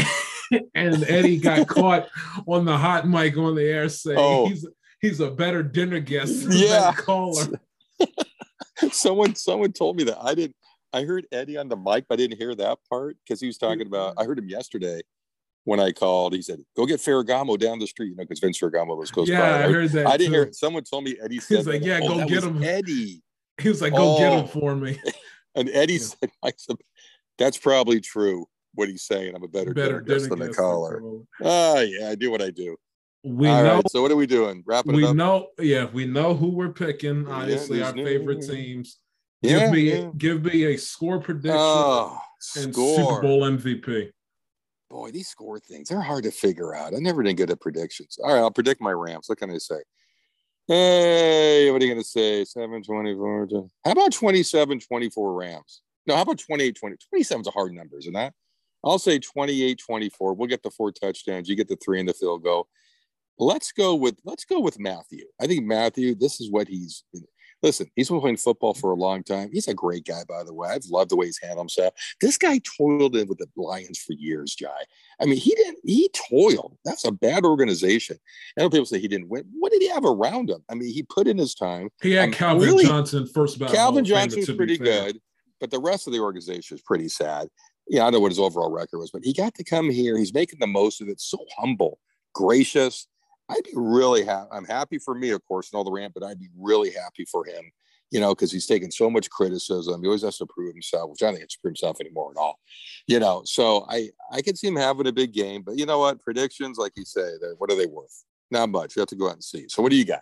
and 0.74 1.04
Eddie 1.04 1.38
got 1.38 1.68
caught 1.76 2.08
on 2.48 2.64
the 2.64 2.76
hot 2.76 3.06
mic 3.08 3.36
on 3.36 3.54
the 3.54 3.62
air 3.64 3.88
saying 3.88 4.18
Oh. 4.20 4.48
he's 4.48 4.66
he's 5.00 5.20
a 5.20 5.30
better 5.30 5.62
dinner 5.62 6.00
guest 6.00 6.42
than 6.48 6.52
Yeah. 6.56 6.92
caller. 6.92 7.60
someone 8.90 9.34
someone 9.34 9.72
told 9.72 9.96
me 9.96 10.04
that 10.04 10.18
I 10.20 10.34
didn't 10.34 10.56
I 10.92 11.02
heard 11.04 11.26
Eddie 11.30 11.58
on 11.58 11.68
the 11.68 11.76
mic, 11.76 12.06
but 12.08 12.14
I 12.14 12.16
didn't 12.16 12.38
hear 12.38 12.54
that 12.54 12.78
part 12.90 13.16
because 13.24 13.40
he 13.40 13.46
was 13.46 13.58
talking 13.58 13.86
about 13.86 14.14
I 14.18 14.24
heard 14.24 14.38
him 14.38 14.48
yesterday 14.48 15.00
when 15.66 15.78
I 15.80 15.92
called. 15.92 16.32
He 16.32 16.40
said, 16.40 16.60
Go 16.76 16.86
get 16.86 17.00
Ferragamo 17.00 17.58
down 17.58 17.78
the 17.78 17.86
street, 17.86 18.08
you 18.10 18.16
know, 18.16 18.22
because 18.24 18.40
Vince 18.40 18.58
Ferragamo 18.58 18.96
was 18.96 19.10
close 19.10 19.28
Yeah, 19.28 19.40
by. 19.40 19.46
Yeah, 19.60 19.66
I 19.66 19.72
heard- 19.72 19.90
that. 19.90 20.06
I 20.06 20.16
didn't 20.16 20.32
too. 20.32 20.38
hear 20.44 20.52
someone 20.52 20.84
told 20.84 21.04
me 21.04 21.16
Eddie 21.22 21.40
said 21.40 21.58
He's 21.58 21.66
like. 21.66 21.82
"Yeah, 21.84 22.00
Oh, 22.02 22.08
go 22.20 22.26
get 22.26 22.42
him." 22.44 22.62
Eddie. 22.62 23.22
He 23.60 23.68
was 23.70 23.80
like, 23.82 23.92
"Go 23.94 24.18
get 24.18 24.32
Oh. 24.32 24.40
him 24.40 24.48
for 24.48 24.74
me." 24.76 24.98
And 25.54 25.70
Eddie 25.70 25.94
Yeah. 25.94 25.98
said, 26.00 26.30
I 26.42 26.52
said, 26.56 26.76
That's 27.38 27.58
probably 27.58 28.00
true. 28.00 28.46
What 28.74 28.88
he's 28.90 29.04
saying. 29.04 29.34
I'm 29.34 29.42
a 29.42 29.48
better, 29.48 29.72
Better 29.72 30.02
dinner 30.02 30.20
than 30.28 30.38
the 30.38 30.52
caller. 30.52 31.00
Oh 31.42 31.80
yeah, 31.80 32.10
I 32.10 32.14
do 32.14 32.30
what 32.30 32.42
I 32.42 32.50
do. 32.50 32.76
We 33.24 33.48
All 33.48 33.62
know. 33.64 33.74
right. 33.76 33.90
So 33.90 34.02
what 34.02 34.10
are 34.12 34.16
we 34.16 34.26
doing? 34.26 34.62
Wrapping 34.66 34.94
We 34.94 35.04
up. 35.06 35.16
know. 35.16 35.48
Yeah, 35.58 35.86
we 35.92 36.04
know 36.06 36.34
who 36.34 36.48
we're 36.50 36.68
picking. 36.74 37.26
Obviously, 37.26 37.78
there's 37.78 37.88
our 37.90 37.96
no- 37.96 38.04
favorite 38.04 38.42
teams. 38.42 38.98
Yeah, 39.42 39.60
give 39.60 39.70
me 39.72 39.80
yeah. 39.90 40.10
give 40.18 40.44
me 40.44 40.64
a 40.64 40.76
score 40.76 41.18
prediction 41.20 41.58
Oh, 41.58 42.18
and 42.58 42.72
score. 42.74 42.96
Super 42.98 43.22
Bowl 43.22 43.40
MVP. 43.42 44.10
Boy, 44.90 45.10
these 45.10 45.28
score 45.28 45.58
things, 45.58 45.88
they're 45.88 46.00
hard 46.00 46.24
to 46.24 46.30
figure 46.30 46.74
out. 46.74 46.94
I 46.94 46.98
never 46.98 47.22
did 47.22 47.36
good 47.36 47.50
at 47.50 47.60
predictions. 47.60 48.18
All 48.22 48.32
right, 48.32 48.40
I'll 48.40 48.50
predict 48.50 48.80
my 48.80 48.92
Rams. 48.92 49.28
What 49.28 49.38
can 49.38 49.50
I 49.50 49.58
say? 49.58 49.80
Hey, 50.68 51.70
what 51.70 51.80
are 51.80 51.84
you 51.84 51.92
going 51.92 52.02
to 52.02 52.08
say? 52.08 52.44
7 52.44 52.82
24. 52.82 53.46
to- 53.48 53.70
How 53.84 53.92
about 53.92 54.12
27 54.12 54.80
24 54.80 55.32
Rams? 55.34 55.82
No, 56.06 56.16
how 56.16 56.22
about 56.22 56.38
28 56.38 56.74
20? 56.76 56.96
27 57.08 57.40
is 57.42 57.46
a 57.46 57.50
hard 57.50 57.72
number, 57.72 57.98
isn't 57.98 58.12
that? 58.14 58.32
I'll 58.84 58.98
say 58.98 59.18
28 59.18 59.80
24. 59.84 60.34
We'll 60.34 60.48
get 60.48 60.62
the 60.62 60.70
four 60.70 60.92
touchdowns. 60.92 61.48
You 61.48 61.56
get 61.56 61.68
the 61.68 61.76
three 61.76 62.00
in 62.00 62.06
the 62.06 62.14
field 62.14 62.42
goal. 62.44 62.68
Let's 63.38 63.72
go 63.72 63.94
with 63.94 64.16
let's 64.24 64.44
go 64.44 64.60
with 64.60 64.78
Matthew. 64.78 65.26
I 65.40 65.46
think 65.46 65.64
Matthew, 65.66 66.14
this 66.14 66.40
is 66.40 66.50
what 66.50 66.68
he's 66.68 67.04
listen, 67.62 67.90
he's 67.96 68.08
been 68.08 68.20
playing 68.20 68.36
football 68.36 68.74
for 68.74 68.90
a 68.90 68.94
long 68.96 69.22
time. 69.22 69.50
He's 69.52 69.68
a 69.68 69.74
great 69.74 70.04
guy, 70.04 70.22
by 70.28 70.44
the 70.44 70.52
way. 70.54 70.68
I've 70.68 70.84
loved 70.86 71.10
the 71.10 71.16
way 71.16 71.26
he's 71.26 71.38
handled 71.40 71.64
himself. 71.64 71.94
This 72.20 72.36
guy 72.38 72.60
toiled 72.78 73.16
in 73.16 73.26
with 73.28 73.38
the 73.38 73.48
Lions 73.56 73.98
for 73.98 74.12
years, 74.12 74.54
Jai. 74.54 74.68
I 75.20 75.24
mean, 75.24 75.36
he 75.36 75.54
didn't, 75.54 75.78
he 75.84 76.10
toiled. 76.30 76.76
That's 76.84 77.04
a 77.04 77.12
bad 77.12 77.44
organization. 77.44 78.18
I 78.58 78.62
know 78.62 78.70
people 78.70 78.86
say 78.86 78.98
he 79.00 79.08
didn't 79.08 79.28
win. 79.28 79.44
What 79.58 79.72
did 79.72 79.82
he 79.82 79.88
have 79.88 80.04
around 80.04 80.50
him? 80.50 80.62
I 80.70 80.74
mean, 80.74 80.92
he 80.92 81.02
put 81.02 81.26
in 81.26 81.38
his 81.38 81.54
time. 81.54 81.88
He 82.02 82.12
had 82.12 82.26
Um, 82.26 82.32
Calvin 82.32 82.68
really- 82.68 82.84
Johnson 82.84 83.26
first 83.26 83.58
ballot. 83.58 83.74
Calvin 83.74 84.04
Johnson 84.04 84.40
was 84.40 84.50
pretty 84.50 84.78
good, 84.78 85.20
but 85.60 85.70
the 85.70 85.80
rest 85.80 86.06
of 86.06 86.12
the 86.12 86.20
organization 86.20 86.76
is 86.76 86.82
pretty 86.82 87.08
sad. 87.08 87.48
Yeah, 87.88 88.04
I 88.06 88.10
know 88.10 88.20
what 88.20 88.32
his 88.32 88.40
overall 88.40 88.70
record 88.70 88.98
was, 88.98 89.10
but 89.12 89.24
he 89.24 89.32
got 89.32 89.54
to 89.54 89.64
come 89.64 89.90
here. 89.90 90.18
He's 90.18 90.34
making 90.34 90.58
the 90.58 90.66
most 90.66 91.00
of 91.00 91.08
it. 91.08 91.20
So 91.20 91.38
humble, 91.56 92.00
gracious. 92.34 93.06
I'd 93.48 93.64
be 93.64 93.72
really 93.74 94.24
happy. 94.24 94.48
I'm 94.52 94.64
happy 94.64 94.98
for 94.98 95.14
me, 95.14 95.30
of 95.30 95.44
course, 95.46 95.70
and 95.72 95.78
all 95.78 95.84
the 95.84 95.92
rant, 95.92 96.14
but 96.14 96.24
I'd 96.24 96.40
be 96.40 96.48
really 96.58 96.90
happy 96.90 97.24
for 97.24 97.44
him, 97.44 97.70
you 98.10 98.20
know, 98.20 98.34
because 98.34 98.50
he's 98.50 98.66
taken 98.66 98.90
so 98.90 99.08
much 99.08 99.30
criticism. 99.30 100.00
He 100.00 100.06
always 100.06 100.22
has 100.22 100.38
to 100.38 100.46
prove 100.46 100.72
himself, 100.72 101.10
which 101.10 101.22
I 101.22 101.26
don't 101.26 101.34
think 101.34 101.44
it's 101.44 101.56
prove 101.56 101.70
himself 101.70 102.00
anymore 102.00 102.32
at 102.32 102.40
all. 102.40 102.58
You 103.06 103.20
know, 103.20 103.42
so 103.44 103.86
I 103.88 104.10
I 104.32 104.42
could 104.42 104.58
see 104.58 104.68
him 104.68 104.76
having 104.76 105.06
a 105.06 105.12
big 105.12 105.32
game, 105.32 105.62
but 105.62 105.78
you 105.78 105.86
know 105.86 105.98
what? 105.98 106.20
Predictions, 106.20 106.78
like 106.78 106.92
you 106.96 107.04
say, 107.04 107.28
what 107.58 107.70
are 107.70 107.76
they 107.76 107.86
worth? 107.86 108.24
Not 108.50 108.68
much. 108.68 108.96
You 108.96 109.00
have 109.00 109.08
to 109.08 109.16
go 109.16 109.28
out 109.28 109.34
and 109.34 109.44
see. 109.44 109.66
So 109.68 109.82
what 109.82 109.90
do 109.90 109.96
you 109.96 110.04
got? 110.04 110.20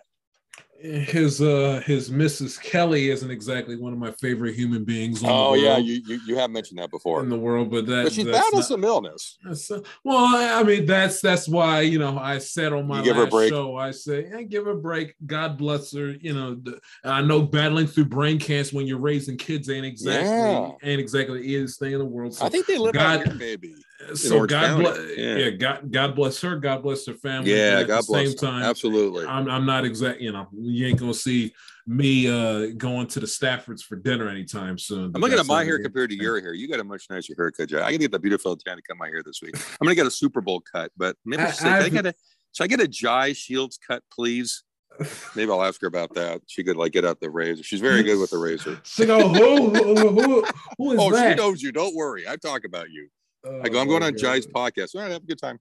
His 0.79 1.41
uh 1.41 1.81
his 1.85 2.09
Mrs. 2.09 2.61
Kelly 2.61 3.09
isn't 3.09 3.31
exactly 3.31 3.75
one 3.77 3.93
of 3.93 3.97
my 3.97 4.11
favorite 4.11 4.55
human 4.55 4.83
beings. 4.83 5.23
On 5.23 5.29
Oh 5.29 5.53
yeah, 5.53 5.77
you, 5.77 6.01
you 6.05 6.19
you 6.27 6.35
have 6.35 6.51
mentioned 6.51 6.79
that 6.79 6.91
before. 6.91 7.21
in 7.23 7.29
the 7.29 7.37
world, 7.37 7.71
but 7.71 7.85
that 7.87 8.03
But 8.03 8.15
battling 8.31 8.33
not- 8.59 8.65
some 8.65 8.83
illness. 8.83 9.37
Uh, 9.71 9.79
well, 10.03 10.25
I 10.35 10.63
mean, 10.63 10.85
that's 10.85 11.21
that's 11.21 11.47
why 11.47 11.81
you 11.81 11.97
know 11.97 12.17
I 12.19 12.39
said 12.39 12.73
on 12.73 12.87
my 12.87 12.99
You 12.99 13.05
give 13.05 13.15
her 13.15 13.21
a 13.21 13.25
last 13.25 13.31
break. 13.31 13.49
show, 13.51 13.75
I 13.77 13.91
say, 13.91 14.27
yeah, 14.29 14.41
give 14.43 14.65
her 14.65 14.71
a 14.71 14.77
break. 14.77 15.15
God 15.25 15.57
bless 15.57 15.93
her. 15.95 16.11
You 16.11 16.33
know, 16.33 16.55
the, 16.55 16.79
I 17.05 17.21
know 17.21 17.41
battling 17.41 17.87
through 17.87 18.05
brain 18.05 18.37
cancer 18.37 18.75
when 18.75 18.85
you're 18.85 18.99
raising 18.99 19.37
kids 19.37 19.69
ain't 19.69 19.85
exactly 19.85 20.29
Yeah. 20.29 20.71
ain't 20.83 20.99
exactly 20.99 21.39
the 21.39 21.45
easiest 21.45 21.79
thing 21.79 21.93
in 21.93 21.99
the 21.99 22.05
world. 22.05 22.33
So, 22.35 22.45
I 22.45 22.49
think 22.49 22.65
they 22.67 22.77
live 22.77 22.93
God- 22.93 23.21
out 23.21 23.27
here, 23.27 23.35
baby. 23.35 23.75
So 24.13 24.45
God 24.45 24.79
bless, 24.79 25.17
Yeah. 25.17 25.35
yeah. 25.37 25.49
God 25.51 25.91
God 25.91 26.15
bless 26.15 26.41
her. 26.41 26.57
God 26.57 26.83
bless 26.83 27.05
her 27.07 27.13
family. 27.13 27.51
Yeah, 27.55 27.79
at 27.79 27.87
God 27.87 28.03
the 28.03 28.07
bless. 28.07 28.27
same 28.29 28.37
time, 28.37 28.63
Absolutely. 28.63 29.25
I'm 29.25 29.49
I'm 29.49 29.65
not 29.65 29.85
exact. 29.85 30.21
You 30.21 30.31
know, 30.31 30.47
you 30.53 30.87
ain't 30.87 30.99
gonna 30.99 31.13
see 31.13 31.53
me 31.87 32.27
uh, 32.27 32.71
going 32.77 33.07
to 33.07 33.19
the 33.19 33.27
Staffords 33.27 33.81
for 33.83 33.95
dinner 33.95 34.27
anytime 34.27 34.77
soon. 34.77 35.11
I'm 35.13 35.21
looking 35.21 35.37
at 35.39 35.45
my 35.45 35.63
hair 35.63 35.79
compared 35.79 36.09
to 36.09 36.15
your 36.15 36.41
hair. 36.41 36.53
You 36.53 36.67
got 36.67 36.79
a 36.79 36.83
much 36.83 37.05
nicer 37.09 37.33
haircut, 37.37 37.69
Jay. 37.69 37.77
I 37.77 37.81
gotta 37.81 37.97
get 37.99 38.11
the 38.11 38.19
beautiful 38.19 38.53
Italian 38.53 38.81
to 38.81 38.87
cut 38.87 38.97
my 38.97 39.07
hair 39.07 39.21
this 39.23 39.41
week. 39.41 39.55
I'm 39.55 39.85
gonna 39.85 39.95
get 39.95 40.07
a 40.07 40.11
Super 40.11 40.41
Bowl 40.41 40.61
cut, 40.61 40.91
but 40.97 41.15
maybe 41.25 41.43
I- 41.43 41.47
I, 41.47 41.51
say, 41.51 41.63
can 41.63 41.83
I 41.83 41.89
get 41.89 42.05
a 42.07 42.13
should 42.53 42.63
I 42.63 42.67
get 42.67 42.79
a 42.81 42.87
Jai 42.87 43.33
Shields 43.33 43.77
cut, 43.85 44.03
please? 44.11 44.63
Maybe 45.35 45.51
I'll 45.51 45.61
ask 45.61 45.81
her 45.81 45.87
about 45.87 46.13
that. 46.15 46.39
She 46.47 46.63
could 46.63 46.77
like 46.77 46.93
get 46.93 47.03
out 47.03 47.19
the 47.19 47.29
razor. 47.29 47.63
She's 47.63 47.81
very 47.81 48.01
good 48.01 48.17
with 48.17 48.29
the 48.29 48.37
razor. 48.37 48.79
She 48.85 49.05
go, 49.05 49.27
who, 49.27 49.69
who, 49.69 49.95
who, 50.09 50.45
who 50.77 50.91
is 50.93 50.99
Oh, 51.01 51.11
she 51.11 51.35
knows 51.35 51.61
you. 51.61 51.73
Don't 51.73 51.93
worry. 51.93 52.25
I 52.25 52.37
talk 52.37 52.63
about 52.63 52.89
you. 52.89 53.09
Oh, 53.45 53.61
I 53.63 53.69
go, 53.69 53.79
I'm 53.79 53.87
going 53.87 54.03
on 54.03 54.17
Jai's 54.17 54.47
podcast. 54.47 54.95
All 54.95 55.01
right, 55.01 55.11
have 55.11 55.23
a 55.23 55.25
good 55.25 55.39
time. 55.39 55.59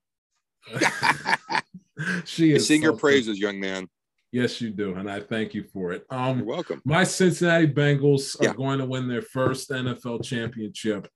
she 2.24 2.52
I 2.52 2.56
is 2.56 2.66
sing 2.66 2.82
your 2.82 2.97
praises, 2.97 3.39
young 3.39 3.61
man. 3.61 3.89
Yes, 4.32 4.61
you 4.61 4.70
do, 4.70 4.94
and 4.97 5.09
I 5.11 5.20
thank 5.20 5.55
you 5.55 5.62
for 5.73 5.93
it. 5.93 6.05
You're 6.11 6.20
Um, 6.20 6.44
welcome. 6.44 6.82
my 6.85 7.05
Cincinnati 7.05 7.69
Bengals 7.69 8.40
are 8.44 8.52
going 8.55 8.81
to 8.81 8.86
win 8.86 9.06
their 9.06 9.23
first 9.23 9.70
NFL 9.70 10.24
championship 10.24 11.09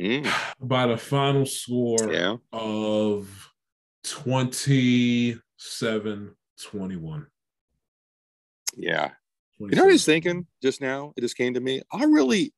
Mm, 0.00 0.26
by 0.60 0.86
the 0.86 0.96
final 0.96 1.44
score 1.46 2.10
yeah. 2.12 2.36
of 2.52 3.50
27 4.04 6.34
21. 6.60 7.26
Yeah. 8.76 9.10
You 9.58 9.68
know 9.68 9.82
what 9.82 9.90
I 9.90 9.92
was 9.92 10.04
thinking 10.04 10.46
just 10.62 10.80
now? 10.80 11.12
It 11.16 11.20
just 11.20 11.36
came 11.36 11.54
to 11.54 11.60
me. 11.60 11.82
I 11.92 12.04
really, 12.04 12.52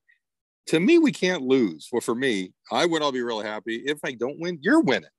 to 0.67 0.81
me, 0.81 0.99
we 0.99 1.13
can't 1.13 1.43
lose. 1.43 1.89
Well, 1.93 2.01
for 2.01 2.15
me, 2.15 2.53
I 2.73 2.87
would 2.87 3.03
all 3.03 3.13
be 3.13 3.23
really 3.23 3.45
happy. 3.45 3.83
If 3.85 3.99
I 4.05 4.13
don't 4.13 4.41
win, 4.41 4.59
you're 4.63 4.81
winning. 4.81 5.11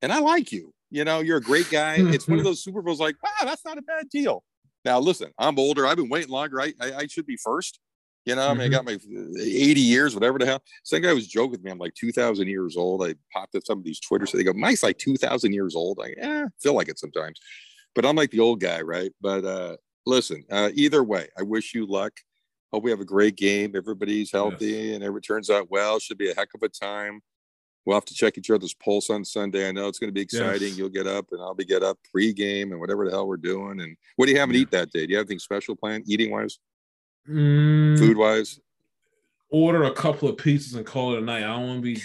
And 0.00 0.12
I 0.12 0.18
like 0.18 0.52
you. 0.52 0.72
You 0.90 1.04
know, 1.04 1.20
you're 1.20 1.38
a 1.38 1.42
great 1.42 1.70
guy. 1.70 1.96
it's 1.98 2.28
one 2.28 2.38
of 2.38 2.44
those 2.44 2.62
Super 2.62 2.82
Bowls 2.82 3.00
like, 3.00 3.16
wow, 3.22 3.44
that's 3.44 3.64
not 3.64 3.78
a 3.78 3.82
bad 3.82 4.08
deal. 4.08 4.44
Now, 4.84 4.98
listen, 4.98 5.30
I'm 5.38 5.58
older. 5.58 5.86
I've 5.86 5.96
been 5.96 6.08
waiting 6.08 6.30
longer. 6.30 6.60
I, 6.60 6.72
I, 6.80 6.92
I 6.94 7.06
should 7.06 7.26
be 7.26 7.36
first. 7.36 7.78
You 8.24 8.36
know, 8.36 8.48
I 8.48 8.54
mean, 8.54 8.62
I 8.62 8.68
got 8.68 8.84
my 8.84 8.98
80 9.40 9.80
years, 9.80 10.14
whatever 10.14 10.38
the 10.38 10.46
hell. 10.46 10.62
Some 10.84 11.00
guy 11.00 11.12
was 11.12 11.26
joking 11.26 11.52
with 11.52 11.64
me. 11.64 11.72
I'm 11.72 11.78
like 11.78 11.94
2,000 11.94 12.46
years 12.46 12.76
old. 12.76 13.04
I 13.04 13.16
popped 13.32 13.56
up 13.56 13.64
some 13.64 13.78
of 13.78 13.84
these 13.84 13.98
Twitter. 13.98 14.26
So 14.26 14.36
they 14.36 14.44
go, 14.44 14.52
Mike's 14.52 14.84
like 14.84 14.98
2,000 14.98 15.52
years 15.52 15.74
old. 15.74 15.98
I 16.00 16.14
eh, 16.20 16.46
feel 16.60 16.74
like 16.74 16.88
it 16.88 17.00
sometimes. 17.00 17.40
But 17.96 18.06
I'm 18.06 18.14
like 18.14 18.30
the 18.30 18.38
old 18.38 18.60
guy, 18.60 18.80
right? 18.80 19.10
But 19.20 19.44
uh, 19.44 19.76
listen, 20.06 20.44
uh, 20.52 20.70
either 20.74 21.02
way, 21.02 21.28
I 21.36 21.42
wish 21.42 21.74
you 21.74 21.84
luck. 21.84 22.12
Hope 22.72 22.84
we 22.84 22.90
have 22.90 23.00
a 23.00 23.04
great 23.04 23.36
game. 23.36 23.74
Everybody's 23.76 24.32
healthy 24.32 24.94
and 24.94 25.04
it 25.04 25.20
turns 25.22 25.50
out 25.50 25.70
well. 25.70 25.98
Should 25.98 26.18
be 26.18 26.30
a 26.30 26.34
heck 26.34 26.48
of 26.54 26.62
a 26.62 26.68
time. 26.68 27.20
We'll 27.84 27.96
have 27.96 28.04
to 28.06 28.14
check 28.14 28.38
each 28.38 28.50
other's 28.50 28.74
pulse 28.74 29.10
on 29.10 29.24
Sunday. 29.24 29.68
I 29.68 29.72
know 29.72 29.88
it's 29.88 29.98
going 29.98 30.08
to 30.08 30.14
be 30.14 30.20
exciting. 30.20 30.68
Yes. 30.68 30.78
You'll 30.78 30.88
get 30.88 31.06
up 31.06 31.26
and 31.32 31.40
I'll 31.42 31.52
be 31.54 31.64
get 31.64 31.82
up 31.82 31.98
pregame 32.14 32.70
and 32.70 32.78
whatever 32.80 33.04
the 33.04 33.10
hell 33.10 33.26
we're 33.26 33.36
doing. 33.36 33.80
And 33.80 33.96
what 34.16 34.26
do 34.26 34.32
you 34.32 34.38
have 34.38 34.50
to 34.50 34.54
eat 34.56 34.70
that 34.70 34.90
day? 34.92 35.04
Do 35.06 35.12
you 35.12 35.18
have 35.18 35.24
anything 35.26 35.40
special 35.40 35.76
planned, 35.76 36.04
eating 36.08 36.30
wise, 36.30 36.58
Mm, 37.28 37.98
food 37.98 38.16
wise? 38.16 38.58
order 39.50 39.84
a 39.84 39.92
couple 39.92 40.28
of 40.28 40.36
pizzas 40.36 40.74
and 40.76 40.86
call 40.86 41.12
it 41.12 41.18
a 41.18 41.20
night. 41.20 41.44
I 41.44 41.48
don't 41.48 41.66
want 41.68 41.78
to 41.78 41.82
be 41.82 41.94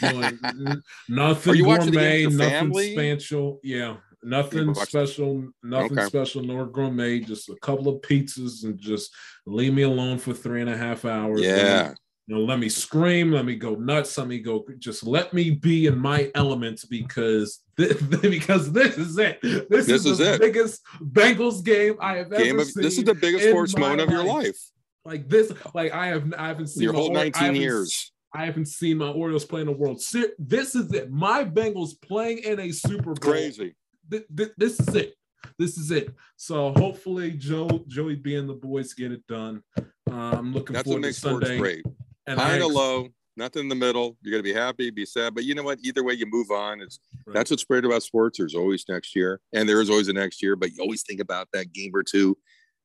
doing 0.69 0.81
nothing 1.07 1.53
Are 1.53 1.55
you 1.55 1.63
gourmet, 1.63 1.91
game 1.91 2.25
with 2.25 2.33
your 2.33 2.39
nothing 2.39 2.51
family? 2.73 2.93
special. 2.93 3.59
Yeah, 3.63 3.95
nothing 4.27 4.73
special, 4.75 5.49
nothing 5.63 5.97
Okay. 5.97 6.07
special 6.07 6.43
nor 6.43 6.65
gourmet. 6.65 7.19
Just 7.19 7.49
a 7.49 7.55
couple 7.61 7.87
of 7.87 8.01
pizzas 8.01 8.63
and 8.63 8.77
just 8.77 9.13
leave 9.45 9.73
me 9.73 9.83
alone 9.83 10.17
for 10.17 10.33
three 10.33 10.61
and 10.61 10.69
a 10.69 10.77
half 10.77 11.05
hours. 11.05 11.41
Yeah. 11.41 11.93
you 12.29 12.35
know, 12.35 12.41
let 12.41 12.59
me 12.59 12.67
scream, 12.67 13.31
let 13.31 13.45
me 13.45 13.55
go 13.55 13.75
nuts, 13.75 14.17
let 14.17 14.27
me 14.27 14.39
go. 14.39 14.65
Just 14.79 15.05
let 15.07 15.33
me 15.33 15.51
be 15.51 15.85
in 15.85 15.97
my 15.97 16.29
element 16.35 16.83
because 16.89 17.61
this, 17.77 18.01
because 18.21 18.71
this 18.73 18.97
is 18.97 19.17
it. 19.17 19.39
This, 19.41 19.85
This 19.87 19.89
is, 19.89 20.05
is 20.05 20.17
the 20.17 20.33
it. 20.33 20.41
biggest 20.41 20.81
Bengals 21.01 21.63
game 21.63 21.95
I 22.01 22.17
have 22.17 22.29
Game 22.31 22.55
ever 22.55 22.61
of 22.63 22.67
seen. 22.67 22.83
this 22.83 22.97
is 22.97 23.05
the 23.05 23.13
biggest 23.15 23.47
sports 23.47 23.77
moment 23.77 24.01
of 24.01 24.09
your 24.09 24.25
life. 24.25 24.57
Like 25.05 25.29
this, 25.29 25.53
like 25.73 25.93
I 25.93 26.07
have, 26.07 26.33
I 26.37 26.49
haven't 26.49 26.67
seen 26.67 26.83
Your 26.83 26.91
whole 26.93 27.11
Or- 27.15 27.17
I 27.19 27.23
19 27.31 27.41
haven't 27.41 27.61
years. 27.61 28.11
I 28.35 28.45
haven't 28.45 28.67
seen 28.67 28.97
my 28.97 29.07
Orioles 29.07 29.45
play 29.45 29.61
in 29.61 29.67
the 29.67 29.71
World 29.73 30.01
Series. 30.01 30.31
This 30.37 30.75
is 30.75 30.91
it. 30.91 31.09
My 31.09 31.45
Bengals 31.45 31.91
playing 32.01 32.39
in 32.39 32.59
a 32.59 32.71
Super 32.73 33.13
Bowl. 33.13 33.31
Crazy. 33.31 33.73
Th- 34.09 34.25
th- 34.35 34.51
this 34.57 34.79
is 34.79 34.95
it. 34.95 35.15
This 35.59 35.77
is 35.77 35.91
it. 35.91 36.13
So 36.35 36.71
hopefully, 36.75 37.31
Joe, 37.31 37.83
Joey, 37.87 38.15
B, 38.15 38.35
and 38.35 38.47
the 38.49 38.53
boys 38.53 38.93
get 38.93 39.11
it 39.11 39.25
done. 39.27 39.63
Uh, 39.77 39.83
I'm 40.11 40.53
looking 40.53 40.73
That's 40.73 40.85
what 40.87 40.93
forward 40.93 41.01
to 41.01 41.07
makes 41.07 41.17
sports 41.17 41.45
Sunday. 41.47 41.57
great. 41.59 41.85
And 42.27 42.39
High 42.39 42.53
I 42.53 42.57
ex- 42.57 42.65
low, 42.65 43.07
nothing 43.35 43.63
in 43.63 43.69
the 43.69 43.75
middle. 43.75 44.17
You're 44.21 44.31
gonna 44.31 44.43
be 44.43 44.53
happy, 44.53 44.89
be 44.89 45.05
sad, 45.05 45.33
but 45.35 45.43
you 45.45 45.55
know 45.55 45.63
what? 45.63 45.79
Either 45.83 46.03
way, 46.03 46.13
you 46.13 46.25
move 46.25 46.51
on. 46.51 46.81
It's 46.81 46.99
Right. 47.25 47.33
that's 47.33 47.51
what's 47.51 47.63
great 47.63 47.85
about 47.85 48.03
sports. 48.03 48.37
There's 48.37 48.55
always 48.55 48.85
next 48.89 49.15
year, 49.15 49.39
and 49.53 49.67
there 49.67 49.81
is 49.81 49.89
always 49.89 50.07
a 50.07 50.13
next 50.13 50.41
year. 50.43 50.55
But 50.55 50.71
you 50.73 50.81
always 50.81 51.03
think 51.03 51.19
about 51.21 51.47
that 51.53 51.71
game 51.73 51.91
or 51.93 52.03
two. 52.03 52.37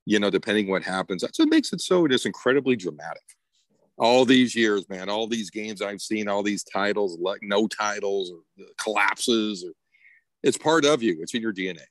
You 0.04 0.18
know, 0.18 0.30
depending 0.30 0.68
what 0.68 0.82
happens. 0.82 1.22
That's 1.22 1.38
what 1.38 1.48
makes 1.48 1.72
it 1.72 1.80
so 1.80 2.06
just 2.08 2.26
incredibly 2.26 2.74
dramatic. 2.76 3.22
All 3.98 4.24
these 4.24 4.54
years, 4.54 4.88
man. 4.88 5.08
All 5.08 5.26
these 5.28 5.50
games 5.50 5.80
I've 5.82 6.00
seen, 6.00 6.26
all 6.26 6.42
these 6.42 6.64
titles, 6.64 7.18
like 7.20 7.40
no 7.42 7.68
titles 7.68 8.32
or 8.32 8.66
collapses. 8.78 9.64
Or, 9.64 9.72
it's 10.42 10.58
part 10.58 10.84
of 10.84 11.02
you. 11.02 11.18
It's 11.20 11.34
in 11.34 11.42
your 11.42 11.52
DNA. 11.52 11.82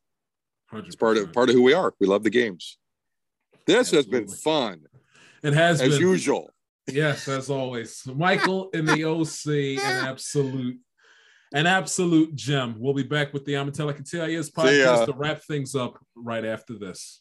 It's 0.73 0.95
part 0.95 1.17
of 1.17 1.33
part 1.33 1.49
of 1.49 1.55
who 1.55 1.63
we 1.63 1.73
are. 1.73 1.93
We 1.99 2.07
love 2.07 2.23
the 2.23 2.29
games. 2.29 2.77
This 3.65 3.91
has 3.91 4.05
been 4.05 4.27
fun 4.27 4.81
It 5.43 5.53
has 5.53 5.81
as 5.81 5.89
been. 5.97 6.01
usual. 6.01 6.49
Yes, 6.87 7.27
as 7.27 7.49
always. 7.49 8.01
Michael 8.15 8.69
in 8.71 8.85
the 8.85 9.03
OC, 9.05 9.83
an 9.83 10.05
absolute, 10.07 10.77
an 11.53 11.67
absolute 11.67 12.33
gem. 12.35 12.75
We'll 12.79 12.93
be 12.93 13.03
back 13.03 13.33
with 13.33 13.45
the 13.45 13.53
Amatella 13.53 13.93
Catalias 13.95 14.51
podcast 14.51 15.05
to 15.05 15.13
wrap 15.13 15.41
things 15.43 15.75
up 15.75 16.03
right 16.15 16.43
after 16.45 16.77
this. 16.77 17.20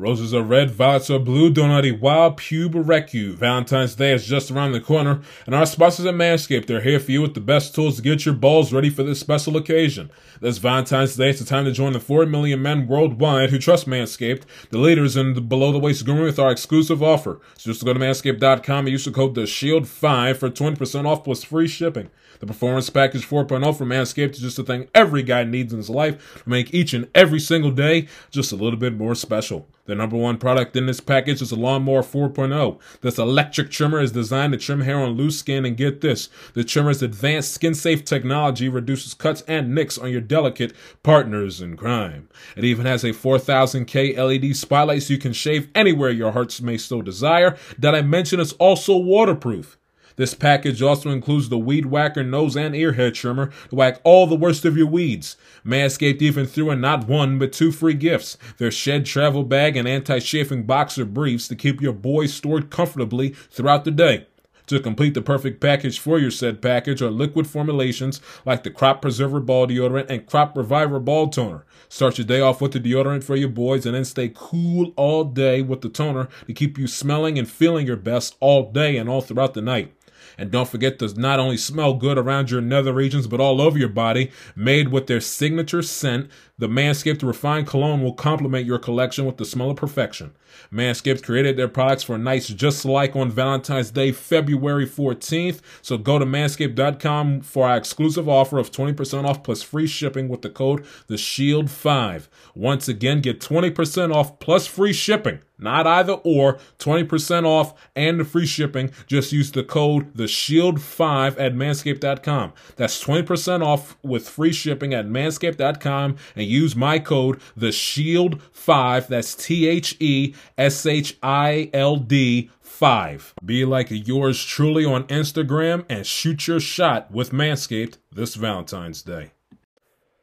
Roses 0.00 0.32
are 0.32 0.42
red, 0.42 0.70
violets 0.70 1.10
are 1.10 1.18
blue, 1.18 1.52
wild 1.52 2.38
pube 2.38 2.72
recu. 2.72 3.34
Valentine's 3.34 3.94
Day 3.94 4.14
is 4.14 4.24
just 4.24 4.50
around 4.50 4.72
the 4.72 4.80
corner, 4.80 5.20
and 5.44 5.54
our 5.54 5.66
sponsors 5.66 6.06
at 6.06 6.14
Manscaped—they're 6.14 6.80
here 6.80 6.98
for 6.98 7.10
you 7.10 7.20
with 7.20 7.34
the 7.34 7.40
best 7.40 7.74
tools 7.74 7.96
to 7.96 8.02
get 8.02 8.24
your 8.24 8.34
balls 8.34 8.72
ready 8.72 8.88
for 8.88 9.02
this 9.02 9.20
special 9.20 9.58
occasion. 9.58 10.10
This 10.40 10.56
Valentine's 10.56 11.16
Day, 11.16 11.28
it's 11.28 11.40
the 11.40 11.44
time 11.44 11.66
to 11.66 11.72
join 11.72 11.92
the 11.92 12.00
4 12.00 12.24
million 12.24 12.62
men 12.62 12.86
worldwide 12.86 13.50
who 13.50 13.58
trust 13.58 13.86
Manscaped, 13.86 14.44
the 14.70 14.78
leaders 14.78 15.18
in 15.18 15.34
the 15.34 15.42
below 15.42 15.70
the 15.70 15.78
waist 15.78 16.06
grooming 16.06 16.24
with 16.24 16.38
our 16.38 16.50
exclusive 16.50 17.02
offer. 17.02 17.38
So 17.58 17.70
just 17.70 17.84
go 17.84 17.92
to 17.92 18.00
manscaped.com 18.00 18.86
and 18.86 18.88
use 18.88 19.04
the 19.04 19.10
code 19.10 19.34
the 19.34 19.46
Shield 19.46 19.86
5 19.86 20.38
for 20.38 20.48
20% 20.48 21.06
off 21.06 21.24
plus 21.24 21.44
free 21.44 21.68
shipping. 21.68 22.08
The 22.40 22.46
Performance 22.46 22.88
Package 22.88 23.28
4.0 23.28 23.76
from 23.76 23.90
Manscaped 23.90 24.32
is 24.32 24.38
just 24.38 24.56
the 24.56 24.64
thing 24.64 24.88
every 24.94 25.22
guy 25.22 25.44
needs 25.44 25.74
in 25.74 25.78
his 25.78 25.90
life 25.90 26.42
to 26.42 26.48
make 26.48 26.72
each 26.72 26.94
and 26.94 27.06
every 27.14 27.38
single 27.38 27.70
day 27.70 28.08
just 28.30 28.50
a 28.50 28.56
little 28.56 28.78
bit 28.78 28.96
more 28.96 29.14
special. 29.14 29.68
The 29.84 29.94
number 29.94 30.16
one 30.16 30.38
product 30.38 30.74
in 30.74 30.86
this 30.86 31.00
package 31.00 31.42
is 31.42 31.50
the 31.50 31.56
Lawnmower 31.56 32.02
4.0. 32.02 32.78
This 33.02 33.18
electric 33.18 33.70
trimmer 33.70 34.00
is 34.00 34.12
designed 34.12 34.54
to 34.54 34.58
trim 34.58 34.80
hair 34.82 34.98
on 34.98 35.10
loose 35.10 35.38
skin, 35.38 35.66
and 35.66 35.76
get 35.76 36.00
this 36.00 36.30
the 36.54 36.64
trimmer's 36.64 37.02
advanced 37.02 37.52
skin 37.52 37.74
safe 37.74 38.06
technology 38.06 38.70
reduces 38.70 39.12
cuts 39.12 39.42
and 39.46 39.74
nicks 39.74 39.98
on 39.98 40.10
your 40.10 40.22
delicate 40.22 40.72
partners 41.02 41.60
in 41.60 41.76
crime. 41.76 42.30
It 42.56 42.64
even 42.64 42.86
has 42.86 43.04
a 43.04 43.08
4000K 43.08 44.16
LED 44.16 44.56
spotlight 44.56 45.02
so 45.02 45.12
you 45.12 45.18
can 45.18 45.34
shave 45.34 45.68
anywhere 45.74 46.10
your 46.10 46.32
hearts 46.32 46.62
may 46.62 46.78
so 46.78 47.02
desire. 47.02 47.58
Did 47.78 47.94
I 47.94 48.00
mention 48.00 48.40
it's 48.40 48.52
also 48.54 48.96
waterproof? 48.96 49.76
This 50.20 50.34
package 50.34 50.82
also 50.82 51.08
includes 51.08 51.48
the 51.48 51.56
Weed 51.56 51.86
Whacker 51.86 52.22
nose 52.22 52.54
and 52.54 52.76
ear 52.76 52.92
hair 52.92 53.10
trimmer 53.10 53.46
to 53.70 53.74
whack 53.74 54.02
all 54.04 54.26
the 54.26 54.36
worst 54.36 54.66
of 54.66 54.76
your 54.76 54.86
weeds. 54.86 55.38
Manscaped 55.64 56.20
even 56.20 56.44
threw 56.44 56.70
in 56.70 56.78
not 56.82 57.08
one 57.08 57.38
but 57.38 57.54
two 57.54 57.72
free 57.72 57.94
gifts 57.94 58.36
their 58.58 58.70
shed 58.70 59.06
travel 59.06 59.44
bag 59.44 59.78
and 59.78 59.88
anti 59.88 60.18
chafing 60.18 60.64
boxer 60.64 61.06
briefs 61.06 61.48
to 61.48 61.56
keep 61.56 61.80
your 61.80 61.94
boys 61.94 62.34
stored 62.34 62.68
comfortably 62.68 63.30
throughout 63.30 63.86
the 63.86 63.90
day. 63.90 64.26
To 64.66 64.78
complete 64.78 65.14
the 65.14 65.22
perfect 65.22 65.58
package 65.58 65.98
for 65.98 66.18
your 66.18 66.30
said 66.30 66.60
package 66.60 67.00
are 67.00 67.10
liquid 67.10 67.46
formulations 67.46 68.20
like 68.44 68.62
the 68.62 68.70
Crop 68.70 69.00
Preserver 69.00 69.40
Ball 69.40 69.68
Deodorant 69.68 70.10
and 70.10 70.26
Crop 70.26 70.54
Reviver 70.54 71.00
Ball 71.00 71.28
Toner. 71.28 71.64
Start 71.88 72.18
your 72.18 72.26
day 72.26 72.42
off 72.42 72.60
with 72.60 72.72
the 72.72 72.78
deodorant 72.78 73.24
for 73.24 73.36
your 73.36 73.48
boys 73.48 73.86
and 73.86 73.94
then 73.94 74.04
stay 74.04 74.30
cool 74.34 74.92
all 74.96 75.24
day 75.24 75.62
with 75.62 75.80
the 75.80 75.88
toner 75.88 76.28
to 76.46 76.52
keep 76.52 76.76
you 76.76 76.86
smelling 76.86 77.38
and 77.38 77.50
feeling 77.50 77.86
your 77.86 77.96
best 77.96 78.36
all 78.38 78.70
day 78.70 78.98
and 78.98 79.08
all 79.08 79.22
throughout 79.22 79.54
the 79.54 79.62
night. 79.62 79.94
And 80.40 80.50
don't 80.50 80.70
forget 80.70 80.98
to 81.00 81.20
not 81.20 81.38
only 81.38 81.58
smell 81.58 81.92
good 81.92 82.16
around 82.16 82.50
your 82.50 82.62
nether 82.62 82.94
regions, 82.94 83.26
but 83.26 83.40
all 83.40 83.60
over 83.60 83.76
your 83.76 83.90
body. 83.90 84.30
Made 84.56 84.88
with 84.88 85.06
their 85.06 85.20
signature 85.20 85.82
scent, 85.82 86.30
the 86.60 86.68
Manscaped 86.68 87.22
Refined 87.22 87.66
Cologne 87.66 88.02
will 88.02 88.12
complement 88.12 88.66
your 88.66 88.78
collection 88.78 89.24
with 89.24 89.38
the 89.38 89.46
smell 89.46 89.70
of 89.70 89.76
perfection. 89.76 90.32
Manscaped 90.70 91.22
created 91.22 91.56
their 91.56 91.68
products 91.68 92.02
for 92.02 92.18
nights 92.18 92.48
just 92.48 92.84
like 92.84 93.16
on 93.16 93.30
Valentine's 93.30 93.90
Day, 93.90 94.12
February 94.12 94.86
14th. 94.86 95.60
So 95.80 95.96
go 95.96 96.18
to 96.18 96.26
manscaped.com 96.26 97.40
for 97.40 97.66
our 97.66 97.78
exclusive 97.78 98.28
offer 98.28 98.58
of 98.58 98.70
20% 98.70 99.24
off 99.24 99.42
plus 99.42 99.62
free 99.62 99.86
shipping 99.86 100.28
with 100.28 100.42
the 100.42 100.50
code 100.50 100.84
the 101.06 101.16
Shield 101.16 101.70
5 101.70 102.28
Once 102.54 102.88
again, 102.88 103.20
get 103.20 103.40
20% 103.40 104.14
off 104.14 104.38
plus 104.38 104.66
free 104.66 104.92
shipping. 104.92 105.40
not 105.58 105.86
either 105.86 106.14
or, 106.24 106.58
20% 106.78 107.44
off 107.44 107.74
and 107.94 108.20
the 108.20 108.24
free 108.24 108.46
shipping. 108.46 108.90
Just 109.06 109.32
use 109.32 109.52
the 109.52 109.62
code 109.62 110.14
the 110.14 110.26
shield 110.26 110.80
5 110.80 111.38
at 111.38 111.54
manscaped.com. 111.54 112.52
That's 112.76 113.02
20% 113.04 113.64
off 113.64 113.96
with 114.02 114.28
free 114.28 114.52
shipping 114.52 114.94
at 114.94 115.06
manscaped.com 115.06 116.16
and 116.34 116.46
use 116.50 116.76
my 116.76 116.98
code 116.98 117.40
the 117.56 117.72
shield 117.72 118.42
5. 118.52 119.08
That's 119.08 119.34
T 119.34 119.66
H 119.66 119.96
E 120.00 120.34
S 120.58 120.84
H 120.84 121.16
I 121.22 121.70
L 121.72 121.96
D 121.96 122.50
5. 122.60 123.34
Be 123.44 123.64
like 123.64 123.88
yours 123.90 124.42
truly 124.44 124.84
on 124.84 125.04
Instagram 125.04 125.84
and 125.88 126.06
shoot 126.06 126.46
your 126.46 126.60
shot 126.60 127.10
with 127.10 127.30
Manscaped 127.30 127.98
this 128.10 128.34
Valentine's 128.34 129.02
Day. 129.02 129.32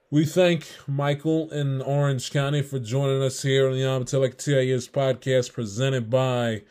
We 0.10 0.26
thank 0.26 0.66
Michael 0.88 1.49
in 1.52 1.82
Orange 1.82 2.32
County 2.32 2.62
for 2.62 2.80
joining 2.80 3.22
us 3.22 3.41
here 3.41 3.68
on 3.68 3.74
the 3.74 4.34
TIS 4.38 4.88
podcast 4.88 5.52
presented 5.52 6.10
by 6.10 6.64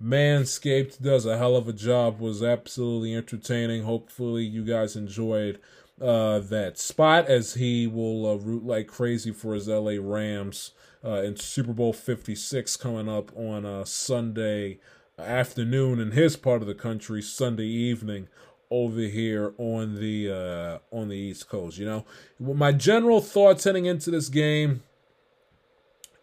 Manscaped. 0.00 1.02
Does 1.02 1.26
a 1.26 1.36
hell 1.36 1.56
of 1.56 1.66
a 1.66 1.72
job, 1.72 2.20
was 2.20 2.40
absolutely 2.40 3.14
entertaining. 3.14 3.82
Hopefully, 3.82 4.44
you 4.44 4.64
guys 4.64 4.94
enjoyed 4.94 5.58
uh, 6.00 6.40
that 6.40 6.78
spot 6.78 7.26
as 7.26 7.54
he 7.54 7.86
will 7.86 8.26
uh, 8.26 8.34
root 8.34 8.64
like 8.64 8.86
crazy 8.86 9.32
for 9.32 9.54
his 9.54 9.68
LA 9.68 9.96
Rams 10.00 10.72
uh, 11.04 11.22
in 11.22 11.36
Super 11.36 11.72
Bowl 11.72 11.92
56 11.92 12.76
coming 12.76 13.08
up 13.08 13.30
on 13.36 13.64
uh, 13.64 13.84
Sunday 13.84 14.78
afternoon 15.18 16.00
in 16.00 16.12
his 16.12 16.36
part 16.36 16.62
of 16.62 16.68
the 16.68 16.74
country, 16.74 17.22
Sunday 17.22 17.66
evening 17.66 18.28
over 18.70 19.00
here 19.00 19.54
on 19.58 19.94
the 19.96 20.30
uh, 20.30 20.78
on 20.96 21.08
the 21.08 21.16
East 21.16 21.48
Coast. 21.48 21.78
You 21.78 21.86
know, 21.86 22.04
my 22.40 22.72
general 22.72 23.20
thoughts 23.20 23.64
heading 23.64 23.86
into 23.86 24.10
this 24.10 24.28
game. 24.28 24.82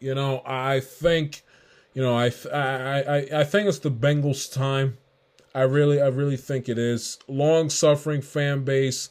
You 0.00 0.14
know, 0.16 0.42
I 0.44 0.80
think, 0.80 1.44
you 1.94 2.02
know, 2.02 2.16
I 2.16 2.32
I 2.52 3.02
I, 3.02 3.28
I 3.40 3.44
think 3.44 3.68
it's 3.68 3.78
the 3.78 3.90
Bengals' 3.90 4.52
time. 4.52 4.98
I 5.54 5.62
really 5.62 6.00
I 6.00 6.08
really 6.08 6.36
think 6.36 6.68
it 6.68 6.78
is. 6.78 7.18
Long 7.28 7.70
suffering 7.70 8.20
fan 8.20 8.64
base, 8.64 9.10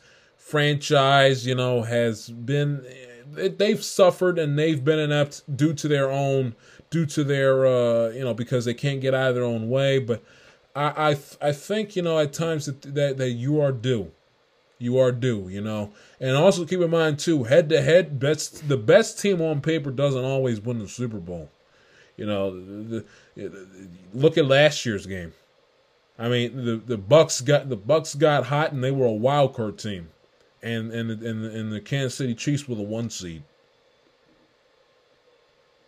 franchise. 0.52 1.48
You 1.48 1.56
know, 1.56 1.82
has 1.82 2.30
been 2.30 2.86
they've 3.34 3.84
suffered 3.84 4.38
and 4.38 4.60
they've 4.60 4.84
been 4.84 5.00
inept 5.00 5.56
due 5.56 5.74
to 5.74 5.88
their 5.88 6.12
own 6.12 6.54
due 6.90 7.06
to 7.06 7.24
their 7.24 7.66
uh 7.66 8.10
you 8.10 8.24
know 8.24 8.34
because 8.34 8.66
they 8.66 8.74
can't 8.74 9.00
get 9.00 9.14
out 9.14 9.30
of 9.30 9.36
their 9.36 9.46
own 9.46 9.70
way 9.70 9.98
but 9.98 10.22
I 10.76 11.12
I 11.12 11.50
I 11.50 11.52
think 11.52 11.96
you 11.96 12.02
know 12.02 12.20
at 12.20 12.34
times 12.34 12.66
that 12.66 12.82
that, 12.96 13.18
that 13.18 13.32
you 13.32 13.60
are 13.62 13.72
due, 13.72 14.12
you 14.80 14.98
are 14.98 15.12
due. 15.12 15.50
You 15.50 15.62
know, 15.62 15.92
and 16.20 16.36
also 16.36 16.66
keep 16.66 16.80
in 16.80 16.90
mind 16.90 17.20
too, 17.20 17.44
head 17.44 17.70
to 17.70 17.82
head, 17.82 18.20
best 18.20 18.68
the 18.68 18.78
best 18.78 19.20
team 19.20 19.42
on 19.42 19.62
paper 19.62 19.92
doesn't 19.92 20.24
always 20.24 20.62
win 20.62 20.80
the 20.80 20.88
Super 20.88 21.20
Bowl. 21.20 21.50
You 22.18 22.26
know, 22.26 22.52
the, 22.52 23.06
the, 23.36 23.88
look 24.14 24.38
at 24.38 24.46
last 24.46 24.86
year's 24.86 25.06
game. 25.06 25.34
I 26.20 26.30
mean, 26.30 26.66
the 26.66 26.76
the 26.78 26.98
Bucs 26.98 27.44
got 27.44 27.70
the 27.70 27.78
Bucs 27.78 28.18
got 28.18 28.46
hot 28.46 28.72
and 28.72 28.84
they 28.84 28.92
were 28.92 29.08
a 29.08 29.12
wild 29.12 29.56
card 29.56 29.78
team, 29.78 30.10
and 30.64 30.92
and 30.92 31.12
and 31.12 31.46
and 31.46 31.72
the 31.72 31.82
Kansas 31.82 32.16
City 32.16 32.36
Chiefs 32.36 32.68
were 32.68 32.76
the 32.76 32.82
one 32.82 33.10
seed. 33.10 33.44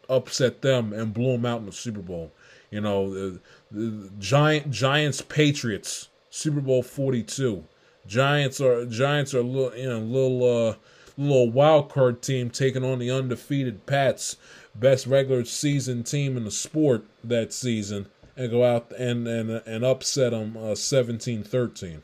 Upset 0.09 0.61
them 0.61 0.93
and 0.93 1.13
blew 1.13 1.33
them 1.33 1.45
out 1.45 1.59
in 1.59 1.65
the 1.65 1.71
Super 1.71 2.01
Bowl. 2.01 2.31
You 2.69 2.81
know, 2.81 3.13
the, 3.13 3.39
the 3.71 4.09
Giant 4.19 4.71
Giants 4.71 5.21
Patriots 5.21 6.09
Super 6.29 6.61
Bowl 6.61 6.83
42. 6.83 7.63
Giants 8.07 8.59
are 8.59 8.85
Giants 8.85 9.33
are 9.33 9.39
a 9.39 9.43
little 9.43 9.77
you 9.77 9.89
know 9.89 9.99
little 9.99 10.69
uh 10.69 10.75
little 11.17 11.51
wild 11.51 11.89
card 11.89 12.21
team 12.21 12.49
taking 12.49 12.83
on 12.83 12.99
the 12.99 13.11
undefeated 13.11 13.85
Pats, 13.85 14.37
best 14.75 15.05
regular 15.07 15.45
season 15.45 16.03
team 16.03 16.35
in 16.35 16.43
the 16.43 16.51
sport 16.51 17.05
that 17.23 17.53
season, 17.53 18.07
and 18.35 18.51
go 18.51 18.63
out 18.63 18.91
and 18.97 19.27
and 19.27 19.49
and 19.51 19.85
upset 19.85 20.31
them 20.31 20.57
uh, 20.57 20.71
17-13 20.71 22.01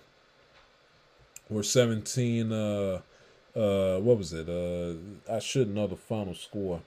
or 1.53 1.63
17 1.63 2.51
uh 2.51 3.01
uh 3.55 3.97
what 3.99 4.17
was 4.17 4.33
it 4.33 4.47
uh 4.49 4.93
I 5.31 5.39
should 5.39 5.73
know 5.73 5.87
the 5.87 5.95
final 5.95 6.35
score 6.35 6.81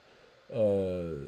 uh 0.55 1.27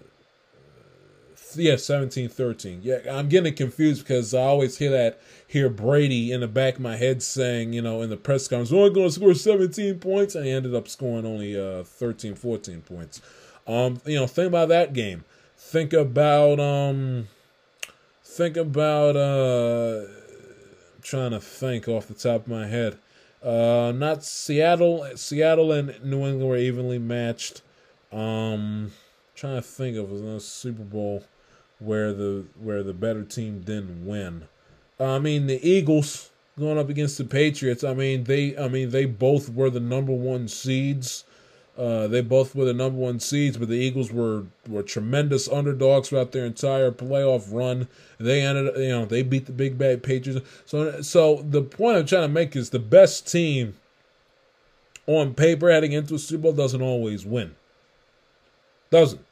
yeah, 1.57 1.77
seventeen 1.77 2.29
thirteen. 2.29 2.81
Yeah, 2.83 2.99
I'm 3.11 3.29
getting 3.29 3.55
confused 3.55 4.03
because 4.03 4.35
I 4.35 4.43
always 4.43 4.79
hear 4.79 4.91
that 4.91 5.21
hear 5.47 5.69
Brady 5.69 6.33
in 6.33 6.41
the 6.41 6.49
back 6.49 6.75
of 6.75 6.81
my 6.81 6.97
head 6.97 7.23
saying, 7.23 7.73
you 7.73 7.83
know, 7.83 8.03
in 8.03 8.11
the 8.11 8.17
press 8.17 8.49
conference, 8.49 8.71
"We're 8.71 8.91
going 8.91 9.09
to 9.09 9.15
score 9.15 9.35
17 9.35 9.99
points," 9.99 10.35
and 10.35 10.45
he 10.45 10.51
ended 10.51 10.75
up 10.75 10.89
scoring 10.89 11.27
only 11.27 11.59
uh 11.59 11.85
13, 11.85 12.35
14 12.35 12.83
points. 12.83 13.21
Um, 13.67 14.01
you 14.05 14.17
know, 14.17 14.27
think 14.27 14.49
about 14.49 14.69
that 14.69 14.93
game. 14.93 15.25
Think 15.57 15.93
about 15.93 16.61
um, 16.61 17.29
think 18.25 18.57
about 18.57 19.17
uh, 19.17 20.03
I'm 20.07 21.03
trying 21.03 21.31
to 21.31 21.41
think 21.41 21.89
off 21.89 22.07
the 22.07 22.15
top 22.15 22.43
of 22.43 22.49
my 22.49 22.67
head. 22.67 22.99
Uh, 23.45 23.93
not 23.95 24.25
Seattle. 24.25 25.07
Seattle 25.17 25.71
and 25.73 26.03
New 26.03 26.25
England 26.25 26.49
were 26.49 26.57
evenly 26.57 26.99
matched. 26.99 27.63
Um, 28.11 28.93
trying 29.35 29.57
to 29.57 29.63
think 29.63 29.97
of 29.97 30.11
a 30.11 30.41
Super 30.41 30.83
Bowl 30.83 31.25
where 31.79 32.13
the 32.13 32.47
where 32.59 32.83
the 32.83 32.95
better 32.95 33.23
team 33.23 33.61
didn't 33.61 34.07
win. 34.07 34.45
I 34.99 35.19
mean, 35.19 35.47
the 35.47 35.67
Eagles 35.69 36.31
going 36.59 36.79
up 36.79 36.89
against 36.89 37.19
the 37.19 37.25
Patriots. 37.25 37.85
I 37.85 37.95
mean, 37.95 38.25
they 38.25 38.57
I 38.57 38.69
mean 38.69 38.91
they 38.91 39.05
both 39.05 39.51
were 39.51 39.71
the 39.71 39.81
number 39.81 40.13
one 40.13 40.49
seeds. 40.49 41.25
Uh, 41.77 42.07
they 42.07 42.21
both 42.21 42.55
were 42.55 42.65
the 42.65 42.73
number 42.73 42.99
one 42.99 43.19
seeds, 43.19 43.57
but 43.57 43.69
the 43.69 43.75
Eagles 43.75 44.13
were 44.13 44.45
were 44.69 44.83
tremendous 44.83 45.49
underdogs 45.49 46.09
throughout 46.09 46.31
their 46.31 46.47
entire 46.47 46.93
playoff 46.93 47.53
run. 47.53 47.89
They 48.19 48.43
ended, 48.43 48.77
you 48.77 48.91
know, 48.91 49.05
they 49.07 49.23
beat 49.23 49.47
the 49.47 49.53
big 49.53 49.77
bad 49.77 50.05
Patriots. 50.05 50.47
So, 50.67 51.03
so 51.03 51.45
the 51.49 51.63
point 51.63 51.99
I'm 51.99 52.07
trying 52.07 52.23
to 52.23 52.29
make 52.29 52.55
is 52.55 52.71
the 52.71 52.79
best 52.79 53.31
team 53.31 53.75
on 55.09 55.35
paper 55.35 55.71
heading 55.71 55.93
into 55.93 56.15
a 56.15 56.19
Super 56.19 56.45
Bowl 56.45 56.53
doesn't 56.53 56.81
always 56.83 57.27
win. 57.27 57.57
Doesn't. 58.91 59.25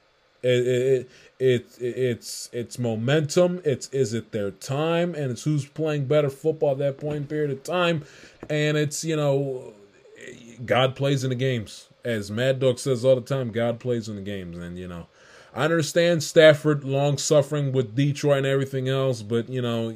It, 0.43 0.67
it, 0.67 1.11
it, 1.39 1.67
it's 1.79 2.51
it's 2.53 2.77
momentum. 2.77 3.63
It's 3.65 3.89
is 3.91 4.13
it 4.15 4.33
their 4.33 4.51
time, 4.51 5.15
and 5.15 5.31
it's 5.31 5.45
who's 5.45 5.65
playing 5.65 6.07
better 6.07 6.31
football 6.31 6.73
at 6.73 6.79
that 6.79 6.99
point 6.99 7.29
period 7.29 7.53
of 7.53 7.63
time, 7.63 8.05
and 8.51 8.77
it's 8.77 9.05
you 9.05 9.15
know, 9.15 9.75
God 10.67 10.97
plays 10.97 11.23
in 11.23 11.31
the 11.31 11.37
games. 11.37 11.89
As 12.05 12.31
Mad 12.31 12.59
Dog 12.59 12.79
says 12.79 13.05
all 13.05 13.15
the 13.15 13.21
time, 13.21 13.51
God 13.51 13.79
plays 13.79 14.09
in 14.09 14.17
the 14.17 14.23
games, 14.23 14.59
and 14.59 14.79
you 14.79 14.89
know, 14.89 15.07
I 15.55 15.65
understand 15.65 16.23
Stafford 16.23 16.83
long 16.83 17.19
suffering 17.19 17.73
with 17.73 17.95
Detroit 17.95 18.39
and 18.39 18.47
everything 18.47 18.89
else, 18.89 19.23
but 19.23 19.49
you 19.49 19.61
know, 19.61 19.95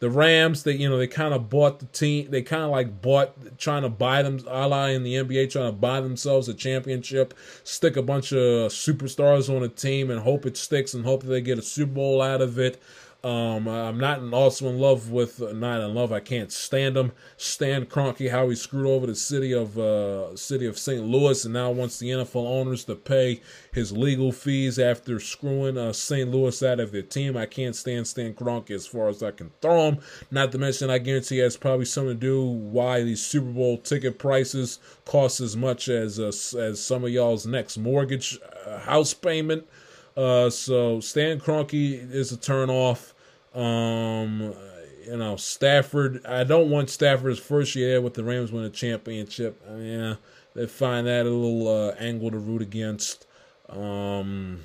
the 0.00 0.10
Rams, 0.10 0.62
they 0.64 0.72
you 0.72 0.88
know 0.88 0.98
they 0.98 1.06
kind 1.06 1.32
of 1.32 1.48
bought 1.48 1.78
the 1.78 1.86
team. 1.86 2.30
They 2.30 2.42
kind 2.42 2.62
of 2.62 2.70
like 2.70 3.00
bought 3.00 3.58
trying 3.58 3.82
to 3.82 3.88
buy 3.88 4.22
them, 4.22 4.40
a 4.46 4.66
la 4.66 4.86
in 4.86 5.02
the 5.02 5.14
NBA, 5.14 5.50
trying 5.50 5.70
to 5.70 5.72
buy 5.72 6.00
themselves 6.00 6.48
a 6.48 6.54
championship, 6.54 7.34
stick 7.64 7.96
a 7.96 8.02
bunch 8.02 8.32
of 8.32 8.70
superstars 8.72 9.54
on 9.54 9.62
a 9.62 9.68
team 9.68 10.10
and 10.10 10.20
hope 10.20 10.46
it 10.46 10.56
sticks 10.56 10.94
and 10.94 11.04
hope 11.04 11.22
that 11.22 11.28
they 11.28 11.40
get 11.40 11.58
a 11.58 11.62
Super 11.62 11.92
Bowl 11.92 12.20
out 12.20 12.40
of 12.40 12.58
it. 12.58 12.82
Um, 13.24 13.66
I'm 13.68 13.96
not 13.96 14.20
also 14.34 14.68
in 14.68 14.78
love 14.78 15.10
with 15.10 15.40
uh, 15.40 15.54
not 15.54 15.80
in 15.80 15.94
love. 15.94 16.12
I 16.12 16.20
can't 16.20 16.52
stand 16.52 16.94
him. 16.94 17.12
Stan 17.38 17.86
Kroenke, 17.86 18.30
how 18.30 18.50
he 18.50 18.54
screwed 18.54 18.86
over 18.86 19.06
the 19.06 19.14
city 19.14 19.54
of 19.54 19.78
uh, 19.78 20.36
city 20.36 20.66
of 20.66 20.76
St. 20.76 21.02
Louis, 21.02 21.42
and 21.42 21.54
now 21.54 21.70
wants 21.70 21.98
the 21.98 22.10
NFL 22.10 22.46
owners 22.46 22.84
to 22.84 22.94
pay 22.94 23.40
his 23.72 23.92
legal 23.92 24.30
fees 24.30 24.78
after 24.78 25.18
screwing 25.18 25.78
uh, 25.78 25.94
St. 25.94 26.30
Louis 26.30 26.62
out 26.62 26.80
of 26.80 26.92
their 26.92 27.00
team. 27.00 27.34
I 27.34 27.46
can't 27.46 27.74
stand 27.74 28.06
Stan 28.06 28.34
Kroenke 28.34 28.72
as 28.72 28.86
far 28.86 29.08
as 29.08 29.22
I 29.22 29.30
can 29.30 29.50
throw 29.62 29.88
him. 29.88 29.98
Not 30.30 30.52
to 30.52 30.58
mention, 30.58 30.90
I 30.90 30.98
guarantee 30.98 31.40
it 31.40 31.44
has 31.44 31.56
probably 31.56 31.86
something 31.86 32.16
to 32.16 32.20
do 32.20 32.42
why 32.44 33.04
these 33.04 33.22
Super 33.22 33.50
Bowl 33.50 33.78
ticket 33.78 34.18
prices 34.18 34.80
cost 35.06 35.40
as 35.40 35.56
much 35.56 35.88
as 35.88 36.20
uh, 36.20 36.26
as 36.58 36.78
some 36.78 37.04
of 37.04 37.10
y'all's 37.10 37.46
next 37.46 37.78
mortgage 37.78 38.38
uh, 38.66 38.80
house 38.80 39.14
payment. 39.14 39.66
So 40.14 41.00
Stan 41.00 41.40
Kroenke 41.40 42.12
is 42.12 42.30
a 42.30 42.36
turn 42.36 42.68
off. 42.68 43.13
Um, 43.54 44.54
you 45.06 45.16
know, 45.16 45.36
Stafford. 45.36 46.24
I 46.26 46.44
don't 46.44 46.70
want 46.70 46.90
Stafford's 46.90 47.38
first 47.38 47.74
year 47.74 48.00
with 48.00 48.14
the 48.14 48.24
Rams 48.24 48.52
win 48.52 48.64
a 48.64 48.70
championship. 48.70 49.60
I 49.68 49.72
mean, 49.72 50.00
yeah, 50.00 50.14
they 50.54 50.66
find 50.66 51.06
that 51.06 51.26
a 51.26 51.30
little 51.30 51.68
uh, 51.68 51.94
angle 51.98 52.30
to 52.30 52.38
root 52.38 52.62
against. 52.62 53.26
Um, 53.68 54.60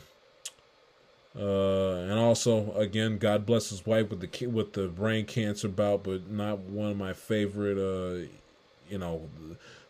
uh, 1.37 1.93
and 1.95 2.13
also, 2.13 2.73
again, 2.73 3.17
God 3.17 3.45
bless 3.45 3.69
his 3.69 3.85
wife 3.85 4.09
with 4.09 4.19
the 4.21 4.47
with 4.47 4.73
the 4.73 4.87
brain 4.87 5.25
cancer 5.25 5.67
bout, 5.67 6.03
but 6.03 6.29
not 6.29 6.59
one 6.59 6.91
of 6.91 6.97
my 6.97 7.13
favorite, 7.13 7.77
uh, 7.77 8.27
you 8.89 8.97
know, 8.97 9.29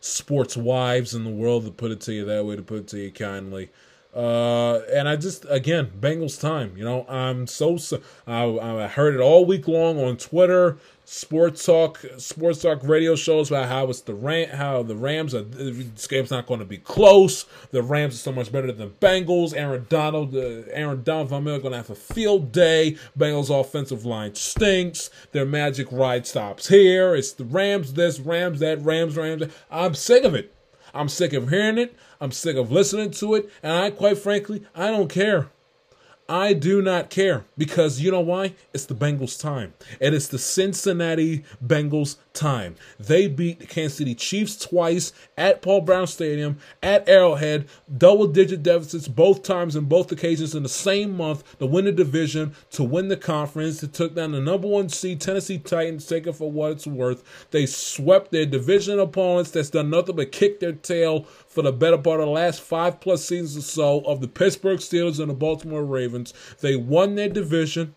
sports 0.00 0.56
wives 0.56 1.14
in 1.14 1.24
the 1.24 1.30
world. 1.30 1.64
To 1.64 1.70
put 1.70 1.90
it 1.90 2.00
to 2.02 2.12
you 2.12 2.24
that 2.26 2.44
way, 2.44 2.56
to 2.56 2.62
put 2.62 2.78
it 2.80 2.88
to 2.88 2.98
you 2.98 3.10
kindly. 3.10 3.70
Uh, 4.14 4.80
and 4.92 5.08
I 5.08 5.14
just 5.14 5.46
again 5.48 5.92
Bengals 6.00 6.40
time. 6.40 6.76
You 6.76 6.84
know, 6.84 7.06
I'm 7.08 7.46
so, 7.46 7.76
so 7.76 8.00
I, 8.26 8.42
I 8.44 8.86
heard 8.88 9.14
it 9.14 9.20
all 9.20 9.44
week 9.44 9.68
long 9.68 10.02
on 10.02 10.16
Twitter, 10.16 10.78
sports 11.04 11.64
talk, 11.64 12.04
sports 12.18 12.60
talk 12.60 12.80
radio 12.82 13.14
shows 13.14 13.50
about 13.52 13.68
how 13.68 13.88
it's 13.88 14.00
the 14.00 14.14
Ram, 14.14 14.48
how 14.48 14.82
the 14.82 14.96
Rams 14.96 15.32
are. 15.32 15.42
This 15.42 16.08
game's 16.08 16.32
not 16.32 16.46
going 16.46 16.58
to 16.58 16.66
be 16.66 16.78
close. 16.78 17.46
The 17.70 17.84
Rams 17.84 18.14
are 18.14 18.18
so 18.18 18.32
much 18.32 18.50
better 18.50 18.72
than 18.72 18.90
Bengals. 19.00 19.54
Aaron 19.54 19.86
Donald, 19.88 20.34
uh, 20.34 20.62
Aaron 20.72 21.04
Donald, 21.04 21.30
Miller 21.44 21.60
going 21.60 21.70
to 21.70 21.76
have 21.76 21.90
a 21.90 21.94
field 21.94 22.50
day. 22.50 22.96
Bengals 23.16 23.48
offensive 23.48 24.04
line 24.04 24.34
stinks. 24.34 25.10
Their 25.30 25.46
magic 25.46 25.86
ride 25.92 26.26
stops 26.26 26.66
here. 26.66 27.14
It's 27.14 27.32
the 27.32 27.44
Rams 27.44 27.92
this, 27.92 28.18
Rams 28.18 28.58
that, 28.58 28.82
Rams, 28.82 29.16
Rams. 29.16 29.44
I'm 29.70 29.94
sick 29.94 30.24
of 30.24 30.34
it. 30.34 30.52
I'm 30.94 31.08
sick 31.08 31.32
of 31.32 31.50
hearing 31.50 31.78
it. 31.78 31.96
I'm 32.20 32.32
sick 32.32 32.56
of 32.56 32.70
listening 32.70 33.10
to 33.12 33.34
it. 33.34 33.50
And 33.62 33.72
I, 33.72 33.90
quite 33.90 34.18
frankly, 34.18 34.64
I 34.74 34.90
don't 34.90 35.08
care. 35.08 35.50
I 36.28 36.52
do 36.52 36.80
not 36.80 37.10
care 37.10 37.44
because 37.58 38.00
you 38.00 38.12
know 38.12 38.20
why? 38.20 38.54
It's 38.72 38.86
the 38.86 38.94
Bengals' 38.94 39.40
time. 39.40 39.74
And 40.00 40.14
it's 40.14 40.28
the 40.28 40.38
Cincinnati 40.38 41.44
Bengals' 41.64 42.18
time. 42.40 42.74
They 42.98 43.28
beat 43.28 43.60
the 43.60 43.66
Kansas 43.66 43.98
City 43.98 44.14
Chiefs 44.14 44.56
twice 44.56 45.12
at 45.36 45.60
Paul 45.60 45.82
Brown 45.82 46.06
Stadium, 46.06 46.58
at 46.82 47.06
Arrowhead, 47.06 47.68
double 47.96 48.26
digit 48.26 48.62
deficits 48.62 49.08
both 49.08 49.42
times 49.42 49.76
in 49.76 49.84
both 49.84 50.10
occasions 50.10 50.54
in 50.54 50.62
the 50.62 50.68
same 50.68 51.16
month 51.16 51.58
to 51.58 51.66
win 51.66 51.84
the 51.84 51.92
division, 51.92 52.54
to 52.70 52.82
win 52.82 53.08
the 53.08 53.16
conference. 53.16 53.80
They 53.80 53.88
took 53.88 54.14
down 54.14 54.32
the 54.32 54.40
number 54.40 54.66
one 54.66 54.88
seed 54.88 55.20
Tennessee 55.20 55.58
Titans, 55.58 56.06
take 56.06 56.26
it 56.26 56.32
for 56.32 56.50
what 56.50 56.72
it's 56.72 56.86
worth. 56.86 57.22
They 57.50 57.66
swept 57.66 58.32
their 58.32 58.46
division 58.46 58.98
opponents 58.98 59.50
that's 59.50 59.70
done 59.70 59.90
nothing 59.90 60.16
but 60.16 60.32
kick 60.32 60.60
their 60.60 60.72
tail 60.72 61.24
for 61.46 61.62
the 61.62 61.72
better 61.72 61.98
part 61.98 62.20
of 62.20 62.26
the 62.26 62.32
last 62.32 62.62
five 62.62 63.00
plus 63.00 63.24
seasons 63.24 63.58
or 63.58 63.68
so 63.68 64.00
of 64.06 64.22
the 64.22 64.28
Pittsburgh 64.28 64.78
Steelers 64.78 65.20
and 65.20 65.28
the 65.28 65.34
Baltimore 65.34 65.84
Ravens. 65.84 66.32
They 66.60 66.76
won 66.76 67.16
their 67.16 67.28
division. 67.28 67.94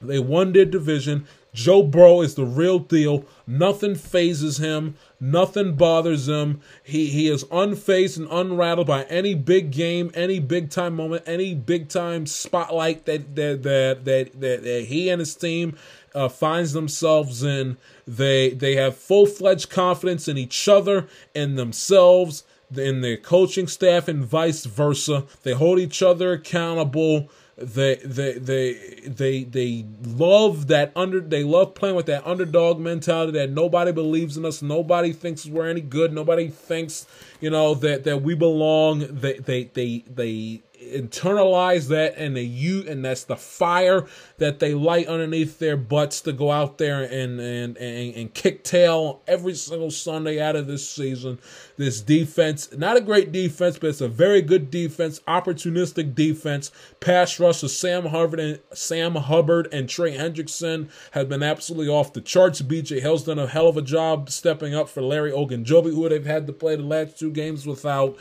They 0.00 0.18
won 0.18 0.52
their 0.52 0.64
division. 0.64 1.26
Joe 1.54 1.82
Burrow 1.82 2.22
is 2.22 2.34
the 2.34 2.46
real 2.46 2.78
deal. 2.78 3.26
Nothing 3.46 3.94
phases 3.94 4.56
him. 4.56 4.96
Nothing 5.20 5.74
bothers 5.74 6.26
him. 6.26 6.62
He 6.82 7.06
he 7.08 7.28
is 7.28 7.44
unfazed 7.44 8.16
and 8.16 8.28
unrattled 8.30 8.86
by 8.86 9.04
any 9.04 9.34
big 9.34 9.70
game, 9.70 10.10
any 10.14 10.38
big 10.38 10.70
time 10.70 10.96
moment, 10.96 11.24
any 11.26 11.54
big 11.54 11.90
time 11.90 12.26
spotlight 12.26 13.04
that 13.04 13.36
that 13.36 13.62
that 13.64 14.04
that, 14.04 14.40
that, 14.40 14.62
that 14.62 14.84
he 14.84 15.10
and 15.10 15.20
his 15.20 15.34
team 15.34 15.76
uh, 16.14 16.28
finds 16.28 16.72
themselves 16.72 17.42
in. 17.42 17.76
They 18.06 18.50
they 18.50 18.76
have 18.76 18.96
full 18.96 19.26
fledged 19.26 19.68
confidence 19.68 20.28
in 20.28 20.38
each 20.38 20.66
other 20.68 21.06
and 21.34 21.58
themselves, 21.58 22.44
in 22.74 23.02
their 23.02 23.18
coaching 23.18 23.66
staff, 23.66 24.08
and 24.08 24.24
vice 24.24 24.64
versa. 24.64 25.24
They 25.42 25.52
hold 25.52 25.78
each 25.78 26.02
other 26.02 26.32
accountable. 26.32 27.28
They 27.56 27.96
they 27.96 28.32
they 28.38 28.72
they 29.06 29.44
they 29.44 29.84
love 30.04 30.68
that 30.68 30.90
under. 30.96 31.20
They 31.20 31.44
love 31.44 31.74
playing 31.74 31.96
with 31.96 32.06
that 32.06 32.26
underdog 32.26 32.80
mentality 32.80 33.32
that 33.32 33.50
nobody 33.50 33.92
believes 33.92 34.38
in 34.38 34.46
us. 34.46 34.62
Nobody 34.62 35.12
thinks 35.12 35.44
we're 35.44 35.68
any 35.68 35.82
good. 35.82 36.14
Nobody 36.14 36.48
thinks 36.48 37.06
you 37.40 37.50
know 37.50 37.74
that 37.74 38.04
that 38.04 38.22
we 38.22 38.34
belong. 38.34 39.00
They 39.00 39.34
they 39.34 39.64
they 39.64 40.04
they 40.08 40.62
internalize 40.92 41.88
that 41.88 42.14
and 42.16 42.36
they 42.36 42.42
you 42.42 42.84
and 42.88 43.04
that's 43.04 43.24
the 43.24 43.36
fire 43.36 44.06
that 44.38 44.58
they 44.58 44.74
light 44.74 45.06
underneath 45.06 45.58
their 45.58 45.76
butts 45.76 46.20
to 46.22 46.32
go 46.32 46.50
out 46.50 46.78
there 46.78 47.02
and 47.02 47.40
and 47.40 47.76
and, 47.76 48.14
and 48.14 48.34
kick 48.34 48.64
tail 48.64 49.22
every 49.26 49.54
single 49.54 49.90
Sunday 49.90 50.40
out 50.40 50.56
of 50.56 50.66
this 50.66 50.88
season. 50.88 51.38
This 51.76 52.00
defense, 52.00 52.68
not 52.76 52.96
a 52.96 53.00
great 53.00 53.32
defense, 53.32 53.78
but 53.78 53.90
it's 53.90 54.00
a 54.00 54.08
very 54.08 54.42
good 54.42 54.70
defense, 54.70 55.20
opportunistic 55.26 56.14
defense. 56.14 56.70
Pass 57.00 57.40
rush 57.40 57.62
of 57.62 57.70
Sam 57.70 58.06
Hubbard 58.06 58.40
and 58.40 58.60
Sam 58.72 59.14
Hubbard 59.14 59.68
and 59.72 59.88
Trey 59.88 60.16
Hendrickson 60.16 60.90
have 61.12 61.28
been 61.28 61.42
absolutely 61.42 61.88
off 61.88 62.12
the 62.12 62.20
charts. 62.20 62.62
BJ 62.62 63.00
Hill's 63.00 63.24
done 63.24 63.38
a 63.38 63.46
hell 63.46 63.68
of 63.68 63.76
a 63.76 63.82
job 63.82 64.30
stepping 64.30 64.74
up 64.74 64.88
for 64.88 65.02
Larry 65.02 65.30
Ogunjobi, 65.30 65.94
who 65.94 66.08
they've 66.08 66.24
had 66.24 66.46
to 66.46 66.52
play 66.52 66.76
the 66.76 66.82
last 66.82 67.18
two 67.18 67.30
games 67.30 67.66
without. 67.66 68.16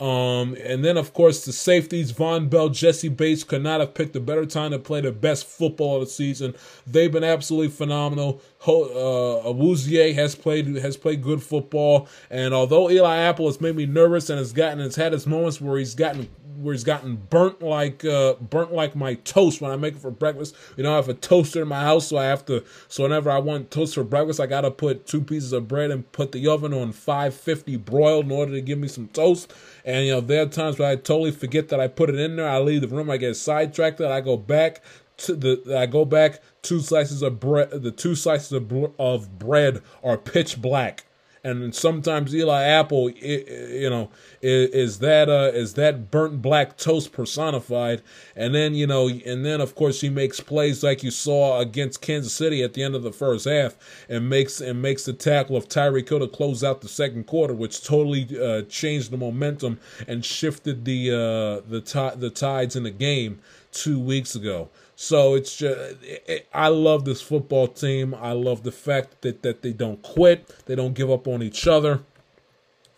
Um, 0.00 0.56
and 0.62 0.84
then, 0.84 0.96
of 0.96 1.14
course, 1.14 1.44
the 1.44 1.52
safeties, 1.52 2.12
Vonn 2.12 2.50
Bell, 2.50 2.68
Jessie 2.68 3.08
Bates 3.08 3.44
could 3.44 3.62
not 3.62 3.80
have 3.80 3.94
picked 3.94 4.16
a 4.16 4.20
better 4.20 4.44
time 4.44 4.72
to 4.72 4.78
play 4.78 5.00
the 5.00 5.12
best 5.12 5.46
football 5.46 5.96
of 5.96 6.00
the 6.00 6.10
season. 6.10 6.54
They've 6.86 7.12
been 7.12 7.24
absolutely 7.24 7.68
phenomenal. 7.68 8.42
Uh, 8.66 9.46
Awuzie 9.48 10.14
has 10.14 10.34
played 10.34 10.66
has 10.76 10.96
played 10.96 11.22
good 11.22 11.42
football, 11.42 12.08
and 12.30 12.52
although 12.52 12.90
Eli 12.90 13.16
Apple 13.18 13.46
has 13.46 13.60
made 13.60 13.76
me 13.76 13.86
nervous 13.86 14.30
and 14.30 14.38
has 14.38 14.52
gotten 14.52 14.80
has 14.80 14.96
had 14.96 15.12
his 15.12 15.26
moments 15.26 15.60
where 15.60 15.78
he's 15.78 15.94
gotten 15.94 16.28
where 16.56 16.72
he's 16.72 16.84
gotten 16.84 17.16
burnt 17.16 17.62
like 17.62 18.04
uh, 18.04 18.34
burnt 18.34 18.72
like 18.72 18.94
my 18.94 19.14
toast 19.14 19.60
when 19.60 19.70
I 19.70 19.76
make 19.76 19.94
it 19.94 20.00
for 20.00 20.10
breakfast. 20.10 20.54
You 20.76 20.82
know, 20.82 20.92
I 20.92 20.96
have 20.96 21.08
a 21.08 21.14
toaster 21.14 21.62
in 21.62 21.68
my 21.68 21.80
house, 21.80 22.08
so 22.08 22.16
I 22.16 22.24
have 22.24 22.44
to. 22.46 22.64
So 22.88 23.02
whenever 23.02 23.30
I 23.30 23.38
want 23.38 23.70
toast 23.70 23.94
for 23.94 24.04
breakfast, 24.04 24.40
I 24.40 24.46
gotta 24.46 24.70
put 24.70 25.06
two 25.06 25.20
pieces 25.20 25.52
of 25.52 25.68
bread 25.68 25.90
and 25.90 26.10
put 26.12 26.32
the 26.32 26.48
oven 26.48 26.72
on 26.72 26.92
550 26.92 27.76
broiled 27.78 28.26
in 28.26 28.32
order 28.32 28.52
to 28.52 28.60
give 28.60 28.78
me 28.78 28.88
some 28.88 29.08
toast. 29.08 29.52
And 29.84 30.06
you 30.06 30.12
know, 30.12 30.20
there 30.20 30.42
are 30.42 30.46
times 30.46 30.78
where 30.78 30.90
I 30.90 30.96
totally 30.96 31.32
forget 31.32 31.68
that 31.68 31.80
I 31.80 31.88
put 31.88 32.10
it 32.10 32.16
in 32.16 32.36
there. 32.36 32.48
I 32.48 32.58
leave 32.58 32.80
the 32.80 32.88
room, 32.88 33.10
I 33.10 33.16
get 33.16 33.36
sidetracked, 33.36 34.00
I 34.00 34.20
go 34.20 34.36
back 34.36 34.82
to 35.16 35.34
the. 35.34 35.76
I 35.78 35.86
go 35.86 36.04
back 36.04 36.42
two 36.62 36.80
slices 36.80 37.22
of 37.22 37.40
bread. 37.40 37.70
The 37.70 37.90
two 37.90 38.14
slices 38.14 38.52
of, 38.52 38.72
of 38.98 39.38
bread 39.38 39.82
are 40.02 40.18
pitch 40.18 40.60
black 40.60 41.04
and 41.44 41.74
sometimes 41.74 42.34
Eli 42.34 42.62
Apple, 42.62 43.10
you 43.10 43.90
know, 43.90 44.10
is, 44.40 44.98
that 45.00 45.28
uh, 45.28 45.50
is 45.52 45.74
that 45.74 46.10
burnt 46.10 46.40
black 46.40 46.78
toast 46.78 47.12
personified, 47.12 48.02
and 48.34 48.54
then 48.54 48.74
you 48.74 48.86
know, 48.86 49.08
and 49.08 49.44
then 49.44 49.60
of 49.60 49.74
course 49.74 50.00
he 50.00 50.08
makes 50.08 50.40
plays 50.40 50.82
like 50.82 51.02
you 51.02 51.10
saw 51.10 51.60
against 51.60 52.00
Kansas 52.00 52.32
City 52.32 52.62
at 52.62 52.72
the 52.72 52.82
end 52.82 52.94
of 52.94 53.02
the 53.02 53.12
first 53.12 53.44
half, 53.44 53.76
and 54.08 54.28
makes 54.28 54.60
and 54.60 54.80
makes 54.80 55.04
the 55.04 55.12
tackle 55.12 55.56
of 55.56 55.68
Tyreek 55.68 56.08
Hill 56.08 56.20
to 56.20 56.28
close 56.28 56.64
out 56.64 56.80
the 56.80 56.88
second 56.88 57.26
quarter, 57.26 57.54
which 57.54 57.84
totally 57.84 58.26
uh, 58.40 58.62
changed 58.62 59.10
the 59.10 59.18
momentum 59.18 59.78
and 60.08 60.24
shifted 60.24 60.86
the 60.86 61.10
uh, 61.10 61.68
the 61.68 61.82
t- 61.82 62.18
the 62.18 62.30
tides 62.30 62.74
in 62.74 62.84
the 62.84 62.90
game 62.90 63.40
two 63.70 64.00
weeks 64.00 64.34
ago. 64.34 64.70
So 64.96 65.34
it's 65.34 65.56
just, 65.56 65.96
it, 66.02 66.48
I 66.52 66.68
love 66.68 67.04
this 67.04 67.20
football 67.20 67.66
team. 67.68 68.14
I 68.14 68.32
love 68.32 68.62
the 68.62 68.72
fact 68.72 69.22
that, 69.22 69.42
that 69.42 69.62
they 69.62 69.72
don't 69.72 70.02
quit, 70.02 70.66
they 70.66 70.74
don't 70.74 70.94
give 70.94 71.10
up 71.10 71.26
on 71.26 71.42
each 71.42 71.66
other. 71.66 72.00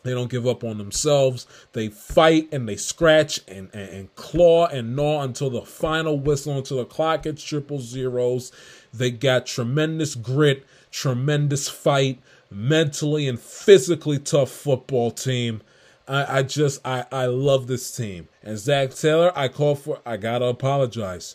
They 0.03 0.13
don't 0.13 0.31
give 0.31 0.47
up 0.47 0.63
on 0.63 0.79
themselves. 0.79 1.49
They 1.73 1.89
fight 1.89 2.49
and 2.53 2.69
they 2.69 2.77
scratch 2.77 3.41
and, 3.49 3.71
and, 3.73 3.89
and, 3.91 4.15
claw 4.15 4.67
and 4.69 4.95
gnaw 4.95 5.23
until 5.23 5.51
the 5.51 5.63
final 5.63 6.17
whistle, 6.17 6.57
until 6.57 6.77
the 6.77 6.85
clock 6.85 7.25
hits 7.25 7.43
triple 7.43 7.81
zeros. 7.81 8.53
They 8.95 9.11
got 9.11 9.47
tremendous 9.47 10.15
grit, 10.15 10.65
tremendous 10.93 11.69
fight, 11.69 12.21
mentally 12.53 13.27
and 13.27 13.41
physically 13.41 14.21
tough 14.21 14.51
football 14.51 15.11
team. 15.11 15.61
I, 16.07 16.39
I 16.39 16.43
just 16.45 16.87
I, 16.87 17.07
I 17.11 17.27
love 17.27 17.67
this 17.67 17.95
team. 17.97 18.29
And 18.45 18.59
Zac 18.59 18.95
Taylor, 18.95 19.33
I 19.37 19.49
call 19.49 19.75
for 19.75 19.99
I 20.07 20.19
gotta 20.19 20.45
apologize 20.45 21.35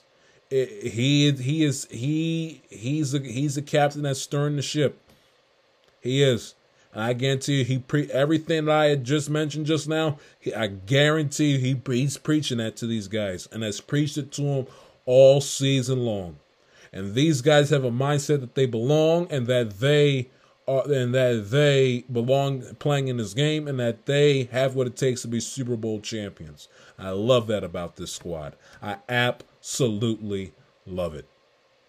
he 0.51 1.31
he 1.31 1.63
is 1.63 1.87
he 1.89 2.61
he's 2.69 3.13
a 3.13 3.19
he's 3.19 3.55
a 3.55 3.61
captain 3.61 4.01
that's 4.03 4.21
stirring 4.21 4.57
the 4.57 4.61
ship. 4.61 4.99
He 6.01 6.21
is. 6.21 6.55
I 6.93 7.13
guarantee 7.13 7.59
you, 7.59 7.63
he 7.63 7.79
pre 7.79 8.11
everything 8.11 8.65
that 8.65 8.75
I 8.75 8.85
had 8.87 9.05
just 9.05 9.29
mentioned 9.29 9.65
just 9.65 9.87
now. 9.87 10.17
He, 10.37 10.53
I 10.53 10.67
guarantee 10.67 11.53
you, 11.53 11.57
he 11.57 11.81
he's 11.93 12.17
preaching 12.17 12.57
that 12.57 12.75
to 12.77 12.85
these 12.85 13.07
guys, 13.07 13.47
and 13.51 13.63
has 13.63 13.79
preached 13.79 14.17
it 14.17 14.31
to 14.33 14.41
them 14.41 14.67
all 15.05 15.39
season 15.39 15.99
long. 15.99 16.37
And 16.91 17.13
these 17.15 17.41
guys 17.41 17.69
have 17.69 17.85
a 17.85 17.91
mindset 17.91 18.41
that 18.41 18.55
they 18.55 18.65
belong, 18.65 19.27
and 19.31 19.47
that 19.47 19.79
they 19.79 20.29
are, 20.67 20.83
and 20.91 21.15
that 21.15 21.49
they 21.49 22.03
belong 22.11 22.75
playing 22.75 23.07
in 23.07 23.15
this 23.15 23.33
game, 23.33 23.69
and 23.69 23.79
that 23.79 24.05
they 24.05 24.49
have 24.51 24.75
what 24.75 24.87
it 24.87 24.97
takes 24.97 25.21
to 25.21 25.29
be 25.29 25.39
Super 25.39 25.77
Bowl 25.77 26.01
champions. 26.01 26.67
I 26.99 27.11
love 27.11 27.47
that 27.47 27.63
about 27.63 27.95
this 27.95 28.11
squad. 28.11 28.57
I 28.81 28.97
absolutely 29.07 29.50
absolutely 29.61 30.53
love 30.87 31.13
it. 31.13 31.27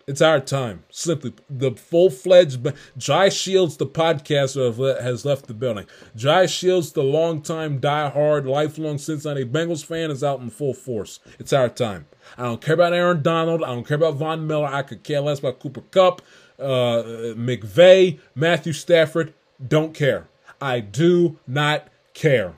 It's 0.07 0.20
our 0.20 0.40
time. 0.40 0.85
Simply, 0.90 1.32
the 1.49 1.70
full 1.70 2.11
fledged 2.11 2.66
Jai 2.99 3.28
Shields, 3.31 3.77
the 3.78 3.86
podcaster, 3.86 5.01
has 5.01 5.24
left 5.24 5.47
the 5.47 5.55
building. 5.55 5.86
Jai 6.15 6.47
Shields, 6.47 6.93
the 6.93 7.05
longtime, 7.05 7.78
die-hard, 7.78 8.44
lifelong 8.44 8.99
Cincinnati 8.99 9.44
Bengals 9.44 9.85
fan, 9.85 10.11
is 10.11 10.23
out 10.23 10.40
in 10.40 10.51
full 10.51 10.74
force. 10.74 11.20
It's 11.39 11.53
our 11.53 11.69
time. 11.69 12.07
I 12.36 12.43
don't 12.43 12.61
care 12.61 12.74
about 12.74 12.93
Aaron 12.93 13.23
Donald. 13.23 13.62
I 13.62 13.69
don't 13.69 13.86
care 13.86 13.97
about 13.97 14.16
Von 14.16 14.47
Miller. 14.47 14.66
I 14.66 14.82
could 14.82 15.03
care 15.03 15.20
less 15.20 15.39
about 15.39 15.61
Cooper 15.61 15.82
Kupp, 15.82 16.20
uh, 16.59 17.03
McVay, 17.36 18.19
Matthew 18.35 18.73
Stafford. 18.73 19.32
Don't 19.66 19.94
care. 19.94 20.27
I 20.61 20.81
do 20.81 21.39
not 21.47 21.89
care. 22.12 22.55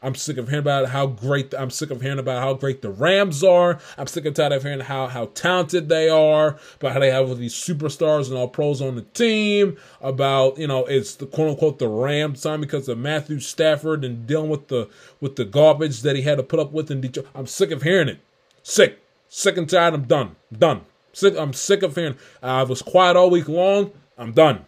I'm 0.00 0.14
sick 0.14 0.36
of 0.36 0.48
hearing 0.48 0.60
about 0.60 0.90
how 0.90 1.06
great. 1.08 1.52
I'm 1.54 1.70
sick 1.70 1.90
of 1.90 2.00
hearing 2.00 2.20
about 2.20 2.40
how 2.40 2.54
great 2.54 2.82
the 2.82 2.90
Rams 2.90 3.42
are. 3.42 3.80
I'm 3.96 4.06
sick 4.06 4.24
and 4.26 4.36
tired 4.36 4.52
of 4.52 4.62
hearing 4.62 4.80
how 4.80 5.08
how 5.08 5.26
talented 5.34 5.88
they 5.88 6.08
are, 6.08 6.56
about 6.76 6.92
how 6.92 7.00
they 7.00 7.10
have 7.10 7.28
all 7.28 7.34
these 7.34 7.54
superstars 7.54 8.28
and 8.28 8.36
all 8.36 8.46
pros 8.46 8.80
on 8.80 8.94
the 8.94 9.02
team. 9.02 9.76
About 10.00 10.56
you 10.56 10.68
know 10.68 10.84
it's 10.86 11.16
the 11.16 11.26
quote 11.26 11.50
unquote 11.50 11.80
the 11.80 11.88
Rams 11.88 12.42
time 12.42 12.60
because 12.60 12.88
of 12.88 12.98
Matthew 12.98 13.40
Stafford 13.40 14.04
and 14.04 14.24
dealing 14.26 14.50
with 14.50 14.68
the 14.68 14.88
with 15.20 15.34
the 15.34 15.44
garbage 15.44 16.02
that 16.02 16.14
he 16.14 16.22
had 16.22 16.38
to 16.38 16.44
put 16.44 16.60
up 16.60 16.70
with 16.70 16.92
in 16.92 17.00
Detroit. 17.00 17.26
I'm 17.34 17.48
sick 17.48 17.72
of 17.72 17.82
hearing 17.82 18.08
it. 18.08 18.20
Sick, 18.62 19.00
sick 19.28 19.56
and 19.56 19.68
tired. 19.68 19.94
I'm 19.94 20.04
done. 20.04 20.36
I'm 20.52 20.58
done. 20.58 20.80
Sick. 21.12 21.34
I'm 21.36 21.52
sick 21.52 21.82
of 21.82 21.96
hearing. 21.96 22.16
I 22.40 22.62
was 22.62 22.82
quiet 22.82 23.16
all 23.16 23.30
week 23.30 23.48
long. 23.48 23.90
I'm 24.16 24.30
done. 24.30 24.64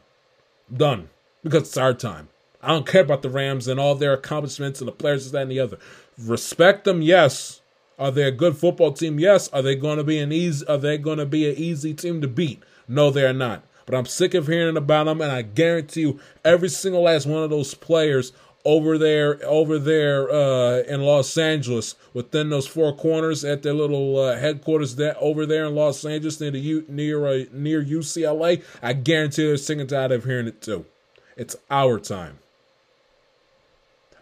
I'm 0.71 0.77
done 0.77 1.11
because 1.45 1.63
it's 1.63 1.77
our 1.77 1.95
time. 1.95 2.30
I 2.63 2.69
don't 2.69 2.87
care 2.87 3.03
about 3.03 3.23
the 3.23 3.31
Rams 3.31 3.69
and 3.69 3.81
all 3.81 3.95
their 3.95 4.13
accomplishments 4.13 4.81
and 4.81 4.89
the 4.89 4.93
players, 4.93 5.31
that, 5.31 5.43
and 5.43 5.51
the 5.51 5.61
other. 5.61 5.79
Respect 6.19 6.85
them, 6.85 7.03
yes. 7.03 7.61
Are 7.99 8.11
they 8.11 8.23
a 8.23 8.31
good 8.31 8.57
football 8.57 8.93
team? 8.93 9.19
Yes. 9.19 9.49
Are 9.49 9.63
they 9.63 9.77
going 9.77 9.99
to 9.99 10.05
be 10.05 10.19
an 10.19 10.33
easy? 10.33 10.67
Are 10.67 10.79
they 10.79 10.99
going 10.99 11.19
to 11.19 11.27
be 11.27 11.49
an 11.49 11.57
easy 11.57 11.95
team 11.95 12.21
to 12.23 12.29
beat? 12.29 12.63
No, 12.89 13.11
they're 13.11 13.33
not. 13.33 13.63
But 13.87 13.95
I'm 13.95 14.07
sick 14.07 14.35
of 14.35 14.47
hearing 14.47 14.77
about 14.77 15.05
them, 15.05 15.21
and 15.21 15.33
I 15.33 15.43
guarantee 15.43 16.03
you, 16.03 16.21
every 16.45 16.69
single 16.69 17.03
last 17.03 17.27
one 17.27 17.43
of 17.43 17.51
those 17.51 17.75
players 17.75 18.33
over 18.65 18.99
there, 18.99 19.39
over 19.45 19.79
there 19.79 20.31
uh, 20.31 20.83
in 20.83 21.03
Los 21.03 21.37
Angeles, 21.37 21.95
within 22.15 22.51
those 22.51 22.67
four 22.67 22.95
corners 22.95 23.45
at 23.45 23.63
their 23.63 23.73
little 23.75 24.19
uh, 24.19 24.39
headquarters 24.39 24.97
that 24.97 25.17
over 25.19 25.45
there 25.45 25.65
in 25.67 25.75
Los 25.75 26.05
Angeles 26.05 26.41
near 26.41 26.51
the 26.51 26.61
U, 26.61 26.85
near 26.89 27.27
uh, 27.27 27.45
near 27.53 27.83
UCLA, 27.83 28.63
I 28.83 28.93
guarantee 28.93 29.47
they're 29.47 29.57
singing 29.57 29.87
tired 29.87 30.13
of 30.13 30.25
hearing 30.25 30.47
it 30.47 30.61
too. 30.61 30.85
It's 31.37 31.57
our 31.71 31.99
time. 31.99 32.39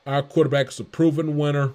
Our 0.09 0.23
quarterback 0.23 0.69
is 0.69 0.81
a 0.81 0.85
proven 0.85 1.37
winner. 1.37 1.73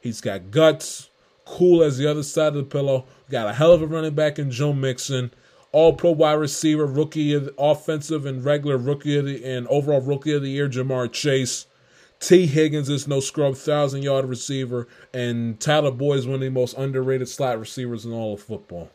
He's 0.00 0.22
got 0.22 0.50
guts, 0.50 1.10
cool 1.44 1.82
as 1.82 1.98
the 1.98 2.10
other 2.10 2.22
side 2.22 2.48
of 2.48 2.54
the 2.54 2.62
pillow. 2.62 3.04
Got 3.28 3.46
a 3.46 3.52
hell 3.52 3.74
of 3.74 3.82
a 3.82 3.86
running 3.86 4.14
back 4.14 4.38
in 4.38 4.50
Joe 4.50 4.72
Mixon. 4.72 5.30
All 5.70 5.92
pro 5.92 6.12
wide 6.12 6.32
receiver, 6.32 6.86
rookie 6.86 7.34
of 7.34 7.50
offensive 7.58 8.24
and 8.24 8.42
regular 8.42 8.78
rookie 8.78 9.18
of 9.18 9.26
the 9.26 9.44
and 9.44 9.68
overall 9.68 10.00
rookie 10.00 10.32
of 10.32 10.40
the 10.40 10.48
year, 10.48 10.66
Ja'Marr 10.66 11.12
Chase. 11.12 11.66
Tee 12.20 12.46
Higgins 12.46 12.88
is 12.88 13.06
no 13.06 13.20
scrub, 13.20 13.54
thousand 13.54 14.02
yard 14.02 14.24
receiver, 14.24 14.88
and 15.12 15.60
Tyler 15.60 15.90
Boyd 15.90 16.20
is 16.20 16.26
one 16.26 16.36
of 16.36 16.40
the 16.40 16.48
most 16.48 16.74
underrated 16.78 17.28
slot 17.28 17.60
receivers 17.60 18.06
in 18.06 18.12
all 18.12 18.32
of 18.32 18.40
football. 18.40 18.88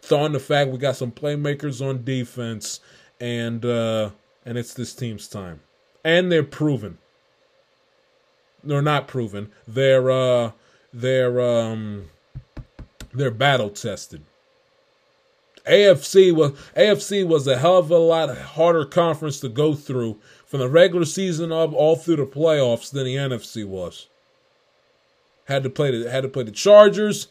Throw 0.00 0.24
in 0.24 0.32
the 0.32 0.40
fact 0.40 0.70
we 0.70 0.78
got 0.78 0.96
some 0.96 1.12
playmakers 1.12 1.86
on 1.86 2.02
defense, 2.02 2.80
and 3.20 3.62
uh, 3.62 4.08
and 4.46 4.56
it's 4.56 4.72
this 4.72 4.94
team's 4.94 5.28
time, 5.28 5.60
and 6.02 6.32
they're 6.32 6.42
proven 6.42 6.96
they're 8.66 8.82
not 8.82 9.08
proven. 9.08 9.50
They're 9.66 10.10
uh 10.10 10.52
they're 10.92 11.40
um 11.40 12.06
they're 13.12 13.30
battle 13.30 13.70
tested. 13.70 14.22
AFC 15.66 16.32
was 16.32 16.52
AFC 16.76 17.26
was 17.26 17.46
a 17.46 17.58
hell 17.58 17.78
of 17.78 17.90
a 17.90 17.98
lot 17.98 18.36
harder 18.36 18.84
conference 18.84 19.40
to 19.40 19.48
go 19.48 19.74
through 19.74 20.18
from 20.46 20.60
the 20.60 20.68
regular 20.68 21.04
season 21.04 21.50
up 21.50 21.72
all 21.72 21.96
through 21.96 22.16
the 22.16 22.26
playoffs 22.26 22.90
than 22.90 23.04
the 23.04 23.16
NFC 23.16 23.66
was. 23.66 24.06
Had 25.46 25.62
to 25.64 25.70
play 25.70 25.96
the 25.96 26.10
had 26.10 26.22
to 26.22 26.28
play 26.28 26.44
the 26.44 26.52
Chargers. 26.52 27.28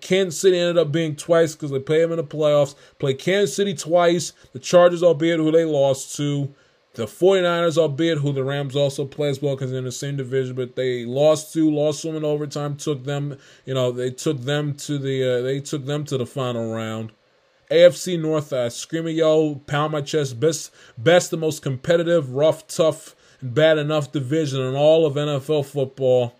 Kansas 0.00 0.38
City 0.38 0.58
ended 0.58 0.76
up 0.76 0.92
being 0.92 1.16
twice 1.16 1.54
because 1.54 1.70
they 1.70 1.78
played 1.78 2.02
them 2.02 2.12
in 2.12 2.16
the 2.18 2.24
playoffs. 2.24 2.74
Played 2.98 3.18
Kansas 3.18 3.56
City 3.56 3.74
twice. 3.74 4.32
The 4.52 4.58
Chargers, 4.58 5.02
albeit 5.02 5.38
who 5.38 5.50
they 5.50 5.64
lost 5.64 6.14
to. 6.16 6.52
The 6.98 7.06
49ers, 7.06 7.78
albeit 7.78 8.18
who 8.18 8.32
the 8.32 8.42
Rams 8.42 8.74
also 8.74 9.04
play 9.04 9.28
as 9.28 9.40
well 9.40 9.54
because 9.54 9.70
they're 9.70 9.78
in 9.78 9.84
the 9.84 9.92
same 9.92 10.16
division, 10.16 10.56
but 10.56 10.74
they 10.74 11.04
lost 11.04 11.52
to, 11.52 11.70
lost 11.70 12.02
them 12.02 12.16
in 12.16 12.24
overtime, 12.24 12.76
took 12.76 13.04
them, 13.04 13.38
you 13.64 13.72
know, 13.72 13.92
they 13.92 14.10
took 14.10 14.40
them 14.40 14.74
to 14.78 14.98
the, 14.98 15.38
uh, 15.38 15.42
they 15.42 15.60
took 15.60 15.86
them 15.86 16.04
to 16.06 16.18
the 16.18 16.26
final 16.26 16.74
round. 16.74 17.12
AFC 17.70 18.20
North, 18.20 18.52
uh, 18.52 18.68
screaming 18.68 19.14
yo, 19.14 19.62
pound 19.68 19.92
my 19.92 20.00
chest, 20.00 20.40
best, 20.40 20.72
best, 20.98 21.30
the 21.30 21.36
most 21.36 21.62
competitive, 21.62 22.32
rough, 22.32 22.66
tough, 22.66 23.14
and 23.40 23.54
bad 23.54 23.78
enough 23.78 24.10
division 24.10 24.60
in 24.60 24.74
all 24.74 25.06
of 25.06 25.14
NFL 25.14 25.66
football. 25.66 26.34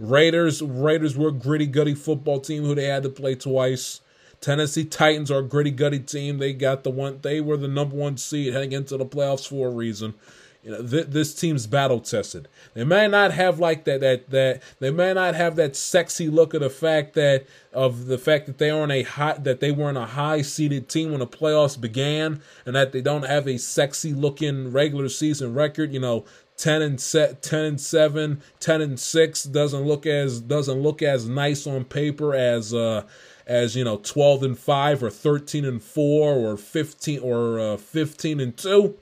Raiders, 0.00 0.62
Raiders 0.62 1.16
were 1.16 1.28
a 1.28 1.32
gritty, 1.32 1.66
gutty 1.66 1.94
football 1.94 2.40
team 2.40 2.64
who 2.64 2.74
they 2.74 2.86
had 2.86 3.04
to 3.04 3.08
play 3.08 3.36
twice. 3.36 4.00
Tennessee 4.40 4.84
Titans 4.84 5.30
are 5.30 5.38
a 5.38 5.42
gritty, 5.42 5.70
gutty 5.70 5.98
team. 5.98 6.38
They 6.38 6.52
got 6.52 6.84
the 6.84 6.90
one. 6.90 7.18
They 7.22 7.40
were 7.40 7.56
the 7.56 7.68
number 7.68 7.96
one 7.96 8.16
seed 8.16 8.52
heading 8.52 8.72
into 8.72 8.96
the 8.96 9.06
playoffs 9.06 9.48
for 9.48 9.68
a 9.68 9.70
reason. 9.70 10.14
You 10.62 10.72
know, 10.72 10.86
th- 10.86 11.06
this 11.06 11.34
team's 11.34 11.66
battle 11.66 12.00
tested. 12.00 12.48
They 12.74 12.84
may 12.84 13.06
not 13.08 13.32
have 13.32 13.58
like 13.58 13.84
that. 13.84 14.00
That 14.00 14.30
that 14.30 14.62
they 14.80 14.90
may 14.90 15.14
not 15.14 15.34
have 15.34 15.56
that 15.56 15.76
sexy 15.76 16.28
look 16.28 16.52
of 16.52 16.60
the 16.60 16.70
fact 16.70 17.14
that 17.14 17.46
of 17.72 18.06
the 18.06 18.18
fact 18.18 18.46
that 18.46 18.58
they 18.58 18.70
aren't 18.70 18.92
a 18.92 19.02
hot 19.02 19.44
that 19.44 19.60
they 19.60 19.70
weren't 19.70 19.98
a 19.98 20.06
high 20.06 20.42
seeded 20.42 20.88
team 20.88 21.10
when 21.10 21.20
the 21.20 21.26
playoffs 21.26 21.80
began, 21.80 22.42
and 22.66 22.74
that 22.74 22.92
they 22.92 23.00
don't 23.00 23.24
have 23.24 23.46
a 23.48 23.58
sexy 23.58 24.12
looking 24.12 24.72
regular 24.72 25.08
season 25.08 25.54
record. 25.54 25.92
You 25.92 26.00
know, 26.00 26.24
10 26.58 26.82
and 26.82 27.00
set 27.00 27.40
10 27.40 27.64
and 27.64 27.80
7 27.80 28.42
10 28.58 28.80
and 28.82 29.00
6 29.00 29.44
doesn't 29.44 29.82
look 29.82 30.06
as 30.06 30.40
doesn't 30.40 30.82
look 30.82 31.02
as 31.02 31.28
nice 31.28 31.66
on 31.66 31.84
paper 31.84 32.34
as 32.34 32.74
uh 32.74 33.04
as 33.48 33.74
you 33.74 33.82
know 33.82 33.96
12 33.96 34.42
and 34.44 34.58
5 34.58 35.02
or 35.02 35.10
13 35.10 35.64
and 35.64 35.82
4 35.82 36.32
or 36.34 36.56
15 36.56 37.18
or 37.20 37.58
uh, 37.58 37.76
15 37.76 38.40
and 38.40 38.56
2 38.56 38.96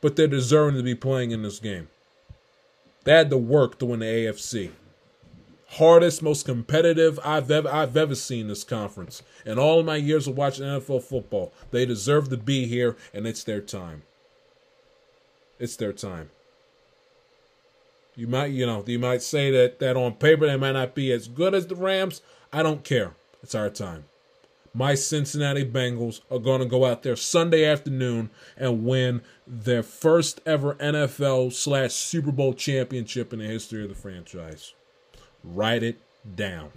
but 0.00 0.14
they're 0.14 0.28
deserving 0.28 0.76
to 0.76 0.82
be 0.84 0.94
playing 0.94 1.32
in 1.32 1.42
this 1.42 1.58
game. 1.58 1.88
They 3.04 3.12
had 3.12 3.30
to 3.30 3.38
work 3.38 3.78
to 3.78 3.86
win 3.86 4.00
the 4.00 4.06
AFC 4.06 4.70
hardest 5.70 6.22
most 6.22 6.46
competitive 6.46 7.18
I've 7.24 7.50
ever 7.50 7.68
I've 7.68 7.96
ever 7.96 8.14
seen 8.14 8.48
this 8.48 8.64
conference 8.64 9.22
in 9.44 9.58
all 9.58 9.80
of 9.80 9.86
my 9.86 9.96
years 9.96 10.26
of 10.26 10.36
watching 10.36 10.64
NFL 10.64 11.02
football. 11.02 11.52
They 11.70 11.84
deserve 11.84 12.28
to 12.30 12.36
be 12.36 12.66
here 12.66 12.96
and 13.12 13.26
it's 13.26 13.44
their 13.44 13.60
time. 13.60 14.02
It's 15.58 15.76
their 15.76 15.92
time. 15.92 16.30
You 18.14 18.26
might 18.26 18.52
you 18.52 18.66
know 18.66 18.84
you 18.86 18.98
might 18.98 19.22
say 19.22 19.50
that 19.50 19.78
that 19.80 19.96
on 19.96 20.14
paper 20.14 20.46
they 20.46 20.56
might 20.56 20.72
not 20.72 20.94
be 20.94 21.12
as 21.12 21.28
good 21.28 21.54
as 21.54 21.66
the 21.66 21.76
Rams. 21.76 22.22
I 22.52 22.62
don't 22.62 22.84
care 22.84 23.14
it's 23.46 23.54
our 23.54 23.70
time. 23.70 24.06
My 24.74 24.96
Cincinnati 24.96 25.64
Bengals 25.64 26.20
are 26.32 26.40
going 26.40 26.58
to 26.58 26.66
go 26.66 26.84
out 26.84 27.04
there 27.04 27.14
Sunday 27.14 27.64
afternoon 27.64 28.28
and 28.56 28.84
win 28.84 29.22
their 29.46 29.84
first 29.84 30.40
ever 30.44 30.74
NFL 30.74 31.52
slash 31.52 31.92
Super 31.92 32.32
Bowl 32.32 32.54
championship 32.54 33.32
in 33.32 33.38
the 33.38 33.44
history 33.44 33.84
of 33.84 33.88
the 33.88 33.94
franchise. 33.94 34.74
Write 35.44 35.84
it 35.84 36.00
down. 36.34 36.72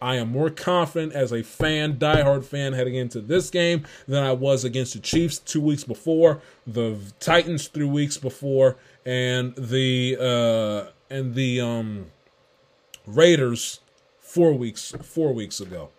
I 0.00 0.16
am 0.16 0.30
more 0.30 0.48
confident 0.48 1.12
as 1.12 1.34
a 1.34 1.42
fan, 1.42 1.98
diehard 1.98 2.46
fan, 2.46 2.72
heading 2.72 2.94
into 2.94 3.20
this 3.20 3.50
game 3.50 3.84
than 4.08 4.24
I 4.24 4.32
was 4.32 4.64
against 4.64 4.94
the 4.94 5.00
Chiefs 5.00 5.38
two 5.38 5.60
weeks 5.60 5.84
before, 5.84 6.40
the 6.66 6.96
Titans 7.20 7.68
three 7.68 7.84
weeks 7.84 8.16
before, 8.16 8.78
and 9.04 9.54
the 9.54 10.16
uh, 10.18 10.90
and 11.14 11.34
the 11.34 11.60
um, 11.60 12.06
Raiders 13.06 13.80
four 14.36 14.54
weeks 14.54 14.94
four 15.02 15.34
weeks 15.34 15.60
ago. 15.60 15.90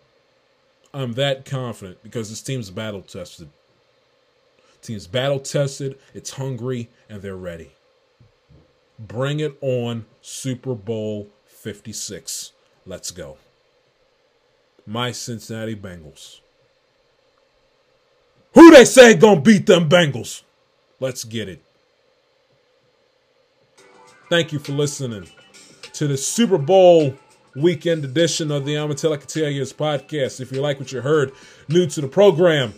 I'm 0.92 1.12
that 1.12 1.44
confident 1.44 2.02
because 2.02 2.30
this 2.30 2.42
team's 2.42 2.70
battle 2.70 3.02
tested. 3.02 3.48
Team's 4.80 5.06
battle 5.06 5.40
tested, 5.40 5.98
it's 6.14 6.30
hungry, 6.30 6.88
and 7.08 7.20
they're 7.20 7.36
ready. 7.36 7.72
Bring 8.98 9.40
it 9.40 9.56
on, 9.60 10.06
Super 10.22 10.74
Bowl 10.74 11.28
56. 11.46 12.52
Let's 12.86 13.10
go. 13.10 13.36
My 14.86 15.12
Cincinnati 15.12 15.76
Bengals. 15.76 16.40
Who 18.54 18.70
they 18.70 18.84
say 18.84 19.14
gonna 19.14 19.40
beat 19.40 19.66
them 19.66 19.88
Bengals? 19.88 20.42
Let's 21.00 21.24
get 21.24 21.48
it. 21.48 21.62
Thank 24.30 24.52
you 24.52 24.58
for 24.58 24.72
listening 24.72 25.28
to 25.92 26.06
the 26.06 26.16
Super 26.16 26.58
Bowl 26.58 27.14
weekend 27.60 28.04
edition 28.04 28.50
of 28.50 28.64
the 28.64 28.74
Amatel 28.74 29.16
Catalias 29.16 29.74
podcast. 29.74 30.40
If 30.40 30.52
you 30.52 30.60
like 30.60 30.78
what 30.78 30.92
you 30.92 31.00
heard, 31.00 31.32
new 31.68 31.86
to 31.86 32.00
the 32.00 32.08
program, 32.08 32.74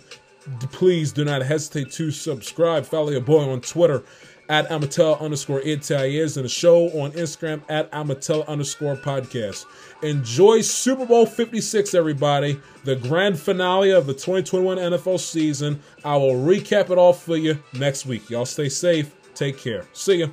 please 0.73 1.13
do 1.13 1.25
not 1.25 1.43
hesitate 1.43 1.93
to 1.93 2.11
subscribe. 2.11 2.87
Follow 2.87 3.11
your 3.11 3.21
boy 3.21 3.49
on 3.49 3.61
Twitter 3.61 4.03
at 4.49 4.69
Amatel 4.69 5.21
underscore 5.21 5.61
Italias 5.61 6.37
and 6.37 6.45
the 6.45 6.49
show 6.49 6.89
on 6.89 7.13
Instagram 7.13 7.63
at 7.69 7.91
Amatel 7.93 8.47
underscore 8.49 8.97
podcast. 8.97 9.65
Enjoy 10.03 10.61
Super 10.61 11.07
Bowl 11.07 11.25
56, 11.25 11.95
everybody. 11.95 12.61
The 12.85 12.97
grand 12.97 13.39
finale 13.39 13.91
of 13.93 14.07
the 14.07 14.13
2021 14.13 14.77
NFL 14.79 15.21
season. 15.21 15.81
I 16.05 16.17
will 16.17 16.35
recap 16.35 16.91
it 16.91 16.99
all 16.99 17.13
for 17.13 17.37
you 17.37 17.63
next 17.75 18.07
week. 18.07 18.29
Y'all 18.29 18.45
stay 18.45 18.69
safe. 18.69 19.15
Take 19.35 19.57
care. 19.57 19.87
See 19.93 20.17
ya. 20.17 20.27